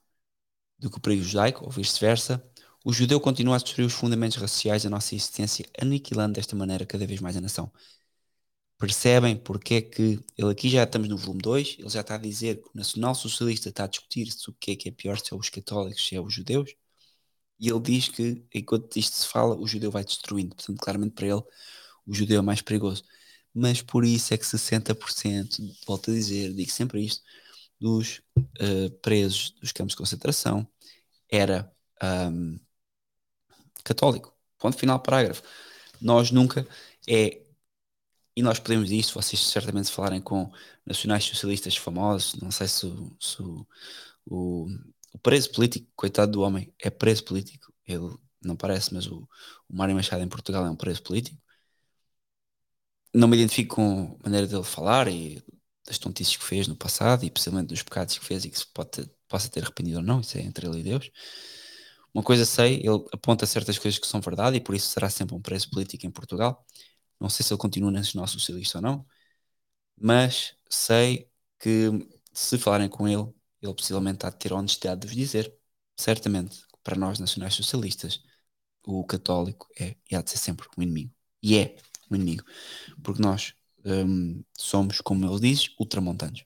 do 0.79 0.89
que 0.89 0.97
o 0.97 1.01
perigo 1.01 1.23
judaico, 1.23 1.65
ou 1.65 1.71
vice-versa, 1.71 2.43
o 2.83 2.93
judeu 2.93 3.19
continua 3.19 3.55
a 3.55 3.59
destruir 3.59 3.85
os 3.85 3.93
fundamentos 3.93 4.37
raciais 4.37 4.83
da 4.83 4.89
nossa 4.89 5.13
existência, 5.15 5.65
aniquilando 5.79 6.33
desta 6.35 6.55
maneira 6.55 6.85
cada 6.85 7.05
vez 7.05 7.19
mais 7.21 7.35
a 7.37 7.41
nação. 7.41 7.71
Percebem 8.77 9.35
porque 9.35 9.75
é 9.75 9.81
que 9.81 10.19
ele 10.37 10.51
aqui 10.51 10.69
já 10.69 10.83
estamos 10.83 11.09
no 11.09 11.17
volume 11.17 11.41
2, 11.41 11.75
ele 11.79 11.89
já 11.89 11.99
está 12.01 12.15
a 12.15 12.17
dizer 12.17 12.61
que 12.61 12.69
o 12.69 12.71
nacional 12.73 13.13
socialista 13.13 13.69
está 13.69 13.83
a 13.83 13.87
discutir 13.87 14.31
se 14.31 14.49
o 14.49 14.53
que 14.53 14.71
é 14.71 14.75
que 14.75 14.89
é 14.89 14.91
pior, 14.91 15.17
se 15.19 15.33
é 15.33 15.35
os 15.37 15.49
católicos, 15.49 16.07
se 16.07 16.15
é 16.15 16.21
os 16.21 16.33
judeus, 16.33 16.73
e 17.59 17.69
ele 17.69 17.79
diz 17.81 18.07
que 18.09 18.43
enquanto 18.53 18.97
isto 18.97 19.15
se 19.17 19.27
fala, 19.27 19.55
o 19.57 19.67
judeu 19.67 19.91
vai 19.91 20.03
destruindo. 20.03 20.55
Portanto, 20.55 20.79
claramente 20.79 21.13
para 21.13 21.27
ele, 21.27 21.43
o 22.07 22.13
judeu 22.13 22.39
é 22.39 22.41
mais 22.41 22.61
perigoso. 22.61 23.03
Mas 23.53 23.81
por 23.81 24.05
isso 24.05 24.33
é 24.33 24.37
que 24.37 24.45
60%, 24.45 25.59
volto 25.87 26.11
a 26.11 26.13
dizer, 26.13 26.53
digo 26.53 26.71
sempre 26.71 27.03
isto, 27.03 27.23
dos 27.79 28.21
uh, 28.37 28.89
presos 29.01 29.51
dos 29.51 29.71
campos 29.71 29.93
de 29.93 29.97
concentração 29.97 30.67
era 31.29 31.71
um, 32.31 32.59
católico. 33.83 34.33
Ponto 34.57 34.77
final, 34.77 34.99
parágrafo. 34.99 35.43
Nós 36.01 36.31
nunca 36.31 36.67
é. 37.07 37.41
E 38.35 38.41
nós 38.41 38.59
podemos 38.59 38.89
dizer 38.89 39.11
vocês 39.13 39.41
certamente 39.47 39.91
falarem 39.91 40.21
com 40.21 40.51
nacionais 40.85 41.25
socialistas 41.25 41.75
famosos, 41.75 42.35
não 42.41 42.51
sei 42.51 42.67
se, 42.67 42.87
se 43.19 43.41
o, 43.41 43.67
o, 44.25 44.67
o, 45.13 45.19
preso 45.19 45.51
político, 45.51 45.87
coitado 45.95 46.31
do 46.33 46.41
homem, 46.41 46.73
é 46.79 46.89
preso 46.89 47.23
político. 47.25 47.73
Ele 47.85 48.15
não 48.41 48.55
parece, 48.55 48.93
mas 48.93 49.07
o, 49.07 49.27
o 49.67 49.75
Mário 49.75 49.95
Machado 49.95 50.23
em 50.23 50.29
Portugal 50.29 50.65
é 50.65 50.69
um 50.69 50.75
preso 50.75 51.03
político. 51.03 51.37
Não 53.13 53.27
me 53.27 53.37
identifico 53.37 53.75
com 53.75 54.17
a 54.21 54.23
maneira 54.23 54.47
dele 54.47 54.63
falar 54.63 55.07
e 55.07 55.43
das 55.89 55.97
tontices 55.97 56.37
que 56.37 56.43
fez 56.45 56.67
no 56.67 56.75
passado 56.75 57.25
e 57.25 57.31
possivelmente 57.31 57.69
dos 57.69 57.83
pecados 57.83 58.17
que 58.17 58.23
fez 58.25 58.45
e 58.45 58.51
que 58.51 58.59
se 58.59 58.67
pode 58.67 59.09
possa 59.27 59.49
ter 59.49 59.63
arrependido 59.63 59.97
ou 59.99 60.03
não, 60.03 60.21
isso 60.21 60.37
é 60.37 60.41
entre 60.41 60.67
ele 60.67 60.79
e 60.79 60.83
Deus. 60.83 61.11
Uma 62.13 62.23
coisa 62.23 62.45
sei, 62.45 62.77
ele 62.77 63.05
aponta 63.13 63.45
certas 63.45 63.77
coisas 63.77 63.99
que 63.99 64.07
são 64.07 64.21
verdade 64.21 64.57
e 64.57 64.61
por 64.61 64.75
isso 64.75 64.87
será 64.89 65.09
sempre 65.09 65.35
um 65.35 65.41
preso 65.41 65.69
político 65.69 66.05
em 66.05 66.11
Portugal. 66.11 66.65
Não 67.19 67.29
sei 67.29 67.45
se 67.45 67.53
ele 67.53 67.59
continua 67.59 67.91
nacional 67.91 68.27
socialista 68.27 68.79
ou 68.79 68.81
não, 68.81 69.05
mas 69.99 70.55
sei 70.69 71.29
que 71.59 71.91
se 72.33 72.57
falarem 72.57 72.89
com 72.89 73.07
ele, 73.07 73.27
ele 73.61 73.73
possivelmente 73.73 74.25
há 74.25 74.29
de 74.29 74.37
ter 74.37 74.53
a 74.53 74.55
honestidade 74.57 75.01
de 75.01 75.07
vos 75.07 75.15
dizer, 75.15 75.53
certamente, 75.97 76.61
para 76.83 76.95
nós 76.97 77.19
nacionais 77.19 77.53
socialistas, 77.55 78.21
o 78.85 79.05
católico 79.05 79.67
é 79.79 79.95
e 80.09 80.15
há 80.15 80.21
de 80.21 80.31
ser 80.31 80.37
sempre 80.37 80.67
um 80.77 80.83
inimigo. 80.83 81.13
E 81.43 81.57
é 81.57 81.77
um 82.11 82.15
inimigo. 82.15 82.43
Porque 83.03 83.21
nós 83.21 83.53
um, 83.85 84.43
somos, 84.57 85.01
como 85.01 85.25
ele 85.25 85.39
diz, 85.39 85.69
ultramontanos. 85.79 86.45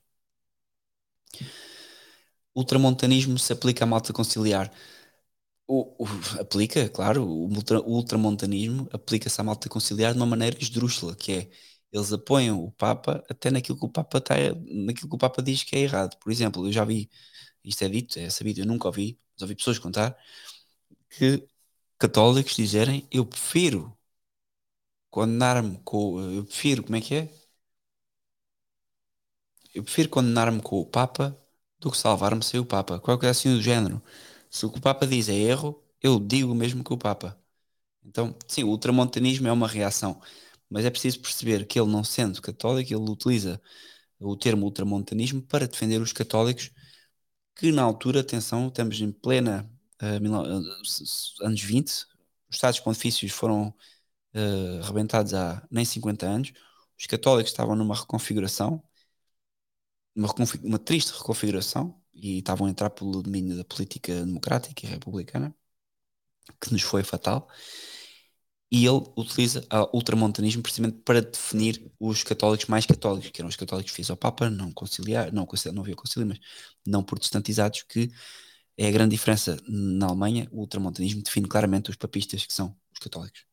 Ultramontanismo 2.54 3.38
se 3.38 3.52
aplica 3.52 3.84
à 3.84 3.86
malta 3.86 4.12
conciliar. 4.12 4.72
O, 5.66 6.04
o, 6.04 6.08
aplica, 6.40 6.88
claro, 6.90 7.24
o, 7.26 7.48
ultra, 7.48 7.80
o 7.80 7.92
ultramontanismo 7.96 8.88
aplica-se 8.92 9.40
à 9.40 9.44
malta 9.44 9.68
conciliar 9.68 10.12
de 10.12 10.18
uma 10.18 10.26
maneira 10.26 10.58
esdrúxula, 10.60 11.16
que 11.16 11.32
é 11.32 11.50
eles 11.92 12.12
apoiam 12.12 12.62
o 12.64 12.72
Papa 12.72 13.24
até 13.30 13.50
naquilo 13.50 13.78
que 13.78 13.84
o 13.86 13.88
Papa 13.88 14.20
tá, 14.20 14.34
naquilo 14.66 15.08
que 15.08 15.14
o 15.16 15.18
Papa 15.18 15.42
diz 15.42 15.62
que 15.62 15.76
é 15.76 15.80
errado. 15.80 16.18
Por 16.18 16.30
exemplo, 16.32 16.66
eu 16.66 16.72
já 16.72 16.84
vi, 16.84 17.08
isto 17.64 17.82
é 17.84 17.88
dito, 17.88 18.18
é 18.18 18.28
sabido, 18.30 18.60
eu 18.60 18.66
nunca 18.66 18.88
ouvi, 18.88 19.18
mas 19.34 19.42
ouvi 19.42 19.54
pessoas 19.56 19.78
contar 19.78 20.16
que 21.10 21.46
católicos 21.98 22.56
dizerem 22.56 23.06
eu 23.10 23.24
prefiro 23.26 23.96
condenar-me 25.14 25.78
com. 25.84 26.20
Eu 26.20 26.44
prefiro, 26.44 26.82
como 26.82 26.96
é 26.96 27.00
que 27.00 27.14
é? 27.14 27.30
Eu 29.72 29.84
prefiro 29.84 30.08
condenar-me 30.08 30.60
com 30.60 30.80
o 30.80 30.84
Papa 30.86 31.36
do 31.78 31.90
que 31.90 31.96
salvar-me 31.96 32.42
sem 32.42 32.58
o 32.58 32.66
Papa. 32.66 32.98
Qualquer 32.98 33.28
assim 33.30 33.54
do 33.54 33.62
género. 33.62 34.02
Se 34.50 34.66
o 34.66 34.70
que 34.70 34.78
o 34.78 34.80
Papa 34.80 35.06
diz 35.06 35.28
é 35.28 35.34
erro, 35.34 35.80
eu 36.02 36.18
digo 36.18 36.52
mesmo 36.54 36.82
que 36.82 36.92
o 36.92 36.98
Papa. 36.98 37.38
Então, 38.04 38.36
sim, 38.48 38.64
o 38.64 38.68
ultramontanismo 38.70 39.48
é 39.48 39.52
uma 39.52 39.68
reação, 39.68 40.20
mas 40.70 40.84
é 40.84 40.90
preciso 40.90 41.20
perceber 41.20 41.66
que 41.66 41.80
ele, 41.80 41.90
não 41.90 42.04
sendo 42.04 42.42
católico, 42.42 42.92
ele 42.92 43.10
utiliza 43.10 43.62
o 44.20 44.36
termo 44.36 44.66
ultramontanismo 44.66 45.42
para 45.42 45.68
defender 45.68 46.00
os 46.00 46.12
católicos 46.12 46.70
que 47.56 47.72
na 47.72 47.82
altura, 47.82 48.20
atenção, 48.20 48.68
estamos 48.68 49.00
em 49.00 49.12
plena 49.12 49.70
uh, 50.02 51.44
anos 51.44 51.62
20, 51.62 51.88
os 51.90 52.06
Estados 52.50 52.80
Pontifícios 52.80 53.32
foram 53.32 53.74
uh, 54.34 54.82
rebentados 54.82 55.34
há 55.34 55.66
nem 55.70 55.84
50 55.84 56.26
anos, 56.26 56.52
os 56.98 57.06
católicos 57.06 57.50
estavam 57.52 57.76
numa 57.76 57.94
reconfiguração, 57.94 58.82
uma, 60.14 60.28
uma 60.62 60.78
triste 60.78 61.12
reconfiguração, 61.12 62.00
e 62.12 62.38
estavam 62.38 62.66
a 62.66 62.70
entrar 62.70 62.90
pelo 62.90 63.22
domínio 63.22 63.56
da 63.56 63.64
política 63.64 64.24
democrática 64.24 64.86
e 64.86 64.88
republicana, 64.88 65.54
que 66.60 66.72
nos 66.72 66.82
foi 66.82 67.02
fatal. 67.02 67.48
E 68.70 68.86
ele 68.86 69.04
utiliza 69.16 69.64
o 69.92 69.96
ultramontanismo 69.98 70.62
precisamente 70.62 70.98
para 71.04 71.22
definir 71.22 71.92
os 72.00 72.24
católicos 72.24 72.66
mais 72.66 72.84
católicos, 72.84 73.30
que 73.30 73.40
eram 73.40 73.48
os 73.48 73.56
católicos 73.56 73.92
fiéis 73.92 74.10
ao 74.10 74.16
Papa, 74.16 74.50
não 74.50 74.72
conciliar, 74.72 75.32
não, 75.32 75.46
não 75.72 75.82
havia 75.82 75.94
concílio, 75.94 76.26
mas 76.26 76.40
não 76.84 77.02
protestantizados, 77.04 77.82
que 77.84 78.10
é 78.76 78.88
a 78.88 78.90
grande 78.90 79.12
diferença. 79.12 79.56
Na 79.68 80.06
Alemanha, 80.08 80.48
o 80.52 80.60
ultramontanismo 80.60 81.22
define 81.22 81.48
claramente 81.48 81.90
os 81.90 81.96
papistas, 81.96 82.44
que 82.46 82.52
são 82.52 82.76
os 82.92 82.98
católicos, 82.98 83.44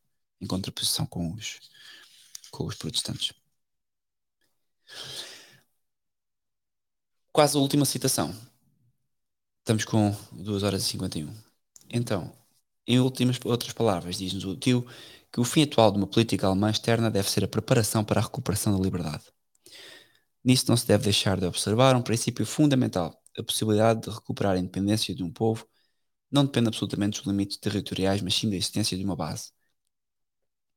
em 0.42 0.46
contraposição 0.46 1.06
com 1.06 1.32
os, 1.32 1.60
com 2.50 2.66
os 2.66 2.74
protestantes. 2.74 3.32
Quase 7.32 7.56
a 7.56 7.60
última 7.60 7.84
citação. 7.84 8.34
Estamos 9.60 9.84
com 9.84 10.14
2 10.32 10.62
horas 10.64 10.82
e 10.82 10.86
51. 10.86 11.32
Então, 11.88 12.32
em 12.86 12.98
últimas 12.98 13.38
outras 13.44 13.72
palavras, 13.72 14.16
diz-nos 14.18 14.44
o 14.44 14.56
tio 14.56 14.86
que 15.32 15.40
o 15.40 15.44
fim 15.44 15.62
atual 15.62 15.90
de 15.92 15.98
uma 15.98 16.06
política 16.06 16.46
alemã 16.46 16.70
externa 16.70 17.10
deve 17.10 17.30
ser 17.30 17.44
a 17.44 17.48
preparação 17.48 18.04
para 18.04 18.20
a 18.20 18.24
recuperação 18.24 18.76
da 18.76 18.82
liberdade. 18.84 19.24
Nisso 20.44 20.66
não 20.68 20.76
se 20.76 20.86
deve 20.86 21.04
deixar 21.04 21.38
de 21.38 21.46
observar 21.46 21.94
um 21.96 22.02
princípio 22.02 22.44
fundamental. 22.44 23.16
A 23.38 23.42
possibilidade 23.42 24.02
de 24.02 24.10
recuperar 24.10 24.56
a 24.56 24.58
independência 24.58 25.14
de 25.14 25.22
um 25.22 25.30
povo 25.32 25.66
não 26.30 26.44
depende 26.44 26.68
absolutamente 26.68 27.18
dos 27.20 27.26
limites 27.26 27.56
territoriais, 27.58 28.20
mas 28.22 28.34
sim 28.34 28.50
da 28.50 28.56
existência 28.56 28.96
de 28.96 29.04
uma 29.04 29.16
base. 29.16 29.52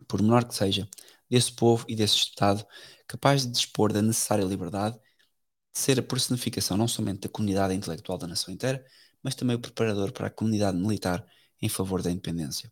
Por 0.07 0.21
menor 0.21 0.45
que 0.45 0.55
seja, 0.55 0.87
desse 1.29 1.51
povo 1.53 1.85
e 1.87 1.95
desse 1.95 2.15
Estado 2.15 2.65
capaz 3.07 3.43
de 3.45 3.51
dispor 3.51 3.91
da 3.93 4.01
necessária 4.01 4.43
liberdade 4.43 4.95
de 4.97 5.79
ser 5.79 5.99
a 5.99 6.03
personificação 6.03 6.77
não 6.77 6.87
somente 6.87 7.21
da 7.21 7.29
comunidade 7.29 7.73
intelectual 7.73 8.17
da 8.17 8.27
nação 8.27 8.53
inteira, 8.53 8.85
mas 9.21 9.35
também 9.35 9.55
o 9.55 9.59
preparador 9.59 10.11
para 10.11 10.27
a 10.27 10.29
comunidade 10.29 10.77
militar 10.77 11.25
em 11.61 11.69
favor 11.69 12.01
da 12.01 12.11
independência. 12.11 12.71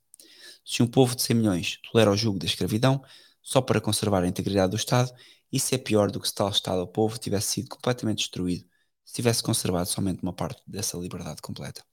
Se 0.66 0.82
um 0.82 0.88
povo 0.88 1.16
de 1.16 1.22
100 1.22 1.36
milhões 1.36 1.80
tolera 1.92 2.12
o 2.12 2.18
jugo 2.18 2.40
da 2.40 2.46
escravidão 2.46 3.04
só 3.42 3.62
para 3.62 3.82
conservar 3.82 4.24
a 4.24 4.28
integridade 4.28 4.72
do 4.72 4.78
Estado, 4.78 5.12
isso 5.52 5.74
é 5.76 5.78
pior 5.78 6.10
do 6.12 6.20
que 6.20 6.28
se 6.28 6.34
tal 6.34 6.50
Estado 6.50 6.80
ou 6.80 6.88
povo 6.88 7.18
tivesse 7.18 7.48
sido 7.54 7.70
completamente 7.70 8.20
destruído 8.20 8.66
se 9.06 9.14
tivesse 9.14 9.44
conservado 9.44 9.88
somente 9.88 10.22
uma 10.24 10.34
parte 10.34 10.62
dessa 10.66 10.98
liberdade 10.98 11.42
completa. 11.42 11.84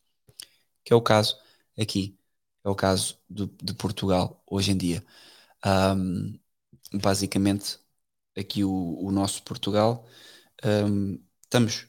Que 0.85 0.93
é 0.93 0.97
o 0.97 1.03
caso 1.03 1.37
aqui, 1.79 2.19
é 2.65 2.69
o 2.69 2.75
caso 2.75 3.19
de, 3.29 3.47
de 3.63 3.75
Portugal 3.75 4.43
hoje 4.47 4.73
em 4.73 4.77
dia. 4.77 5.05
Um, 5.65 6.39
basicamente, 6.95 7.79
aqui 8.37 8.65
o, 8.65 8.99
o 9.01 9.11
nosso 9.13 9.43
Portugal 9.45 10.07
um, 10.65 11.23
estamos 11.45 11.89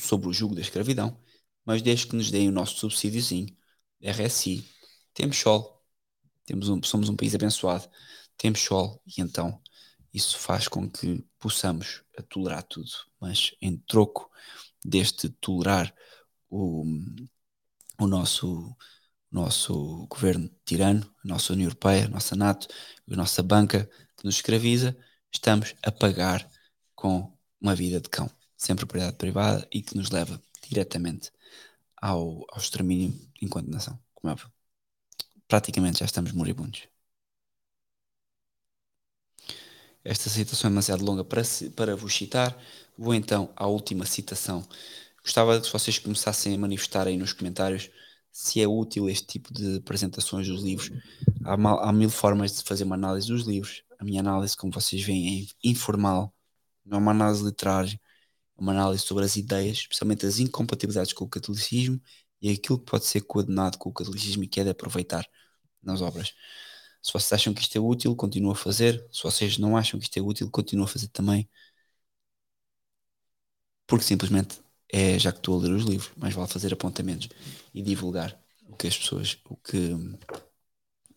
sobre 0.00 0.28
o 0.28 0.32
jugo 0.32 0.54
da 0.54 0.60
escravidão, 0.60 1.18
mas 1.64 1.82
desde 1.82 2.06
que 2.06 2.16
nos 2.16 2.30
deem 2.30 2.48
o 2.48 2.52
nosso 2.52 2.76
subsídiozinho, 2.76 3.56
RSI, 4.02 4.68
temos 5.14 5.38
sol, 5.38 5.84
temos 6.44 6.68
um, 6.68 6.82
somos 6.82 7.08
um 7.08 7.16
país 7.16 7.34
abençoado, 7.34 7.88
temos 8.36 8.60
sol, 8.60 9.02
e 9.06 9.20
então 9.20 9.60
isso 10.12 10.38
faz 10.38 10.68
com 10.68 10.90
que 10.90 11.24
possamos 11.38 12.02
tolerar 12.28 12.62
tudo, 12.64 12.90
mas 13.20 13.54
em 13.60 13.76
troco 13.78 14.30
deste 14.84 15.28
tolerar 15.30 15.94
o, 16.50 16.84
o 18.00 18.06
nosso 18.06 18.76
nosso 19.30 20.06
governo 20.08 20.50
tirano, 20.64 21.04
a 21.24 21.28
nossa 21.28 21.52
União 21.52 21.66
Europeia, 21.66 22.06
a 22.06 22.08
nossa 22.08 22.34
NATO, 22.36 22.68
a 23.10 23.16
nossa 23.16 23.42
banca 23.42 23.88
que 24.16 24.24
nos 24.24 24.36
escraviza, 24.36 24.96
estamos 25.32 25.74
a 25.82 25.92
pagar 25.92 26.48
com 26.94 27.32
uma 27.60 27.74
vida 27.74 28.00
de 28.00 28.08
cão, 28.08 28.30
sem 28.56 28.74
propriedade 28.76 29.16
privada 29.16 29.66
e 29.72 29.82
que 29.82 29.96
nos 29.96 30.10
leva 30.10 30.40
diretamente 30.68 31.30
ao, 31.96 32.44
ao 32.50 32.58
extermínio 32.58 33.18
enquanto 33.40 33.68
nação, 33.68 33.98
como 34.14 34.32
é. 34.32 34.36
Praticamente 35.46 36.00
já 36.00 36.06
estamos 36.06 36.32
moribundos. 36.32 36.88
Esta 40.04 40.30
citação 40.30 40.68
é 40.68 40.70
demasiado 40.70 41.04
longa 41.04 41.24
para, 41.24 41.42
para 41.76 41.96
vos 41.96 42.14
citar. 42.14 42.56
Vou 42.96 43.14
então 43.14 43.52
à 43.56 43.66
última 43.66 44.06
citação. 44.06 44.66
Gostava 45.22 45.60
que 45.60 45.70
vocês 45.70 45.98
começassem 45.98 46.54
a 46.54 46.58
manifestar 46.58 47.06
aí 47.06 47.16
nos 47.16 47.32
comentários 47.32 47.90
se 48.40 48.60
é 48.60 48.68
útil 48.68 49.08
este 49.08 49.26
tipo 49.26 49.52
de 49.52 49.78
apresentações 49.78 50.46
dos 50.46 50.62
livros. 50.62 50.90
Há, 51.44 51.56
mal, 51.56 51.80
há 51.82 51.92
mil 51.92 52.08
formas 52.10 52.56
de 52.56 52.62
fazer 52.62 52.84
uma 52.84 52.94
análise 52.94 53.28
dos 53.28 53.46
livros. 53.46 53.82
A 53.98 54.04
minha 54.04 54.20
análise, 54.20 54.56
como 54.56 54.72
vocês 54.72 55.02
veem, 55.02 55.42
é 55.42 55.68
informal 55.68 56.32
não 56.84 56.98
é 56.98 57.00
uma 57.00 57.10
análise 57.10 57.44
literária, 57.44 58.00
é 58.56 58.60
uma 58.60 58.72
análise 58.72 59.04
sobre 59.04 59.24
as 59.24 59.36
ideias, 59.36 59.78
especialmente 59.78 60.26
as 60.26 60.38
incompatibilidades 60.38 61.12
com 61.12 61.24
o 61.24 61.28
catolicismo 61.28 62.00
e 62.40 62.50
aquilo 62.50 62.78
que 62.78 62.86
pode 62.86 63.06
ser 63.06 63.22
coordenado 63.22 63.78
com 63.78 63.90
o 63.90 63.92
catolicismo 63.92 64.44
e 64.44 64.48
que 64.48 64.60
é 64.60 64.64
de 64.64 64.70
aproveitar 64.70 65.26
nas 65.82 66.00
obras. 66.00 66.34
Se 67.02 67.12
vocês 67.12 67.32
acham 67.32 67.54
que 67.54 67.62
isto 67.62 67.76
é 67.76 67.80
útil, 67.80 68.14
continuem 68.16 68.52
a 68.52 68.56
fazer. 68.56 69.04
Se 69.12 69.22
vocês 69.22 69.58
não 69.58 69.76
acham 69.76 69.98
que 70.00 70.06
isto 70.06 70.18
é 70.18 70.22
útil, 70.22 70.50
continuem 70.50 70.84
a 70.86 70.88
fazer 70.88 71.08
também. 71.08 71.48
Porque 73.86 74.04
simplesmente 74.04 74.60
é 74.92 75.18
já 75.18 75.32
que 75.32 75.38
estou 75.38 75.58
a 75.58 75.62
ler 75.62 75.72
os 75.72 75.84
livros, 75.84 76.10
mais 76.16 76.34
vale 76.34 76.48
fazer 76.48 76.72
apontamentos 76.72 77.28
e 77.74 77.82
divulgar 77.82 78.38
o 78.68 78.76
que 78.76 78.86
as 78.88 78.96
pessoas, 78.98 79.38
o 79.48 79.56
que 79.56 79.94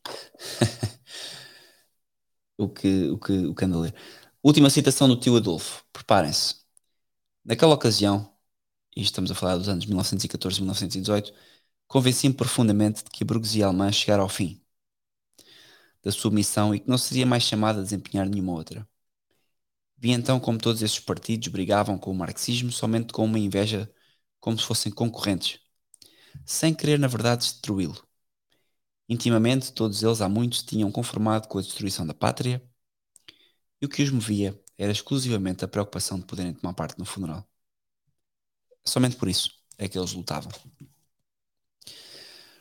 o 2.57 2.69
que 2.69 3.09
o 3.09 3.17
que 3.17 3.33
o 3.47 3.55
que 3.55 3.65
anda 3.65 3.77
a 3.77 3.79
ler. 3.81 3.95
Última 4.43 4.69
citação 4.69 5.07
do 5.07 5.19
tio 5.19 5.35
Adolfo. 5.37 5.83
Preparem-se. 5.93 6.55
Naquela 7.45 7.75
ocasião, 7.75 8.33
e 8.97 9.03
estamos 9.03 9.31
a 9.31 9.35
falar 9.35 9.57
dos 9.57 9.69
anos 9.69 9.87
1914 9.87 10.59
e 10.59 10.61
1918, 10.61 11.33
convenci-me 11.87 12.35
profundamente 12.35 13.05
de 13.05 13.11
que 13.11 13.23
a 13.23 13.27
burguesia 13.27 13.67
alemã 13.67 13.91
chegara 13.93 14.23
ao 14.23 14.29
fim 14.29 14.61
da 16.03 16.11
sua 16.11 16.29
missão 16.31 16.73
e 16.75 16.79
que 16.79 16.87
não 16.89 16.97
seria 16.97 17.25
mais 17.25 17.43
chamada 17.43 17.79
a 17.79 17.83
desempenhar 17.83 18.27
nenhuma 18.29 18.53
outra. 18.53 18.87
Vi 20.01 20.11
então 20.11 20.39
como 20.39 20.57
todos 20.57 20.81
esses 20.81 20.99
partidos 20.99 21.49
brigavam 21.49 21.95
com 21.97 22.09
o 22.11 22.15
marxismo 22.15 22.71
somente 22.71 23.13
com 23.13 23.23
uma 23.23 23.37
inveja 23.37 23.87
como 24.39 24.57
se 24.57 24.65
fossem 24.65 24.91
concorrentes, 24.91 25.59
sem 26.45 26.73
querer 26.73 26.99
na 26.99 27.07
verdade 27.07 27.41
destruí-lo. 27.45 28.03
Intimamente, 29.07 29.71
todos 29.73 30.01
eles 30.01 30.19
há 30.21 30.27
muitos 30.27 30.63
tinham 30.63 30.91
conformado 30.91 31.47
com 31.47 31.59
a 31.59 31.61
destruição 31.61 32.07
da 32.07 32.15
pátria, 32.15 32.63
e 33.79 33.85
o 33.85 33.89
que 33.89 34.01
os 34.01 34.09
movia 34.09 34.59
era 34.77 34.91
exclusivamente 34.91 35.63
a 35.63 35.67
preocupação 35.67 36.19
de 36.19 36.25
poderem 36.25 36.53
tomar 36.53 36.73
parte 36.73 36.97
no 36.97 37.05
funeral. 37.05 37.47
Somente 38.83 39.15
por 39.17 39.29
isso 39.29 39.51
é 39.77 39.87
que 39.87 39.99
eles 39.99 40.13
lutavam. 40.13 40.51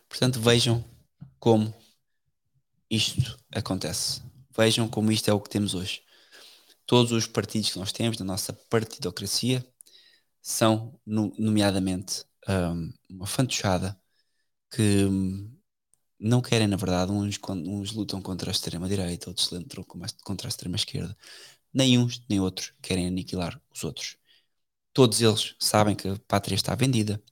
Portanto, 0.09 0.41
vejam 0.41 0.85
como 1.39 1.73
isto 2.91 3.39
acontece. 3.51 4.23
Vejam 4.55 4.89
como 4.89 5.11
isto 5.11 5.29
é 5.31 5.33
o 5.33 5.41
que 5.41 5.49
temos 5.49 5.75
hoje. 5.75 6.03
Todos 6.91 7.13
os 7.13 7.25
partidos 7.25 7.71
que 7.71 7.79
nós 7.79 7.93
temos 7.93 8.19
na 8.19 8.25
nossa 8.25 8.53
partidocracia 8.53 9.65
são, 10.43 11.01
nomeadamente, 11.07 12.25
um, 12.49 12.93
uma 13.09 13.27
fantochada 13.29 13.97
que 14.69 15.05
um, 15.05 15.57
não 16.19 16.43
querem, 16.43 16.67
na 16.67 16.77
verdade, 16.77 17.13
uns, 17.13 17.39
uns 17.49 17.93
lutam 17.93 18.21
contra 18.21 18.51
a 18.51 18.53
extrema-direita, 18.53 19.31
outros 19.31 19.53
lutam 19.53 19.85
contra 20.25 20.49
a 20.49 20.51
extrema-esquerda. 20.51 21.17
Nem 21.73 21.97
uns 21.97 22.21
nem 22.29 22.41
outros 22.41 22.75
querem 22.83 23.07
aniquilar 23.07 23.63
os 23.73 23.85
outros. 23.85 24.17
Todos 24.93 25.21
eles 25.21 25.55
sabem 25.61 25.95
que 25.95 26.09
a 26.09 26.19
pátria 26.27 26.57
está 26.57 26.75
vendida. 26.75 27.23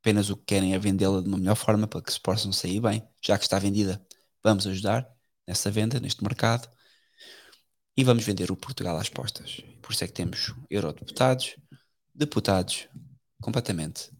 Apenas 0.00 0.30
o 0.30 0.36
que 0.38 0.46
querem 0.46 0.72
é 0.72 0.78
vendê-la 0.78 1.20
de 1.20 1.28
uma 1.28 1.36
melhor 1.36 1.56
forma 1.56 1.86
para 1.86 2.00
que 2.00 2.10
se 2.10 2.20
possam 2.20 2.52
sair 2.52 2.80
bem. 2.80 3.06
Já 3.20 3.36
que 3.36 3.44
está 3.44 3.58
vendida, 3.58 4.02
vamos 4.42 4.66
ajudar 4.66 5.06
nessa 5.46 5.70
venda, 5.70 6.00
neste 6.00 6.24
mercado. 6.24 6.70
E 7.98 8.04
vamos 8.04 8.24
vender 8.24 8.52
o 8.52 8.56
Portugal 8.56 8.96
às 8.96 9.08
postas. 9.08 9.60
Por 9.82 9.90
isso 9.90 10.04
é 10.04 10.06
que 10.06 10.12
temos 10.12 10.54
eurodeputados, 10.70 11.56
deputados 12.14 12.88
completamente 13.42 14.12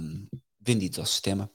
um, 0.00 0.26
vendidos 0.58 0.98
ao 0.98 1.04
sistema. 1.04 1.50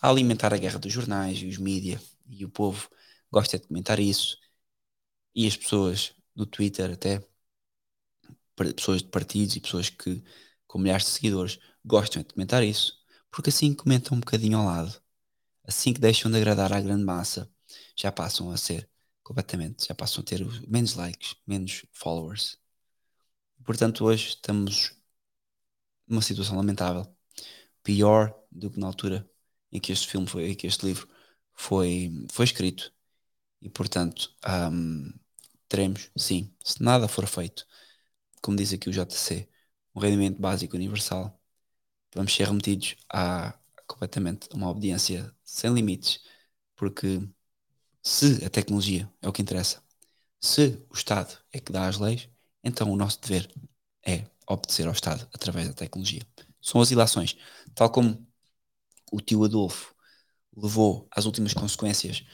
A 0.00 0.08
alimentar 0.08 0.54
a 0.54 0.56
guerra 0.56 0.78
dos 0.78 0.92
jornais 0.92 1.38
e 1.38 1.48
os 1.48 1.58
mídias, 1.58 2.00
e 2.28 2.44
o 2.44 2.48
povo 2.48 2.88
gosta 3.28 3.58
de 3.58 3.66
comentar 3.66 3.98
isso, 3.98 4.38
e 5.34 5.48
as 5.48 5.56
pessoas 5.56 6.14
no 6.32 6.46
Twitter 6.46 6.92
até, 6.92 7.20
pessoas 8.54 9.02
de 9.02 9.08
partidos 9.08 9.56
e 9.56 9.60
pessoas 9.60 9.90
que 9.90 10.22
com 10.64 10.78
milhares 10.78 11.06
de 11.06 11.10
seguidores 11.10 11.58
gostam 11.84 12.22
de 12.22 12.32
comentar 12.32 12.62
isso, 12.62 12.92
porque 13.32 13.50
assim 13.50 13.74
comentam 13.74 14.16
um 14.16 14.20
bocadinho 14.20 14.58
ao 14.58 14.66
lado, 14.66 15.02
assim 15.64 15.92
que 15.92 16.00
deixam 16.00 16.30
de 16.30 16.36
agradar 16.36 16.72
à 16.72 16.80
grande 16.80 17.02
massa, 17.02 17.50
já 17.96 18.12
passam 18.12 18.52
a 18.52 18.56
ser 18.56 18.88
completamente. 19.24 19.88
Já 19.88 19.94
passam 19.94 20.22
a 20.22 20.26
ter 20.26 20.40
menos 20.68 20.94
likes, 20.94 21.36
menos 21.46 21.84
followers. 21.92 22.58
Portanto, 23.64 24.04
hoje 24.04 24.28
estamos 24.30 24.94
numa 26.06 26.22
situação 26.22 26.56
lamentável, 26.56 27.06
pior 27.82 28.34
do 28.50 28.70
que 28.70 28.78
na 28.80 28.86
altura 28.88 29.28
em 29.72 29.80
que 29.80 29.92
este 29.92 30.08
filme 30.08 30.26
foi, 30.26 30.50
em 30.50 30.54
que 30.56 30.66
este 30.66 30.86
livro 30.86 31.08
foi, 31.54 32.12
foi 32.32 32.44
escrito. 32.44 32.92
E 33.62 33.68
portanto, 33.70 34.34
um, 34.72 35.12
teremos, 35.68 36.10
sim, 36.16 36.54
se 36.64 36.82
nada 36.82 37.08
for 37.08 37.26
feito, 37.26 37.66
como 38.42 38.56
diz 38.56 38.72
aqui 38.72 38.88
o 38.90 38.92
JC, 38.92 39.48
um 39.94 40.00
rendimento 40.00 40.40
básico 40.40 40.76
universal, 40.76 41.40
vamos 42.14 42.34
ser 42.34 42.46
remetidos 42.48 42.96
a 43.12 43.58
completamente 43.86 44.48
uma 44.54 44.70
obediência 44.70 45.34
sem 45.44 45.72
limites, 45.74 46.20
porque 46.76 47.20
se 48.04 48.44
a 48.44 48.50
tecnologia 48.50 49.10
é 49.22 49.28
o 49.28 49.32
que 49.32 49.42
interessa, 49.42 49.82
se 50.40 50.78
o 50.90 50.94
Estado 50.94 51.38
é 51.52 51.58
que 51.58 51.72
dá 51.72 51.88
as 51.88 51.98
leis, 51.98 52.28
então 52.62 52.92
o 52.92 52.96
nosso 52.96 53.20
dever 53.20 53.50
é 54.06 54.26
obedecer 54.46 54.86
ao 54.86 54.92
Estado 54.92 55.26
através 55.32 55.68
da 55.68 55.74
tecnologia. 55.74 56.22
São 56.60 56.80
as 56.80 56.90
ilações. 56.90 57.36
Tal 57.74 57.90
como 57.90 58.26
o 59.10 59.20
tio 59.20 59.44
Adolfo 59.44 59.94
levou 60.56 61.08
às 61.10 61.24
últimas 61.24 61.54
consequências 61.54 62.24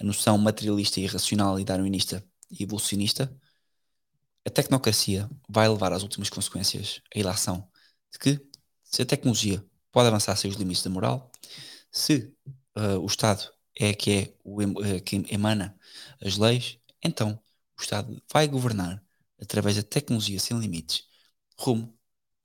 a 0.00 0.04
noção 0.04 0.36
materialista 0.38 1.00
e 1.00 1.06
racional 1.06 1.60
e 1.60 1.64
darwinista 1.64 2.24
e 2.50 2.64
evolucionista, 2.64 3.32
a 4.44 4.50
tecnocracia 4.50 5.30
vai 5.48 5.68
levar 5.68 5.92
às 5.92 6.02
últimas 6.02 6.30
consequências 6.30 7.02
a 7.14 7.18
ilação 7.18 7.68
de 8.12 8.18
que 8.18 8.46
se 8.82 9.02
a 9.02 9.06
tecnologia 9.06 9.64
pode 9.92 10.08
avançar 10.08 10.34
sem 10.36 10.50
os 10.50 10.56
limites 10.56 10.82
da 10.82 10.90
moral, 10.90 11.30
se 11.92 12.34
uh, 12.76 12.98
o 13.00 13.06
Estado 13.06 13.52
é 13.80 13.94
que 13.94 14.10
é 14.12 14.34
o 14.44 14.62
uh, 14.62 15.02
que 15.02 15.16
emana 15.30 15.74
as 16.20 16.36
leis, 16.36 16.78
então 17.02 17.42
o 17.78 17.82
Estado 17.82 18.22
vai 18.30 18.46
governar 18.46 19.02
através 19.40 19.76
da 19.76 19.82
tecnologia 19.82 20.38
sem 20.38 20.58
limites 20.58 21.08
rumo 21.58 21.98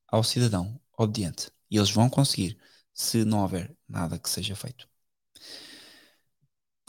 ao 0.07 0.23
cidadão 0.23 0.79
obediente. 0.97 1.51
E 1.69 1.77
eles 1.77 1.91
vão 1.91 2.09
conseguir 2.09 2.57
se 2.93 3.25
não 3.25 3.41
houver 3.41 3.75
nada 3.87 4.17
que 4.17 4.29
seja 4.29 4.55
feito. 4.55 4.87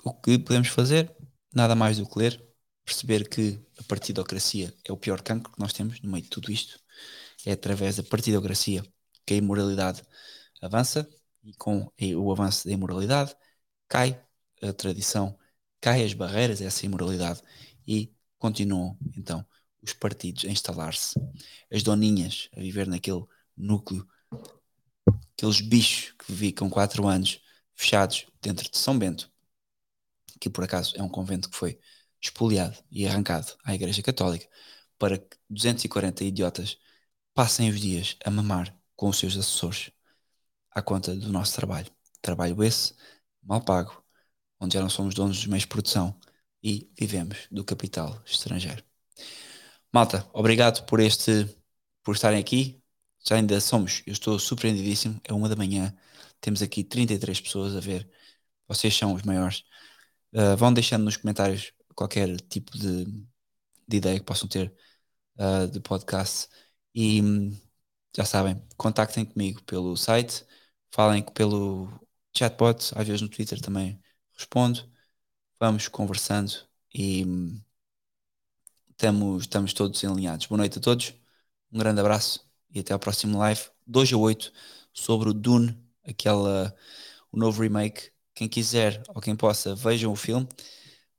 O 0.04 0.14
que 0.14 0.38
podemos 0.38 0.68
fazer? 0.68 1.14
Nada 1.52 1.74
mais 1.74 1.98
do 1.98 2.08
que 2.08 2.18
ler, 2.18 2.40
perceber 2.84 3.28
que 3.28 3.60
a 3.78 3.82
partidocracia 3.84 4.72
é 4.84 4.92
o 4.92 4.96
pior 4.96 5.22
cancro 5.22 5.52
que 5.52 5.58
nós 5.58 5.72
temos 5.72 6.00
no 6.00 6.10
meio 6.10 6.22
de 6.22 6.30
tudo 6.30 6.52
isto. 6.52 6.78
É 7.44 7.52
através 7.52 7.96
da 7.96 8.04
partidocracia 8.04 8.84
que 9.26 9.34
a 9.34 9.36
imoralidade 9.36 10.02
avança 10.62 11.08
e 11.42 11.52
com 11.54 11.90
o 12.16 12.32
avanço 12.32 12.66
da 12.66 12.72
imoralidade 12.72 13.34
cai 13.88 14.25
a 14.62 14.72
tradição, 14.72 15.38
cai 15.80 16.04
as 16.04 16.12
barreiras 16.12 16.60
a 16.60 16.64
essa 16.66 16.84
imoralidade 16.86 17.42
e 17.86 18.12
continuam 18.38 18.98
então 19.16 19.44
os 19.82 19.92
partidos 19.92 20.44
a 20.44 20.48
instalar-se, 20.48 21.14
as 21.70 21.82
doninhas 21.82 22.48
a 22.56 22.60
viver 22.60 22.86
naquele 22.86 23.24
núcleo, 23.56 24.06
aqueles 25.32 25.60
bichos 25.60 26.12
que 26.18 26.32
ficam 26.32 26.68
quatro 26.68 27.06
anos 27.06 27.40
fechados 27.74 28.26
dentro 28.42 28.68
de 28.70 28.76
São 28.78 28.98
Bento, 28.98 29.30
que 30.40 30.50
por 30.50 30.64
acaso 30.64 30.96
é 30.96 31.02
um 31.02 31.08
convento 31.08 31.48
que 31.50 31.56
foi 31.56 31.78
expoliado 32.20 32.76
e 32.90 33.06
arrancado 33.06 33.52
à 33.64 33.74
Igreja 33.74 34.02
Católica, 34.02 34.48
para 34.98 35.18
que 35.18 35.36
240 35.50 36.24
idiotas 36.24 36.78
passem 37.34 37.68
os 37.70 37.80
dias 37.80 38.16
a 38.24 38.30
mamar 38.30 38.76
com 38.96 39.08
os 39.08 39.18
seus 39.18 39.36
assessores 39.36 39.90
à 40.70 40.82
conta 40.82 41.14
do 41.14 41.30
nosso 41.30 41.54
trabalho. 41.54 41.90
Trabalho 42.22 42.62
esse 42.64 42.94
mal 43.42 43.62
pago, 43.62 44.02
onde 44.60 44.74
já 44.74 44.80
não 44.80 44.90
somos 44.90 45.14
donos 45.14 45.36
dos 45.38 45.46
meios 45.46 45.62
de 45.62 45.68
produção 45.68 46.18
e 46.62 46.90
vivemos 46.98 47.46
do 47.50 47.64
capital 47.64 48.20
estrangeiro. 48.26 48.82
Malta, 49.92 50.28
obrigado 50.32 50.84
por 50.86 51.00
este 51.00 51.48
por 52.02 52.14
estarem 52.14 52.40
aqui. 52.40 52.82
Já 53.26 53.36
ainda 53.36 53.60
somos, 53.60 54.02
eu 54.06 54.12
estou 54.12 54.38
surpreendidíssimo. 54.38 55.20
É 55.24 55.32
uma 55.32 55.48
da 55.48 55.56
manhã, 55.56 55.96
temos 56.40 56.62
aqui 56.62 56.84
33 56.84 57.40
pessoas 57.40 57.76
a 57.76 57.80
ver. 57.80 58.08
Vocês 58.68 58.94
são 58.96 59.14
os 59.14 59.22
maiores. 59.22 59.64
Uh, 60.32 60.56
vão 60.56 60.72
deixando 60.72 61.04
nos 61.04 61.16
comentários 61.16 61.72
qualquer 61.94 62.40
tipo 62.42 62.76
de, 62.78 63.04
de 63.88 63.96
ideia 63.96 64.18
que 64.18 64.26
possam 64.26 64.48
ter 64.48 64.74
uh, 65.38 65.68
de 65.68 65.80
podcast. 65.80 66.48
E 66.94 67.20
já 68.16 68.24
sabem, 68.24 68.62
contactem 68.76 69.24
comigo 69.24 69.62
pelo 69.64 69.96
site, 69.96 70.44
falem 70.90 71.22
pelo 71.22 71.88
chatbot, 72.36 72.92
às 72.96 73.06
vezes 73.06 73.22
no 73.22 73.28
Twitter 73.28 73.60
também 73.60 74.00
respondo. 74.36 74.88
Vamos 75.60 75.88
conversando 75.88 76.52
e 76.94 77.24
estamos, 78.90 79.42
estamos 79.44 79.72
todos 79.72 80.04
alinhados. 80.04 80.46
Boa 80.46 80.58
noite 80.58 80.78
a 80.78 80.80
todos, 80.80 81.14
um 81.72 81.78
grande 81.78 82.00
abraço 82.00 82.46
e 82.70 82.80
até 82.80 82.92
ao 82.92 82.98
próximo 82.98 83.38
live, 83.38 83.60
2 83.86 84.12
a 84.12 84.16
8, 84.16 84.52
sobre 84.92 85.30
o 85.30 85.34
Dune, 85.34 85.78
aquela, 86.04 86.74
o 87.32 87.38
novo 87.38 87.62
remake. 87.62 88.10
Quem 88.34 88.48
quiser 88.48 89.02
ou 89.08 89.20
quem 89.20 89.34
possa, 89.36 89.74
vejam 89.74 90.12
o 90.12 90.16
filme. 90.16 90.46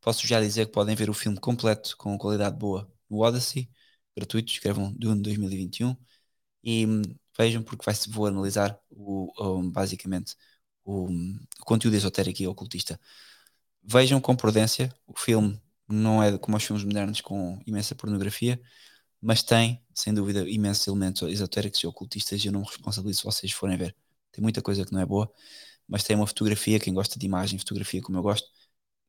Posso 0.01 0.27
já 0.27 0.39
dizer 0.41 0.67
que 0.67 0.71
podem 0.71 0.95
ver 0.95 1.09
o 1.09 1.13
filme 1.13 1.39
completo 1.39 1.97
com 1.97 2.17
qualidade 2.17 2.57
boa 2.57 2.91
no 3.09 3.19
Odyssey, 3.19 3.69
gratuito, 4.15 4.51
escrevam 4.51 4.93
Dune 4.93 5.21
2021 5.21 5.95
e 6.63 6.85
hum, 6.85 7.01
vejam 7.37 7.63
porque 7.63 7.85
vai, 7.85 7.95
vou 8.09 8.27
analisar 8.27 8.79
o 8.89 9.61
basicamente 9.71 10.35
o, 10.87 11.09
o, 11.11 11.65
conteúdo 11.65 11.95
esotérico 11.95 12.41
e 12.41 12.47
ocultista. 12.47 12.99
Vejam 13.83 14.21
com 14.21 14.35
prudência, 14.35 14.93
o 15.05 15.17
filme 15.17 15.61
não 15.87 16.23
é 16.23 16.37
como 16.37 16.57
os 16.57 16.63
filmes 16.63 16.83
modernos 16.85 17.21
com 17.21 17.59
imensa 17.67 17.95
pornografia, 17.95 18.61
mas 19.21 19.43
tem, 19.43 19.83
sem 19.93 20.13
dúvida, 20.13 20.49
imensos 20.49 20.87
elementos 20.87 21.21
esotéricos 21.23 21.81
e 21.81 21.87
ocultistas 21.87 22.43
e 22.43 22.47
eu 22.47 22.53
não 22.53 22.61
me 22.61 22.67
responsabilizo 22.67 23.19
se 23.19 23.25
vocês 23.25 23.51
forem 23.51 23.77
ver. 23.77 23.95
Tem 24.31 24.41
muita 24.41 24.61
coisa 24.61 24.85
que 24.85 24.93
não 24.93 25.01
é 25.01 25.05
boa, 25.05 25.31
mas 25.87 26.03
tem 26.03 26.15
uma 26.15 26.27
fotografia, 26.27 26.79
quem 26.79 26.93
gosta 26.93 27.19
de 27.19 27.25
imagem, 27.25 27.59
fotografia 27.59 28.01
como 28.01 28.17
eu 28.17 28.23
gosto, 28.23 28.47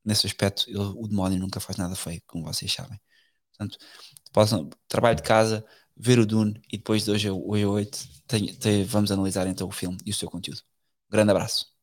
nesse 0.05 0.27
aspecto, 0.27 0.67
o 0.97 1.09
demónio 1.09 1.39
nunca 1.39 1.61
faz 1.61 1.77
nada 1.79 1.95
feio, 1.97 2.23
como 2.27 2.45
vocês 2.45 2.73
sabem. 2.73 3.01
Portanto, 3.53 3.79
possam, 4.33 4.71
trabalho 4.89 5.17
de 5.17 5.23
casa, 5.23 5.65
ver 5.97 6.19
o 6.19 6.27
Dune 6.27 6.61
e 6.73 6.79
depois 6.79 7.05
de 7.05 7.11
hoje 7.11 7.29
a 7.29 7.35
8 7.35 8.09
vamos 8.87 9.13
analisar 9.13 9.47
então 9.47 9.69
o 9.69 9.73
filme 9.73 9.99
e 10.07 10.11
o 10.11 10.15
seu 10.15 10.31
conteúdo. 10.31 10.63
Grande 11.11 11.33
abraço. 11.33 11.78